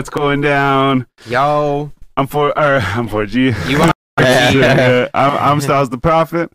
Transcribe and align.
What's 0.00 0.08
going 0.08 0.40
down? 0.40 1.06
Yo, 1.26 1.92
I'm 2.16 2.26
for, 2.26 2.58
or 2.58 2.76
I'm 2.80 3.06
4G. 3.06 3.68
you 3.68 3.82
are. 3.82 3.92
Yeah, 4.18 5.08
I'm, 5.12 5.52
I'm 5.52 5.60
Styles 5.60 5.90
the 5.90 5.98
Prophet. 5.98 6.50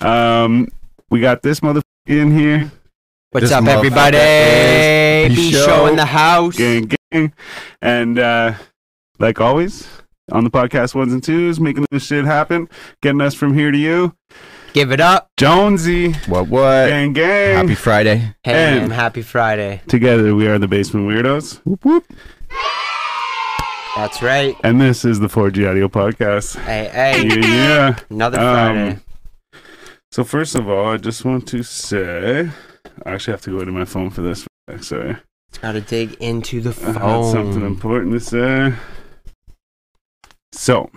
Um, 0.00 0.68
we 1.10 1.18
got 1.18 1.42
this 1.42 1.58
motherfucker 1.58 1.82
in 2.06 2.30
here, 2.30 2.70
What's 3.32 3.46
This 3.46 3.50
up, 3.50 3.64
everybody? 3.66 4.18
is 4.18 5.30
B 5.30 5.50
B-Show. 5.50 5.66
show 5.66 5.86
in 5.86 5.96
the 5.96 6.04
house. 6.04 6.56
gang, 6.56 6.92
gang, 7.10 7.32
and 7.82 8.20
uh, 8.20 8.54
like 9.18 9.40
always 9.40 9.88
on 10.30 10.44
the 10.44 10.50
podcast 10.50 10.94
ones 10.94 11.12
and 11.12 11.24
twos, 11.24 11.58
making 11.58 11.86
this 11.90 12.06
shit 12.06 12.24
happen, 12.24 12.68
getting 13.02 13.20
us 13.20 13.34
from 13.34 13.52
here 13.54 13.72
to 13.72 13.78
you. 13.78 14.14
Give 14.74 14.92
it 14.92 15.00
up. 15.00 15.28
Jonesy, 15.36 16.12
What 16.28 16.46
what? 16.46 16.86
gang, 16.86 17.14
gang. 17.14 17.56
Happy 17.56 17.74
Friday. 17.74 18.18
Hey, 18.44 18.52
And- 18.76 18.80
man, 18.82 18.90
happy 18.90 19.22
Friday. 19.22 19.80
Together 19.88 20.36
we 20.36 20.46
are 20.46 20.60
the 20.60 20.68
Basement 20.68 21.08
Weirdos. 21.08 21.60
Whoop, 21.64 21.84
whoop. 21.84 22.04
That's 23.96 24.20
right. 24.22 24.54
And 24.62 24.80
this 24.80 25.04
is 25.04 25.20
the 25.20 25.26
4G 25.28 25.68
Audio 25.70 25.88
Podcast. 25.88 26.58
Hey, 26.60 26.90
hey, 26.92 27.26
Yeah, 27.26 27.46
yeah. 27.46 27.98
another 28.10 28.38
Um, 28.38 28.44
Friday. 28.54 28.98
So 30.12 30.22
first 30.24 30.54
of 30.54 30.68
all, 30.68 30.92
I 30.92 30.96
just 30.98 31.24
want 31.24 31.48
to 31.48 31.62
say, 31.62 32.50
I 33.04 33.10
actually 33.10 33.32
have 33.32 33.40
to 33.42 33.58
go 33.58 33.64
to 33.64 33.72
my 33.72 33.84
phone 33.84 34.10
for 34.10 34.22
this. 34.22 34.46
Sorry, 34.80 35.16
Gotta 35.62 35.80
dig 35.80 36.14
into 36.20 36.60
the 36.60 36.70
I 36.86 36.92
had 36.92 37.24
something 37.32 37.64
important 37.64 38.12
to 38.12 38.20
say. 38.20 38.74
So, 40.52 40.90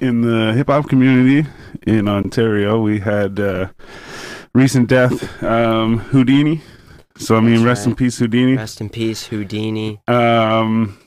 in 0.00 0.22
the 0.22 0.52
hip 0.54 0.68
hop 0.68 0.88
community 0.88 1.48
in 1.86 2.08
Ontario, 2.08 2.80
we 2.80 3.00
had 3.00 3.38
uh, 3.38 3.68
recent 4.54 4.88
death, 4.88 5.42
um, 5.42 5.98
Houdini. 5.98 6.62
So 7.20 7.36
I 7.36 7.40
mean, 7.40 7.56
That's 7.56 7.64
rest 7.64 7.86
in 7.86 7.94
peace, 7.94 8.18
Houdini. 8.18 8.56
Rest 8.56 8.80
in 8.80 8.88
peace, 8.88 9.26
Houdini. 9.26 10.00
Um, 10.08 10.98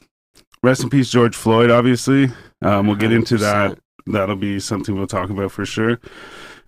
rest 0.62 0.84
in 0.84 0.90
peace, 0.90 1.10
George 1.10 1.36
Floyd. 1.36 1.72
Obviously, 1.72 2.32
um, 2.62 2.86
we'll 2.88 2.96
get 2.96 3.12
into 3.12 3.38
that 3.38 3.72
100%. 3.72 3.78
that'll 4.14 4.36
be 4.36 4.60
something 4.60 4.96
we'll 4.96 5.08
talk 5.08 5.32
about 5.32 5.52
for 5.52 5.66
sure. 5.66 6.00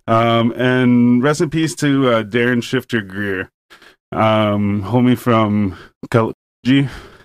Um, 0.08 0.52
and 0.56 1.22
rest 1.22 1.40
in 1.40 1.50
peace 1.50 1.74
to 1.76 2.08
uh, 2.10 2.22
Darren 2.24 2.62
Shifter 2.62 3.00
Greer, 3.00 3.50
um, 4.12 4.82
homie 4.82 5.16
from 5.16 5.76
Cal- 6.10 6.32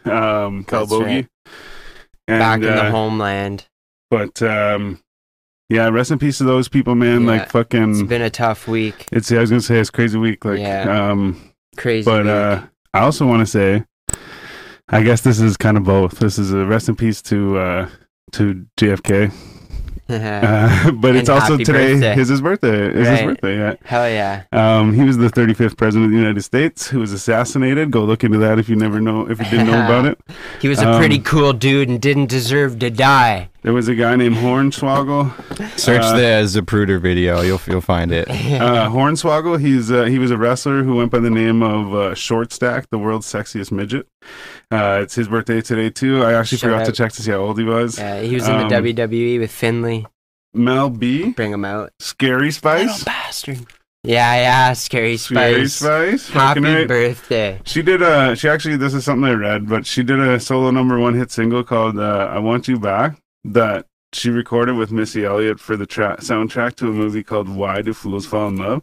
um, 0.06 0.66
right. 0.69 1.28
And, 2.28 2.39
Back 2.39 2.56
in 2.58 2.61
the 2.61 2.83
uh, 2.85 2.91
homeland. 2.91 3.66
But 4.11 4.41
um, 4.44 5.00
yeah, 5.69 5.89
rest 5.89 6.11
in 6.11 6.19
peace 6.19 6.38
to 6.39 6.44
those 6.44 6.67
people, 6.69 6.95
man. 6.95 7.22
Yeah, 7.22 7.28
like 7.28 7.41
It's 7.44 7.52
fucking, 7.52 8.06
been 8.08 8.22
a 8.22 8.30
tough 8.30 8.67
week. 8.67 9.08
it's 9.11 9.31
I 9.31 9.39
was 9.39 9.50
gonna 9.50 9.61
say 9.61 9.80
it's 9.80 9.89
a 9.89 9.91
crazy 9.91 10.17
week. 10.17 10.45
Like, 10.45 10.59
Yeah. 10.59 11.09
um, 11.11 11.50
Crazy. 11.77 12.05
but 12.05 12.27
uh, 12.27 12.64
I 12.94 13.00
also 13.02 13.25
want 13.25 13.39
to 13.41 13.45
say, 13.45 13.86
I 14.89 15.03
guess 15.03 15.22
this 15.22 15.39
is 15.39 15.58
kind 15.58 15.78
of 15.78 15.83
both. 15.83 16.19
This 16.19 16.38
is 16.38 16.52
a 16.52 16.66
rest 16.66 16.89
in 16.89 16.95
peace 16.95 17.22
to 17.23 17.58
uh, 17.58 17.89
to 18.33 18.66
JFK, 18.78 19.31
uh, 20.09 20.91
but 20.91 21.16
it's 21.16 21.30
also 21.30 21.58
today 21.58 21.94
birthday. 21.94 22.19
is 22.22 22.28
his 22.28 22.41
birthday. 22.41 22.88
Is 22.89 23.08
his 23.08 23.22
birthday? 23.22 23.58
Yeah. 23.58 23.75
Hell 23.86 24.09
yeah. 24.09 24.44
Um, 24.52 24.94
he 24.94 25.03
was 25.03 25.17
the 25.17 25.30
35th 25.30 25.78
president 25.78 26.05
of 26.08 26.11
the 26.11 26.17
United 26.17 26.41
States 26.41 26.89
who 26.89 27.00
was 27.00 27.13
assassinated. 27.13 27.91
Go 27.91 28.03
look 28.03 28.23
into 28.25 28.38
that 28.39 28.59
if 28.59 28.67
you 28.67 28.75
never 28.75 29.00
know 29.00 29.30
if 29.30 29.39
you 29.39 29.45
didn't 29.45 29.67
know 29.67 29.83
about 29.85 30.06
it. 30.11 30.19
He 30.59 30.67
was 30.67 30.80
a 30.81 30.97
pretty 30.97 31.17
Um, 31.17 31.23
cool 31.23 31.53
dude 31.53 31.88
and 31.88 32.02
didn't 32.02 32.28
deserve 32.28 32.80
to 32.80 32.89
die. 32.89 33.50
There 33.64 33.73
was 33.73 33.88
a 33.88 33.94
guy 33.95 34.16
named 34.16 34.38
Hornswoggle. 34.38 35.78
Search 35.80 36.02
Uh, 36.02 36.16
the 36.17 36.23
Zapruder 36.62 37.00
video. 37.00 37.41
You'll 37.41 37.62
you'll 37.68 37.81
find 37.81 38.12
it. 38.12 38.28
Uh, 38.62 38.90
Hornswoggle. 38.90 39.59
He's 39.59 39.91
uh, 39.91 40.06
he 40.06 40.18
was 40.19 40.31
a 40.31 40.38
wrestler 40.38 40.84
who 40.84 40.96
went 40.96 41.12
by 41.12 41.19
the 41.19 41.30
name 41.30 41.62
of 41.62 41.94
uh, 41.94 42.16
Short 42.16 42.52
Stack, 42.52 42.90
the 42.90 42.97
world's 42.97 43.28
sexiest 43.31 43.72
midget. 43.72 44.08
Uh, 44.72 45.00
it's 45.03 45.13
his 45.16 45.28
birthday 45.28 45.62
today 45.62 45.90
too. 45.90 46.24
I 46.24 46.34
actually 46.34 46.58
Shout 46.59 46.72
forgot 46.72 46.85
to 46.88 46.91
check 46.91 47.12
to 47.13 47.22
see 47.22 47.31
how 47.31 47.38
old 47.38 47.58
he 47.59 47.63
was. 47.63 47.97
Yeah, 48.00 48.22
he 48.22 48.34
was 48.35 48.47
in 48.47 48.56
Um, 48.56 48.68
the 48.69 48.75
WWE 48.75 49.40
with 49.40 49.52
Finlay. 49.52 50.06
Mel 50.53 50.90
B, 50.90 51.30
Bring 51.31 51.52
him 51.53 51.64
out. 51.64 51.91
Scary 52.00 52.52
Spice, 52.52 53.03
bastard. 53.03 53.59
Yeah, 54.03 54.34
yeah, 54.35 54.74
scary 54.74 55.18
Scary 55.18 55.68
spice. 55.68 56.24
Spice. 56.24 56.30
Happy 56.30 56.59
right. 56.62 56.88
birthday. 56.88 57.59
She 57.66 57.84
did 57.84 58.02
a. 58.02 58.35
She 58.35 58.50
actually. 58.50 58.78
This 58.78 58.94
is 58.96 59.06
something 59.06 59.30
I 59.30 59.34
read, 59.34 59.69
but 59.69 59.85
she 59.85 60.02
did 60.02 60.19
a 60.19 60.40
solo 60.40 60.72
number 60.72 61.00
one 61.00 61.14
hit 61.14 61.30
single 61.31 61.64
called 61.64 62.00
uh, 62.00 62.30
"I 62.34 62.40
Want 62.40 62.68
You 62.68 62.80
Back" 62.80 63.18
that 63.44 63.85
she 64.13 64.29
recorded 64.29 64.75
with 64.75 64.91
Missy 64.91 65.24
Elliott 65.25 65.59
for 65.59 65.78
the 65.78 65.85
tra- 65.85 66.18
soundtrack 66.18 66.75
to 66.75 66.90
a 66.90 66.94
movie 66.94 67.24
called 67.24 67.47
"Why 67.50 67.81
Do 67.81 67.94
Fools 67.94 68.25
Fall 68.25 68.50
in 68.50 68.57
Love." 68.57 68.81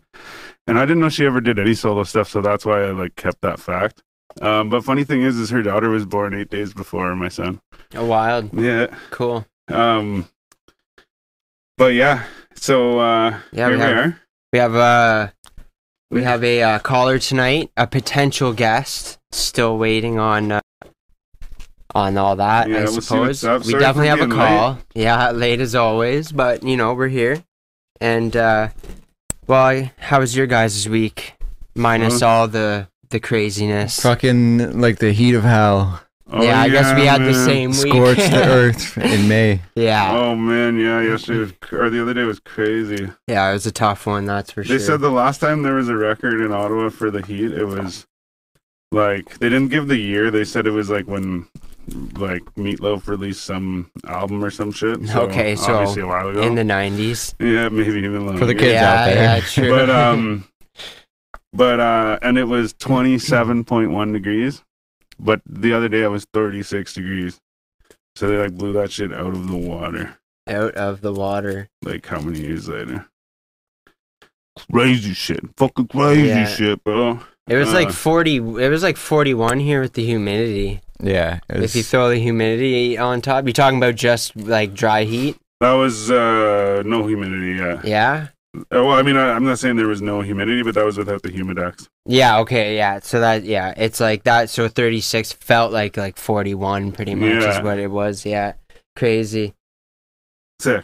And 0.66 0.78
I 0.78 0.82
didn't 0.86 1.00
know 1.00 1.08
she 1.08 1.26
ever 1.26 1.40
did 1.40 1.58
any 1.58 1.74
solo 1.74 2.02
stuff, 2.04 2.28
so 2.28 2.40
that's 2.40 2.64
why 2.66 2.82
I 2.82 2.90
like 2.90 3.16
kept 3.16 3.40
that 3.42 3.58
fact. 3.60 4.02
Um, 4.42 4.68
but 4.70 4.84
funny 4.84 5.04
thing 5.04 5.22
is, 5.22 5.36
is 5.38 5.50
her 5.50 5.62
daughter 5.62 5.88
was 5.90 6.04
born 6.06 6.34
eight 6.34 6.50
days 6.50 6.72
before 6.74 7.14
my 7.16 7.28
son. 7.28 7.60
A 7.94 8.04
wild. 8.04 8.52
Yeah. 8.54 8.86
Cool. 9.10 9.46
Um. 9.68 10.28
But 11.76 11.94
yeah. 11.94 12.24
So 12.54 12.98
uh, 12.98 13.38
Yeah, 13.52 13.68
here 13.68 13.70
we 13.70 13.76
we, 13.76 13.82
have- 13.82 13.96
are. 14.06 14.20
We 14.52 14.58
have 14.58 14.74
uh 14.74 15.28
we 16.10 16.22
have 16.22 16.42
a 16.42 16.62
uh, 16.62 16.78
caller 16.78 17.18
tonight, 17.18 17.70
a 17.76 17.86
potential 17.86 18.52
guest. 18.54 19.18
Still 19.30 19.76
waiting 19.76 20.18
on 20.18 20.52
uh, 20.52 20.60
on 21.94 22.16
all 22.18 22.36
that, 22.36 22.68
Yeah, 22.68 22.76
I 22.78 22.80
we'll 22.82 22.92
see 22.94 23.00
suppose. 23.00 23.26
what's 23.28 23.44
up. 23.44 23.64
We 23.64 23.70
Sorry 23.72 23.80
definitely 23.82 24.08
have 24.08 24.20
a 24.20 24.26
being 24.26 24.38
late. 24.38 24.46
call. 24.48 24.78
Yeah, 24.94 25.30
late 25.30 25.60
as 25.60 25.74
always, 25.74 26.32
but 26.32 26.62
you 26.62 26.76
know, 26.76 26.94
we're 26.94 27.08
here. 27.08 27.42
And 28.00 28.36
uh 28.36 28.68
well, 29.46 29.90
how 29.98 30.20
was 30.20 30.36
your 30.36 30.46
guys' 30.46 30.88
week? 30.88 31.34
Minus 31.74 32.22
all 32.22 32.46
the 32.48 32.88
the 33.10 33.20
craziness. 33.20 34.00
Fucking 34.00 34.80
like 34.80 34.98
the 34.98 35.12
heat 35.12 35.34
of 35.34 35.42
hell 35.44 36.02
Oh, 36.30 36.42
yeah, 36.42 36.60
I 36.60 36.68
guess 36.68 36.94
we 36.94 37.06
had 37.06 37.22
the 37.22 37.32
same 37.32 37.70
week. 37.70 37.78
scorched 37.78 38.30
the 38.30 38.44
earth 38.48 38.98
in 38.98 39.28
May. 39.28 39.62
yeah. 39.74 40.12
Oh 40.14 40.36
man, 40.36 40.78
yeah. 40.78 41.00
Yesterday 41.00 41.38
was, 41.38 41.52
or 41.72 41.88
the 41.88 42.02
other 42.02 42.12
day 42.12 42.24
was 42.24 42.38
crazy. 42.38 43.08
Yeah, 43.26 43.48
it 43.48 43.54
was 43.54 43.64
a 43.64 43.72
tough 43.72 44.04
one, 44.06 44.26
that's 44.26 44.50
for 44.52 44.60
They 44.62 44.66
sure. 44.68 44.78
They 44.78 44.84
said 44.84 45.00
the 45.00 45.08
last 45.08 45.40
time 45.40 45.62
there 45.62 45.72
was 45.76 45.88
a 45.88 45.96
record 45.96 46.42
in 46.42 46.52
Ottawa 46.52 46.90
for 46.90 47.10
the 47.10 47.22
heat, 47.22 47.52
it 47.52 47.64
was 47.64 48.06
like 48.92 49.38
they 49.38 49.48
didn't 49.48 49.68
give 49.68 49.88
the 49.88 49.96
year. 49.96 50.30
They 50.30 50.44
said 50.44 50.66
it 50.66 50.72
was 50.72 50.90
like 50.90 51.06
when 51.06 51.46
like 52.18 52.42
Meatloaf 52.56 53.06
released 53.06 53.44
some 53.44 53.90
album 54.06 54.44
or 54.44 54.50
some 54.50 54.72
shit. 54.72 55.06
So 55.08 55.22
Okay, 55.22 55.56
so 55.56 55.74
obviously 55.74 56.02
a 56.02 56.06
while 56.06 56.28
ago. 56.28 56.42
in 56.42 56.54
the 56.54 56.62
90s. 56.62 57.34
yeah, 57.40 57.68
maybe 57.68 57.98
even 57.98 58.26
longer. 58.26 58.38
For 58.40 58.46
the 58.46 58.54
kids 58.54 58.72
yeah, 58.72 58.92
out 58.92 59.04
there. 59.06 59.16
Yeah, 59.16 59.40
true. 59.40 59.70
But 59.70 59.90
um, 59.90 60.48
but 61.52 61.80
uh, 61.80 62.18
and 62.22 62.36
it 62.38 62.44
was 62.44 62.72
twenty 62.74 63.18
seven 63.18 63.64
point 63.64 63.90
one 63.90 64.12
degrees. 64.12 64.62
But 65.18 65.40
the 65.48 65.72
other 65.72 65.88
day 65.88 66.04
I 66.04 66.08
was 66.08 66.26
thirty 66.32 66.62
six 66.62 66.94
degrees. 66.94 67.40
So 68.16 68.28
they 68.28 68.36
like 68.36 68.54
blew 68.54 68.72
that 68.74 68.90
shit 68.92 69.12
out 69.12 69.28
of 69.34 69.48
the 69.48 69.56
water. 69.56 70.18
out 70.48 70.74
of 70.74 71.00
the 71.00 71.12
water. 71.12 71.68
Like 71.82 72.06
how 72.06 72.20
many 72.20 72.40
years 72.40 72.68
later? 72.68 73.06
Crazy 74.72 75.14
shit. 75.14 75.40
Fucking 75.56 75.86
crazy 75.88 76.26
Yeah. 76.28 76.46
shit, 76.46 76.82
bro. 76.84 77.20
It 77.48 77.56
was 77.56 77.70
Uh. 77.70 77.74
like 77.74 77.90
40 77.92 78.36
it 78.36 78.68
was 78.70 78.82
like 78.82 78.96
41 78.96 79.60
here 79.60 79.80
with 79.80 79.94
the 79.94 80.04
humidity. 80.04 80.80
Yeah. 81.00 81.40
it 81.48 81.62
If 81.62 81.74
you 81.76 81.82
throw 81.82 82.08
the 82.10 82.18
humidity 82.18 82.98
on 82.98 83.20
top, 83.20 83.44
you're 83.44 83.52
talking 83.52 83.78
about 83.78 83.94
just 83.94 84.36
like 84.36 84.74
dry 84.74 85.04
heat? 85.04 85.36
That 85.60 85.72
was 85.72 86.10
uh 86.10 86.82
no 86.84 87.06
humidity, 87.06 87.54
yeah. 87.58 87.80
Yeah. 87.84 88.26
Uh, 88.56 88.82
Well, 88.84 88.92
I 88.92 89.02
mean, 89.02 89.16
I, 89.16 89.32
I'm 89.32 89.44
not 89.44 89.58
saying 89.58 89.76
there 89.76 89.86
was 89.88 90.00
no 90.02 90.20
humidity, 90.22 90.62
but 90.62 90.74
that 90.74 90.84
was 90.84 90.96
without 90.98 91.22
the 91.22 91.28
humidex. 91.30 91.86
Yeah, 92.06 92.38
okay, 92.40 92.76
yeah. 92.76 93.00
So 93.00 93.20
that 93.20 93.44
yeah, 93.44 93.74
it's 93.76 94.00
like 94.00 94.22
that 94.24 94.50
so 94.50 94.68
36 94.68 95.32
felt 95.32 95.72
like 95.72 95.96
like 95.96 96.16
41 96.16 96.92
pretty 96.92 97.14
much 97.14 97.28
Yeah. 97.42 97.58
is 97.58 97.62
what 97.62 97.78
it 97.78 97.90
was. 97.90 98.24
Yeah. 98.26 98.54
Crazy. 98.96 99.54
Sick. 100.60 100.82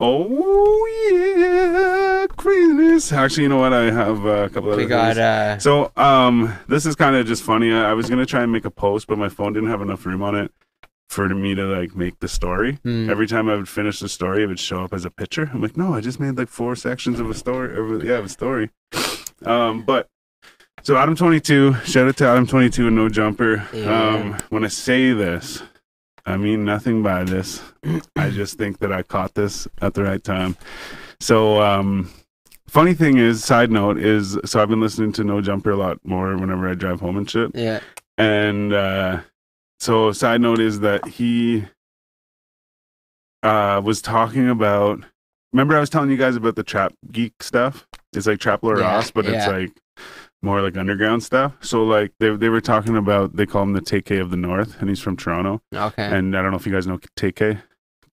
Oh 0.00 0.86
yeah, 1.12 2.01
craziness. 2.36 3.12
Actually, 3.12 3.44
you 3.44 3.48
know 3.48 3.58
what? 3.58 3.72
I 3.72 3.90
have 3.90 4.24
uh, 4.26 4.28
a 4.30 4.48
couple 4.50 4.70
of 4.72 4.76
We 4.78 4.86
got 4.86 5.16
uh 5.18 5.58
So, 5.58 5.92
um, 5.96 6.52
this 6.68 6.86
is 6.86 6.94
kind 6.96 7.16
of 7.16 7.26
just 7.26 7.42
funny. 7.42 7.72
I, 7.72 7.90
I 7.90 7.92
was 7.94 8.08
gonna 8.10 8.26
try 8.26 8.42
and 8.42 8.52
make 8.52 8.64
a 8.64 8.70
post, 8.70 9.06
but 9.06 9.18
my 9.18 9.28
phone 9.28 9.52
didn't 9.52 9.70
have 9.70 9.82
enough 9.82 10.04
room 10.06 10.22
on 10.22 10.34
it 10.34 10.50
for 11.08 11.28
me 11.28 11.54
to 11.54 11.64
like 11.64 11.94
make 11.94 12.18
the 12.20 12.28
story. 12.28 12.78
hmm, 12.82 13.10
Every 13.10 13.26
time 13.26 13.48
I 13.48 13.56
would 13.56 13.68
finish 13.68 14.00
the 14.00 14.08
story, 14.08 14.42
it 14.44 14.46
would 14.46 14.58
show 14.60 14.82
up 14.84 14.94
as 14.94 15.04
a 15.04 15.10
picture. 15.10 15.50
I'm 15.52 15.60
like, 15.60 15.76
no, 15.76 15.94
I 15.94 16.00
just 16.00 16.18
made 16.18 16.36
like 16.38 16.48
four 16.48 16.74
sections 16.76 17.20
of 17.20 17.28
a 17.28 17.34
story. 17.34 17.76
Of 17.76 18.04
yeah, 18.04 18.14
of 18.14 18.24
a 18.24 18.28
story. 18.28 18.70
Um, 19.44 19.82
but 19.82 20.08
so 20.82 20.96
Adam 20.96 21.14
22, 21.14 21.74
shout 21.84 22.08
out 22.08 22.16
to 22.16 22.26
Adam 22.26 22.46
22 22.46 22.86
and 22.86 22.96
No 22.96 23.08
Jumper. 23.08 23.68
Yeah. 23.72 24.08
Um, 24.08 24.36
when 24.48 24.64
I 24.64 24.68
say 24.68 25.12
this, 25.12 25.62
I 26.24 26.36
mean 26.36 26.64
nothing 26.64 27.02
by 27.02 27.24
this. 27.24 27.60
I 28.16 28.30
just 28.30 28.56
think 28.56 28.78
that 28.78 28.92
I 28.92 29.02
caught 29.02 29.34
this 29.34 29.68
at 29.80 29.94
the 29.94 30.02
right 30.04 30.22
time. 30.22 30.56
So, 31.20 31.60
um, 31.60 32.10
funny 32.72 32.94
thing 32.94 33.18
is, 33.18 33.44
side 33.44 33.70
note 33.70 33.98
is, 33.98 34.38
so 34.44 34.60
I've 34.60 34.68
been 34.68 34.80
listening 34.80 35.12
to 35.12 35.24
No 35.24 35.40
Jumper 35.40 35.70
a 35.70 35.76
lot 35.76 35.98
more 36.04 36.36
whenever 36.36 36.68
I 36.68 36.74
drive 36.74 37.00
home 37.00 37.18
and 37.18 37.28
shit. 37.30 37.50
yeah. 37.54 37.80
And 38.18 38.72
uh, 38.72 39.20
so, 39.80 40.12
side 40.12 40.40
note 40.40 40.60
is 40.60 40.80
that 40.80 41.06
he 41.06 41.64
uh, 43.42 43.80
was 43.84 44.02
talking 44.02 44.48
about. 44.48 45.00
Remember, 45.52 45.76
I 45.76 45.80
was 45.80 45.90
telling 45.90 46.10
you 46.10 46.16
guys 46.16 46.36
about 46.36 46.56
the 46.56 46.62
trap 46.62 46.94
geek 47.10 47.42
stuff. 47.42 47.86
It's 48.14 48.26
like 48.26 48.38
Trap 48.40 48.60
Yeah, 48.62 48.70
Ross, 48.72 49.10
but 49.10 49.26
it's 49.26 49.46
like 49.46 49.70
more 50.42 50.60
like 50.62 50.76
underground 50.76 51.22
stuff. 51.22 51.54
So 51.60 51.84
like 51.84 52.12
they 52.20 52.34
they 52.36 52.48
were 52.48 52.60
talking 52.60 52.96
about 52.96 53.36
they 53.36 53.46
call 53.46 53.62
him 53.62 53.72
the 53.72 53.80
Tay-K 53.80 54.18
of 54.18 54.30
the 54.30 54.36
North, 54.36 54.80
and 54.80 54.88
he's 54.88 55.00
from 55.00 55.16
Toronto. 55.16 55.62
Okay. 55.74 56.04
And 56.04 56.36
I 56.36 56.42
don't 56.42 56.50
know 56.52 56.56
if 56.58 56.66
you 56.66 56.72
guys 56.72 56.86
know 56.86 56.98
Tay-K. 57.16 57.58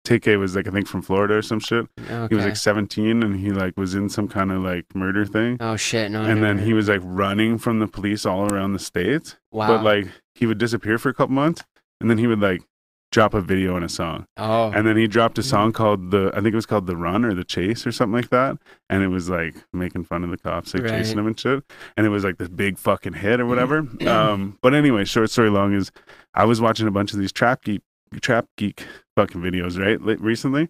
Tay-K 0.08 0.37
was 0.37 0.56
like 0.56 0.66
I 0.66 0.70
think 0.70 0.87
from 0.88 1.02
Florida 1.02 1.34
or 1.34 1.43
some 1.43 1.60
shit. 1.60 1.87
okay. 2.10 2.26
He 2.31 2.34
was 2.34 2.44
like 2.44 2.56
17 2.56 3.22
and 3.22 3.37
he 3.38 3.50
like 3.50 3.76
was 3.76 3.94
in 3.94 4.08
some 4.08 4.26
kind 4.26 4.50
of 4.50 4.62
like 4.62 4.87
murder 4.94 5.25
thing. 5.26 5.58
oh 5.60 5.76
shit! 5.76 6.10
No. 6.10 6.22
and 6.22 6.43
then 6.43 6.58
he 6.58 6.72
was 6.72 6.88
like 6.88 7.02
running 7.05 7.58
from 7.58 7.78
the 7.78 7.87
police 7.87 8.25
all 8.25 8.52
around 8.52 8.72
the 8.72 8.78
states. 8.78 9.37
Wow. 9.52 9.69
But 9.69 9.84
like 9.84 10.06
he 10.34 10.46
would 10.46 10.58
disappear 10.58 10.99
for 10.99 11.10
a 11.10 11.14
couple 11.14 11.34
months 11.34 11.62
and 12.00 12.08
then 12.10 12.19
he 12.19 12.26
would 12.26 12.40
like 12.40 12.62
drop 13.10 13.32
a 13.32 13.40
video 13.40 13.75
and 13.75 13.84
a 13.84 13.88
song. 13.88 14.26
oh. 14.37 14.70
And 14.70 14.87
then 14.87 14.96
he 14.96 15.06
dropped 15.06 15.38
a 15.38 15.43
song 15.43 15.72
called 15.72 16.10
the 16.10 16.31
I 16.34 16.40
think 16.40 16.52
it 16.52 16.56
was 16.56 16.66
called 16.66 16.87
The 16.87 16.96
Run 16.96 17.25
or 17.25 17.32
The 17.34 17.44
Chase 17.44 17.87
or 17.87 17.93
something 17.93 18.14
like 18.14 18.31
that. 18.31 18.56
And 18.90 19.02
it 19.02 19.08
was 19.08 19.28
like 19.31 19.56
making 19.72 20.05
fun 20.05 20.25
of 20.25 20.31
the 20.31 20.37
cops 20.38 20.72
like 20.75 20.84
Right. 20.84 20.90
chasing 20.93 21.19
him 21.19 21.26
and 21.26 21.38
shit. 21.38 21.64
And 21.96 22.06
it 22.06 22.10
was 22.10 22.22
like 22.25 22.37
this 22.38 22.49
big 22.49 22.78
fucking 22.78 23.14
hit 23.14 23.40
or 23.40 23.46
whatever. 23.46 23.78
um 24.06 24.58
but 24.62 24.75
anyway, 24.75 25.05
short 25.05 25.31
story 25.31 25.50
long 25.50 25.75
is 25.75 25.90
I 26.34 26.44
was 26.44 26.60
watching 26.60 26.87
a 26.87 26.90
bunch 26.90 27.12
of 27.12 27.19
these 27.19 27.32
trap 27.32 27.62
geek 27.64 27.82
trap 28.22 28.46
geek 28.56 28.87
fucking 29.19 29.41
videos, 29.41 29.79
right? 29.79 30.00
Recently. 30.20 30.69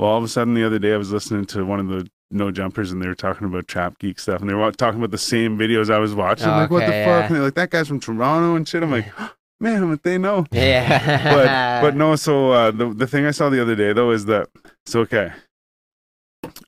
Well 0.00 0.10
all 0.10 0.18
of 0.18 0.24
a 0.24 0.28
sudden 0.28 0.54
the 0.54 0.64
other 0.66 0.78
day 0.80 0.92
I 0.92 0.96
was 0.96 1.12
listening 1.12 1.44
to 1.46 1.64
one 1.64 1.78
of 1.80 1.86
the 1.88 2.08
no 2.30 2.50
jumpers 2.50 2.90
and 2.90 3.00
they 3.00 3.06
were 3.06 3.14
talking 3.14 3.46
about 3.46 3.68
trap 3.68 3.98
geek 4.00 4.18
stuff 4.18 4.40
and 4.40 4.50
they 4.50 4.54
were 4.54 4.72
talking 4.72 4.98
about 4.98 5.12
the 5.12 5.18
same 5.18 5.56
videos 5.56 5.88
I 5.88 5.98
was 5.98 6.14
watching. 6.16 6.48
I'm 6.48 6.62
like, 6.62 6.70
what 6.70 6.80
the 6.80 6.86
Okay, 6.86 7.04
fuck? 7.04 7.20
yeah. 7.20 7.26
And 7.26 7.34
they're 7.36 7.42
like, 7.44 7.54
that 7.54 7.70
guy's 7.70 7.86
from 7.86 8.00
Toronto 8.00 8.56
and 8.56 8.66
shit. 8.68 8.82
I'm 8.82 8.90
like, 8.90 9.06
man, 9.60 9.82
I'm 9.84 10.00
they 10.02 10.18
know 10.18 10.44
yeah. 10.52 11.32
but 11.80 11.86
but 11.86 11.96
no 11.96 12.16
so 12.16 12.50
uh 12.50 12.70
the, 12.72 12.92
the 12.92 13.06
thing 13.06 13.24
i 13.24 13.30
saw 13.30 13.48
the 13.48 13.62
other 13.62 13.76
day 13.76 13.92
though 13.92 14.10
is 14.10 14.24
that 14.26 14.48
so 14.84 15.00
okay 15.00 15.32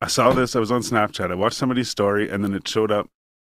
i 0.00 0.06
saw 0.06 0.32
this 0.32 0.54
i 0.56 0.60
was 0.60 0.70
on 0.70 0.80
snapchat 0.82 1.30
i 1.30 1.34
watched 1.34 1.56
somebody's 1.56 1.90
story 1.90 2.30
and 2.30 2.42
then 2.44 2.54
it 2.54 2.66
showed 2.66 2.92
up 2.92 3.08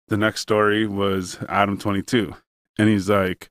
the 0.10 0.18
next 0.18 0.42
story 0.42 0.86
was 0.86 1.40
adam 1.48 1.78
22 1.78 2.36
and 2.78 2.90
he's 2.90 3.10
like 3.10 3.50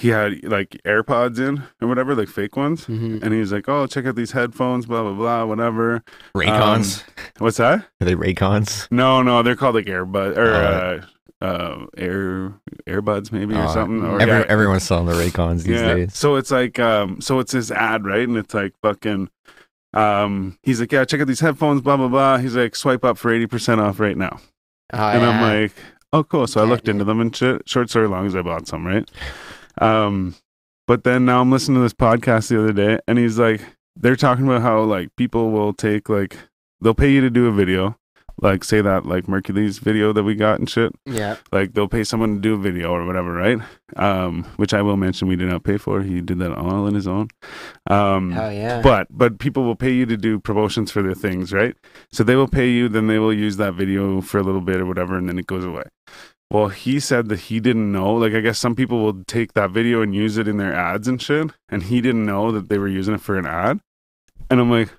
he 0.00 0.08
had 0.08 0.42
like 0.44 0.80
airpods 0.84 1.38
in 1.38 1.62
or 1.80 1.88
whatever 1.88 2.14
like 2.14 2.28
fake 2.28 2.56
ones 2.56 2.86
Mhm. 2.86 3.22
and 3.22 3.32
he's 3.34 3.52
like 3.52 3.68
oh 3.68 3.86
check 3.86 4.06
out 4.06 4.16
these 4.16 4.32
headphones 4.32 4.86
blah 4.86 5.02
blah 5.02 5.12
blah 5.12 5.44
whatever 5.44 6.02
Raycons. 6.34 7.02
what's 7.38 7.58
that 7.58 7.84
Are 8.00 8.04
they 8.04 8.14
Raycons? 8.14 8.88
no 8.90 9.22
no 9.22 9.42
they're 9.42 9.56
called 9.56 9.74
like 9.76 9.86
airbud 9.86 10.36
or 10.36 10.54
Oh. 10.54 11.00
uh, 11.42 11.44
uh 11.44 11.86
air 11.96 12.52
airbuds 12.86 13.32
maybe 13.32 13.54
or 13.54 13.64
Oh, 13.64 13.72
something 13.72 14.02
or 14.04 14.20
Every, 14.20 14.26
yeah, 14.40 14.44
everyone's 14.48 14.82
selling 14.84 15.06
the 15.06 15.12
Raycons 15.14 15.62
these 15.64 15.80
days. 15.80 16.14
So 16.14 16.36
it's 16.36 16.50
like, 16.50 16.78
um, 16.78 17.20
so 17.22 17.38
it's 17.38 17.52
his 17.52 17.70
ad, 17.70 18.04
right? 18.04 18.28
And 18.28 18.36
it's 18.36 18.52
like 18.52 18.74
fucking, 18.82 19.30
um, 19.94 20.58
he's 20.62 20.80
like, 20.80 20.92
yeah, 20.92 21.04
check 21.06 21.20
out 21.20 21.26
these 21.26 21.40
headphones, 21.40 21.80
blah 21.80 21.96
blah 21.96 22.08
blah. 22.08 22.38
He's 22.38 22.56
like, 22.56 22.76
swipe 22.76 23.04
up 23.04 23.16
for 23.18 23.32
eighty 23.32 23.46
percent 23.46 23.80
off 23.80 23.98
right 24.00 24.16
now, 24.16 24.38
Oh, 24.92 24.98
and 24.98 25.24
I'm 25.24 25.40
like, 25.40 25.72
oh 26.12 26.22
cool. 26.24 26.46
So 26.46 26.60
I 26.60 26.64
Yeah, 26.64 26.70
looked 26.70 26.88
into 26.88 27.04
them 27.04 27.20
and 27.20 27.34
shit. 27.34 27.66
Short 27.68 27.88
story 27.90 28.06
long 28.08 28.26
as 28.26 28.36
I 28.36 28.42
bought 28.42 28.66
some, 28.68 28.86
right? 28.86 29.08
Um, 29.80 30.34
but 30.86 31.04
then 31.04 31.24
now 31.24 31.40
I'm 31.40 31.50
listening 31.50 31.76
to 31.76 31.82
this 31.82 31.94
podcast 31.94 32.48
the 32.48 32.58
other 32.58 32.72
day, 32.72 32.98
and 33.06 33.18
he's 33.18 33.38
like, 33.38 33.62
they're 33.96 34.16
talking 34.16 34.46
about 34.46 34.62
how 34.62 34.82
like 34.82 35.14
people 35.16 35.50
will 35.50 35.72
take 35.72 36.08
like 36.08 36.36
they'll 36.80 36.94
pay 36.94 37.10
you 37.10 37.20
to 37.20 37.30
do 37.30 37.46
a 37.46 37.52
video, 37.52 37.96
like 38.40 38.64
say 38.64 38.80
that 38.80 39.06
like 39.06 39.28
Mercury's 39.28 39.78
video 39.78 40.12
that 40.12 40.22
we 40.22 40.34
got 40.34 40.58
and 40.58 40.68
shit 40.68 40.92
yeah. 41.04 41.36
like 41.52 41.74
they'll 41.74 41.88
pay 41.88 42.04
someone 42.04 42.36
to 42.36 42.40
do 42.40 42.54
a 42.54 42.58
video 42.58 42.92
or 42.92 43.04
whatever, 43.06 43.32
right? 43.32 43.58
Um, 43.96 44.44
which 44.56 44.72
I 44.72 44.82
will 44.82 44.96
mention 44.96 45.28
we 45.28 45.36
did 45.36 45.48
not 45.48 45.64
pay 45.64 45.76
for. 45.76 46.02
He 46.02 46.20
did 46.20 46.38
that 46.38 46.52
all 46.52 46.86
on 46.86 46.94
his 46.94 47.06
own. 47.06 47.28
Um, 47.88 48.32
Hell 48.32 48.52
yeah. 48.52 48.80
but 48.82 49.08
but 49.10 49.38
people 49.38 49.64
will 49.64 49.76
pay 49.76 49.92
you 49.92 50.06
to 50.06 50.16
do 50.16 50.38
promotions 50.38 50.90
for 50.90 51.02
their 51.02 51.14
things, 51.14 51.52
right? 51.52 51.76
So 52.10 52.24
they 52.24 52.36
will 52.36 52.48
pay 52.48 52.70
you, 52.70 52.88
then 52.88 53.06
they 53.06 53.18
will 53.18 53.34
use 53.34 53.56
that 53.58 53.74
video 53.74 54.20
for 54.20 54.38
a 54.38 54.42
little 54.42 54.60
bit 54.60 54.80
or 54.80 54.86
whatever, 54.86 55.16
and 55.16 55.28
then 55.28 55.38
it 55.38 55.46
goes 55.46 55.64
away. 55.64 55.84
Well, 56.50 56.68
he 56.68 56.98
said 56.98 57.28
that 57.28 57.40
he 57.40 57.60
didn't 57.60 57.92
know. 57.92 58.12
Like, 58.14 58.34
I 58.34 58.40
guess 58.40 58.58
some 58.58 58.74
people 58.74 59.02
will 59.02 59.22
take 59.24 59.52
that 59.52 59.70
video 59.70 60.02
and 60.02 60.14
use 60.14 60.36
it 60.36 60.48
in 60.48 60.56
their 60.56 60.74
ads 60.74 61.06
and 61.06 61.20
shit, 61.22 61.52
and 61.68 61.84
he 61.84 62.00
didn't 62.00 62.26
know 62.26 62.50
that 62.50 62.68
they 62.68 62.78
were 62.78 62.88
using 62.88 63.14
it 63.14 63.20
for 63.20 63.38
an 63.38 63.46
ad. 63.46 63.78
And 64.50 64.58
I'm 64.60 64.70
like, 64.70 64.90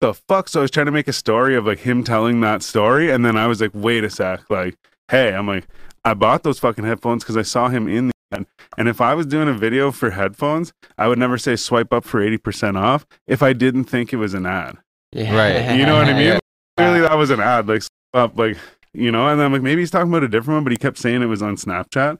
the 0.00 0.12
fuck? 0.14 0.48
So 0.48 0.60
I 0.60 0.62
was 0.62 0.70
trying 0.70 0.86
to 0.86 0.92
make 0.92 1.08
a 1.08 1.12
story 1.12 1.56
of 1.56 1.66
like 1.66 1.80
him 1.80 2.04
telling 2.04 2.40
that 2.42 2.62
story, 2.62 3.10
and 3.10 3.24
then 3.24 3.36
I 3.36 3.46
was 3.46 3.60
like, 3.60 3.70
wait 3.72 4.04
a 4.04 4.10
sec, 4.10 4.48
like, 4.50 4.74
hey, 5.10 5.32
I'm 5.34 5.46
like, 5.46 5.66
I 6.04 6.14
bought 6.14 6.42
those 6.42 6.58
fucking 6.58 6.84
headphones 6.84 7.24
because 7.24 7.36
I 7.36 7.42
saw 7.42 7.68
him 7.68 7.88
in 7.88 8.08
the 8.08 8.12
ad. 8.32 8.46
And 8.76 8.88
if 8.88 9.00
I 9.00 9.14
was 9.14 9.26
doing 9.26 9.48
a 9.48 9.54
video 9.54 9.90
for 9.90 10.10
headphones, 10.10 10.72
I 10.98 11.08
would 11.08 11.18
never 11.18 11.38
say 11.38 11.56
swipe 11.56 11.92
up 11.92 12.04
for 12.04 12.20
80% 12.20 12.76
off 12.78 13.06
if 13.26 13.42
I 13.42 13.52
didn't 13.54 13.84
think 13.84 14.12
it 14.12 14.16
was 14.16 14.34
an 14.34 14.44
ad. 14.46 14.76
yeah. 15.12 15.34
Right. 15.34 15.78
You 15.78 15.86
know 15.86 15.96
what 15.96 16.08
I 16.08 16.12
mean? 16.12 16.38
Yeah. 16.78 16.84
Clearly 16.84 17.00
that 17.00 17.16
was 17.16 17.30
an 17.30 17.40
ad, 17.40 17.66
like 17.66 17.82
up, 18.14 18.38
like 18.38 18.56
you 18.98 19.10
know. 19.10 19.28
And 19.28 19.40
I'm 19.40 19.52
like, 19.52 19.62
maybe 19.62 19.82
he's 19.82 19.90
talking 19.90 20.10
about 20.10 20.24
a 20.24 20.28
different 20.28 20.56
one, 20.56 20.64
but 20.64 20.72
he 20.72 20.78
kept 20.78 20.98
saying 20.98 21.22
it 21.22 21.26
was 21.26 21.42
on 21.42 21.56
Snapchat. 21.56 22.18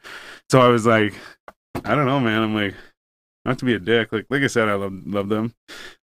So 0.50 0.60
I 0.60 0.68
was 0.68 0.86
like, 0.86 1.14
I 1.84 1.94
don't 1.94 2.06
know, 2.06 2.20
man. 2.20 2.42
I'm 2.42 2.54
like, 2.54 2.74
not 3.44 3.58
to 3.58 3.64
be 3.64 3.74
a 3.74 3.78
dick, 3.78 4.12
like 4.12 4.26
like 4.30 4.42
I 4.42 4.46
said, 4.46 4.68
I 4.68 4.74
love 4.74 4.92
love 5.06 5.28
them 5.28 5.54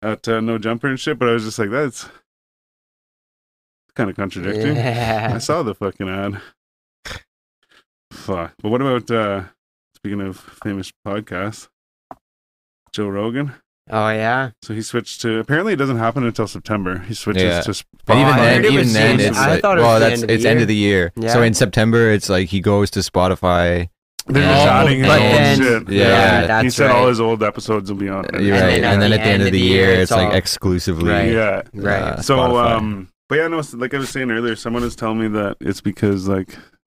at 0.03 0.26
uh, 0.29 0.41
No 0.41 0.59
Jumper 0.59 0.88
and 0.88 0.99
shit, 0.99 1.19
but 1.19 1.29
I 1.29 1.32
was 1.32 1.44
just 1.44 1.59
like, 1.59 1.71
that's 1.71 2.09
kind 3.94 4.11
of 4.11 4.17
contradicting. 4.17 4.76
I 4.79 5.38
saw 5.38 5.62
the 5.62 5.75
fucking 5.75 6.09
ad. 6.09 6.41
Fuck. 8.11 8.55
But 8.62 8.69
what 8.71 8.81
about 8.81 9.11
uh 9.11 9.44
speaking 9.97 10.21
of 10.21 10.38
famous 10.38 10.93
podcasts, 11.06 11.69
Joe 12.93 13.09
Rogan? 13.09 13.55
Oh 13.90 14.08
yeah. 14.08 14.50
So 14.62 14.72
he 14.75 14.81
switched 14.82 15.20
to. 15.22 15.38
Apparently, 15.38 15.72
it 15.75 15.76
doesn't 15.76 15.98
happen 15.98 16.25
until 16.25 16.46
September. 16.46 16.98
He 17.00 17.14
switches 17.14 17.42
Yeah. 17.42 17.60
to. 17.60 17.70
Spotify. 17.72 17.84
But 18.06 18.16
even 18.16 18.26
I 18.32 18.36
then, 18.38 18.62
heard 18.64 18.72
even 18.72 18.92
then, 18.92 19.16
the- 19.19 19.26
it's 19.26 19.38
I 19.38 19.48
like, 19.50 19.60
thought 19.62 19.78
it 19.78 19.81
was 19.82 19.86
well, 19.86 20.00
the 20.00 20.06
that's 20.06 20.12
end 20.14 20.22
of 20.22 20.28
the 20.28 20.34
it's 20.34 20.44
end 20.44 20.56
year. 20.58 20.62
of 20.62 20.69
the 20.69 20.76
year. 20.76 21.12
Yeah. 21.16 21.32
So 21.32 21.42
in 21.42 21.54
September, 21.54 22.10
it's 22.10 22.28
like 22.28 22.48
he 22.48 22.60
goes 22.60 22.90
to 22.92 23.00
Spotify. 23.00 23.88
They're 24.26 24.42
just 24.42 24.66
Oh, 24.66 24.70
adding 24.70 24.98
his 25.00 25.06
but 25.08 25.20
old 25.20 25.58
shit. 25.58 25.88
Yeah, 25.94 26.02
Yeah, 26.08 26.46
that's 26.46 26.64
he 26.64 26.70
said 26.70 26.90
all 26.90 27.08
his 27.08 27.20
old 27.20 27.42
episodes 27.42 27.90
will 27.90 27.98
be 27.98 28.08
on. 28.08 28.25
You're 28.32 28.56
there. 28.56 28.69
right, 28.69 28.81
then 28.81 28.84
and 28.94 29.02
then 29.02 29.12
at 29.12 29.22
the 29.22 29.28
end 29.28 29.42
of 29.42 29.52
the 29.52 29.60
year, 29.60 29.90
it's 30.00 30.10
like 30.10 30.32
exclusively. 30.32 31.10
Right. 31.10 31.30
Yeah. 31.30 31.60
Right. 31.75 32.02
uh, 32.02 32.22
So, 32.22 32.38
Spotify. 32.38 32.70
um, 32.76 33.08
but 33.28 33.37
yeah, 33.38 33.48
no, 33.48 33.58
s- 33.58 33.75
like 33.75 33.92
I 33.92 33.98
was 33.98 34.08
saying 34.08 34.30
earlier, 34.30 34.56
someone 34.56 34.82
is 34.82 34.96
telling 34.96 35.19
me 35.20 35.28
that 35.28 35.58
it's 35.60 35.82
because 35.82 36.26
like 36.26 36.56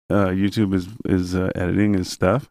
uh, 0.09 0.27
YouTube 0.29 0.73
is 0.73 0.87
is 1.05 1.35
uh, 1.35 1.51
editing 1.57 1.95
his 1.95 2.09
stuff. 2.13 2.49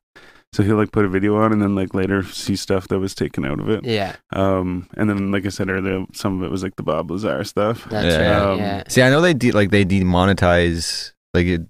So 0.56 0.64
he'll 0.64 0.78
like 0.78 0.94
put 0.94 1.04
a 1.04 1.10
video 1.10 1.36
on 1.36 1.52
and 1.52 1.62
then 1.62 1.76
like 1.76 1.94
later 1.94 2.24
see 2.24 2.56
stuff 2.56 2.88
that 2.88 2.98
was 3.00 3.14
taken 3.14 3.44
out 3.44 3.60
of 3.60 3.68
it. 3.70 3.84
Yeah. 3.84 4.16
Um, 4.32 4.88
and 4.96 5.10
then 5.10 5.30
like 5.30 5.46
I 5.46 5.50
said 5.50 5.70
earlier, 5.70 6.06
some 6.14 6.38
of 6.42 6.44
it 6.48 6.50
was 6.50 6.64
like 6.64 6.78
the 6.78 6.84
Bob 6.84 7.12
Lazar 7.12 7.44
stuff. 7.44 7.84
That's 7.90 8.16
Yeah. 8.16 8.32
right. 8.32 8.52
Um, 8.54 8.60
yeah. 8.60 8.84
See, 8.88 9.02
I 9.02 9.10
know 9.10 9.20
they 9.20 9.34
de- 9.34 9.52
like 9.52 9.72
they 9.72 9.84
demonetize 9.84 11.12
like 11.34 11.46
it 11.46 11.62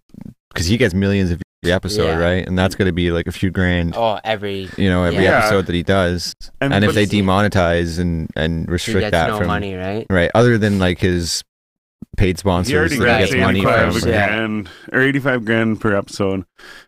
because 0.54 0.68
he 0.68 0.78
gets 0.78 0.94
millions 0.94 1.32
of 1.32 1.42
every 1.64 1.74
episode, 1.74 2.06
Yeah. 2.06 2.18
right? 2.20 2.48
And 2.48 2.56
that's 2.60 2.76
going 2.76 2.86
to 2.86 2.94
be 2.94 3.10
like 3.12 3.26
a 3.26 3.32
few 3.32 3.50
grand, 3.50 3.96
Oh, 3.98 4.20
every 4.24 4.70
you 4.78 4.88
know, 4.88 5.04
every 5.04 5.24
Yeah. 5.24 5.40
episode 5.40 5.66
that 5.66 5.74
he 5.74 5.82
does. 5.82 6.36
And, 6.62 6.84
if 6.84 6.94
they 6.94 7.08
demonetize 7.08 7.98
and 7.98 8.30
and 8.36 8.68
he 8.68 8.72
restrict 8.72 9.00
gets 9.00 9.12
that 9.14 9.30
no 9.30 9.40
from 9.40 9.48
money, 9.48 9.74
right? 9.74 10.06
right, 10.12 10.30
other 10.36 10.60
than 10.60 10.78
like 10.78 11.00
his 11.00 11.44
paid 12.18 12.38
sponsors 12.40 12.74
already 12.74 12.98
that 12.98 13.06
got 13.06 13.16
he 13.16 13.20
gets 13.24 13.32
gets 13.34 13.42
money 13.46 13.60
eighty-five 13.60 13.98
from, 14.00 14.10
Yeah. 14.10 14.28
grand 14.28 14.70
or 14.94 15.02
eighty-five 15.02 15.44
grand 15.44 15.82
per 15.82 15.96
episode, 15.96 16.46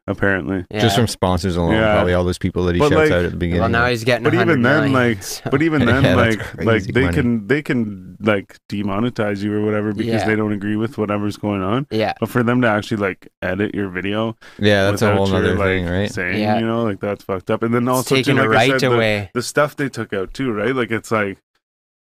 apparently. 0.07 0.65
Yeah. 0.71 0.79
just 0.79 0.95
from 0.95 1.07
sponsors 1.07 1.55
alone. 1.57 1.73
Yeah. 1.73 1.95
Probably 1.95 2.13
all 2.13 2.23
those 2.23 2.37
people 2.37 2.63
that 2.65 2.75
he 2.75 2.79
But, 2.79 2.89
shouts 2.89 2.95
like- 3.09 3.11
out 3.11 3.25
at 3.25 3.31
the 3.31 3.37
beginning. 3.37 3.59
Well, 3.61 3.69
now 3.69 3.87
he's 3.87 4.03
getting. 4.05 4.23
But 4.23 4.33
even 4.35 4.61
then, 4.61 4.91
million, 4.91 4.93
like, 4.93 5.21
so- 5.23 5.49
but 5.49 5.61
even 5.61 5.85
then, 5.85 6.03
Yeah, 6.03 6.15
like, 6.15 6.63
like 6.63 6.83
they 6.83 7.01
money. 7.01 7.13
can 7.13 7.47
they 7.47 7.61
can 7.61 8.15
like 8.21 8.57
demonetize 8.69 9.43
you 9.43 9.53
or 9.53 9.65
whatever 9.65 9.91
because 9.93 10.21
Yeah. 10.21 10.25
they 10.27 10.35
don't 10.35 10.53
agree 10.53 10.75
with 10.77 10.97
whatever's 10.97 11.37
going 11.37 11.61
on. 11.61 11.87
yeah. 11.91 12.13
But 12.19 12.29
for 12.29 12.41
them 12.43 12.61
to 12.61 12.67
actually 12.69 12.97
like 12.97 13.27
edit 13.41 13.75
your 13.75 13.89
video, 13.89 14.35
yeah, 14.59 14.89
that's 14.89 15.01
a 15.01 15.13
whole 15.13 15.27
other 15.33 15.55
like, 15.55 15.65
thing, 15.65 15.87
right? 15.87 16.09
Saying, 16.11 16.39
Yeah. 16.39 16.57
you 16.59 16.65
know, 16.65 16.83
like 16.83 16.99
that's 16.99 17.23
fucked 17.23 17.51
up. 17.51 17.63
And 17.63 17.73
then 17.73 17.83
It's 17.83 17.89
also 17.89 18.15
too, 18.15 18.23
taking 18.23 18.37
like 18.37 18.45
a 18.47 18.49
I 18.49 18.53
right 18.53 18.71
said, 18.79 18.91
the, 18.91 18.95
away. 18.95 19.29
the 19.33 19.41
stuff 19.43 19.75
they 19.75 19.89
took 19.89 20.13
out 20.13 20.33
too, 20.33 20.51
right? 20.53 20.73
Like 20.75 20.91
it's 20.91 21.11
like 21.11 21.37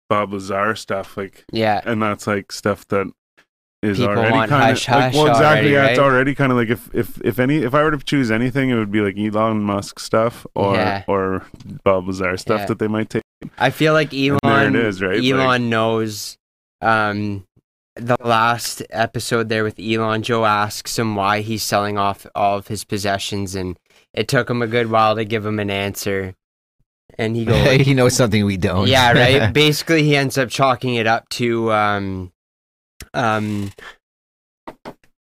Bob 0.09 0.33
Lazar 0.33 0.75
stuff, 0.75 1.17
like, 1.17 1.45
Yeah. 1.53 1.81
and 1.85 2.03
that's 2.03 2.27
like 2.27 2.51
stuff 2.53 2.87
that 2.89 3.11
is 3.83 3.99
People 3.99 4.11
already 4.19 4.49
kind 4.49 4.53
of 4.77 4.89
like, 4.89 5.15
well, 5.15 5.27
exactly. 5.29 5.45
already, 5.47 5.71
yeah, 5.71 5.87
it's 5.87 5.99
already 6.01 6.35
kind 6.35 6.51
of 6.51 6.59
like 6.59 6.69
if 6.69 6.93
if 6.95 7.21
if 7.25 7.39
any 7.39 7.59
if 7.59 7.75
I 7.75 7.83
were 7.85 7.93
to 7.93 7.99
choose 7.99 8.29
anything, 8.31 8.71
it 8.71 8.75
would 8.75 8.91
be 8.91 9.01
like 9.01 9.17
Elon 9.17 9.63
Musk 9.63 10.01
stuff 10.01 10.45
or 10.57 10.75
Yeah. 10.75 11.05
or 11.07 11.45
Bob 11.85 12.09
Lazar 12.09 12.37
stuff 12.37 12.61
Yeah. 12.61 12.67
that 12.67 12.79
they 12.81 12.89
might 12.89 13.09
take. 13.11 13.23
I 13.57 13.71
feel 13.71 13.93
like 13.93 14.13
Elon. 14.13 14.39
there 14.43 14.67
it 14.67 14.75
is, 14.75 15.01
right? 15.01 15.23
Elon 15.25 15.47
Like- 15.47 15.61
knows. 15.63 16.37
Um, 16.81 17.45
the 17.95 18.17
last 18.21 18.83
episode 18.91 19.49
there 19.49 19.63
with 19.65 19.79
Elon, 19.81 20.23
Joe 20.23 20.45
asks 20.45 20.99
him 20.99 21.15
why 21.17 21.41
he's 21.41 21.63
selling 21.63 21.99
off 21.99 22.27
all 22.35 22.57
of 22.59 22.69
his 22.69 22.85
possessions, 22.85 23.55
and 23.55 23.77
it 24.15 24.27
took 24.29 24.49
him 24.51 24.61
a 24.63 24.67
good 24.69 24.91
while 24.91 25.15
to 25.17 25.25
give 25.25 25.45
him 25.47 25.59
an 25.61 25.71
answer. 25.71 26.35
And 27.17 27.35
he 27.37 27.45
goes, 27.47 27.81
he 27.81 27.95
knows 27.95 28.15
something 28.15 28.45
we 28.45 28.57
don't. 28.57 28.89
yeah, 28.89 29.13
right. 29.41 29.53
Basically, 29.53 30.03
he 30.03 30.17
ends 30.17 30.37
up 30.39 30.49
chalking 30.51 30.95
it 30.97 31.07
up 31.07 31.29
to 31.31 31.73
um, 31.73 32.33
um, 33.15 33.73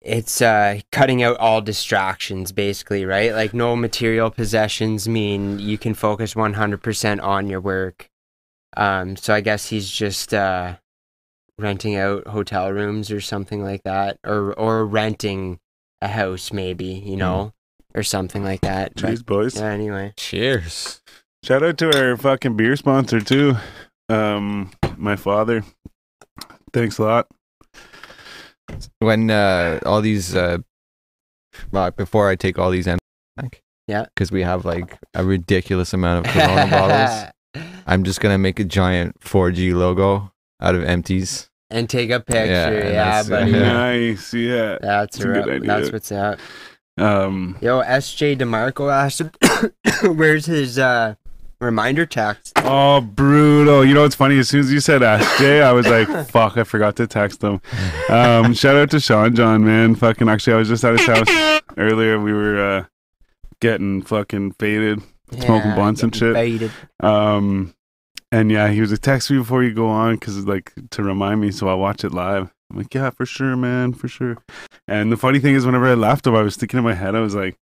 it's 0.02 0.42
uh 0.42 0.80
cutting 0.92 1.22
out 1.24 1.38
all 1.38 1.62
distractions, 1.62 2.52
basically, 2.52 3.06
right? 3.06 3.34
Like 3.34 3.54
no 3.54 3.76
material 3.76 4.30
possessions 4.30 5.08
mean 5.08 5.60
you 5.60 5.78
can 5.78 5.94
focus 5.94 6.36
one 6.36 6.54
hundred 6.54 6.82
percent 6.82 7.22
on 7.22 7.48
your 7.48 7.60
work. 7.62 8.10
Um, 8.76 9.16
so 9.18 9.34
I 9.34 9.42
guess 9.42 9.70
he's 9.70 9.90
just 9.90 10.34
uh 10.34 10.76
renting 11.58 11.96
out 11.96 12.28
hotel 12.28 12.72
rooms 12.72 13.10
or 13.12 13.20
something 13.20 13.64
like 13.64 13.84
that, 13.84 14.18
or 14.24 14.54
or 14.54 14.86
renting 14.86 15.60
a 16.02 16.08
house, 16.08 16.54
maybe 16.54 16.86
you 16.86 17.18
know, 17.18 17.54
or 17.96 18.04
something 18.04 18.44
like 18.44 18.62
that. 18.62 18.94
But, 18.96 19.02
Cheers, 19.02 19.24
boys. 19.24 19.56
yeah, 19.60 19.72
anyway. 19.72 20.14
Cheers. 20.16 21.02
Shout 21.44 21.64
out 21.64 21.78
to 21.78 21.98
our 21.98 22.18
fucking 22.18 22.58
beer 22.58 22.76
sponsor 22.76 23.22
too. 23.22 23.56
Um, 24.10 24.72
my 24.98 25.16
father. 25.16 25.64
Thanks 26.74 26.98
a 26.98 27.04
lot. 27.04 27.28
When 29.00 29.30
uh, 29.32 29.80
all 29.86 30.02
these, 30.02 30.36
uh, 30.36 30.58
well, 31.72 31.92
before 31.92 32.30
I 32.30 32.36
take 32.36 32.60
all 32.60 32.70
these, 32.70 32.88
em- 32.88 33.00
back, 33.38 33.62
Yeah. 33.88 34.06
because 34.14 34.32
we 34.32 34.44
have 34.44 34.66
like 34.66 34.98
a 35.14 35.24
ridiculous 35.24 35.94
amount 35.94 36.28
of 36.28 36.34
Corona 36.34 36.68
bottles. 36.72 37.32
I'm 37.86 38.04
just 38.04 38.20
gonna 38.20 38.38
make 38.38 38.60
a 38.60 38.66
giant 38.66 39.20
4G 39.22 39.74
logo 39.74 40.32
out 40.62 40.76
of 40.76 40.84
empties. 40.84 41.50
and 41.70 41.90
take 41.90 42.10
a 42.10 42.20
picture. 42.20 42.46
Yeah, 42.46 42.70
Yeah, 42.72 42.82
that's- 43.24 43.30
buddy. 43.30 43.52
Yeah. 43.52 43.74
Nice, 43.74 44.34
yeah. 44.34 44.78
That's 44.82 45.18
That's 45.18 45.20
a 45.20 45.24
good 45.24 45.36
right. 45.48 45.50
idea. 45.56 45.68
That's 45.68 45.92
what's 45.94 46.12
up. 46.12 46.40
Um, 46.98 47.58
Yo, 47.62 47.82
SJ 47.82 48.38
DeMarco 48.38 48.92
asked, 48.92 49.22
"Where's 50.18 50.48
his 50.48 50.78
uh, 50.80 51.14
reminder 51.60 52.06
text?" 52.06 52.54
oh, 52.58 53.02
brutal. 53.02 53.86
You 53.86 53.94
know 53.94 54.02
what's 54.04 54.16
funny? 54.16 54.38
As 54.40 54.50
soon 54.50 54.62
as 54.62 54.72
you 54.72 54.80
said 54.80 55.02
SJ, 55.02 55.62
I 55.62 55.72
was 55.72 55.88
like, 55.88 56.08
fuck, 56.30 56.58
I 56.58 56.64
forgot 56.64 56.96
to 56.98 57.08
text 57.08 57.42
him. 57.42 57.62
Um, 58.10 58.54
shout 58.54 58.76
out 58.76 58.92
to 58.92 59.00
Sean 59.00 59.36
John, 59.36 59.66
man. 59.66 59.96
Fucking, 59.96 60.30
actually, 60.30 60.54
I 60.54 60.58
was 60.58 60.68
just 60.68 60.84
at 60.84 60.98
his 60.98 61.06
house 61.06 61.62
earlier. 61.78 62.20
We 62.20 62.34
were 62.34 62.60
uh, 62.60 62.86
getting 63.62 64.02
fucking 64.02 64.54
faded. 64.54 65.02
Smoking 65.32 65.76
blunts 65.76 66.04
and 66.04 66.16
shit. 66.16 66.34
Faded. 66.34 66.72
Um, 67.02 67.74
and 68.32 68.52
yeah, 68.52 68.70
he 68.70 68.82
was 68.82 68.92
like, 68.92 69.02
text 69.02 69.30
me 69.32 69.38
before 69.38 69.64
you 69.64 69.74
go 69.74 69.88
on 69.88 70.16
because 70.16 70.46
like 70.46 70.74
to 70.92 71.04
remind 71.04 71.42
me, 71.42 71.52
so 71.52 71.68
I'll 71.68 71.80
watch 71.80 72.04
it 72.04 72.14
live. 72.14 72.54
I'm 72.70 72.78
like, 72.78 72.94
yeah, 72.94 73.10
for 73.10 73.26
sure, 73.26 73.56
man, 73.56 73.94
for 73.94 74.08
sure. 74.08 74.38
And 74.88 75.12
the 75.12 75.18
funny 75.18 75.40
thing 75.40 75.56
is, 75.56 75.66
whenever 75.66 75.88
I 75.88 75.94
left 75.94 76.28
him, 76.28 76.36
I 76.36 76.42
was 76.42 76.58
thinking 76.58 76.78
in 76.78 76.84
my 76.84 76.94
head, 76.94 77.16
I 77.16 77.22
was 77.22 77.36
like, 77.36 77.58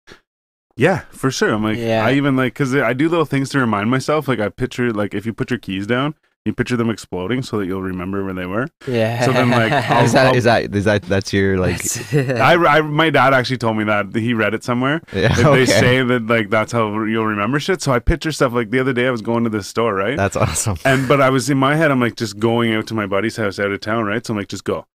yeah, 0.77 1.01
for 1.11 1.29
sure. 1.31 1.53
I'm 1.53 1.63
like, 1.63 1.77
Yeah. 1.77 2.05
I 2.05 2.13
even 2.13 2.35
like 2.35 2.53
because 2.53 2.75
I 2.75 2.93
do 2.93 3.07
little 3.09 3.25
things 3.25 3.49
to 3.51 3.59
remind 3.59 3.89
myself. 3.89 4.27
Like 4.27 4.39
I 4.39 4.49
picture 4.49 4.91
like 4.91 5.13
if 5.13 5.25
you 5.25 5.33
put 5.33 5.49
your 5.51 5.59
keys 5.59 5.85
down, 5.87 6.15
you 6.45 6.51
picture 6.53 6.75
them 6.75 6.89
exploding 6.89 7.41
so 7.41 7.57
that 7.59 7.67
you'll 7.67 7.81
remember 7.81 8.23
where 8.25 8.33
they 8.33 8.45
were. 8.45 8.67
Yeah. 8.85 9.23
So 9.23 9.31
then, 9.31 9.49
like, 9.49 9.71
I'll- 9.71 10.03
Is 10.05 10.11
that 10.11 10.27
I'll- 10.27 10.35
is 10.35 10.43
that 10.43 10.75
is 10.75 10.83
that 10.85 11.03
that's 11.03 11.31
your 11.31 11.57
like? 11.57 11.79
I, 12.13 12.55
I, 12.55 12.81
my 12.81 13.09
dad 13.11 13.33
actually 13.33 13.59
told 13.59 13.77
me 13.77 13.85
that 13.85 14.13
he 14.13 14.33
read 14.33 14.53
it 14.53 14.63
somewhere. 14.63 15.01
Yeah, 15.13 15.29
That 15.35 15.45
okay. 15.45 15.59
They 15.59 15.65
say 15.65 16.03
that 16.03 16.27
like 16.27 16.49
that's 16.49 16.71
how 16.73 16.91
you'll 17.03 17.25
remember 17.27 17.59
shit. 17.61 17.81
So 17.81 17.93
I 17.93 17.99
picture 17.99 18.31
stuff 18.33 18.51
like 18.51 18.71
the 18.71 18.79
other 18.79 18.91
day 18.93 19.07
I 19.07 19.11
was 19.11 19.21
going 19.21 19.43
to 19.45 19.49
the 19.49 19.63
store, 19.63 19.93
right? 19.93 20.17
That's 20.17 20.35
awesome. 20.35 20.77
And 20.83 21.07
but 21.07 21.21
I 21.21 21.29
was 21.29 21.49
in 21.49 21.57
my 21.57 21.75
head, 21.75 21.91
I'm 21.91 22.01
like 22.01 22.15
just 22.17 22.39
going 22.39 22.73
out 22.73 22.87
to 22.87 22.93
my 22.93 23.05
buddy's 23.05 23.37
house 23.37 23.57
out 23.59 23.71
of 23.71 23.79
town, 23.79 24.03
right? 24.05 24.25
So 24.25 24.33
I'm 24.33 24.37
like, 24.37 24.47
just 24.49 24.65
go. 24.65 24.85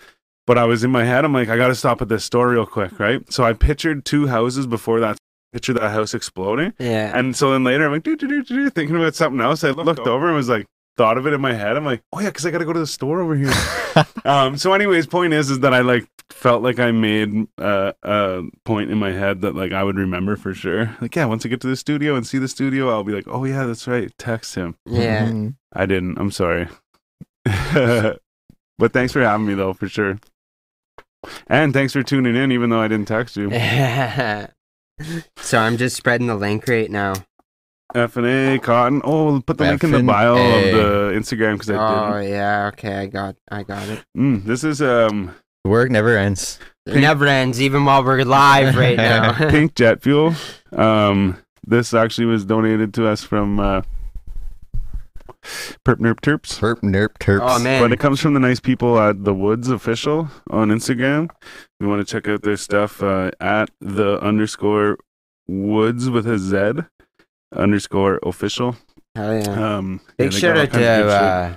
But 0.46 0.58
I 0.58 0.64
was 0.64 0.82
in 0.84 0.90
my 0.90 1.04
head, 1.04 1.24
I'm 1.24 1.32
like, 1.32 1.48
I 1.48 1.56
gotta 1.56 1.74
stop 1.74 2.02
at 2.02 2.08
this 2.08 2.24
store 2.24 2.48
real 2.50 2.66
quick, 2.66 2.98
right? 2.98 3.22
So 3.32 3.44
I 3.44 3.52
pictured 3.54 4.04
two 4.04 4.26
houses 4.26 4.66
before 4.66 5.00
that 5.00 5.16
picture 5.52 5.72
that 5.74 5.90
house 5.90 6.14
exploding. 6.14 6.72
yeah. 6.78 7.16
And 7.16 7.34
so 7.36 7.52
then 7.52 7.64
later 7.64 7.86
I'm 7.86 7.92
like, 7.92 8.02
do 8.02 8.16
do 8.16 8.26
do 8.28 8.42
do 8.42 8.70
thinking 8.70 8.96
about 8.96 9.14
something 9.14 9.40
else. 9.40 9.64
I 9.64 9.70
looked 9.70 10.00
over 10.00 10.26
and 10.26 10.36
was 10.36 10.48
like, 10.48 10.66
thought 10.96 11.16
of 11.16 11.26
it 11.26 11.32
in 11.32 11.40
my 11.40 11.52
head. 11.54 11.76
I'm 11.76 11.84
like, 11.84 12.02
oh 12.12 12.20
yeah, 12.20 12.26
because 12.28 12.44
I 12.44 12.50
gotta 12.50 12.64
go 12.64 12.72
to 12.72 12.80
the 12.80 12.86
store 12.86 13.20
over 13.20 13.34
here. 13.36 13.52
um 14.24 14.56
so 14.56 14.72
anyways, 14.72 15.06
point 15.06 15.32
is 15.32 15.50
is 15.50 15.60
that 15.60 15.72
I 15.72 15.80
like 15.80 16.08
felt 16.30 16.62
like 16.62 16.78
I 16.78 16.90
made 16.90 17.46
uh, 17.56 17.92
a 18.02 18.42
point 18.64 18.90
in 18.90 18.98
my 18.98 19.12
head 19.12 19.40
that 19.40 19.54
like 19.54 19.72
I 19.72 19.82
would 19.82 19.96
remember 19.96 20.36
for 20.36 20.52
sure. 20.54 20.94
Like, 21.00 21.16
yeah, 21.16 21.24
once 21.24 21.46
I 21.46 21.48
get 21.48 21.60
to 21.62 21.66
the 21.68 21.76
studio 21.76 22.14
and 22.16 22.26
see 22.26 22.38
the 22.38 22.48
studio, 22.48 22.90
I'll 22.90 23.02
be 23.04 23.12
like, 23.12 23.26
oh 23.26 23.44
yeah, 23.44 23.64
that's 23.64 23.88
right. 23.88 24.12
Text 24.18 24.54
him. 24.54 24.76
yeah. 24.86 25.28
Mhm. 25.28 25.54
I 25.72 25.86
didn't. 25.86 26.18
I'm 26.18 26.30
sorry. 26.30 26.68
but 27.44 28.92
thanks 28.92 29.12
for 29.12 29.22
having 29.22 29.46
me 29.46 29.54
though, 29.54 29.72
for 29.72 29.88
sure. 29.88 30.18
And 31.48 31.72
thanks 31.72 31.92
for 31.92 32.02
tuning 32.02 32.36
in, 32.36 32.52
even 32.52 32.70
though 32.70 32.80
I 32.80 32.88
didn't 32.88 33.08
text 33.08 33.36
you. 33.36 33.50
so 35.38 35.58
I'm 35.58 35.76
just 35.76 35.96
spreading 35.96 36.26
the 36.26 36.34
link 36.36 36.66
right 36.68 36.90
now. 36.90 37.14
F 37.94 38.16
and 38.16 38.26
A 38.26 38.58
Cotton. 38.58 39.00
Oh, 39.04 39.40
put 39.44 39.56
the 39.58 39.64
link 39.64 39.82
in 39.82 39.90
the 39.92 39.98
F&A. 39.98 40.06
bio 40.06 40.34
of 40.36 40.64
the 40.64 41.12
Instagram 41.18 41.54
because 41.54 41.70
I 41.70 41.72
did. 41.72 41.80
Oh 41.80 42.18
yeah, 42.20 42.66
okay, 42.74 42.94
I 42.96 43.06
got, 43.06 43.36
I 43.50 43.62
got 43.62 43.88
it. 43.88 44.04
Mm, 44.16 44.44
this 44.44 44.62
is 44.64 44.82
um 44.82 45.34
Work 45.64 45.90
never 45.90 46.16
ends. 46.16 46.58
It 46.86 46.96
never 47.00 47.26
ends, 47.26 47.60
even 47.60 47.84
while 47.84 48.02
we're 48.04 48.24
live 48.24 48.76
right 48.76 48.96
now. 49.08 49.32
pink 49.50 49.74
jet 49.76 50.02
fuel. 50.02 50.34
Um, 50.72 51.36
this 51.66 51.92
actually 51.92 52.26
was 52.26 52.44
donated 52.44 52.94
to 52.94 53.06
us 53.06 53.22
from 53.22 53.60
uh, 53.60 53.82
Perp 55.86 55.96
Nerp 55.96 56.20
Terps. 56.20 56.58
Perp 56.58 56.80
nerp 56.82 57.10
terps. 57.20 57.40
oh 57.42 57.58
man, 57.62 57.82
But 57.82 57.92
it 57.92 57.98
comes 57.98 58.20
from 58.20 58.34
the 58.34 58.40
nice 58.40 58.60
people 58.60 58.98
at 58.98 59.24
the 59.24 59.34
Woods 59.34 59.68
Official 59.70 60.28
on 60.50 60.68
Instagram. 60.68 61.28
We 61.80 61.86
want 61.86 62.06
to 62.06 62.10
check 62.10 62.28
out 62.28 62.42
their 62.42 62.56
stuff 62.56 63.02
uh, 63.02 63.30
at 63.40 63.70
the 63.80 64.20
underscore 64.20 64.98
Woods 65.46 66.10
with 66.10 66.26
a 66.26 66.38
Z 66.38 66.82
underscore 67.54 68.18
official. 68.22 68.76
hell 69.14 69.34
yeah! 69.34 69.76
Um, 69.76 70.00
yeah, 70.18 70.24
Big 70.26 70.30
they 70.32 70.38
shout 70.38 70.54
got 70.56 70.60
out 70.60 70.64
to 70.64 70.70
kinds 70.70 70.86
of 70.86 71.04
good 71.04 71.12
shit. 71.12 71.22
uh, 71.22 71.56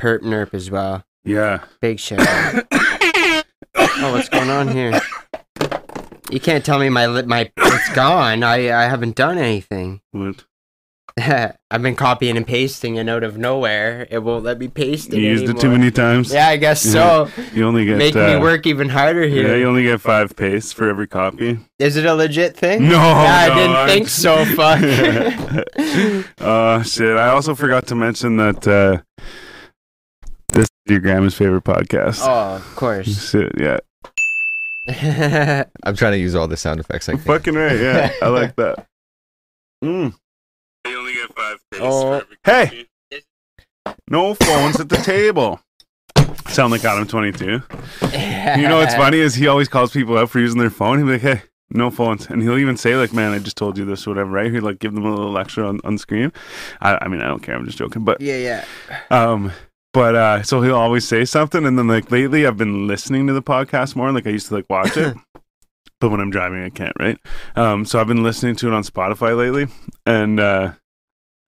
Perp 0.00 0.20
Nerp 0.22 0.54
as 0.54 0.70
well. 0.70 1.04
yeah. 1.24 1.64
Big 1.80 2.00
shout 2.00 2.20
out. 2.20 2.64
oh, 3.74 4.12
what's 4.12 4.28
going 4.28 4.50
on 4.50 4.68
here? 4.68 5.00
You 6.30 6.40
can't 6.40 6.64
tell 6.64 6.78
me 6.78 6.88
my 6.88 7.06
li- 7.06 7.22
my 7.22 7.50
it's 7.56 7.94
gone. 7.94 8.42
I 8.42 8.70
I 8.70 8.84
haven't 8.88 9.14
done 9.16 9.38
anything. 9.38 10.00
What? 10.12 10.44
I've 11.70 11.82
been 11.82 11.96
copying 11.96 12.36
and 12.36 12.46
pasting, 12.46 12.98
and 12.98 13.10
out 13.10 13.22
of 13.22 13.36
nowhere, 13.36 14.06
it 14.10 14.22
won't 14.22 14.44
let 14.44 14.58
me 14.58 14.68
paste 14.68 15.12
it 15.12 15.16
You 15.20 15.30
used 15.30 15.48
it 15.48 15.58
too 15.58 15.70
many 15.70 15.90
times. 15.90 16.32
Yeah, 16.32 16.48
I 16.48 16.56
guess 16.56 16.80
so. 16.82 17.28
You 17.52 17.66
only 17.66 17.84
get 17.84 17.98
Make 17.98 18.16
uh, 18.16 18.34
me 18.34 18.40
work 18.40 18.66
even 18.66 18.88
harder 18.88 19.24
here. 19.26 19.48
Yeah, 19.48 19.54
you 19.56 19.66
only 19.68 19.82
get 19.82 20.00
five 20.00 20.34
pastes 20.36 20.72
for 20.72 20.88
every 20.88 21.06
copy. 21.06 21.58
Is 21.78 21.96
it 21.96 22.06
a 22.06 22.14
legit 22.14 22.56
thing? 22.56 22.84
No, 22.88 22.96
Yeah, 22.96 23.48
I 23.52 23.54
didn't 23.54 23.76
I'm- 23.76 23.88
think 23.88 24.08
so. 24.08 24.44
Fuck. 24.56 24.80
uh 26.40 26.82
shit. 26.84 27.16
I 27.16 27.28
also 27.28 27.54
forgot 27.54 27.86
to 27.88 27.94
mention 27.94 28.36
that 28.38 28.66
uh 28.66 29.02
this 30.52 30.64
is 30.64 30.70
your 30.90 31.00
grandma's 31.00 31.34
favorite 31.34 31.64
podcast. 31.64 32.20
oh, 32.22 32.56
of 32.56 32.76
course. 32.76 33.30
Shit, 33.30 33.52
yeah. 33.58 33.78
I'm 35.82 35.94
trying 35.94 36.12
to 36.12 36.18
use 36.18 36.34
all 36.34 36.48
the 36.48 36.56
sound 36.56 36.80
effects 36.80 37.08
I 37.10 37.12
can. 37.12 37.20
Fucking 37.20 37.54
right, 37.54 37.78
yeah. 37.78 38.10
I 38.22 38.28
like 38.28 38.56
that. 38.56 38.86
Mm. 39.84 40.14
You 41.72 41.78
only 41.80 42.18
get 42.18 42.18
five 42.18 42.26
pastes 42.42 42.44
Oh. 42.44 42.44
Hey! 42.44 42.86
No 44.08 44.34
phones 44.34 44.80
at 44.80 44.88
the 44.88 44.96
table. 44.96 45.60
Sound 46.48 46.72
like 46.72 46.84
Adam 46.84 47.06
twenty 47.06 47.32
two. 47.32 47.62
You 48.02 48.68
know 48.68 48.78
what's 48.78 48.94
funny 48.94 49.18
is 49.18 49.34
he 49.34 49.46
always 49.46 49.68
calls 49.68 49.92
people 49.92 50.16
out 50.18 50.30
for 50.30 50.40
using 50.40 50.58
their 50.58 50.70
phone. 50.70 50.98
He'll 50.98 51.06
be 51.06 51.12
like, 51.12 51.20
Hey, 51.22 51.42
no 51.70 51.90
phones. 51.90 52.26
And 52.26 52.42
he'll 52.42 52.58
even 52.58 52.76
say, 52.76 52.96
like, 52.96 53.12
man, 53.12 53.32
I 53.32 53.38
just 53.38 53.56
told 53.56 53.76
you 53.76 53.84
this 53.84 54.06
or 54.06 54.10
whatever, 54.10 54.30
right? 54.30 54.52
He'd 54.52 54.60
like 54.60 54.78
give 54.78 54.94
them 54.94 55.04
a 55.04 55.10
little 55.10 55.30
lecture 55.30 55.64
on, 55.64 55.80
on 55.84 55.98
screen. 55.98 56.32
I, 56.80 56.98
I 57.02 57.08
mean, 57.08 57.20
I 57.20 57.26
don't 57.28 57.42
care, 57.42 57.54
I'm 57.54 57.66
just 57.66 57.78
joking. 57.78 58.04
But 58.04 58.20
yeah, 58.20 58.36
yeah. 58.36 58.64
Um, 59.10 59.52
but 59.92 60.14
uh, 60.14 60.42
so 60.42 60.62
he'll 60.62 60.76
always 60.76 61.06
say 61.06 61.24
something, 61.24 61.64
and 61.64 61.78
then 61.78 61.88
like 61.88 62.10
lately, 62.10 62.46
I've 62.46 62.56
been 62.56 62.86
listening 62.86 63.26
to 63.26 63.32
the 63.32 63.42
podcast 63.42 63.96
more. 63.96 64.12
Like 64.12 64.26
I 64.26 64.30
used 64.30 64.48
to 64.48 64.54
like 64.54 64.68
watch 64.70 64.96
it, 64.96 65.16
but 66.00 66.10
when 66.10 66.20
I'm 66.20 66.30
driving, 66.30 66.62
I 66.62 66.70
can't. 66.70 66.92
Right. 66.98 67.18
Um, 67.56 67.84
so 67.84 68.00
I've 68.00 68.06
been 68.06 68.22
listening 68.22 68.56
to 68.56 68.68
it 68.68 68.74
on 68.74 68.82
Spotify 68.82 69.36
lately, 69.36 69.66
and 70.06 70.40
uh, 70.40 70.72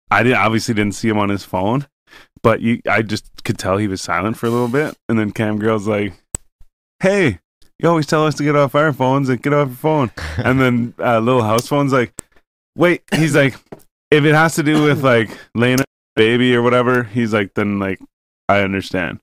I 0.10 0.24
did 0.24 0.34
obviously 0.34 0.74
didn't 0.74 0.96
see 0.96 1.10
him 1.10 1.18
on 1.18 1.30
his 1.30 1.44
phone, 1.44 1.88
but 2.42 2.62
you, 2.62 2.82
I 2.90 3.02
just 3.02 3.44
could 3.44 3.58
tell 3.58 3.78
he 3.78 3.88
was 3.88 4.02
silent 4.02 4.38
for 4.38 4.46
a 4.46 4.50
little 4.50 4.68
bit, 4.68 4.98
and 5.10 5.20
then 5.20 5.32
Cam 5.32 5.60
Girl's 5.60 5.88
like, 5.88 6.14
"Hey." 7.02 7.40
You 7.80 7.88
always 7.88 8.08
tell 8.08 8.26
us 8.26 8.34
to 8.34 8.44
get 8.44 8.56
off 8.56 8.74
our 8.74 8.92
phones 8.92 9.30
and 9.30 9.40
get 9.40 9.54
off 9.54 9.68
your 9.68 9.76
phone. 9.78 10.12
And 10.44 10.60
then 10.60 10.96
uh, 10.98 11.20
little 11.20 11.44
house 11.44 11.68
phone's 11.68 11.94
like, 11.94 12.12
wait, 12.76 13.04
he's 13.14 13.36
like, 13.36 13.54
if 14.10 14.24
it 14.24 14.34
has 14.34 14.56
to 14.56 14.64
do 14.64 14.84
with 14.84 15.04
like 15.04 15.30
laying 15.54 15.82
a 15.82 15.86
baby 16.16 16.56
or 16.56 16.62
whatever, 16.62 17.04
he's 17.04 17.34
like, 17.34 17.54
then 17.54 17.80
like 17.80 18.00
I 18.50 18.62
understand. 18.62 19.20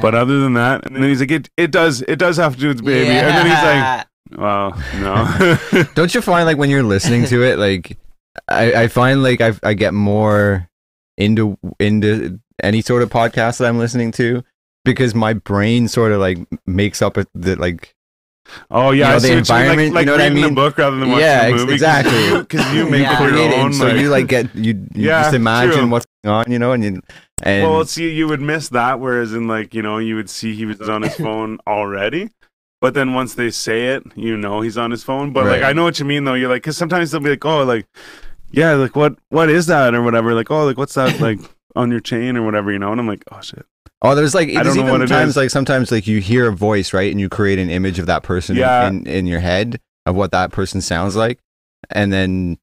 But 0.00 0.14
other 0.14 0.40
than 0.40 0.54
that, 0.54 0.86
and 0.86 0.96
then 0.96 1.02
he's 1.02 1.20
like, 1.20 1.30
it, 1.30 1.50
it 1.56 1.70
does 1.70 2.02
it 2.02 2.16
does 2.18 2.36
have 2.36 2.54
to 2.54 2.60
do 2.60 2.68
with 2.68 2.78
the 2.78 2.84
baby. 2.84 3.10
And 3.10 3.28
then 3.28 3.46
he's 3.46 3.64
like, 3.64 4.06
well, 4.40 4.82
no. 5.00 5.84
Don't 5.94 6.14
you 6.14 6.22
find 6.22 6.46
like 6.46 6.58
when 6.58 6.70
you're 6.70 6.82
listening 6.82 7.24
to 7.26 7.42
it, 7.42 7.58
like 7.58 7.98
I, 8.48 8.72
I 8.84 8.88
find 8.88 9.22
like 9.22 9.40
I 9.40 9.52
I 9.62 9.74
get 9.74 9.94
more 9.94 10.68
into 11.16 11.58
into 11.80 12.38
any 12.62 12.80
sort 12.82 13.02
of 13.02 13.10
podcast 13.10 13.58
that 13.58 13.68
I'm 13.68 13.78
listening 13.78 14.12
to 14.12 14.44
because 14.84 15.14
my 15.14 15.32
brain 15.32 15.88
sort 15.88 16.12
of 16.12 16.20
like 16.20 16.38
makes 16.66 17.02
up 17.02 17.16
a, 17.16 17.26
the 17.34 17.56
like 17.56 17.94
oh 18.70 18.92
yeah, 18.92 19.08
You 19.08 19.12
know, 19.14 19.18
the 19.18 19.20
see 19.20 19.28
what 19.28 19.30
you 19.30 19.34
mean. 19.34 19.38
environment, 19.38 19.94
like, 19.94 19.94
like 19.94 20.00
you 20.00 20.06
know 20.06 20.12
what 20.12 20.20
I 20.20 20.30
mean? 20.30 20.44
a 20.44 20.54
book 20.54 20.78
rather 20.78 20.96
than 20.96 21.08
watching 21.10 21.24
Yeah, 21.24 21.46
a 21.46 21.52
movie. 21.54 21.72
exactly. 21.74 22.38
Because 22.40 22.72
you 22.74 22.88
make 22.88 23.02
Yeah. 23.02 23.22
your 23.26 23.54
own. 23.54 23.72
so 23.74 23.86
like- 23.88 23.96
you 24.00 24.08
like 24.08 24.26
get 24.28 24.54
you, 24.54 24.72
you 24.94 25.08
Yeah, 25.08 25.22
just 25.24 25.34
imagine 25.34 25.72
true. 25.80 25.88
what's 25.88 26.06
going 26.24 26.34
on, 26.36 26.50
you 26.52 26.58
know, 26.58 26.72
and 26.72 26.82
you 26.84 27.02
and 27.42 27.70
well, 27.70 27.84
see, 27.84 28.10
you 28.10 28.26
would 28.28 28.40
miss 28.40 28.68
that. 28.70 28.98
Whereas 29.00 29.32
in 29.34 29.46
like 29.48 29.74
you 29.74 29.82
know, 29.82 29.98
you 29.98 30.16
would 30.16 30.30
see 30.30 30.54
he 30.54 30.64
was 30.64 30.80
on 30.88 31.02
his 31.02 31.14
phone 31.26 31.58
already. 31.66 32.30
But 32.80 32.94
then 32.94 33.12
once 33.12 33.34
they 33.34 33.50
say 33.50 33.88
it, 33.88 34.04
you 34.14 34.36
know 34.36 34.60
he's 34.60 34.78
on 34.78 34.90
his 34.90 35.02
phone. 35.02 35.32
But 35.32 35.46
like 35.46 35.62
I 35.62 35.72
know 35.72 35.82
what 35.84 35.98
you 35.98 36.04
mean 36.04 36.24
though. 36.24 36.34
You're 36.34 36.48
like, 36.48 36.62
because 36.62 36.76
sometimes 36.76 37.10
they'll 37.10 37.20
be 37.20 37.30
like, 37.30 37.44
oh, 37.44 37.64
like, 37.64 37.86
yeah, 38.50 38.72
like 38.74 38.94
what 38.96 39.16
what 39.30 39.48
is 39.50 39.66
that 39.66 39.94
or 39.94 40.02
whatever. 40.02 40.34
Like, 40.34 40.50
oh, 40.50 40.64
like 40.64 40.76
what's 40.78 40.94
that 40.94 41.20
like 41.28 41.38
on 41.76 41.90
your 41.90 42.00
chain 42.00 42.36
or 42.36 42.44
whatever, 42.44 42.70
you 42.72 42.78
know? 42.78 42.92
And 42.92 43.00
I'm 43.00 43.06
like, 43.08 43.24
oh 43.32 43.40
shit. 43.40 43.66
oh, 44.02 44.14
there's 44.14 44.34
like 44.34 44.48
I 44.50 44.62
don't 44.62 44.76
know 44.76 44.82
even 44.86 45.00
what 45.00 45.08
times 45.08 45.36
like 45.36 45.50
sometimes 45.50 45.90
like 45.90 46.06
you 46.06 46.20
hear 46.20 46.48
a 46.48 46.52
voice 46.54 46.92
right, 46.92 47.10
and 47.10 47.20
you 47.20 47.28
create 47.28 47.58
an 47.58 47.68
image 47.70 47.98
of 47.98 48.06
that 48.06 48.22
person 48.22 48.56
Yeah. 48.56 48.86
in 48.88 49.06
in 49.06 49.26
your 49.26 49.40
head. 49.40 49.80
of 50.06 50.14
what 50.14 50.30
that 50.30 50.52
person 50.52 50.80
sounds 50.80 51.16
like, 51.16 51.38
and 51.90 52.12
then 52.12 52.58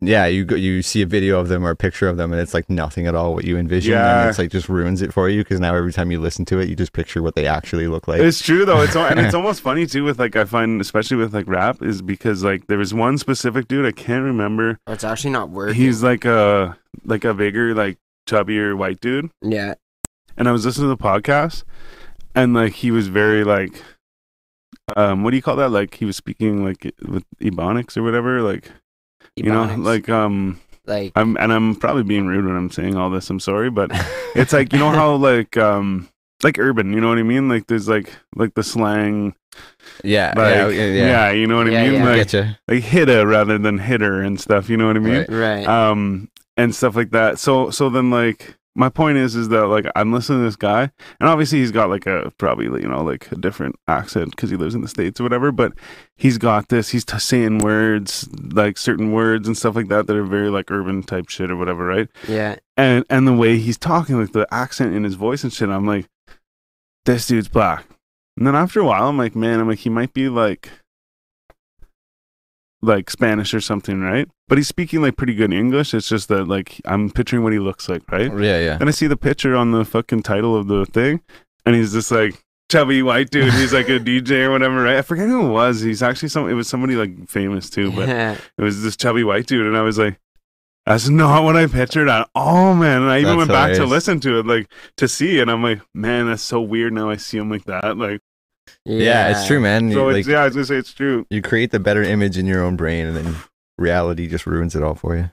yeah, 0.00 0.26
you 0.26 0.44
go, 0.44 0.54
you 0.56 0.82
see 0.82 1.00
a 1.02 1.06
video 1.06 1.38
of 1.40 1.48
them 1.48 1.64
or 1.66 1.70
a 1.70 1.76
picture 1.76 2.08
of 2.08 2.16
them, 2.16 2.32
and 2.32 2.40
it's 2.40 2.52
like 2.52 2.68
nothing 2.68 3.06
at 3.06 3.14
all 3.14 3.32
what 3.34 3.44
you 3.44 3.56
envision, 3.56 3.92
Yeah. 3.92 4.20
and 4.20 4.28
it's 4.30 4.38
like 4.38 4.50
just 4.50 4.68
ruins 4.68 5.00
it 5.02 5.12
for 5.12 5.28
you 5.28 5.42
because 5.42 5.60
now 5.60 5.74
every 5.74 5.92
time 5.92 6.10
you 6.10 6.20
listen 6.20 6.44
to 6.46 6.58
it, 6.58 6.68
you 6.68 6.76
just 6.76 6.92
picture 6.92 7.22
what 7.22 7.34
they 7.34 7.46
actually 7.46 7.86
look 7.88 8.06
like. 8.06 8.20
It's 8.20 8.40
true 8.42 8.64
though. 8.64 8.82
It's 8.82 8.94
al- 8.96 9.06
and 9.06 9.18
it's 9.20 9.34
almost 9.40 9.60
funny 9.62 9.86
too 9.86 10.04
with 10.04 10.18
like 10.18 10.36
I 10.36 10.44
find 10.44 10.80
especially 10.80 11.16
with 11.16 11.32
like 11.32 11.46
rap 11.48 11.82
is 11.82 12.02
because 12.02 12.44
like 12.44 12.66
there 12.66 12.78
was 12.78 12.92
one 12.92 13.16
specific 13.18 13.66
dude 13.68 13.86
I 13.86 13.92
can't 13.92 14.24
remember. 14.24 14.78
it's 14.86 15.04
actually 15.04 15.30
not 15.30 15.48
working. 15.50 15.76
He's 15.76 16.02
like 16.02 16.24
a 16.24 16.76
like 17.04 17.24
a 17.24 17.32
bigger 17.32 17.74
like 17.74 17.96
chubbier 18.28 18.76
white 18.76 19.00
dude, 19.00 19.30
yeah. 19.42 19.74
and 20.36 20.48
I 20.48 20.52
was 20.52 20.64
listening 20.66 20.90
to 20.90 20.96
the 20.96 21.02
podcast, 21.02 21.62
and 22.34 22.52
like 22.52 22.72
he 22.74 22.90
was 22.90 23.08
very 23.08 23.44
like, 23.44 23.82
um, 24.96 25.22
what 25.22 25.30
do 25.30 25.36
you 25.36 25.42
call 25.42 25.56
that? 25.56 25.70
Like 25.70 25.94
he 25.94 26.04
was 26.04 26.16
speaking 26.16 26.64
like 26.64 26.92
with 27.06 27.24
ebonics 27.40 27.96
or 27.96 28.02
whatever. 28.02 28.42
Like 28.42 28.70
you 29.36 29.44
know, 29.50 29.74
like 29.76 30.08
um, 30.08 30.60
like 30.86 31.12
I'm 31.16 31.36
and 31.36 31.52
I'm 31.52 31.76
probably 31.76 32.02
being 32.04 32.26
rude 32.26 32.44
when 32.46 32.56
I'm 32.56 32.70
saying 32.70 32.96
all 32.96 33.10
this. 33.10 33.30
I'm 33.30 33.40
sorry, 33.40 33.70
but 33.70 33.90
it's 34.34 34.52
like 34.52 34.72
you 34.72 34.78
know 34.78 34.90
how 34.90 35.14
like 35.16 35.56
um 35.56 36.08
like 36.42 36.58
urban. 36.58 36.92
You 36.92 37.00
know 37.00 37.08
what 37.08 37.18
I 37.18 37.22
mean? 37.22 37.48
Like 37.48 37.66
there's 37.66 37.88
like 37.88 38.12
like 38.36 38.54
the 38.54 38.62
slang. 38.62 39.34
yeah, 40.02 40.34
Like, 40.36 40.54
yeah, 40.54 40.68
yeah, 40.68 40.84
yeah, 40.84 41.06
yeah. 41.06 41.30
you 41.30 41.46
know 41.46 41.56
what 41.58 41.70
Yeah, 41.70 41.82
I 41.82 41.84
mean? 41.90 41.94
yeah. 41.94 42.04
Like, 42.04 42.26
getcha. 42.26 42.58
like 42.68 42.82
hitter 42.82 43.26
rather 43.26 43.56
than 43.58 43.78
hitter 43.78 44.20
and 44.20 44.40
stuff. 44.40 44.68
You 44.68 44.76
know 44.76 44.86
what 44.88 44.96
I 44.96 45.00
mean? 45.00 45.14
Right. 45.28 45.28
right. 45.28 45.66
Um, 45.66 46.28
and 46.56 46.74
stuff 46.74 46.96
like 46.96 47.10
that. 47.10 47.38
So, 47.38 47.70
so 47.70 47.88
then 47.88 48.10
like 48.10 48.56
my 48.76 48.88
point 48.88 49.18
is, 49.18 49.36
is 49.36 49.48
that 49.50 49.66
like 49.66 49.86
I'm 49.94 50.12
listening 50.12 50.40
to 50.40 50.44
this 50.44 50.56
guy, 50.56 50.90
and 51.20 51.28
obviously 51.28 51.60
he's 51.60 51.70
got 51.70 51.90
like 51.90 52.06
a 52.06 52.32
probably 52.38 52.82
you 52.82 52.88
know 52.88 53.02
like 53.02 53.30
a 53.30 53.36
different 53.36 53.76
accent 53.86 54.30
because 54.30 54.50
he 54.50 54.56
lives 54.56 54.74
in 54.74 54.80
the 54.80 54.88
states 54.88 55.20
or 55.20 55.22
whatever. 55.22 55.52
But 55.52 55.74
he's 56.16 56.38
got 56.38 56.68
this. 56.68 56.88
He's 56.88 57.04
t- 57.04 57.18
saying 57.18 57.58
words 57.58 58.28
like 58.52 58.76
certain 58.76 59.12
words 59.12 59.46
and 59.46 59.56
stuff 59.56 59.76
like 59.76 59.88
that 59.88 60.06
that 60.06 60.16
are 60.16 60.24
very 60.24 60.50
like 60.50 60.70
urban 60.70 61.02
type 61.02 61.28
shit 61.28 61.50
or 61.50 61.56
whatever, 61.56 61.84
right? 61.86 62.08
yeah. 62.28 62.56
and 62.76 63.04
and 63.08 63.26
the 63.28 63.32
way 63.32 63.58
he's 63.58 63.78
talking, 63.78 64.18
like 64.20 64.32
the 64.32 64.52
accent 64.52 64.94
in 64.94 65.04
his 65.04 65.14
voice 65.14 65.44
and 65.44 65.52
shit, 65.52 65.68
I'm 65.68 65.86
like, 65.86 66.06
this 67.04 67.26
dude's 67.26 67.48
black. 67.48 67.86
And 68.36 68.46
then 68.46 68.56
after 68.56 68.80
a 68.80 68.84
while, 68.84 69.08
I'm 69.08 69.18
like, 69.18 69.36
man, 69.36 69.60
I'm 69.60 69.68
like, 69.68 69.78
he 69.78 69.90
might 69.90 70.12
be 70.12 70.28
like, 70.28 70.68
like 72.82 73.08
Spanish 73.08 73.54
or 73.54 73.60
something, 73.60 74.00
right? 74.00 74.28
But 74.48 74.58
he's 74.58 74.68
speaking 74.68 75.00
like 75.00 75.16
pretty 75.16 75.34
good 75.34 75.52
English. 75.52 75.94
It's 75.94 76.08
just 76.08 76.28
that 76.28 76.46
like 76.48 76.80
I'm 76.84 77.10
picturing 77.10 77.42
what 77.42 77.52
he 77.54 77.58
looks 77.58 77.88
like, 77.88 78.02
right? 78.12 78.30
Yeah, 78.30 78.58
yeah. 78.60 78.76
Then 78.76 78.88
I 78.88 78.90
see 78.90 79.06
the 79.06 79.16
picture 79.16 79.56
on 79.56 79.70
the 79.70 79.84
fucking 79.84 80.22
title 80.22 80.54
of 80.54 80.68
the 80.68 80.84
thing, 80.86 81.20
and 81.64 81.74
he's 81.74 81.92
just 81.94 82.10
like 82.10 82.34
chubby 82.70 83.02
white 83.02 83.30
dude. 83.30 83.52
He's 83.54 83.72
like 83.72 83.88
a 83.88 83.98
DJ 83.98 84.44
or 84.46 84.50
whatever, 84.50 84.82
right? 84.82 84.96
I 84.96 85.02
forget 85.02 85.28
who 85.28 85.46
it 85.46 85.50
was. 85.50 85.80
He's 85.80 86.02
actually 86.02 86.28
some. 86.28 86.48
It 86.50 86.54
was 86.54 86.68
somebody 86.68 86.94
like 86.94 87.26
famous 87.28 87.70
too, 87.70 87.90
but 87.92 88.08
Yeah. 88.08 88.36
it 88.58 88.62
was 88.62 88.82
this 88.82 88.96
chubby 88.96 89.24
white 89.24 89.46
dude, 89.46 89.66
and 89.66 89.76
I 89.78 89.80
was 89.82 89.96
like, 89.98 90.18
"That's 90.84 91.08
not 91.08 91.42
what 91.42 91.56
I 91.56 91.66
pictured 91.66 92.08
at 92.10 92.28
all, 92.34 92.74
man." 92.74 93.00
And 93.02 93.10
I 93.10 93.20
even 93.20 93.28
That's 93.28 93.38
went 93.38 93.50
back 93.50 93.72
to 93.76 93.86
listen 93.86 94.20
to 94.20 94.40
it, 94.40 94.46
like 94.46 94.70
to 94.98 95.08
see, 95.08 95.40
and 95.40 95.50
I'm 95.50 95.62
like, 95.62 95.80
"Man, 95.94 96.26
that's 96.26 96.42
so 96.42 96.60
weird." 96.60 96.92
Now 96.92 97.08
I 97.08 97.16
see 97.16 97.38
him 97.38 97.48
like 97.50 97.64
that, 97.64 97.96
like 97.96 98.20
yeah, 98.84 99.30
it's 99.30 99.46
true, 99.46 99.60
man. 99.60 99.90
so. 99.90 100.00
You, 100.08 100.12
like 100.12 100.20
it's, 100.20 100.28
yeah, 100.28 100.40
I 100.42 100.44
was 100.44 100.54
gonna 100.54 100.66
say 100.66 100.76
it's 100.76 100.92
true. 100.92 101.26
you 101.30 101.40
create 101.40 101.70
the 101.70 101.80
better 101.80 102.02
image 102.02 102.36
in 102.36 102.44
your 102.46 102.62
own 102.62 102.76
brain, 102.76 103.06
and 103.06 103.16
then 103.16 103.36
reality 103.78 104.26
just 104.28 104.46
ruins 104.46 104.74
it 104.74 104.82
all 104.82 104.94
for 104.94 105.16
you. 105.16 105.30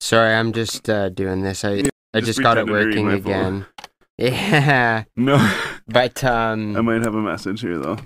Sorry, 0.00 0.32
I'm 0.34 0.52
just 0.52 0.88
uh, 0.88 1.08
doing 1.08 1.42
this. 1.42 1.64
I 1.64 1.82
I 2.14 2.20
Just 2.20 2.26
just 2.26 2.42
got 2.42 2.56
it 2.58 2.66
pretend 2.66 2.68
to 2.68 2.72
read 2.74 2.86
working 2.86 3.06
my 3.06 3.14
again. 3.14 3.66
Yeah, 4.20 5.04
No, 5.16 5.36
but 5.86 6.24
um, 6.24 6.76
I 6.76 6.80
might 6.80 7.02
have 7.02 7.14
a 7.14 7.22
message 7.22 7.60
here 7.60 7.78
though. 7.78 7.98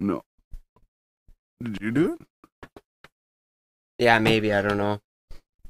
No, 0.00 0.22
did 1.62 1.78
you 1.80 1.90
do 1.90 2.14
it? 2.14 2.68
yeah, 3.98 4.18
maybe 4.18 4.52
I 4.52 4.60
don't 4.62 4.76
know. 4.76 5.00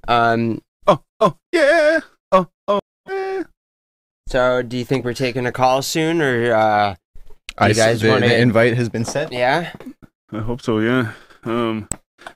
Um, 0.09 0.63
Oh, 0.89 1.03
oh, 1.21 1.37
yeah. 1.53 2.01
Oh, 2.33 2.47
oh, 2.69 2.81
yeah. 3.09 3.43
so 4.29 4.63
do 4.63 4.77
you 4.79 4.85
think 4.85 5.05
we're 5.05 5.13
taking 5.15 5.47
a 5.47 5.53
call 5.53 5.83
soon, 5.83 6.23
or 6.23 6.55
uh, 6.55 6.95
I 7.59 7.69
You 7.69 7.75
guys 7.75 8.01
the, 8.01 8.09
wanna- 8.11 8.29
the 8.29 8.39
invite 8.39 8.77
has 8.77 8.89
been 8.89 9.05
sent. 9.05 9.33
yeah? 9.33 9.73
I 10.33 10.41
hope 10.41 10.61
so. 10.63 10.79
Yeah. 10.81 11.13
Um, 11.45 11.89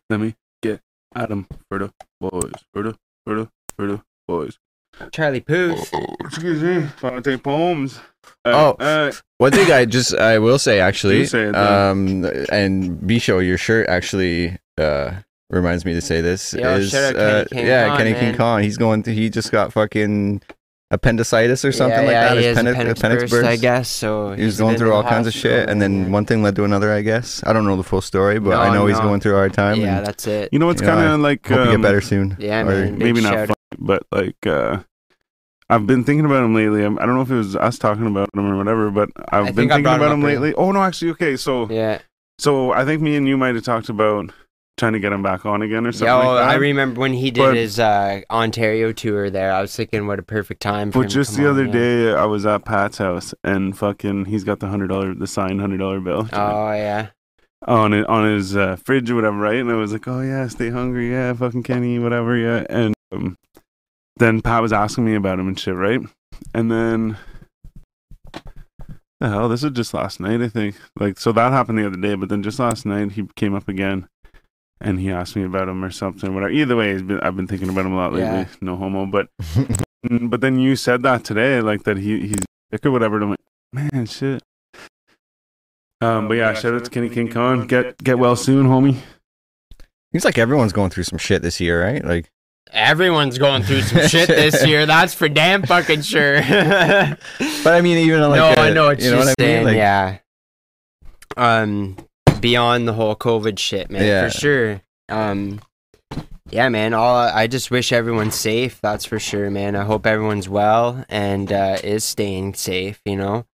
let 0.08 0.20
me 0.20 0.34
get 0.62 0.80
Adam 1.14 1.46
for 1.68 1.78
the 1.78 1.92
boys. 2.20 2.52
For 2.72 2.82
the 2.82 2.96
for 3.26 3.34
the 3.34 3.48
for 3.76 3.86
the 3.86 4.02
boys. 4.28 4.58
Charlie 5.12 5.40
Puth. 5.40 5.92
Excuse 6.20 6.62
me. 6.62 6.86
Fonte 6.98 7.42
Poems. 7.42 7.98
Uh, 8.44 8.74
Oh. 8.78 8.84
uh, 8.84 9.12
One 9.38 9.52
thing 9.52 9.70
I 9.72 9.84
just 9.84 10.14
I 10.14 10.38
will 10.38 10.58
say 10.58 10.80
actually, 10.80 11.26
say 11.26 11.44
it 11.44 11.56
um, 11.56 12.24
and 12.52 12.98
Bisho, 13.00 13.44
your 13.44 13.56
shirt 13.58 13.88
actually 13.88 14.58
uh 14.78 15.12
reminds 15.48 15.84
me 15.84 15.94
to 15.94 16.00
say 16.00 16.20
this. 16.20 16.52
Yo, 16.54 16.76
is, 16.76 16.90
shout 16.90 17.16
out 17.16 17.16
uh, 17.16 17.44
King 17.46 17.66
yeah, 17.66 17.88
Khan, 17.88 17.96
Kenny 17.98 18.12
King 18.14 18.22
man. 18.22 18.36
Khan. 18.36 18.62
He's 18.62 18.76
going. 18.76 19.02
To, 19.04 19.12
he 19.14 19.30
just 19.30 19.50
got 19.50 19.72
fucking 19.72 20.42
appendicitis 20.90 21.64
or 21.64 21.72
something 21.72 21.98
yeah, 22.00 22.04
like 22.06 22.12
yeah, 22.12 22.28
that. 22.28 22.38
He 22.38 22.44
His 22.44 22.56
has 22.56 22.66
appendix- 22.66 22.78
appendix, 22.98 23.00
appendix 23.00 23.30
burst, 23.30 23.48
I 23.48 23.56
guess. 23.56 23.88
So 23.88 24.32
He 24.32 24.44
was 24.44 24.54
he's 24.54 24.58
going 24.58 24.76
through 24.76 24.92
all 24.92 25.02
kinds 25.04 25.26
of 25.26 25.32
shit, 25.32 25.68
and 25.68 25.80
then 25.80 26.04
yeah. 26.04 26.08
one 26.10 26.24
thing 26.26 26.42
led 26.42 26.56
to 26.56 26.64
another. 26.64 26.92
I 26.92 27.02
guess 27.02 27.42
I 27.46 27.52
don't 27.52 27.64
know 27.64 27.76
the 27.76 27.84
full 27.84 28.00
story, 28.00 28.38
but 28.40 28.50
No, 28.50 28.60
I 28.60 28.74
know 28.74 28.86
he's 28.86 28.98
going 29.00 29.20
through 29.20 29.34
a 29.34 29.36
hard 29.36 29.54
time. 29.54 29.80
Yeah, 29.80 29.98
and 29.98 30.06
that's 30.06 30.26
it. 30.26 30.48
you 30.52 30.58
know, 30.58 30.70
it's 30.70 30.80
kind 30.82 31.00
of 31.00 31.20
like 31.20 31.46
hope 31.46 31.56
you 31.58 31.62
um, 31.64 31.70
get 31.70 31.82
better 31.82 32.00
soon. 32.00 32.36
Yeah, 32.40 32.62
Or 32.62 32.64
man. 32.66 32.90
Big 32.92 32.98
maybe 32.98 33.20
not 33.22 33.32
shout 33.32 33.46
funny, 33.48 33.56
but 33.78 34.02
like 34.10 34.46
uh, 34.46 34.82
I've 35.68 35.86
been 35.86 36.02
thinking 36.04 36.24
about 36.26 36.42
him 36.44 36.54
lately. 36.54 36.82
I'm, 36.82 36.96
don't 36.96 37.14
know 37.14 37.22
if 37.22 37.30
it 37.30 37.34
was 37.36 37.54
us 37.54 37.78
talking 37.78 38.06
about 38.06 38.28
him 38.34 38.44
or 38.52 38.56
whatever, 38.56 38.90
but 38.90 39.10
I've 39.28 39.32
I 39.32 39.46
been 39.46 39.54
think 39.54 39.70
thinking 39.70 39.82
brought 39.84 39.94
him 39.96 40.02
about 40.02 40.14
him 40.14 40.22
lately. 40.22 40.54
Oh 40.54 40.72
no, 40.72 40.82
actually, 40.82 41.12
okay. 41.12 41.36
So 41.36 41.68
Yeah. 41.70 42.00
so 42.38 42.72
I 42.72 42.84
think 42.84 43.00
me 43.00 43.14
and 43.16 43.28
you 43.28 43.36
might 43.38 43.54
have 43.54 43.62
talked 43.64 43.88
about 43.88 44.32
trying 44.80 44.94
to 44.94 44.98
get 44.98 45.12
him 45.12 45.22
back 45.22 45.46
on 45.46 45.62
again 45.62 45.86
or 45.86 45.92
something 45.92 46.06
Yeah, 46.08 46.14
like 46.16 46.24
well, 46.24 46.34
that. 46.36 46.48
I 46.48 46.54
remember 46.54 47.00
when 47.00 47.12
he 47.12 47.30
did 47.30 47.40
But- 47.42 47.54
his 47.54 47.78
uh, 47.78 48.22
Ontario 48.30 48.90
tour 48.92 49.30
there. 49.30 49.52
I 49.52 49.60
was 49.60 49.74
thinking, 49.76 50.08
what 50.08 50.18
a 50.18 50.22
perfect 50.22 50.60
time 50.60 50.90
for 50.90 51.02
But 51.02 51.08
just 51.10 51.36
the 51.36 51.44
on, 51.44 51.50
other 51.50 51.66
yeah. 51.66 51.72
day, 51.72 52.12
I 52.14 52.24
was 52.24 52.44
at 52.46 52.64
Pat's 52.64 52.98
house 52.98 53.32
and 53.44 53.78
fucking, 53.78 54.24
he's 54.24 54.42
got 54.42 54.58
the 54.58 54.66
hundred 54.66 54.88
dollar, 54.88 55.14
the 55.14 55.28
signed 55.28 55.60
hundred 55.60 55.78
dollar 55.78 56.00
bill 56.00 56.28
Oh 56.32 56.72
yeah, 56.72 57.08
on 57.68 57.92
it 57.92 58.06
on 58.06 58.24
his 58.28 58.56
uh, 58.56 58.76
fridge 58.84 59.10
or 59.10 59.14
whatever, 59.14 59.36
right? 59.36 59.60
And 59.60 59.70
I 59.70 59.74
was 59.74 59.92
like, 59.92 60.08
oh 60.08 60.22
yeah, 60.22 60.48
stay 60.48 60.70
hungry, 60.70 61.10
yeah, 61.12 61.32
fucking 61.34 61.62
Kenny, 61.62 61.98
whatever, 62.00 62.36
yeah. 62.36 62.64
And 62.68 62.94
um, 63.12 63.36
then 64.16 64.40
Pat 64.40 64.62
was 64.62 64.72
asking 64.72 65.04
me 65.04 65.14
about 65.14 65.38
him 65.38 65.46
and 65.48 65.58
shit, 65.60 65.74
right? 65.74 66.00
And 66.54 66.70
then 66.70 67.18
the 69.20 69.28
hell, 69.28 69.48
this 69.50 69.62
is 69.62 69.72
just 69.72 69.92
last 69.92 70.20
night, 70.20 70.40
I 70.40 70.48
think. 70.48 70.76
Like, 70.98 71.18
so 71.18 71.32
that 71.32 71.52
happened 71.52 71.78
the 71.78 71.86
other 71.86 71.98
day, 72.00 72.14
but 72.14 72.30
then 72.30 72.42
just 72.42 72.58
last 72.58 72.86
night 72.86 73.12
he 73.12 73.26
came 73.36 73.54
up 73.54 73.68
again. 73.68 74.08
And 74.80 74.98
he 74.98 75.10
asked 75.10 75.36
me 75.36 75.44
about 75.44 75.68
him 75.68 75.84
or 75.84 75.90
something. 75.90 76.32
Whatever. 76.34 76.50
Either 76.52 76.74
way, 76.76 76.92
he's 76.92 77.02
been, 77.02 77.20
I've 77.20 77.36
been 77.36 77.46
thinking 77.46 77.68
about 77.68 77.84
him 77.86 77.92
a 77.92 77.96
lot 77.96 78.12
lately. 78.12 78.28
Yeah. 78.28 78.46
No 78.62 78.76
homo, 78.76 79.06
but 79.06 79.28
Mm, 80.08 80.30
but 80.30 80.40
then 80.40 80.58
you 80.58 80.76
said 80.76 81.02
that 81.02 81.24
today, 81.24 81.60
like 81.60 81.82
that 81.84 81.98
he 81.98 82.20
he's 82.28 82.42
sick 82.72 82.86
or 82.86 82.90
whatever. 82.90 83.16
And 83.16 83.24
I'm 83.24 83.30
like, 83.30 83.92
man, 83.92 84.06
shit. 84.06 84.42
Um, 86.00 86.28
but 86.28 86.34
yeah, 86.34 86.54
shout 86.54 86.72
out 86.74 86.84
to 86.84 86.90
Kenny 86.90 87.10
King 87.10 87.28
Khan. 87.28 87.66
Get 87.66 87.98
get 88.02 88.18
well 88.18 88.36
soon, 88.36 88.66
homie. 88.66 88.96
Seems 90.12 90.24
like 90.24 90.38
everyone's 90.38 90.72
going 90.72 90.90
through 90.90 91.02
some 91.04 91.18
shit 91.18 91.42
this 91.42 91.60
year, 91.60 91.82
right? 91.84 92.02
Like, 92.04 92.30
everyone's 92.72 93.36
going 93.38 93.62
through 93.62 93.82
some 93.82 94.08
shit 94.08 94.28
this 94.28 94.66
year. 94.66 94.86
That's 94.86 95.12
for 95.12 95.28
damn 95.28 95.62
fucking 95.62 96.00
sure. 96.00 96.40
but 96.40 97.66
I 97.66 97.80
mean, 97.82 97.98
even 97.98 98.22
like, 98.22 98.38
no, 98.38 98.48
uh, 98.48 98.54
I 98.56 98.70
know 98.72 98.86
what 98.86 99.00
you 99.00 99.04
you're 99.04 99.12
know 99.16 99.18
what 99.20 99.28
I 99.28 99.34
saying. 99.38 99.56
mean? 99.58 99.64
Like, 99.66 99.76
yeah. 99.76 100.18
Um, 101.36 101.96
beyond 102.40 102.88
the 102.88 102.92
whole 102.92 103.14
COVID 103.16 103.58
shit, 103.58 103.90
man, 103.90 104.04
Yeah. 104.04 104.28
for 104.28 104.38
sure. 104.38 104.82
Um, 105.08 105.60
yeah, 106.50 106.68
man. 106.68 106.94
All 106.94 107.16
I 107.16 107.46
just 107.46 107.70
wish 107.70 107.92
everyone's 107.92 108.34
safe. 108.34 108.80
That's 108.80 109.04
for 109.04 109.18
sure, 109.18 109.50
man. 109.50 109.76
I 109.76 109.84
hope 109.84 110.06
everyone's 110.06 110.48
well 110.48 111.04
and 111.08 111.52
uh, 111.52 111.78
is 111.84 112.04
staying 112.04 112.54
safe. 112.54 113.00
You 113.04 113.16
know. 113.16 113.46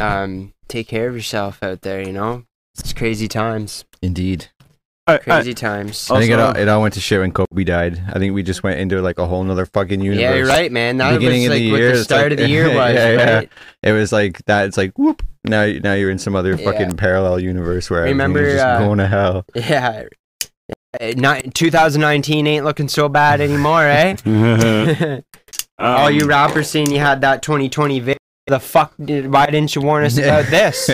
Um, 0.00 0.54
take 0.68 0.88
care 0.88 1.08
of 1.08 1.14
yourself 1.14 1.62
out 1.62 1.82
there. 1.82 2.00
You 2.02 2.12
know, 2.12 2.44
it's 2.78 2.92
crazy 2.92 3.28
times. 3.28 3.84
Indeed. 4.00 4.48
I, 5.08 5.14
I, 5.14 5.18
Crazy 5.18 5.52
times. 5.54 6.08
I 6.12 6.20
think 6.20 6.30
it 6.30 6.38
all, 6.38 6.56
it 6.56 6.68
all 6.68 6.80
went 6.80 6.94
to 6.94 7.00
shit 7.00 7.18
when 7.18 7.32
Kobe 7.32 7.64
died. 7.64 8.00
I 8.08 8.20
think 8.20 8.34
we 8.34 8.44
just 8.44 8.62
went 8.62 8.78
into 8.78 9.02
like 9.02 9.18
a 9.18 9.26
whole 9.26 9.42
nother 9.42 9.66
fucking 9.66 10.00
universe. 10.00 10.22
Yeah, 10.22 10.34
you're 10.34 10.46
right, 10.46 10.70
man. 10.70 10.98
That 10.98 11.14
Beginning 11.14 11.40
was 11.42 11.46
of 11.48 11.52
like 11.54 11.60
the 11.62 11.70
what 11.72 11.80
year, 11.80 11.96
the 11.96 12.04
start 12.04 12.22
like- 12.22 12.32
of 12.32 12.38
the 12.38 12.48
year 12.48 12.66
was, 12.74 12.94
Yeah, 12.94 13.10
yeah. 13.10 13.34
right? 13.34 13.48
It 13.82 13.92
was 13.92 14.12
like 14.12 14.44
that. 14.44 14.66
It's 14.66 14.76
like 14.76 14.96
whoop. 14.96 15.22
Now, 15.44 15.66
now 15.82 15.94
you're 15.94 16.10
in 16.10 16.18
some 16.18 16.36
other 16.36 16.54
Yeah. 16.54 16.64
fucking 16.70 16.96
parallel 16.96 17.40
universe 17.40 17.90
where 17.90 18.04
Remember, 18.04 18.38
everything 18.38 18.56
is 18.58 18.62
just 18.62 18.80
uh, 18.80 18.86
going 18.86 18.98
to 18.98 19.06
hell. 19.08 19.44
Yeah. 19.56 20.04
Uh, 21.00 21.12
Not, 21.16 21.54
2019 21.54 22.46
ain't 22.46 22.64
looking 22.64 22.86
so 22.86 23.08
bad 23.08 23.40
anymore, 23.40 23.82
eh? 23.86 24.14
All 25.78 26.10
you 26.10 26.22
um, 26.22 26.28
rappers 26.28 26.70
saying 26.70 26.92
you 26.92 26.98
had 27.00 27.22
that 27.22 27.42
2020 27.42 27.98
vid. 28.00 28.18
The 28.46 28.60
fuck? 28.60 28.92
Did, 29.02 29.32
why 29.32 29.46
didn't 29.46 29.74
you 29.74 29.82
warn 29.82 30.04
us 30.04 30.18
about 30.18 30.46
this? 30.46 30.90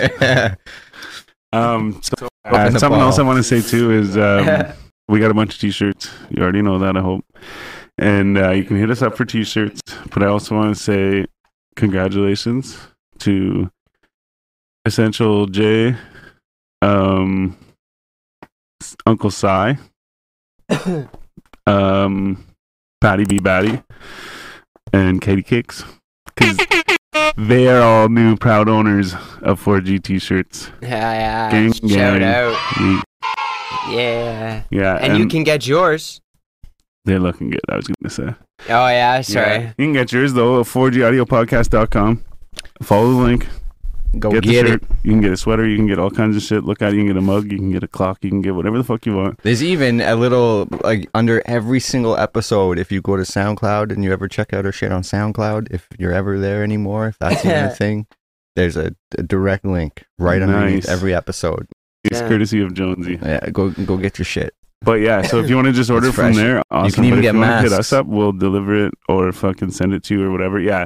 Um, 1.51 2.01
so, 2.01 2.27
uh, 2.45 2.49
Open 2.49 2.73
the 2.73 2.79
something 2.79 3.01
else 3.01 3.19
I 3.19 3.23
want 3.23 3.37
to 3.37 3.43
say 3.43 3.61
too 3.61 3.91
is 3.91 4.17
um, 4.17 4.73
we 5.07 5.19
got 5.19 5.31
a 5.31 5.33
bunch 5.33 5.55
of 5.55 5.59
t-shirts. 5.59 6.09
You 6.29 6.43
already 6.43 6.61
know 6.61 6.79
that, 6.79 6.95
I 6.95 7.01
hope. 7.01 7.25
And 7.97 8.37
uh, 8.37 8.51
you 8.51 8.63
can 8.63 8.77
hit 8.77 8.89
us 8.89 9.01
up 9.01 9.17
for 9.17 9.25
t-shirts. 9.25 9.81
But 10.11 10.23
I 10.23 10.27
also 10.27 10.55
want 10.55 10.75
to 10.75 10.81
say 10.81 11.25
congratulations 11.75 12.77
to 13.19 13.69
Essential 14.85 15.47
J, 15.47 15.95
um, 16.81 17.57
Uncle 19.05 19.31
Cy, 19.31 19.77
um, 21.67 22.45
Patty 23.01 23.25
B 23.25 23.39
Batty, 23.39 23.81
and 24.93 25.21
Katie 25.21 25.43
Kicks. 25.43 25.83
Because 26.35 26.57
they 27.37 27.67
are 27.67 27.81
all 27.81 28.09
new 28.09 28.35
proud 28.35 28.67
owners 28.69 29.13
of 29.41 29.63
4G 29.63 30.01
t 30.03 30.19
shirts. 30.19 30.71
Yeah, 30.81 30.89
yeah. 31.13 31.51
Gang, 31.51 31.73
Shout 31.73 32.19
gang. 32.19 32.23
out. 32.23 33.03
Yeah. 33.89 34.63
Yeah, 34.69 34.95
And, 35.01 35.17
you 35.17 35.27
can 35.27 35.43
get 35.43 35.65
yours. 35.65 36.21
they're 37.05 37.19
looking 37.19 37.49
good, 37.49 37.61
I 37.69 37.75
was 37.75 37.87
going 37.87 37.95
to 38.03 38.09
say. 38.09 38.35
Oh 38.69 38.87
yeah, 38.87 39.21
sorry. 39.21 39.45
Yeah. 39.47 39.73
You 39.77 39.85
can 39.85 39.93
get 39.93 40.11
yours, 40.11 40.33
though, 40.33 40.59
at 40.59 40.65
4gaudiopodcast.com. 40.67 42.23
Follow 42.81 43.11
the 43.11 43.17
link. 43.17 43.47
Go 44.17 44.31
get, 44.31 44.43
get, 44.43 44.49
the 44.51 44.59
it. 44.59 44.67
shirt. 44.67 44.83
You 45.03 45.11
can 45.11 45.21
get 45.21 45.31
a 45.31 45.37
sweater. 45.37 45.67
You 45.67 45.75
can 45.77 45.85
get 45.87 45.99
all 45.99 46.09
kinds 46.09 46.35
of 46.35 46.41
shit. 46.41 46.63
Look 46.63 46.81
at 46.81 46.93
it. 46.93 46.95
You 46.95 47.01
can 47.01 47.07
get 47.07 47.17
a 47.17 47.21
mug. 47.21 47.51
You 47.51 47.57
can 47.59 47.71
get 47.71 47.83
a 47.83 47.87
clock. 47.87 48.23
You 48.23 48.29
can 48.31 48.41
get 48.41 48.55
whatever 48.55 48.77
the 48.77 48.83
fuck 48.83 49.05
you 49.05 49.15
want. 49.15 49.39
There's 49.43 49.63
even 49.63 50.01
a 50.01 50.15
little 50.15 50.67
like 50.83 51.07
under 51.13 51.43
every 51.45 51.79
single 51.79 52.17
episode. 52.17 52.79
If 52.79 52.91
you 52.91 53.01
go 53.01 53.17
to 53.17 53.23
SoundCloud 53.23 53.91
and 53.91 54.03
you 54.03 54.11
ever 54.11 54.27
check 54.27 54.51
out 54.51 54.65
our 54.65 54.71
shit 54.71 54.91
on 54.91 55.03
SoundCloud, 55.03 55.67
if 55.71 55.87
you're 55.99 56.13
ever 56.13 56.39
there 56.39 56.63
anymore, 56.63 57.07
if 57.09 57.19
that's 57.19 57.45
even 57.45 57.65
a 57.65 57.69
thing, 57.69 58.07
there's 58.55 58.75
a, 58.75 58.95
a 59.17 59.21
direct 59.23 59.63
link 59.63 60.03
right 60.17 60.41
underneath 60.41 60.89
every 60.89 61.13
episode. 61.13 61.67
It's 62.03 62.19
Yeah. 62.19 62.27
courtesy 62.27 62.61
of 62.61 62.73
Jonesy. 62.73 63.19
Yeah, 63.21 63.49
go 63.51 63.69
go 63.69 63.95
get 63.97 64.17
your 64.17 64.25
shit. 64.25 64.53
But 64.81 65.01
yeah, 65.01 65.21
so 65.23 65.39
if 65.39 65.49
you 65.49 65.55
want 65.57 65.67
to 65.67 65.73
just 65.73 65.91
order 65.91 66.11
from 66.13 66.33
there, 66.33 66.63
awesome. 66.71 66.85
You 66.87 66.93
can 66.93 67.03
even 67.05 67.17
But 67.17 67.19
if 67.19 67.23
get 67.23 67.33
you 67.35 67.39
wanna 67.41 67.61
hit 67.61 67.73
us 67.73 67.91
up, 67.93 68.05
we'll 68.07 68.31
deliver 68.31 68.85
it 68.87 68.93
or 69.09 69.31
fucking 69.33 69.71
send 69.71 69.93
it 69.93 70.03
to 70.05 70.15
you 70.15 70.23
or 70.25 70.31
whatever. 70.31 70.57
Yeah. 70.59 70.85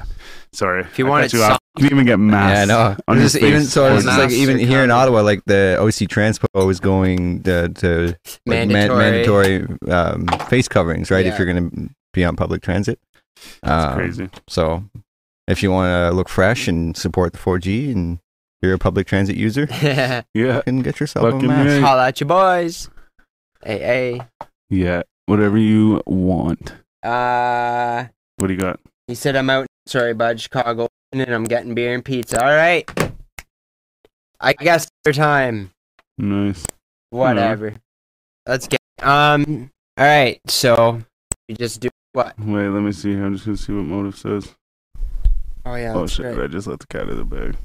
Sorry. 0.52 0.82
If 0.82 0.98
you 0.98 1.06
I 1.06 1.10
want 1.10 1.24
cut 1.26 1.34
it 1.34 1.38
you 1.38 1.44
off. 1.44 1.52
You 1.52 1.58
can 1.78 1.86
even 1.92 2.06
get 2.06 2.20
masks. 2.20 2.56
Yeah, 2.56 2.62
I 2.62 2.66
know. 2.66 2.98
on 3.08 3.18
Just 3.20 3.36
even 3.38 3.62
face. 3.62 3.72
so, 3.74 3.96
it's 3.96 4.06
Masks 4.06 4.20
like 4.20 4.32
even 4.32 4.58
are 4.58 4.60
here 4.60 4.84
in. 4.84 4.92
Ottawa, 4.92 5.22
like 5.22 5.44
the 5.46 5.78
OC 5.80 6.08
Transpo 6.10 6.70
is 6.70 6.80
going 6.80 7.44
to, 7.44 7.70
to 7.70 8.16
like, 8.46 8.70
man- 8.70 8.70
Mandatory. 8.70 9.60
mandatory 9.60 9.92
um, 9.92 10.28
face 10.50 10.68
coverings, 10.68 11.10
right? 11.12 11.26
If 11.26 11.38
you're 11.40 11.52
going 11.52 11.70
to 11.72 11.90
be 12.14 12.24
on 12.26 12.36
public 12.36 12.62
transit. 12.62 13.00
Um, 13.64 13.96
Crazy. 13.96 14.30
So 14.48 14.84
if 15.48 15.64
you 15.64 15.72
want 15.72 15.90
to 16.12 16.16
look 16.16 16.30
fresh 16.30 16.68
and 16.68 16.96
support 16.96 17.34
the 17.34 17.40
4G 17.40 17.92
and 17.92 18.20
you're 18.62 18.76
a 18.76 18.78
public 18.80 19.08
transit 19.08 19.36
user, 19.36 19.68
Yeah. 19.82 20.22
you 20.34 20.62
can 20.66 20.82
get 20.84 21.00
yourself 21.00 21.32
Fucking 21.32 21.46
a 21.46 21.48
mask. 21.48 21.70
right. 21.70 21.82
Holla 21.82 22.08
at 22.10 22.20
your 22.22 22.28
boys. 22.28 22.90
Hey, 23.66 23.80
hey. 23.80 24.22
Yeah. 24.70 25.02
Whatever 25.26 25.58
you 25.58 26.02
want. 26.06 26.74
Uh, 27.02 28.06
What 28.38 28.48
do 28.48 28.54
you 28.54 28.60
got? 28.60 28.80
he 29.08 29.16
said 29.16 29.36
I'm 29.36 29.50
out. 29.50 29.66
Sorry, 29.86 30.14
bud. 30.14 30.40
Chicago, 30.40 30.88
and 31.21 31.34
I'm 31.34 31.43
getting 31.43 31.73
beer 31.73 31.93
and 31.93 32.04
pizza. 32.04 32.43
All 32.43 32.56
right. 32.56 32.89
I 34.39 34.54
guess 34.54 34.89
your 35.06 35.13
time. 35.13 35.71
Nice. 36.17 36.65
Whatever. 37.10 37.76
Let's 38.47 38.67
get. 38.67 38.80
Um. 39.02 39.71
All 39.97 40.06
right. 40.06 40.39
So 40.47 41.02
we 41.47 41.56
just 41.56 41.80
do 41.80 41.89
what? 42.13 42.38
Wait, 42.39 42.67
let 42.67 42.82
me 42.82 42.91
see 42.91 43.13
here. 43.13 43.26
I'm 43.26 43.34
just 43.34 43.45
gonna 43.45 43.58
see 43.58 43.73
what 43.73 43.86
motive 43.86 44.17
says. 44.17 44.56
Oh 45.65 45.76
yeah. 45.76 45.93
oh 45.93 46.08
shit! 46.08 46.38
I 46.38 46.47
just 46.47 46.67
let 46.67 46.80
the 46.80 46.88
cat 46.88 47.04
out 47.04 47.10
of 47.10 47.17
the 47.17 47.26
bag. 47.26 47.56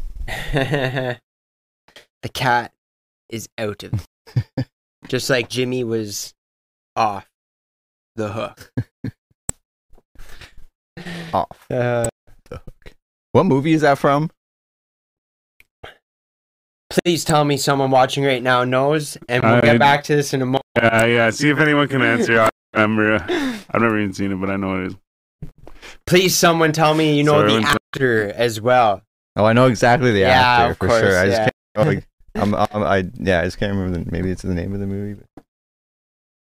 the 2.22 2.28
cat 2.28 2.72
is 3.28 3.48
out 3.58 3.82
of. 3.82 4.06
just 5.08 5.28
like 5.30 5.48
Jimmy 5.48 5.82
was 5.84 6.34
off 6.94 7.28
the 8.14 8.32
hook. 8.32 8.72
Off 11.32 11.66
Uh. 11.70 12.08
What 13.38 13.46
movie 13.46 13.72
is 13.72 13.82
that 13.82 13.98
from? 13.98 14.30
please 17.04 17.22
tell 17.22 17.44
me 17.44 17.56
someone 17.56 17.92
watching 17.92 18.24
right 18.24 18.42
now 18.42 18.64
knows, 18.64 19.16
and 19.28 19.44
we'll 19.44 19.54
I- 19.54 19.60
get 19.60 19.78
back 19.78 20.02
to 20.04 20.16
this 20.16 20.34
in 20.34 20.42
a 20.42 20.46
moment. 20.46 20.64
Yeah, 20.76 21.04
yeah. 21.04 21.30
See 21.30 21.48
if 21.48 21.58
anyone 21.60 21.86
can 21.86 22.02
answer. 22.02 22.40
I 22.40 22.48
remember. 22.74 23.14
uh, 23.14 23.58
I've 23.70 23.80
never 23.80 23.96
even 24.00 24.12
seen 24.12 24.32
it, 24.32 24.40
but 24.40 24.50
I 24.50 24.56
know 24.56 24.82
it 24.82 24.86
is. 24.88 24.96
Please, 26.04 26.34
someone 26.34 26.72
tell 26.72 26.94
me 26.94 27.16
you 27.16 27.22
know 27.22 27.34
Sorry, 27.46 27.48
the 27.60 27.66
I'm- 27.68 27.76
actor 27.94 28.32
as 28.32 28.60
well. 28.60 29.02
Oh, 29.36 29.44
I 29.44 29.52
know 29.52 29.66
exactly 29.66 30.10
the 30.10 30.18
Yeah, 30.20 30.30
actor 30.30 30.70
of 30.72 30.76
for 30.78 30.86
course, 30.88 31.00
sure. 31.00 31.18
I 31.20 31.26
just 31.26 31.38
yeah. 31.38 31.44
can't. 31.44 31.54
Oh, 31.76 31.82
like, 31.84 32.06
I'm, 32.34 32.54
I'm, 32.56 32.82
I 32.82 33.04
yeah, 33.20 33.40
I 33.42 33.44
just 33.44 33.58
can't 33.58 33.72
remember. 33.76 34.00
The, 34.02 34.10
maybe 34.10 34.32
it's 34.32 34.42
the 34.42 34.52
name 34.52 34.74
of 34.74 34.80
the 34.80 34.86
movie. 34.88 35.20
But 35.36 35.44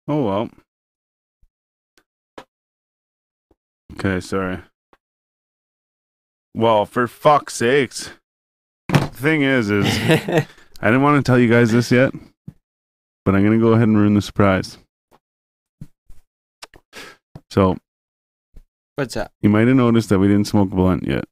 Oh 0.09 0.25
well. 0.25 0.49
Okay, 3.93 4.19
sorry. 4.19 4.59
Well, 6.53 6.85
for 6.85 7.07
fuck's 7.07 7.55
sakes. 7.55 8.11
The 8.89 8.99
thing 9.07 9.41
is, 9.43 9.69
is 9.69 9.85
I 10.81 10.87
didn't 10.87 11.01
want 11.01 11.23
to 11.23 11.29
tell 11.29 11.39
you 11.39 11.47
guys 11.49 11.71
this 11.71 11.91
yet, 11.91 12.11
but 13.25 13.35
I'm 13.35 13.43
gonna 13.43 13.59
go 13.59 13.73
ahead 13.73 13.87
and 13.87 13.97
ruin 13.97 14.13
the 14.15 14.21
surprise. 14.21 14.77
So 17.49 17.77
What's 18.95 19.17
up? 19.17 19.31
you 19.41 19.49
might 19.49 19.67
have 19.67 19.75
noticed 19.77 20.09
that 20.09 20.19
we 20.19 20.27
didn't 20.27 20.47
smoke 20.47 20.71
a 20.71 20.75
blunt 20.75 21.07
yet, 21.07 21.25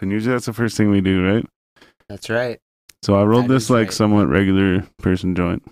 and 0.00 0.10
usually 0.10 0.34
that's 0.34 0.46
the 0.46 0.52
first 0.52 0.76
thing 0.76 0.90
we 0.90 1.00
do, 1.00 1.24
right? 1.24 1.46
That's 2.08 2.28
right. 2.30 2.58
So 3.02 3.16
I 3.16 3.24
rolled 3.24 3.48
That 3.48 3.54
this 3.54 3.70
like 3.70 3.88
right. 3.88 3.92
somewhat 3.92 4.28
regular 4.28 4.82
person 4.98 5.34
joint. 5.34 5.64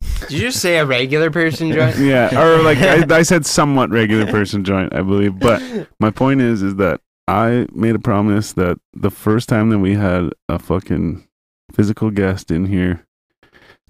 Did 0.00 0.32
you 0.32 0.40
just 0.40 0.60
say 0.60 0.78
a 0.78 0.86
regular 0.86 1.30
person 1.30 1.72
joint? 1.74 1.96
Yeah, 1.98 2.40
or 2.40 2.62
like 2.62 2.78
I, 2.78 3.04
I 3.18 3.22
said, 3.22 3.46
somewhat 3.58 3.90
regular 3.90 4.26
person 4.26 4.64
joint, 4.64 4.94
I 4.94 5.02
believe, 5.02 5.38
but 5.38 5.62
my 5.98 6.10
point 6.10 6.40
is 6.40 6.62
is 6.62 6.76
that 6.76 7.00
I 7.26 7.66
made 7.72 7.94
a 7.94 8.00
promise 8.00 8.52
that 8.54 8.78
the 8.92 9.10
first 9.10 9.48
time 9.48 9.70
that 9.70 9.78
we 9.78 9.94
had 9.94 10.30
a 10.48 10.58
fucking 10.58 11.26
physical 11.72 12.10
guest 12.10 12.50
in 12.50 12.66
here 12.66 13.06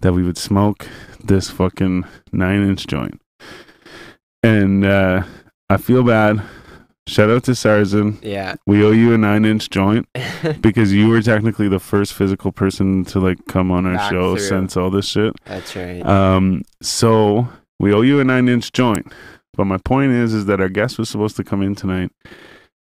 that 0.00 0.12
we 0.12 0.22
would 0.22 0.38
smoke 0.38 0.86
this 1.22 1.50
fucking 1.50 2.04
nine 2.32 2.62
inch 2.66 2.86
joint. 2.86 3.20
And 4.42 4.84
uh 4.84 5.24
I 5.68 5.76
feel 5.76 6.02
bad. 6.02 6.42
Shout 7.10 7.28
out 7.28 7.42
to 7.44 7.50
Sarzan. 7.52 8.22
yeah. 8.22 8.54
We 8.66 8.84
owe 8.84 8.92
you 8.92 9.12
a 9.12 9.18
nine 9.18 9.44
inch 9.44 9.68
joint 9.68 10.06
because 10.60 10.92
you 10.92 11.08
were 11.08 11.20
technically 11.20 11.66
the 11.66 11.80
first 11.80 12.14
physical 12.14 12.52
person 12.52 13.04
to 13.06 13.18
like 13.18 13.46
come 13.46 13.72
on 13.72 13.84
our 13.84 13.94
Back 13.94 14.12
show 14.12 14.36
through. 14.36 14.46
since 14.46 14.76
all 14.76 14.90
this 14.90 15.08
shit. 15.08 15.34
That's 15.44 15.74
right. 15.74 16.06
Um, 16.06 16.62
so 16.80 17.48
we 17.80 17.92
owe 17.92 18.02
you 18.02 18.20
a 18.20 18.24
nine 18.24 18.48
inch 18.48 18.70
joint. 18.70 19.12
But 19.54 19.64
my 19.64 19.78
point 19.78 20.12
is, 20.12 20.32
is 20.32 20.46
that 20.46 20.60
our 20.60 20.68
guest 20.68 21.00
was 21.00 21.08
supposed 21.08 21.34
to 21.36 21.42
come 21.42 21.62
in 21.62 21.74
tonight, 21.74 22.12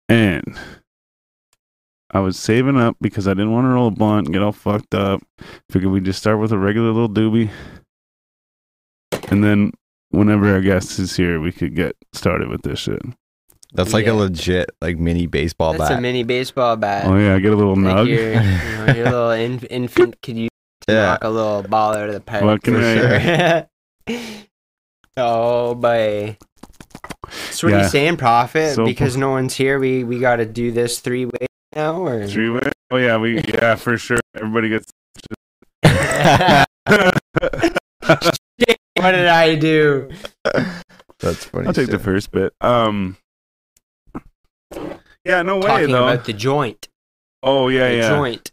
and 0.08 0.58
I 2.12 2.22
was 2.22 2.40
saving 2.40 2.78
up 2.78 2.96
because 3.02 3.28
I 3.28 3.32
didn't 3.32 3.52
want 3.52 3.66
to 3.66 3.70
roll 3.70 3.88
a 3.90 3.92
blunt 3.92 4.28
and 4.28 4.34
get 4.34 4.42
all 4.42 4.54
fucked 4.54 4.96
up. 4.96 5.22
Figured 5.70 5.92
we'd 5.92 6.06
just 6.06 6.20
start 6.20 6.40
with 6.40 6.54
a 6.54 6.58
regular 6.58 6.92
little 6.94 7.10
doobie, 7.10 7.50
and 9.30 9.44
then 9.44 9.72
whenever 10.12 10.54
our 10.54 10.62
guest 10.62 10.98
is 11.00 11.18
here, 11.18 11.42
we 11.42 11.52
could 11.52 11.76
get 11.76 11.98
started 12.14 12.48
with 12.48 12.62
this 12.62 12.80
shit. 12.80 13.02
That's 13.76 13.94
like 13.94 14.06
Yeah. 14.06 14.14
a 14.14 14.16
legit 14.16 14.72
like 14.82 14.98
mini 14.98 15.28
baseball 15.28 15.74
bat. 15.74 15.80
That's 15.90 15.92
a 15.98 16.02
mini 16.02 16.24
baseball 16.24 16.76
bat. 16.78 17.06
Oh 17.06 17.18
yeah, 17.18 17.36
I 17.36 17.40
get 17.40 17.54
a 17.54 17.56
little 17.56 17.76
Like 17.76 17.96
nug. 17.96 18.08
your, 18.08 18.34
you 18.34 18.40
know, 18.40 18.94
your 18.96 19.06
little 19.06 19.32
inf- 19.46 19.66
infant 19.70 20.22
could 20.22 20.38
use 20.38 20.50
to 20.88 20.94
Yeah. 20.94 21.02
knock 21.06 21.24
a 21.24 21.30
little 21.30 21.64
ball 21.64 21.94
out 21.96 22.08
of 22.10 22.14
the 22.14 22.22
park. 22.22 22.42
Fucking 22.44 22.74
for 22.74 22.80
right. 22.80 23.68
sure. 24.10 24.18
oh 25.18 25.76
boy. 25.76 26.38
So 27.52 27.68
what 27.68 27.74
are 27.76 27.84
you 27.84 27.90
saying, 27.90 28.18
Prophet? 28.18 28.76
So- 28.76 28.86
because 28.86 29.18
no 29.18 29.30
one's 29.32 29.56
here, 29.56 29.80
we 29.80 30.04
we 30.04 30.20
got 30.20 30.38
to 30.38 30.46
do 30.46 30.72
this 30.72 31.00
three 31.00 31.26
way 31.26 31.48
now, 31.76 31.96
or 32.02 32.28
Three 32.28 32.50
way. 32.50 32.62
Oh 32.92 32.98
yeah, 32.98 33.18
we 33.18 33.42
yeah 33.42 33.76
for 33.76 33.98
sure. 33.98 34.20
Everybody 34.36 34.70
gets. 34.70 34.92
what 38.06 39.12
did 39.12 39.28
I 39.28 39.56
do? 39.56 40.10
That's 41.20 41.46
funny. 41.46 41.68
I'll 41.68 41.74
take 41.74 41.90
the 41.90 42.00
first 42.00 42.32
bit. 42.32 42.54
Um. 42.62 43.18
Yeah, 45.26 45.42
no 45.42 45.56
way 45.58 45.62
Talking 45.68 45.92
though. 45.92 46.08
about 46.08 46.26
the 46.26 46.34
joint, 46.34 46.88
oh 47.44 47.68
yeah, 47.70 47.90
the 47.90 47.96
yeah. 47.98 48.10
joint. 48.10 48.52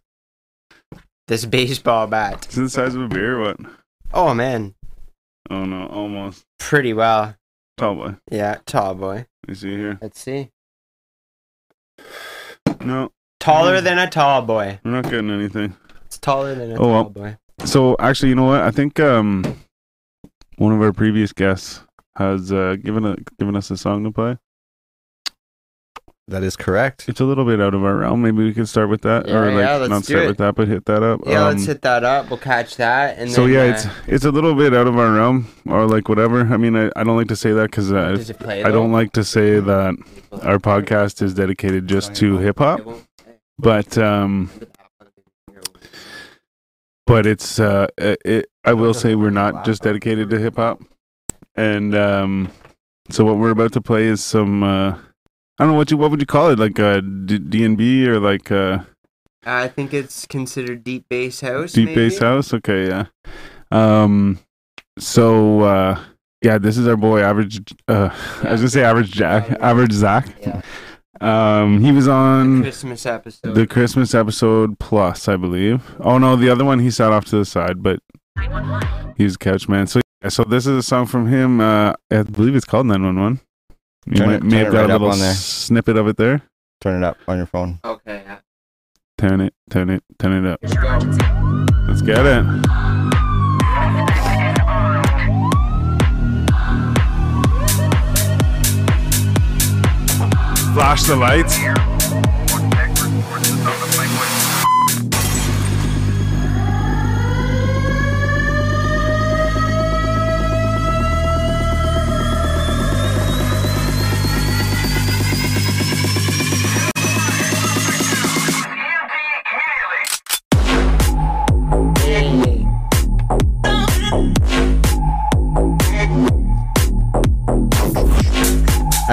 This 1.29 1.45
baseball 1.45 2.07
bat. 2.09 2.47
Is 2.51 2.59
it 2.59 2.61
the 2.63 2.71
size 2.71 2.95
of 2.95 3.03
a 3.03 3.09
beer? 3.09 3.39
Or 3.39 3.43
what? 3.45 3.57
Oh 4.13 4.35
man, 4.35 4.75
Oh 5.51 5.65
no, 5.65 5.87
almost. 5.87 6.45
pretty 6.59 6.93
well. 6.93 7.37
Tall 7.79 7.95
boy. 7.95 8.17
Yeah, 8.31 8.59
tall 8.67 8.95
boy. 8.95 9.27
Let 9.45 9.49
me 9.49 9.55
see 9.55 9.77
here. 9.77 9.99
Let's 10.01 10.21
see. 10.21 10.51
No, 12.85 13.13
Taller 13.39 13.81
Mm. 13.81 13.85
than 13.85 13.99
a 13.99 14.09
tall 14.11 14.43
boy. 14.43 14.79
we're 14.85 14.91
not 14.93 15.05
getting 15.05 15.31
anything. 15.31 15.75
It's 16.07 16.19
taller 16.19 16.55
than 16.55 16.73
a 16.73 16.75
Oh, 16.75 16.79
tall 16.79 16.91
well. 16.91 17.05
boy. 17.11 17.37
So 17.65 17.97
actually, 17.99 18.31
you 18.31 18.35
know 18.35 18.45
what? 18.47 18.61
I 18.63 18.71
think 18.71 18.99
um, 19.01 19.45
one 20.59 20.73
of 20.73 20.81
our 20.83 20.93
previous 20.93 21.33
guests 21.33 21.81
has 22.17 22.53
uh, 22.53 22.77
given 22.83 23.05
a 23.05 23.17
given 23.39 23.57
us 23.57 23.71
a 23.71 23.77
song 23.77 24.05
to 24.05 24.11
play. 24.11 24.37
That 26.29 26.45
is 26.45 26.55
correct. 26.57 27.09
It's 27.09 27.21
a 27.21 27.25
little 27.25 27.45
bit 27.45 27.61
out 27.61 27.75
of 27.75 27.85
our 27.85 27.97
realm. 27.97 28.23
Maybe 28.23 28.45
we 28.45 28.55
could 28.55 28.69
start 28.69 28.89
with 28.89 29.03
that, 29.03 29.27
Yeah, 29.27 29.35
or 29.35 29.47
like 29.53 29.65
yeah, 29.65 29.77
let's 29.77 29.91
not 29.91 30.05
start 30.05 30.23
it. 30.25 30.27
with 30.29 30.39
that, 30.39 30.55
but 30.55 30.69
hit 30.69 30.85
that 30.85 31.03
up. 31.03 31.21
Yeah, 31.27 31.47
Um, 31.47 31.55
let's 31.57 31.67
hit 31.67 31.83
that 31.83 32.05
up. 32.05 32.31
We'll 32.31 32.39
catch 32.39 32.77
that. 32.77 33.19
And 33.19 33.31
so 33.31 33.43
then, 33.43 33.53
yeah, 33.53 33.61
uh, 33.63 33.65
it's 33.75 33.87
it's 34.07 34.25
a 34.25 34.31
little 34.31 34.55
bit 34.55 34.73
out 34.73 34.87
of 34.87 34.97
our 34.97 35.13
realm, 35.13 35.49
or 35.67 35.85
like 35.87 36.09
whatever. 36.09 36.43
I 36.43 36.57
mean, 36.57 36.77
I, 36.77 36.91
I 36.95 37.03
don't 37.03 37.17
like 37.17 37.27
to 37.29 37.37
say 37.37 37.53
that 37.53 37.71
because 37.73 37.93
uh, 37.93 38.13
does? 38.13 38.31
I 38.41 38.71
don't 38.71 38.93
like 38.93 39.13
to 39.15 39.25
say 39.25 39.59
that 39.59 39.97
our 40.43 40.59
podcast 40.59 41.23
is 41.23 41.35
dedicated 41.35 41.89
just 41.89 42.15
to 42.17 42.39
hip 42.39 42.59
hop, 42.61 42.81
but 43.59 43.99
um, 43.99 44.49
but 47.05 47.27
it's 47.27 47.59
uh, 47.59 47.89
it, 47.99 48.23
it, 48.25 48.47
I 48.65 48.75
will 48.75 48.95
say 48.95 49.17
we're 49.17 49.31
not 49.31 49.65
just 49.65 49.83
dedicated 49.83 50.31
to 50.31 50.39
hip 50.39 50.55
hop, 50.57 50.81
and 51.57 51.97
um, 51.97 52.53
so 53.11 53.25
what 53.25 53.39
we're 53.39 53.51
about 53.51 53.73
to 53.73 53.81
play 53.81 54.05
is 54.05 54.23
some 54.23 54.63
uh, 54.63 54.97
I 55.63 55.65
don't 55.65 55.75
know 55.75 55.79
what 55.79 55.93
you 55.93 55.97
what 55.97 56.11
would 56.11 56.19
you 56.21 56.27
call 56.27 56.51
it 56.51 56.59
like 56.59 56.81
uh 56.81 57.01
D 57.01 57.65
and 57.65 57.79
B 57.79 58.05
or 58.09 58.19
like 58.19 58.51
uh 58.51 58.81
I 59.47 59.69
think 59.69 59.95
it's 59.95 60.27
considered 60.27 60.83
deep 60.83 61.09
bass 61.09 61.41
house. 61.41 61.71
deep 61.71 61.95
bass 61.95 62.19
house. 62.19 62.53
Okay, 62.53 62.89
yeah. 62.89 63.05
Um, 63.71 64.41
so 64.99 65.61
uh, 65.61 66.01
yeah, 66.43 66.59
this 66.59 66.77
is 66.77 66.89
our 66.89 66.97
boy 66.97 67.21
average. 67.21 67.61
Uh, 67.87 68.11
I 68.43 68.51
was 68.51 68.61
gonna 68.61 68.69
say 68.71 68.83
average 68.83 69.13
Jack, 69.13 69.49
Yeah, 69.49 69.57
yeah. 69.61 69.71
average 69.71 69.93
Zach. 69.93 70.35
Yeah. 70.41 70.63
Um, 71.21 71.81
he 71.81 71.93
was 71.93 72.09
on 72.09 72.57
the 72.57 72.63
Christmas 72.63 73.07
episode. 73.07 73.55
the 73.55 73.67
Christmas 73.69 74.15
episode 74.17 74.81
plus, 74.81 75.29
I 75.29 75.37
believe. 75.37 75.81
Oh 76.01 76.19
no, 76.19 76.35
the 76.35 76.51
other 76.51 76.65
one 76.65 76.81
he 76.81 76.91
sat 76.91 77.13
off 77.13 77.25
to 77.27 77.37
the 77.37 77.45
side, 77.45 77.85
but 77.85 78.01
he's 79.17 79.37
a 79.37 79.39
couch 79.39 79.69
man. 79.69 79.87
So 79.87 80.01
so 80.29 80.43
this 80.43 80.67
is 80.67 80.77
a 80.77 80.83
song 80.83 81.07
from 81.07 81.29
him. 81.29 81.61
Uh, 81.61 81.93
I 82.11 82.23
believe 82.25 82.57
it's 82.57 82.65
called 82.65 82.87
Nine 82.87 83.05
One 83.05 83.21
One. 83.21 83.41
You 84.07 84.17
Turn 84.17 84.27
might, 84.27 84.35
it- 84.37 84.43
may 84.45 84.51
turn 84.51 84.59
have 84.65 84.69
it 84.69 84.73
got 84.73 84.81
right 84.81 84.91
a 84.91 84.93
little 84.95 85.11
on 85.11 85.19
there. 85.21 85.35
snippet 85.35 85.97
of 85.97 86.09
it 86.09 86.17
there. 86.17 86.43
Turn 86.81 87.03
it 87.03 87.07
up 87.07 87.17
on 87.29 87.37
your 87.37 87.47
phone. 87.47 87.79
okay, 87.85 88.23
yeah. 88.27 88.39
Turn 89.19 89.41
it, 89.41 89.55
turn 89.71 89.91
it, 89.91 90.03
turn 90.19 90.45
it 90.45 90.51
up. 90.51 90.59
Let's 90.63 90.75
go. 90.77 90.99
Let's 91.87 92.03
get 92.03 92.27
it. 92.27 93.53
Flash 100.75 101.03
the 101.05 101.17
lights. 101.17 101.59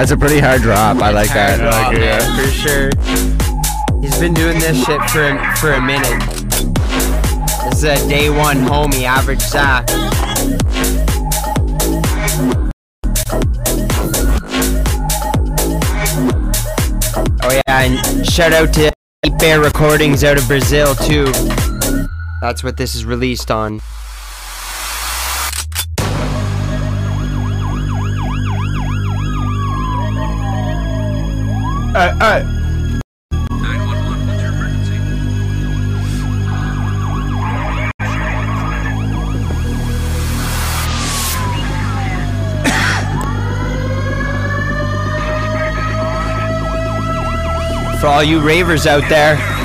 That's 0.00 0.12
a 0.12 0.16
pretty 0.16 0.38
hard 0.38 0.62
drop. 0.62 0.96
I 1.02 1.10
like 1.10 1.28
that. 1.34 1.60
rock, 1.60 1.88
like 1.88 1.96
it, 1.98 2.00
man, 2.00 2.20
yeah. 2.22 2.42
for 2.42 2.50
sure. 2.50 4.00
He's 4.00 4.18
been 4.18 4.32
doing 4.32 4.58
this 4.58 4.82
shit 4.82 4.98
for 5.10 5.22
a, 5.22 5.56
for 5.56 5.72
a 5.74 5.80
minute. 5.82 6.18
This 7.64 7.74
is 7.74 7.84
a 7.84 8.08
day 8.08 8.30
one 8.30 8.56
homie, 8.56 9.02
average 9.02 9.42
Zach. 9.42 9.84
Oh 17.42 17.52
yeah, 17.52 17.82
and 17.82 18.26
shout 18.26 18.54
out 18.54 18.72
to 18.72 18.90
Bear 19.38 19.60
Recordings 19.60 20.24
out 20.24 20.38
of 20.38 20.48
Brazil 20.48 20.94
too. 20.94 21.26
That's 22.40 22.64
what 22.64 22.78
this 22.78 22.94
is 22.94 23.04
released 23.04 23.50
on. 23.50 23.82
Hey, 32.00 32.12
hey. 32.12 32.42
911, 33.30 34.26
what's 34.26 34.40
your 34.40 34.52
emergency? 34.52 34.96
For 48.00 48.06
all 48.06 48.24
you 48.24 48.40
ravers 48.40 48.86
out 48.86 49.06
there. 49.10 49.59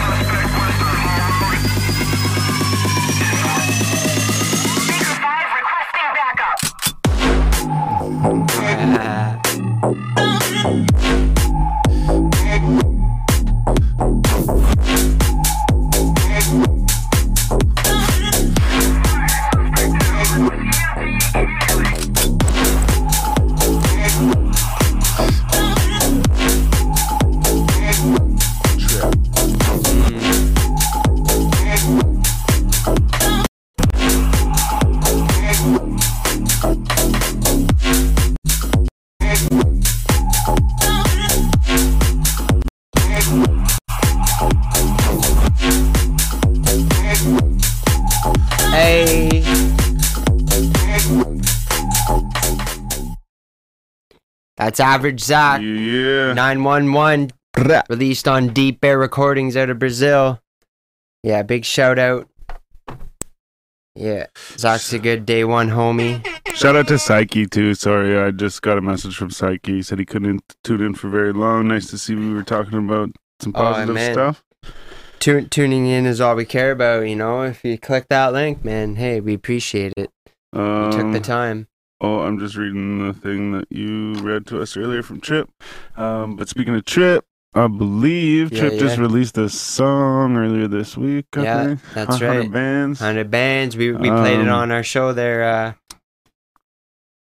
That's 54.75 54.89
average 54.93 55.21
Zach. 55.21 55.61
Yeah. 55.61 56.33
911 56.33 57.31
released 57.87 58.27
on 58.27 58.49
Deep 58.49 58.83
Air 58.83 58.99
Recordings 58.99 59.55
out 59.55 59.69
of 59.69 59.79
Brazil. 59.79 60.41
Yeah, 61.23 61.43
big 61.43 61.63
shout 61.63 61.97
out. 61.97 62.27
Yeah, 63.95 64.25
Zach's 64.57 64.91
a 64.91 64.99
good 64.99 65.25
day 65.25 65.45
one 65.45 65.69
homie. 65.69 66.27
Shout 66.53 66.75
out 66.75 66.89
to 66.89 66.99
Psyche 66.99 67.45
too. 67.47 67.73
Sorry, 67.73 68.19
I 68.19 68.31
just 68.31 68.61
got 68.63 68.77
a 68.77 68.81
message 68.81 69.15
from 69.15 69.29
Psyche. 69.29 69.75
He 69.77 69.81
said 69.81 69.97
he 69.97 70.03
couldn't 70.05 70.43
tune 70.65 70.81
in 70.81 70.93
for 70.93 71.07
very 71.07 71.31
long. 71.31 71.69
Nice 71.69 71.89
to 71.91 71.97
see 71.97 72.13
we 72.13 72.33
were 72.33 72.43
talking 72.43 72.77
about 72.77 73.11
some 73.39 73.53
Oh, 73.55 73.61
positive 73.61 73.95
man. 73.95 74.13
stuff. 74.13 74.43
Tu- 75.19 75.47
tuning 75.47 75.87
in 75.87 76.05
is 76.05 76.19
all 76.19 76.35
we 76.35 76.43
care 76.43 76.71
about, 76.71 77.07
you 77.07 77.15
know. 77.15 77.43
If 77.43 77.63
you 77.63 77.77
click 77.77 78.07
that 78.09 78.33
link, 78.33 78.65
man, 78.65 78.97
hey, 78.97 79.21
we 79.21 79.33
appreciate 79.35 79.93
it. 79.95 80.09
You 80.53 80.59
Um, 80.61 80.91
took 80.91 81.11
the 81.13 81.21
time. 81.21 81.67
Oh, 82.01 82.19
I'm 82.21 82.37
just 82.39 82.55
reading 82.55 83.05
the 83.07 83.13
thing 83.13 83.53
that 83.53 83.67
you 83.71 84.13
read 84.15 84.45
to 84.47 84.61
us 84.61 84.75
earlier 84.75 85.01
from 85.01 85.21
Trip. 85.21 85.49
Um, 85.95 86.35
but 86.35 86.49
speaking 86.49 86.75
of 86.75 86.83
Trip, 86.85 87.23
I 87.53 87.67
believe 87.67 88.51
Yeah, 88.51 88.59
Trip 88.61 88.79
just 88.79 88.97
released 88.97 89.37
a 89.37 89.47
song 89.47 90.35
earlier 90.35 90.67
this 90.67 90.97
week. 90.97 91.25
I 91.37 91.43
Yeah, 91.43 91.65
think. 91.67 91.79
that's 91.93 92.09
100 92.19 92.39
right. 92.39 92.51
bands. 92.51 92.99
100 92.99 93.31
bands. 93.31 93.77
We, 93.77 93.91
we 93.93 94.09
played 94.09 94.39
it 94.41 94.47
Um, 94.49 94.53
on 94.59 94.71
our 94.71 94.83
show 94.83 95.13
there. 95.13 95.43
Uh, 95.43 95.73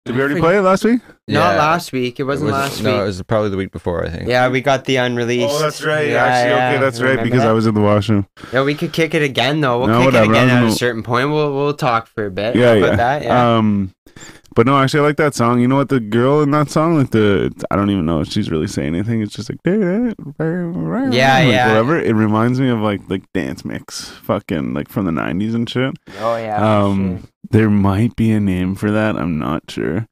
Did 0.06 0.16
we 0.16 0.22
already 0.22 0.40
play 0.42 0.58
it 0.58 0.62
last 0.64 0.84
week? 0.84 1.02
Not 1.28 1.56
last 1.58 1.94
week. 1.94 2.20
It 2.20 2.24
wasn't 2.24 2.50
It 2.50 2.54
was- 2.54 2.62
last 2.62 2.82
No, 2.84 3.04
it 3.04 3.06
was 3.06 3.22
probably 3.22 3.52
the 3.52 3.58
week 3.58 3.72
before, 3.72 4.04
I 4.04 4.10
think. 4.10 4.28
Yeah, 4.28 4.50
we 4.50 4.60
got 4.62 4.86
the 4.86 4.96
unreleased. 4.98 5.48
Oh, 5.54 5.60
that's 5.60 5.84
right. 5.84 6.08
Yeah, 6.10 6.26
Actually, 6.26 6.50
yeah, 6.50 6.70
okay, 6.72 6.82
that's 6.84 7.00
right 7.00 7.24
because 7.24 7.42
that? 7.44 7.50
I 7.50 7.54
was 7.54 7.68
in 7.68 7.76
the 7.76 7.82
washroom. 7.82 8.26
Yeah, 8.52 8.64
we 8.64 8.74
could 8.74 8.92
kick 8.92 9.14
it 9.14 9.22
again 9.22 9.62
though. 9.62 9.80
We'll 9.80 9.88
No, 9.90 9.98
kick 10.00 10.06
whatever, 10.08 10.34
it 10.34 10.38
again 10.38 10.50
I'm 10.58 10.64
at 10.66 10.72
a 10.72 10.76
certain 10.76 11.04
point. 11.04 11.30
We'll 11.30 11.54
we'll 11.54 11.76
talk 11.76 12.08
for 12.08 12.26
a 12.26 12.32
bit. 12.32 12.56
Yeah, 12.56 12.70
How 12.70 12.74
yeah. 12.74 12.96
that? 12.96 13.24
Yeah. 13.24 13.58
Um, 13.58 13.94
but 14.56 14.66
no, 14.66 14.78
actually, 14.78 15.02
I 15.02 15.04
like 15.04 15.18
that 15.18 15.36
song. 15.36 15.60
You 15.60 15.68
know 15.68 15.76
what? 15.76 15.90
The 15.90 16.00
girl 16.00 16.42
in 16.42 16.52
that 16.52 16.70
song, 16.70 16.98
like 16.98 17.12
the, 17.12 17.52
I 17.72 17.76
don't 17.76 17.90
even 17.90 18.06
know 18.06 18.22
if 18.22 18.30
she's 18.30 18.50
really 18.52 18.68
saying 18.68 18.94
anything. 18.96 19.22
It's 19.22 19.34
just 19.34 19.50
like, 19.50 19.60
yeah, 19.66 20.14
Yeah, 21.14 21.42
yeah. 21.42 21.68
whatever. 21.70 22.00
It 22.00 22.16
reminds 22.16 22.60
me 22.60 22.70
of 22.70 22.80
like 22.80 23.02
like 23.10 23.24
dance 23.34 23.64
mix, 23.66 24.10
fucking 24.10 24.74
like 24.74 24.90
from 24.90 25.06
the 25.06 25.12
'90s 25.12 25.56
and 25.56 25.70
shit. 25.70 25.96
oh 26.20 26.36
yeah. 26.38 26.84
Um, 26.84 27.20
sure. 27.20 27.30
there 27.52 27.70
might 27.70 28.16
be 28.16 28.32
a 28.32 28.40
name 28.40 28.76
for 28.76 28.92
that. 28.92 29.16
I'm 29.16 29.38
not 29.40 29.70
sure, 29.70 30.08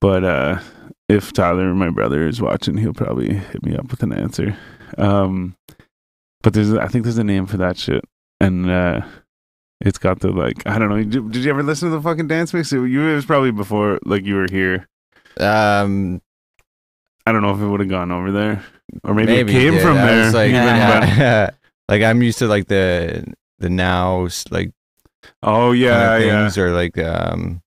but 0.00 0.24
uh, 0.24 0.60
if 1.08 1.32
Tyler, 1.32 1.74
my 1.74 1.90
brother, 1.90 2.26
is 2.26 2.40
watching, 2.42 2.76
he'll 2.76 2.92
probably 2.92 3.34
hit 3.34 3.62
me 3.64 3.76
up 3.76 3.90
with 3.90 4.02
an 4.02 4.12
answer. 4.12 4.56
Um, 4.96 5.54
but 6.42 6.52
there's, 6.54 6.72
I 6.74 6.86
think 6.88 7.04
there's 7.04 7.18
a 7.18 7.24
name 7.24 7.46
for 7.46 7.56
that 7.58 7.76
shit, 7.76 8.04
and 8.40 8.70
uh, 8.70 9.02
it's 9.80 9.98
got 9.98 10.20
the 10.20 10.30
like, 10.30 10.66
I 10.66 10.78
don't 10.78 10.88
know. 10.88 11.02
Did, 11.02 11.32
did 11.32 11.44
you 11.44 11.50
ever 11.50 11.62
listen 11.62 11.90
to 11.90 11.96
the 11.96 12.02
fucking 12.02 12.28
dance 12.28 12.52
mix? 12.52 12.72
It, 12.72 12.76
you, 12.76 13.08
it 13.08 13.14
was 13.14 13.26
probably 13.26 13.50
before, 13.52 13.98
like 14.04 14.24
you 14.24 14.34
were 14.36 14.48
here. 14.50 14.88
Um, 15.38 16.20
I 17.26 17.32
don't 17.32 17.42
know 17.42 17.54
if 17.54 17.60
it 17.60 17.66
would 17.66 17.80
have 17.80 17.88
gone 17.88 18.10
over 18.10 18.32
there, 18.32 18.64
or 19.04 19.14
maybe, 19.14 19.32
maybe 19.32 19.52
it 19.52 19.60
came 19.60 19.74
yeah, 19.74 19.82
from 19.82 19.98
I 19.98 20.06
there. 20.06 20.32
like, 20.32 20.48
even, 20.50 20.62
but- 20.62 21.18
yeah. 21.18 21.50
like 21.88 22.02
I'm 22.02 22.22
used 22.22 22.38
to 22.40 22.46
like 22.46 22.68
the 22.68 23.24
the 23.58 23.70
now 23.70 24.28
like 24.50 24.72
oh 25.42 25.70
kind 25.70 25.78
yeah, 25.78 26.14
of 26.14 26.22
yeah. 26.22 26.42
things 26.42 26.58
or 26.58 26.70
like 26.70 26.96
um 26.98 27.62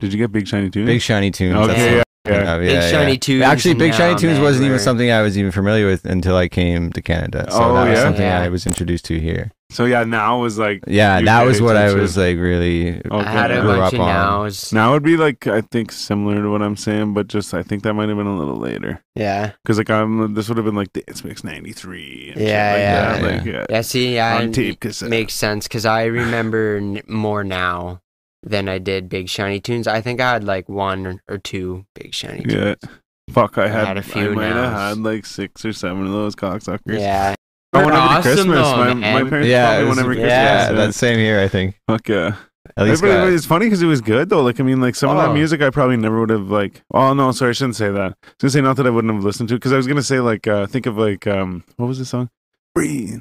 Did 0.00 0.12
you 0.12 0.18
get 0.18 0.32
Big 0.32 0.46
Shiny 0.46 0.70
Tunes? 0.70 0.86
big 0.86 1.00
shiny 1.00 1.30
tunes. 1.30 1.56
Okay, 1.56 1.94
That's 1.96 2.04
Yeah. 2.26 2.58
the- 2.58 2.64
Yeah. 2.64 2.80
Big 2.80 2.90
Shiny 2.90 3.18
Tunes 3.18 3.42
Actually, 3.44 3.74
Big 3.74 3.94
Shiny 3.94 4.14
uh, 4.14 4.18
Tunes 4.18 4.34
man, 4.34 4.42
wasn't 4.42 4.62
even 4.64 4.72
we're- 4.72 4.82
something 4.82 5.10
I 5.10 5.22
was 5.22 5.36
even 5.36 5.50
familiar 5.52 5.86
with 5.86 6.04
until 6.06 6.36
I 6.36 6.48
came 6.48 6.90
to 6.92 7.02
Canada. 7.02 7.46
So 7.50 7.58
Oh, 7.62 7.74
that 7.74 7.88
was 7.90 7.98
yeah? 7.98 8.02
something 8.04 8.22
Yeah. 8.26 8.40
I 8.40 8.48
was 8.48 8.66
introduced 8.66 9.04
to 9.06 9.20
here. 9.20 9.50
So 9.70 9.86
yeah, 9.86 10.04
now 10.04 10.40
was 10.40 10.56
like 10.56 10.84
Yeah, 10.86 11.16
UK 11.18 11.24
that 11.24 11.44
was 11.46 11.60
what 11.60 11.76
I 11.76 11.92
was 11.92 12.16
like 12.16 12.38
really. 12.38 12.96
Okay. 12.98 13.08
I 13.10 13.22
had 13.30 13.50
a 13.50 13.60
Grew 13.60 13.70
bunch 13.76 13.82
up 13.88 13.92
of 13.94 14.00
on. 14.00 14.14
nows. 14.44 14.72
Now 14.72 14.92
would 14.92 15.02
be 15.02 15.16
like 15.16 15.46
I 15.48 15.62
think 15.62 15.90
similar 15.90 16.40
to 16.40 16.48
what 16.50 16.62
I'm 16.62 16.76
saying, 16.76 17.12
but 17.12 17.26
just 17.26 17.52
I 17.54 17.62
think 17.62 17.82
that 17.82 17.94
might 17.94 18.08
have 18.08 18.16
been 18.16 18.26
a 18.26 18.38
little 18.38 18.56
later 18.56 19.02
Yeah. 19.16 19.50
because 19.64 19.78
like 19.78 19.90
I'm 19.90 20.34
this 20.34 20.48
would 20.48 20.58
have 20.58 20.64
been 20.66 20.76
like 20.76 20.92
Dance 20.92 21.24
Mix 21.24 21.42
'93. 21.42 22.32
And 22.36 22.40
Yeah, 22.40 22.72
shit 22.72 22.72
like 22.72 22.80
yeah. 22.80 23.02
that. 23.02 23.20
Yeah. 23.22 23.36
Like, 23.36 23.44
yeah. 23.46 23.66
Yeah, 23.68 23.80
see, 23.80 24.14
yeah, 24.14 24.36
On 24.36 24.42
it 24.44 24.54
tape 24.54 24.80
cassette. 24.80 25.10
makes 25.10 25.34
sense 25.34 25.66
because 25.66 25.84
I 25.86 26.04
remember 26.04 26.76
n- 26.76 27.02
more 27.08 27.42
now 27.42 28.00
than 28.44 28.68
I 28.68 28.78
did 28.78 29.08
Big 29.08 29.28
Shiny 29.28 29.60
Tunes. 29.60 29.86
I 29.86 30.00
think 30.00 30.20
I 30.20 30.32
had 30.34 30.44
like 30.44 30.68
one 30.68 31.06
or, 31.06 31.22
or 31.28 31.38
two 31.38 31.86
Big 31.94 32.14
Shiny 32.14 32.42
Tunes. 32.44 32.76
Yeah. 32.82 32.90
Fuck, 33.30 33.56
I 33.58 33.68
had, 33.68 33.86
had 33.86 33.96
a 33.96 34.00
I 34.00 34.02
few 34.02 34.32
might 34.34 34.46
have 34.46 34.72
had 34.72 34.98
like 34.98 35.24
six 35.26 35.64
or 35.64 35.72
seven 35.72 36.04
of 36.06 36.12
those 36.12 36.34
cocksuckers. 36.36 37.00
Yeah. 37.00 37.34
I 37.72 37.78
went 37.78 37.92
They're 37.92 38.00
over 38.02 38.12
to 38.12 38.18
awesome 38.18 38.22
Christmas. 38.32 38.56
though, 38.68 38.76
my, 38.76 38.94
man. 38.94 39.24
my 39.24 39.28
parents 39.30 39.48
Yeah, 39.48 39.72
yeah, 39.72 39.78
it 39.78 39.82
me 39.82 39.88
was- 39.88 39.96
one 39.96 40.04
every 40.04 40.16
yeah, 40.20 40.22
Christmas. 40.22 40.32
Yeah, 40.32 40.70
Yeah, 40.70 40.72
that's 40.86 40.96
same 40.96 41.18
year, 41.18 41.42
I 41.42 41.48
think. 41.48 41.80
Fuck 41.88 42.08
yeah. 42.08 42.36
At 42.76 42.86
least 42.86 43.02
Everybody- 43.02 43.34
it's 43.34 43.46
funny 43.46 43.66
because 43.66 43.82
it 43.82 43.86
was 43.86 44.00
good 44.00 44.28
though. 44.30 44.42
Like 44.42 44.58
I 44.60 44.62
mean, 44.62 44.80
like 44.80 44.94
some 44.94 45.10
of 45.10 45.16
Oh. 45.16 45.22
that 45.28 45.34
music 45.34 45.60
I 45.62 45.70
probably 45.70 45.96
never 45.96 46.20
would 46.20 46.30
have 46.30 46.50
like. 46.50 46.82
Oh 46.92 47.12
no, 47.14 47.30
sorry, 47.32 47.50
I 47.50 47.52
shouldn't 47.52 47.76
say 47.76 47.90
that. 47.90 48.00
I 48.00 48.06
was 48.06 48.34
gonna 48.40 48.50
say 48.50 48.60
not 48.62 48.76
that 48.76 48.86
I 48.86 48.90
wouldn't 48.90 49.12
have 49.14 49.22
listened 49.24 49.48
to 49.50 49.54
because 49.56 49.72
I 49.72 49.76
was 49.76 49.86
gonna 49.86 50.02
say 50.02 50.20
like 50.20 50.46
uh 50.46 50.66
think 50.66 50.86
of 50.86 50.96
like 50.96 51.26
um 51.26 51.64
what 51.76 51.86
was 51.86 51.98
the 51.98 52.04
song? 52.04 52.30
Breathe. 52.74 53.20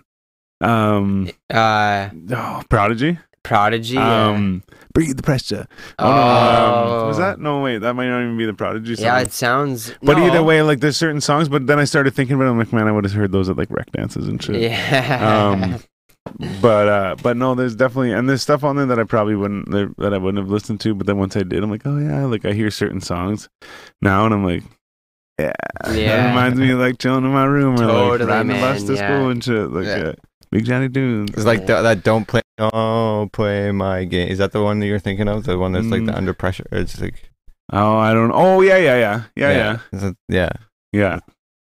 Um, 0.62 1.30
Uh, 1.54 2.10
oh, 2.32 2.62
Prodigy. 2.70 3.20
Prodigy. 3.44 3.96
yeah. 3.96 4.60
Breathe 4.93 5.17
the 5.17 5.23
pressure. 5.23 5.65
oh, 5.97 6.06
no, 6.06 6.99
um, 7.01 7.08
was 7.08 7.17
that? 7.17 7.39
No, 7.39 7.62
wait, 7.62 7.79
that 7.79 7.95
might 7.95 8.08
not 8.10 8.21
even 8.21 8.38
be 8.38 8.45
the 8.45 8.53
Prodigy 8.53 8.95
song. 8.95 9.06
Yeah, 9.06 9.19
it 9.21 9.32
sounds. 9.34 9.93
but 10.03 10.17
no. 10.17 10.27
either 10.27 10.43
way, 10.43 10.62
like 10.62 10.82
there's 10.82 10.97
certain 10.97 11.19
songs. 11.21 11.49
But 11.49 11.65
then 11.65 11.79
I 11.79 11.84
started 11.86 12.13
thinking 12.13 12.36
about 12.36 12.45
it. 12.45 12.49
I'm 12.51 12.60
like, 12.60 12.71
man, 12.71 12.88
I 12.88 12.91
would 12.91 13.03
have 13.03 13.13
heard 13.13 13.32
those 13.32 13.49
at 13.49 13.58
like 13.58 13.71
rec 13.71 13.91
dances 13.91 14.27
and 14.27 14.41
shit. 14.41 14.62
Yeah. 14.62 15.49
Um, 15.51 15.79
but 16.62 16.88
uh, 16.88 17.15
but 17.23 17.38
no, 17.38 17.56
there's 17.56 17.75
definitely 17.75 18.12
and 18.12 18.29
there's 18.29 18.41
stuff 18.43 18.63
on 18.63 18.75
there 18.75 18.86
that 18.86 18.99
I 18.99 19.03
probably 19.03 19.36
wouldn't 19.36 19.71
that 19.71 19.93
that 19.97 20.13
I 20.13 20.17
wouldn't 20.19 20.41
have 20.43 20.51
listened 20.51 20.79
to. 20.82 20.93
But 20.93 21.08
then 21.08 21.17
once 21.17 21.36
I 21.36 21.41
did, 21.43 21.63
I'm 21.63 21.71
like, 21.71 21.86
oh 21.86 21.97
yeah, 21.97 22.25
like 22.25 22.45
I 22.45 22.53
hear 22.53 22.69
certain 22.69 23.01
songs 23.01 23.49
now, 24.01 24.25
and 24.25 24.34
I'm 24.34 24.45
like, 24.45 24.63
yeah, 25.39 25.53
that 25.86 25.97
Yeah. 25.97 26.27
reminds 26.29 26.60
me 26.60 26.69
of 26.71 26.77
like 26.79 26.99
chilling 26.99 27.25
in 27.25 27.32
my 27.32 27.45
room 27.45 27.75
or 27.75 27.86
like 27.86 27.95
Totally, 27.95 28.29
riding 28.29 28.47
the 28.47 28.53
bus 28.53 28.84
to 28.84 28.93
yeah. 28.93 29.08
school 29.08 29.29
and 29.29 29.43
shit. 29.43 29.71
Like 29.71 29.86
Yeah. 29.86 30.10
uh, 30.10 30.13
Big 30.54 30.66
Johnny 30.66 30.88
Dunes. 30.88 31.32
It's 31.34 31.46
like 31.46 31.66
the, 31.66 31.82
that. 31.82 32.04
Don't 32.04 32.28
play. 32.28 32.42
Oh, 32.60 33.28
play 33.34 33.72
my 33.72 34.06
game. 34.06 34.28
Is 34.30 34.38
that 34.38 34.52
the 34.52 34.62
one 34.63 34.80
that 34.80 34.86
you're 34.86 35.00
thinking 35.00 35.28
of? 35.28 35.44
The 35.46 35.58
one 35.58 35.72
that's 35.72 35.88
like 35.88 36.06
the 36.06 36.12
Mm. 36.12 36.18
under 36.18 36.34
pressure. 36.34 36.66
It's 36.72 37.02
like 37.02 37.30
Oh, 37.72 37.98
I 37.98 38.13
don't. 38.13 38.32
Oh 38.32 38.62
yeah, 38.62 38.78
yeah, 38.78 38.98
yeah, 38.98 39.24
yeah, 39.36 39.52
yeah, 39.52 39.78
Is 39.92 40.04
it- 40.04 40.18
yeah. 40.30 40.50
yeah. 40.92 41.20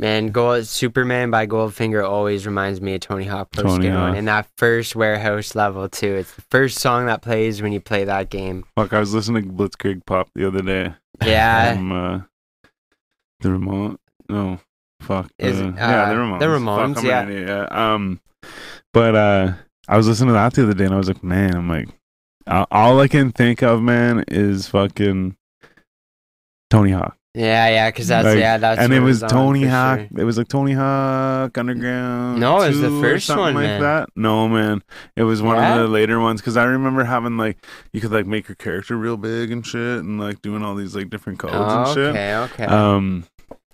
Man, 0.00 0.28
Gold 0.30 0.66
Superman 0.66 1.30
by 1.30 1.46
Goldfinger 1.46 2.04
always 2.04 2.46
reminds 2.46 2.80
me 2.80 2.94
of 2.96 3.00
Tony 3.02 3.26
Hawk 3.26 3.52
Pro 3.52 3.62
Tony 3.62 3.74
Skater 3.84 3.94
1. 3.94 4.08
Hawk. 4.08 4.16
And 4.18 4.26
that 4.26 4.48
first 4.58 4.96
warehouse 4.96 5.54
level 5.54 5.88
too. 5.88 6.14
It's 6.16 6.34
the 6.34 6.42
first 6.50 6.80
song 6.80 7.06
that 7.06 7.22
plays 7.22 7.62
when 7.62 7.72
you 7.72 7.80
play 7.80 8.02
that 8.04 8.28
game. 8.28 8.64
Fuck, 8.76 8.92
I 8.92 8.98
was 8.98 9.14
listening 9.14 9.44
to 9.44 9.48
Blitzkrieg 9.50 10.04
Bop 10.04 10.28
the 10.34 10.48
other 10.48 10.62
day. 10.62 10.94
Yeah. 11.24 11.74
From, 11.76 11.92
uh, 11.92 12.20
the 13.40 13.52
remote. 13.52 14.00
No, 14.28 14.58
fuck. 15.00 15.30
Is 15.38 15.58
the- 15.58 15.68
it, 15.68 15.74
yeah, 15.76 16.06
the 16.12 16.14
uh, 16.14 16.18
Ramones. 16.18 16.38
the 16.40 16.46
Ramones, 16.46 16.94
Fuck, 16.96 17.04
I'm 17.04 17.08
yeah. 17.08 17.20
an 17.22 17.30
idiot, 17.30 17.48
yeah. 17.48 17.94
Um, 17.94 18.20
but 18.94 19.14
uh, 19.14 19.52
I 19.86 19.96
was 19.98 20.08
listening 20.08 20.28
to 20.28 20.32
that 20.34 20.54
the 20.54 20.62
other 20.62 20.72
day, 20.74 20.84
and 20.86 20.94
I 20.94 20.96
was 20.96 21.08
like, 21.08 21.22
man, 21.22 21.54
I'm 21.54 21.68
like, 21.68 21.88
all- 22.46 23.00
I 23.00 23.08
can 23.08 23.30
think 23.32 23.62
of, 23.62 23.82
man, 23.82 24.24
is 24.28 24.66
fucking 24.68 25.36
Tony 26.70 26.92
Hawk. 26.92 27.16
Yeah, 27.36 27.68
yeah, 27.68 27.88
because 27.90 28.06
that's, 28.06 28.26
Like, 28.26 28.38
yeah, 28.38 28.58
that's 28.58 28.80
and 28.80 28.92
it 28.94 29.00
was 29.00 29.20
on 29.24 29.28
Tony 29.28 29.64
Hawk. 29.64 29.98
sure. 29.98 30.08
It 30.20 30.22
was 30.24 30.38
like 30.38 30.46
Tony 30.46 30.70
Hawk 30.72 31.58
Underground. 31.58 32.38
No, 32.38 32.62
it 32.62 32.68
was 32.68 32.80
the 32.80 32.88
2 32.90 32.98
or 32.98 33.02
first 33.02 33.28
one, 33.28 33.38
like 33.54 33.64
man. 33.64 33.80
that. 33.80 34.08
No, 34.14 34.48
man, 34.48 34.82
it 35.16 35.24
was 35.24 35.42
one 35.42 35.56
Yeah? 35.56 35.74
of 35.74 35.80
the 35.82 35.88
later 35.88 36.20
ones 36.20 36.40
because 36.40 36.56
I 36.56 36.62
remember 36.62 37.02
having 37.02 37.36
like 37.36 37.58
you 37.92 38.00
could 38.00 38.12
like 38.12 38.26
make 38.26 38.46
your 38.48 38.54
character 38.54 38.96
real 38.96 39.16
big 39.16 39.50
and 39.50 39.66
shit, 39.66 39.98
and 40.04 40.20
like 40.20 40.42
doing 40.42 40.62
all 40.62 40.76
these 40.76 40.94
like 40.94 41.10
different 41.10 41.40
codes 41.40 41.54
and 41.54 41.62
Oh, 41.88 41.92
shit. 41.94 42.10
okay, 42.10 42.36
okay. 42.36 42.64
Um, 42.66 43.24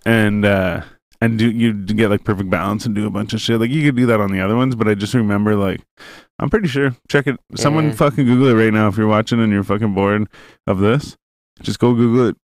and 0.07 0.47
uh, 0.47 0.81
and 1.21 1.39
do 1.39 1.51
you 1.51 1.73
get 1.75 2.09
like 2.11 2.25
perfect 2.25 2.49
balance 2.51 2.87
and 2.87 2.95
do 2.95 3.07
a 3.07 3.11
bunch 3.11 3.33
of 3.35 3.41
shit. 3.41 3.61
Like 3.61 3.71
you 3.71 3.85
could 3.85 3.97
do 3.97 4.07
that 4.07 4.21
on 4.21 4.33
the 4.33 4.41
other 4.41 4.57
ones, 4.57 4.75
but 4.75 4.89
I 4.89 4.95
just 4.95 5.15
remember 5.15 5.55
like 5.57 5.81
I'm 6.39 6.49
pretty 6.51 6.69
sure. 6.69 6.95
Check 7.09 7.27
it. 7.27 7.39
Someone 7.57 7.87
Yeah. 7.89 7.93
fucking 7.95 8.25
Google 8.25 8.49
it 8.49 8.63
right 8.63 8.73
now 8.73 8.89
if 8.89 8.97
you're 8.97 9.07
watching 9.07 9.41
and 9.41 9.53
you're 9.53 9.65
fucking 9.65 9.95
bored 9.95 10.27
of 10.67 10.79
this. 10.79 11.17
Just 11.63 11.79
go 11.79 11.95
Google 11.95 12.29
it. 12.29 12.37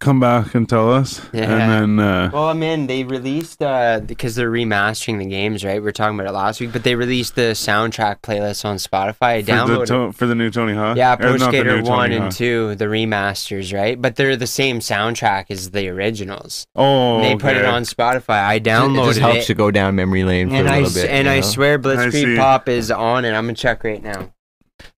Come 0.00 0.18
back 0.18 0.54
and 0.54 0.66
tell 0.66 0.90
us. 0.90 1.20
Yeah. 1.34 1.42
And 1.42 1.98
then 1.98 2.06
uh, 2.06 2.30
Well, 2.32 2.44
I 2.48 2.54
mean, 2.54 2.86
they 2.86 3.04
released 3.04 3.62
uh 3.62 4.00
because 4.00 4.34
they're 4.34 4.50
remastering 4.50 5.18
the 5.18 5.26
games, 5.26 5.62
right? 5.62 5.74
We 5.74 5.80
were 5.84 5.92
talking 5.92 6.18
about 6.18 6.26
it 6.28 6.32
last 6.32 6.58
week, 6.58 6.72
but 6.72 6.84
they 6.84 6.94
released 6.94 7.34
the 7.34 7.52
soundtrack 7.52 8.20
playlist 8.22 8.64
on 8.64 8.76
Spotify. 8.76 9.22
I 9.22 9.66
for 9.66 9.76
the, 9.76 9.84
to- 9.86 10.12
for 10.12 10.26
the 10.26 10.34
new 10.34 10.50
Tony 10.50 10.72
Hawk. 10.72 10.96
yeah, 10.96 11.12
Or 11.12 11.16
Pro 11.18 11.36
Skater 11.36 11.64
new 11.76 11.82
Tony 11.82 11.90
One 11.90 12.12
and 12.12 12.24
Hawk. 12.24 12.32
Two, 12.34 12.74
the 12.76 12.86
remasters, 12.86 13.74
right? 13.74 14.00
But 14.00 14.16
they're 14.16 14.36
the 14.36 14.46
same 14.46 14.78
soundtrack 14.80 15.50
as 15.50 15.70
the 15.70 15.88
originals. 15.90 16.66
Oh, 16.74 17.20
they 17.20 17.36
put 17.36 17.54
it 17.54 17.66
on 17.66 17.82
Spotify. 17.82 18.42
I 18.42 18.54
It 18.54 18.64
just 18.64 19.18
helps 19.20 19.36
it, 19.40 19.44
to 19.48 19.54
go 19.54 19.70
down 19.70 19.94
memory 19.96 20.24
lane 20.24 20.48
for 20.48 20.56
and 20.56 20.66
a 20.66 20.70
I 20.72 20.74
little 20.76 20.88
s- 20.88 20.94
bit. 20.94 21.10
and 21.10 21.28
I 21.28 21.36
know? 21.36 21.40
swear. 21.42 21.78
Blitzkrieg 21.78 22.36
Bop 22.38 22.70
is 22.70 22.90
on, 22.90 23.26
and 23.26 23.36
I'm 23.36 23.44
gonna 23.44 23.54
check 23.54 23.84
right 23.84 24.02
now. 24.02 24.32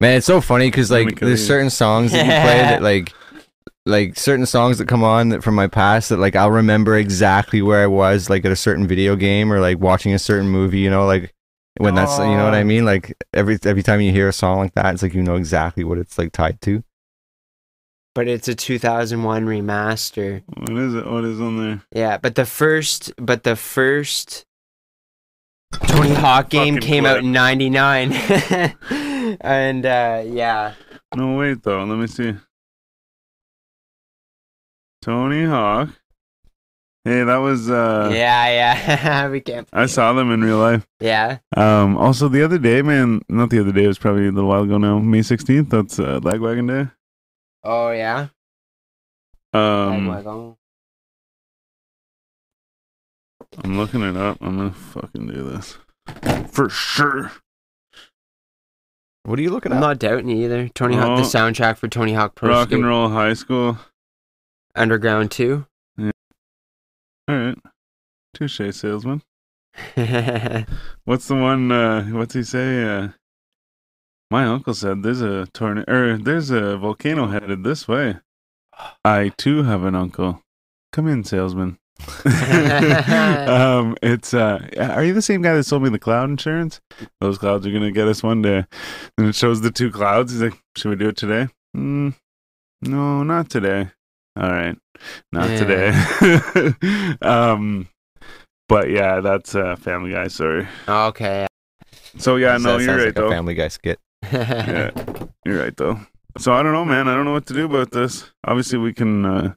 Man, 0.00 0.16
it's 0.18 0.26
so 0.26 0.40
funny 0.40 0.68
because 0.68 0.90
like 0.92 1.18
there's 1.18 1.44
certain 1.44 1.70
songs 1.70 2.12
that 2.12 2.18
you 2.24 2.30
play 2.30 2.58
that 2.58 2.82
like 2.92 3.12
like 3.86 4.18
certain 4.18 4.46
songs 4.46 4.78
that 4.78 4.88
come 4.88 5.04
on 5.04 5.28
that 5.30 5.42
from 5.42 5.54
my 5.54 5.68
past 5.68 6.08
that 6.08 6.18
like 6.18 6.36
I'll 6.36 6.50
remember 6.50 6.96
exactly 6.96 7.62
where 7.62 7.82
I 7.82 7.86
was 7.86 8.28
like 8.28 8.44
at 8.44 8.52
a 8.52 8.56
certain 8.56 8.86
video 8.86 9.16
game 9.16 9.52
or 9.52 9.60
like 9.60 9.78
watching 9.78 10.12
a 10.12 10.18
certain 10.18 10.48
movie, 10.48 10.80
you 10.80 10.90
know, 10.90 11.06
like 11.06 11.32
when 11.78 11.94
that's 11.94 12.18
you 12.18 12.24
know 12.24 12.44
what 12.44 12.54
I 12.54 12.64
mean? 12.64 12.84
Like 12.84 13.16
every 13.32 13.58
every 13.64 13.82
time 13.82 14.00
you 14.00 14.10
hear 14.12 14.28
a 14.28 14.32
song 14.32 14.58
like 14.58 14.74
that, 14.74 14.94
it's 14.94 15.02
like 15.02 15.14
you 15.14 15.22
know 15.22 15.36
exactly 15.36 15.84
what 15.84 15.98
it's 15.98 16.18
like 16.18 16.32
tied 16.32 16.60
to. 16.62 16.82
But 18.14 18.28
it's 18.28 18.48
a 18.48 18.54
2001 18.54 19.44
remaster. 19.44 20.42
What 20.46 20.78
is 20.78 20.94
it? 20.94 21.06
What 21.06 21.24
is 21.24 21.38
on 21.38 21.58
there? 21.58 21.82
Yeah, 21.92 22.16
but 22.16 22.34
the 22.34 22.46
first, 22.46 23.12
but 23.18 23.44
the 23.44 23.56
first 23.56 24.46
Tony 25.72 26.14
Hawk 26.14 26.48
game 26.48 26.74
Fucking 26.76 26.88
came 26.88 27.04
out 27.06 27.18
in 27.18 27.32
'99, 27.32 28.12
and 29.42 29.84
uh, 29.84 30.22
yeah, 30.26 30.74
No, 31.14 31.36
wait 31.36 31.62
though. 31.62 31.84
Let 31.84 31.98
me 31.98 32.06
see. 32.06 32.34
Tony 35.06 35.44
Hawk. 35.44 35.90
Hey, 37.04 37.22
that 37.22 37.36
was. 37.36 37.70
uh 37.70 38.10
yeah, 38.12 38.48
yeah, 38.48 39.28
we 39.30 39.40
can't. 39.40 39.68
I 39.72 39.86
saw 39.86 40.12
them 40.12 40.32
in 40.32 40.42
real 40.42 40.58
life. 40.58 40.84
Yeah, 40.98 41.38
Um. 41.56 41.96
Also, 41.96 42.26
the 42.28 42.42
other 42.42 42.58
day, 42.58 42.82
man. 42.82 43.22
Not 43.28 43.50
the 43.50 43.60
other 43.60 43.70
day. 43.70 43.84
It 43.84 43.86
was 43.86 43.98
probably 44.00 44.26
a 44.26 44.32
little 44.32 44.48
while 44.50 44.64
ago 44.64 44.78
now. 44.78 44.98
May 44.98 45.22
sixteenth. 45.22 45.70
That's 45.70 46.00
uh, 46.00 46.18
Lagwagon 46.18 46.66
Day. 46.86 46.90
oh 47.62 47.92
yeah. 47.92 48.26
Um. 49.54 50.08
Lagwagon. 50.08 50.56
I'm 53.62 53.78
looking 53.78 54.02
it 54.02 54.16
up. 54.16 54.38
I'm 54.40 54.56
gonna 54.56 54.72
fucking 54.72 55.28
do 55.28 55.48
this 55.50 55.78
for 56.50 56.68
sure. 56.68 57.30
What 59.22 59.38
are 59.38 59.42
you 59.42 59.50
looking 59.50 59.70
at? 59.70 59.76
I'm 59.76 59.80
not 59.80 59.98
doubting 60.00 60.28
you 60.28 60.44
either. 60.44 60.68
Tony 60.68 60.96
Hawk, 60.96 61.18
the 61.18 61.22
Oh. 61.22 61.26
soundtrack 61.26 61.76
for 61.78 61.86
Tony 61.88 62.12
Hawk 62.14 62.34
Pro 62.34 62.48
Rock 62.48 62.68
Skate 62.68 62.78
and 62.78 62.86
Roll 62.86 63.08
High 63.08 63.34
School. 63.34 63.78
Underground 64.76 65.30
2. 65.30 65.66
All 65.98 66.12
right. 67.28 67.58
Touche, 68.34 68.60
salesman. 68.72 69.22
What's 71.04 71.28
the 71.28 71.34
one? 71.34 71.72
Uh, 71.72 72.04
what's 72.04 72.34
he 72.34 72.42
say? 72.42 72.84
Uh, 72.84 73.08
my 74.30 74.44
uncle 74.44 74.74
said 74.74 75.02
there's 75.02 75.20
a 75.20 75.46
tornado, 75.52 75.92
or 75.92 76.18
there's 76.18 76.50
a 76.50 76.76
volcano 76.76 77.26
headed 77.26 77.62
this 77.62 77.86
way. 77.86 78.16
I 79.04 79.32
too 79.36 79.62
have 79.64 79.84
an 79.84 79.94
uncle. 79.94 80.42
Come 80.92 81.08
in, 81.08 81.24
salesman. 81.24 81.78
um, 82.26 83.96
it's 84.02 84.34
uh, 84.34 84.66
are 84.78 85.04
you 85.04 85.14
the 85.14 85.22
same 85.22 85.42
guy 85.42 85.54
that 85.54 85.64
sold 85.64 85.82
me 85.82 85.88
the 85.88 85.98
cloud 85.98 86.28
insurance? 86.28 86.80
Those 87.20 87.38
clouds 87.38 87.66
are 87.66 87.72
gonna 87.72 87.90
get 87.90 88.08
us 88.08 88.22
one 88.22 88.42
day. 88.42 88.66
And 89.16 89.28
it 89.28 89.34
shows 89.34 89.60
the 89.60 89.70
two 89.70 89.90
clouds. 89.90 90.32
He's 90.32 90.42
like, 90.42 90.60
should 90.76 90.90
we 90.90 90.96
do 90.96 91.08
it 91.08 91.16
today? 91.16 91.48
Mm, 91.76 92.14
no, 92.82 93.22
not 93.22 93.48
today. 93.48 93.90
All 94.36 94.50
right, 94.50 94.76
not 95.32 95.48
Yeah. 95.50 95.58
today. 95.58 97.16
um, 97.22 97.88
but 98.68 98.90
yeah, 98.90 99.20
that's 99.20 99.54
uh, 99.54 99.76
Family 99.76 100.12
Guy. 100.12 100.28
Sorry. 100.28 100.66
okay. 100.88 101.46
So 102.18 102.36
yeah, 102.36 102.56
no, 102.58 102.78
you're 102.78 102.96
right 102.96 103.06
like 103.06 103.14
though. 103.14 103.30
Family 103.30 103.54
Guy 103.54 103.68
skit. 103.68 103.98
Yeah, 104.32 104.90
you're 105.44 105.58
right 105.62 105.76
though. 105.76 106.00
So 106.38 106.52
I 106.52 106.62
don't 106.62 106.72
know, 106.72 106.84
man. 106.84 107.08
I 107.08 107.14
don't 107.14 107.24
know 107.24 107.32
what 107.32 107.46
to 107.46 107.54
do 107.54 107.64
about 107.66 107.90
this. 107.92 108.30
Obviously, 108.44 108.78
we 108.78 108.92
can 108.92 109.24
uh, 109.24 109.54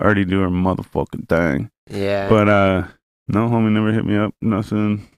already 0.00 0.24
do 0.24 0.42
our 0.42 0.48
motherfucking 0.48 1.28
thing, 1.28 1.70
yeah. 1.90 2.28
but 2.28 2.48
uh, 2.48 2.86
no, 3.28 3.48
homie 3.48 3.72
never 3.72 3.92
hit 3.92 4.04
me 4.04 4.16
up. 4.16 4.34
Nothing. 4.40 5.08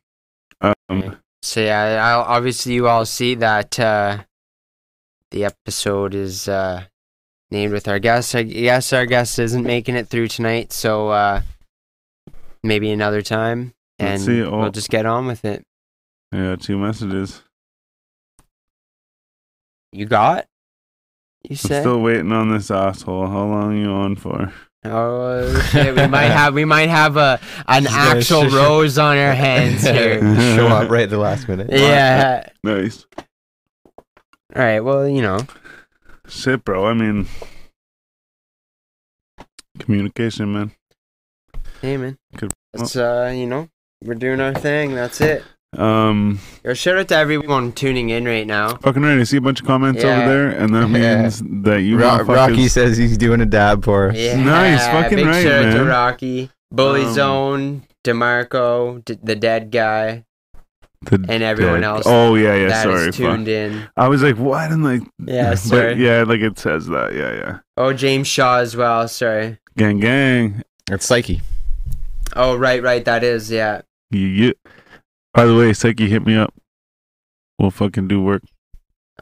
Um, 0.61 0.75
Okay. 0.91 1.11
So 1.43 1.61
yeah, 1.61 2.01
I'll, 2.05 2.23
obviously 2.37 2.73
you 2.75 2.89
all 2.89 3.05
see 3.05 3.35
that 3.37 3.79
uh, 3.79 4.19
the 5.31 5.45
episode 5.45 6.15
is 6.15 6.49
uh, 6.49 6.85
named 7.51 7.73
with 7.73 7.89
our 7.89 7.99
guest. 7.99 8.35
I 8.35 8.43
guess 8.43 8.93
our 8.93 9.07
guest 9.07 9.39
isn't 9.39 9.63
making 9.65 9.97
it 9.97 10.09
through 10.09 10.29
tonight, 10.29 10.73
so 10.73 11.09
uh, 11.11 11.43
maybe 12.63 12.91
another 12.91 13.23
time, 13.23 13.75
and 13.99 14.21
see. 14.21 14.43
Oh. 14.43 14.59
we'll 14.59 14.71
just 14.71 14.91
get 14.91 15.07
on 15.07 15.27
with 15.27 15.45
it. 15.45 15.65
I 16.33 16.39
got 16.39 16.61
two 16.61 16.77
messages. 16.79 17.43
You 19.93 20.07
got? 20.07 20.47
You 21.49 21.57
said? 21.57 21.67
I'm 21.67 21.69
said? 21.69 21.83
still 21.83 22.01
waiting 22.01 22.33
on 22.33 22.51
this 22.51 22.71
asshole. 22.71 23.29
How 23.29 23.45
long 23.47 23.77
you 23.77 23.89
on 23.91 24.17
for? 24.17 24.53
Oh 24.85 25.61
shit! 25.71 25.97
We 25.97 26.07
might 26.07 26.29
have 26.31 26.55
we 26.55 26.65
might 26.65 26.89
have 26.89 27.17
a 27.17 27.41
an 27.67 27.85
Just 27.85 27.97
actual 27.97 28.49
sh- 28.49 28.53
rose 28.55 28.99
on 28.99 29.17
our 29.17 29.33
hands 29.47 29.83
here. 29.83 30.21
Show 30.55 30.67
up 30.69 30.91
right 30.91 31.05
at 31.05 31.11
the 31.11 31.19
last 31.19 31.49
minute. 31.49 31.69
yeah. 31.73 32.49
Nice. 32.63 33.07
All 34.55 34.63
right. 34.63 34.81
Well, 34.81 35.09
you 35.09 35.23
know. 35.23 35.41
Shit, 36.29 36.65
bro. 36.65 36.87
I 36.87 36.95
mean, 36.95 37.27
communication, 39.79 40.53
man. 40.53 40.73
Hey 41.81 41.97
man. 41.97 42.17
Good- 42.37 42.53
It's 42.75 42.97
uh, 42.97 43.33
you 43.35 43.47
know, 43.47 43.69
we're 44.05 44.15
doing 44.15 44.41
our 44.41 44.55
thing. 44.55 44.95
That's 44.95 45.21
it. 45.21 45.45
Um, 45.77 46.39
Yo, 46.65 46.73
shout 46.75 46.97
out 46.97 47.09
to 47.09 47.17
everyone 47.17 47.73
tuning 47.73 48.09
in 48.11 48.25
right 48.25 48.47
now. 48.47 48.77
fucking 48.77 49.03
right. 49.03 49.19
I 49.19 49.25
see 49.25 49.37
a 49.37 49.41
bunch 49.41 49.61
of 49.61 49.67
comments 49.67 50.03
Yeah. 50.03 50.17
over 50.23 50.29
there, 50.29 50.49
and 50.51 50.75
that 50.75 50.89
Yeah. 50.89 51.21
means 51.23 51.43
that 51.65 51.83
you 51.83 51.99
Ro- 51.99 52.19
motherfuckers- 52.19 52.35
Rocky 52.37 52.69
says 52.69 52.97
he's 52.97 53.19
doing 53.19 53.41
a 53.41 53.47
dab 53.47 53.85
for 53.85 54.09
us. 54.11 54.17
Yeah, 54.17 54.43
Nice, 54.43 54.87
fucking 54.87 55.17
big 55.17 55.27
right, 55.27 55.43
shout 55.43 55.65
out 55.67 55.73
to 55.73 55.79
man. 55.79 55.87
Rocky, 55.87 56.51
Bully 56.71 57.05
Um, 57.05 57.13
Zone, 57.15 57.83
Demarco, 58.05 59.05
D- 59.05 59.19
the 59.23 59.37
dead 59.37 59.71
guy, 59.71 60.25
the 61.03 61.25
and 61.29 61.43
everyone 61.43 61.81
dead- 61.83 61.85
else 61.85 62.03
Oh 62.07 62.35
yeah, 62.35 62.55
yeah. 62.55 62.69
that 62.69 62.83
sorry. 62.85 63.09
is 63.09 63.17
fuck. 63.17 63.27
tuned 63.37 63.49
in. 63.49 63.89
I 63.97 64.09
was 64.09 64.23
like, 64.23 64.37
what? 64.37 64.71
And 64.71 64.83
like, 64.85 65.03
Yeah, 65.25 65.51
but 65.51 65.59
sorry. 65.59 65.95
yeah, 65.95 66.23
like 66.27 66.41
it 66.41 66.59
says 66.59 66.87
that. 66.87 67.15
Yeah, 67.15 67.35
yeah. 67.35 67.59
Oh, 67.77 67.93
James 67.93 68.27
Shaw 68.27 68.59
as 68.59 68.77
well. 68.77 69.07
Sorry. 69.09 69.59
Gang, 69.77 70.01
gang. 70.01 70.63
It's 70.91 71.05
Psyche. 71.07 71.43
Oh, 72.35 72.57
right, 72.57 72.83
right. 72.83 73.05
That 73.05 73.23
is 73.25 73.51
yeah. 73.51 73.83
Yeah. 74.11 74.53
By 75.35 75.45
the 75.45 75.55
way, 75.57 75.73
Psyche 75.73 76.09
hit 76.09 76.25
me 76.27 76.37
up. 76.37 76.55
We'll 77.59 77.71
fucking 77.71 78.09
do 78.09 78.23
work. 78.23 78.43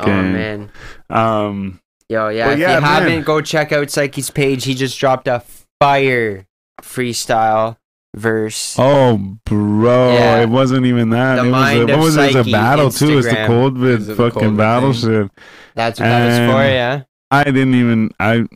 Oh 0.01 0.07
man. 0.07 0.70
Um, 1.11 1.81
Yo, 2.09 2.29
yeah. 2.29 2.47
Well, 2.47 2.53
if 2.55 2.59
yeah, 2.61 2.75
you 2.77 2.81
man. 2.81 3.03
haven't, 3.03 3.22
go 3.25 3.41
check 3.41 3.72
out 3.72 3.91
Psyche's 3.91 4.31
page. 4.31 4.64
He 4.64 4.75
just 4.75 4.99
dropped 4.99 5.27
a 5.29 5.43
fire 5.81 6.47
freestyle 6.83 7.77
verse. 8.15 8.77
oh, 8.79 9.37
bro, 9.45 10.12
Yeah. 10.15 10.43
it 10.43 10.49
wasn't 10.49 10.87
even 10.87 11.11
that. 11.11 11.37
The 11.43 11.49
it 11.49 11.51
was 11.51 11.57
a, 11.77 11.83
of 11.83 11.89
what 11.91 11.99
was 11.99 12.17
it? 12.17 12.21
It 12.21 12.25
was 12.25 12.35
a 12.37 12.39
Psyche 12.43 12.53
battle 12.53 12.91
too. 12.91 13.19
It's 13.19 13.29
the 13.29 13.45
cold 13.47 13.75
bit 13.81 14.01
Is 14.01 14.09
it 14.09 14.17
the 14.17 14.17
fucking 14.17 14.41
cold 14.41 14.53
bit 14.53 14.59
battle 14.59 14.93
thing? 14.93 15.01
shit. 15.23 15.31
That's 15.75 16.01
what 16.01 16.07
that 16.07 16.27
was 16.47 16.53
for, 16.53 16.62
yeah. 16.65 17.03
I 17.31 17.45
didn't 17.45 17.75
even. 17.75 18.11
I. 18.21 18.47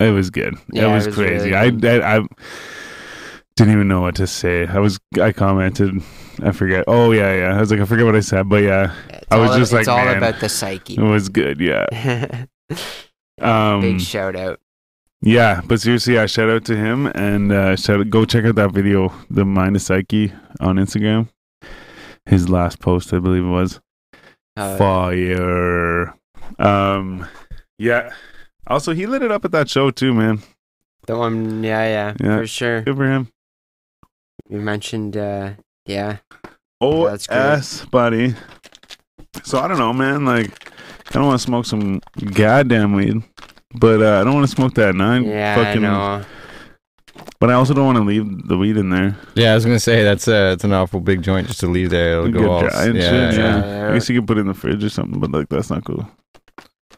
It 0.00 0.10
was 0.10 0.30
good. 0.30 0.54
Yeah, 0.72 0.84
it 0.86 0.90
it 0.90 0.94
was, 0.94 1.06
was 1.06 1.14
crazy. 1.16 1.50
really 1.50 1.54
I. 1.54 1.64
I 2.14 2.18
I 2.18 2.26
didn't 3.56 3.72
even 3.72 3.88
know 3.88 4.00
what 4.00 4.14
to 4.16 4.26
say. 4.26 4.66
I 4.66 4.78
was. 4.78 4.98
I 5.20 5.32
commented. 5.32 6.00
I 6.42 6.52
forget. 6.52 6.84
Oh 6.86 7.10
yeah, 7.10 7.34
yeah. 7.34 7.56
I 7.56 7.60
was 7.60 7.70
like, 7.72 7.80
I 7.80 7.84
forget 7.84 8.06
what 8.06 8.14
I 8.14 8.20
said, 8.20 8.48
but 8.48 8.62
yeah, 8.62 8.94
It's 9.10 9.26
I 9.30 9.36
was 9.38 9.50
all- 9.50 9.58
just 9.58 9.72
like, 9.72 9.80
it's 9.80 9.88
all 9.88 10.06
about 10.08 10.38
the 10.40 10.48
psyche. 10.48 10.94
it 10.94 11.00
was 11.02 11.28
good. 11.28 11.60
Yeah. 11.60 11.86
Um. 13.40 13.80
Big 13.82 14.00
shout 14.00 14.34
out. 14.34 14.58
Yeah, 15.20 15.62
but 15.66 15.80
seriously, 15.80 16.18
I 16.18 16.26
shout 16.26 16.48
out 16.48 16.64
to 16.66 16.76
him 16.76 17.06
and 17.08 17.50
uh, 17.52 17.76
shout 17.76 18.00
out, 18.00 18.10
go 18.10 18.24
check 18.24 18.44
out 18.44 18.54
that 18.54 18.70
video, 18.72 19.12
the 19.30 19.44
Mind 19.44 19.74
of 19.76 19.82
Psyche 19.82 20.32
on 20.60 20.76
Instagram. 20.76 21.28
His 22.26 22.48
last 22.48 22.78
post, 22.78 23.12
I 23.12 23.18
believe 23.18 23.44
it 23.44 23.48
was 23.48 23.80
Uh, 24.56 24.76
fire. 24.76 26.14
Um, 26.58 27.26
yeah. 27.78 28.12
Also, 28.66 28.92
he 28.92 29.06
lit 29.06 29.22
it 29.22 29.32
up 29.32 29.44
at 29.44 29.52
that 29.52 29.68
show 29.68 29.90
too, 29.90 30.12
man. 30.14 30.40
the 31.06 31.16
one, 31.16 31.64
yeah, 31.64 31.84
yeah, 31.84 32.14
Yeah. 32.22 32.36
for 32.38 32.46
sure. 32.46 32.82
Good 32.82 32.96
for 32.96 33.06
him. 33.10 33.28
You 34.48 34.60
mentioned, 34.60 35.16
uh, 35.16 35.52
yeah, 35.86 36.18
Oh, 36.80 37.08
That's. 37.08 37.28
S, 37.28 37.84
buddy. 37.86 38.34
So 39.42 39.58
I 39.58 39.66
don't 39.68 39.78
know, 39.78 39.92
man. 39.92 40.24
Like, 40.24 40.70
I 41.08 41.14
don't 41.14 41.26
want 41.26 41.40
to 41.40 41.44
smoke 41.44 41.64
some 41.66 42.00
goddamn 42.34 42.92
weed, 42.92 43.22
but 43.74 44.02
uh, 44.02 44.20
I 44.20 44.24
don't 44.24 44.34
want 44.34 44.48
to 44.48 44.54
smoke 44.54 44.74
that 44.74 44.94
nine. 44.94 45.24
yeah, 45.24 45.54
fucking, 45.54 45.84
I 45.84 46.18
know. 46.18 46.24
But 47.40 47.50
I 47.50 47.54
also 47.54 47.74
don't 47.74 47.86
want 47.86 47.98
to 47.98 48.04
leave 48.04 48.48
the 48.48 48.56
weed 48.56 48.76
in 48.76 48.90
there. 48.90 49.16
Yeah, 49.34 49.52
I 49.52 49.54
was 49.54 49.64
gonna 49.64 49.80
say 49.80 50.02
that's 50.02 50.28
a 50.28 50.52
it's 50.52 50.64
an 50.64 50.72
awful 50.72 51.00
big 51.00 51.22
joint 51.22 51.46
just 51.46 51.60
to 51.60 51.66
leave 51.66 51.90
there. 51.90 52.12
It'll 52.12 52.30
Good 52.30 52.42
go 52.42 52.50
all 52.50 52.60
dry 52.60 52.86
and 52.86 52.96
yeah, 52.96 53.10
shit, 53.10 53.38
yeah. 53.38 53.66
yeah. 53.66 53.90
I 53.90 53.94
guess 53.94 54.08
you 54.08 54.20
could 54.20 54.26
put 54.26 54.38
it 54.38 54.42
in 54.42 54.46
the 54.46 54.54
fridge 54.54 54.82
or 54.82 54.88
something, 54.88 55.20
but 55.20 55.30
like 55.30 55.48
that's 55.48 55.70
not 55.70 55.84
cool. 55.84 56.08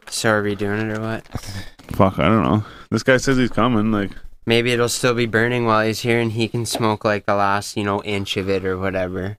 So 0.09 0.29
are 0.29 0.43
we 0.43 0.55
doing 0.55 0.89
it 0.89 0.97
or 0.97 1.01
what? 1.01 1.27
Fuck, 1.93 2.19
I 2.19 2.27
don't 2.27 2.43
know. 2.43 2.63
This 2.89 3.03
guy 3.03 3.17
says 3.17 3.37
he's 3.37 3.49
coming. 3.49 3.91
Like, 3.91 4.11
Maybe 4.45 4.71
it'll 4.71 4.89
still 4.89 5.13
be 5.13 5.25
burning 5.25 5.65
while 5.65 5.85
he's 5.85 6.01
here, 6.01 6.19
and 6.19 6.31
he 6.31 6.47
can 6.47 6.65
smoke 6.65 7.05
like 7.05 7.25
the 7.25 7.35
last, 7.35 7.77
you 7.77 7.83
know, 7.83 8.03
inch 8.03 8.35
of 8.37 8.49
it 8.49 8.65
or 8.65 8.77
whatever. 8.77 9.37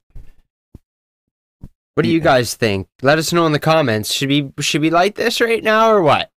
What 1.94 2.04
do 2.04 2.08
you 2.08 2.20
guys 2.20 2.54
think? 2.54 2.88
Let 3.02 3.18
us 3.18 3.32
know 3.32 3.44
in 3.44 3.52
the 3.52 3.58
comments. 3.58 4.12
Should 4.12 4.30
we 4.30 4.52
should 4.60 4.80
we 4.80 4.88
light 4.88 5.16
this 5.16 5.40
right 5.40 5.62
now 5.62 5.90
or 5.90 6.00
what? 6.00 6.31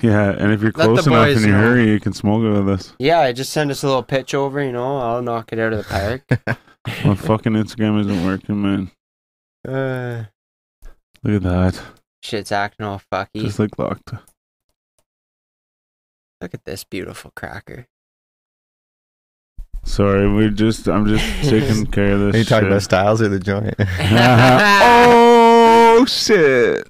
Yeah, 0.00 0.30
and 0.30 0.52
if 0.52 0.60
you're 0.62 0.72
Let 0.74 0.86
the 0.88 0.94
close 0.94 1.06
enough 1.06 1.26
boys 1.26 1.42
in 1.44 1.48
your 1.50 1.58
know. 1.58 1.68
hurry, 1.70 1.90
you 1.90 2.00
can 2.00 2.12
smoke 2.12 2.42
it 2.44 2.50
with 2.50 2.68
us. 2.68 2.92
Yeah, 2.98 3.30
just 3.32 3.52
send 3.52 3.70
us 3.70 3.82
a 3.82 3.86
little 3.86 4.02
pitch 4.02 4.34
over. 4.34 4.62
You 4.62 4.72
know, 4.72 4.98
I'll 4.98 5.22
knock 5.22 5.52
it 5.52 5.58
out 5.58 5.72
of 5.72 5.78
the 5.78 5.84
park. 5.84 6.22
My 7.04 7.14
fucking 7.14 7.52
Instagram 7.52 8.00
isn't 8.00 8.24
working, 8.26 8.62
man. 8.62 8.90
uh, 9.66 10.24
Look 11.22 11.42
at 11.42 11.42
that. 11.42 11.82
shit's 12.22 12.52
acting 12.52 12.86
all 12.86 13.00
fucky. 13.12 13.42
Just 13.42 13.58
like 13.58 13.78
locked. 13.78 14.12
Look 16.40 16.54
at 16.54 16.64
this 16.64 16.84
beautiful 16.84 17.32
cracker. 17.34 17.86
Sorry, 19.84 20.30
we're 20.32 20.50
just. 20.50 20.86
I'm 20.88 21.06
just 21.06 21.24
taking 21.50 21.86
care 21.86 22.12
of 22.12 22.20
this. 22.20 22.34
Are 22.34 22.38
you 22.38 22.44
talking 22.44 22.64
shit. 22.66 22.72
about 22.72 22.82
styles 22.82 23.20
or 23.22 23.28
the 23.28 23.40
joint? 23.40 23.74
oh 25.00 26.04
shit! 26.06 26.86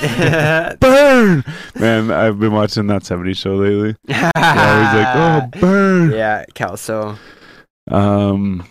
Burn, 0.80 1.44
man. 1.74 2.10
I've 2.10 2.38
been 2.38 2.52
watching 2.52 2.86
that 2.86 3.02
'70s 3.02 3.36
show 3.36 3.56
lately. 3.56 3.96
yeah, 4.08 4.30
Yeah, 4.34 4.92
he's 4.92 4.98
like, 4.98 5.54
oh, 5.54 5.60
burn. 5.60 6.10
Yeah, 6.12 6.44
Kelso. 6.54 7.18
Um, 7.90 8.66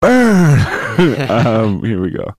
burn. 0.00 1.30
um, 1.30 1.84
here 1.84 2.00
we 2.00 2.10
go. 2.10 2.34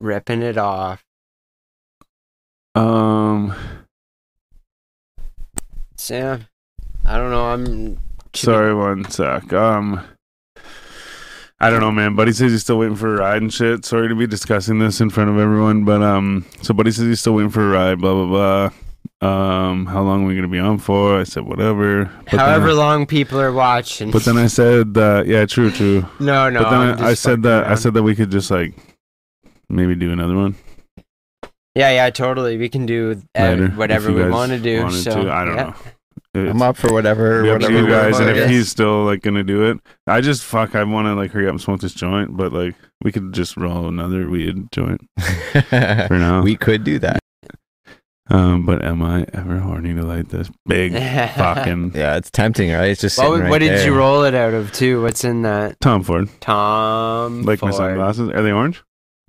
Ripping 0.00 0.42
it 0.42 0.58
off. 0.58 1.04
Um, 2.74 3.54
Sam, 5.96 6.46
I 7.04 7.16
don't 7.18 7.30
know. 7.30 7.44
I'm 7.44 7.98
sorry, 8.34 8.74
one 8.74 9.08
sec. 9.10 9.52
Um, 9.52 10.04
I 11.62 11.70
don't 11.70 11.78
know, 11.78 11.92
man. 11.92 12.16
Buddy 12.16 12.32
says 12.32 12.50
he's 12.50 12.62
still 12.62 12.78
waiting 12.78 12.96
for 12.96 13.14
a 13.14 13.18
ride 13.18 13.40
and 13.40 13.54
shit. 13.54 13.84
Sorry 13.84 14.08
to 14.08 14.16
be 14.16 14.26
discussing 14.26 14.80
this 14.80 15.00
in 15.00 15.10
front 15.10 15.30
of 15.30 15.38
everyone, 15.38 15.84
but 15.84 16.02
um, 16.02 16.44
so 16.60 16.74
Buddy 16.74 16.90
says 16.90 17.06
he's 17.06 17.20
still 17.20 17.34
waiting 17.34 17.50
for 17.52 17.62
a 17.62 17.70
ride. 17.70 18.00
Blah 18.00 18.14
blah 18.14 18.26
blah. 18.26 18.70
Um, 19.22 19.86
how 19.86 20.02
long 20.02 20.24
are 20.24 20.26
we 20.26 20.34
gonna 20.34 20.48
be 20.48 20.58
on 20.58 20.78
for? 20.78 21.20
I 21.20 21.22
said 21.22 21.44
whatever. 21.44 22.10
But 22.24 22.40
However 22.40 22.66
then, 22.68 22.76
long 22.76 23.06
people 23.06 23.40
are 23.40 23.52
watching. 23.52 24.10
but 24.10 24.24
then 24.24 24.36
I 24.36 24.48
said 24.48 24.94
that 24.94 25.28
yeah, 25.28 25.46
true, 25.46 25.70
true. 25.70 26.04
no, 26.18 26.50
no. 26.50 26.64
but 26.64 26.70
then 26.70 27.00
I, 27.00 27.10
I 27.10 27.14
said 27.14 27.44
that 27.44 27.68
I 27.68 27.76
said 27.76 27.94
that 27.94 28.02
we 28.02 28.16
could 28.16 28.32
just 28.32 28.50
like 28.50 28.74
maybe 29.68 29.94
do 29.94 30.10
another 30.10 30.34
one 30.34 30.56
Yeah, 31.76 31.90
yeah, 31.92 32.10
totally. 32.10 32.56
We 32.56 32.68
can 32.68 32.86
do 32.86 33.22
uh, 33.36 33.68
whatever 33.68 34.12
we 34.12 34.28
want 34.28 34.50
to 34.50 34.58
do. 34.58 34.90
So 34.90 35.22
to. 35.22 35.30
I 35.30 35.44
don't 35.44 35.54
yeah. 35.54 35.62
know. 35.62 35.74
It's- 36.34 36.50
I'm 36.50 36.62
up 36.62 36.76
for 36.78 36.92
whatever. 36.92 37.42
be 37.42 37.50
whatever 37.50 37.72
you 37.78 37.86
guys, 37.86 38.18
and 38.18 38.30
if 38.30 38.36
Yes. 38.36 38.48
he's 38.50 38.68
still 38.70 39.04
like 39.04 39.22
gonna 39.22 39.44
do 39.44 39.64
it, 39.64 39.78
I 40.06 40.20
just 40.22 40.42
fuck. 40.44 40.74
I 40.74 40.82
want 40.84 41.06
to 41.06 41.14
like 41.14 41.30
hurry 41.32 41.46
up 41.46 41.50
and 41.50 41.60
smoke 41.60 41.80
this 41.80 41.92
joint, 41.94 42.36
but 42.36 42.52
like 42.52 42.74
we 43.02 43.12
could 43.12 43.32
just 43.34 43.56
roll 43.56 43.86
another 43.88 44.28
weed 44.30 44.70
joint 44.72 45.00
for 45.68 46.18
now. 46.18 46.42
we 46.42 46.56
could 46.56 46.84
do 46.84 46.98
that. 47.00 47.18
um, 48.30 48.64
but 48.64 48.82
am 48.82 49.02
I 49.02 49.26
ever 49.34 49.58
horny 49.58 49.92
to 49.94 50.02
light 50.02 50.30
this 50.30 50.48
big 50.66 50.92
fucking 51.36 51.92
Yeah, 51.94 52.16
it's 52.16 52.30
tempting, 52.30 52.70
right? 52.72 52.88
It's 52.88 53.00
just 53.02 53.18
What, 53.18 53.24
sitting 53.26 53.40
right 53.42 53.50
what 53.50 53.58
did 53.58 53.72
there. 53.72 53.84
you 53.86 53.94
roll 53.94 54.24
it 54.24 54.34
out 54.34 54.54
of 54.54 54.72
too? 54.72 55.02
What's 55.02 55.24
in 55.24 55.42
that? 55.42 55.78
Tom 55.80 56.02
Ford? 56.02 56.28
Tom. 56.40 57.42
Like 57.42 57.60
my 57.60 57.72
sunglasses? 57.72 58.30
Are 58.30 58.42
they 58.42 58.52
orange 58.52 58.82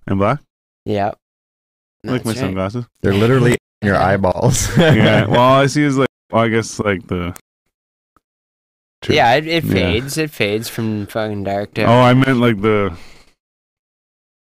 and 0.08 0.20
black? 0.20 0.40
Yep. 0.86 1.18
like 2.06 2.24
my 2.24 2.32
right. 2.32 2.38
sunglasses. 2.38 2.86
They're 3.02 3.14
literally 3.14 3.58
in 3.82 3.88
your 3.88 3.98
eyeballs. 3.98 4.70
yeah. 4.78 5.26
Well, 5.28 5.40
all 5.42 5.60
I 5.62 5.66
see 5.66 5.84
is 5.84 5.98
like. 5.98 6.08
Well, 6.34 6.44
I 6.44 6.48
guess 6.50 6.80
like 6.80 7.06
the. 7.08 7.36
True. 9.04 9.16
Yeah, 9.16 9.36
it, 9.36 9.48
it 9.48 9.64
Yeah. 9.66 9.72
fades. 9.74 10.18
It 10.18 10.32
fades 10.32 10.68
from 10.68 11.06
fucking 11.06 11.44
dark 11.44 11.76
to. 11.76 11.84
Oh, 11.84 12.02
I 12.02 12.14
meant 12.16 12.40
like 12.40 12.60
the 12.62 12.98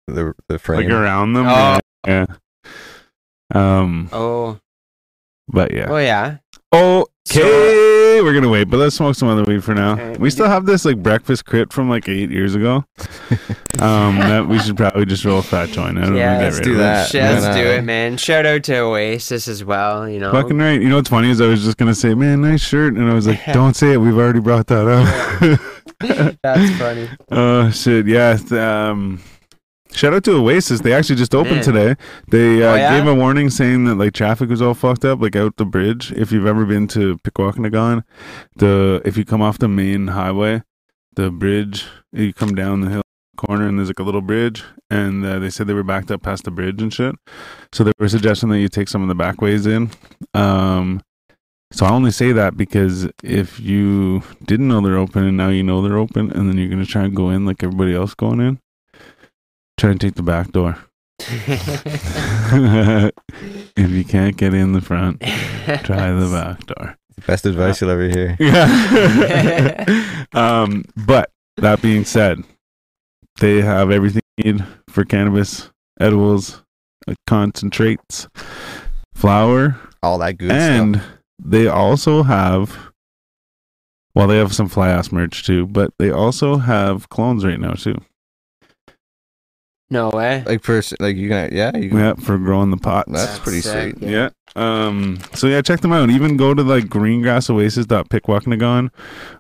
the 0.08 0.34
the 0.48 0.58
frame. 0.58 0.89
like 0.89 0.94
around 0.94 1.34
them. 1.34 1.48
Oh. 1.48 1.80
Yeah. 2.08 2.26
yeah. 2.26 2.26
Um. 3.54 4.10
Oh, 4.14 4.60
But 5.50 5.74
yeah. 5.74 5.88
oh 5.89 5.98
yeah. 5.98 6.38
Okay, 6.74 8.22
we're 8.22 8.34
gonna 8.34 8.47
wait, 8.49 8.65
but 8.69 8.78
let's 8.78 8.95
smoke 8.95 9.15
some 9.15 9.28
other 9.28 9.43
weed 9.43 9.61
for 9.61 9.76
now. 9.76 9.91
Alright, 9.91 10.19
we 10.19 10.30
still 10.30 10.47
have 10.47 10.65
this 10.65 10.86
like 10.86 11.03
breakfast 11.03 11.45
crit 11.45 11.74
from 11.74 11.89
like 11.89 12.07
eight 12.07 12.30
years 12.32 12.55
ago. 12.55 12.86
um, 13.80 14.17
that 14.19 14.47
we 14.47 14.57
should 14.57 14.78
probably 14.78 15.05
just 15.05 15.26
roll 15.26 15.39
a 15.39 15.43
fat 15.43 15.69
joint 15.69 15.97
out. 15.99 16.07
and 16.07 16.17
Yeah, 16.17 16.38
let's 16.38 16.61
do 16.61 16.76
that. 16.78 17.13
Let's 17.13 17.45
do 17.57 17.67
uh, 17.67 17.74
it, 17.74 17.84
man. 17.84 18.15
Shout 18.15 18.45
out 18.45 18.63
to 18.63 18.78
Oasis 18.80 19.49
as 19.49 19.65
well. 19.65 20.07
You 20.07 20.19
know, 20.19 20.32
Fucking 20.32 20.57
right. 20.57 20.82
You 20.82 20.88
know 20.88 20.95
what's 20.95 21.09
funny 21.09 21.30
is 21.30 21.41
I 21.41 21.47
was 21.47 21.63
just 21.63 21.76
gonna 21.78 21.95
say, 21.95 22.13
man, 22.13 22.41
nice 22.41 22.61
shirt, 22.61 22.93
and 22.93 23.09
I 23.09 23.13
was 23.13 23.28
like, 23.28 23.43
don't 23.53 23.76
say 23.76 23.91
it. 23.93 23.97
We've 23.97 24.17
already 24.17 24.39
brought 24.39 24.67
that 24.67 24.88
up. 24.88 25.59
that's 26.41 26.78
funny. 26.80 27.09
Oh 27.32 27.69
shit, 27.72 28.07
yeah. 28.07 28.38
th- 28.38 28.51
Um, 28.53 29.22
shout 29.94 30.14
out 30.14 30.24
to 30.26 30.32
Oasis. 30.36 30.82
They 30.82 30.94
actually 30.94 31.16
just 31.18 31.34
opened 31.36 31.56
Man. 31.58 31.64
today. 31.64 31.96
They 32.30 32.64
uh, 32.64 32.72
Oh, 32.72 32.76
yeah? 32.76 32.98
gave 32.98 33.08
a 33.08 33.16
warning 33.16 33.50
saying 33.50 33.86
that 33.86 33.96
like 33.96 34.14
traffic 34.14 34.50
was 34.50 34.62
all 34.62 34.74
fucked 34.74 35.06
up, 35.06 35.22
like 35.22 35.36
out 35.36 35.58
the 35.58 35.66
bridge. 35.66 36.12
If 36.14 36.32
you've 36.32 36.46
ever 36.48 36.66
been 36.66 36.88
to 36.89 37.18
Pikwakanagan, 37.20 38.04
the 38.56 39.02
if 39.06 39.18
you 39.18 39.26
come 39.26 39.42
off 39.42 39.58
the 39.58 39.68
main 39.68 40.08
highway, 40.08 40.64
the 41.16 41.30
bridge, 41.32 41.86
you 42.12 42.34
come 42.34 42.56
down 42.56 42.82
the 42.82 42.89
hill 42.89 43.02
corner 43.38 43.68
and 43.68 43.78
there's 43.80 43.89
like 43.89 44.00
a 44.00 44.04
little 44.04 44.22
bridge, 44.22 44.64
and 44.89 45.26
uh, 45.26 45.39
they 45.39 45.50
said 45.50 45.66
they 45.68 45.74
were 45.74 45.84
backed 45.84 46.12
up 46.12 46.22
past 46.22 46.44
the 46.44 46.52
bridge 46.52 46.82
and 46.82 46.94
shit. 46.94 47.16
So 47.74 47.84
they 47.84 47.92
were 48.00 48.10
suggesting 48.10 48.50
that 48.50 48.60
you 48.60 48.68
take 48.70 48.88
some 48.88 49.02
of 49.02 49.08
the 49.08 49.16
back 49.16 49.42
ways 49.42 49.66
in. 49.66 49.89
Um, 50.34 51.02
so 51.74 51.86
I 51.86 51.92
only 51.92 52.12
say 52.12 52.34
that 52.34 52.58
because 52.58 53.08
if 53.24 53.60
you 53.60 54.24
didn't 54.46 54.68
know 54.68 54.82
they're 54.82 54.98
open 54.98 55.24
and 55.26 55.38
now 55.38 55.48
you 55.50 55.64
know 55.64 55.82
they're 55.82 55.98
open, 55.98 56.30
and 56.32 56.48
then 56.50 56.58
you're 56.58 56.70
gonna 56.70 56.86
try 56.86 57.04
and 57.04 57.16
go 57.16 57.30
in 57.30 57.46
like 57.46 57.64
everybody 57.64 57.96
else 57.96 58.14
going 58.14 58.42
in, 58.42 58.60
try 59.78 59.91
and 59.91 60.01
take 60.01 60.15
the 60.15 60.24
back 60.24 60.51
door. 60.51 60.78
if 61.19 63.11
you 63.89 64.03
can't 64.03 64.38
get 64.38 64.53
in 64.53 64.74
the 64.74 64.82
front, 64.82 65.22
try 65.84 66.11
the 66.11 66.30
back 66.32 66.65
door. 66.65 66.97
Best 67.28 67.45
advice 67.45 67.82
you'll 67.82 67.91
ever 67.91 68.07
hear. 68.07 68.36
Yeah. 68.39 70.26
um, 70.34 70.84
but 70.95 71.30
that 71.57 71.82
being 71.82 72.05
said, 72.05 72.43
they 73.39 73.61
have 73.61 73.91
everything 73.91 74.22
you 74.38 74.53
need 74.53 74.65
for 74.89 75.05
cannabis, 75.05 75.69
edibles, 75.99 76.63
uh, 77.07 77.13
concentrates, 77.28 78.28
flour, 79.13 79.80
All 80.01 80.17
that 80.19 80.38
good 80.38 80.51
and 80.51 80.95
stuff. 80.95 81.05
And 81.05 81.19
they 81.43 81.67
also 81.67 82.24
have 82.24 82.91
well 84.13 84.28
they 84.28 84.38
have 84.38 84.53
some 84.53 84.69
fly 84.69 84.89
ass 84.89 85.11
merch 85.11 85.43
too 85.43 85.65
but 85.65 85.91
they 85.97 86.11
also 86.11 86.57
have 86.57 87.09
clones 87.09 87.43
right 87.43 87.59
now 87.59 87.72
too 87.72 87.95
no 89.92 90.10
way. 90.10 90.44
Like 90.46 90.64
for 90.64 90.82
like 91.00 91.16
you 91.18 91.30
gonna, 91.30 91.50
yeah, 91.52 91.76
you 91.78 91.89
can, 91.89 91.98
yeah 92.00 92.14
for 92.16 92.38
growing 92.39 92.72
the 92.72 92.78
pot. 92.78 93.06
That's 93.08 93.38
pretty 93.39 93.62
sick, 93.62 93.98
sweet. 93.98 94.10
yeah 94.10 94.30
um 94.58 95.18
so 95.34 95.48
yeah 95.48 95.62
check 95.62 95.80
them 95.80 95.94
out 95.94 96.10
even 96.10 96.36
go 96.36 96.54
to 96.54 96.62
like 96.62 96.84
greengrassoasis.pickwakanagon 96.86 98.89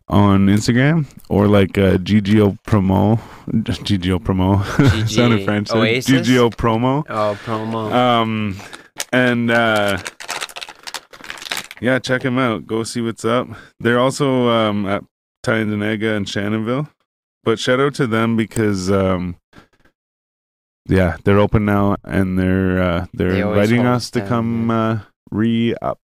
on 0.07 0.47
instagram 0.47 1.05
or 1.27 1.47
like 1.47 1.77
uh 1.77 1.97
ggO 1.97 2.57
promo 2.65 3.19
ggO 3.49 4.17
promo 4.19 4.63
GG 4.77 5.09
sounded 5.09 5.43
french. 5.43 5.69
Oasis? 5.71 6.29
ggO 6.29 6.49
promo 6.55 7.03
Oh, 7.09 7.37
promo. 7.43 7.91
Um, 7.91 8.55
and 9.11 9.51
uh, 9.51 9.97
yeah, 11.81 11.99
check 11.99 12.21
them 12.21 12.37
out. 12.37 12.65
Go 12.67 12.83
see 12.83 13.01
what's 13.01 13.25
up. 13.25 13.47
They're 13.79 13.99
also 13.99 14.47
um 14.47 14.85
at 14.85 15.03
Tyendinaga 15.43 16.15
and 16.15 16.25
Shannonville, 16.25 16.87
but 17.43 17.59
shout 17.59 17.79
out 17.79 17.95
to 17.95 18.07
them 18.07 18.37
because 18.37 18.89
um, 18.91 19.35
yeah, 20.87 21.17
they're 21.23 21.39
open 21.39 21.65
now 21.65 21.95
and 22.03 22.37
they're 22.39 22.81
uh 22.81 23.05
they're 23.13 23.31
They 23.33 23.41
always 23.41 23.69
inviting 23.69 23.85
hold 23.85 23.95
us 23.97 24.09
to 24.11 24.19
down, 24.19 24.27
come 24.27 24.71
uh 24.71 24.99
re 25.31 25.75
up. 25.81 25.99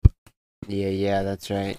yeah, 0.67 0.89
yeah, 0.89 1.23
that's 1.23 1.49
right. 1.49 1.77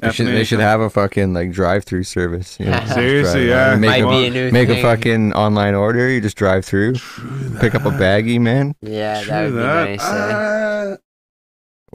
They 0.00 0.10
should, 0.10 0.26
they 0.26 0.42
should 0.44 0.58
have 0.60 0.80
a 0.80 0.90
fucking 0.90 1.32
like 1.34 1.52
drive-through 1.52 2.02
service. 2.02 2.58
You 2.58 2.66
know, 2.66 2.72
just 2.80 2.94
Seriously, 2.94 3.46
drive 3.46 3.48
yeah. 3.48 3.70
around. 3.70 3.80
Might 3.80 4.02
Make, 4.04 4.10
be 4.10 4.24
a, 4.24 4.26
a 4.26 4.30
new 4.46 4.52
make 4.52 4.68
a 4.68 4.72
thing. 4.74 4.82
fucking 4.82 5.32
online 5.34 5.74
order. 5.76 6.10
You 6.10 6.20
just 6.20 6.36
drive 6.36 6.64
through, 6.64 6.94
pick 7.60 7.76
up 7.76 7.82
a 7.86 7.90
baggie, 7.90 8.40
man. 8.40 8.74
Yeah, 8.82 9.20
True 9.22 9.30
that 9.30 9.42
would 9.44 9.50
be 9.50 9.56
that. 9.56 9.88
nice. 9.88 10.94
eh? 10.94 10.96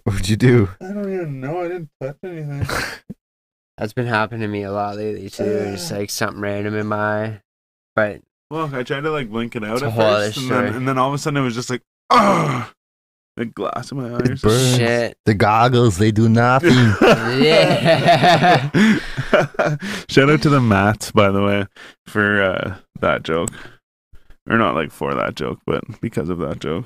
What'd 0.05 0.29
you 0.29 0.37
do? 0.37 0.69
I 0.79 0.85
don't 0.93 1.13
even 1.13 1.41
know. 1.41 1.59
I 1.59 1.67
didn't 1.67 1.89
touch 2.01 2.15
anything. 2.23 2.65
That's 3.77 3.93
been 3.93 4.07
happening 4.07 4.41
to 4.41 4.47
me 4.47 4.63
a 4.63 4.71
lot 4.71 4.95
lately 4.95 5.29
too. 5.29 5.43
Just 5.71 5.91
like 5.91 6.09
something 6.09 6.41
random 6.41 6.75
in 6.75 6.87
my 6.87 7.23
eye. 7.25 7.41
But 7.97 8.21
Well, 8.51 8.73
I 8.73 8.83
tried 8.83 9.01
to 9.01 9.11
like 9.11 9.29
blink 9.29 9.55
it 9.55 9.63
out 9.63 9.75
It's 9.75 9.83
at 9.83 9.95
first, 9.95 10.37
and 10.37 10.49
then, 10.49 10.73
and 10.73 10.87
then 10.87 10.97
all 10.97 11.09
of 11.09 11.13
a 11.13 11.17
sudden 11.17 11.41
it 11.41 11.43
was 11.43 11.53
just 11.55 11.69
like, 11.69 11.81
ah, 12.09 12.71
the 13.37 13.45
glass 13.45 13.91
in 13.91 13.99
my 13.99 14.09
eye. 14.09 14.15
or 14.15 14.35
burns. 14.35 14.75
shit. 14.75 15.17
The 15.25 15.33
goggles, 15.35 15.97
they 15.97 16.11
do 16.11 16.27
nothing. 16.27 16.71
Yeah. 17.39 18.69
Shout 20.09 20.29
out 20.29 20.41
to 20.41 20.49
the 20.49 20.59
Mats, 20.61 21.11
by 21.11 21.29
the 21.29 21.43
way, 21.43 21.67
for 22.07 22.41
uh, 22.41 22.77
that 22.99 23.23
joke, 23.23 23.49
or 24.49 24.57
not 24.57 24.73
like 24.75 24.91
for 24.91 25.13
that 25.13 25.35
joke, 25.35 25.59
but 25.65 25.83
because 26.01 26.29
of 26.29 26.39
that 26.39 26.59
joke. 26.59 26.85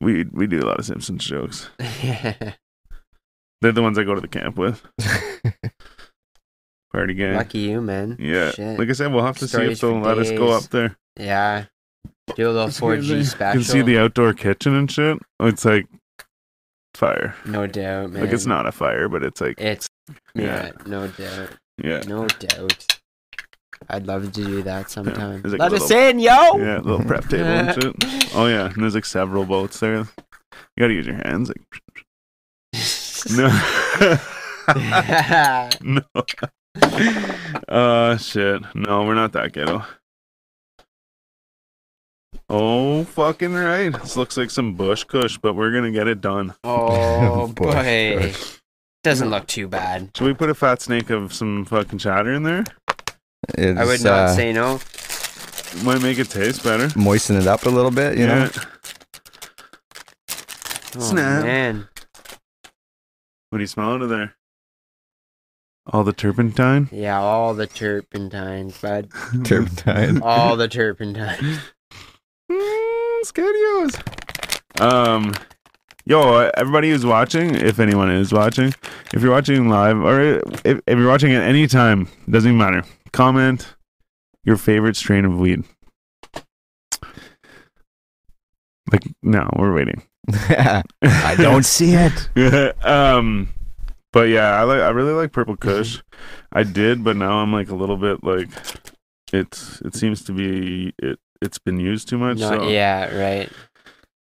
We 0.00 0.24
we 0.32 0.46
do 0.46 0.60
a 0.60 0.66
lot 0.66 0.78
of 0.78 0.86
Simpsons 0.86 1.24
jokes. 1.24 1.68
Yeah. 2.02 2.54
They're 3.60 3.72
the 3.72 3.82
ones 3.82 3.98
I 3.98 4.04
go 4.04 4.14
to 4.14 4.20
the 4.22 4.28
camp 4.28 4.56
with. 4.56 4.82
Party 6.92 7.14
gang. 7.14 7.34
Lucky 7.36 7.58
you, 7.60 7.80
man. 7.80 8.16
Yeah. 8.18 8.50
Shit. 8.50 8.78
Like 8.78 8.88
I 8.88 8.92
said, 8.92 9.12
we'll 9.12 9.24
have 9.24 9.38
to 9.38 9.46
see 9.48 9.62
if 9.62 9.76
Stories 9.78 9.80
they'll 9.80 10.00
let 10.00 10.18
us 10.18 10.30
go 10.30 10.48
up 10.50 10.64
there. 10.70 10.96
yeah. 11.18 11.66
Do 12.36 12.48
a 12.48 12.52
little 12.52 12.68
It's 12.68 12.80
4G 12.80 13.08
crazy. 13.08 13.24
special. 13.24 13.60
You 13.60 13.64
can 13.64 13.72
see 13.72 13.82
the 13.82 13.98
outdoor 13.98 14.32
kitchen 14.34 14.74
and 14.74 14.90
shit. 14.90 15.18
It's 15.40 15.64
like 15.64 15.86
fire. 16.94 17.34
No 17.44 17.66
doubt, 17.66 18.10
man. 18.10 18.22
Like 18.24 18.32
it's 18.32 18.46
not 18.46 18.66
a 18.66 18.72
fire, 18.72 19.08
but 19.08 19.22
it's 19.22 19.40
like 19.40 19.60
It's 19.60 19.88
yeah, 20.34 20.66
Yeah. 20.66 20.70
no 20.86 21.06
doubt. 21.08 21.48
yeah, 21.82 22.00
No 22.06 22.26
doubt. 22.26 22.98
I'd 23.88 24.06
love 24.06 24.24
to 24.24 24.44
do 24.44 24.62
that 24.62 24.90
sometime. 24.90 25.42
There's 25.42 25.52
like 25.54 25.60
Let 25.60 25.72
a 25.72 25.76
us 25.76 25.90
in, 25.90 26.18
yo! 26.18 26.30
yeah, 26.58 26.78
little 26.78 27.02
prep 27.04 27.28
table 27.28 27.46
and 27.46 27.82
shit. 27.82 27.94
Oh 28.34 28.46
yeah, 28.46 28.66
and 28.66 28.82
there's 28.82 28.94
like 28.94 29.04
several 29.06 29.44
boats 29.44 29.80
there. 29.80 29.96
You 29.96 30.06
gotta 30.78 30.92
use 30.94 31.06
your 31.06 31.16
hands. 31.16 31.48
Like 31.48 31.62
no, 33.30 33.48
no. 35.82 36.02
Uh 37.68 38.16
shit. 38.16 38.62
No, 38.74 39.04
we're 39.04 39.14
not 39.14 39.32
that 39.32 39.52
ghetto. 39.52 39.84
Oh 42.48 43.04
fucking 43.04 43.54
right. 43.54 43.90
This 43.90 44.16
looks 44.16 44.36
like 44.36 44.50
some 44.50 44.74
bush 44.74 45.04
kush, 45.04 45.38
but 45.38 45.54
we're 45.54 45.70
gonna 45.72 45.92
get 45.92 46.08
it 46.08 46.20
done. 46.20 46.54
oh 46.64 47.46
Boy, 47.48 47.72
boy. 47.72 48.32
Doesn't 49.04 49.30
look 49.30 49.46
too 49.46 49.68
bad. 49.68 50.10
Should 50.16 50.26
we 50.26 50.34
put 50.34 50.50
a 50.50 50.54
fat 50.54 50.82
snake 50.82 51.10
of 51.10 51.32
some 51.32 51.64
fucking 51.64 51.98
chatter 52.00 52.32
in 52.34 52.42
there? 52.42 52.64
It's, 53.56 53.78
I 53.80 53.84
would 53.84 54.02
not 54.04 54.12
uh, 54.30 54.34
say 54.34 54.52
no. 54.52 54.80
Might 55.84 56.02
make 56.02 56.18
it 56.18 56.28
taste 56.28 56.62
better. 56.64 56.88
moisten 56.98 57.36
it 57.36 57.46
up 57.46 57.64
a 57.66 57.70
little 57.70 57.90
bit. 57.92 58.18
You 58.18 58.26
know, 58.26 58.50
Oh, 60.96 61.00
snap. 61.00 61.44
man. 61.44 61.88
What 63.50 63.58
do 63.58 63.62
you 63.62 63.66
smell 63.68 63.92
out 63.92 64.02
of 64.02 64.08
there? 64.08 64.34
All 65.90 66.04
the 66.04 66.12
turpentine? 66.12 66.88
Yeah, 66.92 67.18
all 67.20 67.52
the 67.54 67.66
turpentines, 67.66 68.78
bud. 68.78 69.10
turpentine. 69.44 70.22
All 70.22 70.56
the 70.56 70.68
turpentine. 70.68 71.58
Mm, 72.50 73.22
Scadios. 73.22 74.80
Um, 74.80 75.32
yo, 76.04 76.50
everybody 76.56 76.90
who's 76.90 77.06
watching, 77.06 77.54
if 77.54 77.78
anyone 77.78 78.10
is 78.10 78.32
watching, 78.32 78.74
if 79.14 79.22
you're 79.22 79.30
watching 79.30 79.68
live 79.68 79.98
or 79.98 80.20
if, 80.64 80.80
if 80.84 80.98
you're 80.98 81.06
watching 81.06 81.32
at 81.32 81.44
any 81.44 81.68
time, 81.68 82.08
doesn't 82.28 82.48
even 82.50 82.58
matter. 82.58 82.82
Comment 83.12 83.72
your 84.42 84.56
favorite 84.56 84.96
strain 84.96 85.24
of 85.24 85.38
weed. 85.38 85.62
Like, 88.90 89.04
no, 89.22 89.48
we're 89.56 89.72
waiting. 89.72 90.02
I 90.32 91.36
don't 91.36 91.64
see 91.64 91.94
it. 91.94 92.84
um, 92.84 93.48
but 94.12 94.28
yeah, 94.28 94.58
I 94.60 94.62
like. 94.64 94.80
I 94.80 94.90
really 94.90 95.12
like 95.12 95.32
Purple 95.32 95.56
Kush. 95.56 96.00
I 96.52 96.62
did, 96.62 97.04
but 97.04 97.16
now 97.16 97.38
I'm 97.38 97.52
like 97.52 97.68
a 97.70 97.74
little 97.74 97.96
bit 97.96 98.22
like 98.24 98.48
it's. 99.32 99.80
It 99.82 99.94
seems 99.94 100.24
to 100.24 100.32
be 100.32 100.92
it. 100.98 101.18
It's 101.42 101.58
been 101.58 101.80
used 101.80 102.08
too 102.08 102.18
much. 102.18 102.38
No, 102.38 102.48
so, 102.50 102.68
yeah, 102.68 103.16
right. 103.16 103.50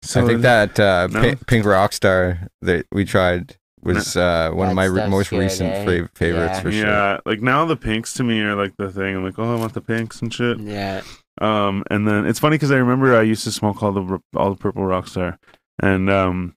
so 0.02 0.22
I 0.22 0.26
think 0.26 0.42
that 0.42 0.78
uh, 0.78 1.06
No? 1.10 1.20
Pi- 1.22 1.34
Pink 1.46 1.64
Rockstar 1.64 2.48
that 2.62 2.86
we 2.92 3.04
tried 3.06 3.56
was 3.82 4.16
uh, 4.16 4.50
one 4.52 4.68
of 4.68 4.74
my 4.74 4.84
re- 4.84 4.98
stuff's 4.98 5.10
most 5.10 5.30
good, 5.30 5.38
recent 5.38 5.72
eh? 5.72 5.84
fav- 5.86 6.10
favorites 6.16 6.54
Yeah. 6.56 6.60
for 6.60 6.72
sure. 6.72 6.86
Yeah, 6.86 7.18
like 7.24 7.40
now 7.40 7.64
the 7.64 7.76
pinks 7.76 8.12
to 8.14 8.24
me 8.24 8.40
are 8.42 8.54
like 8.56 8.74
the 8.76 8.90
thing. 8.92 9.16
I'm 9.16 9.24
like, 9.24 9.38
oh, 9.38 9.56
I 9.56 9.58
want 9.58 9.72
the 9.72 9.80
pinks 9.80 10.20
and 10.20 10.32
shit. 10.34 10.58
Yeah. 10.58 11.00
Um, 11.40 11.84
and 11.90 12.06
then 12.06 12.26
it's 12.26 12.40
funny 12.40 12.54
because 12.56 12.72
I 12.72 12.76
remember 12.76 13.16
I 13.16 13.22
used 13.22 13.44
to 13.44 13.52
smoke 13.52 13.82
all 13.82 13.92
the 13.92 14.02
r- 14.02 14.20
all 14.36 14.50
the 14.50 14.56
purple 14.58 14.82
Rockstar, 14.82 15.38
and 15.80 16.10
um, 16.10 16.56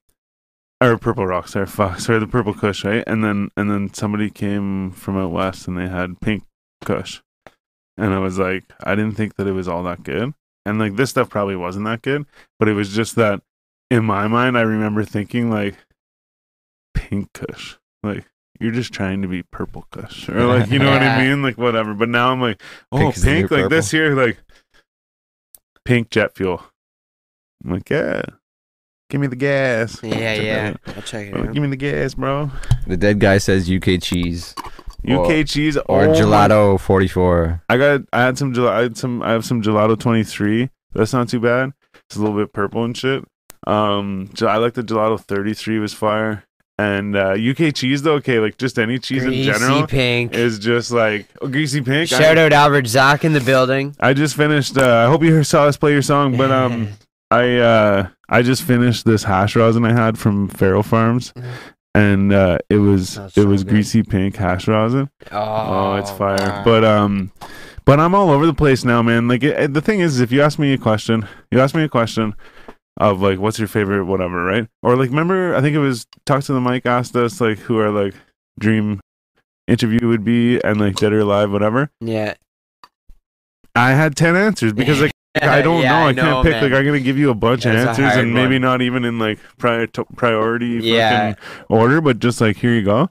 or 0.86 0.98
purple 0.98 1.24
Rockstar, 1.24 1.68
fuck, 1.68 2.00
sorry, 2.00 2.18
the 2.18 2.26
purple 2.26 2.54
Kush, 2.54 2.84
right? 2.84 3.04
And 3.06 3.22
then 3.24 3.50
and 3.56 3.70
then 3.70 3.92
somebody 3.92 4.30
came 4.30 4.90
from 4.92 5.16
out 5.18 5.30
west 5.30 5.68
and 5.68 5.76
they 5.76 5.88
had 5.88 6.20
pink 6.20 6.44
Kush, 6.84 7.20
and 7.96 8.12
I 8.12 8.18
was 8.18 8.38
like, 8.38 8.64
I 8.82 8.94
didn't 8.94 9.16
think 9.16 9.36
that 9.36 9.46
it 9.46 9.52
was 9.52 9.68
all 9.68 9.82
that 9.84 10.02
good, 10.02 10.34
and 10.64 10.78
like 10.78 10.96
this 10.96 11.10
stuff 11.10 11.28
probably 11.30 11.56
wasn't 11.56 11.86
that 11.86 12.02
good, 12.02 12.26
but 12.58 12.68
it 12.68 12.74
was 12.74 12.94
just 12.94 13.16
that 13.16 13.42
in 13.90 14.04
my 14.04 14.26
mind 14.28 14.56
I 14.56 14.62
remember 14.62 15.04
thinking 15.04 15.50
like 15.50 15.76
pink 16.94 17.32
Kush. 17.32 17.76
Like 18.02 18.24
you're 18.60 18.72
just 18.72 18.92
trying 18.92 19.22
to 19.22 19.28
be 19.28 19.42
purple 19.42 19.86
Kush, 19.90 20.28
or 20.28 20.44
like 20.46 20.70
you 20.70 20.78
know 20.78 20.90
what 20.90 21.02
I 21.02 21.22
mean? 21.28 21.42
Like 21.42 21.58
whatever. 21.58 21.94
But 21.94 22.08
now 22.08 22.30
I'm 22.30 22.40
like, 22.40 22.62
oh, 22.90 22.98
Pink 22.98 23.14
pink, 23.14 23.16
is 23.16 23.22
the 23.22 23.56
new 23.56 23.62
like 23.62 23.70
this 23.70 23.90
here, 23.90 24.14
like 24.14 24.38
pink 25.84 26.10
jet 26.10 26.34
fuel. 26.34 26.62
I'm 27.64 27.72
like, 27.72 27.90
yeah, 27.90 28.22
give 29.12 29.20
me 29.20 29.26
the 29.26 29.36
gas. 29.36 30.00
Yeah, 30.02 30.10
Check 30.10 30.42
yeah. 30.42 30.70
that 30.72 30.96
I'll 30.96 31.02
check 31.02 31.26
it 31.28 31.34
out. 31.34 31.46
Out. 31.48 31.52
give 31.52 31.62
me 31.62 31.68
the 31.68 31.76
gas, 31.76 32.14
bro. 32.14 32.50
The 32.86 32.96
dead 32.96 33.20
guy 33.20 33.36
says 33.38 33.70
UK 33.70 34.00
cheese 34.00 34.54
UK 35.06 35.18
Or- 35.40 35.44
cheese 35.44 35.76
or 35.76 36.04
oh 36.04 36.08
my- 36.08 36.16
gelato 36.16 36.80
44. 36.80 37.62
I 37.68 37.76
got. 37.76 38.00
I 38.12 38.22
had 38.22 38.38
some 38.38 38.54
gelato. 38.54 38.70
I 38.70 38.82
had 38.82 38.96
some. 38.96 39.22
I 39.22 39.32
have 39.32 39.44
some 39.44 39.60
gelato 39.60 39.98
23. 39.98 40.70
That's 40.94 41.12
not 41.12 41.28
too 41.28 41.40
bad. 41.40 41.72
It's 42.06 42.16
a 42.16 42.20
little 42.20 42.36
bit 42.36 42.52
purple 42.52 42.84
and 42.84 42.96
shit. 42.96 43.24
Um, 43.66 44.30
I 44.40 44.56
like 44.56 44.74
the 44.74 44.82
gelato 44.82 45.20
33 45.20 45.78
was 45.78 45.92
fire. 45.92 46.44
And 46.78 47.14
uh, 47.16 47.36
UK 47.38 47.74
cheese 47.74 48.02
though, 48.02 48.14
okay, 48.14 48.38
like 48.40 48.56
just 48.58 48.78
any 48.78 48.98
cheese 48.98 49.22
Greasy 49.24 49.40
in 49.40 49.52
general 49.54 49.80
Greasy 49.82 49.86
pink. 49.86 50.34
is 50.34 50.58
just 50.58 50.90
like 50.90 51.28
oh, 51.40 51.46
greasy 51.48 51.80
pink. 51.82 52.08
Shout 52.08 52.38
I, 52.38 52.44
out 52.44 52.52
Albert 52.52 52.86
Zach 52.86 53.24
in 53.24 53.34
the 53.34 53.40
building. 53.40 53.94
I 54.00 54.14
just 54.14 54.36
finished. 54.36 54.76
Uh, 54.78 55.04
I 55.06 55.10
hope 55.10 55.22
you 55.22 55.44
saw 55.44 55.64
us 55.64 55.76
play 55.76 55.92
your 55.92 56.02
song, 56.02 56.36
but 56.36 56.50
um, 56.50 56.88
I 57.32 57.56
uh, 57.58 58.08
I 58.28 58.42
just 58.42 58.62
finished 58.62 59.04
this 59.04 59.24
hash 59.24 59.56
rosin 59.56 59.84
I 59.84 59.92
had 59.92 60.18
from 60.18 60.48
Farrow 60.48 60.82
Farms, 60.82 61.32
and 61.94 62.32
uh, 62.32 62.58
it 62.68 62.76
was 62.78 63.14
That's 63.16 63.36
it 63.36 63.42
so 63.42 63.46
was 63.48 63.64
good. 63.64 63.70
greasy 63.70 64.02
pink 64.02 64.36
hash 64.36 64.68
rosin. 64.68 65.08
oh, 65.30 65.38
Oh, 65.38 65.94
it's 65.96 66.10
fire. 66.10 66.36
wow. 66.38 66.62
But 66.64 66.84
um, 66.84 67.32
but 67.84 67.98
I'm 68.00 68.14
all 68.14 68.30
over 68.30 68.46
the 68.46 68.54
place 68.54 68.84
now, 68.84 69.02
man. 69.02 69.28
Like 69.28 69.42
it, 69.42 69.72
the 69.74 69.80
thing 69.80 70.00
is, 70.00 70.20
if 70.20 70.30
you 70.32 70.42
ask 70.42 70.58
me 70.58 70.72
a 70.74 70.78
question, 70.78 71.26
you 71.50 71.60
ask 71.60 71.74
me 71.74 71.82
a 71.84 71.88
question 71.88 72.34
of 72.98 73.22
like, 73.22 73.38
what's 73.38 73.58
your 73.58 73.68
favorite, 73.68 74.04
whatever, 74.04 74.44
right? 74.44 74.68
Or 74.82 74.96
like, 74.96 75.08
remember, 75.10 75.54
I 75.56 75.60
think 75.62 75.74
it 75.74 75.78
was 75.80 76.06
talk 76.26 76.44
to 76.44 76.52
the 76.52 76.60
mic 76.60 76.84
asked 76.86 77.16
us 77.16 77.40
like 77.40 77.58
who 77.58 77.78
our 77.78 77.90
like 77.90 78.14
dream 78.58 79.00
interview 79.66 80.06
would 80.08 80.24
be, 80.24 80.60
and 80.62 80.78
like 80.80 80.96
dead 80.96 81.12
or 81.12 81.20
alive, 81.20 81.50
whatever. 81.50 81.90
yeah. 82.00 82.34
I 83.74 83.92
had 83.92 84.16
ten 84.16 84.36
answers 84.36 84.74
because 84.74 85.00
like. 85.00 85.12
I 85.40 85.62
don't 85.62 85.80
Yeah, 85.82 85.90
know. 85.90 86.06
I, 86.06 86.08
I 86.08 86.14
can't 86.14 86.42
pick. 86.44 86.52
man. 86.52 86.62
Like 86.64 86.72
I'm 86.72 86.84
gonna 86.84 87.00
give 87.00 87.16
you 87.16 87.30
a 87.30 87.34
bunch 87.34 87.64
of 87.64 87.72
That's 87.72 87.98
answers, 87.98 88.16
and 88.22 88.34
maybe 88.34 88.56
one. 88.56 88.62
not 88.62 88.82
even 88.82 89.04
in 89.04 89.18
like 89.18 89.38
prior 89.58 89.86
priority 90.16 90.80
Yeah. 90.82 91.32
fucking 91.34 91.44
order, 91.70 92.00
but 92.00 92.18
just 92.18 92.40
like 92.40 92.56
here 92.58 92.74
you 92.74 92.82
go. 92.82 93.08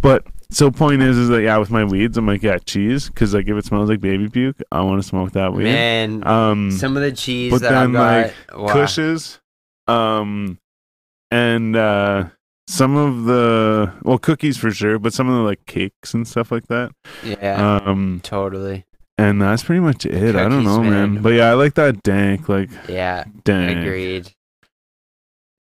But 0.00 0.26
so 0.50 0.70
point 0.70 1.02
is, 1.02 1.16
is 1.18 1.28
that 1.28 1.42
yeah, 1.42 1.56
with 1.58 1.70
my 1.70 1.84
weeds, 1.84 2.16
I'm 2.16 2.26
like 2.26 2.42
yeah, 2.42 2.58
cheese, 2.58 3.08
because 3.08 3.34
like 3.34 3.48
if 3.48 3.56
it 3.56 3.64
smells 3.66 3.90
like 3.90 4.00
baby 4.00 4.28
puke, 4.30 4.62
I 4.72 4.80
want 4.82 5.02
to 5.02 5.06
smoke 5.06 5.32
that 5.32 5.52
weed. 5.52 5.64
Man, 5.64 6.26
Um, 6.26 6.70
some 6.70 6.96
of 6.96 7.02
the 7.02 7.12
cheese 7.12 7.50
but 7.52 7.60
then, 7.60 7.92
got. 7.92 8.22
like, 8.26 8.34
wow. 8.58 8.68
cushes, 8.72 9.38
um, 9.88 10.58
and 11.30 11.76
uh, 11.76 12.24
some 12.66 12.96
of 12.96 13.24
the 13.24 13.92
well 14.04 14.18
cookies 14.18 14.56
for 14.56 14.70
sure, 14.70 14.98
but 14.98 15.12
some 15.12 15.28
of 15.28 15.34
the 15.36 15.42
like 15.42 15.64
cakes 15.66 16.14
and 16.14 16.26
stuff 16.26 16.50
like 16.50 16.68
that. 16.68 16.92
Yeah, 17.22 17.80
Um, 17.84 18.20
totally. 18.22 18.84
And 19.22 19.40
that's 19.40 19.62
pretty 19.62 19.80
much 19.80 20.04
it. 20.06 20.34
I 20.36 20.48
don't 20.48 20.64
know, 20.64 20.82
man. 20.82 21.14
man. 21.14 21.22
But 21.22 21.30
yeah, 21.34 21.50
I 21.50 21.54
like 21.54 21.74
that 21.74 22.02
dank, 22.02 22.48
like 22.48 22.70
Yeah, 22.88 23.24
dank. 23.44 23.78
agreed. 23.78 24.32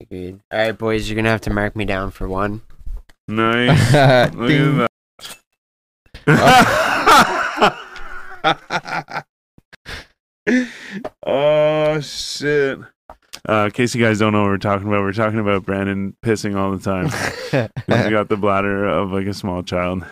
Agreed. 0.00 0.40
All 0.52 0.58
right, 0.58 0.78
boys, 0.78 1.08
you're 1.08 1.16
gonna 1.16 1.30
have 1.30 1.40
to 1.42 1.50
mark 1.52 1.74
me 1.74 1.84
down 1.84 2.10
for 2.10 2.28
one. 2.28 2.62
Nice. 3.26 3.92
Look 4.34 4.48
Ding. 4.48 4.80
at 4.80 4.88
that. 6.26 7.78
oh 11.26 12.00
shit. 12.00 12.78
Uh, 13.48 13.64
in 13.66 13.70
case 13.70 13.94
you 13.94 14.04
guys 14.04 14.18
don't 14.18 14.32
know 14.32 14.42
what 14.42 14.48
we're 14.48 14.58
talking 14.58 14.88
about, 14.88 15.00
we're 15.00 15.12
talking 15.12 15.38
about 15.38 15.64
Brandon 15.64 16.14
pissing 16.24 16.56
all 16.56 16.76
the 16.76 16.82
time. 16.82 17.06
He's 17.86 18.10
got 18.10 18.28
the 18.28 18.36
bladder 18.36 18.84
of 18.86 19.12
like 19.12 19.26
a 19.26 19.34
small 19.34 19.62
child. 19.62 20.04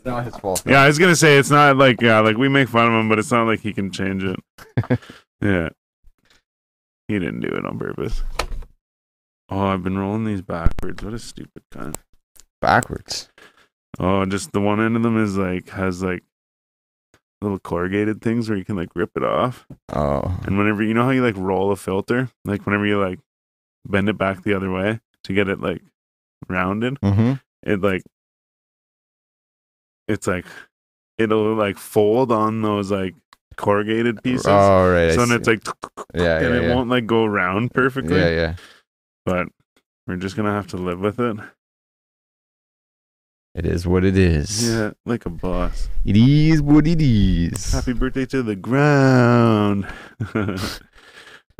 It's 0.00 0.06
not 0.06 0.24
his 0.24 0.36
fault. 0.36 0.62
Yeah, 0.66 0.82
I 0.82 0.86
was 0.86 0.98
gonna 0.98 1.14
say 1.16 1.36
it's 1.38 1.50
not 1.50 1.76
like 1.76 2.00
yeah, 2.00 2.20
like 2.20 2.36
we 2.36 2.48
make 2.48 2.68
fun 2.68 2.86
of 2.86 2.92
him, 2.98 3.08
but 3.08 3.18
it's 3.18 3.30
not 3.30 3.46
like 3.46 3.60
he 3.60 3.72
can 3.72 3.90
change 3.90 4.24
it. 4.24 4.38
yeah, 5.42 5.68
he 7.08 7.18
didn't 7.18 7.40
do 7.40 7.48
it 7.48 7.64
on 7.66 7.78
purpose. 7.78 8.22
Oh, 9.50 9.66
I've 9.66 9.82
been 9.82 9.98
rolling 9.98 10.24
these 10.24 10.42
backwards. 10.42 11.02
What 11.02 11.12
a 11.12 11.18
stupid 11.18 11.62
cunt. 11.72 11.96
Backwards. 12.60 13.28
Oh, 13.98 14.24
just 14.24 14.52
the 14.52 14.60
one 14.60 14.80
end 14.80 14.96
of 14.96 15.02
them 15.02 15.22
is 15.22 15.36
like 15.36 15.70
has 15.70 16.02
like 16.02 16.22
little 17.42 17.58
corrugated 17.58 18.22
things 18.22 18.48
where 18.48 18.56
you 18.56 18.64
can 18.64 18.76
like 18.76 18.94
rip 18.94 19.10
it 19.16 19.24
off. 19.24 19.66
Oh. 19.92 20.38
And 20.46 20.56
whenever 20.56 20.82
you 20.82 20.94
know 20.94 21.04
how 21.04 21.10
you 21.10 21.22
like 21.24 21.36
roll 21.36 21.72
a 21.72 21.76
filter, 21.76 22.30
like 22.44 22.64
whenever 22.64 22.86
you 22.86 23.00
like 23.00 23.18
bend 23.86 24.08
it 24.08 24.16
back 24.18 24.42
the 24.44 24.54
other 24.54 24.70
way 24.70 25.00
to 25.24 25.32
get 25.32 25.48
it 25.48 25.60
like 25.60 25.82
rounded, 26.48 27.00
Mm-hmm. 27.00 27.32
it 27.64 27.80
like 27.80 28.02
it's 30.10 30.26
like 30.26 30.46
it'll 31.18 31.54
like 31.54 31.78
fold 31.78 32.32
on 32.32 32.62
those 32.62 32.90
like 32.90 33.14
corrugated 33.56 34.22
pieces. 34.22 34.46
Oh, 34.46 34.90
right. 34.90 35.12
So 35.12 35.24
then 35.24 35.36
it's 35.36 35.46
like 35.46 35.64
yeah, 36.14 36.38
and 36.38 36.54
yeah, 36.54 36.60
it 36.60 36.62
yeah. 36.64 36.74
won't 36.74 36.90
like 36.90 37.06
go 37.06 37.24
around 37.24 37.72
perfectly. 37.72 38.18
yeah, 38.18 38.28
yeah. 38.28 38.56
But 39.24 39.48
we're 40.06 40.16
just 40.16 40.36
gonna 40.36 40.52
have 40.52 40.66
to 40.68 40.76
live 40.76 41.00
with 41.00 41.20
it. 41.20 41.36
It 43.54 43.66
is 43.66 43.86
what 43.86 44.04
it 44.04 44.16
is. 44.16 44.68
Yeah, 44.68 44.92
like 45.04 45.26
a 45.26 45.30
boss. 45.30 45.88
It 46.04 46.16
is 46.16 46.62
what 46.62 46.86
it 46.86 47.00
is. 47.02 47.72
Happy 47.72 47.92
birthday 47.92 48.24
to 48.26 48.42
the 48.42 48.56
ground. 48.56 49.86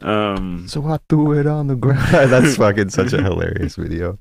um 0.03 0.67
So 0.69 0.87
I 0.87 0.99
threw 1.09 1.39
it 1.39 1.47
on 1.47 1.67
the 1.67 1.77
ground. 1.77 2.09
That's 2.31 2.57
fucking 2.57 2.91
such 2.91 3.13
a 3.13 3.23
hilarious 3.23 3.75
video. 3.77 4.19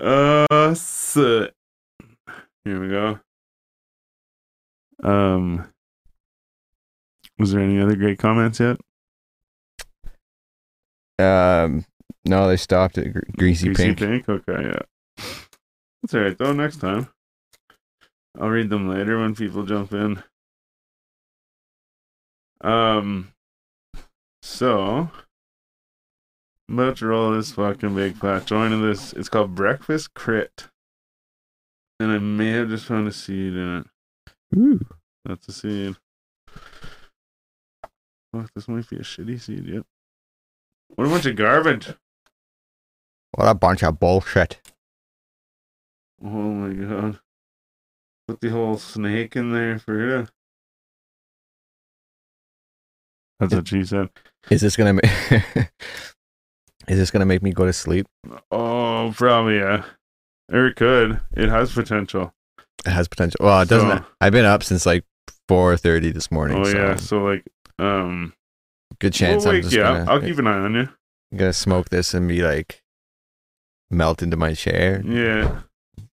uh 0.00 0.74
so, 0.74 1.50
here 2.64 2.80
we 2.80 2.88
go. 2.88 3.18
Um 5.02 5.68
was 7.38 7.52
there 7.52 7.60
any 7.62 7.80
other 7.80 7.96
great 7.96 8.18
comments 8.18 8.60
yet? 8.60 8.78
Um, 11.18 11.84
no, 12.24 12.46
they 12.46 12.56
stopped 12.56 12.98
at 12.98 13.12
gr- 13.12 13.20
greasy, 13.36 13.72
pink. 13.74 14.28
Okay, 14.28 14.42
yeah. 14.62 14.82
That's 16.02 16.14
alright 16.14 16.38
though, 16.38 16.52
next 16.52 16.76
time. 16.78 17.08
I'll 18.40 18.48
read 18.48 18.70
them 18.70 18.88
later 18.88 19.18
when 19.18 19.34
people 19.34 19.64
jump 19.64 19.92
in. 19.92 20.22
Um 22.60 23.32
so 24.40 25.10
I'm 26.68 26.78
about 26.78 26.96
to 26.98 27.06
roll 27.06 27.32
this 27.32 27.52
fucking 27.52 27.94
big 27.94 28.16
fat 28.16 28.46
joint 28.46 28.72
of 28.72 28.80
this. 28.80 29.12
It's 29.12 29.28
called 29.28 29.54
Breakfast 29.54 30.14
Crit. 30.14 30.68
And 32.02 32.10
I 32.10 32.18
may 32.18 32.50
have 32.50 32.68
just 32.68 32.86
found 32.86 33.06
a 33.06 33.12
seed 33.12 33.52
in 33.52 33.76
it. 33.78 33.86
Ooh. 34.58 34.80
That's 35.24 35.46
a 35.46 35.52
seed. 35.52 35.96
Fuck, 38.32 38.50
this 38.56 38.66
might 38.66 38.90
be 38.90 38.96
a 38.96 39.02
shitty 39.02 39.40
seed, 39.40 39.66
yep. 39.66 39.86
What 40.96 41.06
a 41.06 41.10
bunch 41.10 41.26
of 41.26 41.36
garbage. 41.36 41.94
What 43.30 43.46
a 43.46 43.54
bunch 43.54 43.84
of 43.84 44.00
bullshit. 44.00 44.60
Oh 46.24 46.26
my 46.26 46.74
god. 46.74 47.20
Put 48.26 48.40
the 48.40 48.48
whole 48.48 48.78
snake 48.78 49.36
in 49.36 49.52
there 49.52 49.78
for 49.78 49.96
you. 49.96 50.26
That's 53.38 53.54
what 53.54 53.68
she 53.68 53.84
said. 53.84 54.10
Is 54.50 54.60
this 54.60 54.74
gonna 54.74 54.94
make? 54.94 55.04
is 56.88 56.98
this 56.98 57.12
gonna 57.12 57.26
make 57.26 57.44
me 57.44 57.52
go 57.52 57.64
to 57.64 57.72
sleep? 57.72 58.08
Oh, 58.50 59.14
probably 59.16 59.58
yeah. 59.58 59.84
Or 60.50 60.66
it 60.66 60.76
could. 60.76 61.20
It 61.34 61.48
has 61.48 61.72
potential. 61.72 62.32
It 62.86 62.90
has 62.90 63.08
potential. 63.08 63.38
Well, 63.40 63.60
it 63.62 63.68
doesn't. 63.68 63.98
So- 63.98 64.04
I've 64.20 64.32
been 64.32 64.44
up 64.44 64.62
since 64.62 64.86
like 64.86 65.04
four 65.48 65.76
thirty 65.76 66.10
this 66.10 66.30
morning. 66.30 66.58
Oh 66.58 66.64
so 66.64 66.76
yeah. 66.76 66.96
So 66.96 67.22
like, 67.24 67.44
um, 67.78 68.32
good 68.98 69.12
chance 69.12 69.44
we'll 69.44 69.50
I'm 69.52 69.56
wake 69.56 69.62
just 69.64 69.74
you 69.74 69.82
up. 69.82 69.98
gonna, 70.06 70.10
I'll 70.12 70.20
keep 70.20 70.38
an 70.38 70.46
eye 70.46 70.58
on 70.58 70.74
you. 70.74 70.88
I'm 71.30 71.38
gonna 71.38 71.52
smoke 71.52 71.88
this 71.90 72.12
and 72.14 72.28
be 72.28 72.42
like 72.42 72.82
melt 73.90 74.22
into 74.22 74.36
my 74.36 74.54
chair, 74.54 75.02
Yeah. 75.04 75.60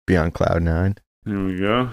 be 0.06 0.16
on 0.16 0.30
cloud 0.30 0.62
nine. 0.62 0.96
There 1.24 1.38
we 1.44 1.58
go. 1.58 1.90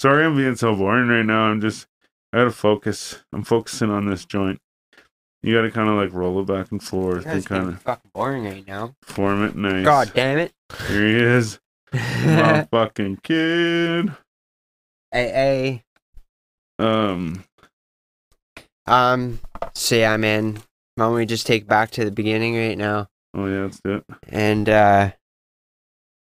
Sorry, 0.00 0.24
I'm 0.24 0.36
being 0.36 0.56
so 0.56 0.74
boring 0.74 1.08
right 1.08 1.24
now. 1.24 1.44
I'm 1.44 1.60
just, 1.60 1.86
I 2.32 2.38
gotta 2.38 2.50
focus. 2.50 3.22
I'm 3.32 3.44
focusing 3.44 3.90
on 3.90 4.06
this 4.06 4.24
joint. 4.24 4.60
You 5.42 5.54
gotta 5.54 5.70
kind 5.70 5.88
of 5.88 5.96
like 5.96 6.12
roll 6.12 6.40
it 6.40 6.46
back 6.46 6.70
and 6.72 6.82
forth 6.82 7.26
and 7.26 7.44
kind 7.44 7.68
of 7.68 7.82
fucking 7.82 8.10
boring 8.14 8.44
right 8.44 8.66
now. 8.66 8.94
form 9.02 9.44
it 9.44 9.54
nice. 9.56 9.84
God 9.84 10.12
damn 10.14 10.38
it. 10.38 10.52
Here 10.88 11.06
he 11.06 11.14
is, 11.16 11.58
my 11.92 12.66
fucking 12.70 13.18
kid. 13.22 14.12
hey, 15.12 15.28
hey. 15.28 15.84
Um, 16.78 17.44
Um, 18.86 19.40
so 19.74 19.94
yeah, 19.96 20.16
man. 20.16 20.54
Why 20.96 21.06
don't 21.06 21.14
we 21.14 21.26
just 21.26 21.46
take 21.46 21.66
back 21.66 21.90
to 21.92 22.04
the 22.04 22.10
beginning 22.10 22.56
right 22.56 22.78
now? 22.78 23.08
oh 23.34 23.46
yeah, 23.46 23.62
that's 23.68 23.80
it. 23.84 24.04
And 24.28 24.68
uh, 24.68 25.12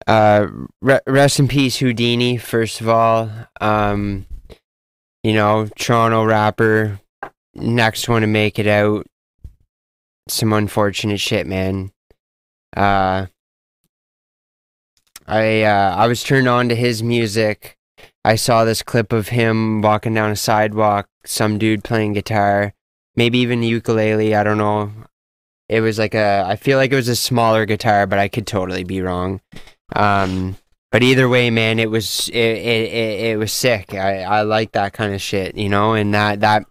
uh, 0.07 0.47
re- 0.81 1.01
rest 1.07 1.39
in 1.39 1.49
peace, 1.49 1.79
Houdini. 1.79 2.37
First 2.39 2.81
of 2.81 2.89
all, 2.89 3.31
um, 3.61 4.27
you 5.23 5.33
know, 5.35 5.69
Toronto 5.79 6.25
rapper, 6.25 7.01
next 7.55 8.09
one 8.09 8.23
to 8.23 8.27
make 8.29 8.59
it 8.59 8.67
out. 8.67 9.07
Some 10.29 10.53
unfortunate 10.53 11.21
shit, 11.21 11.47
man. 11.47 11.93
uh, 12.77 13.27
I 15.27 15.63
uh, 15.63 15.95
I 15.97 16.07
was 16.09 16.23
turned 16.23 16.49
on 16.49 16.69
to 16.69 16.75
his 16.75 17.03
music. 17.03 17.77
I 18.25 18.37
saw 18.37 18.65
this 18.65 18.83
clip 18.83 19.13
of 19.13 19.29
him 19.29 19.83
walking 19.83 20.15
down 20.15 20.31
a 20.31 20.37
sidewalk, 20.37 21.09
some 21.25 21.59
dude 21.59 21.85
playing 21.85 22.13
guitar, 22.13 22.75
maybe 23.17 23.39
even 23.39 23.63
ukulele. 23.63 24.35
I 24.35 24.45
don't 24.45 24.59
know. 24.59 24.93
It 25.69 25.81
was 25.81 25.99
like 25.99 26.15
a. 26.15 26.45
I 26.47 26.57
feel 26.57 26.79
like 26.79 26.93
it 26.93 26.97
was 26.97 27.09
a 27.09 27.17
smaller 27.17 27.67
guitar, 27.67 28.07
but 28.07 28.19
I 28.19 28.29
could 28.29 28.47
totally 28.47 28.85
be 28.85 29.01
wrong. 29.01 29.41
Um, 29.95 30.57
but 30.91 31.03
either 31.03 31.29
way, 31.29 31.51
man, 31.51 31.79
it 31.79 31.91
was 31.91 32.29
it 32.29 32.37
it, 32.37 32.93
it, 32.93 33.21
it 33.31 33.39
was 33.39 33.53
sick. 33.53 33.95
I 33.95 34.23
I 34.23 34.43
like 34.43 34.73
that 34.73 34.93
kind 34.93 35.15
of 35.15 35.23
shit, 35.23 35.57
you 35.57 35.69
know, 35.69 35.95
and 35.95 36.13
that 36.15 36.41
that 36.41 36.65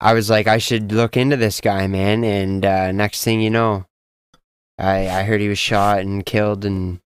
I 0.00 0.14
was 0.14 0.28
like, 0.28 0.48
I 0.48 0.58
should 0.58 0.90
look 0.90 1.16
into 1.16 1.36
this 1.36 1.60
guy, 1.60 1.86
man. 1.86 2.24
And 2.24 2.64
uh, 2.64 2.90
next 2.90 3.22
thing 3.22 3.40
you 3.40 3.50
know, 3.50 3.86
I 4.78 5.08
I 5.08 5.22
heard 5.22 5.40
he 5.40 5.48
was 5.48 5.58
shot 5.58 6.00
and 6.00 6.26
killed, 6.26 6.64
and 6.64 7.00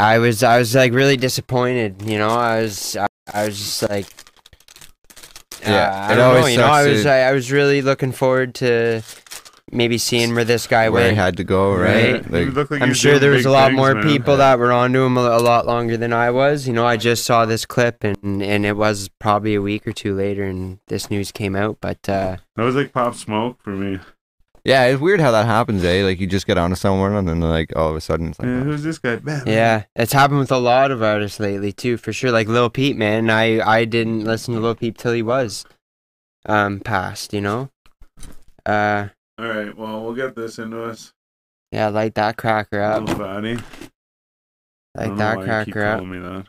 I 0.00 0.18
was 0.18 0.42
I 0.42 0.58
was 0.58 0.74
like 0.74 0.92
really 0.92 1.16
disappointed. 1.16 2.02
You 2.02 2.18
know, 2.18 2.30
I 2.30 2.62
was 2.62 2.96
I, 2.96 3.06
I 3.32 3.44
was 3.46 3.58
just 3.58 3.82
like, 3.90 4.06
Yeah, 5.62 5.90
uh, 5.90 5.94
I 6.08 6.12
it 6.12 6.16
don't 6.16 6.34
know. 6.34 6.38
always 6.38 6.52
You 6.54 6.58
know, 6.58 6.66
I 6.66 6.86
was 6.88 7.06
I, 7.06 7.18
I 7.28 7.32
was 7.32 7.52
really 7.52 7.82
looking 7.82 8.12
forward 8.12 8.54
to 8.56 9.02
maybe 9.72 9.98
seeing 9.98 10.34
where 10.34 10.44
this 10.44 10.66
guy 10.66 10.88
where 10.88 11.02
went. 11.02 11.12
he 11.12 11.16
had 11.16 11.36
to 11.36 11.44
go, 11.44 11.74
right? 11.74 12.24
Right. 12.28 12.30
Like, 12.54 12.70
like 12.70 12.82
I'm 12.82 12.94
sure 12.94 13.12
doing 13.12 13.20
there 13.20 13.30
was 13.30 13.44
a 13.46 13.50
lot 13.50 13.68
things, 13.68 13.76
more 13.76 13.94
man. 13.94 14.02
people 14.02 14.36
that 14.38 14.58
were 14.58 14.72
onto 14.72 15.02
him 15.02 15.16
a, 15.16 15.20
a 15.20 15.38
lot 15.38 15.66
longer 15.66 15.96
than 15.96 16.12
I 16.12 16.30
was. 16.30 16.66
You 16.66 16.72
know, 16.72 16.86
I 16.86 16.96
just 16.96 17.24
saw 17.24 17.44
this 17.46 17.66
clip 17.66 18.02
and 18.02 18.42
and 18.42 18.64
it 18.66 18.76
was 18.76 19.08
probably 19.18 19.54
a 19.54 19.62
week 19.62 19.86
or 19.86 19.92
two 19.92 20.14
later, 20.14 20.44
and 20.44 20.78
this 20.88 21.10
news 21.10 21.30
came 21.30 21.54
out. 21.54 21.78
But 21.80 22.08
uh, 22.08 22.38
That 22.56 22.62
was 22.64 22.74
like 22.74 22.92
pop 22.92 23.14
smoke 23.14 23.58
for 23.62 23.70
me. 23.70 24.00
Yeah, 24.64 24.84
it's 24.86 25.00
weird 25.00 25.20
how 25.20 25.30
that 25.30 25.46
happens, 25.46 25.82
eh? 25.84 26.02
Like 26.04 26.20
you 26.20 26.26
just 26.26 26.46
get 26.46 26.58
onto 26.58 26.76
someone 26.76 27.14
and 27.14 27.28
then 27.28 27.40
like 27.40 27.74
all 27.76 27.90
of 27.90 27.96
a 27.96 28.00
sudden 28.00 28.28
it's 28.28 28.38
like, 28.38 28.46
Yeah, 28.48 28.60
who's 28.62 28.82
this 28.82 28.98
guy? 28.98 29.16
Bam. 29.16 29.42
yeah, 29.46 29.84
it's 29.96 30.12
happened 30.12 30.40
with 30.40 30.52
a 30.52 30.58
lot 30.58 30.90
of 30.90 31.02
artists 31.02 31.40
lately 31.40 31.72
too, 31.72 31.96
for 31.96 32.12
sure. 32.12 32.30
Like 32.30 32.48
Lil 32.48 32.70
Peep, 32.70 32.96
man. 32.96 33.30
I 33.30 33.60
I 33.60 33.84
didn't 33.84 34.24
listen 34.24 34.54
to 34.54 34.60
Lil 34.60 34.74
Peep 34.74 34.96
till 34.98 35.12
he 35.12 35.22
was 35.22 35.64
um 36.46 36.80
passed. 36.80 37.32
You 37.32 37.40
know. 37.40 37.70
Uh, 38.66 39.08
All 39.38 39.46
right. 39.48 39.76
Well, 39.76 40.02
we'll 40.02 40.14
get 40.14 40.34
this 40.36 40.58
into 40.58 40.82
us. 40.84 41.12
yeah, 41.72 41.88
light 41.88 42.14
that 42.16 42.36
cracker 42.36 42.80
up. 42.80 43.00
Little 43.08 43.16
fatty. 43.24 43.58
I 44.98 45.06
don't 45.06 45.16
know 45.16 45.16
that 45.16 45.36
why 45.38 45.58
you 45.60 45.64
keep 45.64 45.74
cracker 45.74 46.02
up. 46.02 46.04
me 46.04 46.44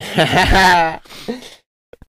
that. 0.00 1.02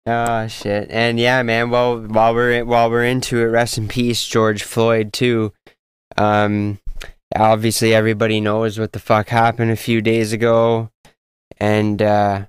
oh 0.06 0.46
shit! 0.48 0.88
And 0.90 1.18
yeah, 1.18 1.42
man. 1.42 1.70
Well, 1.70 1.98
while 2.00 2.34
we're 2.34 2.64
while 2.64 2.90
we're 2.90 3.04
into 3.04 3.38
it, 3.40 3.44
rest 3.46 3.78
in 3.78 3.88
peace, 3.88 4.24
George 4.26 4.62
Floyd 4.62 5.12
too. 5.12 5.52
Um, 6.16 6.78
obviously 7.36 7.94
everybody 7.94 8.40
knows 8.40 8.78
what 8.78 8.92
the 8.92 8.98
fuck 8.98 9.28
happened 9.28 9.70
a 9.70 9.76
few 9.76 10.00
days 10.02 10.32
ago, 10.32 10.90
and 11.58 12.00
uh, 12.02 12.46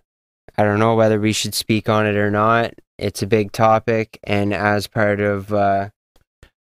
I 0.57 0.63
don't 0.63 0.79
know 0.79 0.95
whether 0.95 1.19
we 1.19 1.33
should 1.33 1.53
speak 1.53 1.87
on 1.89 2.05
it 2.05 2.15
or 2.15 2.31
not. 2.31 2.73
It's 2.97 3.21
a 3.21 3.27
big 3.27 3.51
topic, 3.51 4.19
and 4.23 4.53
as 4.53 4.87
part 4.87 5.19
of 5.19 5.51
uh, 5.53 5.89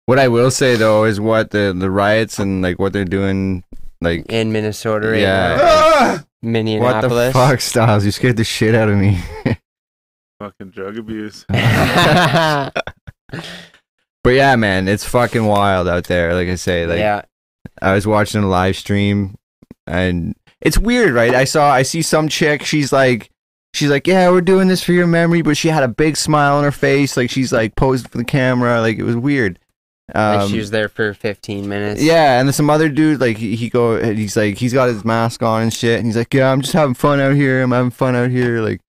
What 0.05 0.19
I 0.19 0.27
will 0.27 0.51
say 0.51 0.75
though 0.75 1.03
is 1.05 1.19
what 1.19 1.51
the 1.51 1.75
the 1.77 1.89
riots 1.91 2.39
and 2.39 2.61
like 2.61 2.77
what 2.79 2.93
they're 2.93 3.05
doing, 3.05 3.63
like 4.01 4.25
in 4.31 4.51
Minnesota, 4.51 5.09
right 5.09 5.21
Yeah. 5.21 5.55
now, 5.55 5.63
Ah! 5.63 6.23
what 6.79 7.01
the 7.01 7.31
fuck, 7.33 7.59
Styles? 7.61 8.05
You 8.05 8.11
scared 8.11 8.38
the 8.38 8.43
shit 8.43 8.75
out 8.75 8.89
of 8.89 8.97
me. 8.97 9.19
Fucking 10.39 10.71
drug 10.71 10.97
abuse. 10.97 11.45
but 11.49 12.73
yeah, 14.25 14.55
man, 14.55 14.88
it's 14.88 15.05
fucking 15.05 15.45
wild 15.45 15.88
out 15.88 16.05
there. 16.05 16.33
Like 16.33 16.47
I 16.47 16.55
say, 16.55 16.86
like 16.86 16.99
yeah, 16.99 17.21
I 17.81 17.93
was 17.93 18.05
watching 18.05 18.43
a 18.43 18.47
live 18.47 18.75
stream 18.75 19.36
and 19.88 20.36
it's 20.61 20.77
weird, 20.77 21.13
right? 21.13 21.33
I 21.33 21.43
saw 21.45 21.71
I 21.71 21.83
see 21.83 22.01
some 22.01 22.27
chick, 22.27 22.63
she's 22.63 22.91
like 22.91 23.29
she's 23.73 23.89
like, 23.89 24.07
"Yeah, 24.07 24.29
we're 24.31 24.41
doing 24.41 24.67
this 24.67 24.83
for 24.83 24.93
your 24.93 25.07
memory," 25.07 25.41
but 25.41 25.57
she 25.57 25.67
had 25.69 25.83
a 25.83 25.88
big 25.88 26.17
smile 26.17 26.57
on 26.57 26.63
her 26.63 26.71
face 26.71 27.15
like 27.15 27.29
she's 27.29 27.53
like 27.53 27.75
posed 27.75 28.09
for 28.09 28.17
the 28.17 28.25
camera, 28.25 28.81
like 28.81 28.97
it 28.97 29.03
was 29.03 29.15
weird. 29.15 29.59
Um, 30.13 30.41
like 30.41 30.49
she 30.49 30.59
was 30.59 30.69
there 30.69 30.88
for 30.88 31.13
15 31.13 31.67
minutes. 31.67 32.01
yeah, 32.01 32.39
and 32.39 32.47
then 32.47 32.53
some 32.53 32.69
other 32.69 32.89
dude 32.89 33.19
like 33.19 33.38
he, 33.38 33.55
he 33.55 33.69
go 33.69 34.13
he's 34.13 34.38
like 34.38 34.57
he's 34.57 34.73
got 34.73 34.89
his 34.89 35.03
mask 35.03 35.41
on 35.41 35.63
and 35.63 35.73
shit 35.73 35.97
and 35.97 36.05
he's 36.05 36.17
like, 36.17 36.33
"Yeah, 36.33 36.51
I'm 36.51 36.61
just 36.61 36.73
having 36.73 36.93
fun 36.95 37.19
out 37.19 37.36
here. 37.36 37.61
I'm 37.61 37.71
having 37.71 37.91
fun 37.91 38.15
out 38.15 38.29
here." 38.29 38.61
Like 38.61 38.81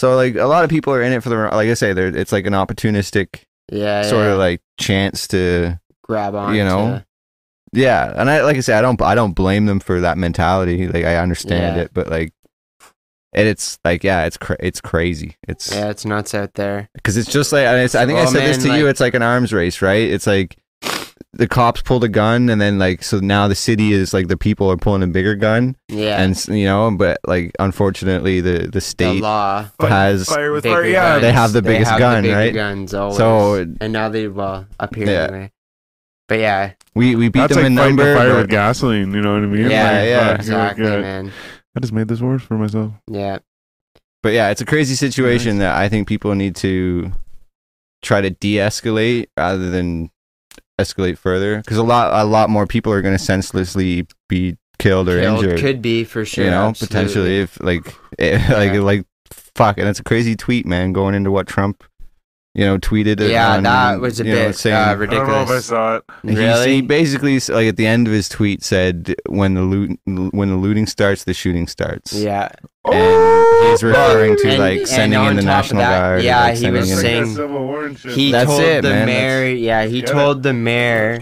so 0.00 0.16
like 0.16 0.34
a 0.34 0.46
lot 0.46 0.64
of 0.64 0.70
people 0.70 0.94
are 0.94 1.02
in 1.02 1.12
it 1.12 1.22
for 1.22 1.28
the 1.28 1.36
like 1.36 1.68
I 1.68 1.74
say, 1.74 1.92
there 1.92 2.06
it's 2.08 2.32
like 2.32 2.46
an 2.46 2.54
opportunistic 2.54 3.44
yeah, 3.70 4.00
sort 4.02 4.24
yeah. 4.24 4.32
of 4.32 4.38
like 4.38 4.62
chance 4.78 5.28
to 5.28 5.78
grab 6.02 6.34
on. 6.34 6.54
you 6.54 6.64
know, 6.64 6.86
to- 6.88 7.06
yeah, 7.72 8.10
and 8.16 8.30
I 8.30 8.42
like 8.42 8.56
I 8.56 8.60
said, 8.60 8.78
I 8.78 8.80
don't 8.80 9.00
I 9.02 9.14
don't 9.14 9.34
blame 9.34 9.66
them 9.66 9.78
for 9.78 10.00
that 10.00 10.16
mentality. 10.16 10.88
Like 10.88 11.04
I 11.04 11.16
understand 11.16 11.76
Yeah. 11.76 11.82
it, 11.82 11.90
but 11.92 12.08
like, 12.08 12.32
and 13.34 13.46
it's 13.46 13.78
like 13.84 14.02
yeah, 14.02 14.24
it's 14.24 14.38
cra- 14.38 14.56
it's 14.58 14.80
crazy. 14.80 15.36
It's 15.46 15.70
yeah, 15.70 15.90
it's 15.90 16.06
nuts 16.06 16.34
out 16.34 16.54
there. 16.54 16.88
because 16.94 17.18
it's 17.18 17.30
just 17.30 17.52
like 17.52 17.66
and 17.66 17.76
it's, 17.82 17.94
I 17.94 18.06
think 18.06 18.18
I 18.18 18.24
said 18.24 18.40
this 18.48 18.64
man, 18.64 18.74
to 18.76 18.80
you. 18.80 18.88
It's 18.88 19.00
like 19.00 19.12
an 19.12 19.22
arms 19.22 19.52
race, 19.52 19.82
right? 19.82 20.08
It's 20.10 20.26
like 20.26 20.56
the 21.32 21.46
cops 21.46 21.80
pulled 21.82 22.02
a 22.04 22.08
gun, 22.08 22.48
and 22.48 22.60
then 22.60 22.78
like 22.78 23.02
so 23.04 23.20
now 23.20 23.46
the 23.48 23.54
city 23.54 23.92
is 23.92 24.12
like 24.12 24.26
the 24.28 24.36
people 24.36 24.70
are 24.70 24.76
pulling 24.76 25.02
a 25.02 25.06
bigger 25.06 25.34
gun, 25.36 25.76
Yeah, 25.88 26.20
and 26.20 26.36
you 26.48 26.64
know, 26.64 26.90
but 26.90 27.18
like 27.26 27.52
unfortunately 27.58 28.40
the 28.40 28.58
the 28.64 28.68
the 28.68 28.80
state 28.80 29.22
law. 29.22 29.66
has 29.80 30.26
Fire 30.28 30.50
with 30.52 30.64
fire. 30.64 30.84
Yeah. 30.84 31.10
guns. 31.12 31.22
They 31.22 31.32
have 31.32 31.52
the 31.52 31.62
biggest 31.62 31.90
have 31.92 31.98
gun, 32.00 32.22
the 32.22 32.28
bigger 32.30 32.36
right? 32.38 32.54
Guns 32.54 32.94
always. 32.94 33.16
So- 33.16 33.54
and 33.80 33.92
now 33.92 34.08
they 34.08 34.26
well 34.28 34.66
up 34.80 34.94
here 34.94 35.06
Yeah. 35.06 35.22
anyway. 35.24 35.52
But 36.28 36.38
yeah, 36.40 36.72
we 36.94 37.14
we 37.16 37.28
beat 37.28 37.40
That's 37.40 37.54
them 37.54 37.62
like 37.62 37.70
in 37.72 37.76
fighting 37.76 37.96
number. 37.96 38.16
fire 38.16 38.28
but- 38.30 38.38
with 38.42 38.50
gasoline. 38.50 39.12
You 39.14 39.20
know 39.20 39.34
what 39.34 39.42
I 39.42 39.46
mean? 39.46 39.70
yeah, 39.70 39.84
Like, 39.92 40.08
yeah, 40.08 40.26
fuck, 40.30 40.38
exactly, 40.40 40.84
you're 40.84 40.92
like, 40.94 41.02
man. 41.02 41.32
I 41.76 41.80
just 41.80 41.92
made 41.92 42.08
this 42.08 42.20
worse 42.20 42.42
for 42.42 42.54
myself. 42.58 42.92
Yeah, 43.08 43.38
But 44.22 44.32
yeah, 44.32 44.50
it's 44.50 44.60
a 44.60 44.66
crazy 44.66 44.94
situation 44.96 45.58
that 45.58 45.76
I 45.76 45.88
think 45.88 46.08
people 46.08 46.34
need 46.34 46.56
to 46.56 47.12
try 48.02 48.20
to 48.20 48.30
de-escalate 48.30 49.26
rather 49.36 49.70
than 49.70 50.10
escalate 50.80 51.18
further 51.18 51.58
because 51.58 51.76
a 51.76 51.82
lot 51.82 52.12
a 52.12 52.24
lot 52.24 52.50
more 52.50 52.66
people 52.66 52.92
are 52.92 53.02
going 53.02 53.16
to 53.16 53.22
senselessly 53.22 54.06
be 54.28 54.56
killed 54.78 55.08
or 55.08 55.20
Killed 55.20 55.44
injured. 55.44 55.60
could 55.60 55.82
be 55.82 56.04
for 56.04 56.24
sure. 56.24 56.44
you 56.44 56.50
know, 56.50 56.68
absolutely. 56.68 56.96
potentially 56.96 57.40
if 57.40 57.60
like 57.62 57.84
like 58.18 58.72
Yeah. 58.72 58.80
like 58.80 59.04
fuck, 59.54 59.78
and 59.78 59.88
it's 59.88 60.00
a 60.00 60.04
crazy 60.04 60.34
tweet, 60.36 60.64
man, 60.66 60.92
going 60.92 61.14
into 61.14 61.30
what 61.30 61.46
Trump, 61.46 61.84
you 62.54 62.64
know, 62.64 62.78
tweeted. 62.78 63.20
it 63.20 63.30
Yeah, 63.30 63.54
on, 63.56 63.62
that 63.62 64.00
was 64.00 64.20
a 64.20 64.24
you 64.24 64.30
know, 64.34 64.46
bit 64.48 64.56
saying- 64.56 64.74
uh, 64.76 64.96
I 65.00 65.06
don't 65.06 65.28
know 65.28 65.42
if 65.42 65.50
I 65.50 65.58
saw 65.60 65.96
it. 65.96 66.04
He- 66.22 66.34
Really? 66.34 66.74
He, 66.76 66.82
basically 66.82 67.38
like 67.54 67.68
at 67.68 67.76
the 67.76 67.86
end 67.86 68.06
of 68.08 68.12
his 68.12 68.28
tweet 68.28 68.62
said, 68.64 69.14
"When 69.28 69.54
the 69.54 69.62
loot, 69.62 69.98
when 70.06 70.48
the 70.48 70.56
looting 70.56 70.86
starts, 70.86 71.24
the 71.24 71.32
shooting 71.34 71.66
starts." 71.68 72.12
yeah, 72.12 72.48
and 72.84 73.68
he's 73.70 73.82
referring 73.84 74.36
to 74.38 74.48
And- 74.48 74.58
like 74.58 74.78
and 74.80 74.88
sending 74.88 75.18
on 75.18 75.30
in 75.30 75.36
the 75.36 75.42
National 75.42 75.80
that, 75.82 76.00
Guard. 76.00 76.22
yeah, 76.24 76.40
like, 76.42 76.56
he 76.58 76.70
was 76.70 76.90
Like 76.90 77.00
saying- 77.00 77.22
that 77.28 77.34
Civil 77.36 77.66
War 77.66 77.84
and 77.86 77.96
he 77.98 78.32
That's 78.32 78.50
told 78.50 78.60
it, 78.62 78.82
the 78.82 78.90
man. 78.90 79.06
mayor. 79.06 79.54
Yeah, 79.54 79.84
he 79.86 80.00
Get 80.00 80.10
it. 80.10 80.12
told 80.12 80.42
the 80.42 80.52
mayor 80.52 81.20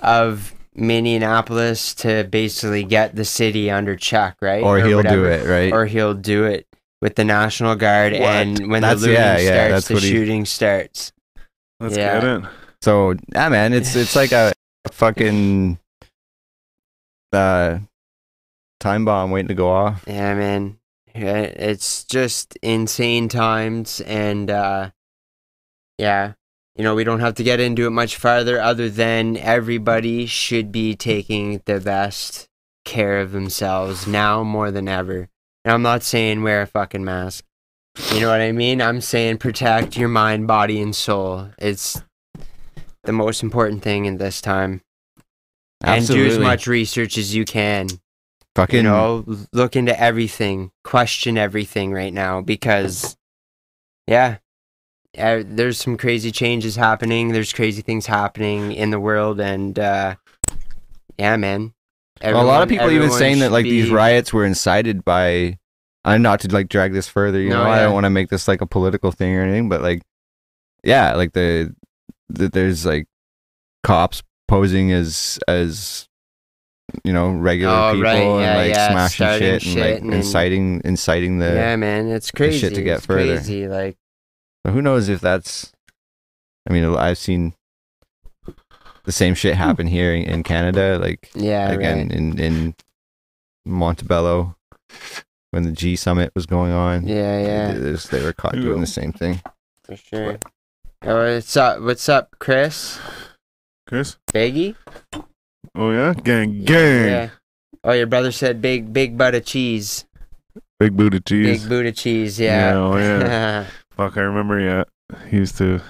of 0.00 0.54
Minneapolis 0.76 1.92
to 1.94 2.22
basically 2.30 2.84
get 2.84 3.16
the 3.16 3.24
city 3.24 3.68
under 3.68 3.96
check, 3.96 4.36
right? 4.40 4.62
or 4.62 4.78
he'll 4.78 5.02
do 5.02 5.24
it, 5.24 5.44
right? 5.44 5.72
Or 5.72 5.86
he'll 5.86 6.14
do 6.14 6.44
it 6.44 6.66
with 7.00 7.14
the 7.14 7.24
National 7.24 7.74
Guard, 7.76 8.12
What? 8.12 8.22
and 8.22 8.70
when 8.70 8.82
That's- 8.82 9.00
the 9.00 9.08
looting 9.08 9.22
yeah, 9.22 9.38
yeah, 9.38 9.46
starts, 9.68 9.72
that's 9.72 9.88
the 9.88 9.94
what 9.94 10.02
he- 10.02 10.10
shooting 10.10 10.44
starts. 10.44 11.12
Let's 11.80 11.96
Yeah. 11.96 12.20
get 12.20 12.24
it. 12.24 12.42
so 12.82 13.14
yeah, 13.34 13.48
man, 13.48 13.72
it's 13.72 13.94
it's 13.96 14.16
like 14.16 14.32
a, 14.32 14.52
a 14.84 14.92
fucking 14.92 15.78
uh 17.32 17.78
time 18.80 19.04
bomb 19.04 19.30
waiting 19.30 19.48
to 19.48 19.54
go 19.54 19.70
off. 19.70 20.04
Yeah, 20.06 20.34
man. 20.34 20.78
Yeah, 21.14 21.38
It's 21.40 22.04
just 22.04 22.56
insane 22.62 23.28
times, 23.28 24.00
and 24.02 24.48
uh, 24.50 24.90
yeah, 25.98 26.34
you 26.76 26.84
know, 26.84 26.94
we 26.94 27.02
don't 27.02 27.18
have 27.20 27.34
to 27.36 27.42
get 27.42 27.58
into 27.58 27.86
it 27.86 27.90
much 27.90 28.14
farther, 28.16 28.60
other 28.60 28.88
than 28.88 29.36
everybody 29.36 30.26
should 30.26 30.70
be 30.70 30.94
taking 30.94 31.60
the 31.64 31.80
best 31.80 32.48
care 32.84 33.18
of 33.18 33.32
themselves 33.32 34.06
now 34.06 34.44
more 34.44 34.70
than 34.70 34.86
ever. 34.86 35.28
And 35.68 35.74
I'm 35.74 35.82
not 35.82 36.02
saying 36.02 36.42
wear 36.42 36.62
a 36.62 36.66
fucking 36.66 37.04
mask. 37.04 37.44
You 38.14 38.20
know 38.20 38.30
what 38.30 38.40
I 38.40 38.52
mean? 38.52 38.80
I'm 38.80 39.02
saying 39.02 39.36
protect 39.36 39.98
your 39.98 40.08
mind, 40.08 40.46
body, 40.46 40.80
and 40.80 40.96
soul. 40.96 41.50
It's 41.58 42.02
the 43.02 43.12
most 43.12 43.42
important 43.42 43.82
thing 43.82 44.06
in 44.06 44.16
this 44.16 44.40
time. 44.40 44.80
Absolutely. 45.84 46.24
And 46.24 46.30
do 46.30 46.36
as 46.36 46.42
much 46.42 46.66
research 46.66 47.18
as 47.18 47.34
you 47.34 47.44
can 47.44 47.88
Fucking 48.56 48.76
you 48.78 48.82
know 48.82 49.26
look 49.52 49.76
into 49.76 50.00
everything 50.00 50.70
question 50.84 51.36
everything 51.36 51.92
right 51.92 52.14
now 52.14 52.40
because 52.40 53.18
yeah 54.06 54.38
there's 55.14 55.78
some 55.78 55.98
crazy 55.98 56.32
changes 56.32 56.76
happening 56.76 57.32
there's 57.32 57.52
crazy 57.52 57.82
things 57.82 58.06
happening 58.06 58.72
in 58.72 58.90
the 58.90 58.98
world 58.98 59.38
and 59.38 59.78
uh 59.78 60.16
yeah 61.18 61.36
man 61.36 61.74
a 62.22 62.32
lot 62.44 62.62
of 62.62 62.68
people 62.68 62.90
even 62.90 63.10
saying 63.10 63.40
that 63.40 63.52
like 63.52 63.64
these 63.64 63.90
riots 63.90 64.32
were 64.32 64.44
incited 64.44 65.04
by 65.04 65.58
I'm 66.04 66.22
not 66.22 66.40
to 66.40 66.48
like 66.48 66.68
drag 66.68 66.92
this 66.92 67.08
further, 67.08 67.40
you 67.40 67.50
No, 67.50 67.64
know. 67.64 67.70
I 67.70 67.80
don't 67.80 67.92
want 67.92 68.04
to 68.04 68.10
make 68.10 68.28
this 68.30 68.48
like 68.48 68.60
a 68.60 68.66
political 68.66 69.10
thing 69.12 69.34
or 69.36 69.42
anything, 69.42 69.68
but 69.68 69.82
like 69.82 70.02
yeah, 70.84 71.14
like 71.14 71.32
the, 71.32 71.74
the 72.28 72.48
there's 72.48 72.86
like 72.86 73.06
cops 73.82 74.22
posing 74.46 74.92
as 74.92 75.38
as 75.48 76.08
you 77.04 77.12
know 77.12 77.30
regular 77.30 77.74
Oh, 77.74 77.90
people 77.92 78.02
right, 78.04 78.16
and 78.22 78.40
yeah, 78.40 78.56
like 78.56 78.70
yeah, 78.70 78.90
smashing 78.90 79.38
shit, 79.38 79.62
shit 79.62 79.72
and 79.76 79.80
like 79.80 80.00
and- 80.02 80.14
inciting 80.14 80.80
inciting 80.84 81.38
the. 81.38 81.52
yeah, 81.52 81.76
man, 81.76 82.08
it's 82.08 82.30
crazy. 82.30 82.60
shit 82.60 82.74
to 82.76 82.82
get 82.82 82.98
it's 82.98 83.06
further. 83.06 83.34
Crazy, 83.36 83.68
like 83.68 83.96
But 84.64 84.72
who 84.72 84.80
knows 84.80 85.08
if 85.08 85.20
that's? 85.20 85.72
I 86.68 86.72
mean, 86.72 86.84
I've 86.96 87.18
seen 87.18 87.54
the 89.08 89.12
same 89.12 89.34
shit 89.34 89.54
hmm. 89.54 89.62
happened 89.62 89.88
here 89.88 90.12
in, 90.12 90.24
in 90.24 90.42
Canada, 90.42 90.98
like 91.00 91.30
yeah, 91.34 91.70
again 91.70 92.08
right. 92.08 92.12
in 92.12 92.38
in 92.38 92.74
Montebello 93.64 94.54
when 95.50 95.62
the 95.62 95.72
G 95.72 95.96
summit 95.96 96.30
was 96.34 96.44
going 96.44 96.72
on. 96.72 97.08
Yeah, 97.08 97.40
yeah, 97.40 97.72
They, 97.72 97.92
they- 97.92 98.18
they 98.18 98.22
were 98.22 98.34
caught 98.34 98.52
doing 98.52 98.82
the 98.82 98.86
same 98.86 99.12
thing. 99.12 99.40
for 99.82 99.96
sure. 99.96 100.38
Oh, 101.02 101.34
what's 101.34 101.56
up? 101.56 101.80
What's 101.80 102.06
up, 102.10 102.36
Chris? 102.38 102.98
Chris? 103.86 104.18
Biggie? 104.30 104.74
Oh 105.74 105.90
yeah, 105.90 106.12
gang, 106.12 106.64
gang, 106.64 107.04
Yeah. 107.08 107.30
Oh, 107.82 107.92
your 107.92 108.06
brother 108.06 108.30
said 108.30 108.60
big, 108.60 108.92
big 108.92 109.16
butt 109.16 109.34
of 109.34 109.46
cheese. 109.46 110.04
big 110.78 110.94
booty 110.94 111.20
cheese. 111.20 111.62
Big 111.62 111.68
boot 111.70 111.86
of 111.86 111.96
cheese. 111.96 112.38
Yeah. 112.38 112.74
oh 112.74 112.98
yeah. 112.98 113.64
Fuck, 113.96 114.18
I 114.18 114.20
remember. 114.20 114.60
Yeah, 114.60 114.84
he 115.30 115.38
used 115.38 115.56
to 115.58 115.80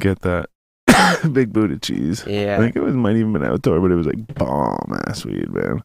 get 0.00 0.22
that 0.22 0.50
big 1.32 1.52
booty 1.52 1.78
cheese. 1.78 2.24
Yeah. 2.26 2.56
I 2.56 2.58
think 2.58 2.76
it 2.76 2.82
was 2.82 2.94
might 2.94 3.16
even 3.16 3.32
been 3.32 3.44
outdoor, 3.44 3.80
but 3.80 3.90
it 3.90 3.96
was 3.96 4.06
like 4.06 4.26
bomb 4.34 4.98
ass 5.06 5.24
weed, 5.24 5.50
man. 5.50 5.82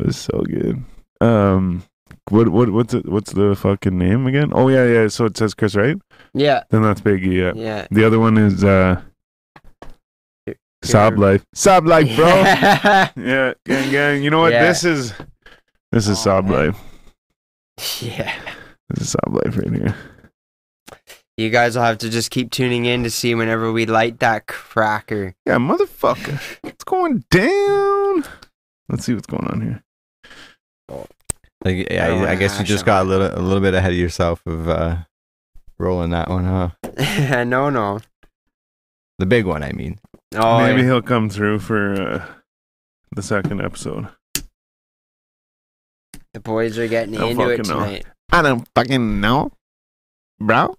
It 0.00 0.06
was 0.06 0.16
so 0.16 0.42
good. 0.42 0.82
Um, 1.20 1.82
what 2.30 2.48
what 2.50 2.70
what's 2.70 2.94
it? 2.94 3.08
What's 3.08 3.32
the 3.32 3.54
fucking 3.56 3.96
name 3.96 4.26
again? 4.26 4.52
Oh 4.54 4.68
yeah, 4.68 4.86
yeah. 4.86 5.08
So 5.08 5.24
it 5.26 5.36
says 5.36 5.54
Chris, 5.54 5.74
right? 5.74 5.96
Yeah. 6.34 6.62
Then 6.70 6.82
that's 6.82 7.00
Biggie. 7.00 7.32
Yeah. 7.34 7.52
Yeah. 7.54 7.86
The 7.90 8.04
other 8.04 8.18
one 8.18 8.36
is 8.38 8.62
uh, 8.62 9.00
Sob 10.82 11.18
Life. 11.18 11.44
Sob 11.54 11.86
Life, 11.86 12.14
bro. 12.16 12.26
yeah, 12.26 13.54
gang, 13.64 13.90
gang. 13.90 14.22
You 14.22 14.30
know 14.30 14.40
what? 14.40 14.52
Yeah. 14.52 14.66
This 14.66 14.84
is 14.84 15.12
this 15.90 16.06
is 16.06 16.18
Oh, 16.18 16.22
Sob 16.22 16.44
man. 16.46 16.66
Life. 16.66 16.80
yeah. 18.02 18.34
This 18.90 19.02
is 19.02 19.10
Sob 19.10 19.34
Life 19.34 19.56
right 19.56 19.72
here. 19.72 19.94
You 21.38 21.50
guys 21.50 21.76
will 21.76 21.84
have 21.84 21.98
to 21.98 22.10
just 22.10 22.32
keep 22.32 22.50
tuning 22.50 22.84
in 22.84 23.04
to 23.04 23.10
see 23.10 23.32
whenever 23.32 23.70
we 23.70 23.86
light 23.86 24.18
that 24.18 24.48
cracker. 24.48 25.36
Yeah, 25.46 25.58
motherfucker. 25.58 26.40
It's 26.64 26.82
going 26.82 27.22
down. 27.30 28.24
Let's 28.88 29.04
see 29.04 29.14
what's 29.14 29.28
going 29.28 29.46
on 29.46 29.60
here. 29.60 29.84
Like, 31.64 31.86
I 31.90 31.94
yeah, 31.94 32.08
don't 32.08 32.24
I, 32.24 32.34
guess 32.34 32.58
you 32.58 32.64
just 32.64 32.84
got 32.84 33.06
a 33.06 33.08
little 33.08 33.28
a 33.32 33.38
little 33.40 33.60
bit 33.60 33.74
ahead 33.74 33.92
of 33.92 33.96
yourself 33.98 34.44
of 34.46 34.68
uh, 34.68 34.96
rolling 35.78 36.10
that 36.10 36.28
one, 36.28 36.44
huh? 36.44 37.44
no, 37.44 37.70
no. 37.70 38.00
The 39.18 39.26
big 39.26 39.46
one, 39.46 39.62
I 39.62 39.70
mean. 39.70 40.00
Oh, 40.34 40.58
Maybe 40.58 40.80
yeah. 40.80 40.86
he'll 40.88 41.02
come 41.02 41.30
through 41.30 41.60
for 41.60 41.92
uh, 41.94 42.26
the 43.14 43.22
second 43.22 43.60
episode. 43.60 44.08
the 46.34 46.40
boys 46.40 46.78
are 46.78 46.88
getting 46.88 47.14
Don't 47.14 47.30
into 47.30 47.48
it 47.48 47.58
fucking 47.58 47.72
know. 47.72 47.84
tonight. 47.84 48.06
I 48.32 48.42
don't 48.42 48.66
fucking 48.74 49.20
know, 49.20 49.52
bro. 50.40 50.74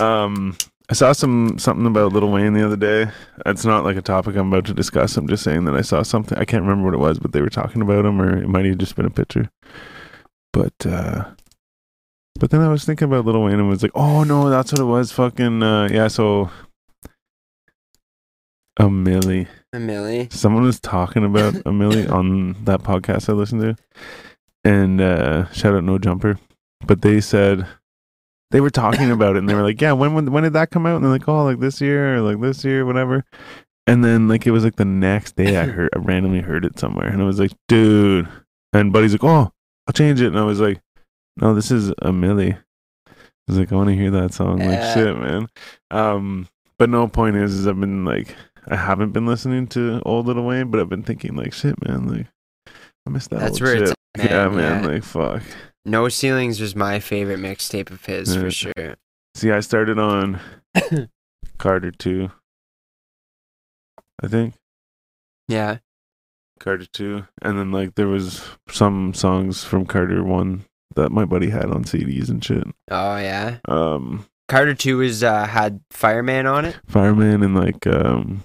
Um, 0.00 0.56
I 0.90 0.94
saw 0.94 1.12
some 1.12 1.58
something 1.58 1.86
about 1.86 2.12
Lil 2.12 2.30
Wayne 2.30 2.52
the 2.52 2.64
other 2.66 2.76
day. 2.76 3.10
It's 3.46 3.64
not 3.64 3.84
like 3.84 3.96
a 3.96 4.02
topic 4.02 4.36
I'm 4.36 4.52
about 4.52 4.66
to 4.66 4.74
discuss. 4.74 5.16
I'm 5.16 5.28
just 5.28 5.44
saying 5.44 5.64
that 5.64 5.74
I 5.74 5.80
saw 5.80 6.02
something. 6.02 6.36
I 6.38 6.44
can't 6.44 6.62
remember 6.62 6.84
what 6.84 6.94
it 6.94 6.98
was, 6.98 7.18
but 7.18 7.32
they 7.32 7.40
were 7.40 7.48
talking 7.48 7.82
about 7.82 8.04
him, 8.04 8.20
or 8.20 8.36
it 8.36 8.48
might 8.48 8.64
have 8.64 8.78
just 8.78 8.96
been 8.96 9.06
a 9.06 9.10
picture. 9.10 9.50
But 10.52 10.86
uh 10.86 11.30
but 12.38 12.50
then 12.50 12.60
I 12.60 12.68
was 12.68 12.84
thinking 12.84 13.06
about 13.06 13.24
Lil 13.24 13.42
Wayne 13.42 13.54
and 13.58 13.68
was 13.68 13.82
like, 13.82 13.92
oh 13.94 14.24
no, 14.24 14.50
that's 14.50 14.72
what 14.72 14.80
it 14.80 14.84
was. 14.84 15.12
Fucking 15.12 15.62
uh, 15.62 15.88
yeah. 15.90 16.08
So 16.08 16.50
a 18.78 18.84
Milli. 18.84 19.46
A 19.72 19.76
Milli. 19.76 20.32
Someone 20.32 20.64
was 20.64 20.80
talking 20.80 21.24
about 21.24 21.54
a 21.66 21.70
Milli 21.70 22.10
on 22.10 22.64
that 22.64 22.82
podcast 22.82 23.28
I 23.28 23.32
listened 23.32 23.62
to, 23.62 23.76
and 24.64 25.00
uh, 25.00 25.50
shout 25.52 25.74
out 25.74 25.84
No 25.84 25.98
Jumper. 25.98 26.38
But 26.86 27.02
they 27.02 27.20
said 27.20 27.66
they 28.52 28.60
were 28.60 28.70
talking 28.70 29.10
about 29.10 29.34
it, 29.36 29.40
and 29.40 29.48
they 29.48 29.54
were 29.54 29.62
like, 29.62 29.80
"Yeah, 29.80 29.92
when 29.92 30.14
when 30.14 30.30
when 30.30 30.44
did 30.44 30.52
that 30.52 30.70
come 30.70 30.86
out?" 30.86 30.96
And 30.96 31.04
they're 31.04 31.10
like, 31.10 31.28
"Oh, 31.28 31.44
like 31.44 31.58
this 31.58 31.80
year, 31.80 32.16
or 32.16 32.20
like 32.20 32.40
this 32.40 32.64
year, 32.64 32.86
whatever." 32.86 33.24
And 33.86 34.04
then 34.04 34.28
like 34.28 34.46
it 34.46 34.52
was 34.52 34.62
like 34.62 34.76
the 34.76 34.84
next 34.84 35.36
day, 35.36 35.56
I 35.56 35.66
heard 35.76 35.90
I 35.94 35.98
randomly 35.98 36.40
heard 36.40 36.64
it 36.64 36.78
somewhere, 36.78 37.08
and 37.08 37.20
I 37.20 37.24
was 37.24 37.40
like, 37.40 37.52
"Dude!" 37.66 38.28
And 38.72 38.92
Buddy's 38.92 39.12
like, 39.12 39.24
"Oh, 39.24 39.50
I'll 39.86 39.92
change 39.92 40.20
it," 40.20 40.28
and 40.28 40.38
I 40.38 40.44
was 40.44 40.60
like, 40.60 40.80
"No, 41.36 41.54
this 41.54 41.70
is 41.70 41.88
a 41.90 42.10
Milli." 42.10 42.56
I 42.56 43.12
was 43.48 43.58
like, 43.58 43.72
"I 43.72 43.74
want 43.74 43.88
to 43.88 43.96
hear 43.96 44.10
that 44.12 44.32
song." 44.34 44.60
Like 44.60 44.94
shit, 44.94 45.18
man. 45.18 45.48
Um, 45.90 46.48
but 46.78 46.90
no 46.90 47.08
point 47.08 47.36
is, 47.36 47.54
is 47.54 47.66
I've 47.66 47.80
been 47.80 48.04
like 48.04 48.36
I 48.68 48.76
haven't 48.76 49.10
been 49.12 49.26
listening 49.26 49.66
to 49.68 50.00
old 50.04 50.26
Lil 50.26 50.42
Wayne, 50.44 50.70
but 50.70 50.80
I've 50.80 50.88
been 50.88 51.02
thinking 51.02 51.34
like 51.34 51.52
shit, 51.52 51.74
man. 51.84 52.06
Like 52.06 52.26
I 53.06 53.10
miss 53.10 53.26
that. 53.28 53.40
That's 53.40 53.60
old 53.60 53.62
where 53.62 53.74
shit. 53.74 53.82
it's 53.82 53.94
at, 54.18 54.30
yeah, 54.30 54.48
man, 54.48 54.56
man. 54.56 54.82
yeah. 54.84 54.88
Like 54.90 55.04
fuck. 55.04 55.42
No 55.84 56.08
Ceilings 56.08 56.60
was 56.60 56.76
my 56.76 57.00
favorite 57.00 57.40
mixtape 57.40 57.90
of 57.90 58.04
his 58.06 58.34
Yeah. 58.34 58.40
for 58.40 58.50
sure. 58.50 58.96
See, 59.34 59.50
I 59.50 59.60
started 59.60 59.98
on 59.98 60.40
Carter 61.58 61.90
two. 61.90 62.30
I 64.22 64.28
think 64.28 64.54
Yeah. 65.48 65.78
Carter 66.60 66.86
two, 66.92 67.26
and 67.42 67.58
then 67.58 67.72
like 67.72 67.96
there 67.96 68.06
was 68.06 68.44
some 68.68 69.14
songs 69.14 69.64
from 69.64 69.84
Carter 69.84 70.22
one 70.22 70.64
that 70.94 71.10
my 71.10 71.24
buddy 71.24 71.50
had 71.50 71.64
on 71.64 71.82
CDs 71.82 72.28
and 72.28 72.44
shit. 72.44 72.64
Oh 72.90 73.16
yeah. 73.16 73.58
Um, 73.66 74.26
Carter 74.48 74.74
Two 74.74 74.98
was 74.98 75.24
uh, 75.24 75.46
had 75.46 75.80
Fireman 75.90 76.46
on 76.46 76.64
it. 76.66 76.76
Fireman 76.86 77.42
and 77.42 77.56
like 77.56 77.84
um, 77.88 78.44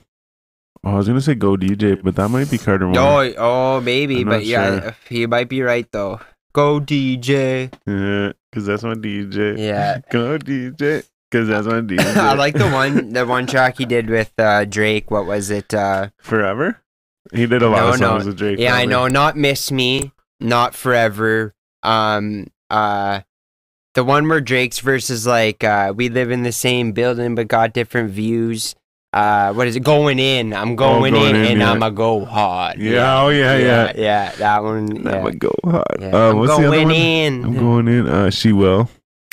oh, 0.84 0.92
I 0.92 0.96
was 0.96 1.08
gonna 1.08 1.22
say 1.22 1.36
Go 1.36 1.58
DJ, 1.58 2.02
but 2.02 2.16
that 2.16 2.30
might 2.30 2.50
be 2.50 2.58
Carter 2.58 2.88
one. 2.88 2.98
Oh, 2.98 3.34
oh, 3.38 3.82
maybe, 3.82 4.24
but 4.24 4.32
not 4.38 4.46
yeah, 4.46 4.94
he 5.10 5.28
might 5.28 5.50
be 5.50 5.62
right 5.62 5.86
though. 5.92 6.20
Go 6.54 6.80
DJ. 6.80 7.72
Yeah, 7.86 8.32
because 8.52 8.66
that's 8.66 8.84
my 8.84 8.94
DJ. 8.96 9.58
Yeah. 9.58 10.00
Go 10.10 10.38
DJ, 10.40 11.06
because 11.30 11.48
that's 11.48 11.68
my 11.68 11.82
DJ. 11.82 12.00
I 12.18 12.34
like 12.34 12.56
the 12.56 12.70
one, 12.70 13.14
the 13.14 13.26
one 13.26 13.46
track 13.48 13.78
he 13.78 13.86
did 13.86 14.10
with 14.10 14.32
uh, 14.40 14.66
Drake. 14.66 15.12
What 15.12 15.26
was 15.26 15.50
it? 15.52 15.74
Uh, 15.74 16.10
Forever. 16.20 16.82
He 17.34 17.46
did 17.46 17.62
a 17.62 17.70
lot 17.70 17.78
No, 17.82 17.94
of 17.94 18.00
no. 18.00 18.08
songs 18.08 18.26
with 18.26 18.38
Drake. 18.38 18.58
yeah, 18.60 18.74
I 18.76 18.86
know. 18.86 19.08
Not 19.08 19.36
Miss 19.38 19.72
Me, 19.72 20.12
not 20.40 20.74
Forever. 20.74 21.54
Um, 21.84 22.48
uh, 22.70 23.22
the 23.94 24.04
one 24.04 24.28
where 24.28 24.42
Drake's 24.42 24.80
versus 24.80 25.28
like, 25.28 25.64
uh, 25.64 25.94
"We 25.96 26.10
live 26.10 26.32
in 26.32 26.44
the 26.44 26.52
same 26.52 26.92
building 26.94 27.36
but 27.36 27.48
got 27.48 27.74
different 27.74 28.12
views." 28.12 28.76
Uh, 29.14 29.54
what 29.54 29.68
is 29.68 29.76
it? 29.76 29.84
Going 29.84 30.20
in. 30.20 30.54
I'm 30.54 30.76
going, 30.76 31.14
Oh, 31.16 31.18
going 31.20 31.30
in, 31.30 31.36
in, 31.36 31.52
and 31.54 31.60
yeah. 31.62 31.72
I'ma 31.72 31.90
go 31.90 32.26
hard. 32.26 32.78
Yeah, 32.80 33.22
oh 33.22 33.30
yeah, 33.30 33.58
yeah. 33.58 33.94
yeah. 33.96 34.32
That 34.36 34.64
one. 34.64 35.04
Yeah. 35.04 35.24
would 35.24 35.40
go 35.40 35.54
hard. 35.64 35.86
Yeah. 36.00 36.12
Uh, 36.14 36.30
I'm 36.32 36.38
what's 36.38 36.58
the 36.58 36.68
other 36.68 36.76
going 36.78 36.88
one? 36.88 36.96
in. 36.96 37.46
I'm 37.46 37.58
going 37.58 37.88
in. 37.88 38.08
Uh, 38.08 38.30
she 38.30 38.52
will. 38.52 38.90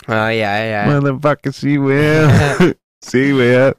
Oh 0.08 0.28
yeah, 0.28 0.84
yeah. 0.84 0.86
Motherfucker, 0.86 1.54
she 1.54 1.78
will. 1.78 2.74
she 3.02 3.32
will. 3.32 3.74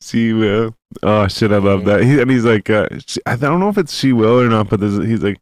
She 0.00 0.32
will. 0.32 0.74
Oh 1.02 1.28
shit, 1.28 1.52
I 1.52 1.58
love 1.58 1.84
that. 1.84 2.02
He, 2.02 2.20
and 2.20 2.30
he's 2.30 2.44
like, 2.44 2.70
uh, 2.70 2.88
she, 3.06 3.20
I 3.26 3.36
don't 3.36 3.60
know 3.60 3.68
if 3.68 3.78
it's 3.78 3.94
she 3.94 4.12
will 4.12 4.40
or 4.40 4.48
not, 4.48 4.70
but 4.70 4.80
there's, 4.80 4.96
he's 4.98 5.22
like, 5.22 5.38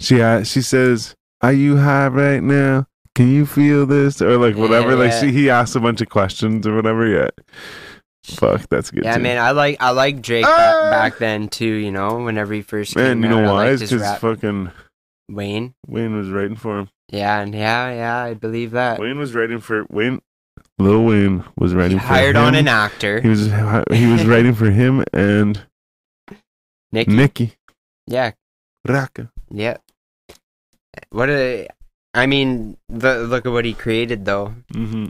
she 0.00 0.18
ha- 0.20 0.42
she 0.44 0.62
says, 0.62 1.14
"Are 1.42 1.52
you 1.52 1.76
high 1.76 2.08
right 2.08 2.42
now? 2.42 2.86
Can 3.14 3.28
you 3.32 3.44
feel 3.46 3.86
this?" 3.86 4.22
Or 4.22 4.36
like 4.38 4.56
whatever. 4.56 4.90
Yeah, 4.90 4.96
like 4.96 5.12
she, 5.12 5.30
he 5.32 5.50
asks 5.50 5.74
a 5.76 5.80
bunch 5.80 6.00
of 6.00 6.08
questions 6.08 6.66
or 6.66 6.74
whatever. 6.74 7.06
Yeah. 7.06 7.28
Fuck, 8.24 8.68
that's 8.68 8.90
good. 8.90 9.04
Yeah, 9.04 9.16
too. 9.16 9.22
man, 9.22 9.38
I 9.38 9.50
like 9.52 9.76
I 9.80 9.90
like 9.90 10.20
Drake 10.22 10.44
Ah! 10.46 10.90
back, 10.90 11.12
back 11.12 11.18
then 11.18 11.48
too. 11.48 11.64
You 11.66 11.90
know, 11.90 12.18
whenever 12.24 12.52
he 12.54 12.62
first 12.62 12.94
Man, 12.96 13.22
came 13.22 13.24
you 13.24 13.28
know 13.36 13.44
out, 13.46 13.54
why? 13.54 13.68
It's 13.70 13.82
because 13.90 14.18
fucking 14.18 14.70
Wayne. 15.30 15.74
Wayne 15.86 16.14
was 16.16 16.28
writing 16.28 16.56
for 16.56 16.80
him. 16.80 16.90
Yeah, 17.10 17.40
and 17.40 17.54
yeah, 17.54 17.92
yeah, 17.92 18.22
I 18.22 18.34
believe 18.34 18.72
that. 18.72 19.00
Wayne 19.00 19.18
was 19.18 19.34
writing 19.34 19.58
for 19.60 19.84
Wayne. 19.90 20.20
Lil 20.78 21.04
Wayne 21.04 21.44
was 21.56 21.72
He 21.72 21.78
writing 21.78 21.98
for 21.98 22.04
him. 22.04 22.08
hired 22.08 22.36
on 22.36 22.54
an 22.54 22.68
actor, 22.68 23.20
He 23.20 23.28
was 23.28 23.46
he 23.92 24.06
was 24.06 24.24
writing 24.26 24.54
for 24.54 24.70
him 24.70 25.04
and 25.12 25.60
Nick. 26.92 27.08
Nicki 27.08 27.54
Yeah, 28.06 28.32
Raka. 28.86 29.30
yeah. 29.50 29.78
What 31.10 31.30
a, 31.30 31.68
I 32.14 32.26
mean, 32.26 32.76
the, 32.88 33.18
look 33.20 33.46
at 33.46 33.52
what 33.52 33.64
he 33.64 33.72
created 33.72 34.24
though. 34.24 34.54
hmm 34.72 35.06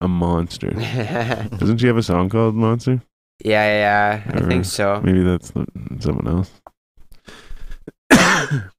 A 0.00 0.08
monster. 0.08 0.70
Doesn't 1.58 1.78
she 1.78 1.86
have 1.86 1.96
a 1.96 2.02
song 2.02 2.28
called 2.28 2.54
Monster? 2.54 3.02
yeah, 3.44 4.20
yeah, 4.24 4.32
I 4.34 4.40
think 4.48 4.64
so. 4.66 5.00
Maybe 5.02 5.22
that's 5.22 5.50
the- 5.52 5.66
someone 6.00 6.28
else. 6.28 6.50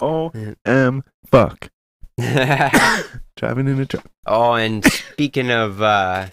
O 0.00 0.30
M 0.66 1.02
fuck. 1.30 1.68
Driving 2.18 3.68
in 3.68 3.80
a 3.80 3.86
truck. 3.86 4.04
oh, 4.26 4.52
and 4.54 4.84
speaking 4.84 5.50
of, 5.50 5.80
uh, 5.82 6.26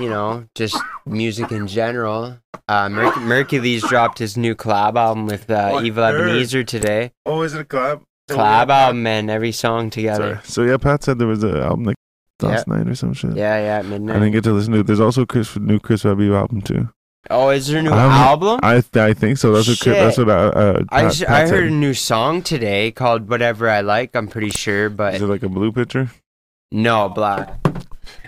you 0.00 0.08
know, 0.10 0.46
just 0.54 0.76
music 1.06 1.52
in 1.52 1.66
general, 1.68 2.38
uh, 2.68 2.88
Merc- 2.88 3.14
Merkules 3.14 3.80
dropped 3.88 4.18
his 4.18 4.36
new 4.36 4.54
collab 4.54 4.96
album 4.96 5.26
with 5.26 5.50
uh, 5.50 5.70
Oh, 5.74 5.82
Evil. 5.82 6.04
Ebenezer 6.04 6.64
today. 6.64 7.12
Oh, 7.24 7.42
is 7.42 7.54
it 7.54 7.60
a 7.60 7.64
collab? 7.64 8.02
Collab 8.28 8.68
album 8.70 9.06
and 9.06 9.30
every 9.30 9.52
song 9.52 9.90
together. 9.90 10.34
Sorry. 10.36 10.46
So 10.46 10.62
yeah, 10.62 10.76
Pat 10.76 11.04
said 11.04 11.18
there 11.18 11.28
was 11.28 11.42
an 11.44 11.56
album 11.56 11.84
like 11.84 11.96
last 12.42 12.66
night 12.66 12.88
or 12.88 12.94
some 12.94 13.14
shit. 13.14 13.36
Yeah, 13.36 13.56
yeah, 13.58 13.78
at 13.78 13.86
midnight. 13.86 14.16
I 14.16 14.18
didn't 14.20 14.32
get 14.32 14.44
to 14.44 14.52
listen 14.52 14.72
to 14.72 14.80
it. 14.80 14.86
There's 14.86 15.00
also 15.00 15.24
Chris 15.24 15.56
new 15.56 15.78
Chris 15.78 16.04
Webby 16.04 16.32
album 16.34 16.60
too. 16.60 16.88
Oh, 17.28 17.48
is 17.50 17.66
there 17.66 17.80
a 17.80 17.82
new 17.82 17.90
I 17.90 18.04
album? 18.28 18.60
I 18.62 18.80
th- 18.80 18.96
I 18.96 19.12
think 19.14 19.38
so. 19.38 19.52
That's 19.52 19.66
what 19.68 19.78
that's 19.80 20.18
what 20.18 20.28
uh, 20.28 20.32
uh, 20.54 20.82
I, 20.90 21.02
Pat- 21.02 21.14
sh- 21.14 21.20
Pat 21.24 21.30
I 21.30 21.40
heard 21.40 21.48
said. 21.48 21.62
a 21.64 21.70
new 21.70 21.94
song 21.94 22.42
today 22.42 22.90
called 22.92 23.28
"Whatever 23.28 23.68
I 23.68 23.80
Like." 23.80 24.14
I'm 24.14 24.28
pretty 24.28 24.50
sure, 24.50 24.88
but 24.90 25.14
Is 25.14 25.22
it 25.22 25.26
like 25.26 25.42
a 25.42 25.48
blue 25.48 25.72
picture? 25.72 26.10
no 26.72 27.08
black. 27.08 27.58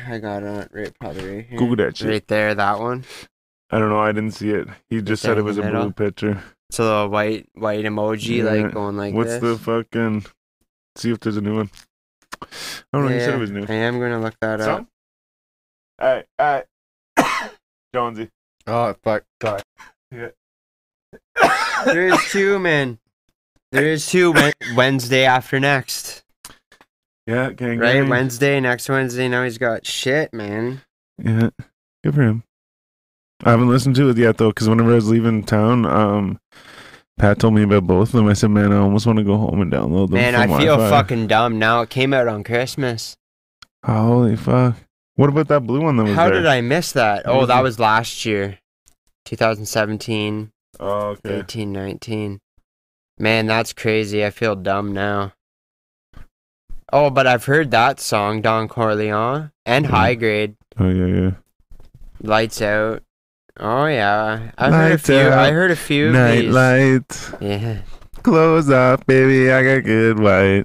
I 0.08 0.18
got 0.18 0.42
it 0.42 0.68
right, 0.72 0.92
probably 0.98 1.36
right 1.36 1.46
here. 1.46 1.58
Google 1.58 1.76
that 1.84 1.96
shit. 1.96 2.08
Right 2.08 2.26
there, 2.28 2.54
that 2.54 2.80
one. 2.80 3.04
I 3.70 3.78
don't 3.78 3.90
know. 3.90 3.98
I 4.00 4.10
didn't 4.12 4.32
see 4.32 4.50
it. 4.50 4.66
He 4.88 5.02
just 5.02 5.22
said 5.22 5.38
it 5.38 5.42
was 5.42 5.58
a 5.58 5.62
middle. 5.62 5.82
blue 5.82 5.92
picture. 5.92 6.42
It's 6.70 6.78
a 6.78 6.82
little 6.82 7.08
white 7.08 7.48
white 7.54 7.84
emoji, 7.84 8.38
Yeah. 8.38 8.44
like 8.64 8.74
going 8.74 8.96
like 8.96 9.14
What's 9.14 9.38
this. 9.38 9.40
the 9.40 9.56
fucking? 9.58 10.26
See 10.96 11.10
if 11.10 11.20
there's 11.20 11.36
a 11.36 11.40
new 11.40 11.56
one. 11.56 11.70
I 12.42 12.46
don't 12.92 13.06
know. 13.06 13.08
He 13.12 13.20
said 13.20 13.34
it 13.34 13.38
was 13.38 13.50
new. 13.50 13.64
I 13.68 13.72
am 13.74 13.98
gonna 13.98 14.20
look 14.20 14.34
that 14.40 14.60
up. 14.60 14.86
Alright, 16.00 16.26
alright. 16.40 16.64
Jonesy. 17.94 18.28
Oh 18.66 18.94
fuck! 19.02 19.24
Sorry. 19.42 19.62
There 20.12 20.32
is 22.08 22.20
two, 22.30 22.58
man. 22.58 22.98
There 23.72 23.86
is 23.86 24.06
two 24.06 24.34
Wednesday 24.76 25.24
after 25.24 25.58
next, 25.60 26.22
Yeah, 27.26 27.50
gang. 27.52 27.78
right? 27.78 27.94
gang. 27.94 28.08
Wednesday, 28.08 28.60
next 28.60 28.88
Wednesday. 28.88 29.28
Now 29.28 29.44
he's 29.44 29.58
got 29.58 29.86
shit, 29.86 30.32
man. 30.32 30.82
Yeah, 31.22 31.50
good 32.04 32.14
for 32.14 32.22
him. 32.22 32.44
I 33.44 33.50
haven't 33.50 33.68
listened 33.68 33.94
to 33.96 34.08
it 34.10 34.16
yet 34.18 34.36
though, 34.38 34.50
because 34.50 34.68
whenever 34.68 34.92
I 34.92 34.96
was 34.96 35.08
leaving 35.08 35.44
town, 35.44 35.86
um, 35.86 36.40
Pat 37.18 37.38
told 37.38 37.54
me 37.54 37.62
about 37.62 37.86
both 37.86 38.08
of 38.08 38.12
them. 38.12 38.26
I 38.28 38.32
said, 38.32 38.50
"Man, 38.50 38.72
I 38.72 38.76
almost 38.78 39.06
want 39.06 39.18
to 39.18 39.24
go 39.24 39.36
home 39.36 39.60
and 39.60 39.72
download 39.72 40.08
them." 40.08 40.14
Man, 40.14 40.34
I 40.34 40.46
feel 40.46 40.76
Wi-Fi." 40.76 40.90
fucking 40.90 41.26
dumb 41.28 41.58
now. 41.58 41.82
It 41.82 41.90
came 41.90 42.12
out 42.12 42.26
on 42.28 42.42
Christmas. 42.44 43.16
Holy 43.84 44.36
fuck! 44.36 44.76
What 45.16 45.28
about 45.28 45.48
that 45.48 45.60
blue 45.66 45.80
one 45.82 45.96
that 45.96 46.04
was 46.04 46.14
How 46.14 46.26
there? 46.28 46.34
did 46.34 46.46
I 46.46 46.60
miss 46.60 46.92
that? 46.92 47.22
Oh, 47.26 47.46
that 47.46 47.62
was 47.62 47.78
last 47.78 48.24
year, 48.24 48.58
2017, 49.24 50.50
Oh, 50.80 51.08
okay. 51.10 51.38
18, 51.40 51.72
19. 51.72 52.40
Man, 53.18 53.46
that's 53.46 53.72
crazy. 53.72 54.24
I 54.24 54.30
feel 54.30 54.54
dumb 54.56 54.92
now. 54.92 55.32
Oh, 56.92 57.10
but 57.10 57.26
I've 57.26 57.44
heard 57.44 57.70
that 57.72 58.00
song, 58.00 58.40
Don 58.42 58.68
Corleone, 58.68 59.50
and 59.66 59.86
Mhm. 59.86 59.90
High 59.90 60.14
Grade, 60.14 60.56
Oh 60.78 60.88
yeah, 60.88 61.06
yeah. 61.06 61.30
Lights 62.22 62.62
Out. 62.62 63.02
Oh 63.60 63.86
yeah, 63.86 64.50
I 64.56 64.70
heard 64.70 64.86
a 64.86 64.90
Lights 64.90 65.06
few. 65.06 65.16
I 65.30 65.50
heard 65.50 65.70
a 65.70 65.76
few. 65.76 66.06
of 66.08 66.12
Night 66.12 66.40
these. 66.42 66.54
light, 66.54 67.30
Yeah. 67.40 67.78
close 68.22 68.70
up, 68.70 69.06
baby. 69.06 69.50
I 69.50 69.62
got 69.62 69.84
good 69.84 70.18
white. 70.20 70.64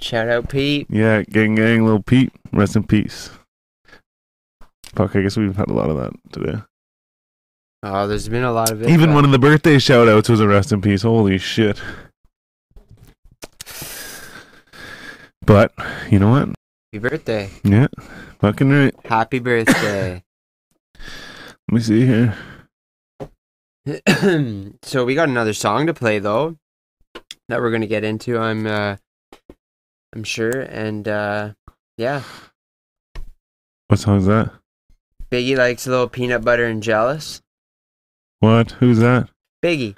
Shout 0.00 0.28
out 0.28 0.48
Pete. 0.48 0.88
Yeah, 0.90 1.22
gang, 1.22 1.54
gang, 1.54 1.84
little 1.84 2.02
Pete. 2.02 2.32
Rest 2.52 2.76
in 2.76 2.82
peace. 2.84 3.30
Fuck, 4.94 5.16
I 5.16 5.22
guess 5.22 5.36
we've 5.36 5.56
had 5.56 5.68
a 5.70 5.72
lot 5.72 5.88
of 5.88 5.96
that 5.96 6.12
today. 6.32 6.60
Oh, 7.84 8.06
there's 8.06 8.28
been 8.28 8.44
a 8.44 8.52
lot 8.52 8.70
of 8.70 8.82
it. 8.82 8.90
Even 8.90 9.10
but- 9.10 9.14
one 9.14 9.24
of 9.24 9.30
the 9.30 9.38
birthday 9.38 9.78
shout 9.78 10.08
outs 10.08 10.28
was 10.28 10.40
a 10.40 10.46
rest 10.48 10.70
in 10.72 10.80
peace. 10.82 11.02
Holy 11.02 11.38
shit. 11.38 11.80
But, 15.44 15.72
you 16.10 16.18
know 16.18 16.30
what? 16.30 16.48
Happy 16.92 16.98
birthday. 17.08 17.50
Yeah, 17.64 17.88
fucking 18.40 18.70
right. 18.70 18.94
Happy 19.04 19.38
birthday. 19.38 20.22
Let 21.70 21.74
me 21.74 21.80
see 21.80 22.06
here. 22.06 22.36
so 24.82 25.04
we 25.04 25.14
got 25.14 25.28
another 25.28 25.52
song 25.52 25.86
to 25.86 25.94
play 25.94 26.18
though 26.18 26.56
that 27.48 27.60
we're 27.60 27.70
gonna 27.72 27.86
get 27.86 28.04
into. 28.04 28.38
I'm 28.38 28.66
uh 28.66 28.96
I'm 30.14 30.24
sure, 30.24 30.60
and 30.60 31.06
uh 31.08 31.52
yeah, 31.96 32.22
What 33.88 33.98
song 34.00 34.18
is 34.18 34.26
that? 34.26 34.52
Biggie 35.30 35.56
likes 35.56 35.86
a 35.86 35.90
little 35.90 36.08
peanut 36.08 36.44
butter 36.44 36.66
and 36.66 36.82
jealous. 36.82 37.40
What? 38.40 38.72
Who's 38.72 38.98
that? 38.98 39.28
Biggie, 39.62 39.96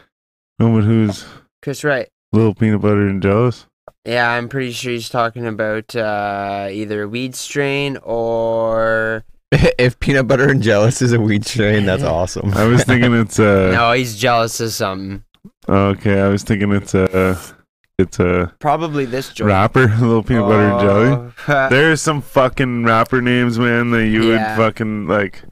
No, 0.59 0.75
but 0.75 0.85
who's 0.85 1.25
Chris 1.63 1.83
Wright. 1.85 2.09
Little 2.33 2.55
Peanut 2.55 2.81
Butter 2.83 3.07
and 3.07 3.23
Jealous? 3.23 3.67
Yeah, 4.05 4.29
I'm 4.29 4.49
pretty 4.49 4.73
sure 4.73 4.93
he's 4.93 5.09
talking 5.09 5.47
about 5.47 5.95
uh 5.97 6.69
either 6.71 7.09
weed 7.09 7.35
strain 7.35 7.97
or 8.03 9.25
if 9.79 9.99
peanut 10.01 10.27
butter 10.29 10.49
and 10.51 10.63
jealous 10.63 11.01
is 11.03 11.13
a 11.13 11.21
weed 11.21 11.45
strain, 11.47 11.85
that's 11.87 12.03
awesome. 12.03 12.53
I 12.55 12.65
was 12.65 12.85
thinking 12.85 13.13
it's 13.21 13.39
uh 13.39 13.71
no, 13.73 13.93
he's 13.93 14.17
jealous 14.17 14.61
of 14.61 14.73
something. 14.73 15.25
okay, 15.69 16.21
I 16.21 16.29
was 16.29 16.43
thinking 16.43 16.73
it's 16.73 16.95
uh 16.95 17.39
it's 17.99 18.19
a 18.19 18.53
Probably 18.59 19.05
this 19.05 19.33
joint. 19.33 19.47
rapper, 19.49 19.87
Little 20.01 20.23
Peanut 20.25 20.49
Butter 20.49 20.69
and 20.69 20.81
Jelly. 20.81 21.33
Oh, 21.49 21.69
There's 21.69 22.01
some 22.01 22.23
fucking 22.23 22.85
rapper 22.85 23.23
names, 23.23 23.57
man, 23.59 23.91
that 23.93 24.07
you 24.07 24.33
Yeah. 24.33 24.57
would 24.57 24.63
fucking 24.65 25.07
like. 25.07 25.43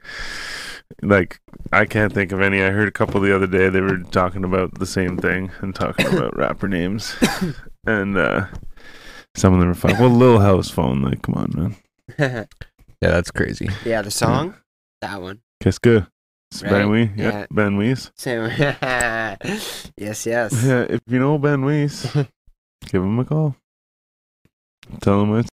Like 1.05 1.41
I 1.73 1.85
can't 1.85 2.13
think 2.13 2.33
of 2.33 2.41
any. 2.41 2.63
I 2.63 2.71
heard 2.71 2.87
a 2.87 2.93
couple 2.93 3.21
the 3.21 3.35
other 3.35 3.47
day. 3.47 3.69
They 3.69 3.81
were 3.81 3.99
talking 3.99 4.45
about 4.45 4.79
the 4.79 4.87
same 4.87 5.17
thing 5.17 5.51
and 5.61 5.75
talking 5.75 6.07
about 6.17 6.37
rapper 6.37 6.69
names, 6.69 7.17
and 7.87 8.17
uh 8.17 8.47
some 9.35 9.55
of 9.55 9.59
them 9.61 9.69
were 9.69 9.75
fun. 9.75 9.99
Well, 9.99 10.11
Lil 10.11 10.39
House 10.41 10.69
Phone, 10.71 11.01
like, 11.03 11.23
come 11.23 11.35
on, 11.37 11.77
man. 12.19 12.47
Yeah, 13.03 13.11
that's 13.11 13.31
crazy. 13.31 13.69
yeah, 13.85 14.03
the 14.03 14.09
mm. 14.09 14.13
song, 14.13 14.55
that 15.01 15.21
one. 15.21 15.41
Qu'est-ce 15.61 15.79
que? 15.79 16.07
It's 16.53 16.63
Ben 16.63 16.73
Right, 16.73 16.87
Wee, 16.87 17.11
yeah, 17.17 17.31
yeah. 17.31 17.47
Ben 17.51 17.77
Wees. 17.79 18.13
Same. 18.17 18.45
yes, 19.97 20.27
yes. 20.27 20.65
Yeah, 20.65 20.87
if 20.89 21.01
you 21.07 21.19
know 21.19 21.39
Ben 21.39 21.65
Wees, 21.65 22.13
give 22.87 23.03
him 23.03 23.19
a 23.19 23.25
call. 23.25 23.57
Tell 25.01 25.23
him 25.23 25.39
it's 25.39 25.49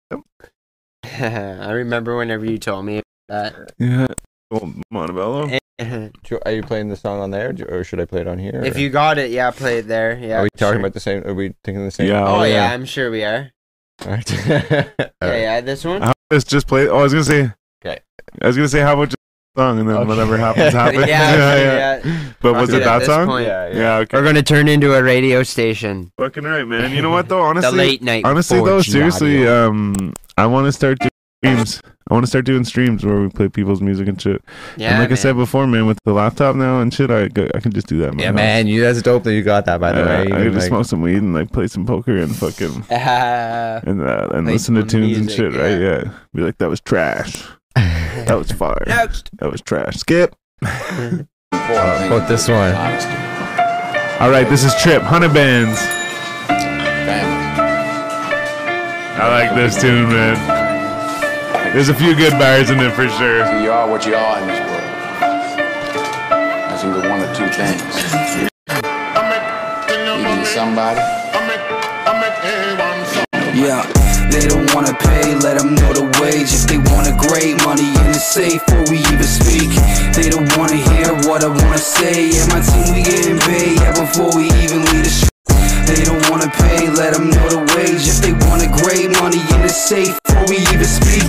I 1.21 1.71
remember 1.71 2.17
whenever 2.17 2.47
you 2.47 2.59
told 2.59 2.87
me 2.87 3.03
that. 3.29 3.73
yeah. 3.79 4.07
Oh, 4.51 4.73
Montebello. 4.91 5.59
Are 5.79 6.53
you 6.53 6.63
playing 6.63 6.89
the 6.89 6.97
song 6.97 7.21
on 7.21 7.31
there, 7.31 7.55
or 7.69 7.85
should 7.85 8.01
I 8.01 8.07
play 8.07 8.23
it 8.23 8.27
on 8.27 8.39
here? 8.39 8.63
if 8.65 8.77
or- 8.77 8.81
you 8.81 8.89
got 8.89 9.19
it, 9.19 9.31
yeah, 9.31 9.51
play 9.51 9.79
it 9.79 9.89
there. 9.89 10.19
Yeah. 10.19 10.41
are 10.41 10.43
we 10.45 10.49
talking 10.57 10.75
sure. 10.75 10.81
about 10.81 10.95
the 10.95 11.01
same? 11.01 11.27
Are 11.27 11.35
we 11.35 11.55
thinking 11.63 11.85
the 11.85 11.91
same? 11.91 12.09
Yeah. 12.09 12.27
Oh, 12.27 12.41
Oh, 12.41 12.43
yeah. 12.45 12.69
yeah. 12.69 12.73
I'm 12.73 12.87
sure 12.87 13.11
we 13.11 13.23
are. 13.23 13.51
All 14.05 14.13
right. 14.13 14.31
Yeah, 15.23 15.37
yeah, 15.37 15.61
this 15.61 15.85
one. 15.85 16.03
How 16.03 16.13
about 16.31 16.37
just 16.37 16.49
just 16.49 16.67
play? 16.67 16.89
Oh, 16.89 16.99
I 16.99 17.03
was 17.03 17.13
gonna 17.13 17.25
say. 17.25 17.51
Okay. 17.85 18.01
I 18.43 18.47
was 18.47 18.57
gonna 18.57 18.69
say 18.69 18.81
how 18.81 18.95
about 18.95 19.07
just 19.09 19.17
song 19.57 19.79
and 19.81 19.89
then 19.89 19.97
Okay. 19.97 20.09
whatever 20.09 20.37
happens 20.37 20.73
happens. 20.83 21.07
yeah, 21.09 21.35
yeah. 21.37 22.01
yeah 22.05 22.23
But 22.41 22.55
was 22.55 22.71
Fuck 22.71 22.79
it 22.79 22.83
it, 22.83 22.85
that 22.85 23.03
song? 23.05 23.27
point. 23.27 23.47
Yeah, 23.47 23.69
yeah. 23.69 23.77
Yeah. 23.77 23.97
Okay. 23.99 24.17
We're 24.19 24.25
gonna 24.25 24.43
turn 24.43 24.69
into 24.69 24.95
a 24.95 25.03
radio 25.03 25.43
station. 25.43 26.11
Fucking 26.19 26.45
right, 26.45 26.65
man. 26.67 26.93
You 26.93 27.03
know 27.03 27.11
what 27.11 27.29
though? 27.29 27.41
Honestly, 27.43 27.63
The 27.63 27.69
Honestly, 27.69 27.87
late 27.89 28.03
night. 28.03 28.25
honestly 28.25 28.59
though, 28.61 28.83
seriously, 28.83 29.39
audio. 29.47 29.69
um, 29.69 30.13
I 30.37 30.47
want 30.47 30.67
to 30.67 30.73
start 30.73 30.99
doing 30.99 31.11
streams. 31.45 31.83
I 32.09 32.15
want 32.15 32.23
to 32.25 32.29
start 32.29 32.45
doing 32.45 32.63
streams 32.65 33.05
where 33.05 33.21
we 33.21 33.29
play 33.29 33.49
people's 33.49 33.81
music 33.81 34.07
and 34.07 34.21
shit. 34.21 34.41
yeah, 34.77 34.91
and 34.91 35.01
like 35.01 35.11
I 35.11 35.15
said 35.15 35.35
before, 35.37 35.67
man, 35.67 35.87
with 35.87 35.99
the 36.05 36.13
laptop 36.13 36.55
now 36.55 36.81
and 36.81 36.95
shit, 36.95 37.11
I 37.11 37.25
I 37.25 37.61
can 37.61 37.73
just 37.73 37.89
do 37.89 37.99
that. 37.99 38.17
yeah, 38.19 38.27
house. 38.27 38.37
man, 38.37 38.67
you 38.69 38.81
that's 38.81 39.03
dope 39.03 39.25
that 39.25 39.35
you 39.35 39.43
got 39.43 39.65
that. 39.67 39.81
By 39.81 39.91
the 39.93 39.99
Yeah, 40.01 40.07
way, 40.07 40.15
I 40.17 40.23
Even, 40.23 40.37
can 40.37 40.45
just 40.53 40.57
like- 40.65 40.69
smoke 40.69 40.87
some 40.87 41.01
weed 41.03 41.17
and 41.17 41.35
like 41.35 41.51
play 41.53 41.67
some 41.67 41.85
poker 41.85 42.17
and 42.17 42.35
fucking 42.35 42.85
Uh, 42.91 43.81
and 43.87 44.03
uh, 44.03 44.29
and 44.35 44.47
listen 44.47 44.77
to 44.77 44.83
tunes 44.85 45.17
and 45.17 45.27
music, 45.27 45.37
shit, 45.37 45.53
right? 45.55 45.81
Yeah, 45.81 46.13
be 46.33 46.43
like 46.43 46.59
that 46.59 46.69
was 46.69 46.81
trash. 46.81 47.45
That 47.75 48.39
was 48.39 48.53
fire. 48.53 48.83
next. 48.87 49.31
That 49.39 49.51
was 49.51 49.61
trash. 49.61 49.97
Skip. 49.97 50.35
Uh, 51.53 52.07
quote 52.09 52.29
this 52.29 52.49
one. 52.49 52.73
All 54.21 54.31
right, 54.31 54.47
this 54.49 54.63
is 54.63 54.73
Trip 54.83 55.03
Hundred 55.03 55.33
Bands. 55.35 55.79
I 59.19 59.29
like 59.31 59.55
this 59.57 59.81
tune, 59.81 60.09
man. 60.09 60.56
There's 61.73 61.89
a 61.89 61.95
few 61.95 62.15
good 62.15 62.33
bars 62.33 62.71
in 62.71 62.81
it 62.81 62.93
for 62.93 63.09
sure. 63.09 63.45
You 63.61 63.71
are 63.71 63.89
what 63.89 64.07
you 64.07 64.15
are 64.15 64.39
in 64.41 64.47
this 64.49 64.61
world. 64.61 64.83
That's 66.71 66.85
either 66.85 67.09
one 67.09 67.21
or 67.21 67.35
two 67.35 67.49
things. 67.53 67.83
Either 69.17 70.37
you're 70.37 70.45
somebody. 70.47 71.01
Yeah, 73.57 73.83
they 74.31 74.47
don't 74.49 74.73
wanna 74.75 74.95
pay, 74.95 75.35
let 75.37 75.59
them 75.59 75.75
know 75.75 75.93
the 75.93 76.05
wage. 76.21 76.53
If 76.53 76.67
they 76.67 76.79
want 76.93 77.09
a 77.09 77.17
great 77.29 77.57
money 77.65 77.89
in 77.89 78.13
the 78.13 78.21
safe 78.21 78.65
before 78.67 78.85
we 78.91 78.99
even 78.99 79.25
speak. 79.25 79.71
They 80.15 80.29
don't 80.31 80.49
wanna 80.57 80.77
hear 80.77 81.13
what 81.29 81.43
I 81.45 81.49
wanna 81.49 81.79
say. 81.79 82.29
Yeah, 82.31 82.47
my 82.53 82.61
team, 82.61 82.95
we 82.95 83.03
getting 83.03 83.39
paid, 83.39 83.77
yeah, 83.81 83.93
before 83.93 84.31
we 84.37 84.45
even 84.63 84.85
leave 84.93 85.05
the 85.05 85.11
sh- 85.11 85.36
They 85.87 86.03
don't 86.05 86.23
wanna 86.31 86.51
pay, 86.51 86.91
let 86.91 87.15
them 87.15 87.31
know 87.31 87.49
the 87.49 87.63
wage. 87.75 88.07
If 88.07 88.19
they 88.21 88.33
wanna 88.47 88.69
great 88.83 89.11
money 89.23 89.41
in 89.55 89.61
the 89.63 89.69
safe 89.69 90.19
before 90.25 90.47
we 90.51 90.59
even 90.73 90.85
speak. 90.85 91.25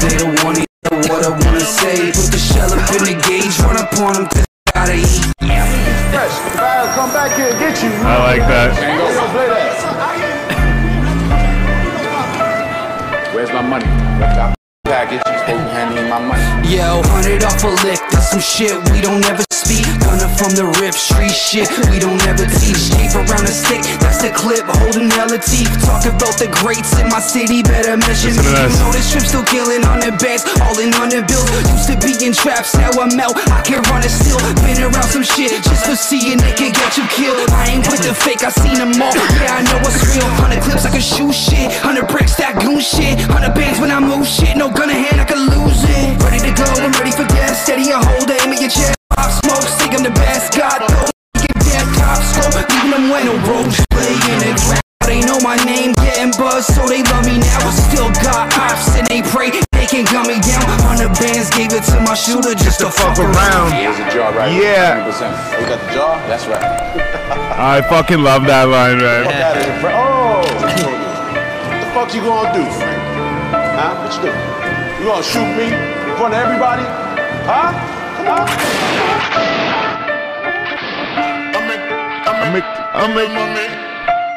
They 0.00 0.16
don't 0.18 0.36
wanna 0.44 0.64
hear 0.68 1.00
what 1.08 1.24
I 1.24 1.30
wanna 1.30 1.60
say. 1.60 2.12
Put 2.12 2.30
the 2.30 2.38
shell 2.38 2.72
up 2.72 2.84
in 2.92 3.04
the 3.08 3.16
gauge, 3.26 3.58
run 3.60 3.76
up 3.80 3.92
on 3.98 4.12
them, 4.14 4.26
cause 4.28 4.44
I 4.68 4.72
gotta 4.74 4.96
eat. 5.00 5.24
Fresh, 6.12 6.36
I'll 6.60 6.92
come 6.94 7.10
back 7.12 7.32
here 7.36 7.48
and 7.48 7.58
get 7.58 7.82
you. 7.82 7.90
I 8.04 8.18
like 8.30 8.44
that. 8.48 8.70
Where's 13.34 13.50
my 13.50 13.62
money? 13.62 14.61
Left 14.84 14.94
out 14.94 15.02
package. 15.02 15.22
You're 15.26 15.38
supposed 15.38 15.70
to 15.70 15.94
be 15.94 16.02
me 16.02 16.08
my 16.10 16.18
money. 16.18 16.42
Yo, 16.66 17.02
hundred 17.14 17.44
off 17.44 17.62
a 17.62 17.70
lick, 17.86 18.00
that's 18.10 18.30
some 18.30 18.40
shit 18.40 18.74
we 18.90 19.00
don't 19.00 19.22
ever 19.30 19.44
speak. 19.52 19.86
Gunner 20.02 20.30
from 20.34 20.58
the 20.58 20.66
rip 20.80 20.94
street 20.94 21.30
shit, 21.30 21.70
we 21.86 21.98
don't 22.02 22.18
ever 22.26 22.46
teach. 22.58 22.90
Tape 22.90 23.14
around 23.14 23.46
the 23.46 23.54
stick, 23.54 23.82
that's 24.02 24.22
the 24.22 24.34
clip, 24.34 24.64
holding 24.82 25.10
hella 25.14 25.38
teeth. 25.38 25.70
Talk 25.86 26.02
about 26.06 26.34
the 26.38 26.50
greats 26.62 26.98
in 26.98 27.06
my 27.10 27.20
city, 27.20 27.62
better 27.62 27.94
measure 27.94 28.34
me. 28.34 28.42
You 28.42 28.74
know 28.82 28.90
this 28.90 29.10
trip 29.12 29.22
still 29.22 29.46
killing 29.46 29.86
on 29.86 30.02
the 30.02 30.12
beds, 30.18 30.42
all 30.58 30.74
in 30.82 30.90
on 30.98 31.14
the 31.14 31.22
bills. 31.30 31.46
Used 31.70 31.86
to 31.92 31.96
be 32.02 32.18
in 32.24 32.34
traps, 32.34 32.74
now 32.74 32.90
I'm 32.98 33.14
out. 33.22 33.38
I 33.54 33.62
can 33.62 33.84
run 33.86 34.02
it 34.02 34.10
still. 34.10 34.40
Been 34.66 34.82
around 34.82 35.10
some 35.14 35.22
shit 35.22 35.62
just 35.62 35.86
for 35.86 35.94
seeing 35.94 36.42
it 36.42 36.54
can 36.58 36.74
get 36.74 36.98
you 36.98 37.06
killed. 37.12 37.38
I 37.54 37.76
ain't 37.76 37.86
with 37.86 38.02
the 38.02 38.14
fake, 38.14 38.42
I 38.42 38.50
seen 38.50 38.82
them 38.82 38.98
all. 38.98 39.14
Yeah, 39.14 39.58
I 39.58 39.62
know 39.62 39.78
what's 39.86 40.02
real. 40.10 40.26
Hundred 40.42 40.62
clips, 40.66 40.84
I 40.86 40.90
can 40.90 41.04
shoot 41.04 41.34
shit. 41.34 41.70
Hundred 41.78 42.08
bricks, 42.08 42.34
that 42.42 42.58
goon 42.58 42.82
shit. 42.82 43.20
Hundred 43.30 43.54
bands 43.54 43.78
when 43.78 43.90
I 43.92 44.00
move 44.00 44.26
shit. 44.26 44.56
No 44.56 44.71
gun 44.72 44.90
in 44.90 44.96
hand, 44.96 45.20
I 45.20 45.24
can 45.24 45.40
lose 45.48 45.84
it. 45.84 46.16
Ready 46.24 46.40
to 46.40 46.52
go, 46.56 46.66
I'm 46.80 46.92
ready 46.98 47.12
for 47.12 47.26
death. 47.28 47.56
Steady 47.56 47.88
your 47.92 48.02
hold, 48.02 48.28
aim 48.30 48.52
at 48.52 48.60
your 48.60 48.72
chest. 48.72 48.96
Pop 49.12 49.30
smoke, 49.30 49.64
think 49.80 49.94
I'm 49.94 50.02
the 50.02 50.14
best. 50.16 50.56
God, 50.56 50.82
though. 50.82 51.08
Get 51.40 51.56
dead, 51.62 51.86
top 51.96 52.20
scope. 52.20 52.56
Leaving 52.56 52.90
them 52.90 53.10
when 53.10 53.26
no 53.26 53.34
roach 53.48 53.76
play 53.92 54.12
in 54.12 54.38
the 54.40 54.52
ground. 54.64 54.82
They 55.06 55.20
know 55.20 55.38
my 55.40 55.56
name, 55.66 55.92
getting 55.98 56.30
buzz, 56.38 56.66
so 56.66 56.86
they 56.86 57.02
love 57.02 57.26
me 57.26 57.36
now. 57.38 57.58
I 57.60 57.70
Still 57.92 58.08
got 58.24 58.48
ops 58.56 58.96
and 58.96 59.06
they 59.08 59.20
pray 59.20 59.50
they 59.50 59.86
can 59.86 60.04
gun 60.06 60.26
me 60.26 60.40
down. 60.40 60.62
Hundred 60.80 61.12
bands 61.18 61.50
gave 61.50 61.72
it 61.72 61.82
to 61.90 62.00
my 62.00 62.14
shooter 62.14 62.54
just 62.54 62.80
to 62.80 62.88
fuck 62.88 63.18
around. 63.18 63.72
Here's 63.72 63.98
the 63.98 64.08
jar 64.08 64.32
right 64.32 64.52
Yeah. 64.52 65.02
Oh, 65.04 65.60
you 65.60 65.66
got 65.66 65.80
the 65.84 65.92
jar? 65.92 66.16
That's 66.28 66.46
right. 66.46 66.62
I 67.58 67.82
fucking 67.82 68.22
love 68.22 68.46
that 68.46 68.68
line, 68.68 68.98
man. 68.98 69.24
That 69.26 69.56
is 69.58 69.80
Frank. 69.82 69.98
Oh! 69.98 70.40
What 70.62 71.80
the 71.82 71.90
fuck 71.92 72.14
you 72.14 72.22
gonna 72.22 72.54
do, 72.54 72.64
Frank? 72.78 73.02
Huh? 73.52 74.02
What 74.02 74.14
you 74.16 74.30
do? 74.30 74.61
You 75.02 75.08
gonna 75.08 75.24
shoot 75.24 75.50
me 75.58 75.66
in 75.66 76.14
front 76.14 76.30
of 76.30 76.38
everybody? 76.38 76.86
Huh? 77.42 77.74
Come 78.22 78.28
on. 78.30 78.46
I 81.52 81.58
make, 81.66 81.82
I 82.22 83.10
make, 83.10 83.34
I 83.34 83.50
make, 83.50 83.74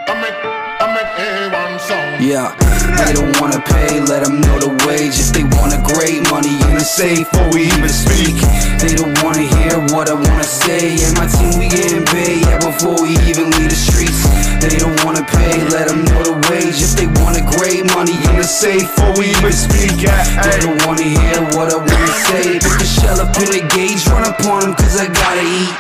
I 0.10 0.14
make, 0.18 0.40
I 0.82 0.86
make 0.90 1.12
everyone 1.22 1.78
song. 1.78 2.18
Yeah, 2.18 2.50
they 2.98 3.14
don't 3.14 3.40
wanna 3.40 3.62
pay, 3.62 4.00
let 4.10 4.26
them 4.26 4.42
know 4.42 4.58
the 4.58 4.74
wage. 4.90 5.20
If 5.22 5.34
they 5.38 5.44
want 5.44 5.78
a 5.78 5.82
great 5.94 6.26
money 6.32 6.58
in 6.58 6.74
the 6.74 6.80
safe 6.82 7.30
before 7.30 7.54
we 7.54 7.68
even 7.70 7.90
speak. 7.90 8.34
They 8.82 8.96
don't 8.98 9.14
wanna 9.22 9.46
hear 9.46 9.78
what 9.94 10.10
I 10.10 10.16
wanna 10.16 10.50
say. 10.50 10.98
And 11.06 11.14
my 11.14 11.28
team, 11.30 11.60
we 11.60 11.70
getting 11.70 12.06
paid, 12.06 12.42
yeah, 12.42 12.58
before 12.58 12.98
we 13.06 13.14
even 13.30 13.52
leave 13.54 13.70
the 13.70 13.78
streets. 13.78 14.45
They 14.62 14.78
don't 14.78 14.98
wanna 15.04 15.24
pay, 15.24 15.64
let 15.70 15.88
them 15.88 16.04
know 16.06 16.24
the 16.24 16.36
wage. 16.50 16.82
If 16.82 16.96
they 16.96 17.08
want 17.24 17.38
a 17.38 17.44
great 17.58 17.86
money 17.96 18.16
in 18.30 18.36
the 18.38 18.44
safe 18.44 18.82
before 18.96 19.14
we 19.18 19.32
even 19.32 19.52
speak. 19.52 19.96
They 20.02 20.60
don't 20.62 20.80
wanna 20.86 21.04
hear 21.04 21.42
what 21.56 21.74
I 21.74 21.78
wanna 21.78 22.14
say. 22.30 22.60
Put 22.60 22.78
the 22.80 22.86
shell 22.86 23.20
up 23.22 23.36
in 23.38 23.50
the 23.52 23.62
gauge, 23.74 24.06
run 24.08 24.24
up 24.26 24.40
on 24.46 24.62
them, 24.62 24.74
cause 24.76 24.98
I 25.00 25.08
gotta 25.08 25.44
eat. 25.44 25.74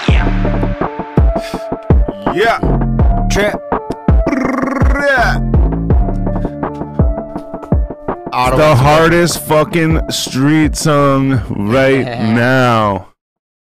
Yeah. 2.36 2.60
Trip. 3.30 3.62
The 8.56 8.76
hardest 8.76 9.44
fucking 9.44 10.10
street 10.12 10.76
song 10.78 11.42
right 11.70 12.04
now. 12.06 13.10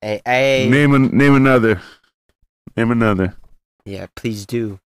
Hey, 0.01 0.21
hey. 0.23 0.67
Name 0.69 0.93
an, 0.93 1.07
name 1.17 1.35
another. 1.35 1.81
Name 2.75 2.91
another. 2.91 3.35
Yeah, 3.85 4.05
please 4.15 4.45
do. 4.45 4.79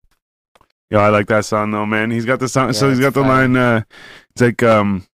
Yo, 0.91 0.99
I 0.99 1.09
like 1.09 1.29
that 1.29 1.45
song 1.45 1.71
though, 1.71 1.87
man. 1.87 2.11
He's 2.11 2.25
got 2.25 2.41
the 2.41 2.49
song. 2.49 2.73
so 2.73 2.87
Yeah, 2.87 2.91
he's 2.91 2.99
it's 2.99 3.05
got 3.07 3.15
the 3.15 3.23
fire. 3.23 3.47
line. 3.49 3.57
Uh, 3.57 3.83
it's 4.31 4.43
like, 4.43 4.63
um, 4.63 5.07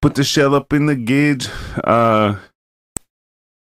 put 0.00 0.14
the 0.14 0.24
shell 0.24 0.54
up 0.54 0.72
in 0.72 0.86
the 0.86 0.96
gauge. 0.96 1.48
Uh, 1.84 2.36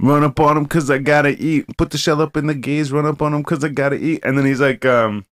run 0.01 0.25
up 0.25 0.41
on 0.41 0.57
him 0.57 0.67
cause 0.67 0.91
I 0.91 0.99
gotta 0.99 1.31
eat. 1.31 1.67
Put 1.77 1.91
the 1.91 1.99
shell 1.99 2.23
up 2.23 2.37
in 2.37 2.47
the 2.47 2.55
gauge. 2.55 2.91
Run 2.91 3.05
up 3.07 3.21
on 3.21 3.35
him 3.35 3.43
cause 3.45 3.63
I 3.63 3.69
gotta 3.69 3.97
eat. 3.97 4.21
And 4.25 4.39
then 4.39 4.47
he's 4.47 4.61
like, 4.61 4.85
um, 4.87 5.27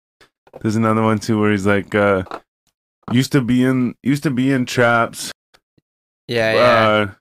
there's 0.62 0.76
another 0.76 1.04
one 1.04 1.20
too 1.20 1.40
where 1.40 1.52
he's 1.52 1.68
like, 1.68 1.94
uh, 1.94 2.24
used 3.12 3.32
to 3.34 3.42
be 3.42 3.64
in 3.64 3.94
used 4.02 4.24
to 4.24 4.32
be 4.32 4.52
in 4.52 4.66
traps. 4.66 5.32
Yeah, 6.28 6.54
yeah. 6.54 6.88
Uh, 6.88 7.12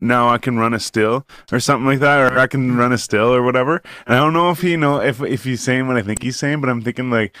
now 0.00 0.28
I 0.28 0.36
can 0.36 0.58
run 0.58 0.74
a 0.74 0.80
still 0.80 1.24
or 1.50 1.60
something 1.60 1.86
like 1.86 2.00
that, 2.00 2.20
or 2.32 2.38
I 2.38 2.46
can 2.46 2.76
run 2.76 2.92
a 2.92 2.98
still 2.98 3.32
or 3.34 3.42
whatever. 3.42 3.82
And 4.06 4.14
I 4.14 4.18
don't 4.18 4.34
know 4.34 4.50
if 4.50 4.60
he 4.60 4.76
know 4.76 5.00
if 5.00 5.22
if 5.22 5.44
he's 5.44 5.62
saying 5.62 5.86
what 5.86 5.96
I 5.96 6.02
think 6.02 6.22
he's 6.22 6.36
saying, 6.36 6.60
but 6.60 6.68
I'm 6.68 6.82
thinking 6.82 7.10
like 7.10 7.34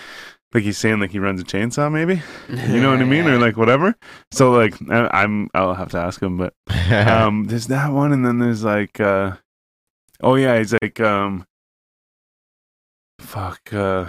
like 0.54 0.62
he's 0.62 0.78
saying 0.78 1.00
like 1.00 1.10
he 1.10 1.18
runs 1.18 1.40
a 1.40 1.44
chainsaw 1.44 1.90
maybe. 1.90 2.22
You 2.48 2.80
know 2.80 2.92
what 2.92 3.00
I 3.00 3.04
mean, 3.04 3.26
or 3.26 3.38
like 3.40 3.56
whatever. 3.56 3.96
So 4.30 4.52
like 4.52 4.74
I, 4.88 5.08
I'm 5.12 5.50
I'll 5.52 5.74
have 5.74 5.90
to 5.90 5.98
ask 5.98 6.22
him, 6.22 6.38
but 6.38 6.54
um, 6.92 7.44
there's 7.44 7.66
that 7.66 7.92
one, 7.92 8.12
and 8.12 8.24
then 8.24 8.38
there's 8.38 8.62
like 8.62 9.00
uh, 9.00 9.32
oh 10.22 10.36
yeah, 10.36 10.56
he's 10.58 10.72
like 10.80 11.00
um, 11.00 11.46
fuck 13.18 13.72
uh. 13.74 14.06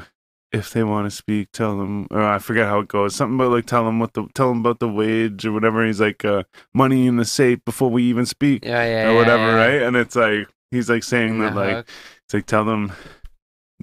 If 0.51 0.71
they 0.71 0.85
want 0.85 1.05
to 1.05 1.13
speak, 1.13 1.51
tell 1.51 1.77
them. 1.77 2.07
Or 2.11 2.23
I 2.23 2.39
forget 2.39 2.67
how 2.67 2.79
it 2.79 2.87
goes. 2.87 3.13
Something 3.13 3.35
about 3.35 3.51
like 3.51 3.65
tell 3.65 3.83
them 3.83 3.99
what 3.99 4.13
the 4.13 4.25
tell 4.33 4.47
them 4.47 4.59
about 4.59 4.79
the 4.79 4.87
wage 4.87 5.45
or 5.45 5.51
whatever. 5.51 5.85
He's 5.85 5.99
like 5.99 6.23
uh, 6.23 6.43
money 6.73 7.07
in 7.07 7.17
the 7.17 7.25
safe 7.25 7.59
before 7.65 7.89
we 7.89 8.03
even 8.03 8.25
speak 8.25 8.63
yeah, 8.63 8.85
yeah. 8.85 9.09
or 9.09 9.15
whatever, 9.15 9.43
yeah, 9.43 9.49
yeah. 9.49 9.65
right? 9.65 9.81
And 9.81 9.97
it's 9.97 10.15
like 10.15 10.47
he's 10.71 10.89
like 10.89 11.03
saying 11.03 11.39
that 11.39 11.55
like 11.55 11.75
hook. 11.75 11.89
it's 12.23 12.33
like 12.33 12.45
tell 12.45 12.63
them 12.63 12.93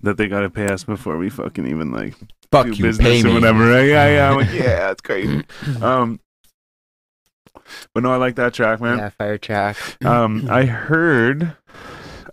that 0.03 0.17
they 0.17 0.29
gotta 0.29 0.49
pay 0.49 0.67
us 0.67 0.85
before 0.85 1.19
we 1.19 1.29
fucking 1.29 1.67
even 1.67 1.93
like 1.93 2.15
Fuck 2.53 2.67
do 2.67 2.73
you, 2.73 2.83
business 2.85 3.23
pay 3.23 3.29
or 3.29 3.33
whatever. 3.35 3.69
Right? 3.71 3.89
Yeah, 3.89 4.07
yeah. 4.09 4.31
I'm 4.31 4.37
like, 4.37 4.53
yeah, 4.53 4.91
it's 4.93 5.01
crazy. 5.01 5.43
um, 5.83 6.21
but 7.95 8.03
no, 8.03 8.13
I 8.13 8.17
like 8.17 8.37
that 8.37 8.55
track, 8.55 8.81
man. 8.81 8.99
Yeah, 8.99 9.09
fire 9.11 9.39
track. 9.39 9.77
Um, 10.05 10.47
I 10.51 10.65
heard, 10.67 11.57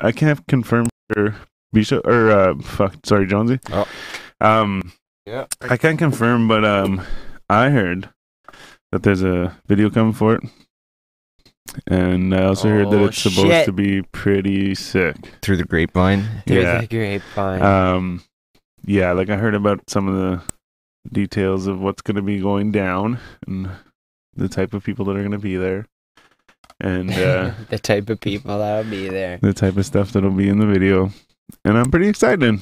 I 0.01 0.11
can't 0.11 0.45
confirm 0.47 0.87
for 1.11 1.35
Bisha 1.75 2.05
or 2.05 2.29
uh, 2.31 2.55
fuck, 2.61 2.95
sorry, 3.05 3.25
Jonesy. 3.27 3.59
Oh. 3.71 3.87
Um, 4.41 4.91
Yeah. 5.25 5.45
I 5.61 5.77
can't 5.77 5.97
confirm, 5.99 6.47
but 6.47 6.63
um, 6.65 7.01
I 7.49 7.69
heard 7.69 8.09
that 8.91 9.03
there's 9.03 9.21
a 9.23 9.55
video 9.67 9.89
coming 9.89 10.13
for 10.13 10.35
it, 10.35 10.43
and 11.87 12.33
I 12.33 12.45
also 12.45 12.67
heard 12.69 12.89
that 12.89 12.99
Oh, 12.99 13.05
it's 13.05 13.19
supposed 13.19 13.47
shit. 13.47 13.65
to 13.65 13.71
be 13.71 14.01
pretty 14.01 14.73
sick. 14.75 15.15
Through 15.41 15.57
the 15.57 15.63
grapevine. 15.65 16.43
Through 16.47 16.61
Yeah. 16.61 16.81
the 16.81 16.87
grapevine. 16.87 17.61
Um, 17.61 18.23
yeah, 18.85 19.11
like 19.13 19.29
I 19.29 19.35
heard 19.37 19.55
about 19.55 19.89
some 19.89 20.07
of 20.07 20.15
the 20.15 20.41
details 21.11 21.67
of 21.67 21.79
what's 21.79 22.01
going 22.01 22.15
to 22.17 22.21
be 22.21 22.39
going 22.39 22.71
down 22.71 23.19
and 23.47 23.69
the 24.35 24.49
type 24.49 24.73
of 24.73 24.83
people 24.83 25.05
that 25.05 25.15
are 25.15 25.19
going 25.21 25.31
to 25.31 25.37
be 25.39 25.55
there, 25.57 25.85
and 26.79 27.09
uh, 27.11 27.51
the 27.69 27.79
type 27.79 28.09
of 28.09 28.19
people 28.21 28.57
that'll 28.59 28.89
be 28.89 29.09
there. 29.09 29.37
the 29.41 29.53
type 29.53 29.77
of 29.77 29.85
stuff 29.85 30.11
that'll 30.11 30.31
be 30.31 30.49
in 30.49 30.59
the 30.59 30.65
video, 30.67 31.11
and 31.65 31.77
I'm 31.77 31.91
pretty 31.91 32.07
excited. 32.07 32.59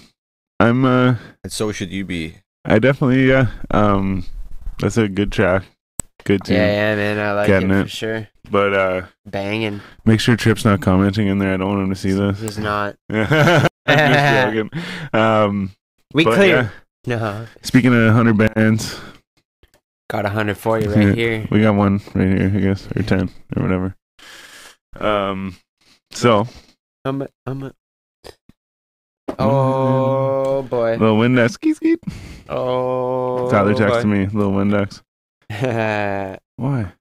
I'm 0.60 0.86
uh, 0.86 1.16
And 1.44 1.52
so 1.54 1.72
should 1.72 1.92
you 1.92 2.04
be. 2.06 2.38
I 2.66 2.80
definitely 2.80 3.28
yeah. 3.30 3.50
Um, 3.72 4.26
that's 4.80 4.98
a 4.98 5.08
good 5.08 5.32
track, 5.32 5.64
good 6.24 6.44
tune. 6.44 6.56
Yeah, 6.58 6.72
yeah, 6.92 6.96
man. 6.96 7.20
I 7.20 7.32
like 7.34 7.48
Getting 7.48 7.72
it, 7.72 7.78
it. 7.80 7.84
for 7.84 7.90
sure. 7.90 8.28
But 8.50 8.74
uh, 8.74 9.02
Banging. 9.26 9.82
make 10.06 10.20
sure 10.20 10.36
Trip's 10.38 10.64
not 10.66 10.82
commenting 10.82 11.28
in 11.28 11.38
there. 11.38 11.54
I 11.54 11.58
don't 11.58 11.68
want 11.70 11.82
him 11.84 11.90
to 11.90 11.96
see 11.96 12.12
this. 12.12 12.40
He's 12.40 12.58
not. 12.58 12.96
I'm 13.10 13.68
just 14.14 14.54
joking. 14.56 14.70
Um, 15.14 15.72
We 16.14 16.24
but, 16.24 16.36
clear. 16.36 16.72
yeah, 17.06 17.18
No. 17.18 17.48
speaking 17.64 17.94
of 17.94 18.14
hundred 18.14 18.38
bands, 18.38 19.00
Got 20.10 20.26
a 20.26 20.30
hundred 20.30 20.58
for 20.58 20.80
you 20.80 20.90
right 20.94 21.14
here. 21.16 21.48
we 21.52 21.62
got 21.62 21.76
one 21.76 22.00
right 22.16 22.28
here, 22.40 22.52
I 22.56 22.60
guess, 22.60 22.88
or 22.96 23.04
ten 23.04 23.30
or 23.56 23.64
whatever. 23.64 23.96
Um, 24.98 25.58
so 26.12 26.48
I'm 27.04 27.22
a, 27.22 27.28
I'm 27.46 27.64
a... 27.64 27.74
Oh 29.38 30.62
boy. 30.64 30.92
little 30.92 31.18
Windex, 31.18 31.52
skeet 31.52 31.76
skeet. 31.76 32.00
Oh. 32.50 33.50
Tyler 33.52 33.74
texted 33.74 34.04
boy. 34.04 34.08
me, 34.08 34.26
little 34.28 34.54
Windex. 34.54 35.02
Why? 36.56 36.94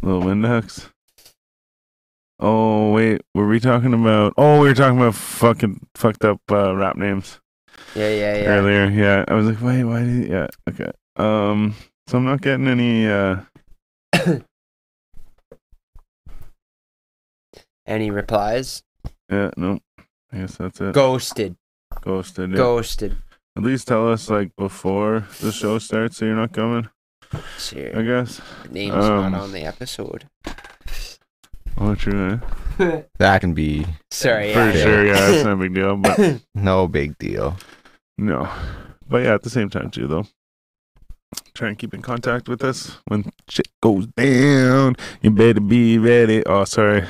Little 0.00 0.22
Windex. 0.22 0.90
Oh 2.46 2.92
wait, 2.92 3.22
were 3.34 3.48
we 3.48 3.58
talking 3.58 3.94
about? 3.94 4.34
Oh, 4.36 4.60
we 4.60 4.68
were 4.68 4.74
talking 4.74 4.98
about 4.98 5.14
fucking 5.14 5.86
fucked 5.94 6.26
up 6.26 6.42
uh, 6.50 6.76
rap 6.76 6.94
names 6.94 7.40
yeah, 7.94 8.10
yeah, 8.10 8.36
yeah. 8.36 8.48
earlier. 8.48 8.90
Yeah, 8.90 9.24
I 9.26 9.32
was 9.32 9.46
like, 9.46 9.62
wait, 9.62 9.82
why 9.84 10.00
did? 10.00 10.28
Yeah, 10.28 10.48
okay. 10.68 10.90
Um, 11.16 11.74
so 12.06 12.18
I'm 12.18 12.26
not 12.26 12.42
getting 12.42 12.68
any. 12.68 13.06
uh 13.06 13.40
Any 17.86 18.10
replies? 18.10 18.82
Yeah, 19.30 19.50
no. 19.56 19.78
I 20.30 20.38
guess 20.38 20.56
that's 20.56 20.80
it. 20.82 20.94
Ghosted. 20.94 21.56
Ghosted. 22.02 22.50
Yeah. 22.50 22.56
Ghosted. 22.56 23.16
At 23.56 23.62
least 23.62 23.88
tell 23.88 24.10
us 24.10 24.28
like 24.28 24.54
before 24.56 25.28
the 25.40 25.50
show 25.50 25.78
starts, 25.78 26.18
so 26.18 26.26
you're 26.26 26.36
not 26.36 26.52
coming. 26.52 26.88
I 27.32 28.02
guess. 28.02 28.40
Name's 28.70 28.94
um, 28.96 29.32
not 29.32 29.40
on 29.40 29.52
the 29.52 29.62
episode. 29.62 30.28
Oh, 31.78 31.94
true. 31.94 32.40
Eh? 32.78 33.02
That 33.18 33.40
can 33.40 33.54
be 33.54 33.86
Sorry. 34.10 34.52
For 34.52 34.58
yeah. 34.58 34.72
sure. 34.72 35.06
Yeah, 35.06 35.30
it's 35.30 35.44
not 35.44 35.52
a 35.52 35.56
big 35.56 35.74
deal, 35.74 35.96
but 35.96 36.40
no 36.54 36.88
big 36.88 37.16
deal. 37.18 37.56
no. 38.18 38.48
But 39.08 39.22
yeah, 39.24 39.34
at 39.34 39.42
the 39.42 39.50
same 39.50 39.68
time 39.70 39.90
too, 39.90 40.06
though. 40.08 40.26
Try 41.54 41.68
and 41.68 41.78
keep 41.78 41.94
in 41.94 42.02
contact 42.02 42.48
with 42.48 42.64
us 42.64 42.98
when 43.06 43.30
shit 43.48 43.68
goes 43.82 44.06
down. 44.08 44.96
You 45.22 45.30
better 45.30 45.60
be 45.60 45.98
ready. 45.98 46.44
Oh, 46.46 46.64
sorry. 46.64 47.04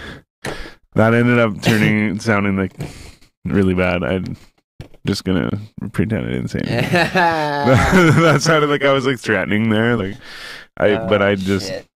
That 0.94 1.14
ended 1.14 1.38
up 1.38 1.62
turning 1.62 2.18
sounding 2.20 2.56
like 2.56 2.72
really 3.44 3.74
bad. 3.74 4.02
I'm 4.02 4.36
just 5.06 5.24
gonna 5.24 5.50
pretend 5.92 6.26
I 6.26 6.30
didn't 6.30 6.48
say 6.48 6.60
anything. 6.66 6.90
that 6.92 8.42
sounded 8.42 8.68
like 8.68 8.82
I 8.84 8.92
was 8.92 9.06
like 9.06 9.18
threatening 9.18 9.70
there. 9.70 9.96
Like 9.96 10.16
I, 10.76 10.96
but 11.06 11.22
I 11.22 11.30
Oh, 11.32 11.36
just 11.36 11.68
shit. 11.68 11.86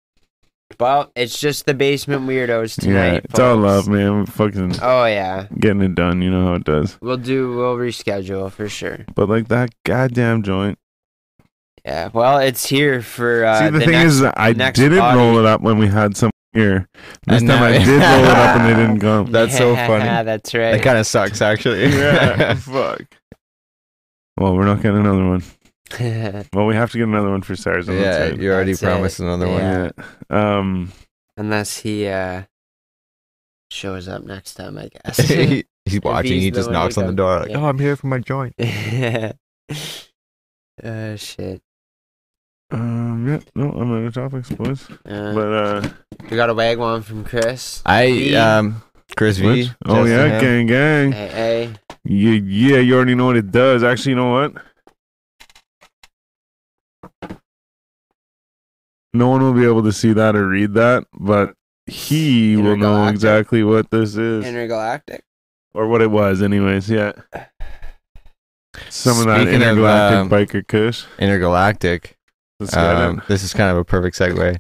Well, 0.78 1.11
it's 1.16 1.40
just 1.40 1.65
the 1.66 1.74
basement 1.74 2.28
weirdos 2.28 2.81
tonight. 2.81 3.12
yeah, 3.15 3.20
it's 3.24 3.39
all 3.40 3.57
love, 3.57 3.89
man. 3.89 4.19
We're 4.19 4.27
fucking 4.27 4.77
Oh 4.82 5.07
yeah, 5.07 5.47
getting 5.59 5.82
it 5.82 5.95
done. 5.95 6.20
You 6.23 6.31
know 6.31 6.47
how 6.49 6.55
it 6.55 6.65
does. 6.65 6.99
we'll 7.01 7.16
do. 7.16 7.57
We'll 7.57 7.77
reschedule 7.77 8.51
for 8.53 8.69
sure. 8.69 9.05
But 9.15 9.28
like 9.28 9.49
that 9.49 9.70
goddamn 9.85 10.43
joint. 10.43 10.78
Yeah. 11.85 12.11
Well, 12.12 12.39
it's 12.39 12.66
here 12.69 13.01
for. 13.03 13.45
Uh, 13.47 13.59
See, 13.61 13.70
the, 13.70 13.78
thing 13.81 13.90
next, 13.93 14.12
is, 14.15 14.23
I 14.23 14.53
didn't 14.53 14.99
body. 14.99 15.19
roll 15.19 15.39
it 15.39 15.47
up 15.47 15.62
when 15.62 15.78
we 15.78 15.86
had 15.86 16.16
some 16.16 16.31
here. 16.53 16.86
This 17.27 17.40
And 17.40 17.49
time 17.49 17.62
I 17.62 17.73
did 17.78 17.86
roll 17.89 18.24
it 18.24 18.31
up 18.31 18.57
and 18.61 18.66
they 18.69 18.74
didn't 18.82 19.01
come. 19.01 19.32
That's 19.32 19.57
so 19.57 19.74
funny. 19.74 20.05
Yeah, 20.05 20.23
That's 20.23 20.53
right. 20.55 20.73
That 20.73 20.82
kind 20.82 20.99
of 20.99 21.07
sucks, 21.07 21.40
actually. 21.40 21.86
yeah, 21.97 22.55
fuck. 22.57 23.03
Well, 24.36 24.55
we're 24.55 24.66
not 24.66 24.82
getting 24.82 24.99
another 25.01 25.27
one. 25.27 25.43
Well, 26.52 26.66
we 26.66 26.74
have 26.74 26.90
to 26.93 26.98
get 26.98 27.05
another 27.05 27.31
one 27.31 27.43
for 27.43 27.56
Stars. 27.56 27.89
yeah, 27.89 28.27
you 28.28 28.51
already 28.52 28.73
That's 28.73 28.82
promised 28.82 29.20
it. 29.20 29.24
another 29.24 29.47
one. 29.48 29.59
Yeah. 29.59 29.90
Yeah. 30.31 30.59
Um. 30.59 30.93
Unless 31.36 31.78
he 31.78 32.06
uh, 32.06 32.43
shows 33.70 34.09
up 34.09 34.24
next 34.24 34.55
time, 34.55 34.77
I 34.78 34.89
guess. 35.05 35.19
He- 35.19 35.65
he's 35.85 36.01
watching. 36.02 36.32
he's 36.32 36.43
he 36.44 36.51
just 36.51 36.70
knocks 36.70 36.97
who 36.97 37.02
on 37.02 37.06
the 37.09 37.12
door 37.15 37.40
like, 37.40 37.51
yeah. 37.51 37.59
"Oh, 37.59 37.66
I'm 37.66 37.78
here 37.78 37.97
for 37.97 38.06
my 38.09 38.19
joint." 38.19 38.55
yeah. 38.59 39.32
uh, 40.82 41.16
shit. 41.16 41.62
Um. 42.70 43.27
Yeah. 43.28 43.40
No, 43.55 43.70
I'm 43.73 43.93
out 43.93 44.05
of 44.06 44.15
topics, 44.15 44.51
boys. 44.51 44.89
Uh, 45.06 45.32
But 45.35 45.52
uh. 45.52 45.89
we 46.31 46.36
got 46.36 46.51
a 46.51 46.55
wagwan 46.55 47.02
from 47.02 47.24
Chris. 47.24 47.82
I 47.86 48.06
V. 48.10 48.36
um, 48.36 48.82
Chris 49.16 49.39
V. 49.39 49.70
Oh 49.86 50.05
yeah, 50.05 50.27
Ham. 50.27 50.40
gang, 50.40 50.66
gang. 50.66 51.12
Hey, 51.12 51.28
hey. 51.28 51.74
Yeah, 52.05 52.32
yeah. 52.44 52.78
You 52.78 52.94
already 52.97 53.15
know 53.15 53.27
what 53.27 53.36
it 53.36 53.51
does. 53.51 53.82
Actually, 53.82 54.10
you 54.10 54.16
know 54.16 54.32
what? 54.32 54.52
No 59.14 59.28
one 59.28 59.43
will 59.43 59.55
be 59.55 59.64
able 59.64 59.82
to 59.85 59.93
see 59.93 60.12
that 60.12 60.36
or 60.36 60.47
read 60.48 60.74
that, 60.74 61.05
but 61.18 61.55
he 61.86 62.56
will 62.56 62.76
know 62.76 63.06
exactly 63.09 63.62
what 63.64 63.90
this 63.90 64.16
is 64.16 64.44
Intergalactic. 64.44 65.24
or 65.74 65.89
what 65.89 66.02
it 66.02 66.10
was. 66.10 66.43
Anyways, 66.43 66.90
yeah. 66.90 67.12
Some 68.90 69.18
of 69.20 69.26
that 69.26 69.43
Speaking 69.43 69.56
of, 69.56 69.62
intergalactic 69.62 70.18
um, 70.18 70.28
biker 70.30 70.66
kush. 70.66 71.05
Intergalactic. 71.18 72.16
Let's 72.60 72.74
get 72.74 72.85
Um, 72.85 73.18
it. 73.18 73.28
this 73.28 73.43
is 73.43 73.52
kind 73.55 73.70
of 73.70 73.76
a 73.76 73.85
perfect 73.85 74.16
segue. 74.18 74.59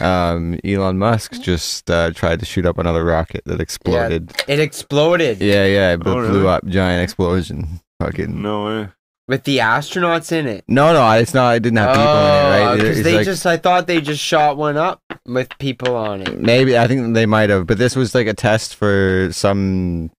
Um, 0.00 0.58
Elon 0.64 0.98
Musk 0.98 1.40
just 1.40 1.88
uh, 1.88 2.10
tried 2.10 2.40
to 2.40 2.46
shoot 2.46 2.66
up 2.66 2.78
another 2.78 3.04
rocket 3.04 3.42
that 3.46 3.60
exploded. 3.60 4.32
It 4.48 4.58
exploded 4.58 5.40
Yeah, 5.40 5.66
yeah, 5.66 5.92
it 5.92 6.00
Oh, 6.00 6.14
blew 6.14 6.20
really? 6.22 6.46
up, 6.48 6.66
giant 6.66 7.04
explosion. 7.04 7.80
Fucking 8.02 8.42
No 8.42 8.64
way. 8.66 8.88
With 9.28 9.44
the 9.44 9.58
astronauts 9.58 10.32
in 10.32 10.46
it. 10.46 10.64
no, 10.68 10.92
no, 10.92 11.10
it's 11.12 11.32
not. 11.34 11.56
It 11.56 11.60
didn't 11.62 11.78
have 11.78 11.94
people 11.96 12.02
in 12.10 12.16
it, 12.16 12.50
right? 12.66 12.76
Because 12.76 12.98
it's 12.98 13.00
Oh, 13.00 13.10
they 13.10 13.16
like- 13.16 13.24
just, 13.24 13.46
I 13.46 13.56
thought 13.56 13.86
they 13.86 14.00
just 14.00 14.22
shot 14.22 14.56
one 14.56 14.76
up 14.76 15.00
with 15.26 15.48
people 15.58 15.96
on 15.96 16.20
it. 16.22 16.38
Maybe 16.40 16.76
I 16.78 16.86
think 16.86 17.14
they 17.14 17.26
might 17.26 17.50
have, 17.50 17.66
but 17.66 17.78
this 17.78 17.96
was 17.96 18.14
like 18.14 18.26
a 18.26 18.34
test 18.34 18.74
for 18.74 19.28
some 19.32 20.10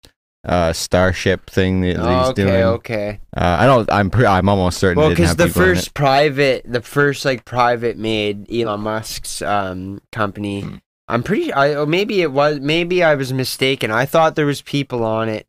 uh, 0.43 0.73
starship 0.73 1.49
thing 1.49 1.81
that 1.81 1.97
Oh, 1.97 2.19
he's 2.19 2.27
okay, 2.29 2.43
doing. 2.43 2.63
okay. 2.63 3.19
Uh, 3.35 3.57
I 3.59 3.65
don't. 3.65 3.91
I'm. 3.91 4.09
Pre- 4.11 4.27
I'm 4.27 4.47
almost 4.47 4.77
certain. 4.77 4.97
Well, 5.01 5.07
it 5.11 5.15
because 5.15 5.35
the 5.35 5.47
people 5.47 5.61
in 5.63 5.69
it. 5.69 5.75
first 5.75 5.93
private, 5.95 6.61
the 6.67 6.81
first 6.81 7.25
like 7.25 7.45
private 7.45 7.97
made 7.97 8.51
Elon 8.51 8.81
Musk's 8.81 9.41
um 9.41 10.01
company. 10.11 10.63
I'm 11.07 11.23
pretty. 11.23 11.51
I 11.51 11.73
or 11.75 11.85
maybe 11.87 12.21
it 12.21 12.31
was. 12.31 12.59
Maybe 12.59 13.03
I 13.03 13.15
was 13.15 13.33
mistaken. 13.33 13.89
I 13.91 14.05
thought 14.05 14.35
there 14.35 14.45
was 14.45 14.61
people 14.61 15.03
on 15.03 15.29
it, 15.29 15.47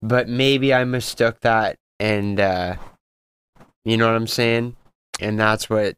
but 0.00 0.28
maybe 0.28 0.72
I 0.72 0.84
mistook 0.84 1.40
that, 1.40 1.76
and 1.98 2.38
uh 2.38 2.76
you 3.86 3.96
know 3.96 4.06
what 4.06 4.16
I'm 4.16 4.26
saying. 4.26 4.76
And 5.18 5.40
that's 5.40 5.70
what 5.70 5.96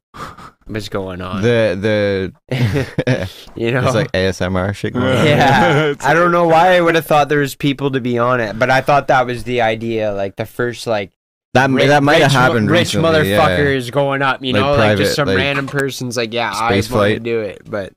was 0.68 0.88
going 0.88 1.20
on. 1.20 1.42
the 1.42 2.32
the 2.48 3.28
you 3.56 3.72
know, 3.72 3.84
it's 3.84 3.94
like 3.96 4.12
ASMR 4.12 4.72
shit 4.76 4.92
going 4.92 5.04
on. 5.06 5.26
yeah. 5.26 5.94
I 6.00 6.14
don't 6.14 6.30
know 6.30 6.46
why 6.46 6.76
I 6.76 6.80
would 6.80 6.94
have 6.94 7.06
thought 7.06 7.28
there 7.28 7.40
was 7.40 7.56
people 7.56 7.90
to 7.90 8.00
be 8.00 8.16
on 8.18 8.40
it, 8.40 8.56
but 8.58 8.70
I 8.70 8.80
thought 8.80 9.08
that 9.08 9.26
was 9.26 9.42
the 9.42 9.62
idea. 9.62 10.12
Like 10.12 10.36
the 10.36 10.46
first 10.46 10.86
like 10.86 11.10
That 11.54 11.68
Ri- 11.70 11.86
that 11.86 12.04
might 12.04 12.20
have 12.22 12.30
rich 12.30 12.34
mo- 12.34 12.40
happened. 12.40 12.70
Rich 12.70 12.80
recently, 12.94 13.30
yeah. 13.30 13.38
motherfuckers 13.48 13.90
going 13.90 14.22
up, 14.22 14.44
you 14.44 14.52
Like 14.52 14.62
know, 14.62 14.76
like 14.76 14.98
just 14.98 15.16
some 15.16 15.26
like, 15.26 15.36
random 15.36 15.66
person's 15.66 16.16
like, 16.16 16.32
yeah, 16.32 16.52
I 16.52 16.70
want 16.70 16.84
space 16.84 17.16
to 17.16 17.18
do 17.20 17.40
it, 17.40 17.62
but 17.68 17.94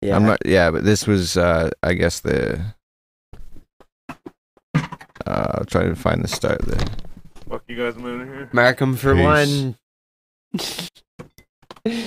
yeah, 0.00 0.16
I'm 0.16 0.24
not. 0.24 0.38
Yeah, 0.46 0.70
but 0.70 0.84
this 0.84 1.06
was. 1.06 1.36
Uh, 1.36 1.68
I 1.82 1.92
guess 1.92 2.20
the. 2.20 2.62
Uh, 5.26 5.52
I'll 5.58 5.64
try 5.64 5.84
to 5.84 5.94
find 5.94 6.22
the 6.22 6.28
start. 6.28 6.60
The, 6.62 6.90
Fuck 7.54 7.62
you 7.68 7.76
guys 7.76 7.94
moving 7.94 8.26
here. 8.26 8.48
mark 8.52 8.82
'em 8.82 8.96
for 8.96 9.14
Peace. 9.14 9.22
one. 9.22 9.76
yeah, 11.84 12.00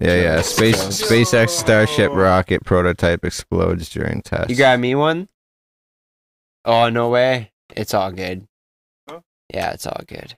yeah. 0.00 0.40
Space 0.40 0.82
SpaceX 1.02 1.50
Starship 1.50 2.12
rocket 2.12 2.64
prototype 2.64 3.22
explodes 3.22 3.90
during 3.90 4.22
test. 4.22 4.48
You 4.48 4.56
got 4.56 4.80
me 4.80 4.94
one? 4.94 5.28
Oh 6.64 6.88
no 6.88 7.10
way! 7.10 7.52
It's 7.76 7.92
all 7.92 8.10
good. 8.10 8.46
Huh? 9.06 9.20
Yeah, 9.52 9.72
it's 9.72 9.86
all 9.86 10.00
good. 10.06 10.34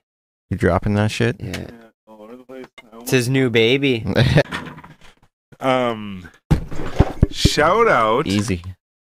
You 0.49 0.57
dropping 0.57 0.95
that 0.95 1.09
shit? 1.09 1.37
Yeah, 1.39 1.67
all 2.05 2.21
over 2.21 2.35
the 2.35 2.43
place. 2.43 2.65
it's 2.95 3.11
his 3.11 3.29
new 3.29 3.49
baby. 3.49 4.05
Um, 5.61 6.29
shout 7.31 7.89
out. 7.89 8.27
Easy. 8.27 8.63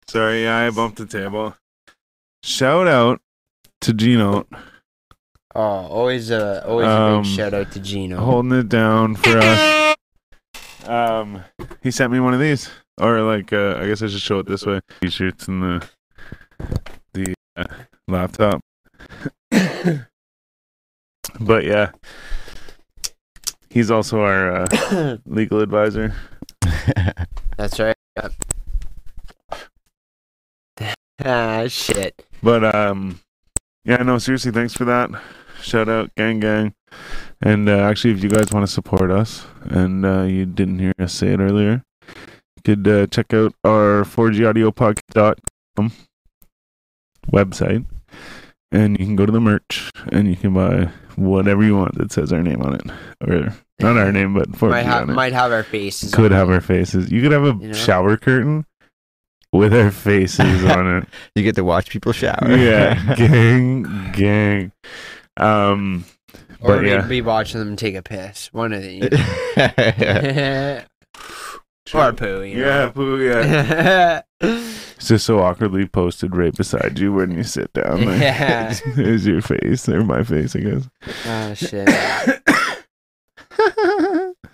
Sorry, 0.09 0.45
I 0.45 0.69
bumped 0.69 0.97
the 0.97 1.05
table. 1.05 1.55
Shout 2.43 2.89
out 2.89 3.21
to 3.79 3.93
Gino 3.93 4.45
Oh, 5.53 5.61
always 5.61 6.29
a 6.31 6.65
always 6.67 6.87
a 6.87 6.91
Um, 6.91 7.23
big 7.23 7.31
shout 7.31 7.53
out 7.53 7.71
to 7.73 7.79
Gino. 7.79 8.17
holding 8.17 8.53
it 8.57 8.69
down 8.69 9.15
for 9.15 9.37
us. 9.37 9.95
Um, 10.87 11.43
he 11.83 11.91
sent 11.91 12.11
me 12.11 12.19
one 12.19 12.33
of 12.33 12.39
these, 12.39 12.69
or 12.99 13.21
like, 13.21 13.51
uh, 13.53 13.75
I 13.79 13.85
guess 13.87 14.01
I 14.01 14.07
should 14.07 14.21
show 14.21 14.39
it 14.39 14.47
this 14.47 14.65
way: 14.65 14.79
t-shirts 15.01 15.47
and 15.47 15.61
the 15.61 15.87
the 17.13 17.33
uh, 17.57 17.65
laptop. 18.07 18.61
but 21.39 21.63
yeah, 21.65 21.91
he's 23.69 23.91
also 23.91 24.21
our 24.21 24.63
uh, 24.63 25.17
legal 25.25 25.59
advisor. 25.61 26.13
That's 27.57 27.79
right. 27.79 27.95
Yep. 28.15 28.33
ah, 31.25 31.67
shit. 31.67 32.25
But 32.41 32.73
um, 32.73 33.19
yeah, 33.85 33.97
no, 33.97 34.17
seriously, 34.17 34.51
thanks 34.51 34.73
for 34.73 34.85
that. 34.85 35.09
Shout 35.61 35.89
out, 35.89 36.13
gang, 36.15 36.39
gang. 36.39 36.73
And 37.41 37.69
uh, 37.69 37.77
actually, 37.79 38.11
if 38.13 38.23
you 38.23 38.29
guys 38.29 38.51
want 38.51 38.65
to 38.65 38.71
support 38.71 39.11
us, 39.11 39.45
and 39.63 40.05
uh, 40.05 40.23
you 40.23 40.45
didn't 40.45 40.79
hear 40.79 40.93
us 40.99 41.13
say 41.13 41.27
it 41.29 41.39
earlier, 41.39 41.83
you 42.07 42.61
could 42.63 42.87
uh, 42.87 43.07
check 43.07 43.33
out 43.33 43.53
our 43.63 44.03
4gaudiopodcast.com 44.03 45.91
website, 47.31 47.85
and 48.71 48.99
you 48.99 49.05
can 49.05 49.15
go 49.15 49.25
to 49.25 49.31
the 49.31 49.39
merch, 49.41 49.89
and 50.11 50.27
you 50.27 50.35
can 50.35 50.53
buy 50.53 50.89
whatever 51.15 51.63
you 51.63 51.75
want 51.75 51.95
that 51.97 52.11
says 52.11 52.31
our 52.33 52.41
name 52.43 52.61
on 52.61 52.75
it, 52.75 52.83
or 53.27 53.53
not 53.79 53.97
our 53.97 54.11
name, 54.11 54.33
but 54.33 54.49
4G 54.51 54.69
Might 54.69 54.83
have 54.85 55.03
on 55.03 55.09
it. 55.09 55.13
might 55.13 55.33
have 55.33 55.51
our 55.51 55.63
faces. 55.63 56.13
could 56.13 56.31
on 56.31 56.37
have 56.37 56.49
it. 56.49 56.53
our 56.53 56.61
faces. 56.61 57.11
You 57.11 57.21
could 57.21 57.31
have 57.31 57.43
a 57.43 57.57
You 57.59 57.67
know? 57.69 57.73
shower 57.73 58.17
curtain 58.17 58.65
with 59.53 59.73
our 59.73 59.91
faces 59.91 60.63
on 60.69 60.97
it. 60.97 61.07
You 61.35 61.43
get 61.43 61.55
to 61.55 61.63
watch 61.63 61.89
people 61.89 62.11
shower. 62.13 62.37
yeah, 62.55 63.15
gang, 63.15 64.11
gang. 64.13 64.71
Um, 65.41 66.05
Or 66.61 66.77
but 66.77 66.85
yeah, 66.85 67.01
be 67.07 67.21
watching 67.21 67.59
them 67.59 67.75
take 67.75 67.95
a 67.95 68.01
piss. 68.03 68.49
One 68.53 68.71
of 68.73 68.81
the 68.83 68.95
yeah. 69.57 70.83
or 71.93 72.13
poo. 72.13 72.43
You 72.43 72.59
yeah, 72.59 72.89
poo, 72.89 73.21
yeah. 73.21 74.21
It's 74.43 75.07
just 75.07 75.25
so 75.25 75.39
awkwardly 75.39 75.87
posted 75.87 76.35
right 76.35 76.55
beside 76.55 76.99
you 76.99 77.11
when 77.11 77.31
you 77.31 77.41
sit 77.43 77.73
down. 77.73 78.05
Like, 78.05 78.21
Yeah. 78.21 78.69
is 78.97 79.25
your 79.25 79.41
face 79.41 79.89
or 79.89 80.03
my 80.03 80.21
face? 80.23 80.55
I 80.55 80.59
guess. 80.59 80.87
oh 81.25 81.53
shit. 81.55 81.89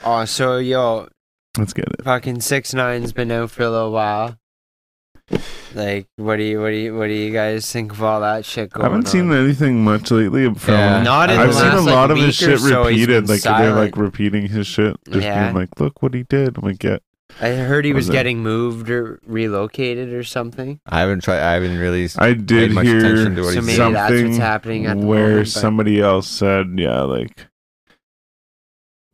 Oh, 0.05 0.23
so 0.25 0.57
yo, 0.57 1.09
Let's 1.57 1.73
get 1.73 1.85
it. 1.89 2.03
fucking 2.03 2.39
six 2.41 2.73
nine's 2.73 3.11
been 3.11 3.29
out 3.31 3.51
for 3.51 3.63
a 3.63 3.69
little 3.69 3.91
while. 3.91 4.37
Like, 5.75 6.07
what 6.15 6.37
do 6.37 6.43
you, 6.43 6.61
what 6.61 6.69
do 6.69 6.75
you, 6.75 6.97
what 6.97 7.07
do 7.07 7.13
you 7.13 7.31
guys 7.31 7.69
think 7.71 7.91
of 7.91 8.01
all 8.01 8.21
that 8.21 8.45
shit 8.45 8.71
I 8.75 8.83
haven't 8.83 9.07
seen 9.07 9.29
on? 9.31 9.37
anything 9.37 9.83
much 9.83 10.09
lately 10.09 10.51
from. 10.55 10.73
Yeah. 10.73 10.97
him. 10.99 11.03
Not 11.03 11.29
in 11.29 11.37
I've 11.39 11.47
the 11.49 11.53
seen 11.53 11.63
last, 11.63 11.77
a 11.77 11.81
like, 11.81 11.93
lot 11.95 12.11
of 12.11 12.17
week 12.17 12.25
his 12.27 12.41
or 12.41 12.45
shit 12.51 12.59
so, 12.59 12.87
he's 12.87 13.01
repeated. 13.01 13.27
been 13.27 13.35
Like 13.35 13.41
they're 13.43 13.73
like 13.75 13.97
repeating 13.97 14.47
his 14.47 14.65
shit, 14.65 14.95
just 15.09 15.23
Yeah. 15.25 15.43
being 15.43 15.55
like, 15.55 15.79
"Look 15.79 16.01
what 16.01 16.13
he 16.13 16.23
did." 16.23 16.57
I'm 16.57 16.63
like, 16.63 16.81
"Yeah." 16.83 16.97
I 17.41 17.49
heard 17.49 17.83
he 17.85 17.91
What 17.91 17.97
was 17.97 18.05
was 18.05 18.09
it? 18.09 18.13
getting 18.13 18.39
moved 18.41 18.89
or 18.89 19.19
relocated 19.27 20.13
or 20.13 20.23
something. 20.23 20.79
I 20.87 21.01
haven't 21.01 21.23
tried. 21.23 21.39
I 21.41 21.53
haven't 21.55 21.77
really. 21.77 22.07
I 22.17 22.33
did 22.33 22.71
much 22.71 22.85
hear 22.87 22.97
attention 22.99 23.35
to 23.35 23.41
what 23.43 23.53
So 23.53 23.59
he 23.59 23.65
maybe 23.65 23.75
said. 23.77 23.93
that's 23.93 24.11
what's 24.11 24.21
something 24.21 24.41
happening 24.41 24.85
at 24.87 24.99
the 24.99 25.05
where 25.05 25.27
moment, 25.29 25.53
but- 25.53 25.59
somebody 25.59 25.99
else 26.01 26.27
said, 26.27 26.67
"Yeah, 26.77 27.01
like." 27.01 27.47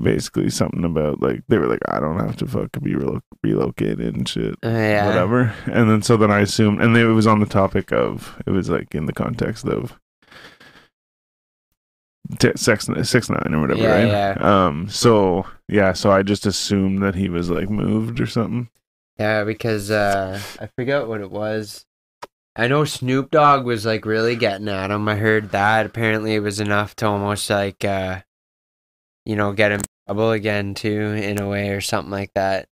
Basically, 0.02 0.50
something 0.50 0.84
about 0.84 1.22
like 1.22 1.44
they 1.48 1.58
were 1.58 1.68
like, 1.68 1.80
I 1.88 2.00
don't 2.00 2.20
have 2.20 2.36
to 2.38 2.48
fucking 2.48 2.84
be 2.84 2.94
relo- 2.94 3.22
relocated 3.44 4.16
and 4.16 4.28
shit. 4.28 4.56
Uh, 4.64 4.70
yeah. 4.70 5.06
whatever. 5.08 5.54
And 5.66 5.90
then 5.90 6.02
so 6.02 6.18
then 6.18 6.32
I 6.32 6.40
assumed, 6.42 6.82
and 6.82 6.98
it 6.98 7.06
was 7.08 7.28
on 7.28 7.40
the 7.40 7.46
topic 7.46 7.92
of 7.94 8.42
it 8.46 8.52
was 8.52 8.70
like 8.70 8.94
in 8.96 9.06
the 9.06 9.14
context 9.14 9.66
of 9.66 9.98
t- 12.40 12.52
six 12.56 12.88
six 13.04 13.30
nine 13.30 13.54
or 13.54 13.62
whatever, 13.62 13.80
Yeah, 13.82 13.92
right? 13.96 14.08
yeah. 14.08 14.66
Um. 14.66 14.90
So 14.90 15.46
yeah. 15.68 15.94
So 15.94 16.12
I 16.12 16.24
just 16.24 16.46
assumed 16.46 17.02
that 17.04 17.16
he 17.16 17.30
was 17.30 17.50
like 17.50 17.70
moved 17.70 18.20
or 18.20 18.26
something. 18.28 18.70
Yeah, 19.20 19.44
because 19.44 19.92
uh, 19.92 20.40
I 20.60 20.68
forget 20.76 21.08
what 21.08 21.22
it 21.22 21.30
was. 21.32 21.86
I 22.56 22.68
know 22.68 22.84
Snoop 22.84 23.32
Dogg 23.32 23.64
was 23.66 23.86
like 23.86 24.06
really 24.06 24.36
getting 24.36 24.68
at 24.70 24.92
him. 24.92 25.08
I 25.08 25.16
heard 25.16 25.52
that. 25.52 25.86
Apparently, 25.86 26.34
it 26.36 26.40
was 26.40 26.60
enough 26.60 26.96
to 26.98 27.08
almost 27.08 27.50
like, 27.50 27.84
uh, 27.86 28.22
you 29.26 29.36
know, 29.36 29.52
get 29.54 29.72
him 29.72 29.80
in 29.80 29.86
trouble 30.08 30.32
again 30.32 30.74
too, 30.74 31.02
in 31.02 31.40
a 31.40 31.48
way, 31.48 31.70
or 31.70 31.82
something 31.82 32.12
like 32.12 32.32
that. 32.36 32.68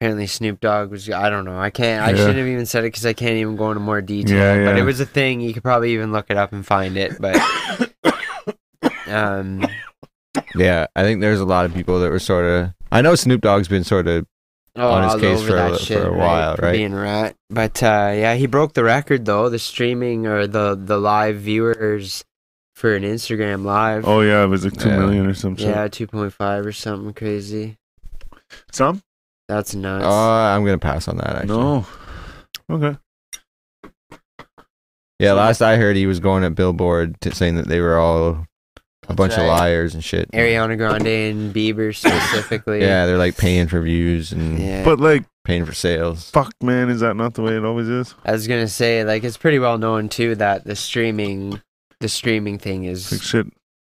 Apparently, 0.00 0.26
Snoop 0.26 0.58
Dogg 0.60 0.90
was. 0.90 1.08
I 1.08 1.30
don't 1.30 1.44
know. 1.44 1.58
I 1.58 1.70
can't. 1.70 2.02
I 2.04 2.10
Yeah. 2.10 2.16
shouldn't 2.16 2.38
have 2.38 2.46
even 2.48 2.66
said 2.66 2.82
it 2.84 2.88
because 2.88 3.06
I 3.06 3.12
can't 3.12 3.36
even 3.36 3.54
go 3.56 3.70
into 3.70 3.80
more 3.80 4.00
detail. 4.00 4.36
Yeah, 4.36 4.64
But 4.64 4.76
it 4.78 4.82
was 4.82 4.98
a 4.98 5.06
thing. 5.06 5.40
You 5.40 5.54
could 5.54 5.62
probably 5.62 5.92
even 5.92 6.10
look 6.10 6.26
it 6.28 6.36
up 6.36 6.52
and 6.52 6.66
find 6.66 6.96
it. 6.96 7.20
But 7.20 7.36
um, 9.06 9.64
Yeah, 10.56 10.86
I 10.96 11.02
think 11.02 11.20
there's 11.20 11.40
a 11.40 11.44
lot 11.44 11.66
of 11.66 11.74
people 11.74 12.00
that 12.00 12.10
were 12.10 12.18
sort 12.18 12.44
of. 12.44 12.70
I 12.90 13.00
know 13.02 13.14
Snoop 13.14 13.40
Dogg's 13.42 13.68
been 13.68 13.84
sort 13.84 14.08
of. 14.08 14.26
Oh, 14.74 14.90
on 14.90 15.04
his 15.04 15.20
case 15.20 15.46
for 15.46 15.54
a 15.56 15.78
shit, 15.78 16.00
for 16.00 16.08
a 16.08 16.16
while, 16.16 16.56
for 16.56 16.62
right? 16.62 16.72
Being 16.72 16.94
rat, 16.94 17.36
but 17.50 17.82
uh, 17.82 18.12
yeah, 18.16 18.34
he 18.36 18.46
broke 18.46 18.72
the 18.72 18.82
record 18.82 19.26
though. 19.26 19.50
The 19.50 19.58
streaming 19.58 20.26
or 20.26 20.46
the 20.46 20.74
the 20.74 20.98
live 20.98 21.36
viewers 21.36 22.24
for 22.74 22.94
an 22.94 23.02
Instagram 23.02 23.64
live. 23.64 24.06
Oh 24.06 24.20
yeah, 24.20 24.42
it 24.42 24.48
was 24.48 24.64
like 24.64 24.76
two 24.76 24.88
Yeah. 24.88 24.98
million 24.98 25.26
or 25.26 25.34
something. 25.34 25.66
yeah, 25.66 25.88
two 25.88 26.06
point 26.06 26.32
five 26.32 26.64
or 26.66 26.72
something 26.72 27.12
crazy. 27.14 27.78
Some? 28.70 29.02
That's 29.48 29.74
nuts. 29.74 30.04
Uh, 30.04 30.08
I'm 30.10 30.64
gonna 30.64 30.78
pass 30.78 31.08
on 31.08 31.16
that. 31.18 31.36
Actually. 31.36 31.58
No. 31.58 31.86
Okay. 32.70 32.96
Yeah, 35.18 35.34
last 35.34 35.62
I 35.62 35.76
heard, 35.76 35.94
he 35.96 36.06
was 36.06 36.18
going 36.18 36.42
at 36.42 36.54
Billboard 36.54 37.20
to 37.20 37.34
saying 37.34 37.54
that 37.54 37.68
they 37.68 37.80
were 37.80 37.96
all 37.96 38.46
a 39.08 39.14
bunch 39.14 39.34
of 39.34 39.40
right. 39.40 39.46
liars 39.48 39.94
and 39.94 40.02
shit. 40.02 40.30
Ariana 40.32 40.76
Grande 40.76 41.06
and 41.06 41.54
Bieber 41.54 41.94
specifically. 41.94 42.80
Yeah, 42.80 43.06
they're 43.06 43.18
like 43.18 43.36
paying 43.36 43.68
for 43.68 43.80
views 43.80 44.32
and 44.32 44.58
yeah. 44.58 44.84
But 44.84 44.98
like, 44.98 45.24
paying 45.44 45.64
for 45.64 45.74
sales. 45.74 46.30
fuck, 46.30 46.52
man, 46.62 46.88
is 46.88 47.00
that 47.00 47.14
not 47.14 47.34
the 47.34 47.42
way 47.42 47.56
it 47.56 47.64
always 47.64 47.88
is? 47.88 48.14
I 48.24 48.32
was 48.32 48.48
gonna 48.48 48.68
say 48.68 49.04
like 49.04 49.22
it's 49.22 49.36
pretty 49.36 49.58
well 49.58 49.78
known 49.78 50.08
too 50.08 50.34
that 50.36 50.64
the 50.64 50.74
streaming, 50.74 51.60
the 52.02 52.08
streaming 52.08 52.58
thing 52.58 52.84
is 52.84 53.10
Like 53.10 53.20
is 53.22 53.26
shit. 53.26 53.46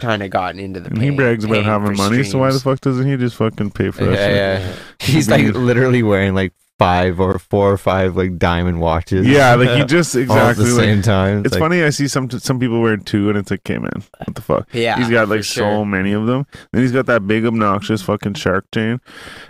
kind 0.01 0.23
of 0.23 0.31
gotten 0.31 0.59
into 0.59 0.81
the. 0.81 0.89
And 0.89 1.03
he 1.03 1.11
pay- 1.11 1.17
brags 1.17 1.45
about 1.45 1.65
having 1.65 1.95
for 1.95 2.03
money, 2.11 2.23
so 2.25 2.39
why 2.39 2.51
the 2.53 2.61
fuck 2.61 2.81
doesn't 2.81 3.07
he 3.07 3.17
just 3.19 3.37
fucking 3.37 3.73
pay 3.73 3.91
for 3.91 4.05
that 4.07 4.13
Yeah, 4.15 4.59
shit? 4.59 4.67
yeah. 4.67 4.77
He's 5.15 5.29
like 5.29 5.45
literally 5.55 6.03
wearing 6.03 6.35
like 6.35 6.53
five 6.79 7.19
or 7.21 7.39
four 7.39 7.73
or 7.73 7.79
five 7.79 8.17
like 8.19 8.37
diamond 8.39 8.81
watches. 8.81 9.27
Yeah, 9.27 9.55
like 9.55 9.71
he 9.79 9.85
just 9.97 10.15
all 10.15 10.21
at 10.21 10.25
exactly 10.25 10.65
the 10.67 10.75
like, 10.75 10.85
same 10.85 11.03
time. 11.03 11.39
It's 11.45 11.53
like, 11.55 11.61
funny. 11.61 11.83
I 11.83 11.91
see 11.91 12.07
some 12.09 12.29
some 12.31 12.59
people 12.61 12.81
wearing 12.83 13.03
two, 13.03 13.29
and 13.31 13.39
it's 13.39 13.51
like, 13.51 13.61
okay, 13.61 13.79
man, 13.79 14.03
what 14.25 14.35
the 14.35 14.43
fuck? 14.43 14.69
Yeah, 14.75 14.97
he's 14.99 15.09
got 15.11 15.29
like 15.29 15.41
for 15.41 15.45
so 15.45 15.85
many 15.85 16.13
of 16.13 16.27
them. 16.27 16.47
Then 16.73 16.83
he's 16.83 16.93
got 16.93 17.07
that 17.07 17.27
big 17.27 17.45
obnoxious 17.47 18.03
fucking 18.03 18.35
shark 18.35 18.67
chain. 18.75 19.01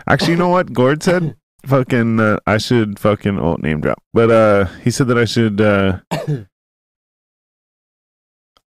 Actually, 0.06 0.32
you 0.32 0.38
know 0.38 0.48
what? 0.50 0.72
Gord 0.72 1.02
said, 1.02 1.34
fucking, 1.66 2.20
uh, 2.20 2.38
I 2.46 2.58
should 2.58 3.00
fucking 3.00 3.40
oh 3.40 3.56
name 3.56 3.80
drop, 3.80 4.00
but 4.14 4.30
uh, 4.30 4.66
he 4.84 4.92
said 4.92 5.08
that 5.08 5.18
I 5.18 5.24
should 5.24 5.60
uh, 5.60 5.98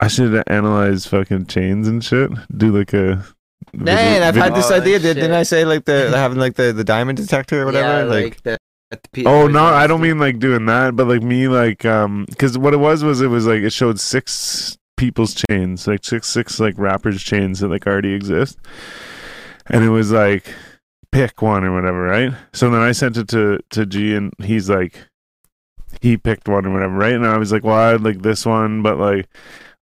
I 0.00 0.08
should 0.08 0.42
analyze 0.46 1.06
fucking 1.06 1.46
chains 1.46 1.88
and 1.88 2.04
shit. 2.04 2.30
Do 2.56 2.76
like 2.76 2.92
a. 2.92 3.24
Man, 3.72 4.22
I've 4.22 4.34
had 4.36 4.54
this 4.54 4.70
Oh, 4.70 4.74
idea. 4.76 4.94
shit. 4.94 5.02
Did, 5.02 5.14
didn't 5.14 5.32
I 5.32 5.42
say 5.42 5.64
like 5.64 5.84
the 5.84 6.10
having 6.16 6.38
like 6.38 6.54
the, 6.54 6.72
the 6.72 6.84
diamond 6.84 7.18
detector 7.18 7.62
or 7.62 7.66
whatever? 7.66 7.98
Yeah, 8.06 8.22
like, 8.24 8.42
the, 8.42 8.58
at 8.90 9.02
the 9.12 9.26
Oh 9.26 9.46
no, 9.48 9.64
I 9.64 9.86
don't 9.86 10.00
mean 10.00 10.18
like 10.18 10.38
doing 10.38 10.66
that, 10.66 10.96
but 10.96 11.06
like 11.08 11.22
me 11.22 11.48
like 11.48 11.84
um 11.84 12.26
cuz 12.38 12.56
what 12.56 12.72
it 12.74 12.78
was 12.78 13.04
was 13.04 13.20
it 13.20 13.26
was 13.26 13.46
like 13.46 13.60
it 13.62 13.72
showed 13.72 14.00
six 14.00 14.78
people's 14.96 15.34
chains, 15.34 15.86
like 15.86 16.04
six 16.04 16.28
six 16.28 16.58
like 16.58 16.74
rappers 16.78 17.22
chains 17.22 17.60
that 17.60 17.68
like 17.68 17.86
already 17.86 18.12
exist. 18.14 18.58
And 19.66 19.84
it 19.84 19.90
was 19.90 20.10
like 20.12 20.54
pick 21.12 21.42
one 21.42 21.64
or 21.64 21.74
whatever, 21.74 22.02
right? 22.04 22.32
So 22.52 22.70
then 22.70 22.80
I 22.80 22.92
sent 22.92 23.16
it 23.18 23.28
to 23.28 23.58
to 23.70 23.84
G 23.84 24.14
and 24.14 24.32
he's 24.38 24.70
like 24.70 24.98
he 26.00 26.16
picked 26.16 26.48
one 26.48 26.64
or 26.64 26.72
whatever, 26.72 26.94
right? 26.94 27.14
And 27.14 27.26
I 27.26 27.36
was 27.38 27.50
like, 27.52 27.64
"Well, 27.64 27.74
I 27.76 27.94
like 27.96 28.22
this 28.22 28.46
one, 28.46 28.82
but 28.82 28.98
like 28.98 29.26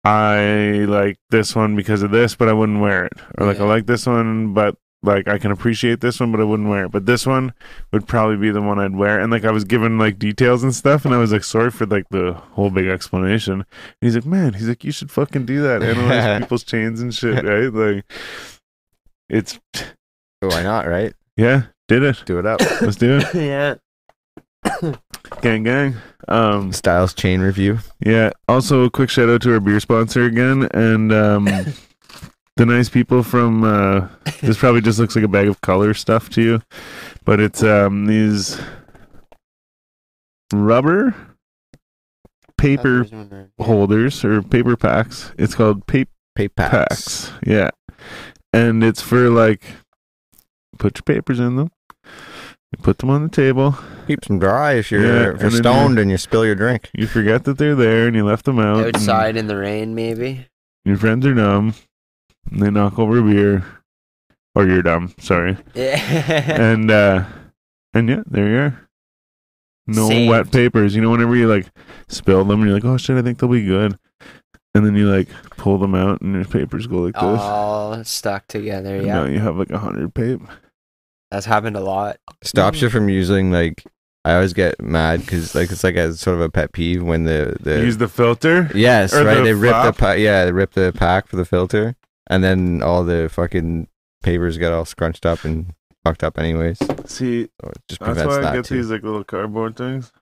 I 0.08 0.84
like 0.86 1.16
this 1.30 1.54
one 1.54 1.76
because 1.76 2.02
of 2.02 2.10
this, 2.10 2.34
but 2.34 2.48
I 2.48 2.52
wouldn't 2.52 2.80
wear 2.80 3.06
it." 3.06 3.12
Or 3.36 3.46
like 3.46 3.60
I 3.60 3.64
like 3.64 3.86
this 3.86 4.06
one, 4.06 4.54
but 4.54 4.76
like 5.02 5.28
I 5.28 5.38
can 5.38 5.50
appreciate 5.50 6.00
this 6.00 6.18
one, 6.18 6.32
but 6.32 6.40
I 6.40 6.44
wouldn't 6.44 6.68
wear 6.68 6.86
it. 6.86 6.90
But 6.90 7.06
this 7.06 7.26
one 7.26 7.52
would 7.92 8.08
probably 8.08 8.36
be 8.36 8.50
the 8.50 8.62
one 8.62 8.78
I'd 8.78 8.96
wear. 8.96 9.20
And 9.20 9.30
like 9.30 9.44
I 9.44 9.52
was 9.52 9.64
given 9.64 9.98
like 9.98 10.18
details 10.18 10.62
and 10.62 10.74
stuff, 10.74 11.04
and 11.04 11.14
I 11.14 11.18
was 11.18 11.32
like, 11.32 11.44
sorry 11.44 11.70
for 11.70 11.86
like 11.86 12.08
the 12.10 12.32
whole 12.52 12.70
big 12.70 12.88
explanation. 12.88 13.52
And 13.52 13.66
he's 14.00 14.14
like, 14.14 14.26
man, 14.26 14.54
he's 14.54 14.68
like, 14.68 14.84
you 14.84 14.92
should 14.92 15.10
fucking 15.10 15.46
do 15.46 15.62
that, 15.62 15.82
analyze 15.82 16.40
people's 16.42 16.64
chains 16.64 17.00
and 17.00 17.14
shit, 17.14 17.44
right? 17.44 17.72
Like, 17.72 18.04
it's 19.28 19.60
why 20.40 20.62
not? 20.62 20.86
Right? 20.86 21.14
yeah, 21.36 21.66
did 21.86 22.02
it. 22.02 22.22
Do 22.26 22.38
it 22.38 22.46
up. 22.46 22.60
Let's 22.80 22.96
do 22.96 23.18
it, 23.18 23.34
yeah. 23.34 23.74
gang, 25.40 25.62
gang. 25.62 25.94
Um, 26.28 26.72
Styles 26.72 27.14
chain 27.14 27.40
review. 27.40 27.78
yeah. 28.00 28.30
Also, 28.48 28.84
a 28.84 28.90
quick 28.90 29.10
shout 29.10 29.28
out 29.28 29.42
to 29.42 29.52
our 29.54 29.60
beer 29.60 29.80
sponsor 29.80 30.24
again, 30.24 30.68
and 30.74 31.12
um, 31.12 31.44
the 32.56 32.66
nice 32.66 32.88
people 32.88 33.22
from. 33.22 33.64
Uh, 33.64 34.08
this 34.40 34.58
probably 34.58 34.80
just 34.80 34.98
looks 34.98 35.16
like 35.16 35.24
a 35.24 35.28
bag 35.28 35.48
of 35.48 35.60
color 35.60 35.94
stuff 35.94 36.28
to 36.30 36.42
you, 36.42 36.62
but 37.24 37.40
it's 37.40 37.62
um 37.62 38.06
these 38.06 38.60
rubber 40.52 41.14
paper 42.56 43.06
holders 43.60 44.24
or 44.24 44.42
paper 44.42 44.76
packs. 44.76 45.32
It's 45.38 45.54
called 45.54 45.86
paper 45.86 46.10
Pay 46.34 46.48
packs. 46.48 47.30
packs. 47.30 47.32
Yeah. 47.46 47.70
And 48.52 48.82
it's 48.84 49.02
for 49.02 49.28
like 49.30 49.62
put 50.78 50.98
your 50.98 51.02
papers 51.02 51.40
in 51.40 51.56
them. 51.56 51.70
You 52.72 52.82
put 52.82 52.98
them 52.98 53.08
on 53.10 53.22
the 53.22 53.28
table. 53.30 53.76
Keeps 54.06 54.28
them 54.28 54.38
dry 54.38 54.74
if 54.74 54.90
you're 54.90 55.02
Yeah, 55.02 55.34
if 55.34 55.40
you're 55.40 55.50
then 55.50 55.62
stoned 55.62 55.98
and 55.98 56.10
you 56.10 56.18
spill 56.18 56.44
your 56.44 56.54
drink. 56.54 56.90
You 56.94 57.06
forget 57.06 57.44
that 57.44 57.56
they're 57.58 57.74
there 57.74 58.06
and 58.06 58.14
you 58.14 58.24
left 58.26 58.44
them 58.44 58.58
out. 58.58 58.86
and 58.86 58.96
Outside 58.96 59.36
in 59.36 59.46
the 59.46 59.56
rain, 59.56 59.94
maybe. 59.94 60.46
Your 60.84 60.96
friends 60.98 61.24
are 61.26 61.34
dumb. 61.34 61.74
And 62.50 62.62
they 62.62 62.70
knock 62.70 62.98
over 62.98 63.22
beer. 63.22 63.64
Or 64.54 64.66
you're 64.66 64.82
dumb, 64.82 65.14
sorry. 65.18 65.56
Yeah. 65.74 65.98
and 66.60 66.90
uh 66.90 67.24
and 67.94 68.08
yeah, 68.08 68.22
there 68.26 68.48
you 68.48 68.58
are. 68.58 68.88
No 69.86 70.08
Saved. 70.08 70.28
wet 70.28 70.52
papers. 70.52 70.94
You 70.94 71.00
know, 71.00 71.10
whenever 71.10 71.36
you 71.36 71.48
like 71.48 71.66
spill 72.08 72.44
them 72.44 72.60
and 72.60 72.68
you're 72.68 72.78
like, 72.78 72.84
oh 72.84 72.98
shit, 72.98 73.16
I 73.16 73.22
think 73.22 73.38
they'll 73.38 73.48
be 73.50 73.64
good. 73.64 73.98
And 74.74 74.84
then 74.84 74.94
you 74.94 75.08
like 75.10 75.28
pull 75.56 75.78
them 75.78 75.94
out 75.94 76.20
and 76.20 76.34
your 76.34 76.44
papers 76.44 76.86
go 76.86 76.96
like 76.98 77.14
this. 77.14 77.22
All 77.22 78.04
stuck 78.04 78.46
together. 78.46 78.96
And 78.96 79.06
Yeah, 79.06 79.14
now 79.14 79.24
you 79.24 79.38
have 79.38 79.56
like 79.56 79.70
a 79.70 79.78
hundred 79.78 80.12
pape. 80.14 80.42
That's 81.30 81.46
happened 81.46 81.76
a 81.76 81.80
lot. 81.80 82.18
Stops 82.42 82.80
you 82.82 82.90
from 82.90 83.08
using 83.08 83.50
like. 83.52 83.84
I 84.24 84.34
always 84.34 84.52
get 84.52 84.78
mad 84.82 85.20
because 85.20 85.54
like 85.54 85.70
it's 85.70 85.84
like 85.84 85.94
a 85.96 86.12
sort 86.12 86.34
of 86.34 86.40
a 86.42 86.50
pet 86.50 86.72
peeve 86.72 87.02
when 87.02 87.24
the 87.24 87.56
the 87.60 87.80
Use 87.80 87.96
the 87.96 88.08
filter. 88.08 88.68
yes 88.74 89.14
or 89.14 89.24
right 89.24 89.36
the 89.36 89.42
they 89.44 89.54
rip 89.54 89.70
the 89.72 89.92
flap. 89.92 89.96
pa- 89.96 90.12
yeah 90.12 90.44
they 90.44 90.52
rip 90.52 90.72
the 90.72 90.92
pack 90.94 91.28
for 91.28 91.36
the 91.36 91.46
filter 91.46 91.94
and 92.28 92.44
then 92.44 92.82
all 92.82 93.04
the 93.04 93.30
fucking 93.32 93.88
papers 94.22 94.58
get 94.58 94.70
all 94.72 94.84
scrunched 94.84 95.24
up 95.24 95.44
and 95.44 95.72
fucked 96.04 96.22
up 96.24 96.36
anyways. 96.38 96.78
See, 97.06 97.44
So 97.62 97.68
it 97.70 97.78
just 97.88 98.00
that's 98.02 98.24
why 98.26 98.38
I 98.38 98.40
that 98.40 98.54
get 98.56 98.64
too. 98.66 98.76
these 98.76 98.90
like 98.90 99.02
little 99.02 99.24
cardboard 99.24 99.76
things. 99.76 100.12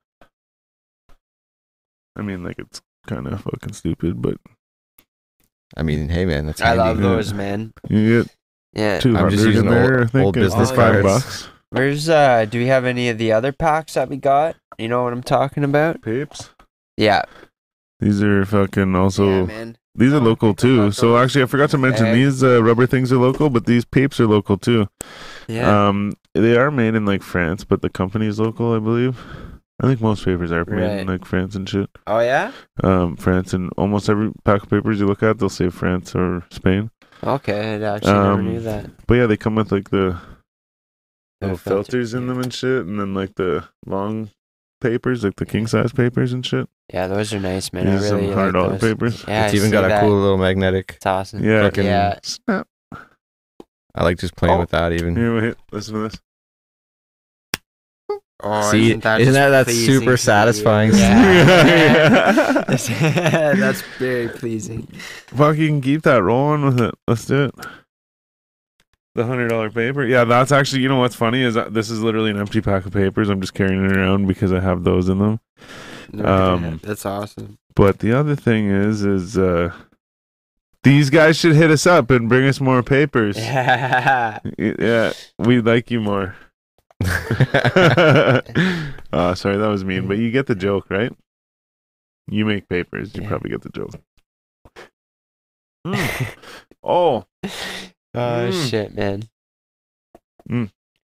I 2.14 2.22
mean, 2.22 2.44
like 2.44 2.58
it's 2.58 2.80
kind 3.06 3.26
of 3.26 3.40
fucking 3.40 3.72
stupid, 3.72 4.22
but 4.22 4.36
I 5.76 5.82
mean, 5.82 6.08
hey 6.10 6.26
man, 6.26 6.46
that's 6.46 6.60
it. 6.60 6.64
I 6.64 6.68
handy. 6.68 6.82
love 6.82 6.98
those, 7.00 7.32
man. 7.34 7.72
you 7.88 8.22
get 8.22 8.36
Yeah. 8.76 9.00
two 9.00 9.16
I'm 9.16 9.30
just 9.30 9.44
using 9.44 9.64
in 9.64 9.70
there. 9.70 9.98
old- 10.00 10.02
I 10.02 10.10
think 10.10 10.24
old 10.26 10.34
business 10.34 10.70
five 10.70 11.02
bucks. 11.02 11.48
Where's 11.70 12.08
uh? 12.08 12.44
Do 12.48 12.58
we 12.58 12.66
have 12.66 12.84
any 12.84 13.08
of 13.08 13.18
the 13.18 13.32
other 13.32 13.50
packs 13.52 13.94
that 13.94 14.08
we 14.08 14.16
got? 14.18 14.54
You 14.78 14.88
know 14.88 15.02
what 15.04 15.12
I'm 15.12 15.22
talking 15.22 15.64
about? 15.64 16.02
Papes. 16.02 16.50
Yeah. 16.96 17.22
These 18.00 18.22
are 18.22 18.44
fucking 18.44 18.94
also. 18.94 19.28
yeah, 19.28 19.42
man. 19.46 19.78
These 19.94 20.12
are 20.12 20.16
Oh, 20.16 20.20
local 20.20 20.52
too. 20.54 20.92
So 20.92 21.16
actually, 21.16 21.42
I 21.42 21.46
forgot 21.46 21.70
to 21.70 21.78
mention 21.78 22.06
Okay. 22.08 22.14
these 22.16 22.44
uh, 22.44 22.62
rubber 22.62 22.86
things 22.86 23.10
are 23.12 23.16
local, 23.16 23.48
but 23.48 23.64
these 23.64 23.86
papes 23.86 24.20
are 24.20 24.26
local 24.26 24.58
too. 24.58 24.86
Yeah. 25.48 25.88
Um, 25.88 26.12
they 26.34 26.56
are 26.56 26.70
made 26.70 26.94
in 26.94 27.06
like 27.06 27.22
France, 27.22 27.64
but 27.64 27.80
the 27.80 27.88
company 27.88 28.26
is 28.26 28.38
local, 28.38 28.74
I 28.74 28.78
believe. 28.78 29.18
I 29.82 29.86
think 29.88 30.00
most 30.02 30.24
papers 30.24 30.52
are 30.52 30.64
made 30.66 31.00
in 31.00 31.06
like 31.06 31.24
France 31.24 31.54
and 31.54 31.66
shit. 31.68 31.88
oh 32.06 32.20
yeah. 32.20 32.52
Um, 32.84 33.16
France 33.16 33.54
and 33.54 33.70
almost 33.78 34.08
every 34.10 34.32
pack 34.44 34.62
of 34.64 34.68
papers 34.70 35.00
you 35.00 35.06
look 35.06 35.22
at, 35.22 35.38
they'll 35.38 35.48
say 35.48 35.70
France 35.70 36.14
or 36.14 36.44
Spain. 36.50 36.90
Okay, 37.24 37.74
I 37.84 37.94
actually 37.94 38.12
never 38.12 38.30
Um, 38.32 38.44
knew 38.44 38.60
that. 38.60 38.90
But 39.06 39.14
yeah, 39.14 39.26
they 39.26 39.36
come 39.36 39.54
with 39.56 39.72
like 39.72 39.90
the 39.90 40.18
The 41.40 41.46
little 41.48 41.56
filter, 41.58 41.82
filters 41.92 42.14
in 42.14 42.22
yeah. 42.22 42.32
them 42.34 42.42
and 42.42 42.52
shit, 42.54 42.86
and 42.86 42.98
then 43.00 43.14
like 43.14 43.34
the 43.36 43.64
long 43.86 44.30
papers, 44.80 45.24
like 45.24 45.36
the 45.36 45.46
king 45.46 45.66
size 45.66 45.92
papers 45.92 46.32
and 46.32 46.44
shit. 46.44 46.68
Yeah, 46.92 47.06
those 47.08 47.32
are 47.34 47.40
nice, 47.40 47.72
man. 47.72 47.86
These 47.86 47.94
I 48.02 48.04
are 48.04 48.08
some 48.08 48.18
really 48.20 48.32
hard 48.34 48.54
like 48.54 48.70
those. 48.72 48.80
papers. 48.80 49.24
Yeah, 49.26 49.44
it's 49.46 49.54
I 49.54 49.56
even 49.56 49.68
see 49.70 49.72
got 49.72 49.90
a 49.90 50.00
cool 50.00 50.20
little 50.20 50.38
magnetic. 50.38 50.92
It's 50.96 51.06
awesome. 51.06 51.42
Yeah. 51.42 51.70
Yeah. 51.74 52.18
Snap. 52.22 52.68
I 53.94 54.04
like 54.04 54.18
just 54.18 54.36
playing 54.36 54.56
Oh. 54.56 54.60
with 54.60 54.70
that 54.70 54.92
even. 54.92 55.16
Here, 55.16 55.34
wait. 55.40 55.54
Listen 55.72 55.94
to 55.94 56.00
this. 56.08 56.20
Oh, 58.42 58.70
See, 58.70 58.88
isn't 58.88 59.02
that, 59.04 59.20
isn't 59.22 59.32
just 59.32 59.50
that- 59.50 59.66
that's 59.66 59.74
super 59.78 60.16
satisfying? 60.18 60.92
Yeah. 60.92 61.66
Yeah. 61.66 62.62
that's 63.54 63.80
very 63.98 64.28
pleasing. 64.28 64.86
Fuck, 65.28 65.56
you 65.56 65.68
can 65.68 65.80
keep 65.80 66.02
that 66.02 66.22
rolling 66.22 66.64
with 66.64 66.80
it. 66.80 66.94
Let's 67.08 67.24
do 67.24 67.44
it. 67.44 67.54
The 69.14 69.24
hundred 69.24 69.48
dollar 69.48 69.70
paper. 69.70 70.04
Yeah, 70.04 70.24
that's 70.24 70.52
actually. 70.52 70.82
You 70.82 70.88
know 70.90 70.98
what's 70.98 71.14
funny 71.16 71.42
is 71.42 71.54
that 71.54 71.72
this 71.72 71.88
is 71.88 72.02
literally 72.02 72.30
an 72.30 72.38
empty 72.38 72.60
pack 72.60 72.84
of 72.84 72.92
papers. 72.92 73.30
I'm 73.30 73.40
just 73.40 73.54
carrying 73.54 73.82
it 73.86 73.96
around 73.96 74.26
because 74.26 74.52
I 74.52 74.60
have 74.60 74.84
those 74.84 75.08
in 75.08 75.18
them. 75.18 75.40
Um, 76.22 76.78
That's 76.82 77.06
awesome. 77.06 77.56
But 77.74 78.00
the 78.00 78.12
other 78.12 78.36
thing 78.36 78.68
is, 78.68 79.02
is 79.02 79.38
uh, 79.38 79.72
these 80.82 81.08
guys 81.08 81.38
should 81.38 81.56
hit 81.56 81.70
us 81.70 81.86
up 81.86 82.10
and 82.10 82.28
bring 82.28 82.46
us 82.46 82.60
more 82.60 82.82
papers. 82.82 83.36
Yeah. 83.46 84.38
Yeah, 84.58 85.12
we 85.38 85.62
like 85.62 85.90
you 85.90 86.00
more. 86.02 86.36
uh, 89.12 89.34
sorry, 89.34 89.56
that 89.56 89.68
was 89.68 89.84
mean, 89.84 90.06
but 90.08 90.18
you 90.18 90.30
get 90.30 90.46
the 90.46 90.54
joke, 90.54 90.86
right? 90.90 91.12
You 92.28 92.44
make 92.44 92.68
papers, 92.68 93.14
you 93.14 93.22
Yeah. 93.22 93.28
probably 93.28 93.50
get 93.50 93.62
the 93.62 93.70
joke. 93.70 93.94
Mm. 95.86 96.26
Oh, 96.82 97.24
Oh 97.44 97.48
Mm. 98.50 98.68
shit, 98.70 98.92
man. 98.94 99.22
Mm. 100.50 100.70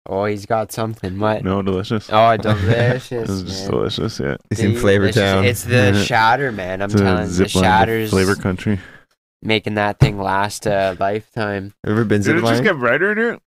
Oh, 0.05 0.25
he's 0.25 0.45
got 0.45 0.71
something. 0.71 1.17
What? 1.17 1.43
no, 1.43 1.63
delicious. 1.63 2.07
Oh, 2.11 2.37
delicious. 2.37 3.09
This 3.09 3.29
is 3.29 3.43
just 3.43 3.61
man. 3.63 3.71
delicious. 3.71 4.19
Yeah, 4.19 4.37
It's 4.51 4.59
in 4.61 4.75
Flavor 4.75 5.11
Town. 5.11 5.43
It's 5.45 5.63
the 5.63 5.93
Yeah. 5.95 6.03
shatter, 6.03 6.51
man. 6.51 6.83
I'm 6.83 6.91
it's 6.91 6.99
telling 7.01 7.21
you, 7.23 7.27
the 7.29 7.33
zip 7.33 7.55
line 7.55 7.63
to 7.63 7.67
shatters 7.67 8.09
flavor 8.11 8.35
country. 8.35 8.79
making 9.41 9.73
that 9.75 9.97
thing 9.99 10.19
last 10.19 10.67
a 10.67 10.95
lifetime. 10.99 11.73
Ever 11.87 12.05
been 12.05 12.21
Did 12.21 12.35
it 12.37 12.41
just 12.41 12.61
ziplining? 12.61 12.63
get 12.63 12.77
brighter 12.77 13.11
in 13.13 13.17
here? 13.17 13.39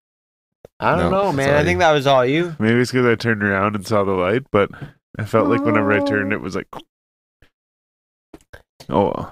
I 0.83 0.95
don't 0.97 1.11
No, 1.11 1.23
know, 1.25 1.31
man. 1.31 1.55
I 1.55 1.63
think 1.63 1.79
that 1.79 1.91
was 1.91 2.05
all 2.05 2.25
you. 2.25 2.55
Maybe 2.59 2.79
it's 2.79 2.91
because 2.91 3.05
I 3.05 3.15
turned 3.15 3.41
around 3.41 3.75
and 3.75 3.87
saw 3.87 4.03
the 4.03 4.11
light, 4.11 4.43
but 4.51 4.69
I 5.17 5.23
felt 5.23 5.47
like 5.47 5.63
whenever 5.63 5.93
I 5.93 6.03
turned, 6.03 6.33
it 6.33 6.41
was 6.41 6.55
like, 6.55 6.67
oh, 8.89 9.31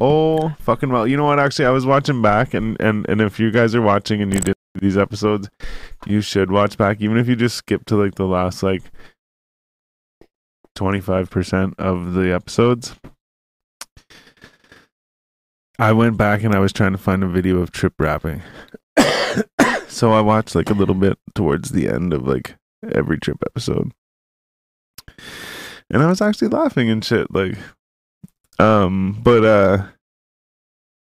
oh, 0.00 0.54
fucking 0.60 0.90
well. 0.90 1.06
You 1.06 1.16
know 1.16 1.26
what? 1.26 1.38
Actually, 1.38 1.66
I 1.66 1.70
was 1.70 1.86
watching 1.86 2.20
back, 2.20 2.52
and 2.52 2.76
and 2.80 3.08
and 3.08 3.20
if 3.20 3.38
you 3.38 3.50
guys 3.50 3.74
are 3.74 3.82
watching 3.82 4.20
and 4.20 4.34
you 4.34 4.40
did 4.40 4.54
these 4.74 4.96
episodes, 4.96 5.48
you 6.06 6.20
should 6.20 6.50
watch 6.50 6.76
back, 6.76 7.00
even 7.00 7.16
if 7.16 7.28
you 7.28 7.36
just 7.36 7.56
skip 7.56 7.84
to 7.86 7.96
like 7.96 8.16
the 8.16 8.26
last 8.26 8.62
like 8.64 8.82
twenty 10.74 11.00
five 11.00 11.30
percent 11.30 11.74
of 11.78 12.14
the 12.14 12.32
episodes. 12.32 12.96
I 15.78 15.92
went 15.92 16.16
back 16.16 16.42
and 16.42 16.56
I 16.56 16.58
was 16.58 16.72
trying 16.72 16.90
to 16.90 16.98
find 16.98 17.22
a 17.22 17.28
video 17.28 17.58
of 17.58 17.70
trip 17.70 17.94
rapping. 18.00 18.42
so 19.88 20.12
I 20.12 20.20
watched 20.20 20.54
like 20.54 20.70
a 20.70 20.74
little 20.74 20.94
bit 20.94 21.18
towards 21.34 21.70
the 21.70 21.88
end 21.88 22.12
of 22.12 22.26
like 22.26 22.54
every 22.94 23.18
trip 23.18 23.38
episode. 23.46 23.92
And 25.90 26.02
I 26.02 26.06
was 26.06 26.20
actually 26.20 26.48
laughing 26.48 26.90
and 26.90 27.04
shit 27.04 27.32
like 27.32 27.56
um 28.58 29.18
but 29.22 29.44
uh 29.44 29.86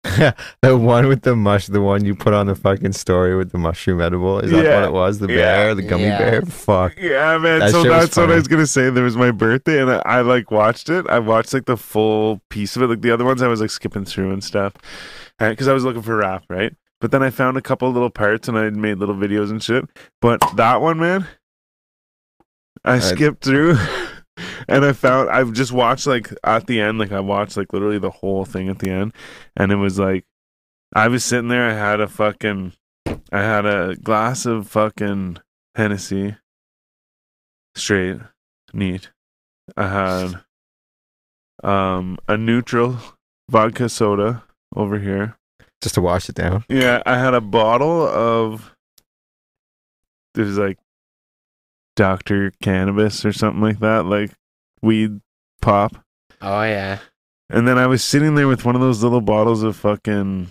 the 0.61 0.77
one 0.77 1.07
with 1.07 1.21
the 1.21 1.33
mush, 1.35 1.67
the 1.67 1.81
one 1.81 2.03
you 2.03 2.13
put 2.13 2.33
on 2.33 2.47
the 2.47 2.55
fucking 2.55 2.91
story 2.91 3.37
with 3.37 3.51
the 3.53 3.57
mushroom 3.57 4.01
edible. 4.01 4.39
Is 4.39 4.51
that 4.51 4.65
Yeah. 4.65 4.75
what 4.81 4.83
it 4.89 4.91
was? 4.91 5.19
The 5.19 5.27
Yeah. 5.29 5.35
bear, 5.37 5.75
the 5.75 5.81
gummy 5.83 6.03
Yeah. 6.03 6.17
bear. 6.17 6.41
Fuck. 6.41 6.95
yeah 6.99 7.37
man 7.37 7.59
That 7.59 7.71
so 7.71 7.83
that's 7.83 8.17
what 8.17 8.29
I 8.29 8.35
was 8.35 8.47
gonna 8.49 8.67
say. 8.67 8.89
There 8.89 9.03
was 9.05 9.15
my 9.15 9.31
birthday 9.31 9.81
and 9.81 9.89
I, 9.89 10.01
I 10.05 10.21
like 10.21 10.51
watched 10.51 10.89
it. 10.89 11.07
I 11.07 11.19
watched 11.19 11.53
like 11.53 11.65
the 11.65 11.77
full 11.77 12.41
piece 12.49 12.75
of 12.75 12.81
it. 12.81 12.87
Like 12.87 13.01
the 13.01 13.11
other 13.11 13.23
ones 13.23 13.41
I 13.41 13.47
was 13.47 13.61
like 13.61 13.69
skipping 13.69 14.03
through 14.05 14.31
and 14.31 14.43
stuff. 14.43 14.73
Because 15.39 15.67
I 15.69 15.73
was 15.73 15.83
looking 15.85 16.01
for 16.01 16.17
rap, 16.17 16.43
right? 16.49 16.73
But 17.03 17.11
then 17.11 17.21
I 17.21 17.31
found 17.31 17.57
a 17.57 17.61
couple 17.61 17.91
little 17.91 18.09
parts 18.09 18.47
and 18.47 18.57
I 18.57 18.69
made 18.69 18.97
little 18.97 19.13
videos 19.13 19.51
and 19.51 19.61
shit. 19.61 19.83
But 20.21 20.39
that 20.55 20.79
one, 20.79 21.01
man, 21.01 21.27
I 22.85 22.99
skipped 22.99 23.43
through 23.43 23.75
and 24.69 24.85
I 24.85 24.93
found 24.93 25.29
I've 25.29 25.51
just 25.51 25.73
watched 25.73 26.07
like 26.07 26.33
at 26.45 26.65
the 26.65 26.79
end, 26.79 26.99
like 26.99 27.11
I 27.11 27.19
watched 27.19 27.57
like 27.57 27.73
literally 27.73 27.99
the 27.99 28.09
whole 28.09 28.45
thing 28.45 28.69
at 28.69 28.79
the 28.79 28.89
end, 28.89 29.13
and 29.57 29.73
it 29.73 29.75
was 29.75 29.99
like 29.99 30.23
I 30.95 31.09
was 31.09 31.25
sitting 31.25 31.49
there, 31.49 31.69
I 31.69 31.73
had 31.73 31.99
a 31.99 32.07
fucking 32.07 32.71
I 33.05 33.41
had 33.41 33.65
a 33.65 33.97
glass 33.97 34.45
of 34.45 34.69
fucking 34.69 35.39
Hennessy 35.75 36.37
straight, 37.75 38.19
neat. 38.71 39.09
I 39.75 39.87
had 39.89 41.69
um 41.69 42.17
a 42.29 42.37
neutral 42.37 42.97
vodka 43.49 43.89
soda 43.89 44.45
over 44.73 44.99
here. 44.99 45.35
Just 45.83 45.95
to 45.95 46.01
wash 46.01 46.29
it 46.29 46.35
down. 46.35 46.63
Yeah, 46.69 47.03
I 47.05 47.17
had 47.17 47.33
a 47.33 47.41
bottle 47.41 48.07
of 48.07 48.73
it 50.35 50.41
was 50.41 50.57
like 50.57 50.77
Dr. 51.95 52.51
Cannabis 52.61 53.25
or 53.25 53.33
something 53.33 53.61
like 53.61 53.79
that, 53.79 54.05
like 54.05 54.31
weed 54.81 55.19
pop. 55.61 55.95
Oh 56.41 56.63
yeah. 56.63 56.99
And 57.49 57.67
then 57.67 57.77
I 57.77 57.85
was 57.87 58.03
sitting 58.03 58.35
there 58.35 58.47
with 58.47 58.65
one 58.65 58.75
of 58.75 58.81
those 58.81 59.03
little 59.03 59.21
bottles 59.21 59.61
of 59.61 59.75
fucking 59.75 60.49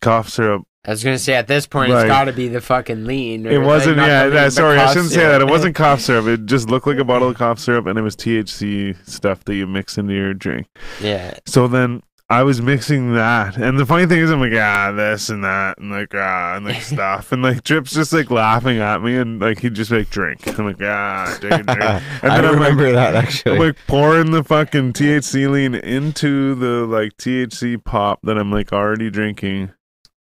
cough 0.00 0.28
syrup. 0.28 0.62
I 0.84 0.90
was 0.90 1.04
gonna 1.04 1.18
say 1.18 1.34
at 1.34 1.48
this 1.48 1.66
point 1.66 1.90
Like- 1.92 2.06
it's 2.06 2.08
got 2.10 2.24
to 2.24 2.32
be 2.32 2.48
the 2.48 2.60
fucking 2.60 3.04
lean. 3.04 3.44
It 3.46 3.54
or, 3.54 3.58
like, 3.58 3.66
wasn't, 3.66 3.96
not 3.98 4.08
yeah, 4.08 4.22
lean, 4.24 4.32
that- 4.34 4.52
sorry, 4.52 4.78
I 4.78 4.92
shouldn't 4.92 5.10
say 5.12 5.20
that. 5.26 5.40
It 5.42 5.48
wasn't 5.48 5.74
cough 5.76 6.00
syrup. 6.02 6.26
It 6.26 6.46
just 6.46 6.70
looked 6.70 6.86
like 6.86 6.98
a 6.98 7.04
bottle 7.04 7.28
of 7.28 7.36
cough 7.36 7.58
syrup 7.58 7.86
and 7.86 7.98
it 7.98 8.02
was 8.02 8.16
THC 8.16 8.96
stuff 9.08 9.44
that 9.44 9.54
you 9.54 9.66
mix 9.66 9.98
into 9.98 10.14
your 10.14 10.32
drink. 10.32 10.68
yeah. 11.00 11.34
So 11.46 11.68
then 11.68 12.02
I 12.28 12.44
was 12.44 12.62
mixing 12.62 13.14
that. 13.14 13.56
And 13.56 13.78
the 13.78 13.84
funny 13.84 14.06
thing 14.06 14.20
is, 14.20 14.30
I'm 14.30 14.40
like, 14.40 14.54
ah, 14.54 14.92
this 14.92 15.28
and 15.28 15.44
that, 15.44 15.78
and 15.78 15.90
like, 15.90 16.14
ah, 16.14 16.56
and 16.56 16.64
like 16.64 16.82
stuff. 16.82 17.32
And 17.32 17.42
like, 17.42 17.62
Trip's 17.62 17.92
just 17.92 18.12
like 18.12 18.30
laughing 18.30 18.78
at 18.78 19.02
me 19.02 19.16
and 19.16 19.40
like, 19.40 19.60
he'd 19.60 19.74
just 19.74 19.90
like, 19.90 20.08
drink. 20.10 20.46
I'm 20.58 20.66
like, 20.66 20.80
ah, 20.80 21.36
drink, 21.40 21.66
drink. 21.66 21.82
And 21.82 22.32
I 22.32 22.40
then 22.40 22.44
I'm 22.44 22.58
like, 22.58 22.70
remember 22.70 22.92
that 22.92 23.14
actually. 23.14 23.56
I'm 23.56 23.62
like 23.62 23.76
pouring 23.86 24.30
the 24.30 24.42
fucking 24.42 24.94
THC 24.94 25.50
lean 25.50 25.74
into 25.74 26.54
the 26.54 26.86
like 26.86 27.16
THC 27.18 27.82
pop 27.84 28.20
that 28.22 28.38
I'm 28.38 28.50
like 28.50 28.72
already 28.72 29.10
drinking, 29.10 29.72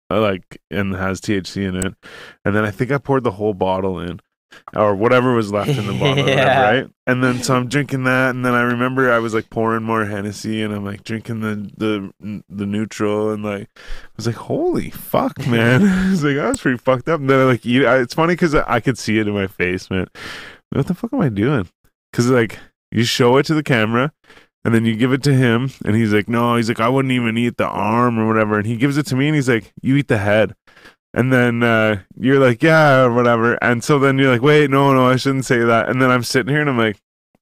uh, 0.09 0.19
like 0.19 0.61
and 0.69 0.93
has 0.95 1.21
THC 1.21 1.67
in 1.67 1.75
it, 1.75 1.93
and 2.43 2.55
then 2.55 2.65
I 2.65 2.71
think 2.71 2.91
I 2.91 2.97
poured 2.97 3.23
the 3.23 3.31
whole 3.31 3.53
bottle 3.53 3.99
in, 3.99 4.19
or 4.75 4.95
whatever 4.95 5.33
was 5.33 5.51
left 5.51 5.69
in 5.69 5.87
the 5.87 5.93
bottle, 5.93 6.17
Yeah. 6.27 6.35
whatever, 6.35 6.81
right? 6.81 6.91
And 7.07 7.23
then 7.23 7.43
so 7.43 7.55
I'm 7.55 7.67
drinking 7.67 8.03
that, 8.05 8.31
and 8.35 8.45
then 8.45 8.53
I 8.53 8.61
remember 8.61 9.11
I 9.11 9.19
was 9.19 9.33
like 9.33 9.49
pouring 9.49 9.83
more 9.83 10.05
Hennessy, 10.05 10.61
and 10.61 10.73
I'm 10.73 10.85
like 10.85 11.03
drinking 11.03 11.41
the 11.41 12.11
the 12.19 12.43
the 12.49 12.65
neutral, 12.65 13.31
and 13.31 13.43
like 13.43 13.69
I 13.77 13.81
was 14.17 14.27
like, 14.27 14.35
holy 14.35 14.89
fuck, 14.89 15.37
man! 15.47 15.83
I 15.87 16.09
was 16.09 16.23
like, 16.23 16.37
I 16.37 16.49
was 16.49 16.61
pretty 16.61 16.77
fucked 16.77 17.09
up. 17.09 17.19
And 17.19 17.29
then 17.29 17.39
I 17.39 17.43
like 17.43 17.65
eat. 17.65 17.85
I, 17.85 17.97
it's 17.99 18.13
funny 18.13 18.33
because 18.33 18.55
I 18.55 18.79
could 18.79 18.97
see 18.97 19.19
it 19.19 19.27
in 19.27 19.33
my 19.33 19.47
face, 19.47 19.89
man. 19.89 20.07
What 20.71 20.87
the 20.87 20.93
fuck 20.93 21.11
am 21.13 21.21
I 21.21 21.29
doing? 21.29 21.67
Because 22.11 22.29
like 22.29 22.59
you 22.91 23.03
show 23.03 23.37
it 23.37 23.45
to 23.47 23.53
the 23.53 23.63
camera 23.63 24.11
and 24.63 24.73
then 24.75 24.85
you 24.85 24.95
give 24.95 25.11
it 25.11 25.23
to 25.23 25.33
him 25.33 25.71
and 25.85 25.95
he's 25.95 26.13
like 26.13 26.27
no 26.29 26.55
he's 26.55 26.67
like 26.69 26.79
i 26.79 26.87
wouldn't 26.87 27.11
even 27.13 27.35
eat 27.37 27.57
the 27.57 27.65
arm 27.65 28.19
or 28.19 28.27
whatever 28.27 28.57
and 28.57 28.67
he 28.67 28.75
gives 28.75 28.95
it 28.97 29.05
to 29.07 29.15
me 29.15 29.27
and 29.27 29.33
he's 29.35 29.49
like 29.49 29.73
you 29.81 29.95
eat 29.95 30.07
the 30.07 30.17
head 30.19 30.53
and 31.13 31.31
then 31.33 31.61
uh, 31.63 32.01
you're 32.17 32.39
like 32.39 32.61
yeah 32.63 33.03
or 33.03 33.13
whatever. 33.13 33.55
And 33.63 33.83
so 33.83 33.99
then 33.99 34.17
you're 34.17 34.31
like 34.31 34.41
wait 34.41 34.69
no 34.69 34.93
no 34.93 35.07
i 35.07 35.15
shouldn't 35.15 35.45
say 35.45 35.59
that. 35.59 35.89
And 35.89 36.01
then 36.01 36.09
i'm 36.11 36.23
sitting 36.23 36.51
here 36.51 36.61
and 36.61 36.69
i'm 36.69 36.77
like 36.77 36.97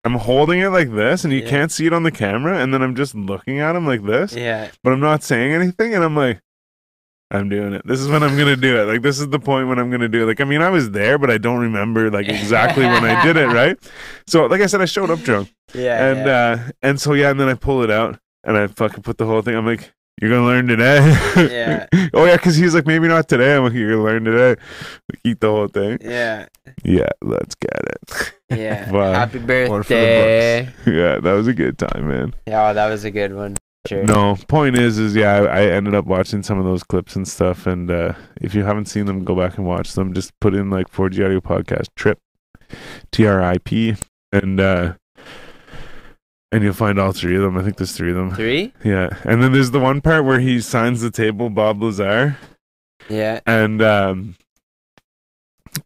i'm 0.06 0.16
holding 0.16 0.60
it 0.62 0.70
like 0.70 0.92
this 0.94 1.24
and 1.24 1.34
you 1.34 1.40
Yeah. 1.44 1.50
can't 1.50 1.72
see 1.72 1.86
it 1.86 1.94
on 1.94 2.04
the 2.04 2.12
camera. 2.12 2.58
And 2.60 2.74
then 2.74 2.82
i'm 2.82 2.96
just 2.96 3.14
looking 3.16 3.60
at 3.60 3.76
him 3.76 3.86
like 3.86 4.04
this 4.04 4.34
Yeah. 4.34 4.72
but 4.84 4.94
i'm 4.94 5.00
not 5.02 5.24
saying 5.24 5.52
anything. 5.54 5.94
And 5.94 6.04
i'm 6.04 6.16
like 6.16 6.42
i'm 7.32 7.48
doing 7.48 7.74
it. 7.74 7.86
This 7.86 8.00
is 8.00 8.08
when 8.08 8.24
i'm 8.24 8.36
gonna 8.38 8.56
do 8.56 8.82
it. 8.82 8.86
Like 8.86 9.02
this 9.04 9.20
is 9.20 9.30
the 9.30 9.40
point 9.40 9.68
when 9.68 9.78
i'm 9.78 9.92
gonna 9.92 10.10
do 10.10 10.24
it. 10.24 10.26
Like 10.26 10.42
i 10.42 10.46
mean 10.46 10.62
i 10.62 10.70
was 10.70 10.90
there 10.92 11.18
but 11.20 11.30
i 11.30 11.38
don't 11.38 11.60
remember 11.60 12.10
like 12.10 12.28
exactly 12.40 12.86
when 12.86 13.04
i 13.06 13.24
did 13.24 13.38
it 13.38 13.48
right? 13.48 13.78
So 14.26 14.48
like 14.48 14.62
i 14.62 14.66
said 14.66 14.82
i 14.82 14.86
showed 14.86 15.10
up 15.12 15.20
drunk. 15.20 15.54
Yeah. 15.76 16.04
and 16.10 16.18
yeah. 16.26 16.34
uh 16.68 16.72
and 16.82 17.00
so 17.00 17.14
yeah 17.14 17.30
and 17.30 17.40
then 17.40 17.48
i 17.48 17.54
pull 17.54 17.84
it 17.84 17.92
out 17.92 18.20
and 18.44 18.58
i 18.58 18.66
fucking 18.66 19.04
put 19.04 19.20
the 19.20 19.28
whole 19.28 19.44
thing. 19.44 19.56
I'm 19.56 19.68
like 19.68 19.94
you're 20.22 20.30
gonna 20.32 20.46
learn 20.46 20.68
today 20.68 21.00
Yeah. 21.36 21.88
oh 22.14 22.26
yeah 22.26 22.36
because 22.38 22.56
he's 22.56 22.74
like 22.76 22.86
maybe 22.86 23.08
not 23.08 23.28
today 23.30 23.56
i'm 23.56 23.64
like 23.64 23.74
you're 23.74 23.92
gonna 23.92 24.04
learn 24.04 24.24
today 24.26 24.50
Like, 25.12 25.20
eat 25.24 25.40
the 25.40 25.48
whole 25.50 25.68
thing 25.68 25.98
yeah. 26.02 26.48
yeah 26.84 27.10
let's 27.22 27.56
get 27.56 27.72
it 27.86 28.34
Yeah. 28.50 28.90
Wow. 28.92 29.14
Happy 29.14 29.38
One 29.40 29.48
for 29.48 29.48
the 29.48 29.68
books. 29.70 29.90
birthday. 29.90 30.74
yeah 30.86 31.20
that 31.20 31.34
was 31.34 31.48
a 31.48 31.54
good 31.54 31.78
time 31.78 32.08
man 32.08 32.36
Yeah, 32.48 32.70
oh, 32.70 32.74
that 32.74 32.88
was 32.90 33.04
a 33.06 33.12
good 33.12 33.34
one. 33.34 33.56
Sure. 33.88 34.04
no 34.04 34.36
point 34.50 34.78
is 34.78 34.98
is 35.00 35.16
yeah 35.16 35.36
I, 35.36 35.46
I 35.46 35.62
ended 35.68 35.96
up 35.96 36.06
watching 36.06 36.44
some 36.44 36.60
of 36.60 36.66
those 36.66 36.84
clips 36.84 37.16
and 37.16 37.26
stuff 37.26 37.66
and 37.66 37.90
uh 37.90 38.14
if 38.42 38.54
you 38.54 38.64
haven't 38.66 38.86
seen 38.88 39.06
them 39.06 39.24
go 39.24 39.36
back 39.36 39.58
and 39.58 39.66
watch 39.66 39.94
them 39.94 40.14
just 40.14 40.38
put 40.42 40.54
in 40.54 40.70
like 40.70 40.92
4g 40.92 41.24
audio 41.26 41.40
podcast 41.40 41.86
trip 41.96 42.20
t-r-i-p 43.12 43.96
and 44.34 44.60
uh 44.60 44.94
and 46.52 46.64
you'll 46.64 46.74
find 46.74 47.00
all 47.00 47.12
three 47.12 47.36
of 47.36 47.42
them 47.42 47.58
i 47.58 47.64
think 47.64 47.78
there's 47.78 47.92
three 47.96 48.10
of 48.10 48.16
them 48.16 48.32
Three? 48.36 48.74
Yeah, 48.84 49.10
and 49.24 49.42
then 49.44 49.52
there's 49.52 49.72
the 49.72 49.80
one 49.80 50.02
part 50.02 50.26
where 50.26 50.40
he 50.40 50.60
signs 50.62 51.02
the 51.02 51.12
table, 51.12 51.50
Bob 51.50 51.82
Lazar, 51.82 52.38
Yeah. 53.10 53.40
and 53.46 53.82
um, 53.82 54.36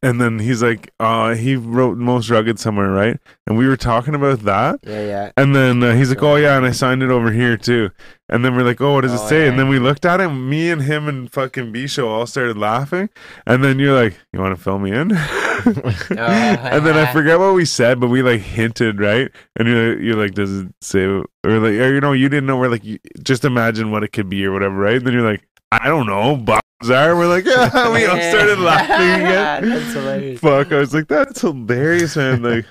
and 0.02 0.20
then 0.20 0.40
he's 0.40 0.64
like, 0.64 0.92
uh, 1.00 1.36
he 1.36 1.56
wrote 1.58 1.98
most 1.98 2.30
rugged 2.30 2.58
somewhere, 2.58 2.90
right? 2.90 3.20
And 3.46 3.58
we 3.58 3.68
were 3.68 3.76
talking 3.78 4.16
about 4.16 4.40
that, 4.42 4.80
Yeah, 4.84 5.06
yeah. 5.06 5.32
and 5.38 5.54
then 5.56 5.84
uh, 5.84 5.94
he's 5.96 6.10
like, 6.10 6.24
oh 6.24 6.36
yeah, 6.38 6.56
and 6.58 6.66
I 6.66 6.72
signed 6.72 7.04
it 7.04 7.12
over 7.12 7.32
here 7.32 7.58
too. 7.58 7.92
And 8.30 8.44
then 8.44 8.56
we're 8.56 8.64
like, 8.64 8.80
oh, 8.82 8.94
what 8.94 9.02
does 9.02 9.14
it 9.14 9.20
Oh, 9.24 9.28
say? 9.28 9.48
And 9.48 9.60
then 9.60 9.68
we 9.68 9.80
looked 9.80 10.06
at 10.06 10.20
it. 10.22 10.30
Me 10.30 10.72
and 10.72 10.82
him 10.84 11.08
and 11.08 11.32
fucking 11.32 11.72
B 11.74 11.86
show 11.88 12.08
all 12.10 12.26
started 12.26 12.58
laughing, 12.58 13.10
and 13.46 13.64
then 13.64 13.78
you're 13.78 13.94
like, 14.02 14.18
you 14.32 14.40
want 14.40 14.56
to 14.56 14.62
fill 14.64 14.80
me 14.80 14.92
in? 14.92 15.12
and 15.66 16.86
then 16.86 16.98
I 16.98 17.12
forget 17.12 17.40
what 17.40 17.54
we 17.54 17.66
said, 17.66 18.00
but 18.00 18.08
we 18.08 18.22
like 18.22 18.42
hinted, 18.42 19.00
right? 19.00 19.32
And 19.56 19.68
you're 19.68 20.02
you're 20.02 20.16
like, 20.16 20.34
does 20.34 20.52
it 20.62 20.68
say 20.82 21.04
or 21.06 21.26
like 21.44 21.74
or 21.74 21.94
you 21.94 22.02
know 22.02 22.14
you 22.14 22.30
didn't 22.30 22.46
know 22.46 22.58
where 22.58 22.70
like 22.70 22.84
you, 22.84 23.00
just 23.22 23.46
imagine 23.46 23.92
what 23.92 24.04
it 24.04 24.12
could 24.14 24.30
be 24.30 24.46
or 24.46 24.52
whatever, 24.52 24.76
right? 24.76 24.96
And 24.96 25.06
then 25.06 25.14
you're 25.14 25.30
like, 25.30 25.46
I 25.72 25.88
don't 25.88 26.06
know, 26.08 26.36
Bob 26.38 26.62
Lazar. 26.82 27.16
We're 27.16 27.28
like, 27.28 27.46
yeah, 27.46 27.70
we 27.94 28.06
all 28.06 28.18
started 28.32 28.60
laughing 28.60 29.26
again. 29.26 29.70
That's 29.70 29.94
hilarious. 29.94 30.40
Fuck, 30.40 30.72
I 30.72 30.78
was 30.80 30.94
like, 30.94 31.08
that's 31.08 31.42
hilarious, 31.42 32.16
man. 32.16 32.42
Like, 32.42 32.66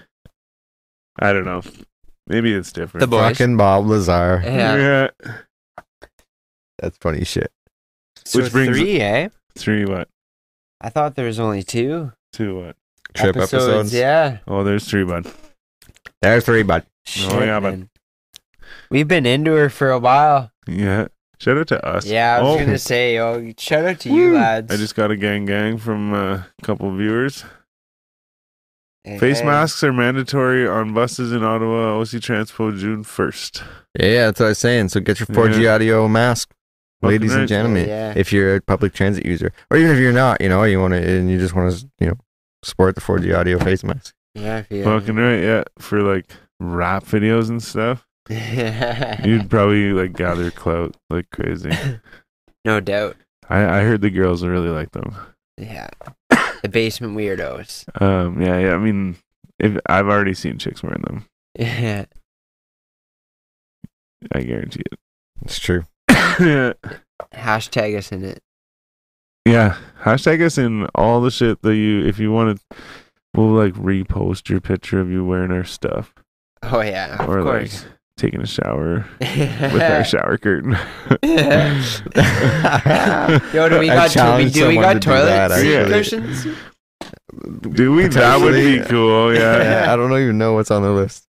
I 1.19 1.33
don't 1.33 1.45
know. 1.45 1.63
Maybe 2.27 2.53
it's 2.53 2.73
different. 2.73 3.01
The 3.03 3.07
boys. 3.09 3.39
Fucking 3.39 3.57
Bob 3.57 3.87
Lazar. 3.87 4.41
Yeah. 4.45 5.09
yeah. 5.25 5.33
That's 6.79 6.97
funny 6.99 7.25
shit. 7.25 7.51
So 8.25 8.41
Which 8.43 8.53
brings- 8.53 8.77
three, 8.77 9.01
eh? 9.01 9.29
Three 9.57 9.85
what? 9.85 10.09
I 10.81 10.89
thought 10.89 11.15
there 11.15 11.27
was 11.27 11.39
only 11.39 11.63
two 11.63 12.13
Two 12.33 12.61
what? 12.61 12.77
Trip 13.15 13.37
episodes. 13.37 13.93
Yeah. 13.93 14.39
Oh, 14.47 14.65
there's 14.65 14.89
three, 14.89 15.05
bud. 15.05 15.27
There's 16.23 16.45
three, 16.45 16.63
bud. 16.63 16.85
Shit, 17.05 17.31
yeah, 17.33 17.61
but- 17.61 17.79
We've 18.91 19.09
been 19.09 19.27
into 19.27 19.53
her 19.53 19.69
for 19.71 19.91
a 19.91 19.99
while. 19.99 20.51
Yeah. 20.67 21.09
Shout 21.39 21.59
out 21.59 21.67
to 21.69 21.85
us. 21.85 22.07
Yeah, 22.07 22.37
I 22.39 22.43
was 22.43 22.55
Oh, 22.55 22.59
gonna 22.65 22.79
say, 22.79 23.19
oh, 23.19 23.53
shout 23.59 23.85
out 23.85 23.99
to 24.01 24.11
you 24.13 24.35
lads. 24.35 24.73
I 24.73 24.77
just 24.77 24.95
got 24.95 25.11
a 25.11 25.17
gang 25.17 25.45
gang 25.45 25.77
from 25.77 26.15
uh, 26.15 26.35
a 26.37 26.47
couple 26.63 26.89
of 26.89 26.97
viewers. 26.99 27.45
Hey, 29.03 29.19
Face 29.19 29.41
hey. 29.41 29.47
masks 29.47 29.83
are 29.83 29.93
mandatory 29.93 30.69
on 30.69 30.95
buses 30.95 31.33
in 31.33 31.43
Ottawa. 31.43 31.99
OC 31.99 32.21
Transpo 32.23 32.79
June 32.79 33.03
1st. 33.03 33.63
Yeah, 33.99 34.07
yeah, 34.07 34.25
that's 34.27 34.39
what 34.41 34.47
I 34.47 34.49
was 34.51 34.59
saying. 34.59 34.91
So 34.91 35.01
get 35.01 35.19
your 35.19 35.27
4G 35.27 35.69
audio 35.75 36.07
mask, 36.07 36.51
Fucking 36.51 36.62
ladies 37.03 37.35
and 37.35 37.49
gentlemen. 37.49 37.89
Yeah. 37.89 38.13
If 38.17 38.33
you're 38.33 38.57
a 38.57 38.61
public 38.61 38.93
transit 38.95 39.27
user, 39.27 39.53
or 39.71 39.77
even 39.77 39.93
if 39.93 39.99
you're 39.99 40.13
not, 40.13 40.41
you 40.41 40.49
know, 40.49 40.63
you 40.65 40.81
want 40.81 40.95
to, 40.95 40.99
and 41.19 41.31
you 41.31 41.39
just 41.39 41.55
want 41.55 41.75
to, 41.75 41.91
you 42.01 42.07
know, 42.09 42.17
support 42.65 42.95
the 42.95 43.01
4G 43.01 43.37
audio 43.37 43.59
face 43.59 43.83
mask. 43.85 44.15
Yeah, 44.35 44.59
if 44.59 44.71
you- 44.71 44.85
Fucking 44.85 45.17
right, 45.17 45.41
yeah. 45.43 45.65
For 45.79 46.01
like 46.03 46.27
rap 46.61 47.05
videos 47.05 47.49
and 47.51 47.63
stuff, 47.63 48.07
you'd 48.29 49.51
probably 49.51 49.93
like 49.93 50.13
gather 50.15 50.51
clout 50.51 50.97
like 51.11 51.29
crazy. 51.31 51.71
no 52.65 52.81
doubt. 52.81 53.17
I, 53.51 53.81
I 53.81 53.83
heard 53.83 54.01
the 54.01 54.11
girls 54.11 54.45
really 54.45 54.69
like 54.71 54.93
them. 54.93 55.15
Yeah. 55.59 55.89
The 56.63 56.69
basement 56.69 57.17
weirdos. 57.17 57.85
Um, 58.01 58.41
yeah, 58.41 58.57
yeah. 58.59 58.75
I 58.75 58.79
mean, 58.79 59.17
if 59.59 59.77
I've 59.87 60.07
already 60.07 60.33
seen 60.35 60.59
chicks 60.59 60.83
wearing 60.83 61.03
them, 61.03 61.27
Yeah. 61.59 62.05
I 64.33 64.43
guarantee 64.43 64.83
it. 64.91 64.99
It's 65.45 65.59
true. 65.59 65.85
It. 66.41 66.79
yeah, 66.83 66.93
Hashtag 67.35 67.97
us 67.97 68.11
in 68.13 68.25
it. 68.25 68.41
yeah. 69.47 69.77
Hashtag 70.03 70.45
us 70.45 70.59
in 70.59 70.87
all 70.95 71.21
the 71.21 71.31
shit 71.31 71.63
that 71.63 71.75
you. 71.77 72.05
If 72.05 72.19
you 72.19 72.33
want 72.33 72.59
to, 72.71 72.77
we'll 73.35 73.49
like 73.53 73.75
repost 73.75 74.49
your 74.49 74.61
picture 74.61 75.01
of 75.01 75.11
you 75.11 75.25
wearing 75.25 75.53
our 75.53 75.65
stuff, 75.65 76.13
Oh 76.63 76.81
yeah, 76.81 77.23
of 77.23 77.29
or 77.29 77.43
like 77.43 77.71
course. 77.71 77.85
taking 78.17 78.41
a 78.41 78.47
shower 78.47 79.07
with 79.21 79.81
our 79.83 80.05
shower 80.05 80.37
curtain. 80.39 80.73
Yo, 83.53 83.69
do 83.69 83.79
we 83.79 83.91
I 83.91 83.95
got 83.95 84.11
to- 84.11 84.35
we, 84.45 84.51
do 84.51 84.69
we 84.69 84.75
got 84.75 84.95
to 84.95 85.01
do 85.01 85.07
toilet 85.11 85.27
that, 85.27 85.51
seat 85.53 85.87
cushions? 85.89 86.47
Do 87.71 87.93
we? 87.93 88.09
That 88.09 88.41
would 88.41 88.55
be 88.55 88.81
cool. 88.89 89.33
Yeah. 89.35 89.63
Yeah, 89.87 89.93
I 89.93 89.97
don't 89.97 90.13
even 90.13 90.37
know 90.39 90.53
what's 90.55 90.71
on 90.71 90.83
the 90.83 90.91
list. 90.93 91.27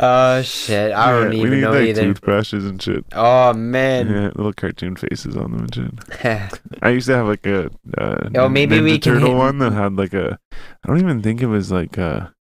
Oh 0.00 0.42
shit, 0.42 0.92
I 0.92 1.10
don't 1.12 1.32
Yeah, 1.32 1.38
even 1.38 1.50
we 1.50 1.56
need 1.56 1.62
know 1.62 1.70
like 1.72 1.88
either. 1.88 2.02
toothbrushes 2.02 2.64
and 2.64 2.80
shit. 2.82 3.04
Oh 3.12 3.52
man. 3.52 4.08
Yeah, 4.08 4.26
little 4.34 4.52
cartoon 4.52 4.96
faces 4.96 5.36
on 5.36 5.52
them 5.52 5.60
and 5.72 5.74
shit. 5.74 6.60
I 6.82 6.90
used 6.90 7.06
to 7.06 7.16
have 7.16 7.26
like 7.26 7.46
a 7.46 7.70
uh, 7.98 8.28
Yo, 8.34 8.48
maybe 8.48 8.76
Ninja 8.76 8.84
we 8.84 8.98
can 8.98 9.14
Turtle 9.14 9.28
hit- 9.30 9.36
one 9.36 9.58
that 9.58 9.72
had 9.72 9.96
like 9.96 10.14
a. 10.14 10.38
I 10.52 10.88
don't 10.88 11.00
even 11.00 11.22
think 11.22 11.40
it 11.42 11.46
was 11.46 11.70
like 11.72 11.96
a, 11.98 12.34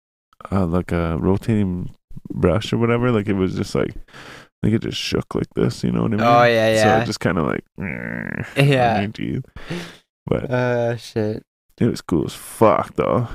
uh, 0.52 0.66
like 0.66 0.92
a 0.92 1.18
rotating 1.20 1.94
brush 2.32 2.72
or 2.74 2.78
whatever. 2.78 3.12
Like 3.12 3.28
it 3.28 3.34
was 3.34 3.56
just 3.56 3.76
like, 3.76 3.94
like 4.64 4.74
it 4.74 4.82
just 4.82 4.98
shook 4.98 5.36
like 5.36 5.50
this. 5.56 5.84
You 5.84 5.92
know 5.92 6.04
what 6.04 6.14
I 6.14 6.16
mean? 6.18 6.22
Oh 6.22 6.44
yeah, 6.44 6.74
yeah. 6.74 6.84
So 6.98 7.02
it 7.04 7.06
just 7.06 7.20
kind 7.20 7.38
of 7.38 7.48
like. 7.48 7.64
Yeah. 8.58 8.96
on 8.96 9.02
your 9.04 9.12
teeth. 9.12 9.46
But 10.26 10.50
uh 10.52 10.96
shit. 10.98 11.44
it 11.80 11.86
was 11.88 12.02
cool 12.02 12.26
as 12.26 12.34
fuck 12.34 12.96
though. 12.96 13.28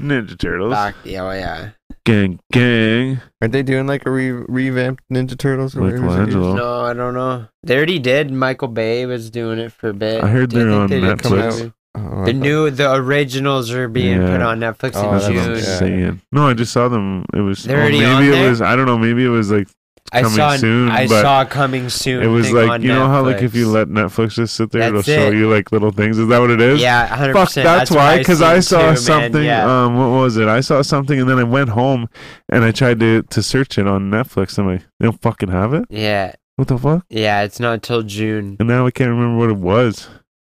Ninja 0.00 0.36
Turtles, 0.36 0.72
Back, 0.72 0.96
yeah, 1.04 1.22
oh, 1.22 1.30
yeah. 1.30 1.70
Gang, 2.04 2.40
gang. 2.52 3.20
Aren't 3.40 3.52
they 3.52 3.62
doing 3.62 3.86
like 3.86 4.06
a 4.06 4.10
re- 4.10 4.30
revamped 4.32 5.04
Ninja 5.12 5.36
Turtles? 5.38 5.76
or 5.76 5.82
whatever? 5.82 6.02
Michelangelo. 6.02 6.54
No, 6.54 6.80
I 6.82 6.92
don't 6.94 7.14
know. 7.14 7.46
They 7.62 7.76
already 7.76 7.98
did. 7.98 8.30
Michael 8.30 8.68
Bay 8.68 9.06
was 9.06 9.30
doing 9.30 9.58
it 9.58 9.72
for 9.72 9.88
a 9.90 9.94
bit. 9.94 10.22
I 10.22 10.28
heard 10.28 10.50
Do 10.50 10.58
they're 10.58 10.70
on 10.72 10.88
they 10.88 11.00
did 11.00 11.22
come 11.22 11.32
Netflix. 11.32 11.64
out? 11.66 11.72
Oh, 11.94 12.24
The 12.24 12.32
new, 12.32 12.70
the 12.70 12.92
originals 12.94 13.70
are 13.70 13.86
being 13.86 14.20
Yeah. 14.22 14.30
put 14.32 14.40
on 14.42 14.60
Netflix 14.60 14.92
Oh, 14.94 15.04
in 15.04 15.10
that's 15.12 15.26
That's 15.26 15.36
what 15.36 15.46
I'm 15.48 15.54
June. 15.54 15.62
saying. 15.62 16.20
No, 16.32 16.48
I 16.48 16.54
just 16.54 16.72
saw 16.72 16.88
them. 16.88 17.24
It 17.34 17.40
was. 17.40 17.64
They're 17.64 17.76
oh, 17.76 17.80
already 17.82 17.98
maybe 18.00 18.10
on 18.12 18.22
it 18.24 18.30
there? 18.30 18.48
was. 18.50 18.62
I 18.62 18.76
don't 18.76 18.86
know. 18.86 18.96
Maybe 18.98 19.24
it 19.24 19.28
was 19.28 19.50
like 19.50 19.68
I 20.14 20.22
coming 20.22 20.36
saw, 20.36 20.56
soon, 20.56 20.88
I 20.90 21.06
saw 21.06 21.44
coming 21.44 21.88
soon. 21.88 22.22
it 22.22 22.26
was 22.26 22.52
like 22.52 22.82
you 22.82 22.88
know 22.88 23.06
how 23.08 23.22
like 23.24 23.40
if 23.42 23.54
you 23.54 23.68
let 23.70 23.88
Netflix 23.88 24.34
just 24.34 24.54
sit 24.54 24.70
there, 24.70 24.90
That's 24.90 25.08
it'll 25.08 25.22
show 25.22 25.28
it. 25.32 25.34
you 25.36 25.48
like 25.50 25.72
little 25.72 25.90
things. 25.90 26.18
Is 26.18 26.28
that 26.28 26.38
what 26.38 26.50
it 26.50 26.60
is? 26.60 26.80
Yeah, 26.80 27.06
hundred 27.06 27.34
percent. 27.34 27.64
that's, 27.64 27.90
why. 27.90 28.18
Because 28.18 28.42
I 28.42 28.60
saw 28.60 28.90
too, 28.90 28.96
something. 28.96 29.42
Yeah. 29.42 29.64
Um, 29.84 29.96
what 29.96 30.08
was 30.20 30.36
it? 30.36 30.48
I 30.48 30.60
saw 30.60 30.82
something, 30.82 31.18
and 31.18 31.28
then 31.28 31.38
I 31.38 31.44
went 31.44 31.70
home 31.70 32.08
and 32.48 32.62
I 32.62 32.72
tried 32.72 33.00
to 33.00 33.22
to 33.22 33.42
search 33.42 33.78
it 33.78 33.86
on 33.86 34.10
Netflix. 34.10 34.58
I'm 34.58 34.66
like, 34.66 34.82
they 35.00 35.06
don't 35.06 35.20
fucking 35.22 35.48
have 35.48 35.72
it. 35.72 35.86
yeah, 35.88 36.34
What 36.56 36.68
the 36.68 36.76
fuck? 36.78 37.06
yeah. 37.08 37.42
It's 37.42 37.58
not 37.58 37.72
until 37.74 38.02
June. 38.02 38.56
And 38.60 38.68
now 38.68 38.86
I 38.86 38.90
can't 38.90 39.08
remember 39.10 39.38
what 39.38 39.48
it 39.50 39.56
was, 39.56 40.08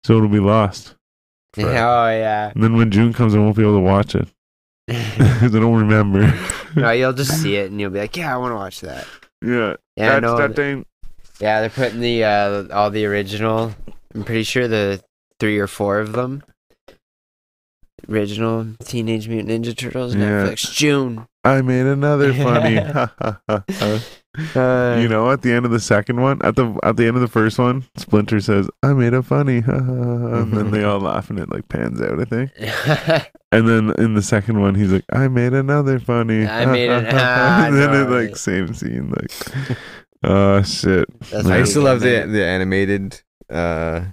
so 0.03 0.17
it'll 0.17 0.29
be 0.29 0.39
lost. 0.39 0.95
oh 1.59 1.61
yeah. 1.61 2.51
And 2.55 2.63
then 2.63 2.75
when 2.75 2.89
June 2.89 3.13
comes, 3.13 3.35
I 3.35 3.37
won't 3.37 3.55
be 3.55 3.61
able 3.61 3.75
to 3.75 3.79
watch 3.81 4.15
it 4.15 4.27
because 4.87 5.55
I 5.55 5.59
don't 5.59 5.75
remember. 5.75 6.33
no, 6.75 6.89
you'll 6.89 7.13
just 7.13 7.39
see 7.41 7.55
it 7.55 7.69
and 7.69 7.79
you'll 7.79 7.91
be 7.91 7.99
like, 7.99 8.17
yeah, 8.17 8.33
I 8.33 8.37
want 8.37 8.51
to 8.51 8.55
watch 8.55 8.81
that. 8.81 9.05
Yeah, 9.43 9.75
Yeah, 9.97 10.19
that's 10.19 10.21
know. 10.23 10.37
that 10.37 10.55
thing. 10.55 10.85
Yeah, 11.39 11.61
they're 11.61 11.69
putting 11.69 11.99
the 11.99 12.23
uh, 12.23 12.67
all 12.71 12.89
the 12.89 13.05
original. 13.05 13.73
I'm 14.15 14.23
pretty 14.23 14.43
sure 14.43 14.67
the 14.67 15.01
three 15.39 15.57
or 15.59 15.67
four 15.67 15.99
of 15.99 16.13
them. 16.13 16.43
Original 18.09 18.67
Teenage 18.83 19.27
Mutant 19.27 19.63
Ninja 19.65 19.75
Turtles 19.75 20.13
Yeah. 20.15 20.45
Netflix 20.45 20.71
June. 20.73 21.25
I 21.43 21.61
made 21.61 21.85
another 21.85 22.33
funny. 22.33 22.77
Uh, 24.55 24.97
you 24.99 25.07
know, 25.07 25.29
at 25.31 25.43
the 25.43 25.51
end 25.51 25.63
of 25.65 25.71
the 25.71 25.79
second 25.79 26.19
one, 26.19 26.41
at 26.43 26.55
the 26.55 26.77
at 26.83 26.97
the 26.97 27.05
end 27.05 27.15
of 27.15 27.21
the 27.21 27.27
first 27.27 27.59
one, 27.59 27.83
Splinter 27.95 28.39
says, 28.39 28.67
"I 28.81 28.93
made 28.93 29.13
a 29.13 29.21
funny," 29.21 29.57
and 29.67 30.51
then 30.53 30.71
they 30.71 30.83
all 30.83 30.99
laugh 30.99 31.29
and 31.29 31.37
it 31.39 31.51
like 31.51 31.69
pans 31.69 32.01
out. 32.01 32.19
I 32.19 32.25
think. 32.25 32.51
And 33.53 33.69
then 33.69 33.93
in 33.99 34.15
the 34.15 34.23
second 34.23 34.59
one, 34.59 34.73
he's 34.73 34.91
like, 34.91 35.05
"I 35.13 35.27
made 35.27 35.53
another 35.53 35.99
funny." 35.99 36.47
I 36.47 36.65
made 36.65 36.89
an- 36.89 37.05
ah, 37.11 37.67
and 37.67 37.77
then 37.77 37.91
no, 37.91 38.01
it 38.01 38.09
like 38.09 38.27
right. 38.29 38.35
same 38.37 38.73
scene, 38.73 39.11
like, 39.15 39.77
oh 40.23 40.63
shit. 40.63 41.07
That's 41.29 41.45
I 41.45 41.55
I 41.55 41.57
used 41.59 41.73
to 41.73 41.81
love 41.81 41.99
the 41.99 42.25
the 42.27 42.43
animated. 42.43 43.21
uh 43.51 44.05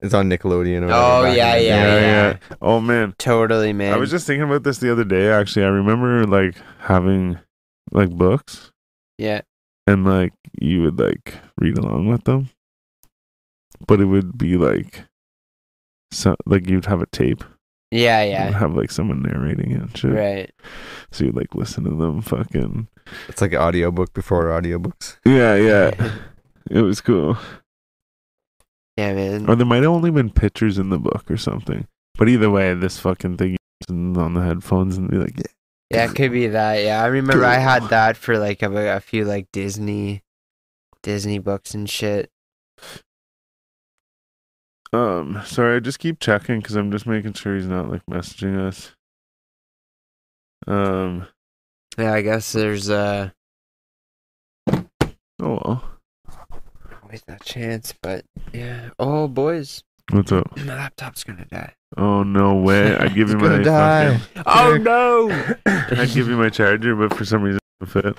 It's 0.00 0.14
on 0.14 0.30
Nickelodeon. 0.30 0.82
Or 0.82 0.92
Oh, 0.92 1.18
whatever 1.22 1.26
back 1.26 1.36
yeah, 1.36 1.56
yeah, 1.56 2.00
yeah. 2.00 2.36
Oh 2.62 2.80
man, 2.80 3.16
Totally, 3.18 3.72
man. 3.72 3.92
I 3.92 3.96
was 3.96 4.12
just 4.12 4.28
thinking 4.28 4.44
about 4.44 4.62
this 4.62 4.78
the 4.78 4.92
other 4.92 5.02
day. 5.04 5.28
Actually, 5.28 5.64
I 5.64 5.70
remember 5.70 6.24
like 6.24 6.54
having 6.82 7.40
like 7.90 8.10
books, 8.10 8.70
yeah. 9.18 9.42
and 9.86 10.04
like 10.04 10.32
you 10.60 10.82
would 10.82 10.98
like 10.98 11.34
read 11.58 11.78
along 11.78 12.08
with 12.08 12.24
them, 12.24 12.50
but 13.86 14.00
it 14.00 14.06
would 14.06 14.36
be 14.38 14.56
like, 14.56 15.04
so 16.10 16.36
like 16.46 16.68
you'd 16.68 16.86
have 16.86 17.02
a 17.02 17.06
tape. 17.06 17.44
Yeah, 17.90 18.20
and 18.20 18.30
yeah. 18.30 18.58
Have 18.58 18.74
like 18.74 18.90
someone 18.90 19.22
narrating 19.22 19.70
it 19.70 19.80
and 19.80 19.96
shit. 19.96 20.10
Right. 20.10 20.50
So 21.12 21.24
you'd 21.24 21.36
like 21.36 21.54
listen 21.54 21.84
to 21.84 21.90
them 21.90 22.20
fucking. 22.20 22.88
It's 23.28 23.40
like 23.40 23.52
an 23.52 23.60
audiobook 23.60 24.12
before 24.12 24.46
audiobooks. 24.46 25.18
Yeah, 25.24 25.54
yeah. 25.54 26.12
it 26.70 26.80
was 26.80 27.00
cool. 27.00 27.38
Yeah, 28.96 29.14
man. 29.14 29.48
Or 29.48 29.54
there 29.54 29.66
might 29.66 29.82
have 29.82 29.92
only 29.92 30.10
been 30.10 30.30
pictures 30.30 30.78
in 30.78 30.88
the 30.90 30.98
book 30.98 31.30
or 31.30 31.36
something. 31.36 31.86
But 32.18 32.28
either 32.28 32.50
way, 32.50 32.74
this 32.74 32.98
fucking 32.98 33.36
thing 33.36 33.56
on 33.88 34.34
the 34.34 34.40
headphones 34.40 34.96
and 34.96 35.10
be 35.10 35.18
like, 35.18 35.36
yeah. 35.36 35.44
Yeah, 35.90 36.10
it 36.10 36.14
could 36.16 36.32
be 36.32 36.48
that. 36.48 36.82
Yeah, 36.82 37.02
I 37.02 37.06
remember 37.06 37.44
I 37.44 37.58
had 37.58 37.84
that 37.90 38.16
for 38.16 38.38
like 38.38 38.62
a, 38.62 38.96
a 38.96 39.00
few 39.00 39.24
like 39.24 39.46
Disney, 39.52 40.22
Disney 41.02 41.38
books 41.38 41.74
and 41.74 41.88
shit. 41.88 42.30
Um, 44.92 45.42
sorry, 45.44 45.76
I 45.76 45.80
just 45.80 45.98
keep 45.98 46.20
checking 46.20 46.60
because 46.60 46.76
I'm 46.76 46.90
just 46.90 47.06
making 47.06 47.34
sure 47.34 47.54
he's 47.56 47.66
not 47.66 47.90
like 47.90 48.02
messaging 48.10 48.58
us. 48.58 48.92
Um, 50.66 51.26
Yeah, 51.98 52.12
I 52.14 52.22
guess 52.22 52.52
there's 52.52 52.88
uh 52.90 53.30
oh 54.68 54.84
well. 55.40 55.84
always 57.02 57.22
that 57.26 57.44
chance, 57.44 57.94
but 58.02 58.24
yeah. 58.52 58.90
Oh, 58.98 59.28
boys, 59.28 59.82
What's 60.10 60.32
up? 60.32 60.56
my 60.56 60.64
laptop's 60.74 61.24
gonna 61.24 61.44
die. 61.44 61.74
Oh 61.96 62.22
no 62.22 62.54
way! 62.54 62.94
I'd 63.00 63.14
give 63.14 63.30
you 63.30 63.38
my 63.38 63.58
die. 63.62 64.18
fucking- 64.18 64.42
Oh 64.46 64.76
no! 64.76 65.30
I'd 65.66 66.10
give 66.10 66.28
you 66.28 66.36
my 66.36 66.50
charger, 66.50 66.94
but 66.94 67.14
for 67.16 67.24
some 67.24 67.42
reason 67.42 67.60
it 67.80 67.88
fit. 67.88 68.16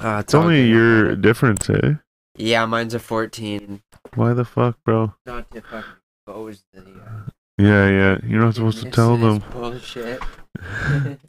Uh, 0.00 0.18
It's 0.24 0.34
only 0.34 0.60
a 0.60 0.64
a 0.64 0.66
year 0.66 1.16
difference, 1.16 1.70
eh? 1.70 1.94
Yeah, 2.36 2.66
mine's 2.66 2.94
a 2.94 2.98
14. 2.98 3.82
Why 4.14 4.32
the 4.34 4.44
fuck, 4.44 4.76
bro? 4.84 5.14
Not 5.24 5.50
to 5.52 5.60
fucking 5.60 5.90
expose 6.26 6.64
the. 6.72 6.80
Uh, 6.80 7.30
Yeah, 7.58 7.88
yeah. 7.88 8.18
You're 8.26 8.40
not 8.40 8.54
supposed 8.56 8.82
to 8.82 8.90
tell 8.90 9.16
them. 9.16 9.38
Bullshit. 9.52 10.20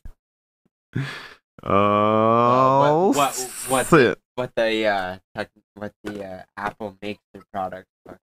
Oh, 1.64 3.08
what- 3.08 3.16
what- 3.16 3.50
what- 3.70 3.88
shit. 3.88 4.20
what 4.36 4.52
the 4.56 4.86
uh, 4.86 5.18
tech, 5.36 5.50
what 5.74 5.94
the 6.04 6.24
uh, 6.24 6.44
Apple 6.58 6.96
makes 7.02 7.22
their 7.34 7.44
product. 7.52 7.88
fuck, 8.08 8.18
yeah. 8.18 8.25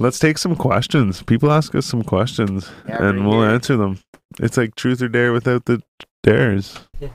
Let's 0.00 0.18
take 0.18 0.38
some 0.38 0.56
questions. 0.56 1.22
People 1.22 1.52
ask 1.52 1.74
us 1.74 1.86
some 1.86 2.02
questions, 2.02 2.70
Yeah, 2.88 3.06
and 3.06 3.28
we'll 3.28 3.44
answer 3.44 3.76
them. 3.76 4.00
It's 4.40 4.56
like 4.56 4.74
truth 4.74 5.00
or 5.02 5.08
dare 5.08 5.32
without 5.32 5.66
the 5.66 5.82
dares. 6.22 6.80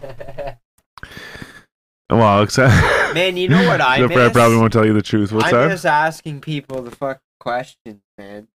Well, 2.10 2.44
except 2.44 2.72
Man, 3.16 3.36
you 3.36 3.49
know 3.49 3.68
what 3.68 3.82
I 3.82 4.07
for 4.07 4.20
I 4.20 4.30
probably 4.30 4.57
won't 4.57 4.72
tell 4.72 4.86
you 4.86 4.94
the 4.94 5.02
truth. 5.02 5.32
What's 5.32 5.48
I 5.48 5.52
that? 5.52 5.70
just 5.70 5.86
asking 5.88 6.41
people 6.41 6.84
the 6.84 6.91
fuck 6.91 7.20
questions, 7.40 8.02
man. 8.18 8.48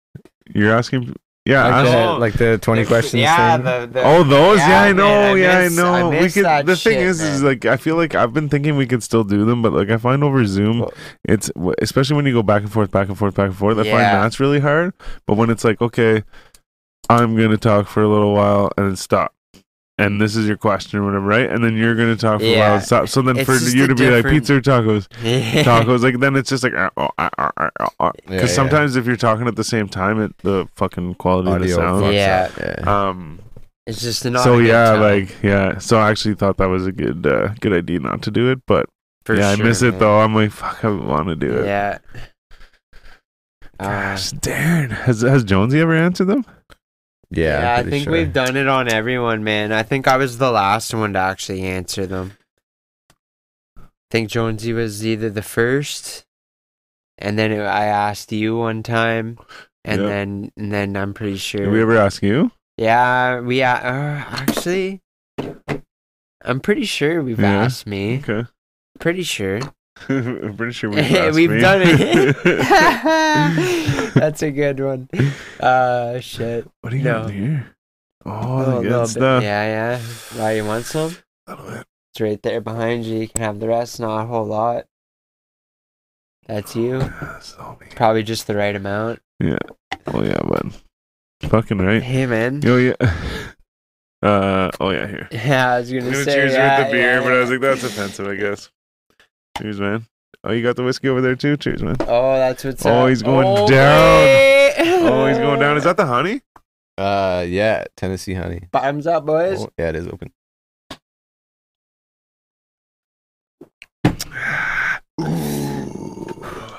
You're 0.54 0.72
asking? 0.72 1.16
Yeah. 1.46 1.64
Like 1.64 1.72
ask- 1.72 1.90
the, 1.90 2.04
Oh. 2.04 2.16
like 2.18 2.32
the 2.34 2.58
20 2.58 2.82
The- 2.82 2.88
questions 2.88 3.20
Yeah, 3.22 3.56
thing. 3.56 3.64
the, 3.64 3.88
the 3.92 4.02
Oh, 4.04 4.22
those? 4.22 4.58
Yeah, 4.58 4.82
I 4.82 4.86
man, 4.92 4.96
know. 4.96 5.34
yeah, 5.34 5.62
miss- 5.64 5.78
I 5.78 5.82
know. 6.00 6.08
we 6.10 6.20
miss 6.20 6.34
could. 6.34 6.44
that 6.44 6.66
The 6.66 6.76
thing 6.76 6.92
shit, 6.98 7.02
is, 7.02 7.20
is 7.20 7.42
like 7.42 7.64
I 7.64 7.76
feel 7.76 7.96
like 7.96 8.14
I've 8.14 8.32
been 8.34 8.48
thinking 8.48 8.76
we 8.76 8.86
could 8.86 9.02
still 9.02 9.24
do 9.24 9.44
them, 9.46 9.62
but 9.62 9.72
like 9.72 9.88
I 9.90 9.96
find 9.96 10.22
over 10.22 10.44
Zoom, 10.44 10.80
Well- 10.80 10.92
it's 11.24 11.50
especially 11.80 12.16
when 12.16 12.26
you 12.26 12.34
go 12.34 12.42
back 12.42 12.62
and 12.62 12.70
forth, 12.72 12.90
back 12.90 13.08
and 13.08 13.16
forth, 13.16 13.34
back 13.34 13.46
and 13.48 13.56
forth. 13.56 13.78
I 13.78 13.84
find 13.84 14.00
that's 14.00 14.38
really 14.38 14.60
hard. 14.60 14.92
But 15.26 15.36
when 15.36 15.48
it's 15.50 15.64
like, 15.64 15.80
okay, 15.80 16.22
I'm 17.08 17.34
gonna 17.36 17.56
talk 17.56 17.88
for 17.88 18.02
a 18.02 18.08
little 18.08 18.34
while 18.34 18.70
and 18.76 18.88
then 18.88 18.96
stop. 18.96 19.32
And 20.00 20.20
this 20.20 20.34
is 20.36 20.48
your 20.48 20.56
question 20.56 20.98
or 21.00 21.04
whatever, 21.04 21.24
right? 21.24 21.48
And 21.50 21.62
then 21.62 21.76
you're 21.76 21.94
gonna 21.94 22.16
talk 22.16 22.40
for 22.40 22.46
a 22.46 22.58
while 22.58 22.74
and 22.76 22.82
stop. 22.84 23.08
So 23.08 23.22
then 23.22 23.36
It's 23.36 23.46
for 23.46 23.56
you 23.76 23.86
to 23.86 23.94
be 23.94 24.08
like 24.10 24.24
pizza 24.24 24.54
or 24.56 24.60
tacos, 24.60 25.06
Yeah. 25.22 25.62
tacos, 25.62 26.02
like 26.02 26.18
then 26.20 26.36
it's 26.36 26.48
just 26.50 26.62
like 26.64 26.72
because 26.72 28.14
Yeah, 28.28 28.40
yeah. 28.40 28.46
sometimes 28.46 28.96
if 28.96 29.06
you're 29.06 29.16
talking 29.16 29.46
at 29.46 29.56
the 29.56 29.64
same 29.64 29.88
time, 29.88 30.20
it 30.20 30.36
the 30.38 30.68
fucking 30.76 31.14
quality 31.16 31.50
Audio 31.50 31.62
of 31.62 31.70
the 31.70 31.74
sound. 32.02 32.14
Yeah. 32.14 32.50
yeah. 32.58 33.08
Um, 33.08 33.40
It's 33.86 34.00
just 34.00 34.24
not. 34.24 34.42
so 34.44 34.58
yeah, 34.58 34.92
time, 34.92 35.00
like 35.00 35.42
yeah. 35.42 35.78
So 35.78 35.98
I 35.98 36.10
actually 36.10 36.34
thought 36.34 36.56
that 36.58 36.68
was 36.68 36.86
a 36.86 36.92
good 36.92 37.26
uh, 37.26 37.48
good 37.60 37.72
idea 37.72 38.00
not 38.00 38.22
to 38.22 38.30
do 38.30 38.50
it, 38.50 38.60
but 38.66 38.86
for 39.24 39.34
yeah, 39.36 39.54
sure, 39.54 39.64
I 39.64 39.68
miss 39.68 39.82
it 39.82 39.98
though. 39.98 40.20
I'm 40.20 40.34
like, 40.34 40.50
fuck, 40.50 40.84
I 40.84 40.88
want 40.90 41.28
to 41.28 41.36
do 41.36 41.58
it. 41.58 41.66
Yeah. 41.66 41.98
Uh, 43.78 43.84
Gosh, 44.14 44.30
darn. 44.32 44.90
Has 44.90 45.22
has 45.22 45.42
Jonesy 45.44 45.80
ever 45.80 45.94
answered 45.94 46.26
them? 46.26 46.44
Yeah, 47.30 47.60
yeah, 47.62 47.76
I 47.80 47.88
think 47.88 48.04
sure. 48.04 48.12
we've 48.12 48.32
done 48.32 48.56
it 48.56 48.66
on 48.68 48.88
everyone, 48.88 49.44
man. 49.44 49.72
I 49.72 49.82
think 49.82 50.08
I 50.08 50.16
was 50.16 50.38
the 50.38 50.50
last 50.50 50.92
one 50.94 51.12
to 51.14 51.18
actually 51.18 51.62
answer 51.62 52.06
them. 52.06 52.32
I 53.78 53.82
think 54.10 54.28
Jonesy 54.30 54.72
was 54.72 55.06
either 55.06 55.30
the 55.30 55.42
first, 55.42 56.24
and 57.18 57.38
then 57.38 57.52
it- 57.52 57.60
I 57.60 57.84
asked 57.86 58.32
you 58.32 58.56
one 58.56 58.82
time, 58.82 59.38
and 59.84 60.00
Yep. 60.02 60.08
then 60.10 60.50
and 60.56 60.72
then 60.72 60.96
I'm 60.96 61.14
pretty 61.14 61.36
sure. 61.36 61.60
Did 61.64 61.72
we 61.72 61.80
ever 61.82 61.96
ask 61.96 62.22
you? 62.22 62.50
Yeah, 62.76 63.40
we 63.40 63.62
uh, 63.62 63.76
uh, 63.76 64.24
actually. 64.30 65.00
I'm 66.42 66.60
pretty 66.60 66.84
sure 66.86 67.22
we've 67.22 67.38
Yeah. 67.38 67.64
asked 67.64 67.86
me. 67.86 68.18
Okay. 68.18 68.48
Pretty 68.98 69.22
sure. 69.22 69.60
I'm 70.08 70.56
pretty 70.56 70.72
sure 70.72 70.90
we've, 70.90 71.34
We've 71.34 71.60
done 71.60 71.82
it. 71.84 72.36
That's 74.14 74.42
a 74.42 74.50
good 74.50 74.80
one. 74.80 75.08
Uh, 75.58 76.20
shit. 76.20 76.66
what 76.80 76.92
are 76.92 76.96
you 76.96 77.02
No. 77.04 77.22
doing 77.28 77.38
here? 77.38 77.66
Oh, 78.26 78.64
the 78.82 78.88
good 78.88 79.00
bit. 79.00 79.08
stuff. 79.08 79.42
Yeah, 79.42 79.98
yeah. 79.98 80.00
Why 80.40 80.52
you 80.52 80.64
want 80.64 80.84
some? 80.84 81.16
Little 81.48 81.64
bit. 81.70 81.86
It's 82.12 82.20
right 82.20 82.42
there 82.42 82.60
behind 82.60 83.04
you. 83.04 83.18
You 83.20 83.28
can 83.28 83.40
have 83.42 83.60
the 83.60 83.68
rest. 83.68 84.00
Not 84.00 84.24
a 84.24 84.26
whole 84.26 84.44
lot. 84.46 84.86
That's 86.46 86.74
you. 86.76 86.98
That's. 87.20 87.54
Probably 87.94 88.22
just 88.22 88.46
the 88.46 88.56
right 88.56 88.74
amount. 88.76 89.20
Yeah. 89.38 89.58
Oh 90.06 90.22
yeah, 90.22 90.40
bud. 90.42 90.72
Fucking 91.44 91.78
right. 91.78 92.02
Hey, 92.02 92.26
man. 92.26 92.60
Yo 92.62 92.76
yeah. 92.76 92.94
Uh 94.22 94.70
oh 94.80 94.90
yeah, 94.90 95.06
here. 95.06 95.28
Yeah, 95.32 95.72
I 95.74 95.78
was 95.80 95.90
gonna 95.90 96.04
You 96.04 96.10
know, 96.10 96.22
say. 96.24 96.34
cheers 96.34 96.52
yeah, 96.52 96.78
with 96.80 96.88
the 96.88 96.92
beer, 96.92 97.12
yeah, 97.14 97.20
but 97.22 97.32
I 97.32 97.40
was 97.40 97.50
like, 97.50 97.60
that's 97.60 97.84
offensive, 97.84 98.26
I 98.26 98.34
guess. 98.34 98.70
Cheers, 99.60 99.80
man. 99.80 100.06
Oh, 100.42 100.52
you 100.52 100.62
got 100.62 100.76
the 100.76 100.82
whiskey 100.82 101.08
over 101.08 101.20
there 101.20 101.36
too? 101.36 101.56
Cheers, 101.56 101.82
man. 101.82 101.96
Oh, 102.00 102.36
that's 102.36 102.64
what's 102.64 102.84
up. 102.86 102.92
Oh, 102.92 103.02
up. 103.02 103.08
he's 103.10 103.22
going 103.22 103.46
Oh, 103.46 103.68
down. 103.68 104.24
wait. 104.24 104.46
Oh, 105.02 105.26
he's 105.26 105.38
going 105.38 105.58
down. 105.60 105.76
Is 105.76 105.84
that 105.84 105.96
the 105.96 106.06
honey? 106.06 106.40
Uh, 106.96 107.44
yeah, 107.48 107.84
Tennessee 107.96 108.34
honey. 108.34 108.68
Bottoms 108.70 109.06
up, 109.06 109.24
boys. 109.26 109.62
Oh, 109.62 109.70
yeah, 109.78 109.88
it 109.90 109.96
is 109.96 110.06
open. 110.06 110.30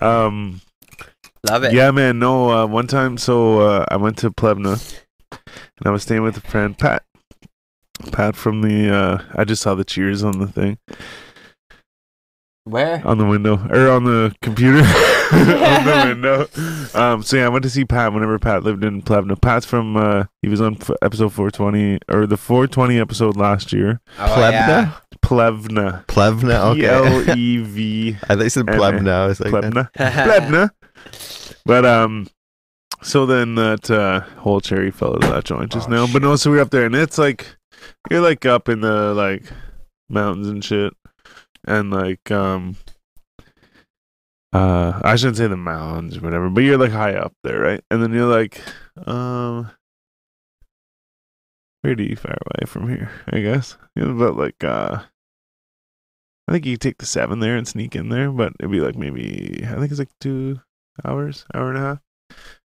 Um 0.00 0.60
Love 1.48 1.64
it. 1.64 1.72
Yeah, 1.72 1.92
man. 1.92 2.18
No, 2.18 2.50
uh, 2.50 2.66
one 2.66 2.88
time, 2.88 3.16
so 3.16 3.60
uh, 3.60 3.84
I 3.88 3.96
went 3.96 4.18
to 4.18 4.30
Plevna, 4.30 4.72
and 5.30 5.86
I 5.86 5.90
was 5.90 6.02
staying 6.02 6.22
with 6.22 6.36
a 6.36 6.40
friend, 6.40 6.76
Pat. 6.76 7.04
Pat 8.10 8.34
from 8.34 8.60
the. 8.62 8.92
Uh, 8.92 9.22
I 9.36 9.44
just 9.44 9.62
saw 9.62 9.74
the 9.76 9.84
cheers 9.84 10.24
on 10.24 10.40
the 10.40 10.48
thing, 10.48 10.78
Where? 12.70 13.06
on 13.06 13.18
the 13.18 13.24
window, 13.26 13.54
or 13.70 13.90
on 13.90 14.04
the 14.04 14.34
computer, 14.42 14.78
on 15.32 15.84
the 15.84 16.02
window. 16.06 16.98
Um, 16.98 17.22
so 17.22 17.36
yeah, 17.36 17.46
I 17.46 17.48
went 17.48 17.62
to 17.64 17.70
see 17.70 17.84
Pat 17.84 18.12
whenever 18.12 18.38
Pat 18.38 18.62
lived 18.64 18.84
in 18.84 19.02
Plevna. 19.02 19.36
Pat's 19.40 19.66
from. 19.66 19.96
Uh, 19.96 20.24
he 20.42 20.48
was 20.48 20.60
on 20.60 20.76
f- 20.80 20.90
episode 21.02 21.32
420 21.32 21.98
or 22.08 22.26
the 22.26 22.36
420 22.36 22.98
episode 23.00 23.36
last 23.36 23.72
year. 23.72 24.00
Oh, 24.18 24.38
yeah. 24.50 24.92
Plevna. 25.22 26.04
Plevna. 26.06 26.74
P 26.74 26.86
L 26.86 27.36
E 27.38 27.58
V 27.58 28.16
I 28.24 28.34
thought 28.34 28.42
you 28.44 28.48
said 28.50 28.68
And- 28.68 28.78
Plevna. 28.78 29.10
I 29.10 29.26
was 29.26 29.40
like, 29.40 29.50
Plevna. 29.50 29.90
Plebna. 29.96 30.70
But 31.66 31.84
um, 31.84 32.28
so 33.02 33.26
then 33.26 33.54
that 33.56 33.90
uh, 33.90 34.20
whole 34.40 34.60
cherry 34.60 34.90
fell 34.90 35.14
out 35.14 35.24
of 35.24 35.30
that 35.30 35.44
joint 35.44 35.72
just 35.72 35.88
Oh, 35.88 35.92
now. 35.92 36.06
But 36.12 36.22
no, 36.22 36.36
so 36.36 36.50
we're 36.50 36.60
up 36.60 36.70
there, 36.70 36.86
and 36.86 36.94
it's 36.94 37.18
like 37.18 37.46
you're 38.10 38.20
like 38.20 38.44
up 38.46 38.68
in 38.68 38.80
the 38.80 39.14
like 39.14 39.44
mountains 40.08 40.48
and 40.48 40.64
shit, 40.64 40.94
and 41.68 41.90
like 41.90 42.30
um, 42.30 42.76
uh, 44.52 45.00
I 45.04 45.16
shouldn't 45.16 45.36
say 45.36 45.46
the 45.46 45.56
mounds 45.56 46.16
or 46.16 46.20
whatever, 46.20 46.48
but 46.50 46.64
you're 46.64 46.78
like 46.78 46.90
high 46.90 47.14
up 47.14 47.34
there, 47.44 47.60
right? 47.60 47.84
And 47.90 48.02
then 48.02 48.12
you're 48.12 48.26
like 48.26 48.60
um. 49.06 49.70
Pretty 51.84 52.16
far 52.16 52.32
away 52.32 52.66
from 52.66 52.88
here, 52.88 53.08
I 53.28 53.38
guess. 53.38 53.76
Was 53.94 54.08
about 54.08 54.36
like 54.36 54.64
uh 54.64 55.02
I 56.48 56.52
think 56.52 56.66
you 56.66 56.76
take 56.76 56.98
the 56.98 57.06
seven 57.06 57.38
there 57.38 57.56
and 57.56 57.68
sneak 57.68 57.94
in 57.94 58.08
there, 58.08 58.32
but 58.32 58.52
it'd 58.58 58.72
be 58.72 58.80
like 58.80 58.96
maybe 58.96 59.62
I 59.64 59.76
think 59.76 59.90
it's 59.90 60.00
like 60.00 60.10
two 60.20 60.60
hours, 61.04 61.44
hour 61.54 61.68
and 61.68 61.78
a 61.78 61.80
half 61.80 62.00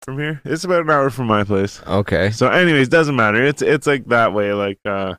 from 0.04 0.20
here. 0.20 0.42
It's 0.46 0.64
about 0.64 0.82
an 0.82 0.92
hour 0.92 1.10
from 1.10 1.26
my 1.26 1.44
place. 1.44 1.82
okay. 1.88 2.30
So, 2.30 2.50
anyways, 2.50 2.88
doesn't 2.88 3.16
matter. 3.16 3.44
It's 3.44 3.64
it's 3.64 3.88
like 3.88 4.06
that 4.06 4.32
way, 4.32 4.54
like 4.54 4.80
uh 4.86 5.16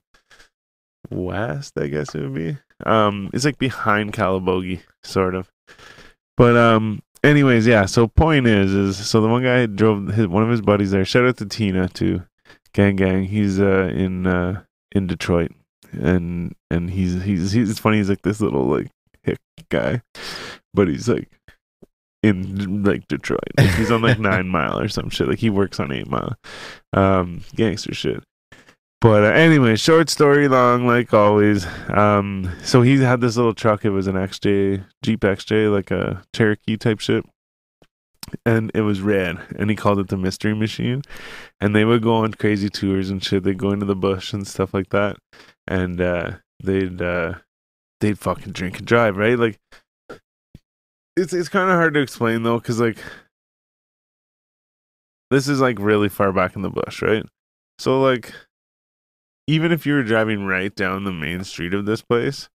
west, 1.11 1.75
I 1.79 1.87
guess 1.87 2.15
it 2.15 2.21
would 2.21 2.35
be. 2.35 2.59
Um, 2.85 3.31
it's 3.33 3.45
like 3.45 3.59
behind 3.59 4.13
Calabogie, 4.13 4.81
sort 5.03 5.35
of. 5.35 5.51
But 6.37 6.57
um, 6.57 7.03
anyways, 7.23 7.67
yeah. 7.67 7.87
So 7.87 8.09
point 8.09 8.47
is, 8.47 8.73
is 8.73 9.09
so 9.09 9.21
the 9.21 9.29
one 9.29 9.43
guy 9.43 9.67
drove 9.67 10.09
his 10.09 10.27
one 10.27 10.43
of 10.43 10.49
his 10.49 10.63
buddies 10.63 10.91
there. 10.91 11.05
Shout 11.05 11.27
out 11.27 11.37
to 11.39 11.47
Tina 11.47 11.89
too, 11.89 12.23
gang 12.73 12.97
gang. 12.97 13.25
He's 13.25 13.61
uh 13.61 13.91
in 13.93 14.27
uh 14.27 14.63
in 14.93 15.07
Detroit, 15.07 15.53
and 15.93 16.55
and 16.71 16.91
he's 16.91 17.23
he's 17.23 17.53
he's 17.53 17.79
funny. 17.79 17.99
He's 17.99 18.09
like 18.09 18.23
this 18.23 18.41
little 18.41 18.65
like 18.67 18.91
hick 19.23 19.39
guy, 19.69 20.03
but 20.73 20.89
he's 20.89 21.09
like 21.09 21.29
in 22.23 22.85
like 22.85 23.07
Detroit. 23.09 23.41
Like, 23.59 23.71
he's 23.75 23.91
on 23.91 24.03
like 24.03 24.19
Nine 24.19 24.49
Mile 24.49 24.79
or 24.79 24.89
some 24.89 25.11
shit. 25.11 25.29
Like 25.29 25.39
he 25.39 25.51
works 25.51 25.81
on 25.81 25.93
Eight 25.93 26.09
Mile, 26.09 26.37
um, 26.93 27.43
gangster 27.55 27.95
shit. 27.95 28.23
But 29.01 29.25
uh, 29.25 29.29
anyway, 29.29 29.77
short 29.77 30.11
story 30.11 30.47
long, 30.47 30.87
like 30.87 31.15
always. 31.15 31.67
Um, 31.89 32.51
so 32.63 32.83
he 32.83 32.99
had 32.99 33.23
this 33.23 33.37
little 33.37 33.55
truck. 33.55 33.85
It 33.85 33.91
was 33.91 34.07
an 34.07 34.15
XJ 34.15 34.85
Jeep 35.03 35.21
XJ, 35.21 35.73
like 35.73 35.91
a 35.91 36.23
Cherokee 36.35 36.77
type 36.77 37.01
shit, 37.01 37.25
and 38.45 38.71
it 38.75 38.83
was 38.83 39.01
red. 39.01 39.39
And 39.59 39.71
he 39.71 39.77
called 39.77 40.01
it 40.01 40.09
the 40.09 40.19
Mystery 40.19 40.55
Machine. 40.55 41.01
And 41.63 41.75
they 41.75 41.87
would 41.87 42.03
go 42.03 42.17
on 42.17 42.35
crazy 42.35 42.69
tours 42.69 43.09
and 43.09 43.25
shit. 43.25 43.43
They'd 43.43 43.57
go 43.57 43.71
into 43.71 43.87
the 43.87 43.97
bush 43.97 44.35
and 44.35 44.47
stuff 44.47 44.75
like 44.75 44.91
that, 44.91 45.17
and 45.67 45.99
uh, 45.99 46.33
they'd 46.63 47.01
uh, 47.01 47.35
they'd 48.01 48.19
fucking 48.19 48.53
drink 48.53 48.79
and 48.79 48.87
drive, 48.87 49.17
right? 49.17 49.39
Like 49.39 49.59
it's 51.17 51.33
it's 51.33 51.49
kind 51.49 51.71
of 51.71 51.77
hard 51.77 51.95
to 51.95 52.01
explain 52.01 52.43
though, 52.43 52.59
because 52.59 52.81
like 52.81 52.99
this 55.31 55.49
is 55.49 55.59
like 55.63 55.79
really 55.79 56.11
far 56.11 56.33
back 56.33 56.55
in 56.55 56.61
the 56.61 56.69
bush, 56.69 57.01
right? 57.01 57.25
So 57.79 58.03
like 58.03 58.35
even 59.47 59.73
if 59.73 59.87
you 59.87 59.95
were 59.95 60.03
driving 60.03 60.45
right 60.47 60.75
down 60.75 61.05
the 61.05 61.13
main 61.13 61.45
street 61.45 61.75
of 61.75 61.87
this 61.87 62.03
place 62.03 62.49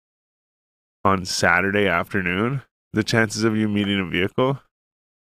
on 1.05 1.25
Saturday 1.25 1.87
afternoon, 1.87 2.63
the 2.93 3.05
chances 3.05 3.45
of 3.45 3.57
you 3.57 3.69
meeting 3.69 4.01
a 4.01 4.07
vehicle 4.07 4.61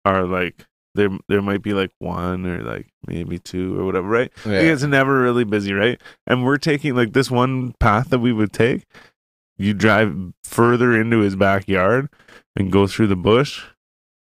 are 0.04 0.24
like 0.24 0.64
there 0.94 1.10
there 1.28 1.42
might 1.42 1.62
be 1.62 1.72
like 1.74 1.90
one 1.98 2.46
or 2.46 2.62
like 2.62 2.88
maybe 3.06 3.38
two 3.38 3.78
or 3.78 3.84
whatever, 3.84 4.08
right? 4.08 4.32
Like, 4.44 4.54
Yeah. 4.54 4.72
It's 4.72 4.82
never 4.82 5.20
really 5.20 5.44
busy, 5.44 5.72
right? 5.72 6.00
And 6.26 6.44
we're 6.44 6.56
taking 6.56 6.94
like 6.94 7.12
this 7.12 7.30
one 7.30 7.74
path 7.80 8.10
that 8.10 8.18
we 8.20 8.32
would 8.32 8.52
take. 8.52 8.84
You 9.56 9.74
drive 9.74 10.14
further 10.44 10.98
into 10.98 11.18
his 11.18 11.34
backyard 11.36 12.08
and 12.56 12.70
go 12.72 12.86
through 12.86 13.08
the 13.08 13.16
bush, 13.16 13.64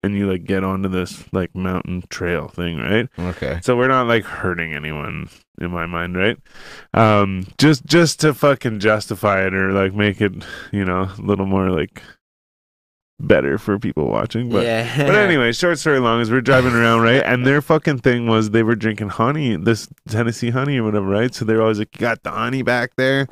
and 0.04 0.16
you 0.16 0.30
like 0.30 0.46
get 0.46 0.64
onto 0.64 0.90
this 0.90 1.26
like 1.32 1.56
mountain 1.56 2.04
trail 2.10 2.48
thing, 2.48 2.78
right? 2.78 3.10
Okay. 3.18 3.60
So 3.64 3.76
we're 3.76 3.88
not 3.88 4.08
like 4.08 4.26
hurting 4.26 4.74
anyone 4.74 5.30
in 5.60 5.72
my 5.72 5.86
mind, 5.86 6.18
right? 6.18 6.38
Um, 6.94 7.46
just 7.58 7.86
just 7.86 8.20
to 8.22 8.34
fucking 8.34 8.80
justify 8.80 9.46
it 9.46 9.54
or 9.54 9.72
like 9.72 9.94
make 9.94 10.22
it, 10.22 10.34
you 10.72 10.86
know, 10.86 11.10
a 11.18 11.22
little 11.22 11.46
more 11.46 11.70
like 11.70 12.02
better 13.20 13.58
for 13.58 13.80
people 13.80 14.08
watching. 14.08 14.50
But 14.50 14.66
yeah. 14.66 14.98
but 14.98 15.16
anyway, 15.16 15.52
short 15.52 15.80
story 15.80 16.00
long 16.00 16.22
is 16.22 16.32
we're 16.32 16.42
driving 16.42 16.74
around, 16.74 17.02
right? 17.02 17.24
And 17.24 17.46
their 17.46 17.62
fucking 17.72 18.00
thing 18.00 18.28
was 18.28 18.50
they 18.50 18.64
were 18.64 18.76
drinking 18.76 19.10
honey, 19.10 19.56
this 19.56 19.88
Tennessee 20.08 20.50
honey 20.50 20.78
or 20.78 20.84
whatever, 20.84 21.08
right? 21.08 21.34
So 21.34 21.46
they're 21.46 21.62
always 21.62 21.80
like, 21.80 21.96
You 21.96 22.02
got 22.02 22.24
the 22.24 22.32
honey 22.32 22.62
back 22.62 22.96
there? 22.98 23.28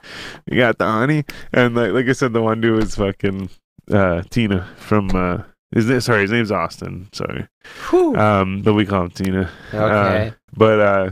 You 0.45 0.57
got 0.57 0.77
the 0.77 0.85
honey? 0.85 1.25
And 1.53 1.75
like 1.75 1.91
like 1.91 2.07
I 2.07 2.13
said, 2.13 2.33
the 2.33 2.41
one 2.41 2.61
dude 2.61 2.77
was 2.77 2.95
fucking 2.95 3.49
uh 3.91 4.23
Tina 4.29 4.67
from 4.77 5.09
uh 5.13 5.43
is 5.73 5.87
this 5.87 6.05
sorry, 6.05 6.21
his 6.21 6.31
name's 6.31 6.51
Austin, 6.51 7.09
sorry. 7.13 7.47
Whew. 7.89 8.15
Um, 8.15 8.61
but 8.61 8.73
we 8.73 8.85
call 8.85 9.03
him 9.05 9.11
Tina. 9.11 9.49
okay. 9.73 10.27
Uh, 10.27 10.31
but 10.55 10.79
uh 10.79 11.11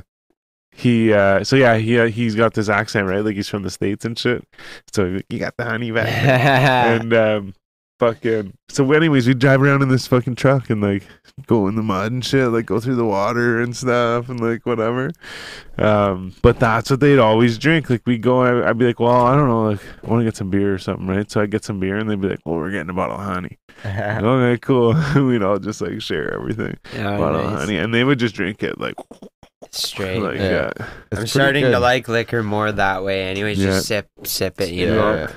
he 0.80 1.14
uh 1.14 1.44
so 1.44 1.56
yeah, 1.56 1.76
he 1.78 2.00
uh, 2.00 2.08
he's 2.08 2.36
got 2.36 2.54
this 2.54 2.70
accent, 2.70 3.08
right? 3.08 3.20
Like 3.24 3.36
he's 3.36 3.50
from 3.50 3.64
the 3.64 3.70
States 3.70 4.06
and 4.06 4.18
shit. 4.18 4.44
So 4.94 5.20
you 5.30 5.40
got 5.40 5.58
the 5.58 5.66
honey 5.66 5.92
back. 5.92 6.10
And 7.02 7.14
um 7.14 7.54
fucking 8.00 8.54
so 8.70 8.90
anyways 8.94 9.28
we 9.28 9.34
drive 9.34 9.62
around 9.62 9.82
in 9.82 9.90
this 9.90 10.08
fucking 10.08 10.34
truck 10.36 10.70
and 10.70 10.82
like 10.82 11.04
go 11.48 11.68
in 11.68 11.76
the 11.76 11.84
mud 11.84 12.14
and 12.14 12.24
shit 12.24 12.48
like 12.48 12.66
go 12.66 12.80
through 12.80 12.96
the 12.96 13.04
water 13.04 13.60
and 13.62 13.76
stuff 13.76 14.30
and 14.30 14.40
like 14.40 14.66
whatever. 14.66 15.12
Um 15.78 16.34
but 16.42 16.60
that's 16.60 16.90
what 16.90 17.02
they'd 17.02 17.20
always 17.20 17.58
drink. 17.58 17.90
Like 17.90 18.04
we 18.06 18.18
go 18.18 18.64
i'd 18.66 18.78
be 18.78 18.86
like 18.86 19.00
well 19.02 19.26
i 19.26 19.36
don't 19.36 19.50
know 19.50 19.72
like 19.72 19.82
i 20.04 20.08
want 20.08 20.22
to 20.22 20.26
get 20.26 20.38
some 20.38 20.50
beer 20.50 20.74
or 20.74 20.78
something 20.78 21.08
right? 21.08 21.30
So 21.30 21.42
i 21.42 21.46
get 21.46 21.66
some 21.66 21.80
beer 21.80 21.98
and 21.98 22.10
they'd 22.10 22.22
be 22.22 22.30
like 22.30 22.40
well 22.46 22.56
we're 22.56 22.72
getting 22.72 22.90
a 22.90 22.94
bottle 22.94 23.18
of 23.18 23.24
honey. 23.24 23.58
Okay 23.86 24.58
cool. 24.62 24.94
We'd 25.16 25.44
all 25.44 25.60
just 25.60 25.82
like 25.82 26.02
share 26.02 26.34
everything. 26.34 26.78
Oh, 26.98 27.18
bottle 27.18 27.42
of 27.42 27.52
honey. 27.52 27.78
And 27.78 27.94
they 27.94 28.04
would 28.04 28.20
just 28.20 28.36
drink 28.36 28.64
it 28.64 28.80
like 28.80 28.96
Straight. 29.72 30.20
like 30.22 30.38
Yeah. 30.38 30.50
yeah, 30.50 30.72
I'm 30.80 30.88
pretty 31.12 31.28
starting 31.28 31.64
to 31.66 31.80
like 31.80 32.08
liquor 32.08 32.44
more 32.44 32.72
that 32.72 33.04
way. 33.04 33.24
Anyways, 33.30 33.60
Yeah. 33.60 33.66
just 33.68 33.88
sip, 33.88 34.08
sip 34.24 34.60
it. 34.62 34.70
You 34.72 34.88
Yeah. 34.88 34.94
know. 34.94 35.14
A 35.24 35.32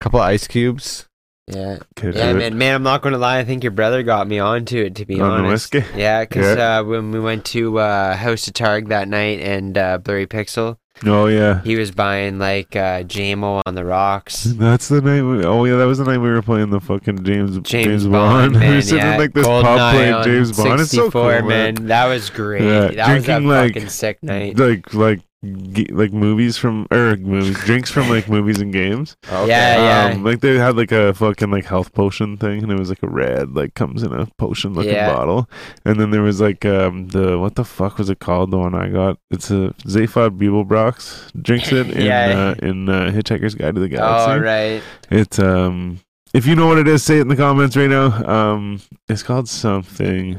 couple 0.00 0.20
ice 0.20 0.46
cubes. 0.46 1.06
Yeah. 1.50 1.78
Could 1.96 2.14
Yeah, 2.14 2.30
it. 2.30 2.34
man, 2.34 2.58
man, 2.58 2.74
I'm 2.74 2.82
not 2.82 3.02
gonna 3.02 3.18
lie. 3.18 3.38
I 3.38 3.44
think 3.44 3.62
your 3.64 3.72
brother 3.72 4.02
got 4.02 4.28
me 4.28 4.38
onto 4.38 4.78
it. 4.78 4.94
To 4.96 5.06
be 5.06 5.20
On 5.20 5.28
the 5.28 5.48
honest, 5.48 5.72
whiskey? 5.74 5.88
yeah, 5.98 6.22
because 6.24 6.56
Yeah. 6.56 6.78
uh, 6.80 6.84
when 6.84 7.10
we 7.10 7.20
went 7.20 7.44
to 7.46 7.78
uh, 7.78 8.16
House 8.16 8.46
of 8.46 8.54
Targ 8.54 8.88
that 8.88 9.08
night 9.08 9.40
and 9.40 9.76
uh, 9.78 9.98
Blurry 9.98 10.26
Pixel, 10.26 10.76
oh 11.06 11.26
yeah 11.26 11.62
he 11.62 11.76
was 11.76 11.92
buying 11.92 12.40
like 12.40 12.74
uh, 12.74 13.04
JMO 13.04 13.62
on 13.64 13.74
the 13.76 13.84
rocks. 13.84 14.42
That's 14.44 14.88
the 14.88 15.00
night. 15.00 15.22
We, 15.22 15.44
oh 15.44 15.64
yeah, 15.64 15.76
that 15.76 15.84
was 15.84 15.98
the 15.98 16.04
night 16.04 16.18
we 16.18 16.28
were 16.28 16.42
playing 16.42 16.70
the 16.70 16.80
fucking 16.80 17.22
James 17.24 17.58
James, 17.60 18.04
Bond. 18.06 18.12
Bond, 18.12 18.52
we 18.54 18.58
man. 18.66 18.74
were 18.74 18.82
sitting 18.82 18.98
yeah. 18.98 19.12
in 19.14 19.18
like 19.20 19.32
this 19.32 19.46
Golden 19.46 19.64
pub 19.64 19.94
playing 19.94 20.24
James 20.24 20.56
Bond. 20.56 20.80
It's 20.80 20.90
so 20.90 21.04
64, 21.04 21.40
cool, 21.40 21.48
man. 21.48 21.74
That 21.86 22.06
was 22.06 22.30
great. 22.30 22.62
Yeah, 22.64 22.88
That 22.88 23.14
was 23.14 23.22
a 23.22 23.26
drinking, 23.26 23.48
like, 23.48 23.74
fucking 23.74 23.88
sick 23.90 24.22
night. 24.22 24.58
Like 24.58 24.92
like 24.92 25.20
ge- 25.44 25.90
like 25.90 26.12
movies 26.12 26.56
from 26.56 26.86
or 26.90 27.16
movies 27.16 27.56
drinks 27.60 27.90
from 27.90 28.08
like 28.08 28.28
movies 28.28 28.60
and 28.60 28.72
games. 28.72 29.16
Yeah, 29.30 30.06
yeah. 30.08 30.14
Um, 30.14 30.24
like 30.24 30.40
they 30.40 30.56
had 30.58 30.76
like 30.76 30.90
a 30.92 31.14
fucking 31.14 31.50
like 31.50 31.64
health 31.64 31.92
potion 31.92 32.36
thing, 32.36 32.62
and 32.62 32.72
it 32.72 32.78
was 32.78 32.88
like 32.88 33.02
a 33.02 33.08
red 33.08 33.54
like 33.54 33.74
comes 33.74 34.02
in 34.02 34.12
a 34.12 34.26
potion 34.38 34.74
looking 34.74 34.92
Yeah. 34.92 35.14
bottle, 35.14 35.48
and 35.84 35.98
then 36.00 36.10
there 36.10 36.22
was 36.22 36.40
like 36.40 36.64
um 36.64 37.08
the 37.08 37.38
what 37.38 37.54
the 37.54 37.64
fuck 37.64 37.98
was 37.98 38.10
it 38.10 38.18
called? 38.18 38.50
The 38.50 38.58
one 38.58 38.74
I 38.74 38.88
got. 38.88 39.18
It's 39.30 39.50
a 39.50 39.74
Zaphod 39.86 40.38
Beeblebrox 40.38 41.40
drinks 41.42 41.70
it 41.72 41.90
in 41.96 42.02
Yeah. 42.06 42.54
uh, 42.60 42.66
in 42.66 42.88
uh, 42.88 43.10
Hitchhiker's 43.12 43.54
Guide 43.54 43.74
to 43.76 43.80
the 43.80 43.88
Galaxy. 43.88 44.30
All 44.32 44.40
right. 44.40 44.82
It's 45.10 45.38
um 45.38 46.00
if 46.34 46.46
you 46.46 46.54
know 46.56 46.66
what 46.66 46.78
it 46.78 46.88
is, 46.88 47.02
say 47.02 47.18
it 47.18 47.22
in 47.22 47.28
the 47.28 47.36
comments 47.36 47.76
right 47.76 47.88
now. 47.88 48.06
Um 48.26 48.80
it's 49.08 49.22
called 49.22 49.48
something. 49.48 50.38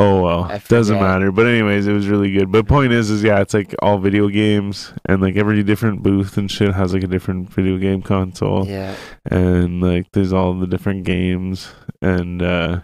Oh 0.00 0.22
well. 0.22 0.60
Doesn't 0.68 1.00
matter. 1.00 1.32
But 1.32 1.46
anyways, 1.46 1.86
it 1.88 1.92
was 1.92 2.08
really 2.08 2.30
good. 2.30 2.52
But 2.52 2.68
point 2.68 2.92
is 2.92 3.10
is 3.10 3.22
yeah, 3.24 3.40
it's 3.40 3.52
like 3.54 3.74
all 3.82 3.98
video 3.98 4.28
games 4.28 4.92
and 5.06 5.20
like 5.20 5.36
every 5.36 5.62
different 5.64 6.02
booth 6.04 6.36
and 6.36 6.48
shit 6.50 6.72
has 6.74 6.94
like 6.94 7.02
a 7.02 7.08
different 7.08 7.52
video 7.52 7.78
game 7.78 8.02
console. 8.02 8.66
Yeah. 8.66 8.94
And 9.24 9.80
like 9.82 10.06
there's 10.12 10.32
all 10.32 10.54
the 10.54 10.68
different 10.68 11.04
games 11.04 11.68
and 12.00 12.40
uh 12.40 12.80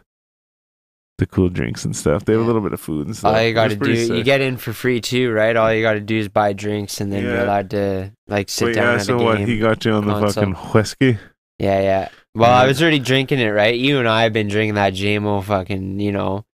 the 1.18 1.26
cool 1.26 1.48
drinks 1.48 1.84
and 1.84 1.94
stuff. 1.94 2.24
They 2.24 2.32
have 2.32 2.40
Yeah. 2.40 2.46
a 2.46 2.48
little 2.48 2.62
bit 2.62 2.72
of 2.72 2.80
food 2.80 3.06
and 3.06 3.16
stuff. 3.16 3.32
All 3.32 3.40
you 3.40 3.54
got 3.54 3.68
to 3.68 3.76
do, 3.76 3.84
pretty 3.84 4.06
you 4.16 4.24
get 4.24 4.40
in 4.40 4.56
for 4.56 4.72
free 4.72 5.00
too, 5.00 5.30
right? 5.30 5.54
All 5.54 5.72
you 5.72 5.80
got 5.82 5.92
to 5.92 6.00
do 6.00 6.18
is 6.18 6.28
buy 6.28 6.52
drinks, 6.52 7.00
and 7.00 7.12
then 7.12 7.22
you're 7.22 7.38
allowed 7.38 7.70
to 7.70 8.10
like 8.26 8.48
sit 8.50 8.64
But 8.66 8.74
down 8.74 8.98
yeah, 8.98 9.02
so 9.04 9.22
what 9.22 9.38
he 9.38 9.60
got 9.60 9.84
you 9.84 9.92
on 9.92 10.06
the 10.08 10.18
fucking 10.20 10.54
whiskey. 10.54 11.18
Yeah, 11.60 11.80
yeah. 11.80 12.08
Well, 12.34 12.50
I 12.50 12.66
was 12.66 12.82
already 12.82 12.98
drinking 12.98 13.38
it, 13.38 13.50
right? 13.50 13.76
You 13.76 14.00
and 14.00 14.08
I 14.08 14.24
have 14.24 14.32
been 14.32 14.48
drinking 14.48 14.74
that 14.74 14.94
JMO 14.94 15.44
fucking, 15.44 16.00
you 16.00 16.10
know. 16.10 16.44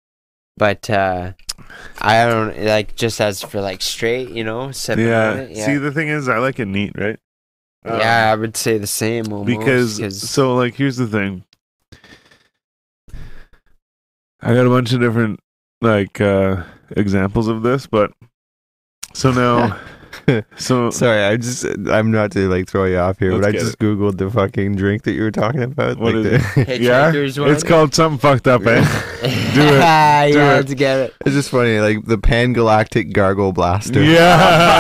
But 0.61 0.91
uh 0.91 1.32
I 2.03 2.27
don't 2.27 2.65
like 2.66 2.95
just 2.95 3.19
as 3.20 3.41
for 3.43 3.62
like 3.62 3.81
straight, 3.81 4.28
you 4.28 4.45
know, 4.45 4.70
Yeah. 4.89 5.47
Yeah. 5.49 5.65
See, 5.66 5.77
the 5.78 5.91
thing 5.91 6.09
is, 6.09 6.28
I 6.28 6.37
like 6.37 6.59
it 6.61 6.66
neat, 6.66 6.93
right? 6.99 7.19
Um, 7.87 7.99
yeah, 7.99 8.31
I 8.31 8.37
would 8.37 8.59
say 8.59 8.77
the 8.77 8.87
same 8.87 9.32
almost, 9.32 9.47
because 9.47 9.99
'cause- 9.99 10.28
so 10.31 10.55
like 10.55 10.74
here's 10.74 10.99
the 10.99 11.07
thing. 11.07 11.45
I 14.43 14.55
got 14.55 14.66
a 14.66 14.70
bunch 14.70 14.93
of 14.93 15.01
different 15.01 15.41
like 15.81 16.20
uh 16.20 16.65
examples 16.97 17.49
of 17.49 17.62
this, 17.62 17.87
but 17.87 18.12
so 19.15 19.31
now 19.32 19.78
so 20.57 20.90
Sorry, 20.90 21.23
I 21.23 21.36
just 21.36 21.65
I'm 21.89 22.11
not 22.11 22.32
to 22.32 22.48
like 22.48 22.69
throw 22.69 22.85
you 22.85 22.98
off 22.98 23.19
here, 23.19 23.32
but 23.32 23.44
I 23.48 23.52
get 23.52 23.61
just 23.61 23.78
googled 23.78 24.19
the 24.19 24.31
fucking 24.31 24.77
drink 24.77 25.02
that 25.05 25.12
you 25.12 25.23
were 25.23 25.31
talking 25.31 25.62
about. 25.62 25.98
What 25.98 26.15
like 26.15 26.27
is 26.27 26.55
the- 26.55 26.78
yeah, 26.81 27.07
one? 27.43 27.51
it's 27.55 27.62
called 27.62 27.94
something 27.94 28.19
fucked 28.19 28.48
up, 28.48 28.66
eh? 28.66 28.81
Do 29.20 29.28
it. 29.62 29.78
yeah, 29.81 30.28
Do 30.31 30.39
it. 30.39 30.43
let's 30.44 30.74
get 30.74 30.98
it. 30.98 31.15
It's 31.27 31.35
just 31.35 31.51
funny, 31.51 31.78
like 31.81 32.05
the 32.07 32.19
Pan 32.19 32.52
Galactic 32.52 33.12
Gargle 33.12 33.52
Blaster. 33.52 34.02
yeah, 34.02 34.12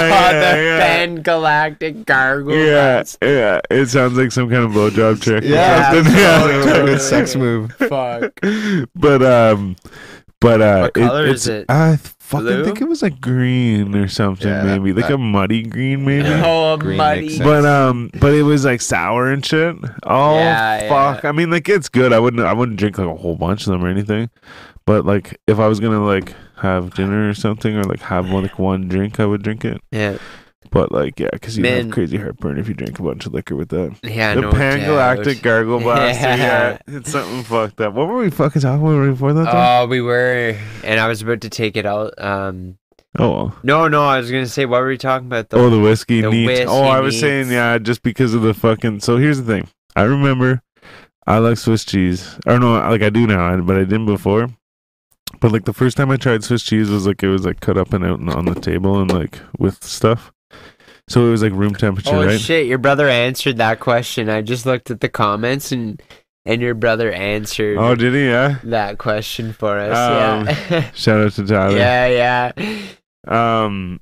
yeah, 0.08 0.32
the 0.56 0.62
yeah. 0.64 0.78
Pan 0.80 1.22
Galactic 1.22 2.06
Gargle. 2.06 2.54
yeah, 2.54 2.94
Blast. 2.96 3.18
yeah. 3.22 3.60
It 3.70 3.86
sounds 3.86 4.16
like 4.16 4.32
some 4.32 4.48
kind 4.50 4.64
of 4.64 4.70
blowjob 4.72 5.20
trick. 5.20 5.42
or 5.44 5.46
Yeah, 5.46 5.92
something. 5.92 6.12
totally, 6.14 6.54
yeah. 6.66 6.72
totally 6.72 6.98
sex 6.98 7.34
move. 7.36 7.72
Fuck. 7.72 8.40
but 8.94 9.22
um, 9.22 9.76
but 10.40 10.60
uh, 10.62 10.80
What 10.82 10.94
color 10.94 11.26
it's, 11.26 11.42
is 11.42 11.48
it? 11.48 11.66
I 11.68 11.96
fucking 11.96 12.46
Blue? 12.46 12.64
think 12.64 12.80
it 12.80 12.88
was 12.88 13.02
like 13.02 13.20
green 13.20 13.94
or 13.94 14.08
something, 14.08 14.48
Yeah, 14.48 14.62
maybe 14.64 14.92
like 14.92 15.08
that- 15.08 15.14
a 15.14 15.18
muddy 15.18 15.62
green, 15.62 16.04
maybe. 16.04 16.28
Oh, 16.28 16.76
Green 16.76 16.96
muddy. 16.96 17.20
makes. 17.28 17.38
But 17.38 17.64
um, 17.66 18.10
but 18.20 18.32
it 18.34 18.42
was 18.42 18.64
like 18.64 18.80
sour 18.80 19.30
and 19.30 19.44
shit. 19.44 19.76
Oh 20.04 20.34
Yeah, 20.36 20.88
fuck! 20.88 21.22
yeah. 21.24 21.28
I 21.28 21.32
mean, 21.32 21.50
like 21.50 21.68
it's 21.68 21.88
good. 21.88 22.12
I 22.12 22.18
wouldn't. 22.18 22.42
I 22.46 22.52
wouldn't 22.52 22.78
drink 22.78 22.98
like 22.98 23.06
a 23.08 23.14
whole 23.16 23.36
bunch 23.36 23.66
of 23.66 23.72
them 23.72 23.84
or 23.84 23.88
anything. 23.88 24.30
But 24.86 25.04
like, 25.04 25.38
if 25.46 25.58
I 25.58 25.66
was 25.68 25.78
gonna 25.80 26.04
like 26.04 26.34
have 26.56 26.94
dinner 26.94 27.28
or 27.28 27.34
something, 27.34 27.76
or 27.76 27.84
like 27.84 28.00
have 28.00 28.30
like 28.30 28.58
one 28.58 28.88
drink, 28.88 29.20
I 29.20 29.26
would 29.26 29.42
drink 29.42 29.64
it. 29.64 29.80
Yeah, 29.92 30.18
But 30.70 30.92
like, 30.92 31.18
yeah, 31.18 31.30
because 31.32 31.58
you 31.58 31.64
have 31.64 31.90
crazy 31.90 32.16
heartburn 32.16 32.58
if 32.58 32.68
you 32.68 32.74
drink 32.74 32.98
a 32.98 33.02
bunch 33.02 33.26
of 33.26 33.34
liquor 33.34 33.56
with 33.56 33.70
that. 33.70 33.96
yeah. 34.04 34.34
the 34.34 34.42
no 34.42 34.52
Pan 34.52 34.78
doubt. 34.78 34.86
Galactic 34.86 35.42
Gargle 35.42 35.80
Blaster. 35.82 36.22
Yeah. 36.22 36.36
yeah, 36.36 36.78
it's 36.86 37.10
something 37.10 37.42
fucked 37.42 37.80
up. 37.80 37.94
What 37.94 38.06
were 38.06 38.18
we 38.18 38.30
fucking 38.30 38.62
talking 38.62 38.86
about 38.86 39.10
before 39.10 39.32
that? 39.32 39.48
Oh, 39.52 39.86
we 39.86 40.00
were, 40.00 40.56
and 40.84 41.00
I 41.00 41.08
was 41.08 41.22
about 41.22 41.40
to 41.40 41.50
take 41.50 41.76
it 41.76 41.86
out. 41.86 42.14
Um, 42.22 42.78
oh. 43.18 43.30
well. 43.30 43.58
no, 43.64 43.88
no, 43.88 44.04
I 44.04 44.18
was 44.18 44.30
gonna 44.30 44.46
say, 44.46 44.64
what 44.64 44.80
were 44.80 44.88
we 44.88 44.98
talking 44.98 45.26
about? 45.26 45.50
Though? 45.50 45.66
Oh, 45.66 45.70
the 45.70 45.80
whiskey 45.80 46.20
the 46.20 46.30
whiskey 46.30 46.66
oh, 46.66 46.84
I 46.84 47.00
was 47.00 47.18
saying, 47.18 47.50
yeah, 47.50 47.78
just 47.78 48.02
because 48.02 48.32
of 48.32 48.42
the 48.42 48.54
fucking. 48.54 49.00
So 49.00 49.16
here's 49.16 49.38
the 49.38 49.52
thing. 49.52 49.68
I 49.96 50.02
remember 50.02 50.62
I 51.26 51.38
like 51.38 51.58
Swiss 51.58 51.84
cheese. 51.84 52.38
Or 52.46 52.58
no, 52.58 52.72
like 52.72 53.02
I 53.02 53.10
do 53.10 53.26
now, 53.26 53.56
but 53.60 53.76
I 53.76 53.84
didn't 53.84 54.06
before. 54.06 54.48
But 55.38 55.52
like 55.52 55.64
the 55.64 55.72
first 55.72 55.96
time 55.96 56.10
I 56.10 56.16
tried 56.16 56.42
Swiss 56.42 56.62
cheese 56.62 56.90
was 56.90 57.06
like 57.06 57.22
it 57.22 57.28
was 57.28 57.44
like 57.44 57.60
cut 57.60 57.78
up 57.78 57.92
and 57.92 58.04
out 58.04 58.18
and 58.18 58.30
on 58.30 58.46
the 58.46 58.54
table 58.54 59.00
and 59.00 59.10
like 59.10 59.38
with 59.58 59.82
stuff. 59.84 60.32
So 61.10 61.26
it 61.26 61.30
was 61.30 61.42
like 61.42 61.52
room 61.52 61.74
temperature, 61.74 62.14
oh 62.14 62.24
right? 62.24 62.40
shit, 62.40 62.66
your 62.68 62.78
brother 62.78 63.08
answered 63.08 63.56
that 63.56 63.80
question. 63.80 64.28
I 64.30 64.42
just 64.42 64.64
looked 64.64 64.90
at 64.92 65.00
the 65.00 65.08
comments 65.08 65.72
and 65.72 66.00
and 66.46 66.62
your 66.62 66.74
brother 66.74 67.10
answered 67.12 67.76
Oh, 67.78 67.94
did 67.96 68.14
he? 68.14 68.26
Yeah. 68.28 68.58
that 68.64 68.98
question 68.98 69.52
for 69.52 69.76
us. 69.78 69.90
Um, 69.98 70.46
yeah, 70.70 70.90
Shout 70.94 71.20
out 71.20 71.32
to 71.32 71.44
Tyler. 71.46 71.76
yeah, 71.76 72.52
yeah. 72.56 72.82
Um, 73.26 74.00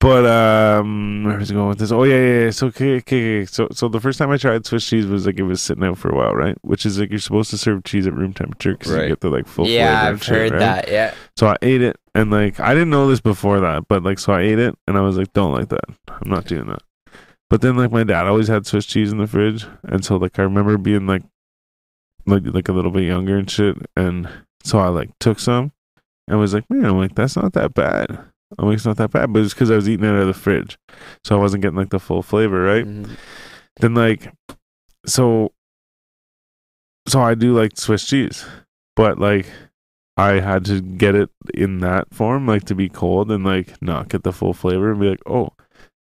but 0.00 0.26
um, 0.26 1.24
where 1.24 1.38
was 1.38 1.50
I 1.50 1.54
going 1.54 1.70
with 1.70 1.78
this? 1.78 1.90
Oh 1.92 2.04
yeah, 2.04 2.14
yeah. 2.16 2.44
yeah. 2.44 2.50
So 2.50 2.66
okay, 2.68 2.96
okay, 2.98 3.40
okay. 3.40 3.46
So 3.46 3.68
so 3.72 3.88
the 3.88 4.00
first 4.00 4.18
time 4.18 4.30
I 4.30 4.36
tried 4.36 4.64
Swiss 4.66 4.86
cheese 4.86 5.06
was 5.06 5.26
like 5.26 5.38
it 5.38 5.42
was 5.44 5.60
sitting 5.62 5.82
out 5.82 5.98
for 5.98 6.10
a 6.10 6.14
while, 6.14 6.34
right? 6.34 6.56
Which 6.62 6.84
is 6.86 7.00
like 7.00 7.10
you're 7.10 7.18
supposed 7.18 7.50
to 7.50 7.58
serve 7.58 7.84
cheese 7.84 8.06
at 8.06 8.12
room 8.14 8.32
temperature 8.32 8.72
because 8.76 8.92
Right. 8.92 9.02
you 9.04 9.08
get 9.08 9.20
the 9.20 9.30
like 9.30 9.46
full 9.48 9.66
yeah, 9.66 10.00
flavor. 10.00 10.12
I've 10.14 10.22
shit, 10.24 10.34
heard 10.36 10.52
right? 10.52 10.58
that. 10.60 10.88
Yeah, 10.88 11.14
So 11.36 11.48
I 11.48 11.56
ate 11.62 11.82
it 11.82 11.96
and 12.18 12.30
like 12.30 12.58
I 12.58 12.74
didn't 12.74 12.90
know 12.90 13.08
this 13.08 13.20
before 13.20 13.60
that, 13.60 13.86
but 13.88 14.02
like 14.02 14.18
so 14.18 14.32
I 14.32 14.40
ate 14.42 14.58
it 14.58 14.74
and 14.86 14.98
I 14.98 15.02
was 15.02 15.16
like, 15.16 15.32
don't 15.32 15.52
like 15.52 15.68
that. 15.68 15.84
I'm 16.08 16.30
not 16.30 16.46
doing 16.46 16.66
that. 16.66 16.82
But 17.48 17.60
then 17.62 17.76
like 17.76 17.92
my 17.92 18.04
dad 18.04 18.26
always 18.26 18.48
had 18.48 18.66
Swiss 18.66 18.86
cheese 18.86 19.12
in 19.12 19.18
the 19.18 19.26
fridge, 19.26 19.66
and 19.84 20.04
so 20.04 20.16
like 20.16 20.38
I 20.38 20.42
remember 20.42 20.76
being 20.76 21.06
like 21.06 21.22
like 22.26 22.42
like 22.44 22.68
a 22.68 22.72
little 22.72 22.90
bit 22.90 23.04
younger 23.04 23.36
and 23.38 23.48
shit, 23.50 23.76
and 23.96 24.28
so 24.64 24.78
I 24.78 24.88
like 24.88 25.10
took 25.20 25.38
some 25.38 25.72
and 26.26 26.38
was 26.38 26.52
like, 26.54 26.68
man, 26.68 26.84
I'm 26.84 26.98
like 26.98 27.14
that's 27.14 27.36
not 27.36 27.52
that 27.54 27.72
bad. 27.74 28.18
I'm 28.58 28.66
like 28.66 28.76
it's 28.76 28.84
not 28.86 28.96
that 28.96 29.12
bad, 29.12 29.32
but 29.32 29.42
it's 29.42 29.54
because 29.54 29.70
I 29.70 29.76
was 29.76 29.88
eating 29.88 30.04
it 30.04 30.08
out 30.08 30.22
of 30.22 30.26
the 30.26 30.34
fridge, 30.34 30.76
so 31.24 31.36
I 31.36 31.40
wasn't 31.40 31.62
getting 31.62 31.78
like 31.78 31.90
the 31.90 32.00
full 32.00 32.22
flavor, 32.22 32.62
right? 32.62 32.84
Mhm. 32.84 33.16
then 33.80 33.94
like 33.94 34.32
so 35.06 35.52
so 37.06 37.20
I 37.22 37.34
do 37.34 37.56
like 37.56 37.78
Swiss 37.78 38.04
cheese, 38.04 38.44
but 38.96 39.18
like 39.18 39.46
I 40.18 40.40
had 40.40 40.64
to 40.66 40.80
get 40.82 41.14
it 41.14 41.30
in 41.54 41.78
that 41.78 42.12
form, 42.12 42.46
like 42.46 42.64
to 42.64 42.74
be 42.74 42.88
cold 42.88 43.30
and 43.30 43.44
like 43.44 43.80
not 43.80 44.08
get 44.08 44.24
the 44.24 44.32
full 44.32 44.52
flavor 44.52 44.90
and 44.90 45.00
be 45.00 45.10
like, 45.10 45.22
oh, 45.26 45.50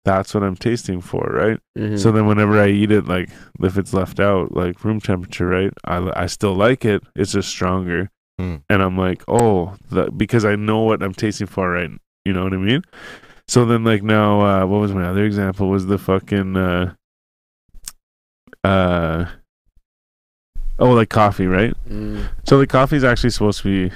that's 0.06 0.34
what 0.34 0.44
I'm 0.44 0.56
tasting 0.56 1.02
for, 1.02 1.24
right? 1.34 1.60
Mhm. 1.78 1.98
So 1.98 2.12
then 2.12 2.28
whenever 2.28 2.60
I 2.62 2.68
eat 2.68 2.92
it, 2.92 3.08
like 3.08 3.30
if 3.62 3.78
it's 3.78 3.94
left 3.94 4.20
out, 4.20 4.52
like 4.56 4.84
room 4.84 5.00
temperature, 5.00 5.48
right? 5.48 5.74
I, 5.86 6.12
I 6.16 6.26
still 6.28 6.54
like 6.54 6.86
it. 6.86 7.02
It's 7.16 7.32
just 7.32 7.50
stronger. 7.50 8.10
Hmm. 8.38 8.58
And 8.70 8.82
I'm 8.84 8.98
like, 8.98 9.24
oh, 9.28 9.76
that, 9.92 10.18
because 10.18 10.46
I 10.46 10.56
know 10.56 10.82
what 10.82 11.02
I'm 11.02 11.14
tasting 11.14 11.48
for, 11.48 11.72
right? 11.72 11.90
You 12.26 12.34
know 12.34 12.44
what 12.44 12.54
I 12.54 12.58
mean? 12.58 12.84
So 13.48 13.66
then 13.66 13.84
like 13.84 14.04
now, 14.04 14.42
uh, 14.42 14.66
what 14.66 14.80
was 14.80 14.94
my 14.94 15.06
other 15.06 15.24
example? 15.26 15.70
Was 15.70 15.86
the 15.88 15.98
fucking, 15.98 16.56
uh, 16.56 16.94
uh, 18.64 19.26
oh, 20.80 20.92
like 20.92 21.10
coffee, 21.10 21.48
right? 21.48 21.74
Mm, 21.90 22.28
So 22.48 22.58
the 22.60 22.68
coffee 22.68 22.96
is 22.98 23.04
actually 23.04 23.30
supposed 23.32 23.62
to 23.62 23.90
be 23.90 23.96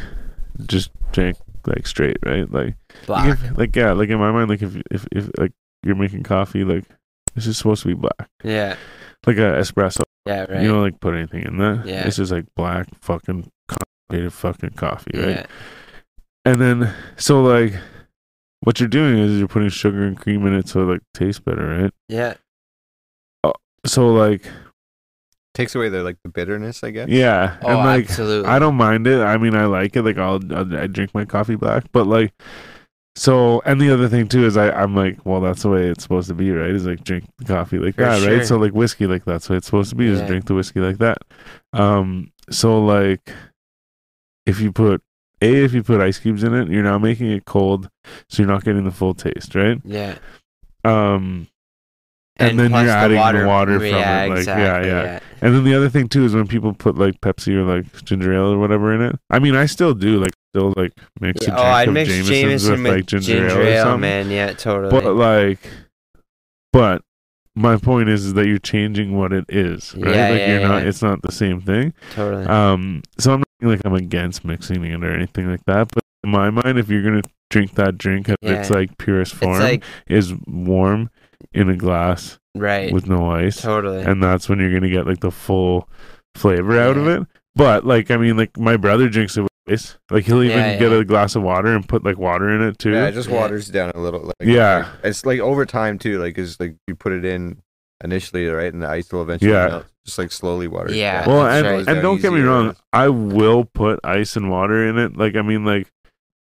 just 0.66 0.90
drank 1.12 1.38
like 1.66 1.86
straight, 1.88 2.18
right? 2.26 2.50
Like, 2.52 2.76
black. 3.06 3.38
like 3.58 3.76
yeah, 3.76 3.92
like 3.92 4.10
in 4.10 4.20
my 4.20 4.32
mind, 4.32 4.50
like 4.50 4.62
if 4.62 4.76
if 4.92 5.06
if 5.12 5.30
like 5.38 5.52
you're 5.84 5.96
making 5.96 6.24
coffee, 6.24 6.64
like 6.64 6.86
it's 7.36 7.46
just 7.46 7.60
supposed 7.60 7.84
to 7.84 7.90
be 7.90 7.94
black, 7.94 8.30
Yeah. 8.44 8.76
like 9.26 9.38
a 9.38 9.58
espresso. 9.60 10.02
Yeah. 10.26 10.46
Right. 10.50 10.62
You 10.62 10.68
don't 10.70 10.82
like 10.82 11.00
put 11.00 11.14
anything 11.14 11.44
in 11.46 11.58
that. 11.58 11.86
Yeah. 11.86 12.06
It's 12.08 12.18
just 12.18 12.32
like 12.32 12.46
black 12.56 12.88
fucking 13.02 13.50
concentrated 13.68 14.34
fucking 14.34 14.72
coffee, 14.72 15.12
right? 15.18 15.30
yeah. 15.30 15.46
And 16.46 16.60
then 16.62 16.94
so 17.18 17.42
like 17.44 17.74
what 18.62 18.80
you're 18.80 18.90
doing 18.90 19.18
is 19.20 19.38
you're 19.40 19.48
putting 19.48 19.70
sugar 19.70 20.04
and 20.06 20.18
cream 20.18 20.46
in 20.48 20.54
it 20.56 20.68
so 20.68 20.82
it 20.82 20.86
like 20.94 21.02
tastes 21.14 21.40
better, 21.40 21.82
right? 21.84 21.94
Yeah. 22.10 22.34
So 23.86 24.10
like 24.14 24.46
Takes 25.58 25.74
away 25.74 25.90
the 25.90 26.04
like 26.04 26.18
the 26.24 26.30
bitterness, 26.30 26.84
I 26.84 26.92
guess. 26.92 27.10
yeah, 27.10 27.58
Oh, 27.64 27.70
and 27.70 27.78
like 27.80 28.04
absolutely. 28.10 28.48
I 28.48 28.60
don't 28.60 28.76
mind 28.76 29.08
it. 29.08 29.20
I 29.22 29.38
mean, 29.38 29.56
I 29.56 29.66
like 29.66 29.96
it. 29.96 30.04
Like 30.04 30.20
I'll, 30.20 30.40
I'll 30.54 30.78
I 30.78 30.86
drink 30.86 31.16
my 31.16 31.26
coffee 31.26 31.56
black, 31.56 31.86
but 31.92 32.06
like 32.06 32.32
so. 33.16 33.62
And 33.66 33.82
the 33.82 33.90
other 33.92 34.08
thing 34.08 34.28
too 34.28 34.46
is 34.46 34.56
I 34.56 34.70
I'm 34.70 34.96
like, 34.96 35.18
well, 35.26 35.42
that's 35.42 35.64
the 35.64 35.70
way 35.70 35.88
it's 35.90 36.04
supposed 36.04 36.28
to 36.28 36.36
be, 36.36 36.52
right? 36.52 36.70
Is 36.70 36.86
like 36.86 37.04
drink 37.04 37.26
the 37.40 37.46
coffee 37.46 37.80
like 37.80 37.96
For 37.96 38.02
that, 38.02 38.22
sure. 38.22 38.38
right? 38.38 38.46
So 38.46 38.58
like 38.58 38.74
whiskey, 38.74 39.08
like 39.08 39.26
that's 39.26 39.50
what 39.50 39.56
it's 39.56 39.66
supposed 39.66 39.90
to 39.90 39.96
be. 39.96 40.06
Is 40.08 40.20
Yeah. 40.20 40.28
drink 40.28 40.46
the 40.46 40.54
whiskey 40.54 40.80
like 40.80 41.00
that. 41.00 41.18
Um. 41.74 42.32
So 42.52 42.80
like, 42.86 43.34
if 44.46 44.62
you 44.62 44.72
put 44.72 45.02
a 45.42 45.64
if 45.66 45.74
you 45.74 45.82
put 45.82 46.02
ice 46.02 46.20
cubes 46.20 46.44
in 46.44 46.54
it, 46.54 46.70
you're 46.70 46.84
now 46.84 47.00
making 47.00 47.32
it 47.32 47.46
cold, 47.46 47.90
so 48.30 48.44
you're 48.44 48.52
not 48.52 48.64
getting 48.64 48.84
the 48.84 48.92
full 48.92 49.16
taste, 49.16 49.56
right? 49.56 49.82
Yeah. 49.84 50.20
Um. 50.86 51.48
And, 52.40 52.60
then 52.60 52.72
you're 52.72 52.90
adding 52.90 53.40
the 53.40 53.48
water, 53.48 53.80
from 53.80 53.88
yeah, 53.88 54.24
it, 54.24 54.30
like 54.30 54.38
exactly, 54.40 54.90
yeah, 54.90 55.04
yeah. 55.04 55.20
And 55.42 55.56
then 55.56 55.64
the 55.64 55.76
other 55.76 55.90
thing 55.90 56.08
too 56.08 56.26
is 56.26 56.36
when 56.36 56.48
people 56.48 56.74
put 56.74 56.98
like 56.98 57.20
Pepsi 57.22 57.54
or 57.54 57.64
like 57.64 58.04
ginger 58.04 58.34
ale 58.34 58.54
or 58.54 58.60
whatever 58.60 58.94
in 58.94 59.02
it. 59.02 59.20
I 59.30 59.40
mean, 59.40 59.56
I 59.56 59.66
still 59.66 59.94
do 59.94 60.20
like 60.20 60.34
still 60.52 60.74
like 60.76 60.94
mix 61.20 61.48
Yeah, 61.48 61.56
a 61.56 61.86
oh, 61.86 61.88
of 61.88 61.94
mix 61.94 62.10
Jameson's 62.10 62.30
Jameson 62.30 62.84
with 62.84 62.94
like 62.94 63.06
ginger, 63.06 63.48
ale, 63.48 63.58
or 63.58 63.62
ale, 63.62 63.84
something. 63.84 64.02
man. 64.02 64.32
Yeah, 64.32 64.54
totally. 64.54 64.92
But 64.92 65.16
like, 65.16 65.60
but 66.74 67.02
my 67.56 67.78
point 67.78 68.10
is, 68.10 68.26
is 68.26 68.34
that 68.36 68.48
you're 68.48 68.60
changing 68.60 69.18
what 69.18 69.34
it 69.34 69.46
is, 69.50 69.96
right? 69.96 70.16
Yeah, 70.16 70.30
like 70.30 70.40
yeah, 70.40 70.60
you're 70.60 70.68
not. 70.68 70.84
It's 70.84 71.02
not 71.02 71.22
the 71.22 71.32
same 71.32 71.62
thing. 71.62 71.94
totally. 72.12 72.46
Um, 72.46 73.04
so 73.18 73.34
I'm 73.34 73.40
not 73.40 73.70
like 73.70 73.82
I'm 73.86 73.96
against 73.96 74.46
mixing 74.46 74.84
it 74.86 75.04
or 75.04 75.12
anything 75.12 75.50
like 75.50 75.66
that. 75.66 75.90
But 75.94 76.04
in 76.24 76.30
my 76.30 76.50
mind, 76.50 76.78
if 76.78 76.90
you're 76.90 77.04
gonna 77.04 77.24
drink 77.50 77.76
that 77.76 77.98
drink 77.98 78.30
at 78.30 78.38
its 78.42 78.70
like 78.70 78.98
purest 78.98 79.34
form, 79.34 79.60
like 79.60 79.84
is 80.08 80.34
warm 80.46 81.10
in 81.54 81.70
a 81.70 81.76
glass 81.76 82.40
right. 82.56 82.92
with 82.92 83.08
no 83.08 83.30
ice 83.32 83.62
totally. 83.62 84.02
and 84.02 84.22
that's 84.24 84.50
when 84.50 84.60
you're 84.60 84.74
gonna 84.74 84.90
get 84.90 85.06
like 85.06 85.20
the 85.20 85.32
full 85.32 85.88
flavor 86.36 86.80
out 86.80 86.98
of 86.98 87.08
it. 87.08 87.24
But 87.56 87.86
like, 87.86 88.12
I 88.12 88.18
mean, 88.18 88.38
like 88.38 88.58
my 88.58 88.78
brother 88.78 89.10
drinks 89.10 89.36
it 89.38 89.42
with 89.42 89.52
ice. 89.68 89.98
Like 90.12 90.26
he'll 90.26 90.44
even 90.44 90.58
Yeah, 90.58 90.78
get 90.78 90.94
a 90.94 91.04
glass 91.04 91.36
of 91.36 91.42
water 91.44 91.76
and 91.76 91.88
put 91.88 92.04
like 92.06 92.18
water 92.18 92.50
in 92.50 92.62
it 92.62 92.78
too. 92.78 92.92
Yeah, 92.92 93.08
it 93.08 93.14
just 93.14 93.30
Yeah. 93.30 93.42
waters 93.42 93.68
down 93.70 93.92
a 93.96 94.00
little. 94.00 94.26
Like, 94.26 94.36
Yeah. 94.42 94.78
like, 94.78 95.06
it's 95.06 95.26
like 95.26 95.40
over 95.40 95.66
time 95.66 95.98
too. 95.98 96.20
Like, 96.20 96.38
is 96.38 96.60
like 96.60 96.76
you 96.88 96.96
put 96.96 97.14
it 97.14 97.26
in 97.26 97.62
initially, 98.04 98.46
right, 98.48 98.72
and 98.72 98.84
the 98.84 98.88
ice 98.88 99.12
will 99.12 99.24
eventually 99.24 99.52
Yeah. 99.52 99.68
melt. 99.68 99.86
Just 100.06 100.20
like 100.20 100.32
slowly 100.32 100.68
water. 100.68 100.94
Yeah. 100.94 101.26
down. 101.26 101.34
well, 101.34 101.48
and 101.48 101.66
slows 101.66 101.88
and 101.88 102.02
don't 102.04 102.22
get 102.22 102.32
me 102.32 102.42
wrong, 102.42 102.76
I 102.94 103.10
will 103.10 103.66
put 103.66 104.00
ice 104.04 104.36
and 104.36 104.50
water 104.52 104.88
in 104.88 104.98
it. 105.00 105.18
Like 105.18 105.36
I 105.36 105.42
mean, 105.42 105.66
like 105.66 105.88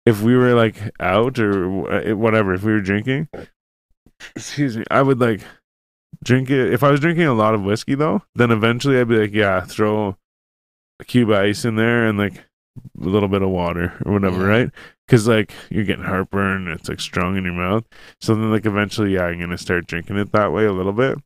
if 0.05 0.21
we 0.21 0.37
were 0.37 0.53
like 0.53 0.77
out 1.01 1.39
or 1.39 1.91
eh, 1.91 2.13
whatever, 2.13 2.53
if 2.53 2.63
we 2.63 2.73
were 2.73 2.81
drinking, 2.81 3.29
excuse 4.37 4.77
me, 4.77 4.85
I 4.91 5.03
would 5.03 5.21
like 5.21 5.43
drink 6.25 6.51
it. 6.51 6.73
If 6.73 6.83
I 6.83 6.91
was 6.91 7.01
drinking 7.01 7.27
a 7.27 7.35
lot 7.35 7.55
of 7.55 7.63
whiskey 7.63 7.95
though, 7.95 8.23
then 8.35 8.51
eventually 8.51 8.99
I'd 8.99 9.09
be 9.09 9.19
like, 9.21 9.33
yeah, 9.35 9.61
throw 9.61 10.17
a 11.01 11.05
cube 11.05 11.31
of 11.31 11.37
ice 11.37 11.65
in 11.65 11.77
there 11.77 12.07
and 12.07 12.19
like 12.19 12.35
a 12.37 13.09
little 13.09 13.29
bit 13.29 13.43
of 13.43 13.49
water 13.49 13.95
or 14.05 14.13
whatever, 14.13 14.43
Yeah. 14.43 14.47
right? 14.59 14.71
Because 15.07 15.27
like 15.27 15.53
you're 15.71 15.85
getting 15.85 16.05
heartburn, 16.05 16.69
it's 16.69 16.89
like 16.89 17.01
strong 17.01 17.37
in 17.37 17.45
your 17.45 17.55
mouth. 17.55 17.85
So 18.21 18.35
then 18.35 18.51
like 18.51 18.67
eventually, 18.67 19.15
yeah, 19.15 19.25
I'm 19.25 19.41
gonna 19.41 19.59
start 19.59 19.87
drinking 19.87 20.19
it 20.19 20.33
that 20.33 20.53
way 20.53 20.67
a 20.67 20.73
little 20.73 20.93
bit. 20.93 21.19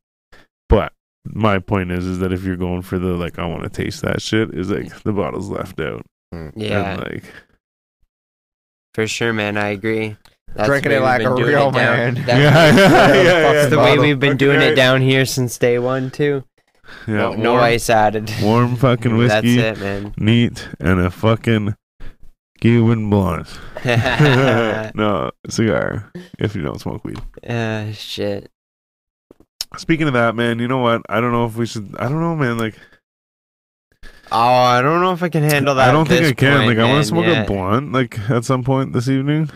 But 0.69 0.93
my 1.27 1.59
point 1.59 1.91
is, 1.93 2.07
is 2.07 2.19
that 2.21 2.33
if 2.33 2.45
you're 2.45 2.57
going 2.57 2.83
for 2.83 2.99
the 2.99 3.09
like, 3.09 3.39
I 3.39 3.47
want 3.47 3.63
to 3.65 3.69
taste 3.69 4.03
that 4.03 4.23
shit, 4.23 4.55
is 4.55 4.71
like 4.71 5.03
the 5.03 5.13
bottle's 5.13 5.49
left 5.51 5.81
out. 5.81 6.05
Mm. 6.33 6.53
yeah, 6.57 6.93
And, 6.95 7.03
like 7.03 7.25
for 8.95 9.07
sure, 9.07 9.33
man. 9.33 9.57
I 9.57 9.69
agree. 9.69 10.17
That's 10.55 10.69
Drinking 10.69 10.93
it 10.93 11.01
like 11.01 11.23
a 11.23 11.35
real 11.35 11.71
down- 11.71 12.15
man. 12.15 12.15
That's, 12.15 12.29
Yeah, 12.29 12.77
yeah, 12.77 13.23
yeah, 13.23 13.53
yeah. 13.53 13.67
the 13.67 13.79
way 13.79 13.99
we've 13.99 14.21
been 14.21 14.37
doing 14.37 14.61
it 14.61 14.75
down 14.75 15.01
here 15.03 15.25
since 15.27 15.59
day 15.59 15.79
one 15.81 16.11
too. 16.11 16.45
yeah, 17.09 17.15
no, 17.17 17.33
no 17.35 17.57
ice 17.57 17.91
added. 17.91 18.31
warm 18.43 18.77
fucking 18.77 19.17
whiskey, 19.17 19.57
That's 19.57 19.81
it, 19.81 19.83
man. 19.83 20.15
neat, 20.17 20.69
and 20.79 21.01
a 21.01 21.11
fucking 21.11 21.75
Cuban 22.61 23.11
blunt. 23.11 23.49
no 23.85 25.31
cigar 25.49 26.11
if 26.39 26.55
you 26.55 26.63
don't 26.63 26.81
smoke 26.81 27.05
weed. 27.05 27.21
uh, 27.49 27.91
shit. 27.93 28.49
Speaking 29.77 30.07
of 30.07 30.15
that, 30.15 30.37
man, 30.37 30.61
you 30.61 30.69
know 30.69 30.79
what? 30.79 31.03
I 31.09 31.21
don't 31.21 31.33
know 31.33 31.47
if 31.47 31.57
we 31.57 31.67
should. 31.67 31.97
I 31.99 32.09
don't 32.09 32.21
know, 32.21 32.37
man. 32.37 32.59
Like, 32.59 32.79
Oh, 34.31 34.39
I 34.39 34.81
don't 34.83 35.01
know 35.01 35.13
if 35.13 35.23
I 35.23 35.29
can 35.29 35.43
handle 35.43 35.75
that. 35.75 35.89
I 35.89 35.93
don't 35.93 36.07
think 36.09 36.25
I 36.25 36.33
can. 36.33 36.59
point, 36.59 36.69
like, 36.69 36.79
I 36.79 36.89
want 36.91 37.03
to 37.03 37.09
smoke 37.09 37.27
yeah. 37.27 37.43
a 37.43 37.47
blunt, 37.47 37.93
like 37.93 38.19
at 38.31 38.45
some 38.45 38.63
point 38.63 38.93
this 38.93 39.09
evening. 39.09 39.51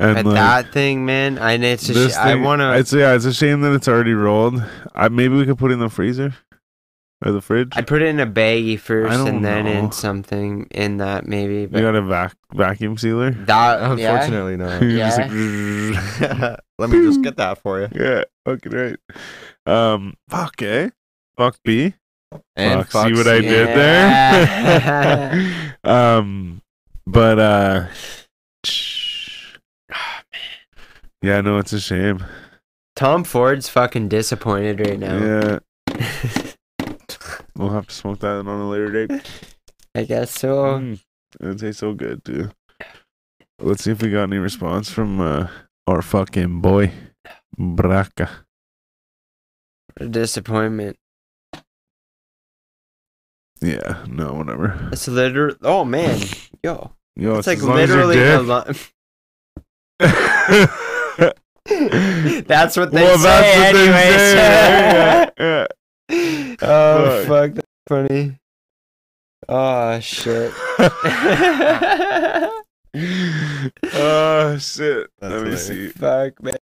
And 0.00 0.14
But 0.14 0.26
like, 0.26 0.34
that 0.34 0.72
thing, 0.72 1.04
man, 1.06 1.38
I 1.38 1.54
it's 1.54 1.88
a 1.88 1.92
this 1.92 2.14
sh- 2.14 2.16
I 2.16 2.36
want 2.36 2.60
to. 2.60 2.72
It's 2.78 2.92
yeah, 2.92 3.14
it's 3.14 3.24
a 3.24 3.32
shame 3.34 3.62
that 3.62 3.72
it's 3.72 3.88
already 3.88 4.12
rolled. 4.14 4.62
I 4.94 5.08
maybe 5.08 5.34
we 5.34 5.44
could 5.44 5.58
put 5.58 5.70
it 5.72 5.74
in 5.74 5.80
the 5.80 5.88
freezer 5.88 6.34
or 7.24 7.32
the 7.32 7.40
fridge. 7.40 7.72
I'd 7.74 7.88
put 7.88 8.02
it 8.02 8.06
in 8.06 8.20
a 8.20 8.26
baggie 8.26 8.78
first, 8.78 9.10
don't 9.18 9.26
and 9.28 9.44
then 9.44 9.66
in 9.66 9.90
something 9.90 10.68
in 10.70 10.98
that 10.98 11.26
maybe. 11.26 11.62
you 11.62 11.66
got 11.82 11.96
a 11.96 12.02
vac- 12.02 12.36
vacuum 12.54 12.96
sealer. 12.96 13.32
that, 13.32 13.98
yeah, 13.98 14.12
Unfortunately, 14.14 14.56
no. 14.56 14.78
You're 14.82 14.98
just 14.98 15.18
Yeah. 15.18 16.48
like, 16.50 16.60
Let 16.78 16.90
me 16.90 17.02
just 17.04 17.22
get 17.22 17.36
that 17.38 17.58
for 17.58 17.80
you. 17.80 17.88
yeah, 17.92 18.22
okay, 18.46 18.68
right. 18.70 18.98
Um, 19.66 20.14
fuck, 20.28 20.62
A. 20.62 20.92
Fuck 21.36 21.56
B. 21.64 21.94
And 22.54 22.86
Fuck, 22.86 23.08
see 23.08 23.14
fuck 23.14 23.18
what 23.18 23.26
I 23.34 23.40
C. 23.40 23.48
did 23.48 23.68
Yeah. 23.68 25.34
there? 25.34 25.78
um, 26.18 26.62
but 27.06 27.38
uh, 27.40 27.86
yeah, 31.22 31.40
no, 31.40 31.58
it's 31.58 31.72
a 31.72 31.80
shame. 31.80 32.24
Tom 32.96 33.24
Ford's 33.24 33.68
fucking 33.68 34.08
disappointed 34.08 34.80
right 34.80 34.98
now. 34.98 35.18
Yeah, 35.18 35.58
we'll 37.56 37.70
have 37.70 37.86
to 37.86 37.94
smoke 37.94 38.20
that 38.20 38.38
on 38.38 38.46
a 38.46 38.68
later 38.68 39.06
date. 39.06 39.30
I 39.94 40.04
guess 40.04 40.30
so. 40.30 40.78
Mm, 40.78 41.00
it 41.40 41.58
tastes 41.58 41.80
so 41.80 41.94
good 41.94 42.24
too. 42.24 42.50
Let's 43.60 43.84
see 43.84 43.90
if 43.90 44.02
we 44.02 44.10
got 44.10 44.24
any 44.24 44.38
response 44.38 44.90
from 44.90 45.20
uh, 45.20 45.48
our 45.86 46.02
fucking 46.02 46.60
boy, 46.60 46.92
Braca. 47.58 48.28
A 49.96 50.06
disappointment. 50.06 50.96
Yeah, 53.60 54.04
no, 54.06 54.34
whatever. 54.34 54.88
It's 54.92 55.08
literally. 55.08 55.56
Oh 55.62 55.84
man, 55.84 56.20
yo, 56.62 56.92
Yo, 57.18 57.38
it's 57.38 57.48
like 57.48 57.58
as 57.58 57.64
long 57.64 57.78
as 57.80 57.88
you're 57.90 58.06
literally. 58.06 58.62
A 58.62 58.72
dick. 58.72 60.70
that's 62.46 62.76
what 62.76 62.90
they 62.92 63.02
well, 63.02 63.18
say, 63.18 63.24
that's 63.28 63.78
what 63.78 63.92
they 63.92 64.18
say. 64.18 65.30
Yeah, 65.38 65.66
yeah. 66.10 66.56
oh 66.62 67.24
Fuck. 67.26 67.28
fuck, 67.28 67.54
that's 67.54 67.68
funny. 67.88 68.38
Oh 69.48 70.00
shit. 70.00 70.52
oh 73.94 74.58
shit! 74.58 75.10
That's 75.20 75.20
Let 75.20 75.30
me 75.30 75.36
hilarious. 75.36 75.66
see. 75.66 75.88
fuck 75.88 76.42
man. 76.42 76.56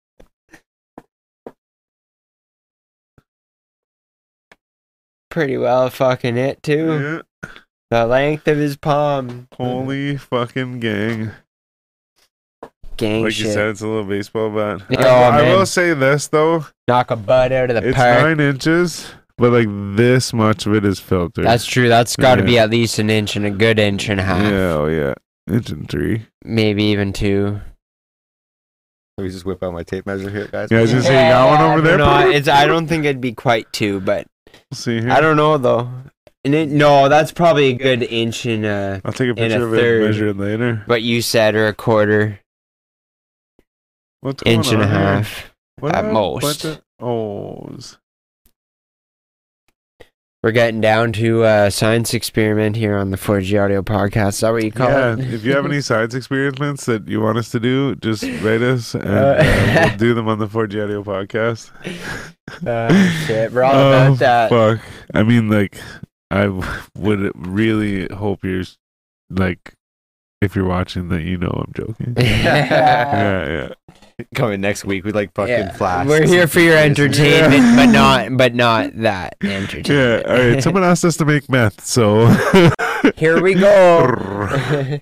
Pretty 5.29 5.57
well 5.57 5.89
fucking 5.89 6.37
it 6.37 6.63
too. 6.63 7.21
Yeah. 7.43 7.49
The 7.91 8.05
length 8.07 8.47
of 8.47 8.57
his 8.57 8.77
palm. 8.77 9.47
Holy 9.53 10.17
fucking 10.17 10.79
gang! 10.79 11.31
Gang 12.97 13.23
like 13.23 13.33
shit. 13.33 13.47
you 13.47 13.51
said, 13.53 13.69
it's 13.69 13.81
a 13.81 13.87
little 13.87 14.03
baseball 14.05 14.49
bat. 14.49 14.81
Yeah, 14.89 15.05
I, 15.05 15.39
I 15.39 15.55
will 15.55 15.65
say 15.65 15.93
this 15.93 16.27
though: 16.27 16.65
Knock 16.87 17.11
a 17.11 17.15
butt 17.15 17.51
out 17.51 17.69
of 17.69 17.81
the 17.81 17.89
it's 17.89 17.97
park. 17.97 18.21
nine 18.21 18.39
inches, 18.39 19.07
but 19.37 19.51
like 19.51 19.67
this 19.95 20.33
much 20.33 20.65
of 20.65 20.73
it 20.73 20.85
is 20.85 20.99
filtered. 20.99 21.45
That's 21.45 21.65
true. 21.65 21.89
That's 21.89 22.15
got 22.15 22.35
to 22.35 22.43
be 22.43 22.57
at 22.57 22.69
least 22.69 22.99
an 22.99 23.09
inch 23.09 23.35
and 23.35 23.45
a 23.45 23.51
good 23.51 23.79
inch 23.79 24.09
and 24.09 24.19
a 24.19 24.23
half. 24.23 24.41
yeah, 24.43 24.73
oh 24.73 24.87
yeah, 24.87 25.13
inch 25.53 25.69
and 25.69 25.89
three. 25.89 26.25
Maybe 26.43 26.83
even 26.85 27.11
two. 27.13 27.59
Let 29.17 29.23
me 29.23 29.29
just 29.29 29.45
whip 29.45 29.63
out 29.63 29.71
my 29.73 29.83
tape 29.83 30.05
measure 30.05 30.29
here, 30.29 30.47
guys. 30.47 30.69
Yeah, 30.71 30.79
I 30.79 30.81
was 30.81 30.91
gonna 30.91 31.03
say 31.03 31.25
you 31.27 31.31
got 31.31 31.59
one 31.59 31.71
over 31.71 31.81
there. 31.81 31.97
No, 31.97 32.29
it's. 32.29 32.47
I 32.47 32.65
don't 32.65 32.87
think 32.87 33.05
it'd 33.05 33.21
be 33.21 33.33
quite 33.33 33.71
two, 33.71 34.01
but 34.01 34.27
We'll 34.71 34.77
see 34.77 34.99
here. 35.01 35.11
I 35.11 35.21
don't 35.21 35.37
know 35.37 35.57
though. 35.57 35.89
And 36.43 36.53
it, 36.53 36.69
no, 36.69 37.09
that's 37.09 37.31
probably 37.31 37.67
a 37.69 37.73
good 37.73 38.03
inch 38.03 38.45
and 38.45 38.65
uh, 38.65 38.99
I'll 39.03 39.13
take 39.13 39.31
a 39.31 39.33
picture 39.33 39.63
a 39.63 39.65
of 39.65 39.73
it 39.73 39.77
third. 39.77 40.01
and 40.01 40.11
measure 40.11 40.27
it 40.27 40.37
later. 40.37 40.83
But 40.85 41.01
you 41.01 41.23
said, 41.23 41.55
or 41.55 41.67
a 41.67 41.73
quarter 41.73 42.39
What's 44.25 44.41
inch 44.43 44.71
and 44.71 44.81
a 44.81 44.87
half. 44.87 45.53
What 45.79 45.93
at 45.93 46.11
most. 46.11 46.65
of 46.65 46.81
We're 50.43 50.51
getting 50.51 50.81
down 50.81 51.13
to 51.13 51.43
uh, 51.43 51.69
science 51.69 52.11
experiment 52.15 52.75
here 52.75 52.97
on 52.97 53.11
the 53.11 53.17
4G 53.17 53.63
Audio 53.63 53.83
Podcast. 53.83 54.29
Is 54.29 54.39
that 54.39 54.49
what 54.51 54.63
you 54.63 54.71
call 54.71 54.89
Yeah, 54.89 55.13
it? 55.13 55.31
if 55.31 55.43
you 55.45 55.55
have 55.55 55.63
any 55.67 55.79
science 55.89 56.15
experiments 56.15 56.87
that 56.87 57.07
you 57.07 57.21
want 57.21 57.37
us 57.37 57.51
to 57.51 57.59
do, 57.59 57.93
just 57.97 58.23
write 58.41 58.63
us 58.63 58.95
and 58.95 59.07
Uh, 59.07 59.35
uh, 59.37 59.85
we'll 59.89 59.97
do 59.99 60.13
them 60.15 60.27
on 60.27 60.39
the 60.39 60.47
4G 60.47 60.83
Audio 60.83 61.03
podcast. 61.03 61.69
Uh, 62.65 63.09
shit, 63.27 63.51
we're 63.51 63.61
all 63.61 63.75
Oh, 63.75 63.89
about 63.89 64.17
that. 64.17 64.49
Fuck. 64.49 64.79
I 65.13 65.21
mean, 65.21 65.49
like, 65.51 65.77
I 66.31 66.47
would 66.97 67.31
really 67.35 68.07
hope 68.11 68.43
you're, 68.43 68.63
like, 69.29 69.73
if 70.41 70.55
you're 70.55 70.65
watching 70.65 71.09
that 71.09 71.21
you 71.21 71.37
know 71.37 71.63
I'm 71.67 71.73
joking. 71.75 72.15
yeah, 72.17 73.47
yeah. 73.47 73.73
Coming 74.35 74.61
next 74.61 74.85
week 74.85 75.03
with 75.03 75.15
like 75.15 75.33
fucking 75.33 75.53
Yeah, 75.53 75.71
flasks. 75.73 76.09
We're 76.09 76.25
here 76.25 76.47
for 76.47 76.59
your 76.61 76.77
entertainment, 76.77 77.75
but 77.75 77.87
not, 77.87 78.37
but 78.37 78.53
not 78.55 78.91
that 79.01 79.35
entertainment. 79.43 79.87
Yeah, 79.89 80.21
all 80.25 80.51
right. 80.53 80.63
Someone 80.63 80.83
asked 80.83 81.03
us 81.05 81.17
to 81.17 81.25
make 81.25 81.49
meth, 81.49 81.83
so. 81.85 82.27
Here 83.17 83.41
we 83.41 83.53
go. 83.53 84.99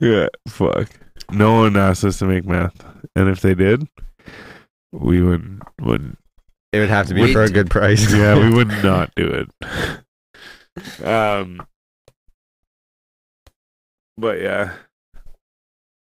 yeah, 0.00 0.26
fuck. 0.48 0.88
No 1.30 1.54
one 1.54 1.76
asked 1.76 2.04
us 2.04 2.18
to 2.20 2.24
make 2.26 2.44
meth. 2.46 2.84
And 3.16 3.28
if 3.28 3.40
they 3.40 3.54
did, 3.54 3.86
we 4.92 5.20
would, 5.20 5.60
would 5.80 6.16
It 6.72 6.78
would 6.78 6.88
have 6.88 7.08
to 7.08 7.14
be 7.14 7.22
We- 7.22 7.32
for 7.32 7.42
a 7.42 7.50
good 7.50 7.68
price. 7.70 8.12
yeah, 8.12 8.38
we 8.38 8.54
would 8.54 8.68
not 8.82 9.10
do 9.16 9.44
it. 9.58 11.04
Um, 11.04 11.66
but 14.16 14.40
yeah, 14.40 14.72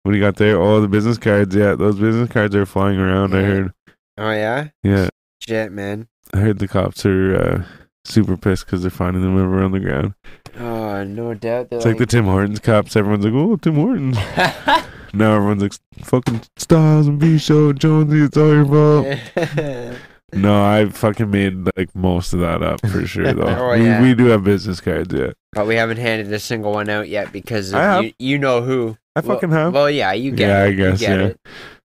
what 0.03 0.13
do 0.13 0.19
you 0.19 0.23
got 0.25 0.37
there? 0.37 0.61
Oh, 0.61 0.81
the 0.81 0.89
business 0.89 1.19
cards. 1.19 1.55
Yeah, 1.55 1.75
those 1.75 1.99
business 1.99 2.31
cards 2.31 2.55
are 2.55 2.67
flying 2.67 2.99
around. 2.99 3.35
I 3.35 3.43
heard. 3.43 3.73
oh 4.19 4.31
yeah, 4.31 4.69
Yeah, 4.83 5.09
shit, 5.41 5.73
man. 5.73 6.09
I 6.33 6.39
heard 6.39 6.59
the 6.59 6.69
cops 6.69 7.05
are 7.05 7.37
uh, 7.37 7.65
super 8.05 8.37
pissed 8.37 8.67
because 8.67 8.83
they're 8.83 8.91
finding 8.91 9.23
them 9.23 9.39
everywhere 9.39 9.65
on 9.65 9.73
the 9.73 9.81
ground. 9.81 10.15
Oh, 10.59 11.05
no 11.05 11.35
doubt. 11.35 11.69
It's 11.71 11.85
like 11.85 11.99
the 11.99 12.07
Tim 12.07 12.25
Hortons 12.25 12.61
cops. 12.61 12.97
Everyone's 12.97 13.25
like, 13.25 13.35
"Oh, 13.35 13.57
Tim 13.57 13.75
Hortons." 13.75 14.17
now 15.13 15.35
everyone's 15.37 15.63
like, 15.63 15.73
"Fucking 16.05 16.43
Styles 16.57 17.07
and 17.07 17.19
B 17.19 17.39
Show, 17.39 17.73
Jonesy, 17.73 18.23
it's 18.23 18.37
all 18.37 18.55
your 18.55 18.67
fault." 18.67 19.99
No, 20.33 20.63
I 20.63 20.89
fucking 20.89 21.31
made 21.31 21.67
like 21.77 21.95
most 21.95 22.33
of 22.33 22.41
that 22.41 22.63
up 22.63 22.81
for 22.87 23.07
sure 23.07 23.33
though. 23.33 23.49
Oh, 23.49 23.77
we, 23.77 23.85
yeah. 23.85 24.03
we 24.03 24.15
do 24.15 24.27
have 24.27 24.45
business 24.45 24.81
cards, 24.81 25.13
yeah. 25.13 25.33
but 25.53 25.67
we 25.67 25.75
haven't 25.75 25.97
handed 25.97 26.33
a 26.33 26.39
single 26.39 26.73
one 26.73 26.89
out 26.89 27.09
yet 27.09 27.33
because 27.33 27.73
you, 27.73 28.13
you 28.19 28.39
know 28.39 28.63
who. 28.63 28.97
I 29.17 29.21
Well- 29.21 29.37
fucking 29.37 29.51
have. 29.51 29.73
Well, 29.75 29.91
yeah, 29.91 30.13
you 30.13 30.31
get 30.33 30.49
Yeah, 30.49 30.65
it. 30.65 30.69
I 30.69 30.73
guess, 30.73 31.01
yeah. 31.03 31.15
it. 31.27 31.41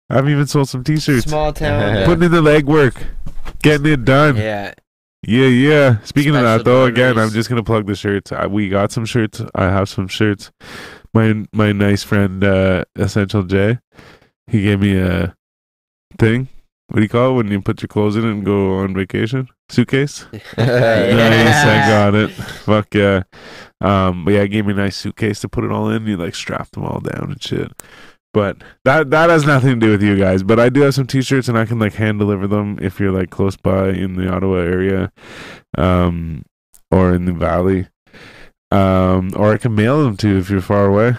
I've 0.10 0.30
even 0.30 0.46
sold 0.46 0.70
some 0.70 0.84
T-shirts. 0.84 1.26
Small 1.26 1.52
town. 1.52 2.06
Putting 2.06 2.24
in 2.26 2.32
the 2.32 2.42
legwork, 2.42 2.96
getting 3.64 3.88
it 3.92 4.06
done. 4.06 4.38
Yeah, 4.38 4.74
yeah. 5.26 5.48
yeah. 5.48 5.98
Speaking 6.04 6.36
of 6.36 6.44
that, 6.44 6.64
though, 6.64 6.86
again, 6.86 7.18
I'm 7.18 7.30
just 7.32 7.50
gonna 7.50 7.64
plug 7.64 7.88
the 7.88 7.96
shirts. 7.96 8.32
I, 8.32 8.46
we 8.46 8.70
got 8.70 8.92
some 8.92 9.06
shirts. 9.06 9.42
I 9.56 9.64
have 9.66 9.90
some 9.90 10.08
shirts. 10.08 10.52
My 11.14 11.46
my 11.54 11.72
nice 11.72 12.04
friend 12.04 12.44
uh, 12.44 12.84
Essential 12.96 13.42
J, 13.44 13.80
he 14.48 14.62
gave 14.64 14.82
me 14.82 14.98
a 15.00 15.34
thing. 16.20 16.50
What 16.90 16.98
do 16.98 17.02
you 17.02 17.10
call 17.10 17.32
it 17.32 17.34
when 17.38 17.48
you 17.48 17.60
put 17.62 17.82
your 17.82 17.88
clothes 17.88 18.16
in 18.16 18.26
and 18.26 18.46
go 18.46 18.76
on 18.78 18.94
vacation? 18.94 19.48
Suitcase. 19.70 20.28
Nice, 20.58 21.66
I 21.66 21.88
got 21.90 22.14
it. 22.14 22.30
Fuck 22.66 22.94
yeah. 22.94 23.24
Um, 23.82 24.26
but 24.26 24.34
yeah, 24.34 24.42
it 24.42 24.50
gave 24.50 24.66
me 24.66 24.74
a 24.74 24.78
nice 24.78 24.96
suitcase 24.96 25.40
to 25.42 25.50
put 25.50 25.64
it 25.64 25.72
all 25.72 25.90
in. 25.90 26.08
You 26.08 26.18
like 26.18 26.36
strapped 26.36 26.74
them 26.74 26.86
all 26.86 27.00
down 27.00 27.32
and 27.32 27.42
shit. 27.42 27.72
But 28.34 28.58
that 28.84 29.12
that 29.12 29.30
has 29.30 29.46
nothing 29.46 29.80
to 29.80 29.86
do 29.86 29.92
with 29.92 30.04
you 30.04 30.18
guys. 30.18 30.44
But 30.44 30.60
I 30.60 30.68
do 30.68 30.82
have 30.82 30.94
some 30.94 31.08
T-shirts, 31.08 31.48
and 31.48 31.58
I 31.58 31.66
can 31.66 31.80
like 31.80 31.94
hand 31.94 32.20
deliver 32.20 32.48
them 32.48 32.78
if 32.82 33.00
you're 33.00 33.14
like 33.14 33.30
close 33.30 33.56
by 33.56 33.90
in 33.90 34.16
the 34.16 34.30
Ottawa 34.30 34.58
area, 34.58 35.14
um, 35.78 36.44
or 36.92 37.16
in 37.16 37.24
the 37.24 37.32
valley, 37.32 37.88
um, 38.72 39.32
or 39.38 39.54
I 39.54 39.58
can 39.58 39.74
mail 39.74 40.04
them 40.04 40.18
to 40.18 40.28
you 40.28 40.38
if 40.38 40.50
you're 40.50 40.60
far 40.60 40.86
away, 40.86 41.16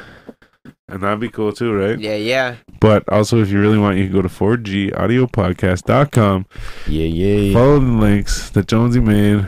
and 0.89 1.03
that'd 1.03 1.19
be 1.19 1.31
cool 1.31 1.53
too, 1.53 1.73
right? 1.73 1.99
Yeah, 1.99 2.17
yeah. 2.17 2.57
But 2.81 3.09
also, 3.09 3.41
if 3.41 3.49
you 3.51 3.59
really 3.61 3.79
want, 3.79 3.97
you 3.97 4.05
can 4.05 4.13
go 4.13 4.21
to 4.21 4.29
4gaudiopodcast.com 4.29 6.47
yeah, 6.87 7.05
yeah. 7.05 7.55
follow 7.55 7.79
the 7.79 7.87
links 7.87 8.51
that 8.51 8.69
Jonesy 8.69 9.01
made 9.01 9.47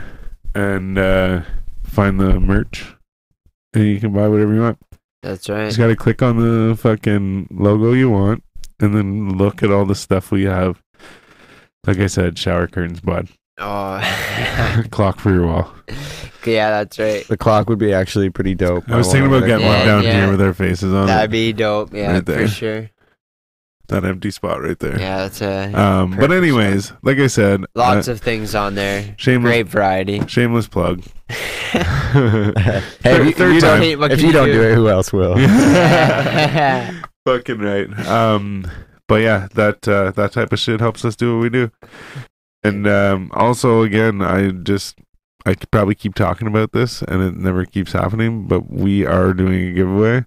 and 0.55 0.97
uh, 0.99 1.43
find 1.85 2.19
the 2.19 2.41
merch. 2.41 2.95
And 3.75 3.85
you 3.87 4.01
can 4.01 4.13
buy 4.13 4.29
whatever 4.29 4.55
you 4.55 4.61
want. 4.63 4.79
That's 5.23 5.49
You 5.49 5.55
right. 5.55 5.67
just 5.67 5.79
gotta 5.79 5.97
click 5.97 6.23
on 6.23 6.37
the 6.39 6.77
fucking 6.77 7.49
logo 7.51 7.93
you 7.93 8.09
want 8.11 8.43
and 8.81 8.95
then 8.95 9.37
look 9.37 9.63
at 9.63 9.71
all 9.71 9.85
the 9.85 9.95
stuff 9.95 10.31
we 10.31 10.45
have. 10.45 10.81
Like 11.87 11.99
I 11.99 12.07
said, 12.07 12.39
shower 12.39 12.67
curtains, 12.67 13.01
bud. 13.01 13.29
Oh, 13.61 14.85
Clock 14.93 15.19
for 15.19 15.33
your 15.33 15.45
wall. 15.49 15.75
yeah, 16.47 16.71
that's 16.71 16.97
right. 17.01 17.27
The 17.27 17.37
clock 17.37 17.69
would 17.69 17.81
be 17.81 17.93
actually 17.93 18.31
pretty 18.31 18.55
dope. 18.55 18.89
I 18.89 18.97
was 18.97 19.11
thinking 19.11 19.27
about 19.27 19.47
getting 19.49 19.67
Yeah, 19.67 19.79
one 19.79 19.85
down 19.87 20.03
yeah. 20.05 20.13
here 20.21 20.31
with 20.31 20.41
our 20.41 20.55
faces 20.55 20.95
on 20.95 21.09
That'd 21.09 21.31
it. 21.31 21.33
be 21.33 21.53
dope. 21.53 21.93
Yeah, 21.93 22.13
Right 22.13 22.25
for 22.25 22.47
sure. 22.47 22.89
That 23.89 24.05
empty 24.05 24.31
spot 24.31 24.61
right 24.63 24.79
there. 24.79 24.99
Yeah, 25.01 25.17
that's 25.19 25.41
a 25.41 25.73
Um, 25.73 26.11
but 26.11 26.17
Perfect. 26.29 26.33
anyways, 26.35 26.93
like 27.03 27.19
I 27.19 27.27
said, 27.27 27.65
lots 27.75 28.07
uh, 28.07 28.13
of 28.13 28.21
things 28.21 28.55
on 28.55 28.75
there. 28.75 29.15
shameless, 29.17 29.49
Great 29.51 29.69
variety. 29.69 30.27
shameless 30.27 30.69
plug. 30.69 31.03
hey, 31.29 32.53
if 33.05 33.25
you, 33.27 33.33
Third 33.33 33.55
you 33.55 33.61
time. 33.61 33.81
don't, 33.81 33.99
What 34.01 34.13
if 34.13 34.21
you 34.21 34.27
you 34.29 34.33
don't 34.33 34.47
do? 34.49 34.53
do 34.55 34.63
it, 34.63 34.75
who 34.75 34.89
else 34.89 35.13
will? 35.13 35.35
Fucking 37.27 37.59
right. 37.59 38.07
Um, 38.07 38.71
but 39.07 39.23
yeah, 39.23 39.49
that 39.55 39.87
uh, 39.89 40.11
that 40.13 40.33
type 40.33 40.53
of 40.53 40.59
shit 40.59 40.81
helps 40.81 41.05
us 41.05 41.17
do 41.17 41.37
what 41.37 41.43
we 41.43 41.49
do. 41.51 41.71
And 42.63 42.87
um, 42.87 43.31
also, 43.35 43.83
again, 43.83 44.21
I 44.23 44.51
just 44.51 44.99
I 45.47 45.55
could 45.55 45.71
probably 45.71 45.95
keep 45.95 46.15
talking 46.15 46.47
about 46.49 46.73
this, 46.73 47.01
and 47.03 47.23
it 47.23 47.37
never 47.37 47.65
keeps 47.65 47.93
happening. 47.93 48.47
But 48.47 48.71
we 48.71 49.07
are 49.07 49.33
doing 49.33 49.69
a 49.69 49.73
giveaway. 49.73 50.27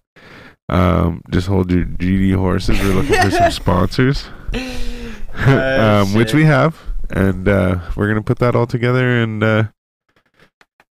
Um, 0.72 1.22
just 1.30 1.48
hold 1.48 1.70
your 1.70 1.84
GD 1.84 2.34
horses. 2.34 2.80
We're 2.80 2.94
looking 2.94 3.22
for 3.22 3.30
some 3.30 3.52
sponsors, 3.64 4.26
um, 5.34 6.14
which 6.14 6.34
we 6.34 6.46
have, 6.46 6.80
and 7.10 7.48
uh, 7.48 7.80
we're 7.98 8.08
gonna 8.08 8.22
put 8.22 8.40
that 8.40 8.56
all 8.56 8.66
together, 8.66 9.22
and 9.22 9.44
uh, 9.44 9.64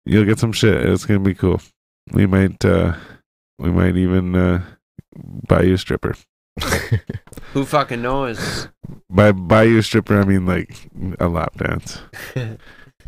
you'll 0.06 0.24
get 0.24 0.38
some 0.38 0.52
shit. 0.52 0.88
It's 0.88 1.04
gonna 1.04 1.18
be 1.18 1.34
cool. 1.34 1.60
We 2.12 2.24
might 2.24 2.64
uh, 2.64 2.94
we 3.58 3.70
might 3.70 3.96
even 3.96 4.36
uh, 4.36 4.62
buy 5.48 5.62
you 5.62 5.74
a 5.74 5.78
stripper. 5.78 6.14
Who 7.52 7.64
fucking 7.64 8.00
knows? 8.00 8.68
By 9.10 9.32
buy 9.32 9.64
you 9.64 9.78
a 9.78 9.82
stripper, 9.82 10.20
I 10.20 10.24
mean 10.24 10.46
like 10.46 10.88
a 11.18 11.26
lap 11.26 11.56
dance, 11.56 12.00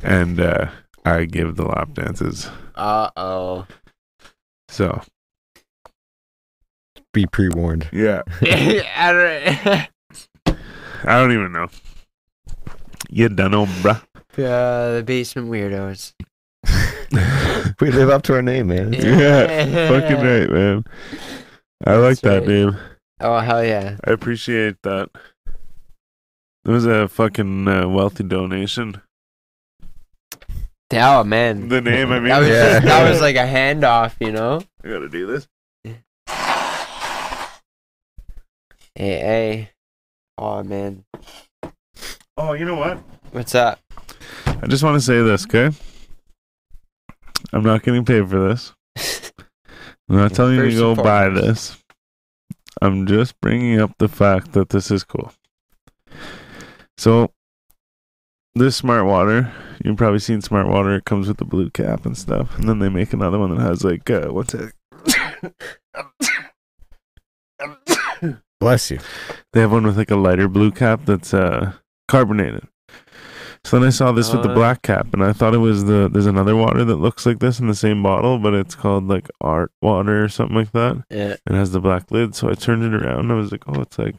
and 0.03 0.41
uh, 0.41 0.71
I 1.05 1.27
give 1.27 1.55
the 1.55 1.67
lap 1.67 1.95
dances. 1.95 2.51
Uh 2.75 3.11
oh. 3.17 3.67
So 4.69 5.01
Be 7.17 7.25
pre 7.25 7.49
warned. 7.49 7.89
yeah, 7.95 8.21
I 8.43 9.89
don't- 11.07 11.33
even 11.33 11.51
know. 11.51 11.69
You 13.09 13.31
don't 13.31 13.53
know, 13.53 13.65
bruh. 13.65 14.03
uh, 14.37 14.97
the 14.97 15.03
basement 15.07 15.49
weirdos. 15.49 16.13
we 17.81 17.91
live 17.91 18.11
up 18.11 18.21
to 18.25 18.35
our 18.35 18.43
name, 18.43 18.67
man. 18.67 18.93
Yeah, 18.93 19.89
Fucking 19.89 20.17
right, 20.17 20.51
man. 20.51 20.85
I 21.87 21.95
like 21.95 22.21
that 22.21 22.41
right. 22.41 22.49
name. 22.49 22.77
Oh 23.21 23.39
hell 23.39 23.65
yeah. 23.65 23.97
I 24.05 24.11
appreciate 24.11 24.77
that. 24.83 25.09
It 26.67 26.71
was 26.71 26.85
a 26.85 27.09
fucking 27.09 27.67
uh, 27.67 27.89
wealthy 27.89 28.25
donation. 28.25 29.01
Oh 30.93 31.25
man. 31.25 31.69
The 31.71 31.81
name, 31.81 32.13
I 32.13 32.21
mean, 32.21 32.29
That 32.29 32.41
was, 32.41 32.49
Yeah. 32.49 32.81
that 32.81 33.11
was 33.11 33.23
like 33.23 33.37
a 33.37 33.47
handoff, 33.47 34.17
you 34.21 34.33
know. 34.33 34.61
I 34.85 34.89
gotta 34.89 35.09
do 35.09 35.25
this. 35.27 35.49
Hey. 38.97 39.73
Oh 40.39 40.63
man. 40.63 41.05
Oh, 42.39 42.55
you 42.55 42.65
know 42.65 42.77
what? 42.77 42.97
What's 43.31 43.55
up? 43.55 43.79
I 44.47 44.67
just 44.69 44.83
want 44.83 44.95
to 44.95 45.03
say 45.03 45.21
this, 45.21 45.45
okay? 45.45 45.71
I'm 47.53 47.63
not 47.63 47.83
getting 47.83 48.07
paid 48.07 48.27
for 48.31 48.49
this. 48.49 48.73
I'm 50.09 50.17
not 50.17 50.33
telling 50.33 50.57
you 50.57 50.71
to 50.71 50.77
go 50.77 50.95
buy 50.95 51.29
this. 51.29 51.77
I'm 52.81 53.07
just 53.07 53.39
bringing 53.43 53.79
up 53.81 53.93
the 53.99 54.09
fact 54.09 54.53
that 54.53 54.71
this 54.71 54.91
is 54.91 55.05
cool. 55.05 55.31
So, 56.97 57.33
this 58.55 58.77
smart 58.77 59.05
water, 59.05 59.53
you've 59.85 59.99
probably 59.99 60.21
seen 60.21 60.41
smart 60.41 60.69
water. 60.69 60.95
It 60.95 61.05
comes 61.05 61.29
with 61.29 61.37
the 61.37 61.45
blue 61.45 61.69
cap 61.69 62.07
and 62.07 62.17
stuff, 62.17 62.57
and 62.59 62.67
then 62.67 62.79
they 62.79 62.89
make 62.89 63.13
another 63.13 63.39
one 63.39 63.55
that 63.55 63.61
has 63.61 63.85
like 63.85 64.09
uh, 64.09 64.29
what's 64.29 64.55
it? 64.55 64.73
Bless 68.61 68.91
you. 68.91 68.99
They 69.53 69.61
have 69.61 69.73
one 69.73 69.85
with 69.85 69.97
like 69.99 70.11
a 70.11 70.17
lighter 70.17 70.49
blue 70.49 70.71
cap 70.71 71.03
that's 71.05 71.35
uh 71.35 71.73
carbonated. 72.09 72.67
So 73.65 73.79
then 73.81 73.89
I 73.89 73.91
saw 73.91 74.13
this 74.13 74.33
with 74.33 74.43
the 74.45 74.51
Uh. 74.51 74.55
black 74.55 74.83
cap, 74.83 75.09
and 75.13 75.25
I 75.25 75.33
thought 75.33 75.53
it 75.55 75.59
was 75.59 75.85
the. 75.87 76.09
There's 76.11 76.27
another 76.27 76.55
water 76.55 76.85
that 76.85 76.97
looks 76.97 77.27
like 77.27 77.41
this 77.41 77.59
in 77.59 77.67
the 77.67 77.75
same 77.75 78.03
bottle, 78.03 78.39
but 78.39 78.55
it's 78.55 78.75
called 78.77 79.09
like 79.09 79.29
Art 79.41 79.73
Water 79.83 80.23
or 80.25 80.29
something 80.29 80.57
like 80.57 80.71
that. 80.73 81.05
Yeah. 81.11 81.35
It 81.47 81.53
has 81.53 81.73
the 81.73 81.81
black 81.81 82.11
lid, 82.13 82.35
so 82.37 82.49
I 82.49 82.55
turned 82.55 82.85
it 82.85 82.95
around. 82.95 83.21
And 83.21 83.33
I 83.33 83.35
was 83.35 83.51
like, 83.51 83.65
oh, 83.67 83.81
it's 83.83 83.99
like 83.99 84.15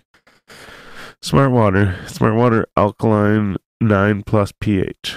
Smart 1.21 1.51
Water, 1.51 1.95
Smart 2.07 2.35
Water 2.35 2.67
Alkaline 2.75 3.55
Nine 3.79 4.21
Plus 4.23 4.51
pH, 4.59 5.15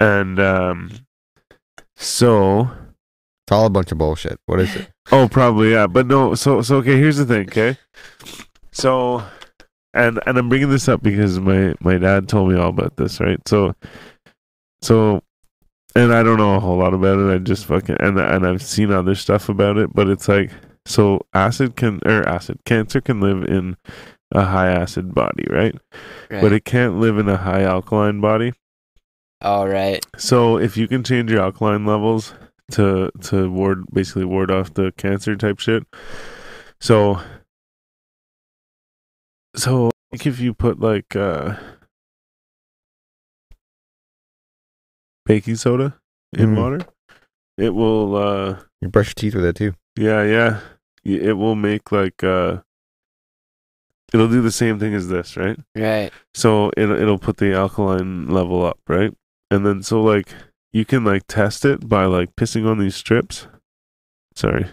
and 0.00 0.40
um, 0.40 0.90
so 1.96 2.70
It's 3.48 3.52
all 3.54 3.64
a 3.64 3.70
bunch 3.70 3.90
of 3.92 3.96
bullshit. 3.96 4.38
What 4.44 4.60
is 4.60 4.76
it? 4.76 4.90
Oh, 5.10 5.26
probably 5.26 5.72
yeah, 5.72 5.86
but 5.86 6.06
no. 6.06 6.34
So 6.34 6.60
so 6.60 6.76
okay. 6.76 6.98
Here's 6.98 7.16
the 7.16 7.24
thing. 7.24 7.48
Okay, 7.48 7.78
so 8.72 9.24
and 9.94 10.20
and 10.26 10.36
I'm 10.36 10.50
bringing 10.50 10.68
this 10.68 10.86
up 10.86 11.02
because 11.02 11.40
my 11.40 11.74
my 11.80 11.96
dad 11.96 12.28
told 12.28 12.52
me 12.52 12.58
all 12.58 12.68
about 12.68 12.98
this, 12.98 13.18
right? 13.18 13.40
So 13.48 13.74
so 14.82 15.22
and 15.96 16.12
I 16.12 16.22
don't 16.22 16.36
know 16.36 16.56
a 16.56 16.60
whole 16.60 16.76
lot 16.76 16.92
about 16.92 17.18
it. 17.20 17.34
I 17.34 17.38
just 17.38 17.64
fucking 17.64 17.96
and 18.00 18.20
and 18.20 18.46
I've 18.46 18.60
seen 18.60 18.92
other 18.92 19.14
stuff 19.14 19.48
about 19.48 19.78
it, 19.78 19.94
but 19.94 20.10
it's 20.10 20.28
like 20.28 20.50
so 20.84 21.24
acid 21.32 21.74
can 21.74 22.00
or 22.04 22.28
acid 22.28 22.58
cancer 22.66 23.00
can 23.00 23.22
live 23.22 23.44
in 23.44 23.78
a 24.32 24.44
high 24.44 24.70
acid 24.70 25.14
body, 25.14 25.46
right? 25.48 25.74
Right. 26.30 26.42
But 26.42 26.52
it 26.52 26.66
can't 26.66 27.00
live 27.00 27.16
in 27.16 27.30
a 27.30 27.38
high 27.38 27.62
alkaline 27.62 28.20
body. 28.20 28.52
All 29.40 29.66
right. 29.66 30.04
So 30.18 30.58
if 30.58 30.76
you 30.76 30.86
can 30.86 31.02
change 31.02 31.30
your 31.30 31.40
alkaline 31.40 31.86
levels 31.86 32.34
to 32.72 33.10
to 33.22 33.50
ward 33.50 33.84
basically 33.92 34.24
ward 34.24 34.50
off 34.50 34.74
the 34.74 34.92
cancer 34.96 35.36
type 35.36 35.58
shit. 35.58 35.84
So 36.80 37.20
so 39.56 39.90
like 40.12 40.26
if 40.26 40.38
you 40.40 40.54
put 40.54 40.80
like 40.80 41.16
uh 41.16 41.56
baking 45.26 45.56
soda 45.56 45.98
in 46.32 46.54
Mm. 46.54 46.56
water, 46.56 46.86
it 47.56 47.70
will 47.74 48.16
uh 48.16 48.62
You 48.80 48.88
brush 48.88 49.08
your 49.08 49.14
teeth 49.14 49.34
with 49.34 49.44
that 49.44 49.56
too. 49.56 49.74
yeah, 49.96 50.22
yeah. 50.22 50.60
It 51.04 51.34
will 51.38 51.54
make 51.54 51.90
like 51.90 52.22
uh 52.22 52.58
it'll 54.12 54.28
do 54.28 54.42
the 54.42 54.50
same 54.50 54.78
thing 54.78 54.94
as 54.94 55.08
this, 55.08 55.36
right? 55.36 55.58
Right. 55.74 56.12
So 56.34 56.70
it 56.76 56.88
it'll 56.90 57.18
put 57.18 57.38
the 57.38 57.54
alkaline 57.54 58.28
level 58.28 58.64
up, 58.64 58.78
right? 58.88 59.12
And 59.50 59.64
then 59.64 59.82
so 59.82 60.02
like 60.02 60.34
you 60.72 60.84
can 60.84 61.04
like 61.04 61.22
test 61.28 61.64
it 61.64 61.88
by 61.88 62.04
like 62.04 62.36
pissing 62.36 62.66
on 62.66 62.78
these 62.78 62.94
strips. 62.94 63.46
Sorry. 64.34 64.66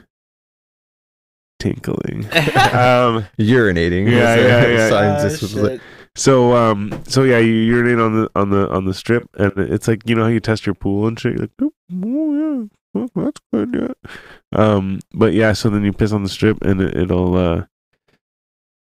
Tinkling. 1.60 2.26
um 2.26 3.26
Urinating. 3.40 4.10
Yeah, 4.12 4.36
yeah, 4.36 4.68
yeah. 4.68 4.90
Scientist 4.90 5.56
would- 5.56 5.72
shit. 5.74 5.82
so 6.16 6.54
um 6.56 7.02
so 7.08 7.24
yeah, 7.24 7.40
you 7.40 7.54
urinate 7.54 8.00
on 8.00 8.14
the 8.14 8.30
on 8.36 8.50
the 8.50 8.70
on 8.70 8.86
the 8.86 8.94
strip 8.94 9.28
and 9.36 9.52
it's 9.58 9.88
like 9.88 10.08
you 10.08 10.16
know 10.16 10.24
how 10.24 10.30
you 10.30 10.40
test 10.40 10.66
your 10.66 10.76
pool 10.76 11.08
and 11.08 11.20
shit, 11.20 11.34
you're 11.34 11.42
like, 11.42 11.52
oh, 11.62 11.72
oh 12.04 12.34
yeah, 12.96 13.02
oh, 13.02 13.24
that's 13.24 13.42
good, 13.54 13.74
yeah. 13.74 14.10
Um 14.60 15.00
but 15.14 15.34
yeah, 15.34 15.54
so 15.54 15.70
then 15.70 15.84
you 15.84 15.94
piss 15.94 16.12
on 16.12 16.24
the 16.24 16.30
strip 16.30 16.62
and 16.64 16.82
it, 16.82 16.96
it'll 16.96 17.36
uh 17.36 17.64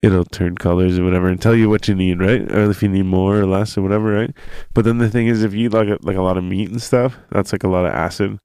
it'll 0.04 0.24
turn 0.26 0.56
colors 0.56 0.98
or 0.98 1.04
whatever 1.04 1.28
and 1.28 1.40
tell 1.40 1.54
you 1.54 1.68
what 1.68 1.88
you 1.88 1.94
need, 1.94 2.20
right? 2.20 2.42
Or 2.52 2.70
if 2.70 2.82
you 2.82 2.88
need 2.88 3.06
more 3.06 3.38
or 3.40 3.46
less 3.46 3.76
or 3.78 3.82
whatever, 3.82 4.12
right? 4.12 4.30
But 4.74 4.84
then 4.84 4.98
the 4.98 5.08
thing 5.08 5.26
is, 5.28 5.42
if 5.42 5.54
you 5.54 5.66
eat 5.66 5.72
like 5.72 5.88
a, 5.88 5.98
like 6.02 6.16
a 6.16 6.22
lot 6.22 6.36
of 6.36 6.44
meat 6.44 6.70
and 6.70 6.82
stuff, 6.82 7.16
that's 7.30 7.52
like 7.52 7.64
a 7.64 7.68
lot 7.68 7.86
of 7.86 7.92
acid, 7.92 8.38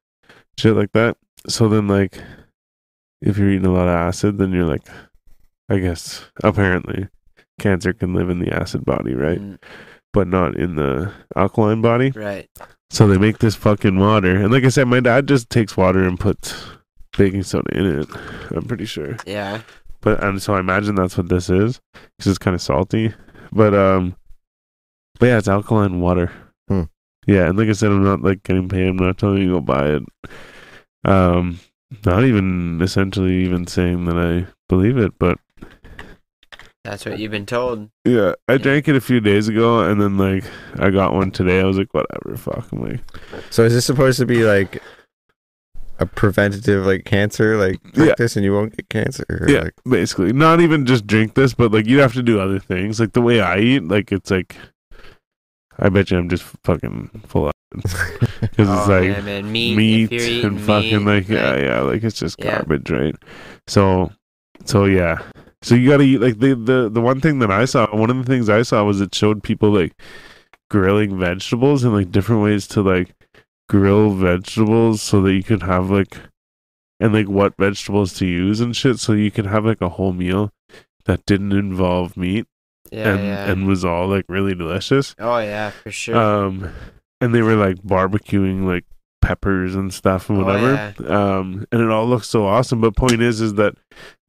shit 0.57 0.75
like 0.75 0.91
that. 0.93 1.17
So 1.47 1.67
then 1.67 1.87
like, 1.87 2.21
if 3.21 3.37
you're 3.37 3.49
eating 3.51 3.65
a 3.65 3.73
lot 3.73 3.87
of 3.87 3.95
acid, 3.95 4.37
then 4.37 4.51
you're 4.51 4.65
like, 4.65 4.87
I 5.69 5.79
guess 5.79 6.25
apparently, 6.43 7.09
cancer 7.59 7.93
can 7.93 8.13
live 8.13 8.29
in 8.29 8.39
the 8.39 8.51
acid 8.53 8.85
body, 8.85 9.13
right? 9.13 9.39
Mm, 9.39 9.59
But 10.13 10.27
not 10.27 10.55
in 10.55 10.75
the 10.77 11.11
alkaline 11.35 11.81
body. 11.81 12.11
Right. 12.11 12.49
So 12.89 13.07
they 13.07 13.17
make 13.17 13.37
this 13.39 13.55
fucking 13.55 13.99
water, 13.99 14.35
and 14.35 14.51
like 14.51 14.63
I 14.63 14.69
said, 14.69 14.87
my 14.87 14.99
dad 14.99 15.27
just 15.27 15.49
takes 15.51 15.77
water 15.77 16.03
and 16.07 16.19
puts 16.19 16.55
baking 17.17 17.43
soda 17.43 17.77
in 17.77 17.99
it. 17.99 18.07
I'm 18.51 18.63
pretty 18.65 18.85
sure. 18.85 19.17
Yeah. 19.27 19.61
But 20.01 20.23
and 20.23 20.41
so 20.41 20.53
I 20.55 20.59
imagine 20.59 20.95
that's 20.95 21.17
what 21.17 21.29
this 21.29 21.49
is 21.49 21.79
because 22.17 22.27
it's 22.31 22.37
kind 22.37 22.55
of 22.55 22.61
salty. 22.61 23.13
But 23.51 23.73
um, 23.73 24.15
but 25.19 25.27
yeah, 25.27 25.37
it's 25.37 25.47
alkaline 25.47 25.99
water. 25.99 26.31
Hmm. 26.67 26.83
Yeah, 27.27 27.47
and 27.49 27.57
like 27.57 27.67
I 27.67 27.73
said, 27.73 27.91
I'm 27.91 28.03
not 28.03 28.21
like 28.21 28.43
getting 28.43 28.69
paid. 28.69 28.87
I'm 28.87 28.95
not 28.97 29.17
telling 29.17 29.39
you 29.39 29.47
to 29.49 29.53
go 29.55 29.61
buy 29.61 29.89
it. 29.89 30.03
Um, 31.05 31.59
not 32.05 32.23
even 32.23 32.79
essentially 32.81 33.43
even 33.43 33.67
saying 33.67 34.05
that 34.05 34.17
I 34.17 34.47
believe 34.67 34.97
it, 34.97 35.13
but 35.19 35.37
That's 36.83 37.05
what 37.05 37.19
you've 37.19 37.31
been 37.31 37.45
told. 37.45 37.89
yeah, 38.05 38.33
I 38.47 38.57
drank 38.57 38.87
it 38.87 38.95
a 38.95 39.01
few 39.01 39.19
days 39.19 39.47
ago, 39.47 39.81
and 39.81 40.01
then 40.01 40.17
like 40.17 40.43
I 40.77 40.89
got 40.91 41.13
one 41.13 41.31
today. 41.31 41.59
I 41.59 41.65
was 41.65 41.77
like, 41.77 41.93
whatever, 41.93 42.37
fuck. 42.37 42.71
I'm 42.71 42.81
like, 42.83 43.01
So 43.49 43.63
is 43.65 43.73
this 43.73 43.85
supposed 43.85 44.19
to 44.19 44.25
be 44.25 44.43
like 44.45 44.81
a 45.99 46.05
preventative 46.05 46.85
like 46.85 47.03
cancer 47.05 47.57
like 47.57 47.79
Yeah. 47.93 48.13
this 48.17 48.35
and 48.35 48.43
you 48.45 48.53
won't 48.53 48.75
get 48.75 48.89
cancer? 48.89 49.25
Or, 49.29 49.49
yeah, 49.49 49.63
like, 49.63 49.73
basically, 49.89 50.33
not 50.33 50.61
even 50.61 50.85
just 50.85 51.05
drink 51.05 51.35
this, 51.35 51.53
but 51.53 51.71
like 51.71 51.85
you 51.87 51.99
have 51.99 52.13
to 52.13 52.23
do 52.23 52.39
other 52.39 52.59
things. 52.59 52.99
Like 52.99 53.13
the 53.13 53.21
way 53.21 53.41
I 53.41 53.59
eat, 53.59 53.83
like 53.87 54.11
it's 54.11 54.31
like, 54.31 54.55
I 55.77 55.89
bet 55.89 56.11
you 56.11 56.17
I'm 56.17 56.29
just 56.29 56.43
fucking 56.63 57.09
full 57.27 57.47
of 57.47 57.53
because 57.71 57.93
it's 58.41 58.59
Oh, 58.59 58.85
like 58.89 59.03
yeah, 59.09 59.21
man. 59.21 59.51
Meat, 59.51 59.75
meat, 59.75 60.11
if 60.11 60.27
you're 60.27 60.47
and 60.47 60.59
fucking 60.61 61.05
meat, 61.05 61.11
like 61.13 61.29
yeah, 61.29 61.51
right. 61.51 61.63
yeah, 61.63 61.79
like 61.81 62.03
it's 62.03 62.19
just 62.19 62.37
Yeah. 62.39 62.51
garbage, 62.57 62.89
right? 62.89 63.15
So, 63.67 64.11
so 64.65 64.85
yeah, 64.85 65.21
so 65.61 65.75
you 65.75 65.89
gotta 65.89 66.03
eat 66.03 66.19
like 66.19 66.39
the 66.39 66.55
the 66.55 66.89
the 66.89 67.01
one 67.01 67.21
thing 67.21 67.39
that 67.39 67.51
I 67.51 67.65
saw, 67.65 67.85
one 67.95 68.09
of 68.09 68.17
the 68.17 68.23
things 68.23 68.49
I 68.49 68.61
saw 68.63 68.83
was 68.83 69.01
it 69.01 69.13
showed 69.13 69.43
people 69.43 69.69
like 69.71 69.93
grilling 70.69 71.19
vegetables 71.19 71.83
and 71.83 71.93
like 71.93 72.11
different 72.11 72.41
ways 72.43 72.67
to 72.67 72.81
like 72.81 73.13
grill 73.69 74.09
vegetables 74.15 75.01
so 75.01 75.21
that 75.21 75.33
you 75.33 75.43
could 75.43 75.63
have 75.63 75.89
like 75.89 76.17
and 76.99 77.13
like 77.13 77.27
what 77.29 77.53
vegetables 77.57 78.13
to 78.15 78.25
use 78.25 78.59
and 78.59 78.75
shit, 78.75 78.99
so 78.99 79.13
you 79.13 79.31
could 79.31 79.45
have 79.45 79.65
like 79.65 79.79
a 79.81 79.89
whole 79.89 80.11
meal 80.11 80.51
that 81.05 81.25
didn't 81.25 81.53
involve 81.53 82.17
meat 82.17 82.45
Yeah, 82.91 83.13
and 83.13 83.23
yeah. 83.23 83.49
and 83.51 83.65
was 83.67 83.85
all 83.85 84.07
like 84.07 84.25
really 84.27 84.53
delicious. 84.55 85.15
oh 85.19 85.37
yeah, 85.39 85.69
for 85.69 85.91
sure. 85.91 86.17
Um, 86.17 86.69
and 87.21 87.33
they 87.33 87.41
were 87.41 87.55
like 87.55 87.77
barbecuing 87.83 88.65
like 88.65 88.83
peppers 89.21 89.75
and 89.75 89.93
stuff 89.93 90.29
and 90.29 90.39
Oh, 90.41 90.43
whatever. 90.45 90.93
Um, 91.13 91.65
and 91.71 91.81
it 91.81 91.89
all 91.89 92.07
looks 92.07 92.27
so 92.29 92.45
awesome. 92.45 92.79
But 92.81 92.95
point 92.95 93.21
is, 93.21 93.39
is 93.41 93.53
that 93.55 93.75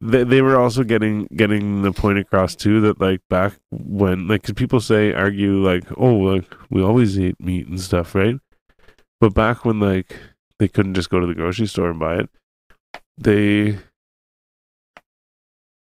they 0.00 0.24
they 0.24 0.42
were 0.42 0.58
also 0.58 0.84
getting 0.84 1.26
getting 1.34 1.82
the 1.82 1.92
point 1.92 2.18
across 2.18 2.54
too 2.54 2.80
that 2.82 3.00
like 3.00 3.20
back 3.30 3.54
when 3.70 4.28
like 4.28 4.42
'cause 4.44 4.54
people 4.54 4.80
say 4.80 5.12
argue 5.12 5.54
like 5.64 5.84
oh 5.96 6.14
like 6.14 6.44
we 6.70 6.82
always 6.82 7.18
ate 7.18 7.40
meat 7.40 7.66
and 7.68 7.80
stuff 7.80 8.14
right, 8.14 8.36
but 9.20 9.34
back 9.34 9.64
when 9.64 9.80
like 9.80 10.16
they 10.58 10.68
couldn't 10.68 10.94
just 10.94 11.10
go 11.10 11.20
to 11.20 11.26
the 11.26 11.34
grocery 11.34 11.66
store 11.66 11.90
and 11.90 11.98
buy 12.00 12.16
it, 12.16 12.30
they 13.18 13.78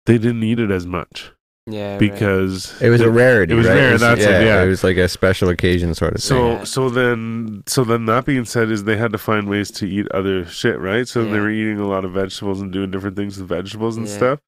they 0.05 0.17
didn't 0.17 0.43
eat 0.43 0.59
it 0.59 0.71
as 0.71 0.85
much 0.87 1.31
yeah. 1.67 1.91
right. 1.91 1.99
because 1.99 2.81
it 2.81 2.89
was 2.89 3.01
a 3.01 3.09
rarity. 3.11 3.53
it 3.53 3.57
was 3.57 3.67
right? 3.67 3.75
rare, 3.75 3.97
that's 3.97 4.21
it, 4.21 4.45
yeah. 4.45 4.63
It 4.63 4.67
was 4.67 4.83
like 4.83 4.97
a 4.97 5.07
special 5.09 5.49
occasion 5.49 5.93
sort 5.93 6.15
of 6.15 6.21
thing. 6.21 6.29
So 6.29 6.51
Yeah. 6.51 6.63
so 6.63 6.89
then 6.89 7.63
so 7.67 7.83
then 7.83 8.05
that 8.05 8.25
being 8.25 8.45
said 8.45 8.71
is 8.71 8.85
they 8.85 8.97
had 8.97 9.11
to 9.11 9.17
find 9.17 9.49
ways 9.49 9.69
to 9.71 9.85
eat 9.87 10.07
other 10.11 10.45
shit, 10.45 10.79
right? 10.79 11.07
So 11.07 11.25
they 11.25 11.39
were 11.39 11.49
eating 11.49 11.79
a 11.79 11.87
lot 11.87 12.05
of 12.05 12.13
vegetables 12.13 12.61
and 12.61 12.71
doing 12.71 12.89
different 12.91 13.15
things 13.17 13.37
with 13.37 13.49
vegetables 13.49 13.97
and 13.97 14.07
Yeah. 14.07 14.15
stuff. 14.15 14.39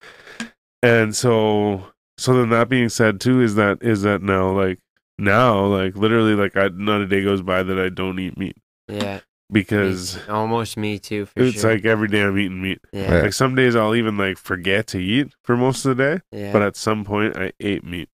And 0.81 1.15
so 1.15 1.85
so 2.17 2.33
then 2.33 2.49
that 2.49 2.69
being 2.69 2.89
said 2.89 3.19
too 3.19 3.41
is 3.41 3.55
that 3.55 3.79
is 3.81 4.01
that 4.03 4.21
now 4.21 4.49
like 4.51 4.79
now 5.17 5.65
like 5.65 5.95
literally 5.97 6.35
like 6.35 6.55
I 6.55 6.69
not 6.69 7.01
a 7.01 7.05
day 7.07 7.21
goes 7.23 7.41
by 7.41 7.63
that 7.63 7.77
I 7.77 7.89
don't 7.89 8.17
eat 8.19 8.37
meat 8.37 8.55
yeah. 8.89 9.19
because 9.51 10.15
Me- 10.17 10.21
almost 10.29 10.77
me 10.77 10.99
too. 10.99 11.25
For 11.25 11.39
it's 11.41 11.61
sure. 11.61 11.73
like 11.73 11.85
every 11.85 12.07
day 12.07 12.21
I'm 12.23 12.37
eating 12.37 12.61
meat. 12.61 12.79
yeah. 12.91 13.21
Like 13.23 13.33
some 13.33 13.55
days 13.55 13.75
I'll 13.75 13.95
even 13.95 14.17
like 14.17 14.37
forget 14.37 14.87
to 14.87 14.99
eat 14.99 15.33
for 15.43 15.55
most 15.57 15.85
of 15.85 15.95
the 15.97 16.03
day, 16.03 16.21
yeah. 16.31 16.51
but 16.51 16.61
at 16.61 16.75
some 16.75 17.05
point 17.05 17.37
I 17.37 17.51
ate 17.59 17.83
meat. 17.83 18.09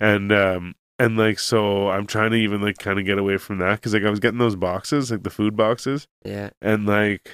And 0.00 0.32
um 0.32 0.74
and 0.98 1.16
like 1.16 1.38
so 1.38 1.88
I'm 1.90 2.06
trying 2.06 2.30
to 2.32 2.36
even 2.36 2.60
like 2.60 2.78
kind 2.78 2.98
of 2.98 3.04
get 3.04 3.18
away 3.18 3.36
from 3.38 3.58
that 3.58 3.82
cuz 3.82 3.94
like 3.94 4.04
I 4.04 4.10
was 4.10 4.20
getting 4.20 4.38
those 4.38 4.56
boxes, 4.56 5.10
like 5.10 5.22
the 5.22 5.30
food 5.30 5.56
boxes, 5.56 6.06
yeah. 6.24 6.50
and 6.60 6.86
like 6.86 7.30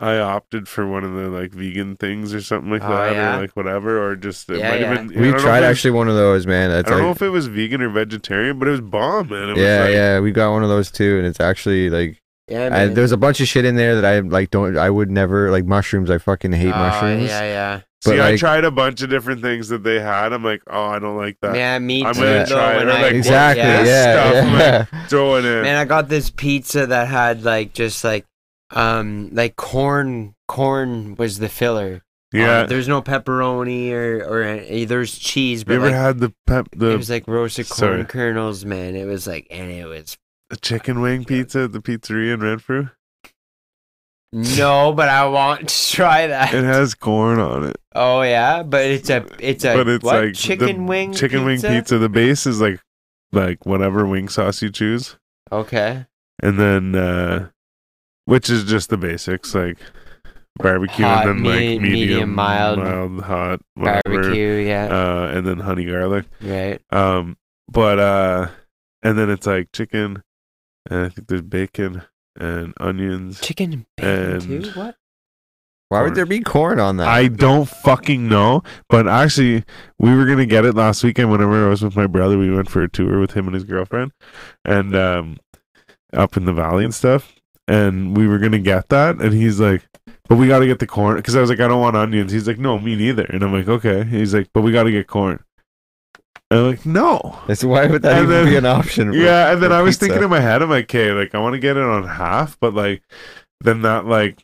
I 0.00 0.18
opted 0.18 0.68
for 0.68 0.86
one 0.86 1.02
of 1.02 1.12
the 1.14 1.28
like 1.28 1.50
vegan 1.50 1.96
things 1.96 2.32
or 2.32 2.40
something 2.40 2.70
like 2.70 2.82
Oh, 2.84 2.88
that 2.88 3.12
yeah? 3.14 3.36
or 3.36 3.40
like 3.42 3.50
whatever 3.56 4.00
or 4.08 4.14
just 4.14 4.48
it 4.48 4.58
Yeah, 4.58 4.70
might 4.70 4.80
yeah. 4.80 4.86
have 4.94 4.96
been 4.98 5.08
we 5.08 5.14
don't 5.14 5.22
know 5.32 5.36
if 5.36 5.42
tried 5.42 5.58
it 5.64 5.68
was- 5.68 5.76
actually 5.76 5.90
one 5.90 6.08
of 6.08 6.14
those, 6.14 6.46
man. 6.46 6.70
I 6.70 6.82
don't 6.82 6.98
know 7.02 7.10
if 7.10 7.20
it 7.22 7.30
was 7.30 7.46
vegan 7.48 7.82
or 7.82 7.88
vegetarian, 7.88 8.58
but 8.60 8.68
it 8.68 8.72
was 8.72 8.80
bomb, 8.80 9.28
man. 9.30 9.48
It 9.50 9.54
was 9.54 9.58
yeah, 9.62 9.80
like, 9.80 9.90
yeah. 9.92 10.20
We 10.20 10.30
got 10.30 10.52
one 10.52 10.62
of 10.62 10.68
those 10.68 10.90
too, 10.92 11.18
and 11.18 11.26
it's 11.26 11.40
actually 11.40 11.90
like 11.90 12.16
Yeah, 12.48 12.68
I, 12.72 12.86
there's 12.86 13.10
a 13.12 13.16
bunch 13.16 13.40
of 13.40 13.48
shit 13.48 13.64
in 13.64 13.74
there 13.74 14.00
that 14.00 14.04
I 14.04 14.20
like. 14.20 14.50
Don't 14.50 14.78
I 14.78 14.88
would 14.88 15.10
never 15.10 15.50
like 15.50 15.64
mushrooms. 15.64 16.10
I 16.10 16.18
fucking 16.18 16.52
hate 16.52 16.72
Oh, 16.72 16.78
mushrooms. 16.78 17.24
Yeah, 17.28 17.42
yeah. 17.42 17.80
See, 18.04 18.12
But 18.12 18.20
I 18.20 18.36
tried 18.36 18.62
a 18.64 18.70
bunch 18.70 19.02
of 19.02 19.10
different 19.10 19.42
things 19.42 19.68
that 19.70 19.82
they 19.82 19.98
had. 19.98 20.32
I'm 20.32 20.44
like, 20.44 20.62
oh, 20.68 20.84
I 20.86 21.00
don't 21.00 21.16
like 21.16 21.36
that. 21.42 21.56
Yeah, 21.56 21.76
me 21.80 22.04
I'm 22.04 22.14
too. 22.14 22.20
gonna 22.20 22.46
try 22.46 22.74
it. 22.74 22.76
when 22.76 22.88
Or, 22.88 22.92
I- 22.92 23.02
like, 23.02 23.12
exactly. 23.14 23.62
yeah, 23.64 23.82
Yeah, 23.84 24.12
stuff, 24.12 24.44
I'm 24.44 24.58
yeah. 25.00 25.06
Throw 25.08 25.34
it 25.38 25.44
in. 25.44 25.62
Man, 25.62 25.76
I 25.76 25.84
got 25.84 26.08
this 26.08 26.30
pizza 26.30 26.86
that 26.86 27.08
had 27.08 27.42
like 27.42 27.72
just 27.72 28.04
like 28.04 28.24
um 28.70 29.30
like 29.32 29.56
corn 29.56 30.34
corn 30.46 31.14
was 31.16 31.38
the 31.38 31.48
filler. 31.48 32.02
Yeah. 32.32 32.58
Uh, 32.60 32.66
there's 32.66 32.88
no 32.88 33.00
pepperoni 33.00 33.90
or 33.92 34.22
or 34.24 34.42
any, 34.42 34.84
there's 34.84 35.18
cheese, 35.18 35.64
But 35.64 35.72
you 35.74 35.78
ever 35.78 35.86
like, 35.86 35.94
had 35.94 36.18
the 36.18 36.34
pep 36.46 36.68
it 36.72 36.78
was 36.78 37.08
like 37.08 37.26
roasted 37.26 37.68
corn 37.68 37.78
sorry. 37.78 38.04
kernels, 38.04 38.64
man. 38.66 38.94
It 38.96 39.06
was 39.06 39.26
like, 39.26 39.46
and 39.50 39.70
it 39.70 39.86
was 39.86 40.18
the 40.50 40.56
chicken 40.56 41.00
wing 41.00 41.24
pizza 41.24 41.62
at 41.64 41.72
the 41.72 41.80
pizzeria 41.80 42.34
in 42.34 42.40
Renfrew? 42.40 42.88
no, 44.32 44.92
but 44.92 45.08
I 45.08 45.26
want 45.26 45.68
to 45.70 45.90
try 45.92 46.26
that. 46.26 46.52
It 46.52 46.64
has 46.64 46.94
corn 46.94 47.38
on 47.40 47.64
it. 47.64 47.76
Oh 47.94 48.20
yeah, 48.22 48.62
but 48.62 48.84
it's 48.84 49.08
a 49.08 49.24
it's 49.38 49.64
a 49.64 49.74
but 49.74 49.88
it's 49.88 50.04
what? 50.04 50.24
like 50.24 50.34
chicken 50.34 50.86
wing 50.86 51.14
chicken 51.14 51.44
wing 51.44 51.60
pizza. 51.62 51.96
The 51.98 52.08
base 52.10 52.46
is 52.46 52.60
like 52.60 52.80
like 53.32 53.64
whatever 53.64 54.06
wing 54.06 54.28
sauce 54.28 54.60
you 54.60 54.70
choose, 54.70 55.16
Okay, 55.50 56.04
and 56.42 56.58
then 56.58 56.94
uh 56.94 57.48
which 58.28 58.50
is 58.50 58.64
just 58.64 58.90
the 58.90 58.98
basics 58.98 59.54
like 59.54 59.78
barbecue 60.58 61.04
Hot, 61.04 61.26
and 61.28 61.38
then 61.38 61.44
like 61.44 61.60
medium, 61.80 61.82
medium, 61.82 62.34
mild, 62.34 62.78
mild, 62.78 63.22
hot, 63.22 63.60
whatever, 63.74 64.02
barbecue, 64.04 64.66
yeah, 64.66 64.84
uh, 64.86 65.28
and 65.34 65.46
then 65.46 65.58
honey 65.60 65.86
garlic. 65.86 66.26
right. 66.42 66.78
Um, 66.90 67.38
but 67.70 67.98
uh, 67.98 68.48
and 69.02 69.18
then 69.18 69.30
it's 69.30 69.46
like 69.46 69.72
chicken, 69.72 70.22
and 70.90 71.06
I 71.06 71.08
think 71.08 71.28
there's 71.28 71.42
bacon 71.42 72.02
and 72.38 72.74
onions. 72.78 73.40
Chicken 73.40 73.72
and 73.72 73.86
bacon 73.96 74.52
And- 74.52 74.64
too. 74.64 74.70
What? 74.78 74.94
Why 75.90 76.00
Corn. 76.00 76.10
would 76.10 76.16
there 76.16 76.26
be 76.26 76.40
corn 76.40 76.80
on 76.80 76.98
that? 76.98 77.08
I 77.08 77.28
don't 77.28 77.66
fucking 77.66 78.28
know, 78.28 78.62
but 78.90 79.08
actually, 79.08 79.64
we 79.98 80.14
were 80.14 80.26
gonna 80.26 80.44
get 80.44 80.66
it 80.66 80.74
last 80.74 81.02
weekend. 81.02 81.30
Whenever 81.30 81.64
I 81.64 81.70
was 81.70 81.82
with 81.82 81.96
my 81.96 82.06
brother, 82.06 82.36
we 82.36 82.50
went 82.54 82.68
for 82.68 82.82
a 82.82 82.90
tour 82.90 83.18
with 83.20 83.30
him 83.32 83.46
and 83.46 83.54
his 83.54 83.64
girlfriend, 83.64 84.12
and 84.66 84.94
um, 84.94 85.38
up 86.12 86.36
in 86.36 86.44
the 86.44 86.52
valley 86.52 86.84
and 86.84 86.94
stuff. 86.94 87.34
And 87.68 88.16
we 88.16 88.26
were 88.26 88.38
gonna 88.38 88.58
get 88.58 88.88
that, 88.88 89.20
and 89.20 89.32
he's 89.34 89.60
like, 89.60 89.82
"But 90.28 90.36
we 90.36 90.48
got 90.48 90.60
to 90.60 90.66
get 90.66 90.78
the 90.78 90.86
corn," 90.86 91.16
because 91.16 91.36
I 91.36 91.40
was 91.42 91.50
like, 91.50 91.60
"I 91.60 91.68
don't 91.68 91.80
want 91.82 91.96
onions." 91.96 92.32
He's 92.32 92.46
like, 92.48 92.58
"No, 92.58 92.78
me 92.78 92.96
neither." 92.96 93.24
And 93.24 93.42
I'm 93.42 93.52
like, 93.52 93.68
"Okay." 93.68 94.04
He's 94.04 94.32
like, 94.34 94.48
"But 94.54 94.62
we 94.62 94.72
got 94.72 94.84
to 94.84 94.90
get 94.90 95.06
corn." 95.06 95.38
And 96.50 96.60
I'm 96.60 96.66
like, 96.70 96.86
"No." 96.86 97.38
That's 97.46 97.62
why 97.62 97.86
would 97.86 98.00
that 98.02 98.12
And 98.16 98.22
even 98.24 98.30
then- 98.30 98.46
be 98.46 98.56
an 98.56 98.64
option? 98.66 99.12
for- 99.12 99.18
yeah, 99.18 99.52
and 99.52 99.62
then 99.62 99.70
I 99.70 99.82
was 99.82 99.96
pizza? 99.96 100.06
thinking 100.06 100.24
in 100.24 100.30
my 100.30 100.40
head, 100.40 100.62
I'm 100.62 100.70
like, 100.70 100.84
okay, 100.84 101.12
like 101.12 101.34
I 101.34 101.38
want 101.40 101.52
to 101.54 101.58
get 101.60 101.76
it 101.76 101.82
on 101.82 102.04
half, 102.08 102.56
but 102.58 102.72
like 102.74 103.02
then 103.60 103.82
that 103.82 104.06
like 104.06 104.42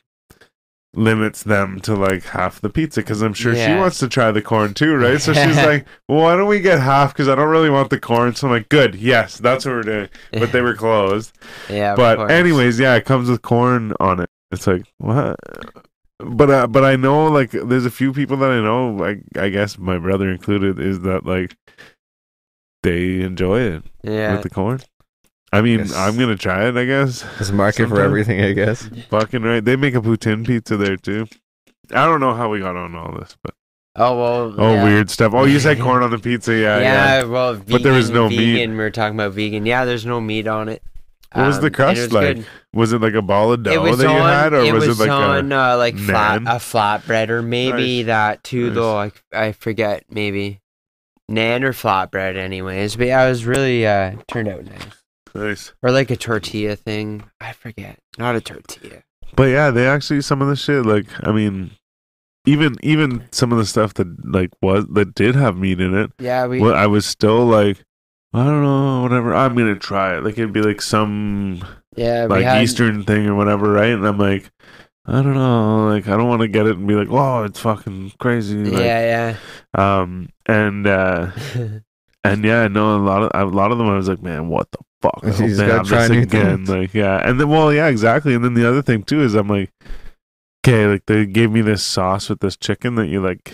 limits 0.95 1.43
them 1.43 1.79
to 1.81 1.95
like 1.95 2.23
half 2.23 2.61
the 2.61 2.69
pizza 2.69 3.01
because 3.01 3.21
I'm 3.21 3.33
sure 3.33 3.55
she 3.55 3.73
wants 3.73 3.99
to 3.99 4.07
try 4.07 4.31
the 4.31 4.41
corn 4.41 4.73
too, 4.73 4.95
right? 4.95 5.21
So 5.21 5.33
she's 5.33 5.55
like, 5.57 5.85
well, 6.07 6.21
why 6.21 6.35
don't 6.35 6.47
we 6.47 6.59
get 6.59 6.79
half? 6.79 7.13
Because 7.13 7.27
I 7.27 7.35
don't 7.35 7.49
really 7.49 7.69
want 7.69 7.89
the 7.89 7.99
corn. 7.99 8.35
So 8.35 8.47
I'm 8.47 8.53
like, 8.53 8.69
good, 8.69 8.95
yes, 8.95 9.37
that's 9.37 9.65
what 9.65 9.75
we're 9.75 9.81
doing. 9.83 10.09
But 10.31 10.51
they 10.51 10.61
were 10.61 10.75
closed. 10.75 11.37
yeah, 11.69 11.95
but 11.95 12.31
anyways, 12.31 12.79
yeah, 12.79 12.95
it 12.95 13.05
comes 13.05 13.29
with 13.29 13.41
corn 13.41 13.93
on 13.99 14.19
it. 14.19 14.29
It's 14.51 14.67
like 14.67 14.85
what? 14.97 15.37
But 16.19 16.49
uh, 16.49 16.67
but 16.67 16.85
I 16.85 16.95
know 16.95 17.27
like 17.27 17.51
there's 17.51 17.85
a 17.85 17.91
few 17.91 18.13
people 18.13 18.37
that 18.37 18.51
I 18.51 18.61
know, 18.61 18.91
like 18.91 19.21
I 19.35 19.49
guess 19.49 19.77
my 19.77 19.97
brother 19.97 20.29
included, 20.29 20.79
is 20.79 21.01
that 21.01 21.25
like 21.25 21.57
they 22.83 23.21
enjoy 23.21 23.61
it 23.61 23.83
yeah, 24.03 24.33
with 24.33 24.43
the 24.43 24.49
corn. 24.49 24.79
I 25.53 25.61
mean, 25.61 25.79
Yes. 25.79 25.93
I'm 25.95 26.17
gonna 26.17 26.35
try 26.35 26.67
it. 26.67 26.75
I 26.77 26.85
guess. 26.85 27.21
There's 27.37 27.49
a 27.49 27.53
market 27.53 27.83
for 27.83 27.95
Sometime. 27.95 28.05
everything, 28.05 28.41
I 28.43 28.51
guess. 28.53 28.89
Fucking 29.09 29.41
right. 29.43 29.63
They 29.63 29.75
make 29.75 29.95
a 29.95 30.01
poutine 30.01 30.45
pizza 30.45 30.75
there 30.77 30.97
too. 30.97 31.27
I 31.91 32.05
don't 32.05 32.19
know 32.19 32.33
how 32.33 32.49
we 32.49 32.59
got 32.59 32.75
on 32.75 32.95
all 32.95 33.15
this, 33.19 33.37
but 33.43 33.53
oh 33.95 34.17
well. 34.19 34.55
oh, 34.57 34.73
yeah. 34.73 34.83
weird 34.83 35.09
stuff. 35.09 35.33
Oh, 35.33 35.45
you 35.45 35.59
said 35.59 35.79
corn 35.81 36.03
on 36.03 36.09
the 36.11 36.17
pizza. 36.19 36.53
Yeah, 36.53 36.79
Yeah, 36.79 37.19
yeah. 37.19 37.23
well, 37.25 37.53
vegan, 37.53 37.71
But 37.71 37.83
there 37.83 37.93
was 37.93 38.09
no 38.09 38.27
meat. 38.27 38.37
vegan. 38.55 38.71
We 38.71 38.77
were 38.77 38.89
talking 38.91 39.15
about 39.15 39.33
vegan. 39.33 39.65
Yeah, 39.65 39.85
there's 39.85 40.05
no 40.05 40.19
meat 40.19 40.47
on 40.47 40.67
it. 40.67 40.81
What 41.33 41.47
was 41.47 41.59
the 41.59 41.61
Um, 41.61 41.65
and 41.65 41.73
it 41.73 41.75
crust 41.75 42.01
was 42.01 42.13
like? 42.13 42.35
good. 42.37 42.45
Was 42.73 42.93
it 42.93 43.01
like 43.01 43.13
a 43.13 43.21
ball 43.21 43.53
of 43.53 43.63
dough 43.63 43.81
was 43.81 43.97
that 43.99 44.07
on, 44.07 44.15
you 44.15 44.21
had, 44.21 44.53
or 44.53 44.61
it 44.63 44.73
was, 44.73 44.87
was 44.87 44.99
it 44.99 45.03
like 45.03 45.11
on 45.11 45.51
a? 45.51 45.55
uh, 45.73 45.77
like 45.77 45.97
flat 45.97 46.41
naan? 46.41 46.55
a 46.55 46.59
flatbread 46.59 47.29
or 47.29 47.41
maybe 47.41 47.97
Nice. 47.99 48.05
that 48.07 48.43
too 48.43 48.67
Nice. 48.67 48.75
though 48.75 48.97
I, 48.97 49.11
I 49.33 49.51
forget 49.53 50.03
maybe 50.09 50.59
nan 51.29 51.63
or 51.63 51.71
flatbread 51.73 52.35
anyways 52.35 52.95
but 52.97 53.07
yeah 53.07 53.25
it 53.25 53.29
was 53.29 53.45
really 53.45 53.85
uh 53.87 54.15
turned 54.27 54.47
out 54.47 54.63
nice 54.65 55.03
Nice. 55.35 55.73
or 55.83 55.91
like 55.91 56.09
a 56.09 56.15
tortilla 56.15 56.75
thing 56.75 57.23
I 57.41 57.51
forget 57.51 57.99
not 58.17 58.35
a 58.35 58.41
tortilla 58.41 59.03
But 59.35 59.49
yeah, 59.49 59.69
they 59.71 59.85
actually 59.87 60.21
some 60.21 60.41
of 60.41 60.47
the 60.47 60.55
shit 60.55 60.85
like 60.85 61.07
I 61.27 61.31
mean, 61.31 61.71
even 62.45 62.75
even 62.83 63.25
some 63.31 63.51
of 63.51 63.57
the 63.57 63.65
stuff 63.65 63.93
that 63.95 64.07
like 64.25 64.51
was 64.61 64.85
that 64.93 65.13
did 65.15 65.35
have 65.35 65.57
meat 65.57 65.81
in 65.81 65.93
it. 65.95 66.11
yeah 66.19 66.45
we 66.47 66.59
Well, 66.61 66.75
I 66.75 66.87
was 66.87 67.05
still 67.05 67.45
like, 67.45 67.83
I 68.33 68.43
don't 68.45 68.63
know, 68.63 69.01
whatever. 69.03 69.35
I'm 69.35 69.55
gonna 69.55 69.75
try 69.75 70.17
it. 70.17 70.23
Like 70.23 70.37
it'd 70.37 70.53
be 70.53 70.61
like 70.61 70.81
some 70.81 71.63
yeah 71.95 72.27
like 72.29 72.43
had, 72.43 72.63
Eastern 72.63 73.03
thing 73.03 73.27
or 73.27 73.35
whatever, 73.35 73.71
right? 73.71 73.91
And 73.93 74.07
I'm 74.07 74.17
like, 74.17 74.51
I 75.05 75.21
don't 75.21 75.33
know, 75.33 75.87
like 75.87 76.07
I 76.07 76.17
don't 76.17 76.27
want 76.29 76.41
to 76.41 76.47
get 76.47 76.65
it 76.65 76.77
and 76.77 76.87
be 76.87 76.95
like, 76.95 77.09
whoa, 77.09 77.43
it's 77.43 77.59
fucking 77.59 78.13
crazy. 78.19 78.63
Like, 78.63 78.83
yeah 78.83 79.37
Um, 79.73 80.29
and 80.45 80.87
uh, 80.87 81.31
and 82.23 82.43
yeah, 82.43 82.61
I 82.61 82.67
know 82.67 82.95
a 82.95 82.97
lot 82.97 83.23
of 83.23 83.31
a 83.33 83.55
lot 83.55 83.71
of 83.71 83.77
them. 83.77 83.87
I 83.87 83.97
was 83.97 84.07
like, 84.07 84.21
man, 84.21 84.49
what 84.49 84.71
the 84.71 84.79
fuck? 85.05 85.19
I 85.23 85.27
hope 85.29 85.37
just 85.37 85.57
they 85.57 85.67
gotta 85.67 85.77
have 85.79 85.87
try 85.87 86.01
this 86.07 86.09
new 86.11 86.21
again. 86.21 86.57
things. 86.65 86.69
Like, 86.69 86.93
yeah, 86.93 87.27
and 87.27 87.39
then 87.39 87.49
well, 87.49 87.73
yeah, 87.73 87.87
exactly. 87.87 88.33
And 88.33 88.43
then 88.43 88.53
the 88.53 88.67
other 88.67 88.81
thing 88.81 89.03
too 89.03 89.21
is 89.21 89.33
I'm 89.35 89.47
like, 89.47 89.71
okay, 90.65 90.85
like 90.87 91.05
they 91.05 91.25
gave 91.25 91.51
me 91.51 91.61
this 91.61 91.83
sauce 91.83 92.29
with 92.29 92.39
this 92.39 92.57
chicken 92.57 92.95
that 92.95 93.07
you 93.07 93.21
like. 93.21 93.53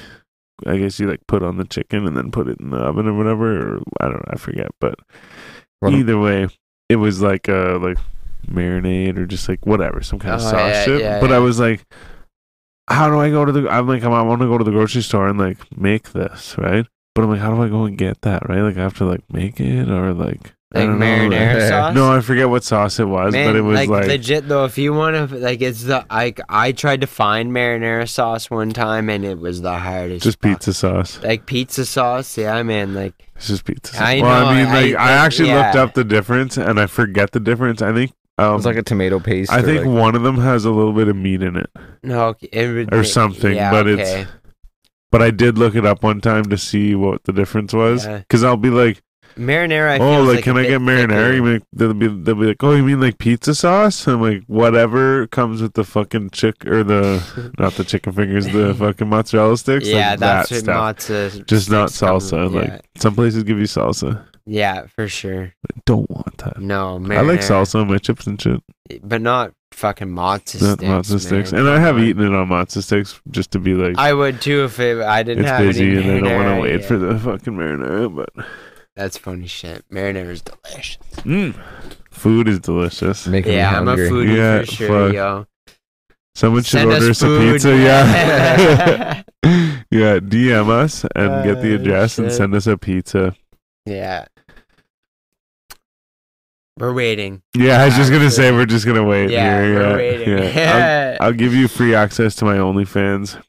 I 0.65 0.77
guess 0.77 0.99
you 0.99 1.07
like 1.09 1.25
put 1.27 1.41
on 1.41 1.57
the 1.57 1.65
chicken 1.65 2.05
and 2.05 2.15
then 2.15 2.29
put 2.29 2.47
it 2.47 2.59
in 2.59 2.69
the 2.69 2.77
oven 2.77 3.07
or 3.07 3.13
whatever, 3.15 3.77
or 3.77 3.79
I 3.99 4.05
don't 4.05 4.17
know, 4.27 4.31
I 4.33 4.37
forget. 4.37 4.67
But 4.79 4.93
Well- 5.81 5.95
either 5.95 6.19
way, 6.19 6.49
it 6.87 6.97
was 6.97 7.19
like 7.21 7.49
uh 7.49 7.79
like 7.79 7.97
marinade 8.47 9.17
or 9.17 9.25
just 9.25 9.49
like 9.49 9.65
whatever, 9.65 10.01
some 10.01 10.19
kind 10.19 10.35
of 10.35 10.41
Oh, 10.41 10.51
sauce 10.51 10.59
yeah, 10.71 10.83
shit. 10.85 11.01
yeah, 11.01 11.19
but 11.19 11.31
I 11.31 11.39
was 11.39 11.59
like, 11.59 11.83
how 12.89 13.09
do 13.09 13.19
I 13.19 13.29
go 13.31 13.43
to 13.45 13.51
the? 13.51 13.69
I'm 13.69 13.87
like, 13.87 14.03
I 14.03 14.21
want 14.21 14.41
to 14.41 14.47
go 14.47 14.57
to 14.59 14.63
the 14.63 14.69
grocery 14.71 15.01
store 15.01 15.27
and 15.27 15.39
like 15.39 15.57
make 15.75 16.11
this, 16.11 16.55
right? 16.59 16.85
But 17.15 17.23
I'm 17.23 17.29
like, 17.31 17.39
how 17.39 17.55
do 17.55 17.61
I 17.61 17.67
go 17.67 17.85
and 17.85 17.97
get 17.97 18.21
that, 18.21 18.47
right? 18.47 18.61
Like 18.61 18.77
I 18.77 18.81
have 18.83 18.97
to 18.99 19.05
like 19.05 19.21
make 19.33 19.59
it 19.59 19.89
or 19.89 20.13
like 20.13 20.53
I 20.53 20.60
like 20.73 20.85
don't 20.87 20.99
know, 20.99 21.05
marinara 21.05 21.67
sauce 21.69 21.95
no, 21.95 22.15
I 22.15 22.21
forget 22.21 22.49
what 22.49 22.63
sauce 22.63 22.99
it 22.99 23.05
was, 23.07 23.33
Man, 23.33 23.47
but 23.47 23.55
it 23.57 23.61
was 23.61 23.75
like, 23.75 23.89
like, 23.89 24.07
legit 24.07 24.47
though. 24.47 24.63
If 24.65 24.77
you 24.77 24.93
want 24.93 25.29
to, 25.29 25.35
like, 25.37 25.61
it's 25.61 25.83
the 25.83 26.05
I 26.09 26.33
I 26.47 26.71
tried 26.71 27.01
to 27.01 27.07
find 27.07 27.51
marinara 27.51 28.07
sauce 28.07 28.49
one 28.49 28.71
time 28.71 29.09
and 29.09 29.25
it 29.25 29.37
was 29.37 29.61
the 29.61 29.77
hardest. 29.77 30.23
just 30.23 30.41
fuck. 30.41 30.51
pizza 30.53 30.73
sauce. 30.73 31.21
like 31.23 31.45
pizza 31.45 31.85
sauce. 31.85 32.37
Yeah, 32.37 32.63
man. 32.63 32.93
Like, 32.93 33.13
It's 33.35 33.47
just 33.47 33.65
pizza. 33.65 33.93
Sauce. 33.93 34.01
I 34.01 34.21
well, 34.21 34.45
I 34.47 34.55
mean, 34.55 34.67
I- 34.67 34.81
like 34.81 34.95
I, 34.95 35.09
I- 35.09 35.25
actually 35.25 35.53
looked 35.53 35.75
up 35.75 35.93
the 35.93 36.03
difference 36.05 36.57
and 36.57 36.79
I 36.79 36.85
forget 36.87 37.31
the 37.31 37.39
difference. 37.41 37.81
I 37.81 37.91
think 37.93 38.13
um, 38.37 38.55
It's 38.55 38.65
like 38.65 38.77
a 38.77 38.81
tomato 38.83 39.19
paste. 39.19 39.51
I 39.51 39.61
think 39.61 39.85
like- 39.85 39.93
one 39.93 40.15
of 40.15 40.23
them 40.23 40.37
has 40.37 40.63
a 40.63 40.71
little 40.71 40.93
bit 40.93 41.09
of 41.09 41.15
meat 41.17 41.41
in 41.41 41.57
it. 41.57 41.69
no, 42.01 42.33
it 42.41 42.93
Or 42.93 43.03
something, 43.03 43.53
yeah, 43.55 43.71
but 43.71 43.87
it's- 43.87 44.27
But 45.11 45.21
I 45.21 45.31
did 45.31 45.57
look 45.57 45.75
it 45.75 45.85
up 45.85 46.01
one 46.03 46.21
time 46.21 46.45
to 46.45 46.57
see 46.57 46.95
what 46.95 47.25
the 47.25 47.33
difference 47.33 47.73
was. 47.73 48.05
Yeah. 48.05 48.19
Because 48.19 48.45
I'll 48.45 48.55
be 48.55 48.69
like, 48.69 49.01
marinara. 49.35 49.91
I 49.91 49.97
oh, 49.99 50.21
like, 50.23 50.35
like 50.35 50.43
can 50.43 50.57
I 50.57 50.63
get 50.63 50.81
marinara? 50.81 51.35
You 51.35 51.43
mean, 51.43 51.61
they'll 51.73 51.93
be 51.93 52.07
they'll 52.07 52.35
be 52.35 52.47
like, 52.47 52.63
oh, 52.63 52.73
you 52.75 52.83
mean 52.83 52.99
like 52.99 53.17
pizza 53.17 53.55
sauce? 53.55 54.07
I'm 54.07 54.21
like, 54.21 54.43
whatever 54.47 55.27
comes 55.27 55.61
with 55.61 55.73
the 55.73 55.83
fucking 55.83 56.31
chick 56.31 56.65
or 56.65 56.83
the 56.83 57.53
not 57.59 57.73
the 57.73 57.83
chicken 57.83 58.13
fingers, 58.13 58.47
the 58.47 58.73
fucking 58.73 59.07
mozzarella 59.07 59.57
sticks. 59.57 59.87
Yeah, 59.87 60.11
like 60.11 60.19
that's 60.19 60.49
that 60.49 60.59
stuff. 60.59 60.97
matzo. 60.97 61.45
Just 61.45 61.69
not 61.69 61.89
sticks 61.89 61.99
come- 61.99 62.19
salsa. 62.19 62.53
Yeah, 62.53 62.59
Like 62.59 62.81
some 62.97 63.15
places 63.15 63.43
give 63.43 63.57
you 63.59 63.65
salsa. 63.65 64.25
yeah, 64.45 64.85
for 64.87 65.07
sure. 65.07 65.53
I 65.69 65.79
don't 65.85 66.09
want 66.09 66.37
that. 66.39 66.59
No, 66.59 66.99
marinara. 66.99 67.17
I 67.17 67.21
like 67.21 67.39
salsa 67.41 67.81
on 67.81 67.87
my 67.87 67.97
chips 67.97 68.27
and 68.27 68.41
shit. 68.41 68.61
but 69.03 69.21
not 69.21 69.53
fucking 69.71 70.09
matzo 70.09 70.61
Not 70.61 70.79
sticks. 70.79 70.83
matzo 70.83 71.19
sticks, 71.19 71.51
and 71.53 71.67
I 71.69 71.79
have 71.79 71.97
eaten 71.97 72.23
it 72.23 72.35
on 72.35 72.47
matzo 72.49 72.83
sticks 72.83 73.21
just 73.31 73.51
to 73.51 73.59
be 73.59 73.73
like, 73.73 73.97
I 73.97 74.13
would 74.13 74.41
too 74.41 74.65
if 74.65 74.79
it, 74.79 75.01
I 75.01 75.23
didn't 75.23 75.45
it's 75.45 75.49
have 75.49 75.61
busy 75.61 75.95
and 75.95 76.11
I 76.11 76.29
don't 76.29 76.45
want 76.45 76.55
to 76.55 76.61
wait 76.61 76.81
yeah. 76.81 76.87
for 76.87 76.97
the 76.97 77.17
fucking 77.17 77.53
marinara. 77.53 78.13
But 78.13 78.45
That's 78.95 79.17
funny 79.17 79.47
shit. 79.47 79.83
Marinara 79.89 80.29
is 80.29 80.41
delicious. 80.41 80.97
mm, 81.19 81.55
food 82.11 82.47
is 82.47 82.59
delicious. 82.59 83.25
making 83.27 83.51
me 83.53 83.57
Yeah, 83.57 83.77
I'm 83.79 83.87
a 83.87 83.91
hungry. 83.91 84.09
foodie 84.09 84.35
Yeah, 84.37 84.59
for 84.59 84.65
sure, 84.65 85.07
fuck. 85.07 85.13
yo. 85.15 85.45
Someone 86.35 86.63
should 86.63 86.79
Send 86.79 86.91
order 86.91 87.13
some 87.13 87.29
food. 87.29 87.53
pizza. 87.53 87.75
Yeah. 87.77 89.21
yeah. 89.91 90.19
DM 90.19 90.69
us 90.69 91.05
and 91.15 91.43
get 91.43 91.61
the 91.61 91.71
Oh, 91.73 91.75
address 91.75 92.19
and 92.19 92.31
send 92.31 92.53
us 92.55 92.67
a 92.67 92.77
pizza. 92.77 93.35
yeah. 93.85 94.25
We're 96.79 96.93
waiting. 96.93 97.41
Yeah, 97.55 97.81
I 97.81 97.85
was 97.85 97.95
just 97.95 98.11
gonna 98.11 98.31
say 98.31 98.51
we're 98.51 98.65
just 98.65 98.85
gonna 98.85 99.03
wait 99.03 99.29
Yeah, 99.29 99.61
here. 99.61 99.73
we're 99.75 99.81
yeah, 99.89 99.95
waiting. 99.95 100.37
yeah. 100.57 101.17
I'll, 101.19 101.27
I'll 101.27 101.33
give 101.33 101.53
you 101.53 101.67
free 101.67 101.93
access 101.93 102.33
to 102.35 102.45
my 102.45 102.55
OnlyFans. 102.57 103.39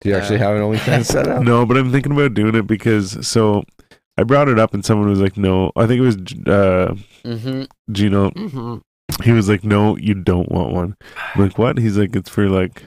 Do 0.00 0.10
you 0.10 0.16
actually 0.16 0.38
have 0.38 0.54
an 0.54 0.62
OnlyFans 0.62 1.06
set 1.06 1.26
up? 1.26 1.42
No, 1.42 1.66
but 1.66 1.76
I'm 1.76 1.90
thinking 1.90 2.12
about 2.12 2.34
doing 2.34 2.54
it 2.54 2.66
because 2.66 3.26
so 3.26 3.64
I 4.16 4.24
brought 4.24 4.48
it 4.48 4.58
up 4.58 4.74
and 4.74 4.84
someone 4.84 5.08
was 5.08 5.20
like, 5.20 5.36
"No," 5.36 5.72
I 5.76 5.86
think 5.86 5.98
it 5.98 6.04
was 6.04 6.16
uh, 6.16 6.94
mm-hmm. 7.24 7.64
Gino. 7.92 8.30
Mm-hmm. 8.30 9.22
He 9.22 9.32
was 9.32 9.48
like, 9.48 9.64
"No, 9.64 9.96
you 9.96 10.14
don't 10.14 10.50
want 10.50 10.72
one." 10.72 10.96
I'm 11.34 11.42
like, 11.42 11.58
"What?" 11.58 11.78
He's 11.78 11.96
like, 11.96 12.14
"It's 12.14 12.28
for 12.28 12.48
like 12.48 12.84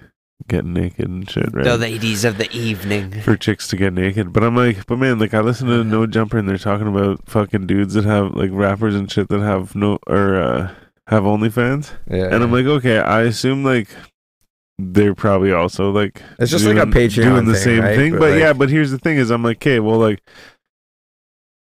getting 0.47 0.73
naked 0.73 1.07
and 1.07 1.29
shit, 1.29 1.53
right?" 1.53 1.63
The 1.63 1.77
ladies 1.77 2.25
of 2.25 2.37
the 2.37 2.51
evening. 2.51 3.11
for 3.21 3.35
chicks 3.37 3.67
to 3.69 3.77
get 3.77 3.93
naked. 3.93 4.33
But 4.33 4.43
I'm 4.43 4.55
like, 4.55 4.85
but 4.87 4.97
man, 4.97 5.19
like 5.19 5.33
I 5.33 5.39
listen 5.39 5.67
to 5.67 5.83
No 5.83 6.05
Jumper 6.05 6.37
and 6.37 6.49
they're 6.49 6.57
talking 6.57 6.87
about 6.87 7.29
fucking 7.29 7.65
dudes 7.65 7.93
that 7.93 8.05
have 8.05 8.35
like 8.35 8.51
rappers 8.51 8.95
and 8.95 9.09
shit 9.11 9.29
that 9.29 9.39
have 9.39 9.75
no 9.75 9.99
or 10.07 10.35
uh 10.35 10.73
have 11.07 11.23
OnlyFans. 11.23 11.91
Yeah. 12.09 12.33
And 12.33 12.43
I'm 12.43 12.51
like, 12.51 12.65
okay, 12.65 12.99
I 12.99 13.21
assume 13.21 13.63
like 13.63 13.89
they're 14.93 15.15
probably 15.15 15.51
also 15.51 15.91
like 15.91 16.21
It's 16.39 16.51
just 16.51 16.65
like 16.65 16.77
a 16.77 16.85
Patreon 16.85 17.23
doing 17.23 17.45
the 17.45 17.53
thing, 17.53 17.63
same 17.63 17.81
right? 17.81 17.95
thing. 17.95 18.11
But, 18.13 18.19
But, 18.19 18.31
like- 18.31 18.39
yeah, 18.39 18.53
but 18.53 18.69
here's 18.69 18.91
the 18.91 18.97
thing: 18.99 19.17
is 19.17 19.29
I'm 19.31 19.43
like, 19.43 19.57
okay, 19.57 19.79
well, 19.79 19.97
like 19.99 20.21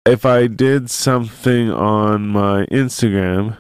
if 0.05 0.24
I 0.24 0.47
did 0.47 0.90
something 0.90 1.70
on 1.70 2.28
my 2.28 2.64
Instagram, 2.66 3.59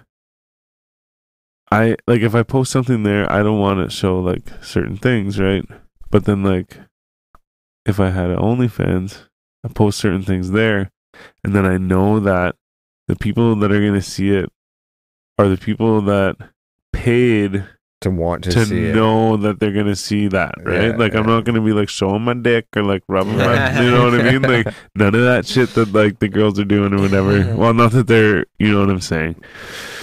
I 1.72 1.96
like 2.06 2.20
if 2.20 2.34
I 2.34 2.42
post 2.42 2.70
something 2.72 3.02
there, 3.02 3.30
I 3.30 3.42
don't 3.42 3.58
want 3.58 3.84
to 3.88 3.94
show 3.94 4.20
like 4.20 4.48
certain 4.62 4.96
things, 4.96 5.40
right? 5.40 5.64
But 6.10 6.24
then 6.24 6.42
like 6.44 6.78
if 7.84 7.98
I 8.00 8.10
had 8.10 8.30
an 8.30 8.38
OnlyFans, 8.38 9.24
I 9.64 9.68
post 9.68 9.98
certain 9.98 10.22
things 10.22 10.50
there, 10.52 10.90
and 11.42 11.54
then 11.54 11.64
I 11.66 11.78
know 11.78 12.20
that 12.20 12.54
the 13.08 13.16
people 13.16 13.56
that 13.56 13.72
are 13.72 13.80
gonna 13.84 14.02
see 14.02 14.30
it 14.30 14.48
are 15.38 15.48
the 15.48 15.56
people 15.56 16.00
that 16.02 16.36
paid 16.92 17.64
to 18.02 18.10
want 18.10 18.44
to, 18.44 18.50
to, 18.50 18.66
see 18.66 18.86
it. 18.88 18.94
know 18.94 19.38
that 19.38 19.58
they're 19.58 19.72
gonna 19.72 19.96
see 19.96 20.28
that, 20.28 20.54
right? 20.62 20.90
Yeah, 20.90 20.96
like 20.96 21.14
I'm 21.14 21.26
not 21.26 21.44
gonna 21.44 21.62
be 21.62 21.72
like 21.72 21.88
showing 21.88 22.22
my 22.22 22.34
dick 22.34 22.66
or 22.76 22.82
like 22.82 23.02
rubbing 23.08 23.38
my, 23.38 23.80
you 23.82 23.90
know 23.90 24.04
what 24.04 24.20
I 24.20 24.32
mean? 24.32 24.42
Like 24.42 24.74
none 24.94 25.14
of 25.14 25.22
that 25.22 25.46
shit 25.46 25.70
that 25.70 25.92
like 25.92 26.18
the 26.18 26.28
girls 26.28 26.58
are 26.58 26.64
doing 26.64 26.92
or 26.92 27.00
whatever. 27.00 27.36
Well, 27.56 27.72
not 27.72 27.92
that 27.92 28.06
they're, 28.06 28.44
you 28.58 28.70
know 28.70 28.80
what 28.80 28.90
I'm 28.90 29.00
saying. 29.00 29.36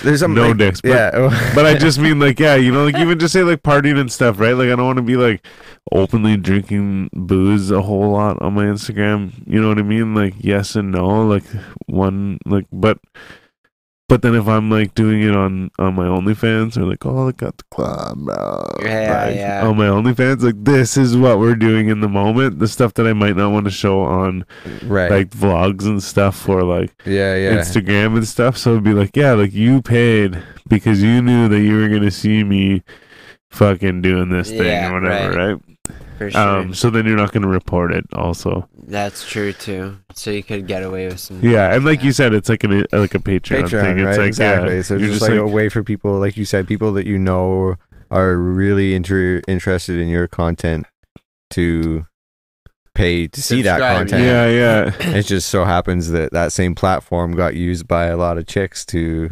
There's 0.02 0.22
some 0.22 0.34
no 0.34 0.50
like, 0.50 0.58
dicks, 0.58 0.82
but- 0.82 0.90
yeah, 0.90 1.52
But 1.56 1.68
I 1.68 1.78
just 1.78 2.00
mean 2.00 2.20
like, 2.20 2.40
yeah, 2.40 2.56
you 2.56 2.72
know, 2.72 2.86
like 2.86 2.98
even 2.98 3.20
just 3.20 3.32
say 3.32 3.44
like 3.44 3.62
partying 3.62 4.00
and 4.00 4.12
stuff, 4.12 4.40
right? 4.40 4.54
Like 4.54 4.70
I 4.70 4.76
don't 4.76 4.86
want 4.86 4.98
to 4.98 5.04
be 5.04 5.16
like 5.16 5.46
openly 5.92 6.36
drinking 6.36 7.12
booze 7.14 7.70
a 7.70 7.82
whole 7.82 8.12
lot 8.12 8.42
on 8.42 8.56
my 8.56 8.66
Instagram. 8.66 9.34
You 9.46 9.62
know 9.62 9.68
what 9.70 9.78
I 9.78 9.84
mean? 9.84 10.16
Like 10.16 10.34
yes 10.40 10.76
and 10.76 10.92
no, 10.92 11.24
like 11.26 11.46
one, 11.86 12.40
like 12.46 12.66
but. 12.72 12.98
But 14.14 14.22
then 14.22 14.36
if 14.36 14.48
I'm 14.48 14.70
like 14.70 14.94
doing 14.94 15.24
it 15.24 15.36
on 15.36 15.72
on 15.80 15.96
my 15.96 16.06
OnlyFans 16.06 16.78
or 16.78 16.86
like 16.86 17.04
oh 17.04 17.30
I 17.30 17.32
got 17.32 17.58
the 17.58 17.64
club 17.72 18.20
bro, 18.20 18.64
Yeah, 18.84 19.26
like, 19.26 19.36
yeah. 19.36 19.68
on 19.68 19.76
my 19.76 19.88
OnlyFans 19.88 20.44
like 20.44 20.64
this 20.64 20.98
is 20.98 21.18
what 21.18 21.40
we're 21.40 21.56
doing 21.56 21.90
in 21.90 22.00
the 22.02 22.08
moment 22.08 22.60
the 22.60 22.68
stuff 22.68 22.94
that 22.94 23.08
I 23.08 23.14
might 23.14 23.36
not 23.36 23.52
want 23.52 23.66
to 23.66 23.72
show 23.72 24.02
on 24.02 24.46
right. 24.84 25.10
like 25.10 25.32
vlogs 25.32 25.86
and 25.86 26.04
stuff 26.04 26.38
for 26.38 26.62
like 26.62 26.92
yeah, 27.08 27.36
yeah. 27.36 27.58
Instagram 27.58 28.16
and 28.16 28.28
stuff. 28.28 28.56
So 28.56 28.74
it'd 28.74 28.84
be 28.84 28.94
like, 28.94 29.18
yeah, 29.18 29.34
like 29.34 29.52
you 29.52 29.82
paid 29.82 30.40
because 30.68 31.02
you 31.02 31.20
knew 31.20 31.50
that 31.50 31.62
you 31.62 31.76
were 31.76 31.90
gonna 31.90 32.12
see 32.12 32.44
me 32.44 32.84
fucking 33.54 34.02
doing 34.02 34.30
this 34.30 34.50
thing 34.50 34.66
Yeah, 34.66 34.92
or 34.92 35.02
whatever, 35.02 35.38
right? 35.38 35.62
for 36.18 36.32
sure. 36.32 36.42
Um, 36.42 36.74
so 36.74 36.90
then 36.90 37.06
you're 37.06 37.18
not 37.18 37.32
gonna 37.32 37.48
report 37.48 37.94
it, 37.94 38.06
also. 38.14 38.68
That's 38.88 39.28
true 39.28 39.54
too. 39.54 39.98
So 40.14 40.32
you 40.32 40.44
could 40.44 40.68
get 40.68 40.84
away 40.84 41.08
with 41.08 41.20
some. 41.20 41.40
Yeah, 41.42 41.74
and 41.74 41.86
like 41.86 42.04
you 42.04 42.12
said, 42.12 42.34
it's 42.34 42.50
like 42.50 42.64
an 42.64 42.86
like 42.92 43.16
a 43.16 43.20
Patreon, 43.20 43.64
Patreon, 43.64 43.82
thing. 43.82 44.00
It's 44.00 44.06
right? 44.06 44.18
like 44.18 44.28
exactly. 44.28 44.76
yeah, 44.78 44.82
so 44.82 44.98
you're 44.98 45.10
just 45.10 45.22
like, 45.22 45.32
a 45.32 45.48
way 45.48 45.70
for 45.70 45.84
people, 45.84 46.20
like 46.20 46.38
you 46.38 46.46
said, 46.46 46.68
people 46.68 46.94
that 46.94 47.06
you 47.06 47.18
know 47.18 47.76
are 48.12 48.38
really 48.38 48.94
inter- 48.94 49.42
interested 49.48 50.00
in 50.00 50.08
your 50.08 50.28
content 50.28 50.86
to 51.52 52.06
pay 52.96 53.28
to 53.28 53.42
see 53.42 53.62
that 53.64 53.80
content. 53.80 54.24
yeah, 54.24 54.48
yeah. 54.48 55.16
It 55.16 55.24
just 55.24 55.50
so 55.50 55.66
happens 55.66 56.10
that 56.10 56.32
that 56.32 56.52
same 56.52 56.76
platform 56.76 57.36
got 57.36 57.56
used 57.56 57.88
by 57.88 58.06
a 58.06 58.18
lot 58.18 58.38
of 58.38 58.46
chicks 58.46 58.86
to 58.88 59.32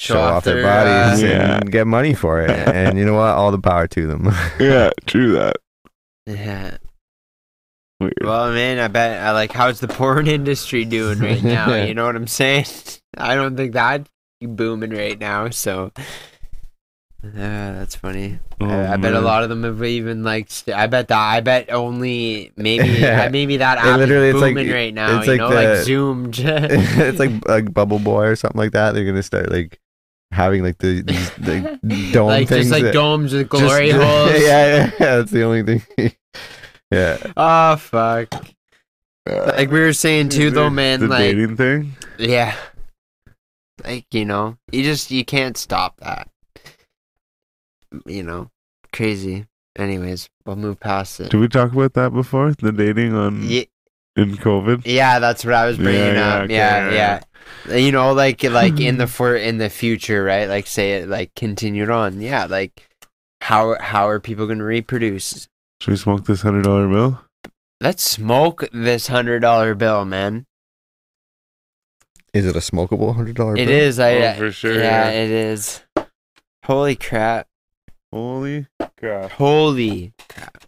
show, 0.00 0.20
off 0.20 0.44
their, 0.44 0.62
bodies 0.62 1.22
uh, 1.22 1.26
and 1.26 1.64
Yeah. 1.64 1.70
get 1.70 1.86
money 1.86 2.14
for 2.14 2.40
it. 2.40 2.50
and 2.74 2.98
you 2.98 3.04
know 3.04 3.14
what? 3.14 3.34
All 3.34 3.50
the 3.52 3.58
power 3.60 3.86
to 3.88 4.06
them. 4.06 4.28
yeah, 4.60 4.90
true 5.06 5.32
that. 5.32 5.56
Yeah. 6.26 6.76
Weird. 8.00 8.14
Well, 8.22 8.50
man, 8.52 8.78
I 8.78 8.88
bet. 8.88 9.20
I 9.20 9.32
like. 9.32 9.52
How's 9.52 9.80
the 9.80 9.88
porn 9.88 10.26
industry 10.26 10.84
doing 10.86 11.18
right 11.18 11.42
now? 11.42 11.74
you 11.84 11.92
know 11.94 12.06
what 12.06 12.16
I'm 12.16 12.26
saying? 12.26 12.64
I 13.16 13.34
don't 13.34 13.56
think 13.56 13.74
that 13.74 14.08
booming 14.40 14.90
right 14.90 15.18
now. 15.18 15.50
So. 15.50 15.92
Yeah, 17.22 17.72
that's 17.72 17.96
funny. 17.96 18.38
Oh, 18.62 18.66
I, 18.66 18.94
I 18.94 18.96
bet 18.96 19.12
a 19.12 19.20
lot 19.20 19.42
of 19.42 19.50
them 19.50 19.64
have 19.64 19.82
even 19.84 20.24
like. 20.24 20.50
St- 20.50 20.74
I 20.74 20.86
bet 20.86 21.08
that. 21.08 21.18
I 21.18 21.40
bet 21.42 21.70
only 21.70 22.50
maybe 22.56 23.04
uh, 23.04 23.28
maybe 23.28 23.58
that 23.58 23.76
It 23.76 23.84
app 23.84 23.98
literally- 23.98 24.28
is 24.28 24.34
it's 24.36 24.40
like- 24.42 24.56
right 24.74 24.94
now. 24.94 25.18
it's 25.18 25.26
you 25.26 25.32
like 25.32 25.40
know, 25.40 25.50
the- 25.50 25.54
like 25.74 25.84
Zoom. 25.84 26.30
it's 26.34 27.18
like 27.18 27.46
like 27.46 27.74
Bubble 27.74 27.98
Boy 27.98 28.24
or 28.28 28.36
something 28.36 28.58
like 28.58 28.72
that. 28.72 28.94
They're 28.94 29.04
gonna 29.04 29.22
start 29.22 29.50
like 29.50 29.78
having 30.32 30.62
like 30.62 30.78
the 30.78 31.02
these 31.02 31.38
like 31.38 31.80
dome 32.12 32.26
like 32.28 32.48
things 32.48 32.66
just 32.66 32.70
like 32.70 32.84
that- 32.84 32.92
domes 32.94 33.32
with 33.32 33.48
glory 33.48 33.88
yeah, 33.90 33.96
holes. 33.96 34.32
Yeah, 34.32 34.38
yeah, 34.40 34.90
yeah. 35.00 35.16
That's 35.16 35.30
the 35.30 35.42
only 35.42 35.62
thing. 35.62 35.82
yeah. 36.90 37.32
Oh 37.36 37.76
fuck. 37.76 38.32
Uh, 39.28 39.52
like 39.56 39.70
we 39.70 39.80
were 39.80 39.92
saying 39.92 40.28
too, 40.30 40.50
though, 40.50 40.70
man. 40.70 41.00
the 41.00 41.08
like 41.08 41.18
dating 41.20 41.56
thing. 41.56 41.92
Yeah. 42.18 42.54
Like, 43.84 44.06
you 44.12 44.24
know, 44.24 44.56
you 44.72 44.82
just 44.82 45.10
you 45.10 45.24
can't 45.24 45.56
stop 45.56 45.96
that. 46.00 46.28
You 48.06 48.22
know, 48.22 48.50
crazy. 48.92 49.46
Anyways, 49.76 50.28
we'll 50.44 50.56
move 50.56 50.80
past 50.80 51.20
it. 51.20 51.30
Did 51.30 51.38
we 51.40 51.48
talk 51.48 51.72
about 51.72 51.94
that 51.94 52.12
before? 52.12 52.52
The 52.52 52.72
dating 52.72 53.14
on 53.14 53.42
Yeah, 53.42 53.62
in 54.16 54.36
COVID. 54.36 54.82
yeah, 54.84 55.18
that's 55.18 55.44
what 55.44 55.54
I 55.54 55.66
was 55.66 55.76
bringing 55.78 56.00
Yeah, 56.00 56.12
yeah, 56.12 56.34
up. 56.34 56.42
okay, 56.44 56.54
yeah, 56.54 56.88
yeah, 56.90 56.92
yeah. 56.94 57.20
You 57.68 57.92
know, 57.92 58.12
like 58.12 58.42
like 58.42 58.80
in 58.80 58.98
the 58.98 59.04
mm-hmm. 59.04 59.10
for 59.10 59.36
in 59.36 59.58
the 59.58 59.70
future, 59.70 60.24
right? 60.24 60.48
Like 60.48 60.66
say 60.66 60.94
it 60.94 61.08
like 61.08 61.34
continued 61.34 61.90
on. 61.90 62.20
Yeah, 62.20 62.46
like 62.46 62.88
how 63.40 63.76
how 63.80 64.08
are 64.08 64.20
people 64.20 64.46
going 64.46 64.58
to 64.58 64.64
reproduce? 64.64 65.48
Should 65.80 65.90
we 65.90 65.96
smoke 65.96 66.24
this 66.24 66.42
hundred 66.42 66.64
dollar 66.64 66.88
bill? 66.88 67.20
Let's 67.80 68.02
smoke 68.02 68.64
this 68.72 69.08
hundred 69.08 69.40
dollar 69.40 69.74
bill, 69.74 70.04
man. 70.04 70.46
Is 72.32 72.46
it 72.46 72.56
a 72.56 72.60
smokable 72.60 73.14
hundred 73.14 73.36
dollar 73.36 73.54
bill 73.54 73.62
It 73.62 73.70
is. 73.70 73.98
I 73.98 74.14
Oh, 74.14 74.34
for 74.34 74.52
sure, 74.52 74.74
Yeah, 74.74 75.10
yeah. 75.10 75.10
it 75.10 75.30
is. 75.30 75.82
Holy 76.64 76.94
crap! 76.94 77.48
Holy 78.12 78.66
crap! 78.98 79.32
Holy 79.32 80.12
crap. 80.28 80.64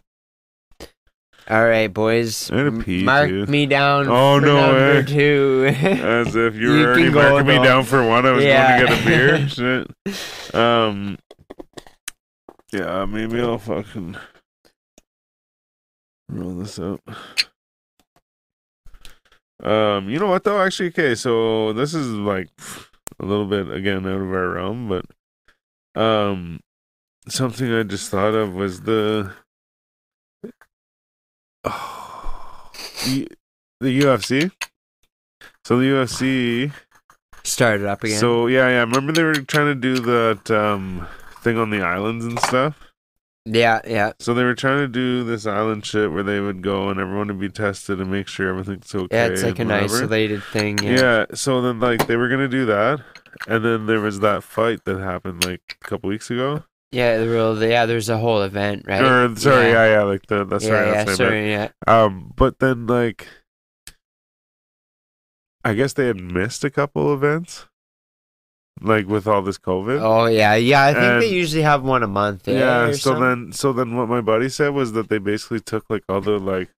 All 1.49 1.65
right, 1.65 1.87
boys. 1.93 2.49
I 2.51 2.57
had 2.57 2.65
a 2.65 2.67
M- 2.67 2.83
pee, 2.83 3.03
Mark 3.03 3.27
too. 3.29 3.45
me 3.47 3.65
down. 3.65 4.07
Oh, 4.07 4.39
for 4.39 4.45
no 4.45 4.61
number 4.61 4.93
way. 4.99 5.03
two. 5.05 5.65
As 5.81 6.35
if 6.35 6.55
you 6.55 6.73
You 6.73 6.79
were 6.79 6.85
already 6.87 7.03
can 7.03 7.13
marking 7.13 7.47
me 7.47 7.55
down 7.63 7.83
for 7.83 8.07
one. 8.07 8.25
I 8.25 8.31
was 8.31 8.43
Yeah. 8.45 8.79
going 8.85 8.89
to 8.89 8.95
get 8.95 9.01
a 9.01 9.05
beer. 9.05 9.47
Shit. 10.07 10.55
Um. 10.55 11.17
Yeah, 12.71 13.05
maybe 13.05 13.39
I'll 13.41 13.59
fucking 13.59 14.15
roll 16.29 16.51
this 16.55 16.79
up. 16.79 17.01
Um, 19.61 20.09
you 20.09 20.19
know 20.19 20.27
what 20.27 20.43
though? 20.43 20.61
Actually, 20.61 20.89
okay. 20.89 21.13
So 21.15 21.73
this 21.73 21.93
is 21.93 22.07
like 22.09 22.49
a 23.19 23.25
little 23.25 23.45
bit 23.45 23.69
again 23.71 24.05
out 24.07 24.21
of 24.21 24.31
our 24.33 24.49
realm, 24.49 24.89
but 24.89 26.01
um, 26.01 26.61
something 27.27 27.71
I 27.71 27.83
just 27.83 28.09
thought 28.09 28.33
of 28.33 28.53
was 28.55 28.81
the 28.81 29.31
the, 31.63 33.27
the 33.79 34.01
UFC. 34.01 34.51
So 35.65 35.77
the 35.79 35.85
UFC. 35.85 36.71
started 37.43 37.85
up 37.85 38.03
again. 38.03 38.19
So 38.19 38.47
yeah, 38.47 38.67
yeah. 38.69 38.79
Remember 38.81 39.11
they 39.11 39.23
were 39.23 39.33
trying 39.35 39.67
to 39.67 39.75
do 39.75 39.99
that 39.99 40.51
um 40.51 41.07
thing 41.41 41.57
on 41.57 41.69
the 41.69 41.81
islands 41.81 42.25
and 42.25 42.39
stuff. 42.39 42.77
yeah, 43.45 43.81
yeah, 43.85 44.13
So 44.21 44.33
they 44.33 44.45
were 44.45 44.55
trying 44.55 44.79
to 44.79 44.87
do 44.87 45.25
this 45.25 45.45
island 45.45 45.85
shit 45.85 46.09
where 46.13 46.23
they 46.23 46.39
would 46.39 46.61
go 46.61 46.87
and 46.89 46.97
everyone 46.99 47.27
would 47.27 47.39
be 47.39 47.49
tested 47.49 47.99
and 47.99 48.09
make 48.09 48.29
sure 48.29 48.47
everything's 48.47 48.93
okay. 48.95 49.07
yeah. 49.15 49.25
It's 49.27 49.43
like 49.43 49.59
an 49.59 49.67
whatever. 49.67 49.95
isolated 49.95 50.41
thing. 50.43 50.77
Yeah. 50.79 50.91
Yeah. 50.99 51.25
So 51.33 51.61
then 51.61 51.79
like 51.81 52.07
they 52.07 52.15
were 52.15 52.29
gonna 52.29 52.47
do 52.47 52.65
that, 52.67 53.01
and 53.47 53.63
then 53.65 53.85
there 53.87 53.99
was 53.99 54.19
that 54.21 54.43
fight 54.43 54.85
that 54.85 54.99
happened 54.99 55.43
like 55.43 55.77
a 55.81 55.85
couple 55.87 56.09
weeks 56.09 56.29
ago. 56.31 56.63
Yeah, 56.93 57.17
the 57.17 57.27
real. 57.27 57.61
Yeah, 57.63 57.85
there's 57.87 58.09
a 58.09 58.17
whole 58.17 58.41
event, 58.43 58.85
right? 58.87 59.01
Or 59.01 59.35
sorry, 59.35 59.67
yeah, 59.71 59.85
yeah, 59.85 59.91
yeah, 59.97 60.03
like 60.03 60.25
the 60.27 60.45
that's 60.45 60.65
yeah, 60.65 60.71
right. 60.73 60.87
yeah, 60.87 61.03
that's 61.03 61.17
sorry, 61.17 61.49
yeah. 61.51 61.69
Um, 61.87 62.31
but 62.37 62.59
then 62.59 62.85
like, 62.87 63.27
I 65.63 65.73
guess 65.73 65.93
they 65.93 66.07
had 66.07 66.17
missed 66.21 66.63
a 66.63 66.69
couple 66.69 67.13
events, 67.13 67.65
like 68.81 69.07
with 69.07 69.27
all 69.27 69.41
this 69.41 69.57
COVID. 69.57 69.99
Oh 70.01 70.25
yeah, 70.25 70.55
yeah. 70.55 70.83
I 70.85 70.93
think 70.93 71.03
And- 71.05 71.21
they 71.21 71.29
usually 71.29 71.63
have 71.63 71.83
one 71.83 72.03
a 72.03 72.07
month. 72.07 72.47
eh, 72.47 72.59
yeah. 72.59 72.87
So 72.91 72.97
something. 73.11 73.23
then, 73.23 73.51
so 73.53 73.73
then, 73.73 73.95
what 73.95 74.09
my 74.09 74.21
buddy 74.21 74.49
said 74.49 74.69
was 74.73 74.91
that 74.93 75.09
they 75.09 75.17
basically 75.19 75.61
took 75.61 75.89
like 75.89 76.03
all 76.09 76.21
the 76.21 76.37
like 76.37 76.69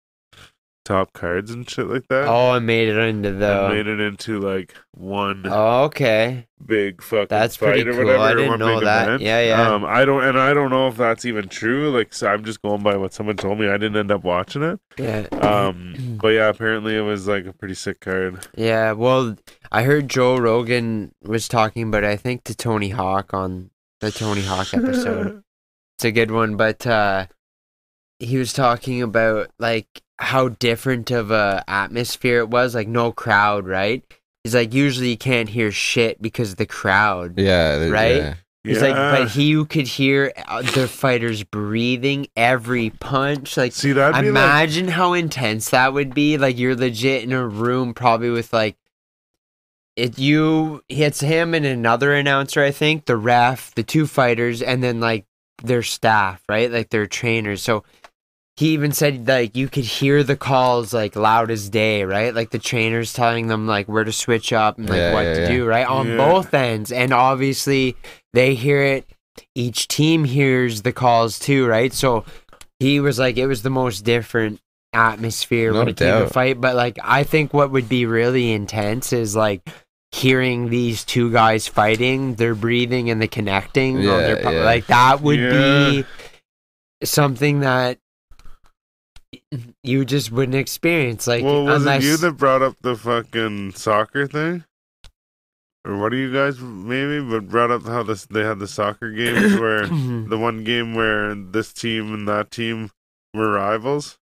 top 0.86 1.12
cards 1.12 1.50
and 1.50 1.68
shit 1.68 1.86
like 1.88 2.06
that. 2.08 2.26
Oh, 2.28 2.52
I 2.52 2.58
made 2.60 2.88
it 2.88 2.96
into 2.96 3.28
and 3.28 3.44
I 3.44 3.68
made 3.74 3.86
it 3.86 4.00
into 4.00 4.38
like 4.40 4.74
one 4.92 5.44
Oh, 5.46 5.84
okay. 5.84 6.46
big 6.64 7.02
fucking 7.02 7.26
That's 7.28 7.56
pretty 7.56 7.84
cool. 7.84 7.96
whatever. 8.04 8.18
I 8.22 8.34
didn't 8.34 8.58
know 8.60 8.80
that. 8.80 9.08
event. 9.08 9.22
Yeah, 9.22 9.40
yeah. 9.40 9.68
Um, 9.70 9.84
I 9.84 10.04
don't, 10.04 10.24
and 10.24 10.38
I 10.38 10.54
don't 10.54 10.70
know 10.70 10.88
if 10.88 10.96
that's 10.96 11.24
even 11.24 11.48
true. 11.48 11.90
Like, 11.90 12.14
so 12.14 12.28
I'm 12.28 12.44
just 12.44 12.62
going 12.62 12.82
by 12.82 12.96
what 12.96 13.12
someone 13.12 13.36
told 13.36 13.58
me. 13.58 13.68
I 13.68 13.72
didn't 13.76 13.96
end 13.96 14.10
up 14.10 14.24
watching 14.24 14.62
it. 14.62 14.80
Yeah. 14.96 15.26
Um, 15.32 16.18
but 16.22 16.28
yeah, 16.28 16.48
apparently 16.48 16.96
it 16.96 17.02
was 17.02 17.26
like 17.28 17.44
a 17.46 17.52
pretty 17.52 17.74
sick 17.74 18.00
card. 18.00 18.46
Yeah, 18.56 18.92
well, 18.92 19.36
I 19.72 19.82
heard 19.82 20.08
Joe 20.08 20.38
Rogan 20.38 21.12
was 21.22 21.48
talking 21.48 21.82
about 21.88 22.04
I 22.04 22.16
think 22.16 22.44
to 22.44 22.54
Tony 22.54 22.90
Hawk 22.90 23.34
on 23.34 23.70
the 24.00 24.10
Tony 24.10 24.42
Hawk 24.42 24.72
episode. 24.72 25.42
It's 25.98 26.04
a 26.04 26.12
good 26.12 26.30
one, 26.30 26.56
but 26.58 26.86
uh 26.86 27.26
he 28.18 28.36
was 28.36 28.52
talking 28.52 29.00
about 29.02 29.50
like 29.58 30.02
how 30.18 30.48
different 30.48 31.10
of 31.10 31.30
a 31.30 31.64
atmosphere 31.68 32.38
it 32.38 32.48
was, 32.48 32.74
like 32.74 32.88
no 32.88 33.12
crowd, 33.12 33.66
right? 33.66 34.02
He's 34.44 34.54
like 34.54 34.72
usually 34.72 35.10
you 35.10 35.18
can't 35.18 35.48
hear 35.48 35.70
shit 35.70 36.22
because 36.22 36.52
of 36.52 36.56
the 36.56 36.66
crowd. 36.66 37.38
Yeah. 37.38 37.88
Right? 37.88 38.16
yeah. 38.16 38.34
He's 38.66 38.82
like, 38.82 38.96
but 38.96 39.28
he 39.28 39.64
could 39.64 39.86
hear 39.86 40.32
uh, 40.48 40.62
the 40.62 40.88
fighters 40.88 41.44
breathing 41.44 42.26
every 42.36 42.90
punch. 42.90 43.56
Like, 43.56 43.72
See, 43.72 43.92
that'd 43.92 44.20
be 44.20 44.28
like, 44.30 44.42
imagine 44.42 44.88
how 44.88 45.12
intense 45.12 45.70
that 45.70 45.92
would 45.92 46.14
be. 46.14 46.36
Like, 46.36 46.58
you're 46.58 46.74
legit 46.74 47.22
in 47.22 47.32
a 47.32 47.46
room, 47.46 47.94
probably 47.94 48.30
with 48.30 48.52
like, 48.52 48.76
it 49.94 50.18
you 50.18 50.82
hits 50.88 51.20
him 51.20 51.54
and 51.54 51.64
another 51.64 52.12
announcer, 52.12 52.62
I 52.62 52.70
think, 52.70 53.06
the 53.06 53.16
ref, 53.16 53.74
the 53.74 53.82
two 53.82 54.06
fighters, 54.06 54.60
and 54.62 54.82
then 54.82 55.00
like 55.00 55.26
their 55.62 55.82
staff, 55.82 56.42
right? 56.48 56.70
Like 56.70 56.90
their 56.90 57.06
trainers. 57.06 57.62
So 57.62 57.84
he 58.56 58.70
even 58.70 58.92
said 58.92 59.28
like 59.28 59.54
you 59.54 59.68
could 59.68 59.84
hear 59.84 60.22
the 60.22 60.36
calls 60.36 60.94
like 60.94 61.14
loud 61.14 61.50
as 61.50 61.68
day, 61.68 62.04
right? 62.04 62.34
Like 62.34 62.50
the 62.50 62.58
trainers 62.58 63.12
telling 63.12 63.48
them 63.48 63.66
like 63.66 63.86
where 63.86 64.04
to 64.04 64.12
switch 64.12 64.52
up 64.52 64.78
and 64.78 64.88
like 64.88 64.96
Yeah, 64.98 65.12
what 65.12 65.24
yeah, 65.24 65.34
to 65.34 65.40
yeah. 65.42 65.48
do, 65.48 65.66
right? 65.66 65.86
On 65.86 66.06
Yeah. 66.08 66.16
both 66.16 66.54
ends. 66.54 66.90
And 66.90 67.12
obviously 67.12 67.96
they 68.32 68.54
hear 68.54 68.82
it. 68.82 69.06
Each 69.54 69.86
team 69.88 70.24
hears 70.24 70.82
the 70.82 70.92
calls 70.92 71.38
too, 71.38 71.66
right? 71.66 71.92
So 71.92 72.24
he 72.80 72.98
was 73.00 73.18
like 73.18 73.36
it 73.36 73.46
was 73.46 73.62
the 73.62 73.68
most 73.70 74.04
different 74.04 74.60
atmosphere 74.94 75.72
No 75.72 75.80
when 75.80 75.88
it 75.88 75.96
came 75.98 76.24
to 76.24 76.28
fight. 76.28 76.58
But 76.58 76.74
like 76.76 76.98
I 77.02 77.24
think 77.24 77.52
what 77.52 77.70
would 77.70 77.88
be 77.90 78.06
really 78.06 78.52
intense 78.52 79.12
is 79.12 79.36
like 79.36 79.68
hearing 80.12 80.70
these 80.70 81.04
two 81.04 81.30
guys 81.30 81.68
fighting, 81.68 82.36
their 82.36 82.54
breathing 82.54 83.10
and 83.10 83.20
the 83.20 83.28
connecting 83.28 83.98
on 83.98 84.04
their 84.22 84.40
Yeah, 84.42 84.50
yeah. 84.50 84.64
like 84.64 84.86
that 84.86 85.20
would 85.20 85.38
Yeah. 85.40 85.50
be 85.50 86.04
something 87.04 87.60
that 87.60 87.98
you 89.82 90.04
just 90.04 90.30
wouldn't 90.32 90.56
experience. 90.56 91.26
Like 91.26 91.44
well, 91.44 91.64
was 91.64 91.82
unless 91.82 92.02
it 92.02 92.06
you 92.06 92.16
that 92.18 92.32
brought 92.32 92.62
up 92.62 92.76
the 92.82 92.96
fucking 92.96 93.72
soccer 93.72 94.26
thing? 94.26 94.64
Or 95.84 95.96
what 95.98 96.08
do 96.10 96.16
you 96.16 96.32
guys 96.32 96.58
maybe? 96.60 97.20
But 97.20 97.48
brought 97.48 97.70
up 97.70 97.86
how 97.86 98.02
this 98.02 98.26
they 98.26 98.42
had 98.42 98.58
the 98.58 98.66
soccer 98.66 99.10
games 99.12 99.54
where 99.60 99.86
the 99.86 100.36
one 100.38 100.64
game 100.64 100.94
where 100.94 101.34
this 101.34 101.72
team 101.72 102.12
and 102.12 102.26
that 102.28 102.50
team 102.50 102.90
were 103.32 103.52
rivals, 103.52 104.18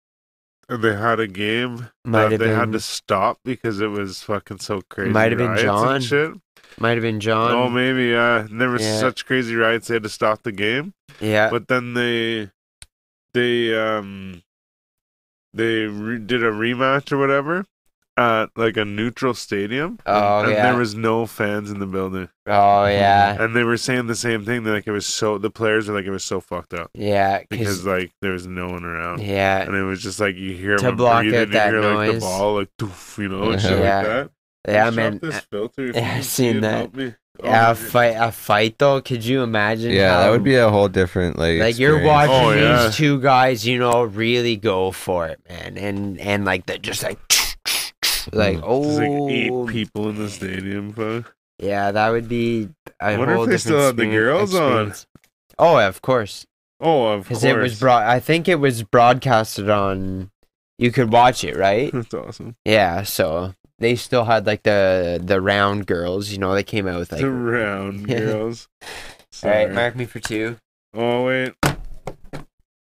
and 0.69 0.81
they 0.81 0.95
had 0.95 1.19
a 1.19 1.27
game 1.27 1.89
might 2.05 2.29
that 2.29 2.37
they 2.39 2.47
been 2.47 2.55
had 2.55 2.71
to 2.71 2.79
stop 2.79 3.39
because 3.43 3.81
it 3.81 3.87
was 3.87 4.21
fucking 4.23 4.59
so 4.59 4.81
crazy. 4.89 5.11
Might 5.11 5.31
have 5.33 5.37
been 5.39 5.57
John. 5.57 5.99
Shit. 5.99 6.31
might 6.79 6.91
have 6.91 7.01
been 7.01 7.19
John. 7.19 7.51
oh, 7.51 7.69
maybe 7.69 8.05
yeah. 8.05 8.39
And 8.45 8.61
there 8.61 8.69
was 8.69 8.81
Yeah. 8.83 8.99
such 8.99 9.25
crazy 9.25 9.55
riots 9.55 9.89
they 9.89 9.95
had 9.95 10.03
to 10.03 10.09
stop 10.09 10.43
the 10.43 10.53
game. 10.53 10.93
yeah. 11.19 11.49
But 11.49 11.67
then 11.67 11.93
they 11.93 12.51
they 13.33 13.77
um 13.77 14.43
they 15.53 15.83
re- 15.85 16.19
did 16.19 16.43
a 16.43 16.51
rematch 16.51 17.11
or 17.11 17.17
whatever 17.17 17.65
at 18.17 18.47
like 18.57 18.75
a 18.75 18.83
neutral 18.83 19.33
stadium. 19.33 19.97
Oh, 20.05 20.41
and 20.41 20.51
yeah. 20.51 20.63
there 20.63 20.77
was 20.77 20.93
no 20.93 21.25
fans 21.25 21.71
in 21.71 21.79
the 21.79 21.85
building, 21.85 22.27
oh 22.47 22.85
yeah. 22.85 23.41
and 23.41 23.55
they 23.55 23.63
were 23.63 23.77
saying 23.77 24.07
the 24.07 24.15
same 24.15 24.43
thing. 24.43 24.63
That 24.63 24.71
like 24.71 24.87
it 24.87 24.91
was 24.91 25.05
so 25.05 25.37
the 25.37 25.49
players 25.49 25.87
were 25.87 25.95
like 25.95 26.05
it 26.05 26.11
was 26.11 26.23
so 26.25 26.41
fucked 26.41 26.73
up 26.73 26.91
Yeah. 26.93 27.43
because 27.49 27.85
like 27.85 28.11
there 28.21 28.33
was 28.33 28.45
no 28.45 28.67
one 28.69 28.83
around. 28.83 29.21
yeah. 29.21 29.61
And 29.61 29.73
it 29.75 29.83
was 29.83 30.03
just 30.03 30.19
like 30.19 30.35
you 30.35 30.53
hear 30.53 30.75
To 30.77 30.91
block 30.91 31.21
breathing, 31.21 31.39
out 31.39 31.47
you 31.47 31.53
that 31.53 31.69
hear 31.71 31.81
like 31.93 32.07
the 32.07 32.13
noise. 32.13 32.21
ball 32.21 32.55
like 32.55 32.69
doof, 32.77 33.17
you 33.17 33.29
know, 33.29 33.51
and 33.51 33.61
shit 33.61 33.79
Yeah. 33.79 33.97
like 33.97 34.05
that. 34.07 34.29
Yeah, 34.67 34.85
Shut 34.85 34.93
man. 34.95 35.19
This 35.21 35.39
filter, 35.39 35.91
yeah, 35.91 36.15
I've 36.17 36.25
seen 36.25 36.59
that. 36.61 36.91
Help. 37.43 37.53
Oh, 37.53 37.57
Yeah, 37.57 37.71
a 37.71 37.75
fight. 37.75 38.15
A 38.17 38.31
fight 38.31 38.77
though. 38.77 39.01
Could 39.01 39.23
you 39.25 39.41
imagine? 39.43 39.91
Yeah, 39.91 40.19
that 40.19 40.29
would 40.29 40.43
be 40.43 40.55
a 40.55 40.69
whole 40.69 40.87
different 40.87 41.37
like. 41.37 41.59
like 41.59 41.79
you're 41.79 42.03
watching 42.03 42.33
Oh, 42.35 42.51
yeah. 42.51 42.85
these 42.87 42.95
two 42.95 43.19
guys, 43.21 43.65
you 43.65 43.77
know, 43.79 44.03
really 44.03 44.55
go 44.55 44.91
for 44.91 45.27
it, 45.27 45.39
man, 45.49 45.77
and 45.77 46.19
and 46.19 46.45
like 46.45 46.65
they're 46.65 46.77
just 46.77 47.03
like, 47.03 47.19
like 48.33 48.57
Mm. 48.57 48.63
oh, 48.63 48.83
There's 48.83 48.97
like 48.99 49.31
eight 49.31 49.67
people 49.67 50.09
in 50.09 50.15
the 50.15 50.29
stadium. 50.29 50.93
Fuck. 50.93 51.33
yeah, 51.59 51.91
that 51.91 52.09
would 52.09 52.27
be 52.29 52.69
a 52.99 53.17
Wonder 53.17 53.31
if 53.33 53.37
whole 53.37 53.45
they 53.45 53.51
different 53.53 53.61
still 53.61 53.79
have 53.81 53.95
the 53.95 54.03
experience- 54.03 54.51
girls 54.51 54.55
on. 54.55 54.93
Oh, 55.57 55.77
of 55.79 56.01
course, 56.01 56.45
Oh, 56.79 57.07
of 57.07 57.27
course. 57.27 57.27
because 57.27 57.43
it 57.43 57.57
was 57.57 57.79
broad. 57.79 58.03
I 58.03 58.19
think 58.19 58.47
it 58.47 58.55
was 58.55 58.83
broadcasted 58.83 59.69
on. 59.69 60.29
You 60.77 60.91
could 60.93 61.11
watch 61.11 61.43
it, 61.43 61.57
right? 61.57 61.91
That's 61.93 62.13
awesome. 62.13 62.55
yeah, 62.65 63.03
so 63.03 63.53
they 63.79 63.95
still 63.95 64.25
had 64.25 64.45
like 64.45 64.63
the 64.63 65.19
the 65.23 65.41
round 65.41 65.87
girls. 65.87 66.29
You 66.29 66.37
know, 66.37 66.53
they 66.53 66.63
came 66.63 66.87
out 66.87 66.99
with 66.99 67.11
like. 67.11 67.21
the 67.21 67.31
round 67.31 68.07
girls. 68.07 68.67
All 68.81 68.87
Sorry. 69.31 69.65
right, 69.65 69.73
mark 69.73 69.95
me 69.95 70.05
for 70.05 70.19
two. 70.19 70.57
Oh 70.93 71.25
wait, 71.25 71.53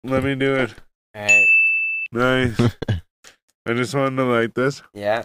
let 0.04 0.24
me 0.24 0.36
do 0.36 0.56
it. 0.56 0.74
All 1.16 1.22
right, 1.24 1.46
Nice. 2.12 2.60
I 3.66 3.74
just 3.74 3.94
wanted 3.94 4.16
to 4.18 4.24
like 4.24 4.54
this. 4.54 4.82
yeah. 4.94 5.24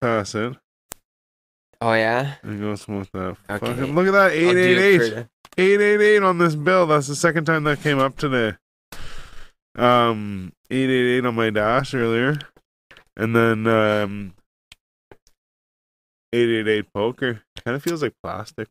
Pass 0.00 0.34
it 0.36 0.54
Oh 1.80 1.92
yeah. 1.92 2.34
and 2.42 2.60
go 2.60 2.74
smoke 2.76 3.08
that. 3.12 3.36
Okay. 3.50 3.66
Fucking 3.66 3.94
look 3.94 4.06
at 4.06 4.12
that 4.12 4.30
I'll 4.32 4.38
do 4.38 4.48
eight 4.50 4.56
eight 4.56 4.78
it 4.78 4.80
eight. 4.80 4.98
for 4.98 5.14
the- 5.14 5.28
888 5.60 6.22
on 6.22 6.38
this 6.38 6.54
bill. 6.54 6.86
That's 6.86 7.08
the 7.08 7.16
second 7.16 7.44
time 7.44 7.64
that 7.64 7.80
came 7.82 7.98
up 7.98 8.16
today. 8.16 8.56
Um, 9.76 10.52
888 10.70 11.26
on 11.26 11.34
my 11.34 11.50
dash 11.50 11.94
earlier. 11.94 12.38
And 13.18 13.34
then, 13.36 13.66
um, 13.66 14.34
888 16.32 16.92
poker. 16.94 17.42
Kind 17.64 17.74
of 17.74 17.82
feels 17.82 18.02
like 18.02 18.14
plastic. 18.22 18.68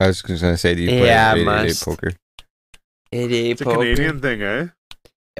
I 0.00 0.06
was 0.08 0.22
just 0.22 0.40
gonna 0.42 0.56
say, 0.56 0.74
do 0.74 0.82
you 0.82 0.88
play 0.88 1.06
Yeah, 1.06 1.32
888 1.34 1.68
must. 1.68 1.84
poker? 1.84 2.12
It 3.12 3.30
is 3.32 3.52
It's 3.52 3.60
a 3.60 3.64
poker. 3.64 3.76
Canadian 3.78 4.20
thing, 4.20 4.42
eh? 4.42 4.66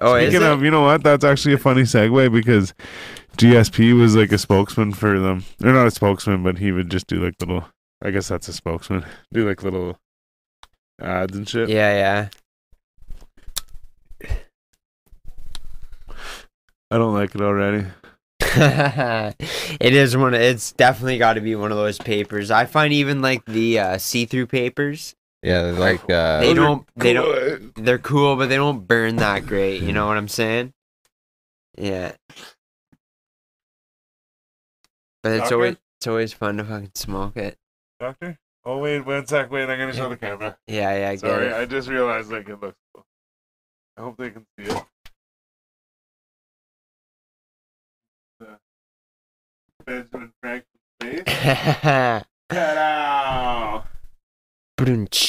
Oh, 0.00 0.14
is 0.14 0.28
Speaking 0.30 0.46
it? 0.46 0.50
of, 0.52 0.62
you 0.62 0.70
know 0.70 0.82
what? 0.82 1.02
That's 1.02 1.24
actually 1.24 1.55
a 1.55 1.59
funny 1.59 1.82
segue 1.82 2.32
because 2.32 2.72
GSP 3.36 3.98
was 3.98 4.14
like 4.16 4.30
a 4.32 4.38
spokesman 4.38 4.92
for 4.92 5.18
them. 5.18 5.44
They're 5.59 5.72
not 5.72 5.86
a 5.86 5.90
spokesman, 5.90 6.42
but 6.42 6.59
he 6.59 6.70
would 6.72 6.90
just 6.90 7.06
do 7.09 7.22
like 7.24 7.34
little, 7.40 7.64
I 8.02 8.10
guess 8.10 8.28
that's 8.28 8.48
a 8.48 8.52
spokesman. 8.52 9.05
Do 9.32 9.46
like 9.48 9.62
little 9.62 9.98
ads 11.00 11.36
and 11.36 11.48
shit. 11.48 11.68
Yeah, 11.68 12.28
yeah, 14.22 14.28
I 16.90 16.96
don't 16.96 17.14
like 17.14 17.34
it 17.34 17.40
already. 17.40 17.86
Yeah. 18.57 19.33
it 19.41 19.95
is 19.95 20.16
one. 20.16 20.35
Of, 20.35 20.41
it's 20.41 20.73
definitely 20.73 21.19
got 21.19 21.35
to 21.35 21.41
be 21.41 21.55
one 21.55 21.70
of 21.70 21.79
those 21.79 21.99
papers. 21.99 22.51
I 22.51 22.66
find 22.66 22.93
even 22.93 23.20
like 23.20 23.45
the 23.45 23.79
uh, 23.79 23.99
see-through 23.99 24.47
papers. 24.47 25.15
Yeah, 25.43 25.61
like 25.62 26.09
uh, 26.11 26.41
They 26.41 26.55
don't. 26.55 26.87
They 26.97 27.12
don't. 27.12 27.75
They're 27.77 27.99
cool, 27.99 28.37
but 28.37 28.49
they 28.49 28.57
don't 28.57 28.87
burn 28.87 29.16
that 29.16 29.47
great. 29.47 29.83
You 29.83 29.93
know 29.93 30.07
what 30.07 30.16
I'm 30.16 30.29
saying? 30.29 30.73
Yeah. 31.77 32.12
But 35.23 35.33
it's 35.33 35.41
Doctor? 35.43 35.55
always 35.55 35.77
it's 35.99 36.07
always 36.07 36.33
fun 36.33 36.57
to 36.59 36.65
fucking 36.65 36.93
smoke 36.95 37.37
it. 37.37 37.57
Doctor? 38.01 38.39
Oh 38.65 38.79
wait, 38.79 39.01
one 39.01 39.27
sec. 39.27 39.51
Wait, 39.51 39.69
I'm 39.69 39.79
gonna 39.79 39.93
show 39.93 40.09
the 40.09 40.16
camera. 40.16 40.57
Yeah, 40.66 40.97
yeah, 40.97 41.09
I 41.09 41.12
get 41.12 41.20
Sorry, 41.20 41.47
it. 41.47 41.55
I 41.55 41.65
just 41.66 41.89
realized 41.89 42.31
like 42.31 42.49
it 42.49 42.61
looks 42.61 42.77
cool. 42.95 43.05
I 43.97 44.03
hope 44.03 44.16
they 44.16 44.31
can 44.31 44.47
see 44.59 44.65
it. 44.70 44.85
Benjamin 49.89 50.32
Franklin's 50.43 50.66
face. 51.01 51.24
Ta-da! 52.51 53.82
Brunch. 54.77 55.24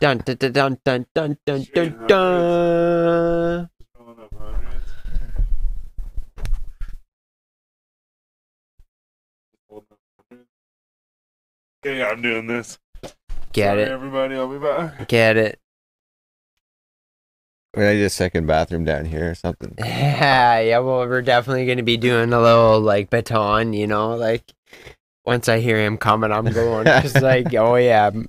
Dun 0.00 0.18
dun 0.18 0.36
dun 0.36 0.52
dun 0.52 0.76
dun 0.84 1.06
dun 1.14 1.36
dun 1.46 1.62
dun 1.72 2.06
dun. 2.08 3.68
Rolling 3.94 4.18
up 4.18 4.34
hundreds. 4.34 4.88
Holding 9.70 9.92
up 9.92 9.98
hundreds. 10.28 10.50
Okay, 11.86 12.02
I'm 12.02 12.20
doing 12.20 12.48
this. 12.48 12.80
Get 13.52 13.68
Sorry, 13.68 13.82
it. 13.82 13.88
everybody. 13.88 14.34
I'll 14.34 14.48
be 14.48 14.58
back. 14.58 15.06
Get 15.06 15.36
it. 15.36 15.60
I 17.74 17.80
need 17.80 18.02
a 18.02 18.10
second 18.10 18.46
bathroom 18.46 18.84
down 18.84 19.06
here 19.06 19.30
or 19.30 19.34
something. 19.34 19.74
Yeah, 19.78 20.60
yeah. 20.60 20.78
Well, 20.78 21.06
we're 21.08 21.22
definitely 21.22 21.66
gonna 21.66 21.82
be 21.82 21.96
doing 21.96 22.32
a 22.32 22.40
little 22.40 22.80
like 22.80 23.08
baton, 23.08 23.72
you 23.72 23.86
know, 23.86 24.14
like 24.14 24.44
once 25.24 25.48
I 25.48 25.60
hear 25.60 25.78
him 25.78 25.96
coming, 25.96 26.32
I'm 26.32 26.52
going. 26.52 26.84
Just 26.84 27.22
like, 27.22 27.54
oh 27.54 27.76
yeah, 27.76 28.08
I'm, 28.08 28.28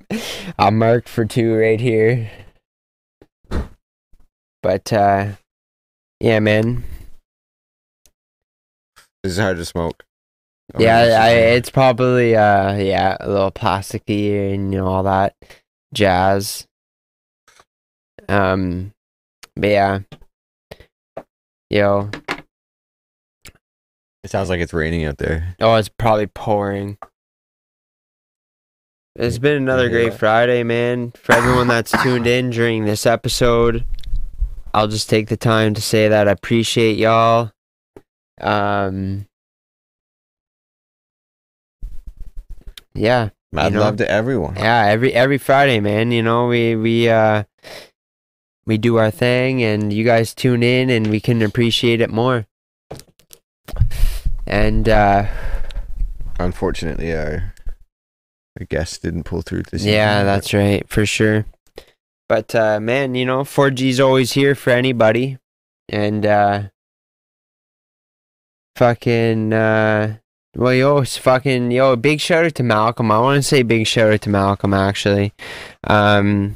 I'm 0.57 0.77
marked 0.77 1.09
for 1.09 1.25
two 1.25 1.55
right 1.55 1.79
here. 1.79 2.31
But 4.61 4.93
uh, 4.93 5.31
yeah, 6.21 6.39
man. 6.39 6.85
This 9.23 9.33
is 9.33 9.39
hard 9.39 9.57
to 9.57 9.65
smoke. 9.65 10.05
Yeah, 10.79 11.19
I, 11.21 11.29
it's 11.31 11.69
probably 11.69 12.35
uh, 12.35 12.75
yeah, 12.75 13.17
a 13.19 13.29
little 13.29 13.51
plasticky 13.51 14.53
and 14.53 14.73
you 14.73 14.79
know 14.79 14.87
all 14.87 15.03
that 15.03 15.35
jazz. 15.93 16.65
Um, 18.29 18.92
but 19.55 19.69
yeah, 19.69 19.99
yo, 21.69 22.09
it 24.23 24.29
sounds 24.29 24.49
like 24.49 24.61
it's 24.61 24.73
raining 24.73 25.05
out 25.05 25.17
there. 25.17 25.55
Oh, 25.59 25.75
it's 25.75 25.89
probably 25.89 26.27
pouring. 26.27 26.97
It's 29.15 29.37
been 29.37 29.57
another 29.57 29.89
great? 29.89 30.13
Friday, 30.15 30.63
man. 30.63 31.11
For 31.11 31.33
everyone 31.33 31.67
that's 31.67 31.91
tuned 32.01 32.25
in 32.25 32.49
during 32.49 32.85
this 32.85 33.05
episode, 33.05 33.85
I'll 34.73 34.87
just 34.87 35.09
take 35.09 35.27
the 35.27 35.37
time 35.37 35.75
to 35.75 35.81
say 35.81 36.07
that 36.07 36.27
I 36.27 36.31
appreciate 36.31 36.97
y'all. 36.97 37.51
Um, 38.41 39.27
yeah, 42.95 43.29
Mad 43.51 43.73
know? 43.73 43.81
love 43.81 43.97
to 43.97 44.09
everyone. 44.09 44.55
Yeah, 44.55 44.85
every 44.87 45.13
every 45.13 45.37
Friday, 45.37 45.79
man. 45.79 46.11
You 46.11 46.23
know, 46.23 46.47
we 46.47 46.75
we 46.75 47.07
uh 47.07 47.43
we 48.65 48.77
do 48.77 48.97
our 48.97 49.11
thing, 49.11 49.61
and 49.63 49.91
you 49.91 50.03
guys 50.03 50.33
tune 50.33 50.63
in, 50.63 50.89
and 50.89 51.07
we 51.07 51.19
can 51.19 51.41
appreciate 51.41 52.01
it 52.01 52.09
more. 52.09 52.45
And 54.45 54.87
uh 54.89 55.27
Unfortunately, 56.39 57.13
our 57.13 57.53
our 58.59 58.65
guest 58.69 59.01
didn't 59.01 59.23
pull 59.23 59.41
through 59.41 59.63
this. 59.63 59.83
yeah, 59.83 60.23
that's 60.23 60.53
right 60.53 60.87
for 60.89 61.05
sure. 61.05 61.45
But 62.29 62.53
uh 62.55 62.79
man, 62.79 63.15
you 63.15 63.25
know, 63.25 63.43
4G's 63.43 63.99
always 63.99 64.33
here 64.33 64.55
for 64.55 64.71
anybody, 64.71 65.37
and 65.89 66.25
uh 66.25 66.63
fucking 68.75 69.53
uh. 69.53 70.17
Well, 70.55 70.73
yo, 70.75 70.97
it's 70.99 71.17
fucking 71.17 71.71
yo, 71.71 71.95
big 71.95 72.19
shout 72.19 72.45
out 72.45 72.53
to 72.55 72.63
Malcolm. 72.63 73.11
I 73.11 73.19
want 73.19 73.37
to 73.37 73.41
say 73.41 73.63
big 73.63 73.87
shout 73.87 74.13
out 74.13 74.21
to 74.21 74.29
Malcolm 74.29 74.71
actually. 74.73 75.33
Um, 75.85 76.55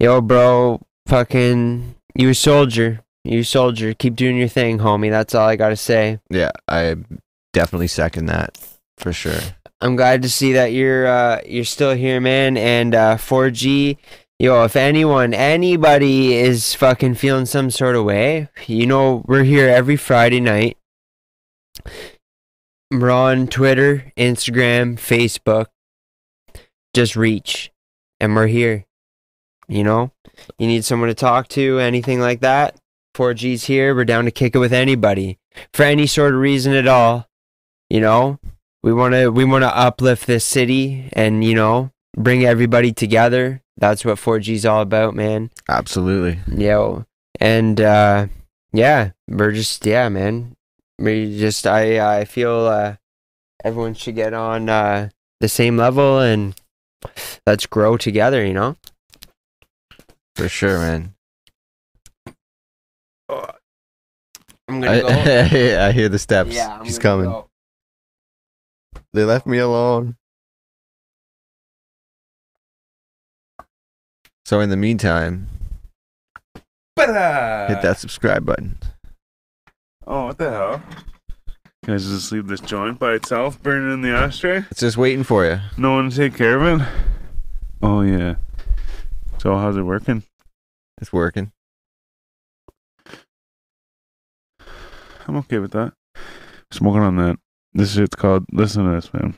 yo, 0.00 0.20
bro, 0.20 0.80
fucking, 1.06 1.94
you 2.16 2.30
a 2.30 2.34
soldier. 2.34 3.02
You 3.22 3.40
a 3.40 3.44
soldier. 3.44 3.92
Keep 3.94 4.16
doing 4.16 4.38
your 4.38 4.48
thing, 4.48 4.78
homie. 4.78 5.10
That's 5.10 5.34
all 5.34 5.46
I 5.46 5.56
gotta 5.56 5.76
say. 5.76 6.18
Yeah, 6.30 6.50
I 6.66 6.96
definitely 7.52 7.88
second 7.88 8.26
that 8.26 8.58
for 8.96 9.12
sure. 9.12 9.38
I'm 9.82 9.94
glad 9.96 10.22
to 10.22 10.30
see 10.30 10.54
that 10.54 10.72
you're 10.72 11.06
uh 11.06 11.40
you're 11.46 11.64
still 11.64 11.94
here, 11.94 12.20
man. 12.20 12.56
And 12.56 12.94
uh 12.94 13.16
4G, 13.16 13.98
yo, 14.38 14.64
if 14.64 14.74
anyone, 14.74 15.34
anybody 15.34 16.34
is 16.34 16.74
fucking 16.74 17.16
feeling 17.16 17.46
some 17.46 17.70
sort 17.70 17.94
of 17.94 18.04
way, 18.04 18.48
you 18.66 18.86
know, 18.86 19.22
we're 19.26 19.44
here 19.44 19.68
every 19.68 19.96
Friday 19.96 20.40
night. 20.40 20.78
We're 22.90 23.10
on 23.10 23.46
Twitter, 23.48 24.12
Instagram, 24.16 24.96
Facebook. 24.96 25.66
Just 26.94 27.16
reach. 27.16 27.70
And 28.18 28.34
we're 28.34 28.48
here. 28.48 28.84
You 29.70 29.84
know? 29.84 30.12
You 30.58 30.66
need 30.66 30.84
someone 30.84 31.08
to 31.08 31.14
talk 31.14 31.48
to, 31.48 31.78
anything 31.78 32.20
like 32.20 32.40
that. 32.40 32.76
4G's 33.14 33.64
here. 33.64 33.94
We're 33.94 34.04
down 34.04 34.26
to 34.26 34.30
kick 34.30 34.54
it 34.54 34.58
with 34.58 34.72
anybody. 34.72 35.38
For 35.72 35.84
any 35.84 36.06
sort 36.06 36.34
of 36.34 36.40
reason 36.40 36.74
at 36.74 36.86
all. 36.86 37.26
You 37.88 38.00
know? 38.00 38.38
we 38.82 38.92
want 38.92 39.14
to 39.14 39.28
we 39.28 39.44
want 39.44 39.62
to 39.62 39.76
uplift 39.76 40.26
this 40.26 40.44
city 40.44 41.08
and 41.12 41.44
you 41.44 41.54
know 41.54 41.90
bring 42.16 42.44
everybody 42.44 42.92
together 42.92 43.62
that's 43.76 44.04
what 44.04 44.18
4g's 44.18 44.66
all 44.66 44.80
about 44.80 45.14
man 45.14 45.50
Absolutely. 45.68 46.38
yo 46.56 47.04
and 47.40 47.80
uh 47.80 48.26
yeah 48.72 49.10
we're 49.28 49.52
just 49.52 49.84
yeah 49.86 50.08
man 50.08 50.56
we 50.98 51.38
just 51.38 51.66
i 51.66 52.20
i 52.20 52.24
feel 52.24 52.66
uh 52.66 52.96
everyone 53.64 53.94
should 53.94 54.14
get 54.14 54.34
on 54.34 54.68
uh 54.68 55.08
the 55.40 55.48
same 55.48 55.76
level 55.76 56.18
and 56.18 56.54
let's 57.46 57.66
grow 57.66 57.96
together 57.96 58.44
you 58.44 58.54
know 58.54 58.76
For 60.40 60.48
sure, 60.48 60.78
man. 60.78 61.12
Uh, 63.28 63.52
i'm 64.68 64.80
gonna 64.80 65.02
go 65.02 65.08
I 65.86 65.92
hear 65.92 66.08
the 66.08 66.18
steps. 66.18 66.54
yeah 66.54 66.78
I'm 66.78 66.86
She's 66.86 66.98
coming. 66.98 67.26
go. 67.26 67.50
They 69.12 69.24
left 69.24 69.46
me 69.46 69.58
alone. 69.58 70.16
So 74.46 74.60
in 74.60 74.70
the 74.70 74.78
meantime, 74.78 75.46
hit 76.96 77.06
that 77.06 77.98
subscribe 77.98 78.46
button. 78.46 78.78
Oh, 80.06 80.24
what 80.28 80.38
the 80.38 80.50
hell? 80.50 80.82
Guys, 81.84 82.06
just 82.06 82.32
leave 82.32 82.46
this 82.46 82.60
joint 82.60 82.98
by 82.98 83.12
itself, 83.12 83.62
burning 83.62 83.92
in 83.92 84.00
the 84.00 84.16
ashtray. 84.16 84.64
It's 84.70 84.80
just 84.80 84.96
waiting 84.96 85.22
for 85.22 85.44
you. 85.44 85.60
No 85.76 85.92
one 85.92 86.08
to 86.08 86.16
take 86.16 86.34
care 86.34 86.58
of 86.58 86.80
it. 86.80 86.88
Oh 87.82 88.00
yeah. 88.00 88.36
So 89.36 89.58
how's 89.58 89.76
it 89.76 89.82
working? 89.82 90.22
It's 91.00 91.12
working. 91.12 91.52
I'm 95.26 95.36
okay 95.36 95.58
with 95.58 95.72
that. 95.72 95.94
Smoking 96.70 97.02
on 97.02 97.16
that. 97.16 97.38
This 97.72 97.94
shit's 97.94 98.16
called. 98.16 98.44
Listen 98.52 98.84
to 98.84 98.90
this, 98.92 99.12
man. 99.14 99.34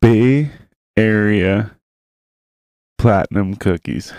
Bay 0.00 0.50
Area 0.96 1.76
Platinum 2.98 3.54
Cookies. 3.56 4.12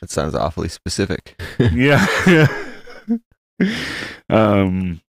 That 0.00 0.10
sounds 0.10 0.34
awfully 0.34 0.68
specific. 0.68 1.40
yeah. 1.58 2.06
um, 4.30 5.00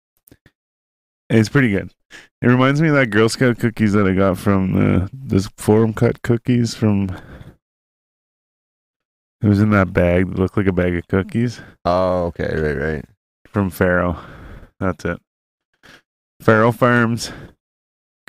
it's 1.29 1.49
pretty 1.49 1.69
good. 1.69 1.93
It 2.41 2.47
reminds 2.47 2.81
me 2.81 2.87
of 2.89 2.95
that 2.95 3.07
Girl 3.11 3.29
Scout 3.29 3.59
cookies 3.59 3.93
that 3.93 4.07
I 4.07 4.13
got 4.13 4.37
from 4.37 4.73
the 4.73 5.09
this 5.13 5.47
forum 5.57 5.93
cut 5.93 6.21
cookies 6.23 6.73
from. 6.75 7.09
It 9.43 9.47
was 9.47 9.59
in 9.59 9.71
that 9.71 9.91
bag 9.93 10.29
that 10.29 10.37
looked 10.39 10.55
like 10.57 10.67
a 10.67 10.71
bag 10.73 10.95
of 10.95 11.07
cookies 11.07 11.61
Oh, 11.83 12.25
okay, 12.25 12.55
right, 12.55 12.77
right. 12.93 13.05
from 13.47 13.69
Farrow. 13.71 14.17
That's 14.79 15.03
it. 15.05 15.19
Farrow 16.39 16.71
Farms. 16.71 17.31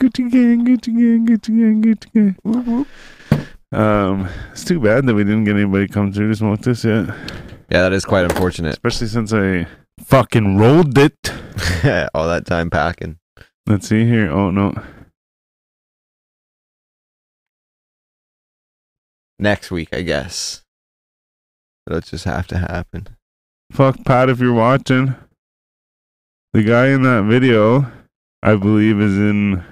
Gucci 0.01 0.31
gang, 0.31 0.65
Gucci 0.67 0.87
gang, 0.97 1.27
Gucci 1.27 1.49
gang, 1.59 1.83
Gucci 1.83 2.13
gang. 2.15 2.87
Um, 3.73 4.29
it's 4.53 4.65
too 4.65 4.81
bad 4.81 5.07
that 5.07 5.15
we 5.15 5.25
didn't 5.25 5.45
get 5.45 5.57
anybody 5.57 5.87
come 5.89 6.13
through 6.13 6.29
to 6.29 6.37
smoke 6.37 6.61
this 6.61 6.85
yet. 6.85 7.07
Yeah, 7.71 7.83
that 7.83 7.93
is 7.93 8.05
quite 8.05 8.25
unfortunate. 8.25 8.73
Especially 8.73 9.07
since 9.07 9.33
I 9.35 9.67
fucking 10.01 10.57
rolled 10.59 10.97
it. 10.99 11.17
All 12.15 12.27
that 12.29 12.45
time 12.47 12.69
packing. 12.71 13.19
Let's 13.67 13.89
see 13.89 14.05
here. 14.05 14.31
Oh 14.31 14.51
no. 14.51 14.75
Next 19.39 19.71
week, 19.71 19.89
I 19.93 20.03
guess. 20.03 20.63
It'll 21.87 22.01
just 22.01 22.25
have 22.25 22.47
to 22.49 22.59
happen. 22.59 23.09
Fuck 23.73 24.05
Pat 24.05 24.29
if 24.29 24.39
you're 24.39 24.53
watching. 24.53 25.15
The 26.53 26.63
guy 26.63 26.89
in 26.89 27.03
that 27.03 27.25
video, 27.25 27.91
I 28.43 28.57
believe, 28.57 29.01
is 29.01 29.17
in 29.17 29.65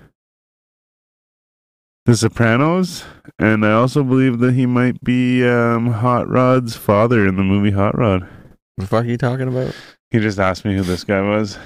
The 2.06 2.16
Sopranos, 2.16 3.04
and 3.38 3.64
I 3.64 3.72
also 3.72 4.02
believe 4.02 4.38
that 4.38 4.54
he 4.54 4.66
might 4.66 5.04
be 5.04 5.46
um, 5.46 5.88
Hot 5.88 6.28
Rod's 6.28 6.74
father 6.74 7.26
in 7.26 7.36
the 7.36 7.42
movie 7.42 7.72
Hot 7.72 7.96
Rod. 7.96 8.22
What 8.22 8.30
the 8.78 8.86
fuck 8.86 9.04
are 9.04 9.08
you 9.08 9.18
talking 9.18 9.48
about? 9.48 9.76
He 10.10 10.18
just 10.18 10.38
asked 10.38 10.64
me 10.64 10.74
who 10.74 10.82
this 10.82 11.04
guy 11.04 11.20
was. 11.20 11.58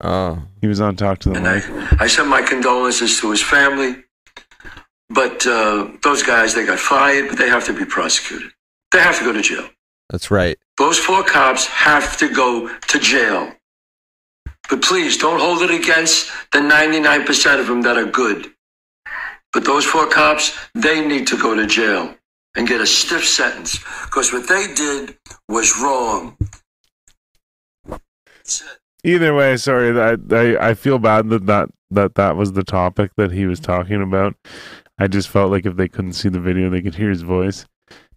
Oh, 0.00 0.42
He 0.60 0.66
was 0.66 0.80
on 0.80 0.96
Talk 0.96 1.18
to 1.20 1.30
the 1.30 1.36
And 1.36 1.44
Mic. 1.44 1.64
I, 2.00 2.04
I 2.04 2.06
send 2.06 2.28
my 2.28 2.42
condolences 2.42 3.20
to 3.20 3.30
his 3.30 3.42
family. 3.42 4.02
But 5.10 5.46
uh, 5.46 5.88
those 6.02 6.22
guys, 6.22 6.54
they 6.54 6.66
got 6.66 6.78
fired, 6.78 7.28
but 7.28 7.38
they 7.38 7.48
have 7.48 7.64
to 7.66 7.72
be 7.72 7.84
prosecuted. 7.84 8.50
They 8.90 9.00
have 9.00 9.18
to 9.18 9.24
go 9.24 9.32
to 9.32 9.42
jail. 9.42 9.68
that's 10.10 10.30
right. 10.30 10.58
Those 10.78 10.98
four 10.98 11.22
cops 11.22 11.66
have 11.66 12.16
to 12.18 12.28
go 12.32 12.74
to 12.88 12.98
jail. 12.98 13.52
But 14.70 14.82
please 14.82 15.18
don't 15.18 15.40
hold 15.40 15.62
it 15.62 15.70
against 15.70 16.30
the 16.52 16.58
99% 16.60 17.60
of 17.60 17.66
them 17.66 17.82
that 17.82 17.96
are 17.96 18.06
good. 18.06 18.50
But 19.52 19.64
those 19.64 19.84
four 19.84 20.08
cops, 20.08 20.56
they 20.74 21.06
need 21.06 21.26
to 21.28 21.36
go 21.36 21.54
to 21.54 21.66
jail 21.66 22.14
and 22.56 22.66
get 22.66 22.80
a 22.80 22.86
stiff 22.86 23.24
sentence 23.26 23.78
because 24.04 24.32
what 24.32 24.48
they 24.48 24.72
did 24.74 25.16
was 25.48 25.78
wrong. 25.80 26.36
That's 27.86 28.62
it. 28.62 28.78
Either 29.04 29.34
way, 29.34 29.56
sorry 29.58 29.92
that 29.92 30.32
I, 30.32 30.70
I 30.70 30.74
feel 30.74 30.98
bad 30.98 31.28
that, 31.28 31.44
that 31.46 31.68
that 31.90 32.14
that 32.14 32.36
was 32.36 32.52
the 32.52 32.64
topic 32.64 33.12
that 33.16 33.32
he 33.32 33.44
was 33.46 33.60
talking 33.60 34.02
about. 34.02 34.34
I 34.98 35.08
just 35.08 35.28
felt 35.28 35.50
like 35.50 35.66
if 35.66 35.76
they 35.76 35.88
couldn't 35.88 36.14
see 36.14 36.30
the 36.30 36.40
video, 36.40 36.70
they 36.70 36.80
could 36.80 36.94
hear 36.94 37.10
his 37.10 37.22
voice. 37.22 37.66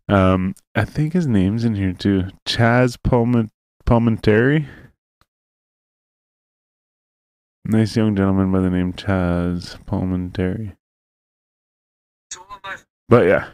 Um, 0.07 0.55
I 0.73 0.85
think 0.85 1.13
his 1.13 1.27
name's 1.27 1.65
in 1.65 1.75
here 1.75 1.91
too. 1.91 2.27
Chaz 2.47 2.97
Palma- 3.03 3.49
Palminteri. 3.85 4.65
Nice 7.65 7.97
young 7.97 8.15
gentleman 8.15 8.51
by 8.53 8.61
the 8.61 8.69
name 8.69 8.93
Chaz 8.93 9.77
Palminteri. 9.83 10.77
But 13.09 13.25
yeah, 13.25 13.49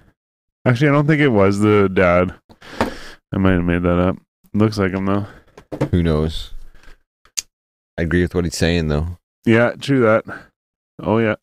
actually, 0.66 0.90
I 0.90 0.92
don't 0.92 1.08
think 1.08 1.22
it 1.22 1.30
was 1.30 1.60
the 1.60 1.90
dad. 1.92 2.36
I 3.32 3.38
might 3.38 3.54
have 3.54 3.64
made 3.64 3.82
that 3.82 3.98
up. 3.98 4.18
Looks 4.54 4.78
like 4.78 4.92
him 4.92 5.08
though. 5.08 5.26
Who 5.90 6.04
knows? 6.04 6.52
I 7.98 8.02
agree 8.04 8.22
with 8.22 8.34
what 8.36 8.46
he's 8.46 8.58
saying, 8.58 8.88
though. 8.88 9.18
Yeah, 9.46 9.72
true 9.72 10.02
that. 10.02 10.26
Oh 11.00 11.18
yeah, 11.18 11.36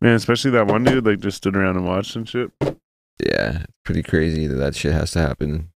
man. 0.00 0.14
Especially 0.14 0.50
that 0.52 0.66
one 0.66 0.84
dude 0.84 1.04
like 1.06 1.20
just 1.20 1.36
stood 1.36 1.56
around 1.56 1.76
and 1.76 1.86
watched 1.86 2.16
and 2.16 2.28
shit. 2.28 2.50
Yeah, 3.24 3.66
pretty 3.84 4.02
crazy 4.02 4.46
that 4.46 4.54
that 4.56 4.74
shit 4.74 4.92
has 4.92 5.12
to 5.12 5.20
happen. 5.20 5.70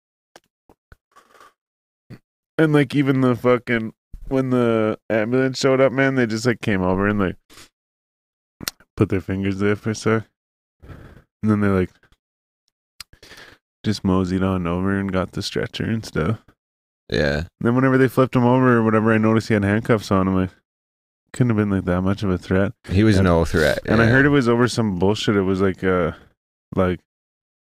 And 2.58 2.74
like 2.74 2.96
even 2.96 3.22
the 3.22 3.36
fucking 3.36 3.94
when 4.28 4.50
the 4.50 4.98
ambulance 5.10 5.60
showed 5.60 5.82
up, 5.82 5.92
man, 5.92 6.16
they 6.16 6.26
just 6.26 6.46
like 6.46 6.62
came 6.62 6.82
over 6.82 7.08
and 7.08 7.20
like 7.20 7.36
put 8.96 9.10
their 9.10 9.22
fingers 9.22 9.60
there 9.60 9.76
for 9.76 9.92
a 9.92 9.96
sec, 9.96 10.24
and 10.82 11.52
then 11.52 11.60
they 11.60 11.68
like 11.68 11.92
just 13.84 14.04
moseyed 14.04 14.42
on 14.42 14.66
over 14.66 14.98
and 14.98 15.12
got 15.12 15.34
the 15.34 15.42
stretcher 15.42 15.84
and 15.84 16.06
stuff. 16.06 16.44
Yeah. 17.10 17.44
Then 17.60 17.76
whenever 17.76 17.98
they 17.98 18.08
flipped 18.08 18.36
him 18.36 18.46
over 18.46 18.78
or 18.78 18.84
whatever, 18.84 19.14
I 19.14 19.18
noticed 19.18 19.48
he 19.48 19.54
had 19.54 19.64
handcuffs 19.64 20.10
on. 20.12 20.28
I'm 20.28 20.36
like, 20.36 20.50
couldn't 21.34 21.50
have 21.50 21.58
been 21.58 21.70
like 21.70 21.86
that 21.86 22.02
much 22.02 22.24
of 22.24 22.30
a 22.30 22.38
threat. 22.38 22.72
He 22.90 23.04
was 23.04 23.18
And- 23.18 23.26
no 23.26 23.46
threat. 23.46 23.80
And 23.86 24.02
I 24.02 24.06
heard 24.08 24.26
it 24.26 24.30
was 24.30 24.48
over 24.48 24.68
some 24.68 24.98
bullshit. 24.98 25.36
It 25.36 25.42
was 25.42 25.62
like 25.62 25.84
uh 25.84 26.14
like 26.76 27.00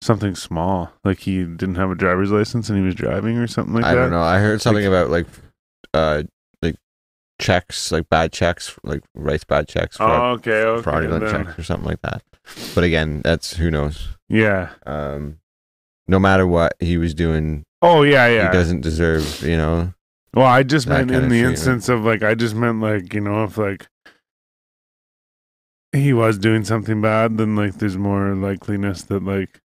something 0.01 0.35
small. 0.35 0.93
Like 1.05 1.19
he 1.21 1.45
didn't 1.45 1.75
have 1.75 1.91
a 1.91 1.95
driver's 1.95 2.31
license 2.31 2.69
and 2.69 2.79
he 2.79 2.85
was 2.85 2.95
driving 2.95 3.37
or 3.39 3.47
something 3.47 3.75
like 3.75 3.85
I 3.85 3.95
that. 3.95 3.99
I 3.99 4.03
don't 4.03 4.11
know. 4.13 4.23
I 4.23 4.39
heard 4.39 4.63
something 4.63 4.87
about 4.87 5.11
like 5.11 5.27
uh 5.93 6.23
like 6.63 6.77
checks, 7.41 7.91
like 7.93 8.09
bad 8.09 8.33
checks, 8.33 8.79
like 8.85 9.03
writes 9.15 9.45
bad 9.45 9.67
checks, 9.69 9.97
fraud, 9.97 10.11
Oh, 10.11 10.25
okay, 10.39 10.63
okay. 10.63 10.83
fraudulent 10.83 11.25
then. 11.25 11.45
checks 11.47 11.59
or 11.59 11.63
something 11.65 11.87
like 11.89 12.01
that. 12.03 12.23
But 12.75 12.85
again, 12.85 13.23
that's 13.23 13.57
who 13.57 13.71
knows. 13.71 14.09
Yeah. 14.29 14.71
Um 14.87 15.39
no 16.09 16.19
matter 16.19 16.47
what 16.47 16.75
he 16.81 16.99
was 16.99 17.15
doing, 17.15 17.65
Oh 17.83 18.03
yeah, 18.03 18.27
yeah. 18.29 18.47
he 18.51 18.53
doesn't 18.57 18.81
deserve, 18.81 19.43
you 19.43 19.57
know. 19.57 19.93
Well, 20.33 20.47
I 20.47 20.63
just 20.63 20.87
meant 20.87 21.11
in 21.11 21.23
the 21.25 21.29
treatment. 21.29 21.51
instance 21.53 21.89
of 21.89 22.05
like 22.05 22.23
I 22.23 22.35
just 22.35 22.55
meant 22.55 22.81
like, 22.81 23.13
you 23.15 23.21
know, 23.21 23.45
if 23.45 23.57
like 23.59 23.87
he 25.93 26.13
was 26.13 26.39
doing 26.39 26.65
something 26.65 27.01
bad, 27.01 27.39
then 27.39 27.55
like 27.57 27.75
there's 27.75 27.97
more 27.97 28.35
likeliness 28.35 29.07
that 29.07 29.23
like 29.25 29.61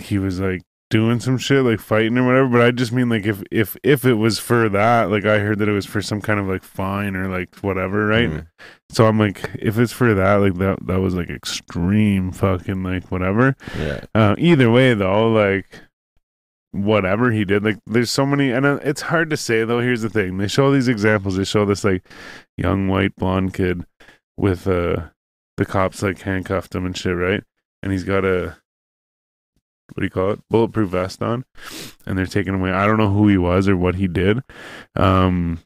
he 0.00 0.18
was 0.18 0.40
like 0.40 0.62
doing 0.92 1.18
some 1.20 1.38
shit, 1.38 1.64
like 1.64 1.80
fighting 1.80 2.18
or 2.18 2.26
whatever. 2.26 2.48
But 2.48 2.60
I 2.60 2.70
just 2.70 2.92
mean 2.92 3.08
like 3.08 3.24
if 3.24 3.42
if 3.50 3.78
if 3.82 4.04
it 4.04 4.14
was 4.14 4.38
for 4.38 4.68
that, 4.68 5.10
like 5.10 5.24
I 5.24 5.38
heard 5.38 5.58
that 5.58 5.68
it 5.68 5.72
was 5.72 5.86
for 5.86 6.02
some 6.02 6.20
kind 6.20 6.38
of 6.38 6.46
like 6.46 6.62
fine 6.62 7.16
or 7.16 7.28
like 7.28 7.56
whatever, 7.60 8.06
right? 8.06 8.28
Mm. 8.28 8.46
So 8.90 9.06
I'm 9.06 9.18
like, 9.18 9.50
if 9.58 9.78
it's 9.78 9.90
for 9.92 10.12
that, 10.12 10.34
like 10.36 10.54
that 10.56 10.86
that 10.86 11.00
was 11.00 11.14
like 11.14 11.30
extreme 11.30 12.30
fucking 12.30 12.82
like 12.82 13.10
whatever. 13.10 13.56
Yeah. 13.78 14.04
Uh, 14.14 14.34
either 14.36 14.70
way, 14.70 14.92
though, 14.92 15.32
like 15.32 15.80
whatever 16.72 17.30
he 17.30 17.46
did, 17.46 17.64
like 17.64 17.78
there's 17.86 18.10
so 18.10 18.26
many, 18.26 18.50
and 18.50 18.66
uh, 18.66 18.78
it's 18.82 19.00
hard 19.00 19.30
to 19.30 19.36
say 19.38 19.64
though. 19.64 19.80
Here's 19.80 20.02
the 20.02 20.10
thing: 20.10 20.36
they 20.36 20.48
show 20.48 20.70
these 20.70 20.88
examples. 20.88 21.38
They 21.38 21.44
show 21.44 21.64
this 21.64 21.84
like 21.84 22.06
young 22.58 22.88
white 22.88 23.16
blonde 23.16 23.54
kid 23.54 23.86
with 24.36 24.66
uh 24.66 25.04
the 25.56 25.64
cops 25.64 26.02
like 26.02 26.20
handcuffed 26.20 26.74
him 26.74 26.84
and 26.84 26.96
shit, 26.96 27.16
right? 27.16 27.42
And 27.82 27.92
he's 27.92 28.04
got 28.04 28.26
a 28.26 28.61
what 29.88 30.00
do 30.00 30.04
you 30.04 30.10
call 30.10 30.30
it? 30.30 30.40
Bulletproof 30.48 30.90
vest 30.90 31.22
on, 31.22 31.44
and 32.06 32.16
they're 32.16 32.26
taking 32.26 32.54
away. 32.54 32.70
I 32.70 32.86
don't 32.86 32.98
know 32.98 33.12
who 33.12 33.28
he 33.28 33.38
was 33.38 33.68
or 33.68 33.76
what 33.76 33.96
he 33.96 34.08
did. 34.08 34.40
Um, 34.96 35.60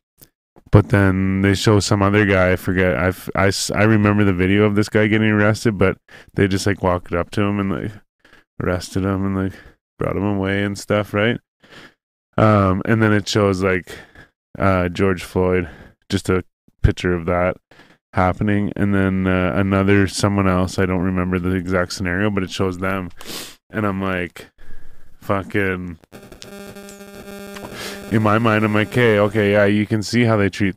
but 0.73 0.89
then 0.89 1.43
they 1.43 1.55
show 1.55 1.81
some 1.81 2.03
other 2.03 2.27
guy. 2.27 2.53
I 2.53 2.57
forget. 2.57 2.97
I, 2.97 3.13
I, 3.35 3.53
I 3.75 3.85
remember 3.85 4.25
the 4.25 4.33
video 4.33 4.65
of 4.65 4.75
this 4.75 4.89
guy 4.89 5.07
getting 5.07 5.31
arrested, 5.31 5.79
but 5.79 5.99
they 6.35 6.49
just 6.49 6.67
like 6.67 6.83
walked 6.83 7.13
up 7.13 7.31
to 7.33 7.43
him 7.43 7.61
and 7.61 7.71
like 7.71 7.93
arrested 8.63 9.05
him 9.05 9.25
and 9.25 9.37
like 9.37 9.59
brought 9.99 10.17
him 10.17 10.25
away 10.25 10.63
and 10.65 10.79
stuff, 10.79 11.15
right? 11.15 11.39
Um, 12.37 12.83
and 12.85 13.03
then 13.03 13.13
it 13.13 13.29
shows 13.29 13.63
like 13.63 13.97
uh, 14.59 14.89
George 14.89 15.23
Floyd, 15.23 15.69
just 16.09 16.29
a 16.29 16.45
picture 16.83 17.15
of 17.15 17.27
that 17.27 17.57
happening, 18.13 18.73
and 18.77 18.95
then 18.95 19.27
uh, 19.27 19.53
another 19.55 20.07
someone 20.07 20.49
else. 20.49 20.79
I 20.79 20.87
don't 20.87 21.03
remember 21.03 21.39
the 21.39 21.55
exact 21.55 21.93
scenario, 21.93 22.31
but 22.31 22.43
it 22.43 22.51
shows 22.51 22.79
them, 22.79 23.11
and 23.71 23.87
I'm 23.87 24.01
like, 24.01 24.49
fucking. 25.21 25.99
In 28.13 28.23
my 28.23 28.39
mind, 28.39 28.65
I'm 28.65 28.73
like, 28.73 28.89
okay, 28.89 29.19
okay, 29.19 29.53
yeah, 29.53 29.65
you 29.65 29.87
can 29.87 30.03
see 30.03 30.23
how 30.25 30.37
they 30.37 30.49
treat 30.49 30.77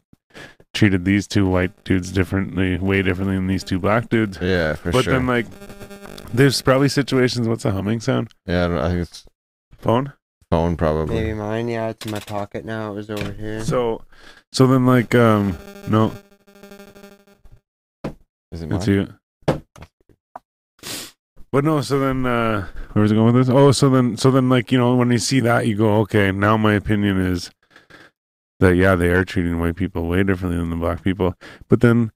treated 0.74 1.03
these 1.06 1.28
two 1.28 1.48
white 1.48 1.84
dudes 1.84 2.11
differently, 2.11 2.78
way 2.78 3.02
differently 3.02 3.36
than 3.36 3.48
these 3.48 3.64
two 3.64 3.80
black 3.80 4.10
dudes. 4.10 4.38
Yeah, 4.41 4.76
for 4.76 4.91
but 4.91 5.03
sure. 5.03 5.14
But 5.14 5.18
then, 5.20 5.28
like, 5.28 5.45
there's 6.34 6.61
probably 6.61 6.90
situations. 6.90 7.48
What's 7.48 7.66
a 7.66 7.72
humming 7.72 7.99
sound? 7.99 8.30
yeah, 8.45 8.66
I, 8.66 8.68
don't, 8.68 8.78
I 8.78 8.90
think 8.90 9.02
it's 9.02 9.26
Phone. 9.78 10.14
phone 10.52 10.76
probably. 10.76 11.16
Maybe 11.16 11.34
mine. 11.34 11.68
Yeah, 11.70 11.90
it's 11.90 12.06
in 12.06 12.11
my 12.11 12.20
pocket 12.20 12.66
now. 12.66 12.91
It 12.91 12.95
was 12.95 13.10
over 13.10 13.32
here. 13.32 13.64
So, 13.64 14.03
so 14.52 14.68
then, 14.68 14.86
like, 14.86 15.16
um, 15.16 15.57
no, 15.88 16.11
Is 18.52 18.61
it 18.61 18.72
it's 18.72 18.88
you. 18.88 19.14
But 21.52 21.64
no, 21.64 21.82
so 21.82 22.00
then, 22.00 22.26
uh, 22.26 22.68
where 22.94 23.02
was 23.02 23.12
I 23.12 23.16
going 23.16 23.34
with 23.34 23.48
this? 23.48 23.54
Oh, 23.54 23.72
so 23.72 23.90
then, 23.90 24.18
so 24.18 24.30
then, 24.30 24.49
like, 24.49 24.72
you 24.72 24.78
know, 24.78 24.96
when 24.96 25.10
you 25.12 25.18
see 25.18 25.40
that, 25.40 25.65
you 25.68 25.76
go, 25.76 25.96
okay, 26.02 26.32
now 26.32 26.57
my 26.57 26.73
opinion 26.73 27.20
is 27.20 27.49
that, 28.60 28.76
yeah, 28.76 28.96
they 28.96 29.07
are 29.10 29.26
treating 29.26 29.60
white 29.60 29.76
people 29.76 30.07
way 30.07 30.22
differently 30.23 30.60
than 30.60 30.70
the 30.70 30.76
black 30.76 31.04
people. 31.04 31.34
But 31.68 31.82
then, 31.82 32.12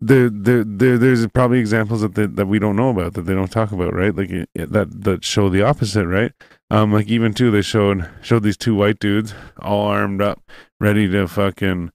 there, 0.00 0.28
there, 0.30 0.64
there, 0.64 0.98
there's 0.98 1.26
probably 1.28 1.58
examples 1.58 2.00
that 2.02 2.14
they, 2.14 2.26
that 2.26 2.46
we 2.46 2.58
don't 2.58 2.76
know 2.76 2.90
about 2.90 3.14
that 3.14 3.22
they 3.22 3.34
don't 3.34 3.50
talk 3.52 3.70
about, 3.72 3.94
right? 3.94 4.14
Like 4.14 4.30
it, 4.30 4.48
it- 4.54 4.72
that 4.72 5.04
that 5.04 5.24
show 5.24 5.48
the 5.48 5.62
opposite, 5.62 6.06
right? 6.08 6.32
Um, 6.70 6.92
like 6.92 7.06
even 7.06 7.32
too, 7.34 7.52
they 7.52 7.62
showed 7.62 8.08
showed 8.20 8.42
these 8.42 8.56
two 8.56 8.74
white 8.74 8.98
dudes 8.98 9.32
all 9.60 9.86
armed 9.86 10.20
up, 10.20 10.42
ready 10.80 11.06
to 11.08 11.28
fucking 11.28 11.92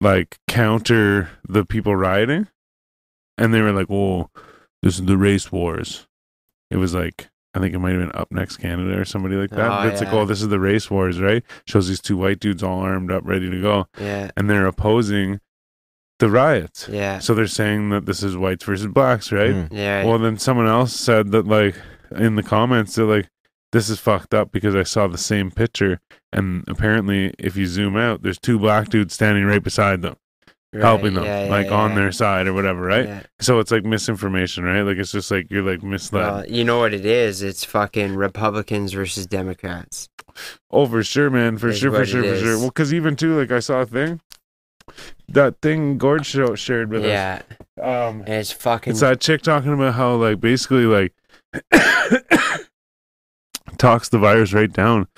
like 0.00 0.38
counter 0.46 1.30
the 1.48 1.64
people 1.64 1.96
rioting, 1.96 2.46
and 3.36 3.52
they 3.52 3.62
were 3.62 3.72
like, 3.72 3.88
"Whoa, 3.88 4.30
this 4.84 4.98
is 5.00 5.04
the 5.06 5.18
race 5.18 5.50
wars." 5.50 6.06
It 6.70 6.76
was 6.76 6.94
like 6.94 7.28
I 7.54 7.60
think 7.60 7.72
it 7.74 7.78
might 7.78 7.92
have 7.92 8.00
been 8.00 8.20
Up 8.20 8.32
Next 8.32 8.56
Canada 8.56 8.98
or 8.98 9.04
somebody 9.04 9.36
like 9.36 9.50
that. 9.50 9.66
Oh, 9.70 9.84
but 9.84 9.92
it's 9.92 10.00
like, 10.02 10.12
"Oh, 10.12 10.24
this 10.26 10.42
is 10.42 10.48
the 10.48 10.58
race 10.58 10.90
wars," 10.90 11.20
right? 11.20 11.42
Shows 11.66 11.86
these 11.88 12.00
two 12.00 12.16
white 12.16 12.40
dudes 12.40 12.62
all 12.62 12.80
armed 12.80 13.12
up, 13.12 13.22
ready 13.24 13.48
to 13.48 13.60
go, 13.60 13.86
Yeah, 14.00 14.30
and 14.36 14.50
they're 14.50 14.66
opposing 14.66 15.40
the 16.18 16.30
riots. 16.30 16.88
yeah, 16.88 17.18
So 17.18 17.34
they're 17.34 17.46
saying 17.46 17.90
that 17.90 18.06
this 18.06 18.22
is 18.22 18.36
whites 18.36 18.64
versus 18.64 18.86
blacks, 18.86 19.30
right? 19.32 19.54
Mm. 19.54 19.68
yeah. 19.72 20.04
Well, 20.04 20.18
then 20.18 20.38
someone 20.38 20.66
else 20.68 20.92
said 20.94 21.32
that, 21.32 21.46
like, 21.46 21.74
in 22.16 22.36
the 22.36 22.42
comments, 22.42 22.94
they're 22.94 23.04
like, 23.04 23.28
this 23.72 23.90
is 23.90 23.98
fucked 23.98 24.32
up 24.32 24.52
because 24.52 24.76
I 24.76 24.84
saw 24.84 25.08
the 25.08 25.18
same 25.18 25.50
picture. 25.50 26.00
And 26.32 26.64
apparently, 26.68 27.34
if 27.38 27.56
you 27.56 27.66
zoom 27.66 27.96
out, 27.96 28.22
there's 28.22 28.38
two 28.38 28.58
black 28.60 28.88
dudes 28.88 29.14
standing 29.14 29.44
right 29.44 29.62
beside 29.62 30.02
them, 30.02 30.16
right, 30.74 30.82
helping 30.82 31.14
them, 31.14 31.24
yeah, 31.24 31.44
yeah, 31.44 31.50
like 31.50 31.70
on 31.70 31.90
yeah. 31.90 31.96
their 31.96 32.12
side 32.12 32.46
or 32.46 32.52
whatever, 32.52 32.82
right? 32.82 33.24
So 33.40 33.58
it's 33.60 33.70
like 33.70 33.84
misinformation, 33.84 34.64
right? 34.64 34.82
Like, 34.82 34.98
it's 34.98 35.12
just 35.12 35.30
like 35.30 35.50
you're 35.50 35.62
like 35.62 35.82
misled. 35.82 36.22
Well, 36.22 36.46
you 36.46 36.64
know 36.64 36.80
what 36.80 36.92
it 36.92 37.06
is? 37.06 37.42
It's 37.42 37.64
fucking 37.64 38.14
Republicans 38.16 38.92
versus 38.92 39.26
Democrats. 39.26 40.08
oh, 40.70 40.86
for 40.86 41.02
sure, 41.02 41.30
man. 41.30 41.58
For 41.58 41.68
Is 41.68 41.78
sure, 41.78 41.90
for 41.90 42.04
sure, 42.04 42.22
for 42.22 42.36
sure. 42.38 42.58
Well, 42.58 42.68
because 42.68 42.92
even 42.92 43.16
too, 43.16 43.38
like, 43.38 43.52
I 43.52 43.60
saw 43.60 43.80
a 43.82 43.86
thing. 43.86 44.20
That 45.28 45.60
thing 45.62 45.96
Gord 45.96 46.26
show, 46.26 46.54
shared 46.54 46.90
with 46.90 47.04
Yeah, 47.04 47.42
us. 47.50 47.56
Yeah. 47.78 48.06
Um, 48.06 48.20
and 48.20 48.34
it's 48.34 48.52
fucking. 48.52 48.90
It's 48.90 49.00
that 49.00 49.20
chick 49.20 49.42
talking 49.42 49.72
about 49.72 49.94
how 49.94 50.14
like 50.16 50.40
basically 50.40 50.84
like 50.84 51.14
talks 53.78 54.08
the 54.10 54.18
virus 54.18 54.52
right 54.52 54.72
down, 54.72 55.08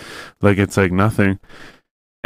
like 0.40 0.58
it's 0.58 0.76
like 0.76 0.92
nothing. 0.92 1.40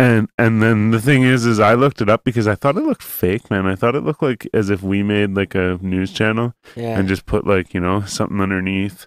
And 0.01 0.29
and 0.39 0.63
then 0.63 0.93
the 0.93 1.01
thing 1.01 1.25
is, 1.25 1.45
is 1.45 1.61
I 1.61 1.75
looked 1.75 2.01
it 2.01 2.09
up 2.09 2.25
because 2.25 2.49
I 2.49 2.55
thought 2.55 2.77
it 2.77 2.85
looked 2.85 3.03
fake, 3.03 3.51
man. 3.51 3.67
I 3.67 3.75
thought 3.75 3.95
it 3.95 4.01
looked 4.01 4.23
like 4.23 4.49
as 4.55 4.71
if 4.71 4.83
we 4.83 5.03
made 5.03 5.35
like 5.35 5.55
a 5.55 5.79
news 5.83 6.11
channel 6.13 6.55
yeah, 6.75 6.99
and 6.99 7.07
just 7.07 7.27
put 7.27 7.47
like 7.47 7.75
you 7.75 7.81
know 7.81 8.01
something 8.03 8.41
underneath, 8.41 9.07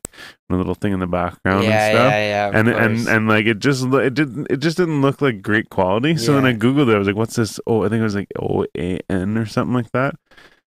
a 0.52 0.56
little 0.56 0.76
thing 0.76 0.94
in 0.94 1.00
the 1.00 1.08
background 1.08 1.64
yeah, 1.64 1.88
and 1.88 1.96
stuff. 1.98 2.12
yeah, 2.12 2.52
yeah. 2.52 2.60
and 2.60 2.68
course. 2.68 2.80
and 2.80 3.08
and 3.08 3.28
like 3.28 3.46
it 3.48 3.58
just 3.60 3.86
it 3.86 4.14
didn't 4.14 4.48
it 4.52 4.58
just 4.58 4.78
didn't 4.78 5.02
look 5.02 5.20
like 5.22 5.42
great 5.42 5.70
quality. 5.72 6.16
So 6.16 6.34
then 6.34 6.46
I 6.46 6.54
googled 6.54 6.90
it. 6.90 6.96
I 6.96 7.00
was 7.00 7.08
like, 7.08 7.16
"What's 7.16 7.36
this?" 7.38 7.60
Oh, 7.66 7.84
I 7.84 7.90
think 7.90 8.02
it 8.02 8.04
was 8.04 8.16
like 8.16 8.30
O 8.40 8.66
A 8.78 9.00
N 9.10 9.38
or 9.38 9.48
something 9.48 9.74
like 9.74 9.92
that. 9.94 10.16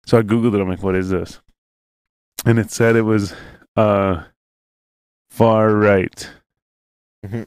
So 0.06 0.16
I 0.18 0.22
googled 0.22 0.54
it. 0.54 0.60
I'm 0.60 0.68
like, 0.68 0.82
"What 0.82 0.94
is 0.96 1.10
this?" 1.10 1.40
And 2.46 2.58
it 2.58 2.70
said 2.70 2.96
it 2.96 3.02
was 3.02 3.34
uh 3.76 4.22
far 5.30 5.74
right 5.74 6.30
Mhm. 7.26 7.46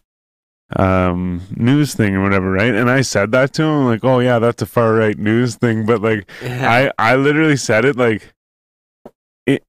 Um 0.75 1.41
news 1.55 1.95
thing 1.95 2.15
or 2.15 2.21
whatever, 2.21 2.51
right? 2.51 2.73
And 2.73 2.89
I 2.89 3.01
said 3.01 3.31
that 3.31 3.53
to 3.53 3.63
him 3.63 3.85
like, 3.85 4.03
"Oh 4.03 4.19
yeah, 4.19 4.39
that's 4.39 4.61
a 4.61 4.65
far 4.65 4.93
right 4.93 5.17
news 5.17 5.55
thing," 5.55 5.85
but 5.85 6.01
like 6.01 6.29
yeah, 6.43 6.91
I 6.97 7.11
I 7.13 7.15
literally 7.15 7.57
said 7.57 7.85
it 7.85 7.95
like 7.95 8.33
it. 9.47 9.63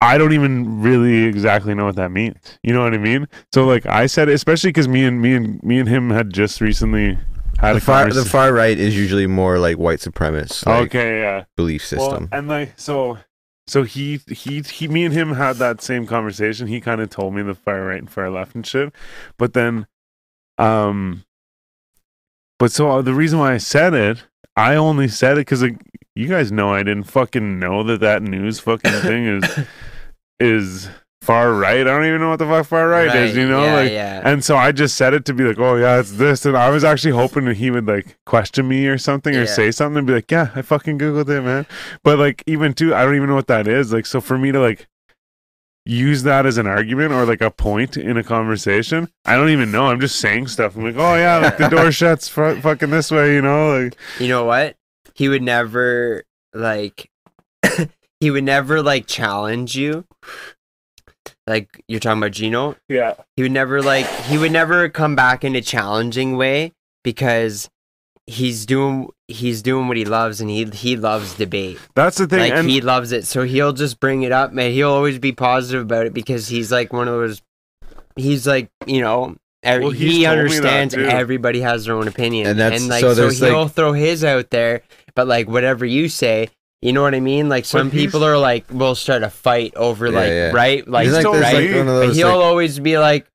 I 0.00 0.16
don't 0.16 0.32
even 0.32 0.80
really 0.80 1.24
exactly 1.24 1.74
know 1.74 1.84
what 1.84 1.96
that 1.96 2.10
means. 2.10 2.58
You 2.62 2.72
know 2.72 2.82
what 2.82 2.94
I 2.94 2.98
mean? 2.98 3.28
So 3.52 3.66
like 3.66 3.84
I 3.86 4.06
said 4.06 4.28
it, 4.28 4.32
especially 4.34 4.68
because 4.70 4.88
me 4.88 5.04
and 5.04 5.20
me 5.20 5.34
and 5.34 5.62
me 5.62 5.78
and 5.78 5.88
him 5.88 6.10
had 6.10 6.32
just 6.32 6.60
recently 6.62 7.18
had 7.58 7.74
The 7.74 7.78
a 7.78 7.80
far 7.80 8.10
the 8.10 8.24
far 8.24 8.52
right 8.54 8.78
is 8.78 8.96
usually 8.96 9.26
more 9.26 9.58
like 9.58 9.76
white 9.76 9.98
supremacist 9.98 10.64
like, 10.64 10.86
okay, 10.86 11.20
yeah. 11.20 11.44
belief 11.56 11.82
Well, 11.92 12.08
system. 12.08 12.28
and 12.32 12.48
like 12.48 12.72
so, 12.80 13.18
so 13.66 13.82
he 13.82 14.20
he 14.28 14.62
he 14.62 14.88
me 14.88 15.04
and 15.04 15.12
him 15.12 15.34
had 15.34 15.56
that 15.56 15.82
same 15.82 16.06
conversation. 16.06 16.66
He 16.68 16.80
kind 16.80 17.02
of 17.02 17.10
told 17.10 17.34
me 17.34 17.42
the 17.42 17.54
far 17.54 17.82
right 17.84 17.98
and 17.98 18.10
far 18.10 18.30
left 18.30 18.54
and 18.54 18.66
shit, 18.66 18.94
but 19.36 19.52
then, 19.52 19.86
um, 20.60 21.24
but 22.58 22.70
so 22.72 22.90
uh, 22.90 23.02
the 23.02 23.14
reason 23.14 23.38
why 23.38 23.54
I 23.54 23.58
said 23.58 23.94
it, 23.94 24.24
I 24.56 24.74
only 24.76 25.08
said 25.08 25.32
it 25.38 25.42
because 25.46 25.62
you 26.14 26.28
guys 26.28 26.52
know 26.52 26.68
I 26.74 26.82
didn't 26.82 27.04
fucking 27.04 27.58
know 27.58 27.82
that 27.84 28.00
that 28.00 28.22
news 28.22 28.60
fucking 28.60 28.92
thing 29.00 29.24
is 29.26 29.58
is 30.38 30.88
far 31.22 31.52
right. 31.54 31.80
I 31.80 31.84
don't 31.84 32.04
even 32.06 32.20
know 32.20 32.30
what 32.30 32.38
the 32.38 32.46
fuck 32.46 32.66
far 32.66 32.88
right, 32.88 33.14
is. 33.14 33.36
You 33.36 33.46
know, 33.48 33.64
yeah, 33.64 33.74
like. 33.74 33.90
yeah. 33.90 34.22
And 34.24 34.44
so 34.44 34.56
I 34.56 34.72
just 34.72 34.96
said 34.96 35.14
it 35.14 35.24
to 35.26 35.34
be 35.34 35.44
like, 35.44 35.58
oh 35.58 35.76
yeah, 35.76 36.00
it's 36.00 36.12
this, 36.12 36.44
and 36.46 36.56
I 36.56 36.70
was 36.70 36.82
actually 36.84 37.12
hoping 37.12 37.44
that 37.46 37.56
he 37.56 37.70
would 37.70 37.86
like 37.86 38.18
question 38.26 38.68
me 38.68 38.86
or 38.86 38.98
something 38.98 39.34
or 39.34 39.40
Yeah. 39.40 39.44
say 39.46 39.70
something 39.70 39.98
and 39.98 40.06
be 40.06 40.14
like, 40.14 40.30
yeah, 40.30 40.50
I 40.54 40.62
fucking 40.62 40.98
googled 40.98 41.28
it, 41.28 41.42
man. 41.42 41.66
But 42.04 42.18
like 42.18 42.42
even 42.46 42.74
too, 42.74 42.94
I 42.94 43.04
don't 43.04 43.16
even 43.16 43.28
know 43.28 43.34
what 43.34 43.46
that 43.48 43.66
is. 43.68 43.92
Like 43.92 44.06
so 44.06 44.20
for 44.20 44.36
me 44.36 44.52
to 44.52 44.60
like 44.60 44.88
use 45.86 46.22
that 46.24 46.46
as 46.46 46.58
an 46.58 46.66
argument 46.66 47.12
or 47.12 47.24
like 47.24 47.40
a 47.40 47.50
point 47.50 47.96
in 47.96 48.16
a 48.16 48.22
conversation. 48.22 49.08
I 49.24 49.36
don't 49.36 49.48
even 49.50 49.70
know. 49.72 49.86
I'm 49.86 50.00
just 50.00 50.20
saying 50.20 50.48
stuff. 50.48 50.76
I'm 50.76 50.84
like, 50.84 50.96
oh 50.96 51.14
yeah, 51.16 51.38
like 51.38 51.58
the 51.58 51.68
door 51.68 51.90
shuts 51.92 52.28
fu- 52.28 52.60
fucking 52.60 52.90
this 52.90 53.10
way, 53.10 53.34
you 53.34 53.42
know, 53.42 53.78
like 53.84 53.96
You 54.18 54.28
know 54.28 54.44
what? 54.44 54.76
He 55.14 55.28
would 55.28 55.42
never 55.42 56.24
like 56.54 57.10
he 58.20 58.30
would 58.30 58.44
never 58.44 58.82
like 58.82 59.06
challenge 59.06 59.76
you. 59.76 60.04
Like 61.46 61.82
you're 61.88 62.00
talking 62.00 62.18
about 62.22 62.32
Gino. 62.32 62.76
yeah. 62.88 63.14
He 63.36 63.42
would 63.42 63.52
never 63.52 63.82
like 63.82 64.06
he 64.24 64.38
would 64.38 64.52
never 64.52 64.88
come 64.88 65.16
back 65.16 65.44
in 65.44 65.56
a 65.56 65.60
challenging 65.60 66.36
way 66.36 66.72
because 67.02 67.68
he's 68.30 68.64
doing 68.66 69.08
he's 69.28 69.60
doing 69.62 69.88
what 69.88 69.96
he 69.96 70.04
loves 70.04 70.40
and 70.40 70.48
he 70.50 70.64
he 70.66 70.96
loves 70.96 71.34
debate. 71.34 71.78
That's 71.94 72.16
the 72.18 72.26
thing. 72.26 72.40
like 72.40 72.52
and 72.52 72.68
he 72.70 72.80
loves 72.80 73.12
it. 73.12 73.26
So 73.26 73.42
he'll 73.42 73.72
just 73.72 73.98
bring 74.00 74.22
it 74.22 74.32
up, 74.32 74.52
man. 74.52 74.72
He'll 74.72 74.90
always 74.90 75.18
be 75.18 75.32
positive 75.32 75.82
about 75.82 76.06
it 76.06 76.14
because 76.14 76.48
he's 76.48 76.70
like 76.70 76.92
one 76.92 77.08
of 77.08 77.14
those 77.14 77.42
he's 78.16 78.46
like, 78.46 78.70
you 78.86 79.00
know, 79.00 79.36
ev- 79.62 79.82
Well, 79.82 79.90
he 79.90 80.24
told 80.24 80.24
that, 80.24 80.38
understands 80.38 80.94
everybody 80.94 81.60
has 81.60 81.84
their 81.86 81.94
own 81.94 82.08
opinion. 82.08 82.46
And 82.46 82.58
that's- 82.58 82.86
like 82.88 83.00
so 83.00 83.14
so, 83.14 83.28
he'll 83.46 83.62
like- 83.64 83.72
throw 83.72 83.92
his 83.92 84.22
out 84.24 84.50
there, 84.50 84.82
but 85.14 85.26
like 85.26 85.48
whatever 85.48 85.84
you 85.84 86.08
say, 86.08 86.48
you 86.82 86.92
know 86.92 87.02
what 87.02 87.14
I 87.14 87.20
mean? 87.20 87.48
Like 87.48 87.64
some 87.64 87.90
people 87.90 88.24
are 88.24 88.38
like 88.38 88.64
we'll 88.70 88.94
start 88.94 89.22
a 89.22 89.30
fight 89.30 89.74
over 89.76 90.06
Yeah, 90.08 90.18
like 90.18 90.28
yeah. 90.28 90.50
right? 90.52 90.86
Like, 90.88 91.04
He's 91.06 91.12
like 91.14 91.20
still 91.22 91.32
this, 91.32 91.42
right? 91.42 91.66
like, 91.70 91.76
one 91.86 91.88
of 91.88 92.06
but 92.08 92.14
he'll 92.16 92.28
like- 92.28 92.36
always 92.44 92.78
be 92.78 92.98
like 92.98 93.26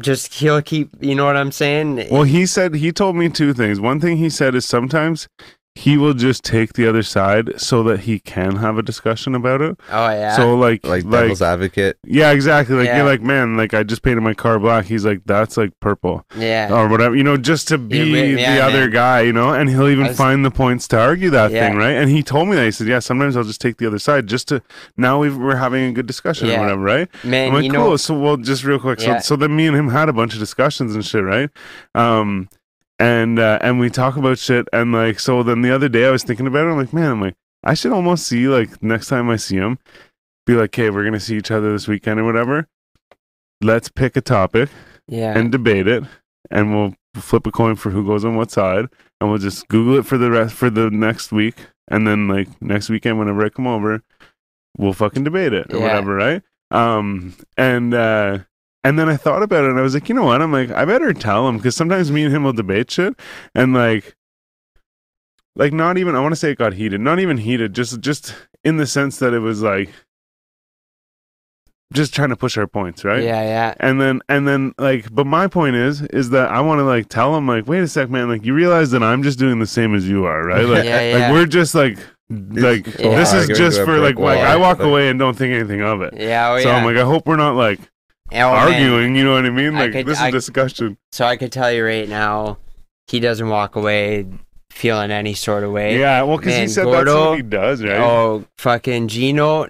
just 0.00 0.34
he'll 0.34 0.62
keep 0.62 0.90
you 1.00 1.14
know 1.14 1.24
what 1.24 1.36
I'm 1.36 1.52
saying? 1.52 2.08
Well, 2.10 2.24
he 2.24 2.46
said 2.46 2.74
he 2.74 2.92
told 2.92 3.16
me 3.16 3.28
two 3.28 3.52
things. 3.52 3.80
One 3.80 4.00
thing 4.00 4.16
he 4.16 4.30
said 4.30 4.54
is 4.54 4.64
sometimes 4.64 5.28
he 5.74 5.96
will 5.96 6.12
just 6.12 6.44
take 6.44 6.74
the 6.74 6.86
other 6.86 7.02
side 7.02 7.58
so 7.58 7.82
that 7.82 8.00
he 8.00 8.18
can 8.18 8.56
have 8.56 8.76
a 8.76 8.82
discussion 8.82 9.34
about 9.34 9.62
it. 9.62 9.78
oh 9.90 10.08
yeah. 10.10 10.36
So 10.36 10.54
like 10.54 10.84
like 10.86 11.04
like, 11.04 11.22
devil's 11.22 11.40
advocate. 11.40 11.96
yeah, 12.04 12.30
exactly. 12.30 12.76
Like 12.76 12.86
Yeah. 12.88 12.98
you're 12.98 13.06
like, 13.06 13.22
man, 13.22 13.56
like 13.56 13.72
I 13.72 13.82
just 13.82 14.02
painted 14.02 14.20
my 14.20 14.34
car 14.34 14.58
black. 14.58 14.84
He's 14.84 15.06
like, 15.06 15.22
that's 15.24 15.56
like 15.56 15.72
purple 15.80 16.26
yeah. 16.36 16.68
or 16.70 16.88
whatever, 16.88 17.16
you 17.16 17.24
know, 17.24 17.38
just 17.38 17.68
to 17.68 17.78
be 17.78 17.96
Yeah, 17.98 18.04
yeah, 18.04 18.26
the 18.26 18.36
man. 18.36 18.60
other 18.62 18.88
guy, 18.90 19.22
you 19.22 19.32
know. 19.32 19.54
And 19.54 19.70
he'll 19.70 19.88
even 19.88 20.08
was- 20.08 20.16
find 20.16 20.44
the 20.44 20.50
points 20.50 20.86
to 20.88 21.00
argue 21.00 21.30
that 21.30 21.50
Yeah. 21.52 21.68
thing, 21.68 21.78
right? 21.78 21.92
And 21.96 22.10
he 22.10 22.22
told 22.22 22.48
me 22.48 22.56
that 22.56 22.64
he 22.66 22.70
said, 22.70 22.86
yeah, 22.86 22.98
sometimes 22.98 23.34
I'll 23.36 23.42
just 23.44 23.60
take 23.62 23.78
the 23.78 23.86
other 23.86 23.98
side 23.98 24.26
just 24.26 24.48
to 24.48 24.62
now 24.98 25.18
we've, 25.20 25.36
we're 25.36 25.56
having 25.56 25.84
a 25.84 25.92
good 25.92 26.06
discussion 26.06 26.48
Yeah. 26.48 26.58
or 26.58 26.60
whatever, 26.64 26.82
right? 26.82 27.08
Man, 27.24 27.48
I'm 27.48 27.54
like, 27.54 27.64
you 27.64 27.70
cool. 27.72 27.80
know 27.90 27.96
So, 27.96 28.18
well, 28.18 28.36
just 28.36 28.62
real 28.64 28.78
quick. 28.78 29.00
Yeah. 29.00 29.20
So, 29.20 29.32
so 29.32 29.36
then 29.36 29.56
me 29.56 29.66
and 29.68 29.76
him 29.76 29.88
had 29.88 30.10
a 30.10 30.12
bunch 30.12 30.34
of 30.34 30.38
discussions 30.38 30.94
and 30.94 31.02
shit, 31.04 31.24
right? 31.24 31.48
Um, 31.94 32.48
and 33.02 33.40
uh, 33.40 33.58
and 33.60 33.80
we 33.80 33.90
talk 33.90 34.16
about 34.16 34.38
shit, 34.38 34.68
and 34.72 34.92
like, 34.92 35.18
so 35.18 35.42
then 35.42 35.62
the 35.62 35.74
other 35.74 35.88
day 35.88 36.06
I 36.06 36.10
was 36.10 36.22
thinking 36.22 36.46
about 36.46 36.68
it. 36.68 36.70
I'm 36.70 36.76
like, 36.76 36.92
man, 36.92 37.10
I'm 37.10 37.20
like, 37.20 37.34
I 37.64 37.74
should 37.74 37.90
almost 37.90 38.28
see 38.28 38.46
like 38.46 38.80
next 38.80 39.08
time 39.08 39.28
I 39.28 39.36
see 39.36 39.56
him, 39.56 39.80
be 40.46 40.54
like, 40.54 40.70
okay, 40.70 40.88
we're 40.88 41.02
gonna 41.02 41.18
see 41.18 41.36
each 41.36 41.50
other 41.50 41.72
this 41.72 41.88
weekend 41.88 42.20
or 42.20 42.24
whatever. 42.24 42.68
Let's 43.60 43.88
pick 43.88 44.16
a 44.16 44.20
topic 44.20 44.70
yeah. 45.08 45.36
and 45.36 45.50
debate 45.50 45.88
it, 45.88 46.04
and 46.48 46.72
we'll 46.72 46.94
flip 47.16 47.44
a 47.44 47.50
coin 47.50 47.74
for 47.74 47.90
who 47.90 48.06
goes 48.06 48.24
on 48.24 48.36
what 48.36 48.52
side, 48.52 48.86
and 49.20 49.28
we'll 49.28 49.40
just 49.40 49.66
Google 49.66 49.98
it 49.98 50.06
for 50.06 50.16
the 50.16 50.30
rest 50.30 50.54
for 50.54 50.70
the 50.70 50.88
next 50.88 51.32
week, 51.32 51.56
and 51.88 52.06
then 52.06 52.28
like 52.28 52.48
next 52.62 52.88
weekend 52.88 53.18
whenever 53.18 53.44
I 53.44 53.48
come 53.48 53.66
over, 53.66 54.00
we'll 54.78 54.92
fucking 54.92 55.24
debate 55.24 55.52
it 55.52 55.74
or 55.74 55.78
Yeah. 55.78 55.82
whatever, 55.82 56.14
right? 56.14 56.42
Um, 56.70 57.34
and 57.56 57.94
uh, 57.94 58.38
and 58.84 58.98
then 58.98 59.08
I 59.08 59.16
thought 59.16 59.42
about 59.42 59.64
it, 59.64 59.70
and 59.70 59.78
I 59.78 59.82
was 59.82 59.94
like, 59.94 60.08
you 60.08 60.14
know 60.14 60.24
what? 60.24 60.40
I'm 60.42 60.52
like, 60.52 60.70
I 60.70 60.84
better 60.84 61.12
tell 61.12 61.48
him 61.48 61.56
because 61.56 61.76
sometimes 61.76 62.10
me 62.10 62.24
and 62.24 62.34
him 62.34 62.44
will 62.44 62.52
debate 62.52 62.90
shit, 62.90 63.14
and 63.54 63.74
like. 63.74 64.14
Like 65.54 65.74
not 65.74 65.98
even 65.98 66.14
I 66.16 66.20
want 66.20 66.32
to 66.32 66.36
say 66.36 66.52
it 66.52 66.56
got 66.56 66.72
heated. 66.72 67.02
Not 67.02 67.20
even 67.20 67.36
heated, 67.36 67.74
just 67.74 68.00
just 68.00 68.34
in 68.64 68.78
the 68.78 68.86
sense 68.86 69.18
that 69.18 69.34
it 69.34 69.40
was 69.40 69.60
like 69.60 69.90
just 71.92 72.14
trying 72.14 72.30
to 72.30 72.36
push 72.36 72.56
our 72.56 72.66
points, 72.66 73.04
right? 73.04 73.22
Yeah, 73.22 73.42
yeah. 73.42 73.74
and 73.78 74.00
then 74.00 74.22
and 74.30 74.48
then 74.48 74.72
like 74.78 75.14
but 75.14 75.26
my 75.26 75.46
point 75.46 75.76
is 75.76 76.00
is 76.02 76.30
that 76.30 76.50
i 76.50 76.58
want 76.62 76.78
to 76.78 76.84
like 76.84 77.08
tell 77.10 77.36
him 77.36 77.46
like 77.46 77.66
wait 77.66 77.82
a 77.82 77.86
sec 77.86 78.08
man 78.08 78.30
like 78.30 78.46
you 78.46 78.54
realize 78.54 78.90
that 78.92 79.02
i'm 79.02 79.22
just 79.22 79.38
doing 79.38 79.58
the 79.58 79.66
same 79.66 79.94
as 79.94 80.08
you 80.08 80.24
are 80.24 80.42
right 80.46 80.64
like, 80.64 80.84
Yeah, 80.86 81.18
like 81.18 81.32
we're 81.32 81.44
just 81.44 81.74
like 81.74 81.98
like 82.30 82.86
Yeah. 82.98 83.14
this 83.16 83.34
is 83.34 83.56
just 83.58 83.78
for 83.82 83.98
like 83.98 84.14
brick 84.14 84.24
like 84.24 84.38
i 84.40 84.56
walk 84.56 84.78
Like- 84.78 84.88
away 84.88 85.08
and 85.10 85.18
don't 85.18 85.36
think 85.36 85.52
anything 85.54 85.82
of 85.82 86.00
it 86.00 86.14
Yeah, 86.16 86.52
oh 86.52 86.60
so 86.62 86.70
yeah. 86.70 86.76
i'm 86.76 86.84
like 86.86 86.96
i 86.96 87.04
hope 87.04 87.26
we're 87.26 87.36
not 87.36 87.56
like 87.56 87.78
Oh, 88.34 88.52
man. 88.54 88.74
arguing 88.74 89.14
you 89.16 89.24
know 89.24 89.32
what 89.34 89.44
i 89.46 89.50
mean 89.50 89.74
I 89.76 89.82
like 89.84 89.92
could- 89.92 90.06
this 90.06 90.18
I- 90.18 90.28
is 90.28 90.32
discussion 90.34 90.96
So 91.12 91.24
I 91.26 91.36
could 91.36 91.52
tell 91.52 91.70
you 91.72 91.84
right 91.84 92.08
now, 92.08 92.58
he 93.08 93.20
doesn't 93.20 93.48
walk 93.48 93.76
away 93.76 94.26
feeling 94.70 95.10
any 95.10 95.34
sort 95.34 95.64
of 95.64 95.70
way. 95.72 95.98
yeah 95.98 96.22
well 96.22 96.38
because 96.38 96.54
he 96.54 96.60
Man, 96.60 96.68
said 96.70 96.86
that's 96.86 97.10
what 97.10 97.36
he 97.36 97.42
does 97.42 97.82
right 97.82 97.98
Oh, 98.00 98.44
fucking 98.58 99.08
Gino 99.08 99.68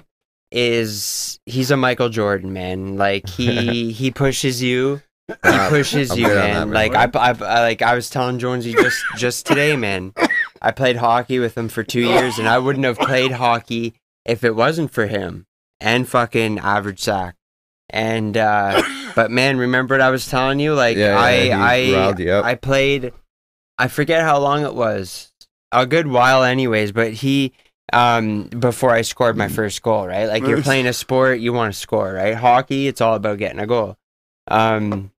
is 0.53 1.41
he's 1.47 1.71
a 1.71 1.77
Michael 1.77 2.09
Jordan 2.09 2.53
man. 2.53 2.97
Like 2.97 3.29
he 3.29 3.93
he 4.01 4.11
pushes 4.11 4.63
you. 4.63 5.03
He 5.29 5.35
pushes 5.69 6.15
you, 6.17 6.27
good 6.27 6.37
on 6.37 6.45
man. 6.45 6.71
Like 6.73 6.95
I, 6.95 7.05
I, 7.19 7.31
I 7.31 7.61
like 7.63 7.81
I 7.83 7.95
was 7.95 8.11
telling 8.11 8.39
Jonesy 8.39 8.73
just 8.75 9.03
just 9.17 9.47
today, 9.47 9.77
man. 9.77 10.13
I 10.61 10.71
played 10.73 10.97
hockey 10.97 11.39
with 11.39 11.57
him 11.57 11.69
for 11.69 11.83
two 11.83 12.01
years, 12.03 12.39
and 12.39 12.49
I 12.49 12.59
wouldn't 12.59 12.85
have 12.85 12.99
played 12.99 13.33
hockey 13.33 13.95
if 14.25 14.45
it 14.45 14.55
wasn't 14.55 14.93
for 14.93 15.07
him 15.07 15.47
and 15.81 16.09
fucking 16.09 16.59
average 16.59 17.01
sack. 17.01 17.35
And 17.93 18.37
uh 18.37 18.83
but 19.15 19.31
man, 19.31 19.59
remember 19.59 19.95
what 19.95 20.01
I 20.01 20.11
was 20.11 20.27
telling 20.27 20.59
you? 20.61 20.75
Like 20.75 20.97
Yeah, 20.97 21.19
I 21.19 21.51
I. 21.53 21.77
I 22.43 22.55
played 22.55 23.13
I 23.79 23.89
forget 23.89 24.23
how 24.23 24.39
long 24.39 24.65
it 24.65 24.75
was. 24.75 25.33
A 25.73 25.87
good 25.87 26.07
while 26.07 26.43
anyways, 26.43 26.93
but 26.93 27.13
he 27.13 27.53
um 27.93 28.45
before 28.45 28.91
I 28.91 29.03
scored 29.03 29.37
my 29.37 29.49
first 29.49 29.83
goal, 29.83 30.07
right? 30.07 30.27
Like 30.27 30.43
you're 30.43 30.63
playing 30.63 30.87
a 30.87 30.93
sport, 30.93 31.41
you 31.41 31.53
want 31.53 31.73
to 31.75 31.79
score, 31.79 32.13
right? 32.13 32.35
Hockey, 32.35 32.89
it's 32.89 33.01
all 33.01 33.15
about 33.15 33.39
getting 33.39 33.59
a 33.59 33.67
goal. 33.67 33.97
Um 34.49 35.11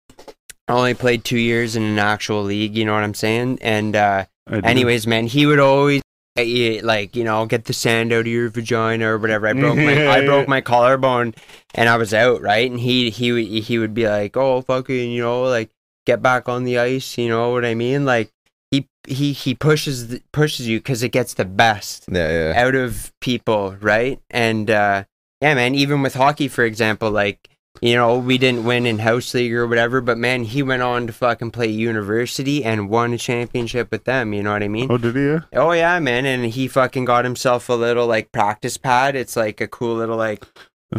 I 0.66 0.72
only 0.72 0.94
played 0.94 1.24
2 1.24 1.38
years 1.38 1.76
in 1.76 1.82
an 1.82 1.98
actual 1.98 2.42
league, 2.42 2.74
you 2.74 2.84
know 2.84 2.94
what 2.94 3.02
I'm 3.04 3.14
saying? 3.14 3.58
And 3.62 3.94
uh 3.94 4.24
anyways, 4.64 5.06
man, 5.06 5.26
he 5.26 5.46
would 5.46 5.60
always 5.60 6.02
like, 6.36 7.14
you 7.14 7.24
know, 7.24 7.46
get 7.46 7.66
the 7.66 7.72
sand 7.72 8.12
out 8.12 8.20
of 8.20 8.26
your 8.26 8.48
vagina 8.48 9.06
or 9.06 9.18
whatever. 9.18 9.46
I 9.46 9.52
broke 9.52 9.76
my 9.76 10.08
I 10.08 10.24
broke 10.26 10.48
my 10.48 10.60
collarbone 10.60 11.34
and 11.74 11.88
I 11.88 11.96
was 11.96 12.12
out, 12.12 12.42
right? 12.42 12.70
And 12.70 12.80
he 12.80 13.10
he 13.10 13.32
would 13.32 13.44
he 13.46 13.78
would 13.78 13.94
be 13.94 14.08
like, 14.08 14.36
"Oh, 14.36 14.60
fucking, 14.62 15.12
you 15.12 15.22
know, 15.22 15.44
like 15.44 15.70
get 16.06 16.22
back 16.22 16.48
on 16.48 16.64
the 16.64 16.78
ice, 16.78 17.16
you 17.18 17.28
know 17.28 17.50
what 17.50 17.64
I 17.64 17.74
mean?" 17.74 18.04
Like 18.04 18.30
he 18.70 18.88
he 19.06 19.32
he 19.32 19.54
pushes 19.54 20.08
the, 20.08 20.22
pushes 20.32 20.66
you 20.66 20.80
cuz 20.80 21.02
it 21.02 21.10
gets 21.10 21.34
the 21.34 21.44
best 21.44 22.06
Yeah, 22.10 22.52
yeah. 22.52 22.64
out 22.64 22.74
of 22.74 23.12
people, 23.20 23.76
right? 23.80 24.18
And 24.30 24.70
uh 24.70 25.04
yeah, 25.40 25.54
man, 25.54 25.74
even 25.74 26.02
with 26.02 26.14
hockey 26.14 26.48
for 26.48 26.64
example, 26.64 27.10
like 27.10 27.48
you 27.80 27.94
know, 27.96 28.18
we 28.18 28.38
didn't 28.38 28.64
win 28.64 28.86
in 28.86 29.00
house 29.00 29.34
league 29.34 29.52
or 29.52 29.66
whatever, 29.66 30.00
but 30.00 30.16
man, 30.16 30.44
he 30.44 30.62
went 30.62 30.82
on 30.82 31.06
to 31.08 31.12
fucking 31.12 31.50
play 31.50 31.66
university 31.68 32.64
and 32.64 32.88
won 32.88 33.12
a 33.12 33.18
championship 33.18 33.90
with 33.90 34.04
them, 34.04 34.32
you 34.32 34.42
know 34.42 34.52
what 34.52 34.62
I 34.62 34.68
mean? 34.68 34.90
oh 34.90 34.98
did 34.98 35.16
he 35.16 35.26
yeah? 35.26 35.40
Oh 35.52 35.72
yeah, 35.72 35.98
man, 35.98 36.24
and 36.26 36.44
he 36.46 36.68
fucking 36.68 37.04
got 37.04 37.24
himself 37.24 37.68
a 37.68 37.74
little 37.74 38.06
like 38.06 38.32
practice 38.32 38.76
pad. 38.76 39.16
It's 39.16 39.36
like 39.36 39.60
a 39.60 39.66
cool 39.68 39.96
little 39.96 40.16
like 40.16 40.44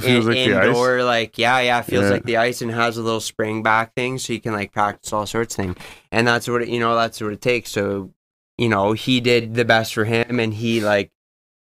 in- 0.03 0.25
like 0.27 0.35
indoor, 0.37 1.03
like 1.03 1.37
yeah, 1.37 1.59
yeah, 1.61 1.81
feels 1.81 2.03
Yeah. 2.05 2.09
like 2.11 2.23
the 2.25 2.37
ice 2.37 2.61
and 2.61 2.71
has 2.71 2.97
a 2.97 3.01
little 3.01 3.21
spring 3.21 3.63
back 3.63 3.93
thing, 3.95 4.17
so 4.17 4.33
you 4.33 4.41
can 4.41 4.51
like 4.53 4.73
practice 4.73 5.13
all 5.13 5.25
sorts 5.25 5.57
of 5.57 5.63
things. 5.65 5.77
And 6.11 6.27
that's 6.27 6.47
what 6.49 6.61
it, 6.63 6.67
you 6.67 6.79
know. 6.79 6.95
That's 6.95 7.21
what 7.21 7.31
it 7.33 7.41
takes. 7.41 7.71
So, 7.71 8.11
you 8.57 8.67
know, 8.67 8.91
he 8.91 9.21
did 9.21 9.53
the 9.53 9.63
best 9.65 9.93
for 9.93 10.03
him, 10.03 10.39
and 10.39 10.53
he 10.53 10.81
like 10.81 11.11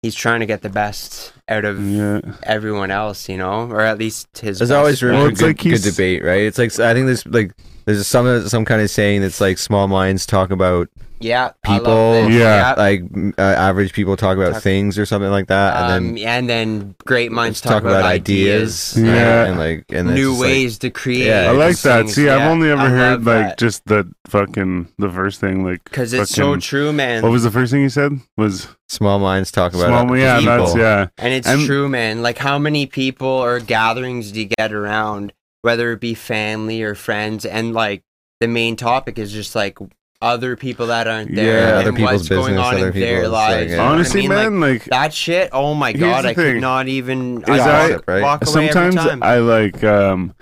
he's 0.02 0.16
trying 0.16 0.40
to 0.40 0.46
get 0.46 0.62
the 0.62 0.70
best 0.70 1.34
out 1.48 1.66
of 1.66 1.80
yeah 1.88 2.22
everyone 2.44 2.92
else, 2.92 3.30
you 3.30 3.38
know, 3.38 3.70
or 3.70 3.82
at 3.82 3.98
least 3.98 4.40
his. 4.40 4.60
There's 4.60 4.70
best 4.70 4.78
always 4.78 5.04
room 5.04 5.14
Well, 5.16 5.26
for 5.26 5.32
it's 5.32 5.40
good, 5.42 5.48
like 5.48 5.58
good 5.60 5.82
debate, 5.84 6.24
right? 6.24 6.42
It's 6.42 6.58
like 6.58 6.78
I 6.80 6.94
think 6.94 7.06
there's 7.08 7.26
like 7.28 7.54
there's 7.86 8.06
some 8.08 8.48
some 8.48 8.66
kind 8.66 8.82
of 8.82 8.90
saying 8.90 9.22
that's 9.22 9.42
like 9.42 9.58
small 9.58 9.88
minds 9.88 10.26
talk 10.26 10.52
about 10.52 10.90
yeah, 11.24 11.52
people, 11.64 12.12
this. 12.28 12.32
Yeah. 12.36 12.74
like 12.78 13.04
uh, 13.38 13.42
average 13.42 13.94
people 13.94 14.18
talk 14.18 14.38
about 14.38 14.54
Talk- 14.54 14.64
things 14.64 14.98
or 15.00 15.06
something 15.06 15.32
like 15.32 15.48
that, 15.48 15.76
and 15.78 15.92
Um, 16.08 16.16
then 16.16 16.26
and 16.28 16.50
then 16.50 16.96
great 17.06 17.32
minds 17.32 17.62
talk, 17.62 17.84
about, 17.84 18.04
ideas, 18.04 18.96
Yeah. 18.98 19.06
yeah, 19.16 19.46
and 19.46 19.58
like 19.60 19.86
and 19.90 20.10
new 20.10 20.30
just, 20.32 20.42
like- 20.42 20.48
ways 20.50 20.78
to 20.80 20.90
create. 20.90 21.28
Yeah, 21.28 21.50
i 21.50 21.52
like 21.52 21.78
that 21.82 22.00
things. 22.04 22.16
see 22.16 22.30
i've 22.30 22.50
only 22.50 22.70
ever 22.70 22.82
I 22.82 22.90
heard 22.90 23.26
like 23.26 23.48
that. 23.50 23.58
just 23.58 23.86
the 23.86 24.10
fucking 24.28 24.88
the 24.98 25.10
first 25.10 25.40
thing 25.40 25.64
like 25.64 25.84
Cause 25.92 26.14
it's 26.14 26.32
so 26.32 26.56
true, 26.58 26.92
man. 26.94 27.22
what 27.24 27.32
was 27.32 27.44
the 27.44 27.52
first 27.52 27.72
thing 27.72 27.82
you 27.82 27.90
said 27.90 28.14
was 28.38 28.68
small 28.90 29.20
minds 29.20 29.52
talk 29.52 29.74
about 29.74 29.88
small 29.88 30.18
yeah 30.18 30.40
people. 30.40 30.58
that's 30.66 30.76
yeah 30.76 31.08
and 31.18 31.34
it's 31.34 31.48
and- 31.48 31.66
true, 31.66 31.88
man. 31.90 32.22
Like 32.22 32.38
how 32.38 32.58
many 32.60 32.86
people 32.86 33.28
or 33.28 33.60
gatherings 33.60 34.32
do 34.32 34.42
you 34.42 34.50
get 34.58 34.72
around, 34.74 35.34
whether 35.62 35.92
it 35.92 36.00
be 36.00 36.14
family 36.14 36.82
or 36.82 36.96
friends, 36.96 37.46
and 37.46 37.74
like 37.74 38.04
the 38.40 38.48
main 38.48 38.76
topic 38.76 39.20
is 39.20 39.32
just 39.32 39.56
like 39.56 39.78
other 40.22 40.56
people 40.56 40.88
that 40.88 41.08
aren't 41.08 41.34
there 41.34 41.58
Yeah, 41.58 41.68
and 41.70 41.78
other 41.88 41.92
people's 41.94 42.12
what's 42.14 42.30
going 42.30 42.56
business, 42.56 42.66
on 42.66 42.76
other 42.76 42.88
in 42.90 43.00
their 43.00 43.16
people's, 43.22 43.32
like, 43.34 43.56
yeah. 43.56 43.62
you 43.62 43.70
know 43.70 43.78
what 43.78 43.84
I 43.84 43.92
honestly 43.94 44.22
mean? 44.22 44.30
Man 44.30 44.60
like 44.60 44.86
that 44.86 45.14
shit. 45.14 45.50
Oh 45.52 45.74
my 45.74 45.94
god, 45.94 46.26
I 46.26 46.34
thing. 46.34 46.54
could 46.56 46.62
not 46.62 46.88
even. 46.88 47.42
Is 47.44 47.50
I 47.50 47.58
I- 47.88 47.92
walk, 47.92 48.04
right? 48.08 48.22
walk 48.24 48.48
away 48.48 48.68
every 48.68 48.72
sometimes 48.74 48.96
time. 48.96 49.24
I 49.24 49.38
like 49.38 49.84
um 49.84 50.34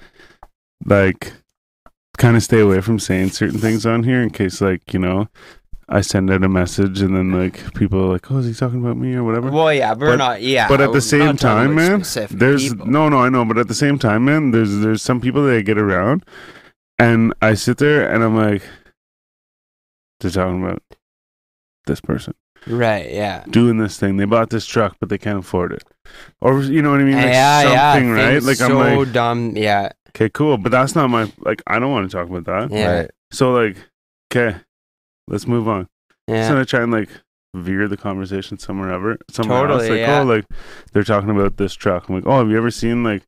like 0.85 1.33
kind 2.17 2.35
of 2.35 2.43
stay 2.43 2.59
away 2.59 2.81
from 2.81 2.99
saying 2.99 3.29
certain 3.29 3.59
things 3.59 3.85
on 3.85 4.03
here 4.03 4.21
in 4.21 4.29
case 4.29 4.59
like 4.61 4.93
you 4.93 4.99
know 4.99 5.27
I 5.87 6.01
send 6.01 6.29
out 6.29 6.43
a 6.43 6.49
message 6.49 7.01
and 7.01 7.15
then 7.15 7.31
like 7.31 7.73
people 7.73 7.99
are 7.99 8.13
like, 8.13 8.29
oh, 8.31 8.37
is 8.37 8.45
he 8.45 8.53
talking 8.53 8.79
about 8.79 8.97
me 8.97 9.15
or 9.15 9.23
whatever? 9.23 9.49
Well, 9.49 9.73
yeah, 9.73 9.93
we're 9.93 10.11
But- 10.11 10.15
not. 10.17 10.41
Yeah, 10.41 10.67
but 10.67 10.81
at 10.81 10.91
the 10.93 11.01
same 11.01 11.35
time, 11.35 11.73
man, 11.75 12.03
there's 12.29 12.69
people. 12.69 12.85
no, 12.87 13.09
no, 13.09 13.17
I 13.19 13.29
know, 13.29 13.43
but 13.45 13.57
at 13.57 13.67
the 13.69 13.73
same 13.73 13.97
time, 13.97 14.25
man, 14.25 14.51
there's 14.51 14.77
there's 14.79 15.01
some 15.01 15.19
people 15.19 15.43
that 15.45 15.55
I 15.55 15.61
get 15.61 15.77
around, 15.79 16.23
and 16.99 17.33
I 17.41 17.55
sit 17.55 17.77
there 17.79 18.07
and 18.07 18.23
I'm 18.23 18.35
like, 18.35 18.61
they're 20.19 20.31
talking 20.31 20.63
about 20.63 20.81
this 21.85 22.01
person 22.01 22.33
right. 22.67 23.09
Yeah. 23.11 23.43
doing 23.49 23.77
this 23.77 23.97
thing. 23.99 24.17
They 24.17 24.25
bought 24.25 24.49
this 24.49 24.65
truck, 24.65 24.97
but 24.99 25.09
they 25.09 25.17
can't 25.17 25.39
afford 25.39 25.71
it, 25.73 25.83
or 26.41 26.61
you 26.61 26.81
know 26.81 26.91
what 26.91 26.99
I 26.99 27.03
mean? 27.03 27.15
Like 27.15 27.25
yeah, 27.25 27.61
yeah, 27.63 27.93
something, 27.93 28.11
right? 28.11 28.31
things 28.33 28.47
Like 28.47 28.57
so 28.57 28.79
I'm 28.81 28.97
like, 28.97 29.11
dumb. 29.13 29.57
Yeah, 29.57 29.89
okay, 30.09 30.29
cool, 30.29 30.57
but 30.57 30.71
that's 30.71 30.95
not 30.95 31.09
my 31.09 31.31
like. 31.39 31.61
I 31.67 31.79
don't 31.79 31.91
want 31.91 32.09
to 32.09 32.15
talk 32.17 32.29
about 32.29 32.45
that. 32.45 32.75
yeah, 32.75 32.99
Right. 32.99 33.11
So 33.31 33.51
like, 33.53 33.77
okay, 34.31 34.57
let's 35.27 35.47
move 35.47 35.67
on. 35.67 35.87
yeah. 36.27 36.47
So 36.47 36.59
I 36.59 36.63
try 36.63 36.81
and 36.83 36.91
like 36.91 37.09
veer 37.55 37.87
the 37.87 37.97
conversation 37.97 38.59
somewhere 38.59 38.91
ever 38.93 39.17
somewhere 39.31 39.67
else. 39.67 39.81
Totally, 39.83 39.89
Like, 40.01 40.07
yeah. 40.07 40.19
oh, 40.21 40.23
like 40.25 40.45
they're 40.93 41.03
talking 41.03 41.29
about 41.31 41.57
this 41.57 41.73
truck. 41.73 42.09
I'm 42.09 42.15
like, 42.15 42.25
oh, 42.27 42.39
have 42.39 42.49
you 42.49 42.57
ever 42.57 42.69
seen 42.71 43.03
like 43.03 43.23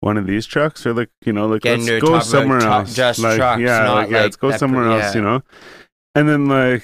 one 0.00 0.16
of 0.16 0.26
these 0.26 0.46
trucks? 0.46 0.84
Or 0.86 0.92
like, 0.94 1.10
you 1.24 1.32
know, 1.32 1.46
like 1.46 1.62
Get 1.62 1.78
let's 1.80 2.02
go 2.04 2.18
somewhere 2.20 2.60
tu- 2.60 2.66
else. 2.66 2.94
just 2.94 3.20
like, 3.20 3.36
trucks, 3.36 3.60
yeah, 3.60 3.90
like, 3.90 4.08
yeah, 4.10 4.16
like 4.16 4.22
let's 4.24 4.36
go 4.36 4.56
somewhere 4.56 4.84
per- 4.84 4.90
else. 4.92 5.14
yeah. 5.14 5.20
You 5.20 5.24
know. 5.26 5.42
And 6.14 6.28
then 6.28 6.46
like 6.46 6.82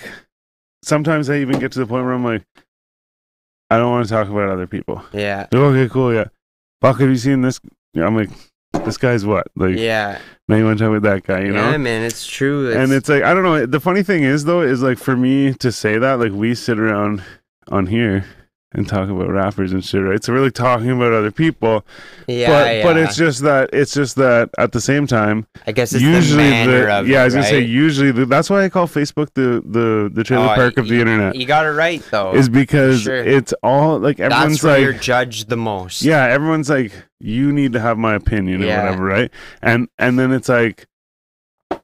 sometimes 0.82 1.28
I 1.28 1.38
even 1.38 1.58
get 1.58 1.72
to 1.72 1.78
the 1.78 1.86
point 1.86 2.04
where 2.04 2.14
I'm 2.14 2.24
like, 2.24 2.44
I 3.70 3.76
don't 3.76 3.90
want 3.90 4.06
to 4.06 4.12
talk 4.12 4.28
about 4.28 4.48
other 4.48 4.66
people. 4.66 5.02
yeah, 5.12 5.46
They're, 5.50 5.60
okay, 5.60 5.92
cool, 5.92 6.14
yeah. 6.14 6.26
Fuck, 6.80 7.00
have 7.00 7.08
you 7.10 7.16
seen 7.16 7.42
this? 7.42 7.60
Yeah, 7.92 8.06
I'm 8.06 8.16
like, 8.16 8.30
this 8.84 8.96
guy's 8.96 9.26
what? 9.26 9.48
Like, 9.56 9.76
yeah. 9.76 10.20
now 10.48 10.56
you 10.56 10.64
want 10.64 10.78
to 10.78 10.84
talk 10.84 10.96
about 10.96 11.10
that 11.10 11.24
guy? 11.24 11.44
You 11.44 11.52
know? 11.52 11.70
yeah, 11.70 11.76
man, 11.76 12.02
it's 12.02 12.26
true. 12.26 12.72
and 12.72 12.92
it's 12.92 13.08
like 13.08 13.22
I 13.22 13.34
don't 13.34 13.42
know. 13.42 13.66
The 13.66 13.80
funny 13.80 14.02
thing 14.02 14.22
is 14.22 14.44
though, 14.44 14.62
is 14.62 14.82
like 14.82 14.98
for 14.98 15.16
me 15.16 15.52
to 15.54 15.70
say 15.70 15.98
that, 15.98 16.18
like 16.18 16.32
we 16.32 16.54
sit 16.54 16.78
around 16.78 17.22
on 17.68 17.86
here 17.86 18.24
and 18.72 18.86
talk 18.86 19.08
about 19.08 19.30
rappers 19.30 19.72
and 19.72 19.82
shit, 19.82 20.02
right? 20.02 20.22
So 20.22 20.32
we're 20.32 20.40
like 20.42 20.52
talking 20.52 20.90
about 20.90 21.12
other 21.12 21.30
people, 21.30 21.86
yeah, 22.26 22.48
but 22.48 22.76
yeah. 22.76 22.82
but 22.82 22.96
it's 22.98 23.16
just 23.16 23.42
that 23.42 23.70
it's 23.72 23.94
just 23.94 24.16
that 24.16 24.50
at 24.58 24.72
the 24.72 24.80
same 24.80 25.06
time, 25.06 25.46
I 25.66 25.72
guess 25.72 25.92
it's 25.94 26.02
usually 26.02 26.44
the 26.44 26.50
manner 26.50 26.88
of 26.90 27.08
yeah, 27.08 27.20
it, 27.20 27.22
I 27.22 27.24
was 27.24 27.34
gonna 27.34 27.46
say 27.46 27.60
usually 27.60 28.10
the, 28.12 28.26
that's 28.26 28.50
why 28.50 28.64
I 28.64 28.68
call 28.68 28.86
Facebook 28.86 29.28
the 29.34 29.62
the 29.64 30.10
the 30.12 30.22
trailer 30.22 30.44
Oh, 30.52 30.54
park 30.54 30.76
of 30.76 30.86
the 30.88 30.96
you- 30.96 31.00
internet 31.00 31.34
You 31.34 31.46
got 31.46 31.64
it 31.64 31.70
right 31.70 32.02
though. 32.10 32.34
is 32.34 32.48
because 32.50 33.00
sure. 33.02 33.16
it's 33.16 33.54
all 33.62 33.98
like 33.98 34.20
everyone's 34.20 34.60
That's 34.60 34.62
where 34.64 34.72
like 34.74 34.82
you're 34.82 34.92
judged 34.92 35.48
the 35.48 35.56
most. 35.56 36.02
yeah, 36.02 36.24
everyone's 36.26 36.68
like, 36.68 36.92
you 37.20 37.52
need 37.52 37.72
to 37.72 37.80
have 37.80 37.96
my 37.96 38.14
opinion 38.14 38.60
Yeah. 38.60 38.80
or 38.80 38.84
whatever, 38.84 39.04
right? 39.04 39.30
And 39.62 39.88
and 39.98 40.18
then 40.18 40.30
it's 40.30 40.50
like, 40.50 40.86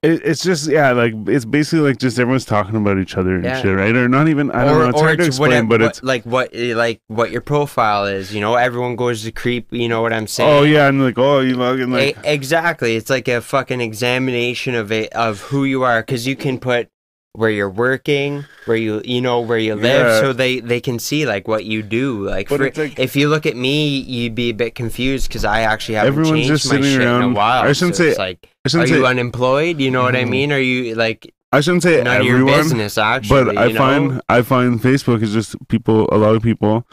it, 0.04 0.20
it's 0.24 0.42
just 0.42 0.68
yeah, 0.68 0.92
like 0.92 1.14
it's 1.26 1.44
basically 1.44 1.80
like 1.80 1.98
just 1.98 2.18
everyone's 2.18 2.44
talking 2.44 2.76
about 2.76 2.98
each 2.98 3.16
other 3.16 3.34
and 3.36 3.44
Yeah. 3.44 3.60
shit, 3.62 3.74
right? 3.76 3.94
Or 3.96 4.08
not 4.08 4.28
even 4.28 4.50
I 4.50 4.64
don't 4.64 4.78
know. 4.78 4.88
It's 4.90 5.00
hard 5.00 5.18
to 5.18 5.24
explain, 5.24 5.66
but 5.66 5.80
it's 5.82 6.02
like 6.02 6.24
what 6.24 6.50
eh, 6.54 6.74
like 6.76 7.00
what 7.08 7.30
your 7.30 7.40
profile 7.40 8.04
is. 8.04 8.34
You 8.34 8.40
know, 8.40 8.54
everyone 8.54 8.96
goes 8.96 9.22
to 9.24 9.32
creep. 9.32 9.72
You 9.72 9.88
know 9.88 10.02
what 10.02 10.12
I'm 10.12 10.26
saying? 10.26 10.50
oh 10.50 10.62
yeah, 10.62 10.88
and 10.88 11.02
like 11.02 11.18
oh 11.18 11.40
you 11.40 11.56
fucking 11.56 11.90
like 11.90 12.18
exactly. 12.24 12.96
It's 12.96 13.10
like 13.10 13.26
a 13.28 13.40
fucking 13.40 13.80
examination 13.80 14.74
of 14.74 14.92
it 14.92 15.12
of 15.14 15.40
who 15.40 15.64
you 15.64 15.82
are 15.82 16.00
because 16.02 16.26
you 16.26 16.36
can 16.36 16.58
put 16.58 16.88
where 17.34 17.50
you're 17.50 17.68
working, 17.70 18.44
where 18.66 18.76
you 18.76 19.02
you 19.04 19.20
know 19.20 19.40
where 19.40 19.58
you 19.58 19.74
live, 19.74 20.06
Yeah. 20.06 20.20
so 20.20 20.32
they 20.32 20.60
they 20.60 20.80
can 20.80 20.98
see 20.98 21.26
like 21.26 21.46
what 21.48 21.64
you 21.64 21.82
do. 21.82 22.26
Like, 22.28 22.48
for- 22.48 22.58
like- 22.58 22.98
if 22.98 23.16
you 23.16 23.28
look 23.28 23.44
at 23.44 23.56
me, 23.56 23.98
you'd 23.98 24.34
be 24.34 24.50
a 24.50 24.54
bit 24.54 24.74
confused 24.74 25.28
because 25.28 25.44
I 25.44 25.60
actually 25.62 25.96
haven't 25.96 26.12
Everyone's 26.12 26.30
changed 26.46 26.48
just 26.48 26.66
my 26.66 26.76
sitting 26.76 26.90
shit 26.92 27.00
in 27.02 27.08
a 27.08 27.18
around- 27.18 27.34
while. 27.34 27.62
I 27.64 27.72
shouldn't 27.72 27.96
so 27.96 28.04
say- 28.04 28.10
it's 28.10 28.18
like. 28.18 28.38
I 28.42 28.48
Are 28.66 28.70
shouldn't 28.70 28.90
you 28.90 29.02
say 29.02 29.06
unemployed? 29.10 29.80
You 29.80 29.90
know 29.90 30.02
what 30.02 30.16
I 30.16 30.24
Mhm. 30.24 30.30
mean? 30.30 30.52
Are 30.52 30.58
you 30.60 30.94
like 30.94 31.30
I 31.52 31.60
shouldn't 31.60 31.82
say 31.82 32.02
none 32.02 32.20
of 32.20 32.26
your 32.26 32.44
business? 32.46 32.96
Actually, 32.98 33.44
but 33.44 33.58
I 33.58 33.66
you 33.66 33.72
know? 33.74 33.78
find 33.78 34.20
I 34.28 34.42
find 34.42 34.80
Facebook 34.80 35.22
is 35.22 35.32
just 35.32 35.54
people, 35.68 36.08
a 36.12 36.16
lot 36.16 36.34
of 36.34 36.42
people 36.42 36.86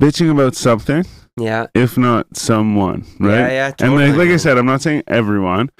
bitching 0.00 0.30
about 0.30 0.54
something, 0.54 1.04
yeah, 1.36 1.66
if 1.74 1.96
not 1.98 2.36
someone, 2.36 3.04
right? 3.20 3.38
yeah, 3.38 3.48
yeah. 3.48 3.72
And 3.80 3.94
like, 3.94 4.14
like 4.16 4.28
I 4.30 4.36
said, 4.36 4.58
I'm 4.58 4.66
not 4.66 4.82
saying 4.82 5.02
everyone. 5.06 5.70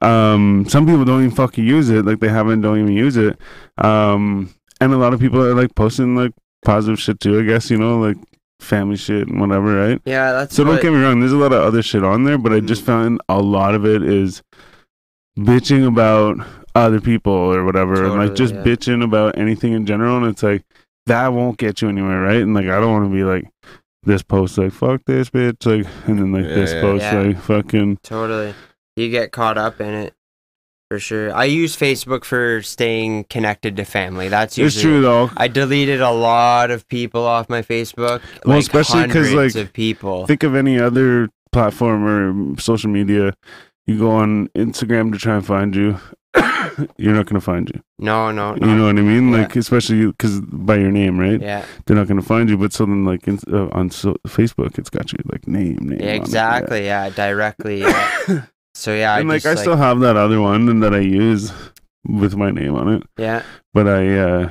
Um, 0.00 0.64
some 0.68 0.86
people 0.86 1.04
don't 1.04 1.24
even 1.24 1.34
fucking 1.34 1.64
use 1.64 1.90
it. 1.90 2.04
Like 2.06 2.20
they 2.20 2.28
haven't, 2.28 2.60
don't 2.62 2.78
even 2.80 2.92
use 2.92 3.16
it. 3.16 3.38
Um, 3.78 4.54
and 4.80 4.92
a 4.92 4.96
lot 4.96 5.12
of 5.12 5.20
people 5.20 5.42
are 5.42 5.54
like 5.54 5.74
posting 5.74 6.16
like 6.16 6.32
positive 6.64 6.98
shit 7.00 7.20
too. 7.20 7.38
I 7.40 7.42
guess 7.42 7.70
you 7.70 7.76
know, 7.76 7.98
like 7.98 8.16
family 8.60 8.96
shit 8.96 9.28
and 9.28 9.40
whatever, 9.40 9.74
right? 9.88 10.00
yeah, 10.04 10.32
that's 10.32 10.54
So 10.54 10.64
don't 10.64 10.80
get 10.80 10.92
me 10.92 11.00
wrong. 11.02 11.20
There's 11.20 11.32
a 11.32 11.36
lot 11.36 11.52
of 11.52 11.62
other 11.62 11.82
shit 11.82 12.04
on 12.04 12.24
there, 12.24 12.38
but 12.38 12.52
I 12.52 12.60
just 12.60 12.82
Mhm. 12.82 12.86
found 12.86 13.20
a 13.28 13.40
lot 13.40 13.74
of 13.74 13.84
it 13.86 14.02
is 14.02 14.42
bitching 15.38 15.86
about 15.86 16.38
other 16.74 17.00
people 17.00 17.32
or 17.32 17.64
whatever, 17.64 18.04
and 18.04 18.14
like 18.16 18.34
just 18.34 18.54
yeah. 18.54 18.62
bitching 18.62 19.02
about 19.02 19.36
anything 19.38 19.72
in 19.72 19.86
general. 19.86 20.16
And 20.18 20.26
it's 20.26 20.42
like 20.42 20.62
that 21.06 21.28
won't 21.28 21.58
get 21.58 21.82
you 21.82 21.88
anywhere, 21.88 22.20
right? 22.22 22.42
And 22.42 22.54
like 22.54 22.66
I 22.66 22.80
don't 22.80 22.92
want 22.92 23.10
to 23.10 23.14
be 23.14 23.24
like 23.24 23.48
this 24.02 24.22
post 24.22 24.56
like 24.58 24.72
fuck 24.72 25.02
this 25.06 25.30
bitch, 25.30 25.66
like, 25.66 25.86
and 26.06 26.18
then 26.18 26.32
like 26.32 26.44
Yeah, 26.46 26.54
this 26.54 26.72
yeah. 26.72 26.80
post 26.80 27.02
Yeah. 27.02 27.20
like 27.20 27.40
fucking. 27.40 27.98
Totally. 28.02 28.54
You 28.96 29.08
get 29.10 29.32
caught 29.32 29.58
up 29.58 29.80
in 29.80 29.88
it. 29.94 30.14
For 30.90 30.98
sure. 30.98 31.32
I 31.32 31.44
use 31.44 31.76
Facebook 31.76 32.24
for 32.24 32.62
staying 32.62 33.24
connected 33.30 33.76
to 33.76 33.84
family. 33.84 34.28
That's 34.28 34.54
It's 34.58 34.74
usually 34.74 34.82
true 34.94 35.02
though. 35.02 35.30
I 35.36 35.46
deleted 35.46 36.00
a 36.00 36.10
lot 36.10 36.72
of 36.72 36.88
people 36.88 37.22
off 37.24 37.48
my 37.48 37.62
Facebook. 37.62 38.20
Well, 38.44 38.56
like 38.56 38.62
especially 38.62 39.04
'cause, 39.06 39.28
hundreds 39.28 39.54
like, 39.54 39.64
of 39.66 39.72
people. 39.72 40.26
Think 40.26 40.42
of 40.42 40.56
any 40.56 40.80
other 40.80 41.28
platform 41.52 42.04
or 42.04 42.60
social 42.60 42.90
media. 42.90 43.34
You 43.86 43.98
go 44.00 44.10
on 44.10 44.48
Instagram 44.56 45.12
to 45.12 45.18
try 45.18 45.36
and 45.36 45.46
find 45.46 45.76
you. 45.76 45.98
You're 46.96 47.14
not 47.14 47.26
gonna 47.26 47.40
find 47.40 47.68
you. 47.68 47.80
no, 47.98 48.30
no, 48.30 48.54
no. 48.54 48.66
You 48.66 48.74
know 48.74 48.86
what 48.86 48.98
I 48.98 49.02
mean? 49.02 49.30
Yeah. 49.30 49.38
Like 49.38 49.56
especially 49.56 50.06
because 50.06 50.40
by 50.40 50.76
your 50.76 50.90
name, 50.90 51.18
right? 51.18 51.40
yeah, 51.40 51.64
They're 51.86 51.96
not 51.96 52.08
gonna 52.08 52.22
find 52.22 52.48
you. 52.48 52.56
But 52.56 52.72
something 52.72 53.04
like 53.04 53.26
in, 53.28 53.38
uh, 53.52 53.68
on 53.72 53.90
so, 53.90 54.16
Facebook, 54.26 54.78
it's 54.78 54.90
got 54.90 55.12
you 55.12 55.18
like 55.30 55.46
name, 55.46 55.76
name. 55.80 56.00
yeah, 56.00 56.08
on 56.10 56.14
it, 56.14 56.16
exactly. 56.16 56.84
Yeah, 56.84 57.10
directly. 57.10 57.80
yeah. 57.80 58.46
So 58.72 58.94
yeah, 58.94 59.18
and 59.18 59.28
I 59.28 59.34
like 59.34 59.42
just, 59.42 59.58
I 59.58 59.60
still 59.60 59.76
have 59.76 59.98
that 60.00 60.16
other 60.16 60.40
one 60.40 60.68
and 60.68 60.82
that 60.84 60.94
I 60.94 61.00
use 61.00 61.52
with 62.06 62.36
my 62.36 62.50
name 62.52 62.76
on 62.76 62.88
it. 62.88 63.02
yeah, 63.18 63.42
But 63.74 63.88
I, 63.88 64.16
uh 64.16 64.50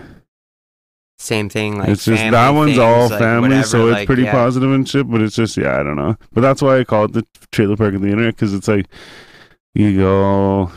same 1.20 1.50
thing. 1.50 1.78
Like 1.78 1.90
it's 1.90 2.06
just 2.06 2.22
that 2.32 2.50
one's 2.52 2.72
things, 2.72 2.80
all 2.80 3.10
like, 3.10 3.20
family, 3.20 3.50
whatever, 3.50 3.68
so 3.68 3.88
it's 3.88 3.94
like, 3.94 4.06
pretty 4.08 4.24
yeah. 4.24 4.32
positive 4.32 4.72
and 4.72 4.88
shit. 4.88 5.10
But 5.10 5.22
it's 5.22 5.36
just 5.36 5.58
yeah, 5.58 5.80
I 5.80 5.84
don't 5.84 5.98
know. 5.98 6.16
But 6.32 6.42
that's 6.42 6.62
why 6.62 6.80
I 6.80 6.84
call 6.86 7.06
it 7.06 7.14
the 7.14 7.26
trailer 7.52 7.76
park 7.76 7.94
of 7.94 8.02
the 8.02 8.08
internet 8.08 8.36
because 8.36 8.54
it's 8.54 8.68
like 8.68 8.86
you 9.74 9.98
go 9.98 10.72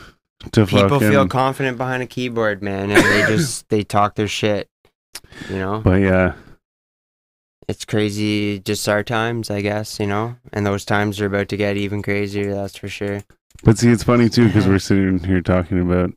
to 0.52 0.66
People 0.66 0.88
fucking. 0.88 1.10
feel 1.10 1.28
confident 1.28 1.78
behind 1.78 2.02
a 2.02 2.06
keyboard, 2.06 2.62
man, 2.62 2.90
and 2.90 3.02
they 3.04 3.26
just 3.34 3.68
they 3.68 3.82
talk 3.84 4.16
their 4.16 4.28
shit. 4.28 4.68
You 5.48 5.56
know, 5.56 5.80
but 5.80 6.00
yeah, 6.00 6.34
it's 7.68 7.84
crazy. 7.84 8.58
Just 8.58 8.88
our 8.88 9.02
times, 9.02 9.50
I 9.50 9.60
guess. 9.60 10.00
You 10.00 10.06
know, 10.06 10.36
and 10.52 10.66
those 10.66 10.84
times 10.84 11.20
are 11.20 11.26
about 11.26 11.48
to 11.48 11.56
get 11.56 11.76
even 11.76 12.02
crazier. 12.02 12.54
That's 12.54 12.76
for 12.76 12.88
sure. 12.88 13.22
but 13.64 13.78
see, 13.78 13.88
it's 13.90 14.02
funny 14.04 14.28
too 14.28 14.46
because 14.48 14.66
we're 14.66 14.78
sitting 14.90 15.20
here 15.20 15.40
talking 15.40 15.80
about 15.80 16.10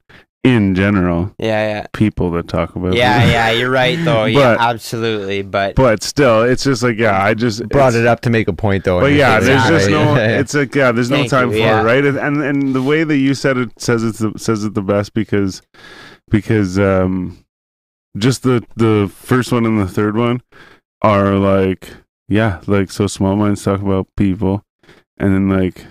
in 0.45 0.75
general 0.75 1.33
Yeah, 1.39 1.87
people 1.93 2.29
that 2.31 2.47
talk 2.47 2.75
about 2.75 2.93
yeah, 2.93 3.17
yeah, 3.19 3.25
it. 3.25 3.31
yeah. 3.31 3.51
You're 3.59 3.69
right, 3.71 3.97
though. 4.05 4.25
yeah, 4.39 4.55
absolutely. 4.59 5.41
But 5.41 5.75
But 5.75 6.03
still, 6.03 6.43
it's 6.43 6.63
just 6.63 6.83
like 6.83 6.97
yeah, 6.97 7.21
I 7.23 7.33
just 7.33 7.67
Brought 7.69 7.95
it 7.95 8.05
up 8.05 8.21
to 8.21 8.29
make 8.29 8.47
a 8.47 8.53
point 8.53 8.83
though. 8.83 8.99
But 9.01 9.13
yeah, 9.13 9.37
it's- 9.37 9.45
there's 9.67 9.81
just 9.81 9.89
no. 9.89 10.15
It's 10.39 10.53
like 10.53 10.73
yeah, 10.75 10.91
there's 10.91 11.09
no 11.09 11.17
Thank 11.17 11.29
time 11.31 11.47
you, 11.49 11.53
for 11.55 11.59
yeah. 11.59 11.81
it, 11.81 11.83
right? 11.83 12.05
And 12.05 12.17
and- 12.17 12.43
and 12.43 12.75
the 12.75 12.81
way 12.83 13.03
that 13.03 13.17
you 13.17 13.33
said 13.33 13.57
it 13.57 13.71
says 13.81 14.03
it 14.03 14.15
the, 14.15 14.37
says 14.37 14.63
it 14.63 14.73
the 14.75 14.81
best 14.81 15.13
because 15.13 15.61
because 16.29 16.77
um 16.79 17.43
just 18.17 18.43
the 18.43 18.63
the 18.75 19.11
first 19.13 19.51
one 19.51 19.65
and 19.65 19.79
the 19.79 19.87
third 19.87 20.15
one 20.15 20.41
are 21.01 21.35
like 21.35 21.89
yeah, 22.27 22.61
like 22.67 22.89
so 22.91 23.07
small 23.07 23.35
minds 23.35 23.63
talk 23.63 23.81
about 23.81 24.07
people, 24.17 24.63
and 25.17 25.33
then 25.33 25.49
like 25.49 25.85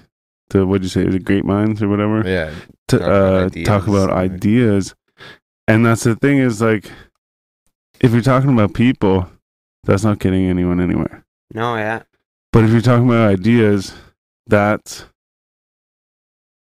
the 0.51 0.67
what'd 0.67 0.83
you 0.85 0.89
say 0.89 1.05
the 1.05 1.19
great 1.19 1.45
minds 1.45 1.83
or 1.83 1.89
whatever 1.89 2.23
yeah. 2.29 2.53
To 2.89 2.99
Talk 2.99 3.07
about 3.07 3.35
uh, 3.35 3.45
ideas. 3.47 3.67
talk 3.67 3.87
about 3.89 4.11
Right. 4.11 4.31
ideas, 4.31 4.95
and 5.69 5.87
that's 5.87 6.05
the 6.05 6.15
thing 6.17 6.39
is 6.39 6.61
like 6.61 6.91
if 8.01 8.13
you're 8.13 8.21
talking 8.23 8.53
about 8.53 8.75
people, 8.75 9.29
that's 9.85 10.05
not 10.05 10.19
getting 10.19 10.47
anyone 10.47 10.81
anywhere. 10.81 11.25
no, 11.55 11.77
yeah, 11.77 12.03
But 12.53 12.65
if 12.65 12.71
you're 12.71 12.81
talking 12.81 13.07
about 13.09 13.29
ideas, 13.31 13.95
that's 14.47 15.07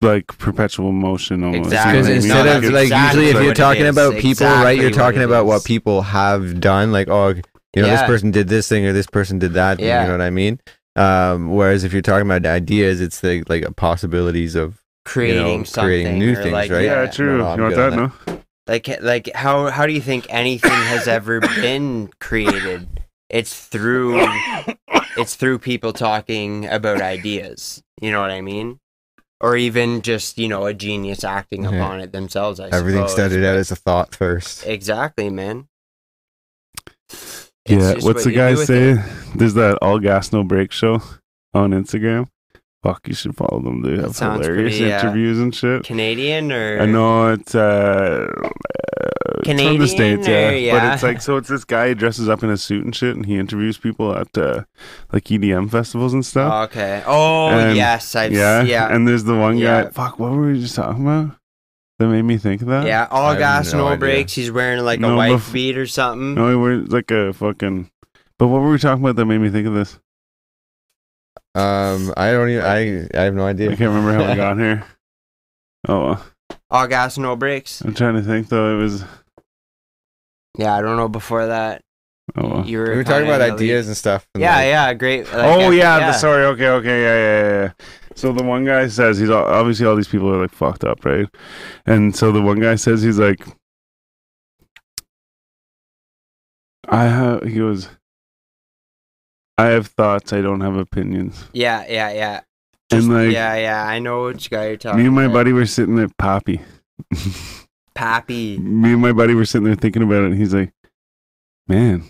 like 0.03 0.27
perpetual 0.39 0.93
motion 0.93 1.43
almost. 1.45 1.67
Exactly. 1.73 2.03
Because 2.03 2.25
You 2.27 2.29
know 2.29 2.39
what 2.41 2.49
I 2.49 2.53
mean? 2.53 2.55
instead 2.55 2.63
No, 2.63 2.69
of 2.69 2.75
like 2.75 2.83
exactly 2.85 3.25
usually 3.27 3.41
if 3.41 3.45
you're 3.45 3.55
talking 3.55 3.87
about 3.87 4.15
people, 4.21 4.47
right? 4.47 4.79
You're 4.79 4.91
talking 4.91 5.23
it 5.23 5.25
about 5.25 5.47
what 5.47 5.65
people 5.65 6.03
have 6.03 6.61
done, 6.61 6.93
like 6.93 7.09
oh, 7.09 7.29
you 7.75 7.83
know, 7.83 7.89
this 7.89 8.03
person 8.03 8.31
did 8.31 8.49
this 8.49 8.69
thing 8.69 8.85
or 8.87 8.93
this 8.93 9.07
person 9.07 9.39
did 9.39 9.55
that. 9.55 9.81
Yeah. 9.81 10.03
You 10.03 10.09
know 10.09 10.15
what 10.15 10.21
I 10.21 10.31
mean? 10.31 10.61
Um, 10.97 11.51
whereas 11.55 11.83
if 11.85 11.93
you're 11.93 12.03
talking 12.03 12.27
about 12.31 12.45
ideas, 12.47 13.01
it's 13.01 13.21
the 13.21 13.43
like 13.49 13.65
possibilities 13.77 14.55
of 14.55 14.81
creating 15.05 15.65
something, 15.65 15.89
creating 15.89 16.19
new 16.19 16.35
things, 16.35 16.53
like, 16.53 16.71
right? 16.71 16.85
yeah, 16.85 17.03
yeah, 17.05 17.11
true. 17.11 17.39
No, 17.39 17.47
I'm 17.49 17.59
you 17.59 17.63
want 17.65 17.75
good 17.75 17.93
that? 17.93 17.99
on 17.99 18.13
No. 18.29 18.41
like 18.67 18.89
like 19.03 19.31
how 19.35 19.69
how 19.71 19.87
do 19.87 19.93
you 19.93 20.01
think 20.01 20.27
anything 20.31 20.71
has 20.71 21.07
ever 21.09 21.41
been 21.63 22.11
created? 22.21 22.89
It's 23.31 23.67
through 23.67 24.21
it's 25.17 25.35
through 25.37 25.59
people 25.61 25.93
talking 25.93 26.67
about 26.67 27.01
ideas. 27.01 27.83
You 28.01 28.11
know 28.13 28.21
what 28.21 28.31
I 28.31 28.41
mean? 28.41 28.79
or 29.41 29.57
even 29.57 30.01
just 30.01 30.39
you 30.39 30.49
know 30.49 30.65
a 30.65 30.73
genius 30.73 31.23
acting 31.25 31.65
Yeah. 31.65 31.71
upon 31.75 32.01
it 32.01 32.13
themselves. 32.13 32.61
I 32.61 32.69
Everything 32.69 33.03
suppose. 33.03 33.13
started 33.13 33.45
out 33.45 33.57
as 33.57 33.71
a 33.71 33.77
thought 33.77 34.15
first. 34.15 34.65
Exactly, 34.67 35.29
man. 35.29 35.67
It's 37.11 37.51
Yeah, 37.67 37.93
what's 37.95 38.05
what 38.05 38.25
the 38.25 38.33
guy 38.33 38.53
do 38.53 38.59
with 38.59 38.67
say? 38.67 38.91
it. 38.93 38.99
There's 39.37 39.55
that 39.55 39.79
all 39.83 39.99
gas 39.99 40.33
no 40.33 40.45
brake 40.45 40.73
show 40.73 41.03
on 41.53 41.71
Instagram. 41.73 42.29
Fuck, 42.85 43.09
you 43.09 43.15
should 43.15 43.35
follow 43.35 43.61
them. 43.63 43.81
They 43.83 43.97
That 43.97 44.03
have 44.03 44.15
sounds 44.17 44.47
hilarious 44.47 44.77
pretty, 44.79 44.93
uh, 44.93 45.01
interviews 45.01 45.39
and 45.41 45.55
shit. 45.55 45.85
Canadian 45.85 46.53
or 46.53 46.81
I 46.83 46.87
know 46.87 47.33
it's 47.33 47.55
uh 47.55 48.27
it's 49.47 49.63
from 49.63 49.79
the 49.79 49.89
states, 49.89 50.29
or- 50.29 50.55
yeah. 50.57 50.79
But 50.79 50.93
it's 50.95 51.03
like 51.03 51.21
so 51.23 51.37
it's 51.39 51.49
this 51.49 51.65
guy 51.65 51.89
who 51.89 51.95
dresses 51.95 52.29
up 52.29 52.43
in 52.43 52.51
a 52.51 52.57
suit 52.57 52.85
and 52.85 52.95
shit, 52.95 53.17
and 53.17 53.27
he 53.27 53.37
interviews 53.39 53.79
people 53.79 54.15
at 54.15 54.37
uh, 54.39 54.65
like 55.13 55.25
EDM 55.25 55.71
festivals 55.71 56.13
and 56.15 56.25
stuff. 56.25 56.53
Oh, 56.53 56.63
okay. 56.65 57.03
Oh 57.07 57.49
And- 57.49 57.77
yes, 57.77 58.15
I've 58.15 58.33
yeah, 58.33 58.63
yeah, 58.63 58.95
And 58.95 59.09
there's 59.09 59.25
the 59.25 59.35
one 59.37 59.57
Yeah. 59.59 59.85
guy. 59.85 59.91
Fuck, 59.91 60.19
what 60.19 60.33
were 60.33 60.47
we 60.53 60.61
just 60.61 60.77
talking 60.77 61.03
about? 61.03 61.37
That 61.99 62.09
made 62.09 62.23
me 62.23 62.37
think 62.39 62.61
of 62.61 62.69
that. 62.69 62.87
yeah. 62.87 63.07
I 63.11 63.15
All 63.15 63.31
have 63.31 63.39
gas, 63.39 63.73
no 63.73 63.79
no, 63.79 63.87
idea. 63.89 63.99
brakes. 63.99 64.33
He's 64.35 64.51
wearing 64.51 64.81
like 64.85 64.99
a 64.99 65.03
No, 65.03 65.17
white 65.17 65.33
bef- 65.33 65.53
beat 65.53 65.79
or 65.79 65.87
something. 65.87 66.35
No, 66.35 66.51
he 66.51 66.57
wears 66.57 66.89
like 66.89 67.11
a 67.11 67.33
fucking. 67.33 67.89
But 68.39 68.49
what 68.49 68.61
were 68.63 68.71
we 68.71 68.79
talking 68.79 69.03
about 69.03 69.17
that 69.17 69.25
made 69.27 69.39
me 69.39 69.49
think 69.49 69.67
of 69.67 69.75
this? 69.75 70.01
Um, 71.55 72.13
I 72.17 72.33
don't 72.33 72.49
even. 72.51 72.65
I 72.65 73.09
I 73.19 73.23
have 73.25 73.35
no 73.35 73.47
idea. 73.47 73.71
I 73.71 73.77
can't 73.77 73.93
remember 73.95 74.13
how 74.13 74.29
we 74.31 74.37
got 74.45 74.59
here. 74.59 74.85
Oh, 75.89 76.05
well. 76.07 76.27
All 76.71 76.87
gas, 76.89 77.17
no 77.19 77.37
brakes. 77.37 77.81
I'm 77.83 77.95
trying 77.95 78.15
to 78.15 78.23
think 78.23 78.49
though. 78.49 78.77
It 78.77 78.83
was. 78.83 79.05
Yeah, 80.59 80.75
I 80.75 80.83
don't 80.83 80.97
know 80.97 81.09
before 81.09 81.47
that. 81.47 81.83
Oh, 82.37 82.49
well. 82.49 82.67
You 82.67 82.79
were, 82.79 82.91
We 82.91 82.97
were 82.97 83.05
talking 83.05 83.27
about 83.27 83.41
ideas 83.43 83.85
lead. 83.87 83.91
and 83.91 83.97
stuff. 83.97 84.27
and 84.35 84.41
Yeah, 84.43 84.57
like- 84.57 84.67
yeah, 84.67 84.95
great. 84.95 85.25
like, 85.27 85.35
oh 85.35 85.67
uh, 85.67 85.71
yeah, 85.71 85.99
the 86.01 86.13
sorry. 86.15 86.45
Okay, 86.47 86.69
okay, 86.69 87.03
yeah, 87.03 87.15
yeah, 87.17 87.43
yeah, 87.43 87.63
yeah. 87.65 87.73
So 88.17 88.33
the 88.33 88.43
one 88.45 88.65
guy 88.65 88.87
says 88.89 89.19
he's 89.19 89.31
all, 89.31 89.45
obviously 89.45 89.87
all 89.87 89.95
these 89.97 90.09
people 90.09 90.31
are 90.31 90.41
like 90.41 90.53
fucked 90.53 90.85
up, 90.85 91.05
right? 91.05 91.27
And 91.87 92.15
so 92.17 92.33
the 92.33 92.41
one 92.41 92.61
guy 92.61 92.77
says 92.77 93.03
he's 93.03 93.19
like, 93.19 93.45
I 96.89 97.05
have. 97.05 97.43
He 97.43 97.57
goes, 97.59 97.89
I 99.57 99.67
have 99.67 99.87
thoughts. 99.89 100.33
I 100.33 100.41
don't 100.41 100.61
have 100.61 100.77
opinions. 100.77 101.45
Yeah, 101.53 101.85
yeah, 101.89 102.11
yeah. 102.13 102.41
And, 102.91 103.09
like, 103.09 103.33
yeah, 103.33 103.55
yeah. 103.57 103.85
I 103.85 103.99
know 103.99 104.25
which 104.25 104.51
guy 104.51 104.69
you're 104.69 104.77
talking. 104.77 105.01
Me 105.01 105.07
and 105.07 105.15
my 105.15 105.25
about. 105.25 105.35
buddy 105.35 105.53
were 105.53 105.67
sitting 105.67 105.99
at 105.99 106.17
Poppy. 106.17 106.61
Pappy. 107.95 108.59
me 108.59 108.93
and 108.93 109.03
my 109.03 109.13
buddy 109.13 109.35
were 109.35 109.45
sitting 109.45 109.67
there 109.67 109.77
thinking 109.77 110.03
about 110.03 110.25
it 110.25 110.33
and 110.33 110.37
he's 110.37 110.53
like 110.53 110.73
man 111.69 112.03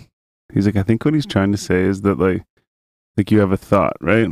he's 0.53 0.65
like 0.65 0.77
i 0.77 0.83
think 0.83 1.05
what 1.05 1.13
he's 1.13 1.27
trying 1.27 1.53
to 1.53 1.59
say 1.59 1.83
is 1.83 2.01
that 2.03 2.19
like 2.19 2.43
like 3.19 3.31
you 3.31 3.39
have 3.39 3.53
a 3.53 3.57
thought 3.57 3.95
right 4.01 4.29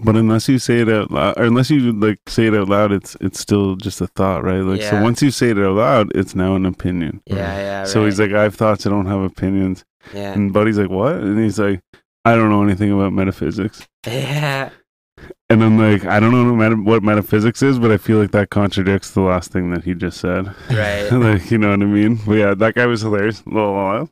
but 0.00 0.16
unless 0.16 0.48
you 0.48 0.58
say 0.58 0.80
it 0.80 0.88
out 0.88 1.10
loud 1.10 1.38
or 1.38 1.44
unless 1.44 1.70
you 1.70 1.92
like 1.92 2.18
say 2.28 2.46
it 2.46 2.54
out 2.54 2.68
loud 2.68 2.90
it's 2.92 3.16
it's 3.20 3.38
still 3.38 3.76
just 3.76 4.00
a 4.00 4.06
thought 4.08 4.42
right 4.42 4.60
like 4.60 4.82
so 4.82 5.00
once 5.02 5.22
you 5.22 5.30
say 5.30 5.50
it 5.50 5.58
out 5.58 5.76
loud 5.76 6.10
it's 6.14 6.34
now 6.34 6.54
an 6.56 6.66
opinion 6.66 7.20
Yeah, 7.26 7.36
yeah. 7.56 7.84
so 7.84 8.04
he's 8.04 8.18
like 8.18 8.32
i 8.32 8.42
have 8.42 8.54
thoughts 8.56 8.84
i 8.86 8.90
don't 8.90 9.06
have 9.06 9.20
opinions 9.20 9.84
yeah, 10.12 10.32
and 10.32 10.52
buddy's 10.52 10.78
like 10.78 10.90
what 10.90 11.14
and 11.14 11.38
he's 11.38 11.58
like 11.58 11.80
i 12.24 12.34
don't 12.34 12.50
know 12.50 12.62
anything 12.64 12.90
about 12.92 13.12
metaphysics 13.12 13.86
yeah. 14.06 14.70
and 15.50 15.62
i'm 15.62 15.78
like 15.78 16.04
i 16.04 16.18
don't 16.18 16.32
know 16.32 16.44
meta- 16.54 16.82
what 16.82 17.02
metaphysics 17.04 17.62
is 17.62 17.78
but 17.78 17.92
i 17.92 17.96
feel 17.96 18.18
like 18.18 18.32
that 18.32 18.50
contradicts 18.50 19.12
the 19.12 19.20
last 19.20 19.52
thing 19.52 19.70
that 19.70 19.84
he 19.84 19.94
just 19.94 20.18
said 20.20 20.46
Right. 20.68 21.08
like 21.12 21.50
you 21.52 21.58
know 21.58 21.70
what 21.70 21.80
I 21.82 21.86
mean. 21.86 22.18
But 22.26 22.32
yeah, 22.34 22.54
that 22.54 22.74
guy 22.74 22.86
was 22.86 23.02
hilarious. 23.02 23.46
Little 23.46 23.72
what? 23.74 24.08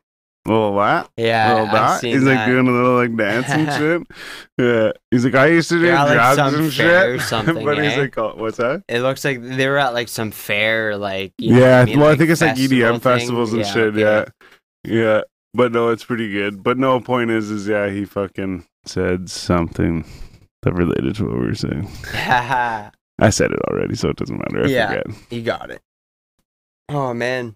Little 0.46 0.74
what? 0.74 1.10
Yeah, 1.16 1.62
little 1.62 1.98
seen 1.98 2.12
He's 2.14 2.22
like 2.22 2.36
that. 2.36 2.46
doing 2.46 2.68
a 2.68 2.70
little 2.70 2.96
like 2.96 3.16
dance 3.16 3.48
and 3.48 3.72
shit. 4.08 4.18
Yeah, 4.58 4.92
he's 5.10 5.24
like 5.24 5.34
I 5.34 5.46
used 5.46 5.70
to 5.70 5.76
do 5.76 5.82
They're 5.86 5.94
like, 5.94 6.12
drugs 6.14 6.36
some 6.36 6.54
and 6.64 6.72
fair 6.72 7.14
or 7.14 7.18
shit. 7.18 7.28
something, 7.28 7.64
but 7.64 7.82
he's 7.82 7.92
eh? 7.94 8.00
like, 8.00 8.18
oh, 8.18 8.34
what's 8.36 8.58
that? 8.58 8.82
It 8.88 9.00
looks 9.00 9.24
like 9.24 9.42
they 9.42 9.66
were 9.68 9.78
at 9.78 9.94
like 9.94 10.08
some 10.08 10.30
fair, 10.30 10.98
like 10.98 11.32
yeah, 11.38 11.80
I 11.80 11.84
mean? 11.86 11.98
well, 11.98 12.10
I 12.10 12.16
think 12.16 12.28
it's 12.30 12.42
like 12.42 12.56
EDM 12.56 12.90
thing. 12.92 13.00
festivals 13.00 13.52
and 13.54 13.62
Yeah, 13.62 13.72
shit. 13.72 13.94
okay. 13.96 14.00
Yeah, 14.00 14.24
yeah. 14.84 15.20
But 15.54 15.72
no, 15.72 15.88
it's 15.88 16.04
pretty 16.04 16.30
good. 16.30 16.62
But 16.62 16.76
no, 16.78 17.00
point 17.00 17.30
is, 17.30 17.50
is 17.50 17.66
yeah, 17.66 17.88
he 17.88 18.04
fucking 18.04 18.66
said 18.84 19.30
something 19.30 20.04
that 20.62 20.74
related 20.74 21.14
to 21.16 21.24
what 21.24 21.38
we 21.38 21.46
were 21.46 21.54
saying. 21.54 21.88
I 22.14 23.30
said 23.30 23.52
it 23.52 23.60
already, 23.70 23.94
so 23.94 24.08
it 24.10 24.16
doesn't 24.16 24.36
matter. 24.36 24.64
I 24.66 24.68
Yeah. 24.68 24.88
forget. 25.02 25.32
you 25.32 25.42
got 25.42 25.70
it. 25.70 25.80
Oh 26.90 27.14
man, 27.14 27.54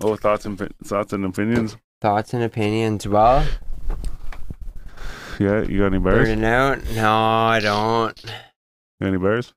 Oh, 0.00 0.16
thoughts 0.16 0.46
and 0.46 0.58
thoughts 0.84 1.12
and 1.12 1.24
opinions. 1.24 1.76
Thoughts 2.02 2.34
and 2.34 2.42
opinions. 2.42 3.06
Well, 3.06 3.46
Yeah, 5.38 5.62
you 5.62 5.78
got 5.78 5.86
any 5.86 5.98
bars? 5.98 6.28
burning 6.28 6.44
out? 6.44 6.84
No, 6.94 7.10
I 7.14 7.60
don't. 7.62 8.20
Got 9.00 9.08
any 9.08 9.16
bars? 9.18 9.54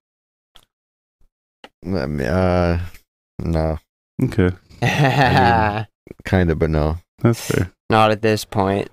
Um, 1.85 2.19
Uh, 2.21 2.79
no, 3.39 3.77
Okay, 4.23 4.49
kind 6.25 6.49
of, 6.51 6.57
but 6.59 6.69
no. 6.69 6.97
that's 7.19 7.41
fair. 7.51 7.71
Not 7.89 8.11
at 8.11 8.21
this 8.21 8.45
point. 8.45 8.89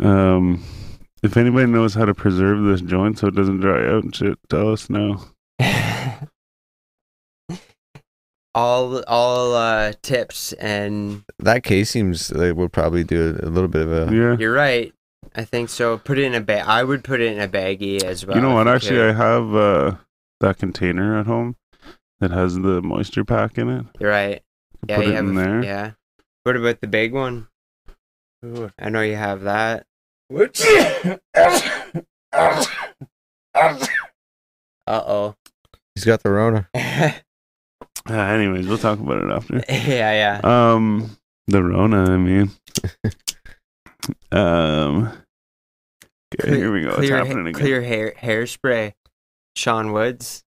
Um, 0.00 0.62
if 1.22 1.36
anybody 1.36 1.66
knows 1.66 1.94
how 1.94 2.04
to 2.04 2.14
preserve 2.14 2.62
this 2.64 2.80
joint 2.82 3.18
so 3.18 3.28
it 3.28 3.34
doesn't 3.34 3.60
dry 3.60 3.86
out 3.88 4.04
and 4.04 4.14
shit, 4.14 4.36
tell 4.50 4.72
us 4.72 4.90
now. 4.90 5.24
all 8.54 9.02
all 9.04 9.54
uh, 9.54 9.92
tips 10.02 10.52
and 10.54 11.24
That 11.38 11.62
case 11.64 11.90
seems 11.90 12.30
like 12.32 12.54
would 12.56 12.72
probably 12.72 13.04
do 13.04 13.36
a, 13.42 13.46
a 13.46 13.50
little 13.50 13.68
bit 13.68 13.82
of 13.86 13.92
a. 13.92 14.14
Yeah. 14.14 14.36
you're 14.38 14.52
right. 14.54 14.92
I 15.34 15.44
think 15.44 15.68
so. 15.68 15.98
Put 15.98 16.18
it 16.18 16.24
in 16.24 16.34
a 16.34 16.40
bag. 16.40 16.64
I 16.66 16.84
would 16.84 17.02
put 17.02 17.20
it 17.20 17.32
in 17.32 17.40
a 17.40 17.48
baggie 17.48 18.02
as 18.04 18.24
well. 18.24 18.36
you 18.36 18.42
know 18.42 18.54
what? 18.54 18.68
Actually, 18.68 18.98
could. 18.98 19.10
I 19.10 19.12
have 19.14 19.54
uh, 19.54 19.96
that 20.40 20.58
container 20.58 21.18
at 21.18 21.26
home 21.26 21.56
that 22.20 22.30
has 22.30 22.54
the 22.54 22.80
moisture 22.82 23.24
pack 23.24 23.58
in 23.58 23.68
it. 23.68 23.86
You're 23.98 24.10
right. 24.10 24.42
Yeah, 24.88 24.96
Put 24.96 25.06
you 25.06 25.12
it 25.12 25.14
have 25.16 25.24
in 25.28 25.36
a- 25.36 25.42
there. 25.42 25.64
Yeah. 25.64 25.90
What 26.44 26.56
about 26.56 26.80
the 26.80 26.86
big 26.86 27.12
one? 27.12 27.48
I 28.78 28.90
know 28.90 29.00
you 29.00 29.16
have 29.16 29.40
that. 29.42 29.86
What? 30.28 30.60
Uh 34.86 35.02
oh. 35.06 35.34
He's 35.94 36.04
got 36.04 36.22
the 36.22 36.30
Rona. 36.30 36.68
Uh, 38.08 38.12
anyways, 38.14 38.66
we'll 38.66 38.78
talk 38.78 38.98
about 38.98 39.22
it 39.24 39.30
after. 39.30 39.56
yeah. 39.68 40.40
Yeah. 40.42 40.72
Um, 40.74 41.16
the 41.46 41.62
Rona. 41.62 42.04
I 42.12 42.16
mean, 42.16 42.50
um. 44.32 45.12
Okay, 46.40 46.56
here 46.56 46.72
we 46.72 46.82
go. 46.82 46.88
It's 46.88 46.96
Clear, 46.98 47.16
happening 47.18 47.46
again. 47.46 47.54
clear 47.60 47.80
hair 47.82 48.14
hairspray. 48.20 48.94
Sean 49.56 49.92
Woods. 49.92 50.42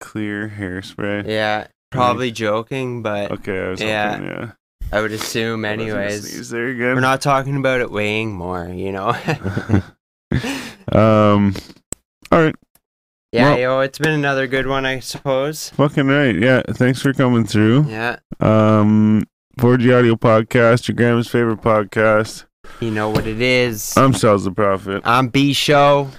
Clear 0.00 0.48
hairspray. 0.48 1.26
Yeah. 1.26 1.68
Probably 1.90 2.30
joking, 2.32 3.02
but 3.02 3.30
Okay, 3.30 3.64
I 3.64 3.68
was 3.70 3.80
Yeah. 3.80 4.10
hoping, 4.16 4.26
yeah. 4.28 4.50
I 4.92 5.00
would 5.00 5.12
assume 5.12 5.64
I 5.64 5.76
wasn't 5.76 5.88
gonna 5.90 6.00
anyways. 6.02 6.50
there 6.50 6.68
again. 6.68 6.94
We're 6.94 7.00
not 7.00 7.20
talking 7.20 7.56
about 7.56 7.80
it 7.80 7.90
weighing 7.90 8.32
more, 8.34 8.66
you 8.68 8.90
know. 8.92 9.10
um. 10.92 11.54
All 12.32 12.42
right. 12.42 12.54
Yeah, 13.32 13.50
Well- 13.50 13.58
yo, 13.58 13.80
it's 13.80 13.98
been 13.98 14.12
another 14.12 14.46
good 14.46 14.66
one, 14.66 14.86
I 14.86 15.00
suppose. 15.00 15.70
Fucking 15.70 16.06
right. 16.06 16.34
Yeah. 16.34 16.62
Thanks 16.70 17.00
for 17.02 17.12
coming 17.12 17.44
through. 17.44 17.84
Yeah. 17.88 18.16
Um, 18.40 19.24
4G 19.58 19.96
Audio 19.98 20.14
Podcast, 20.16 20.88
your 20.88 20.94
grandma's 20.94 21.28
favorite 21.28 21.60
podcast. 21.60 22.44
You 22.80 22.90
know 22.90 23.08
what 23.10 23.26
it 23.26 23.40
is. 23.40 23.96
I'm 23.96 24.12
Sal's 24.14 24.44
the 24.44 24.52
Prophet. 24.52 25.02
I'm 25.04 25.28
B 25.28 25.52
Show. 25.52 26.10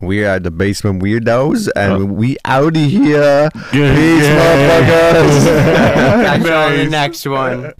We 0.00 0.24
are 0.24 0.38
the 0.38 0.52
basement 0.52 1.02
weirdos, 1.02 1.68
and 1.74 1.92
Oh. 1.92 2.04
we 2.04 2.36
out 2.44 2.76
of 2.76 2.82
here. 2.82 3.50
Peace, 3.72 4.26
motherfuckers. 4.28 5.44
Catch 6.24 6.44
you 6.46 6.52
on 6.52 6.76
the 6.76 6.86
next 6.88 7.26
one. 7.26 7.72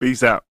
Peace 0.00 0.22
out. 0.22 0.44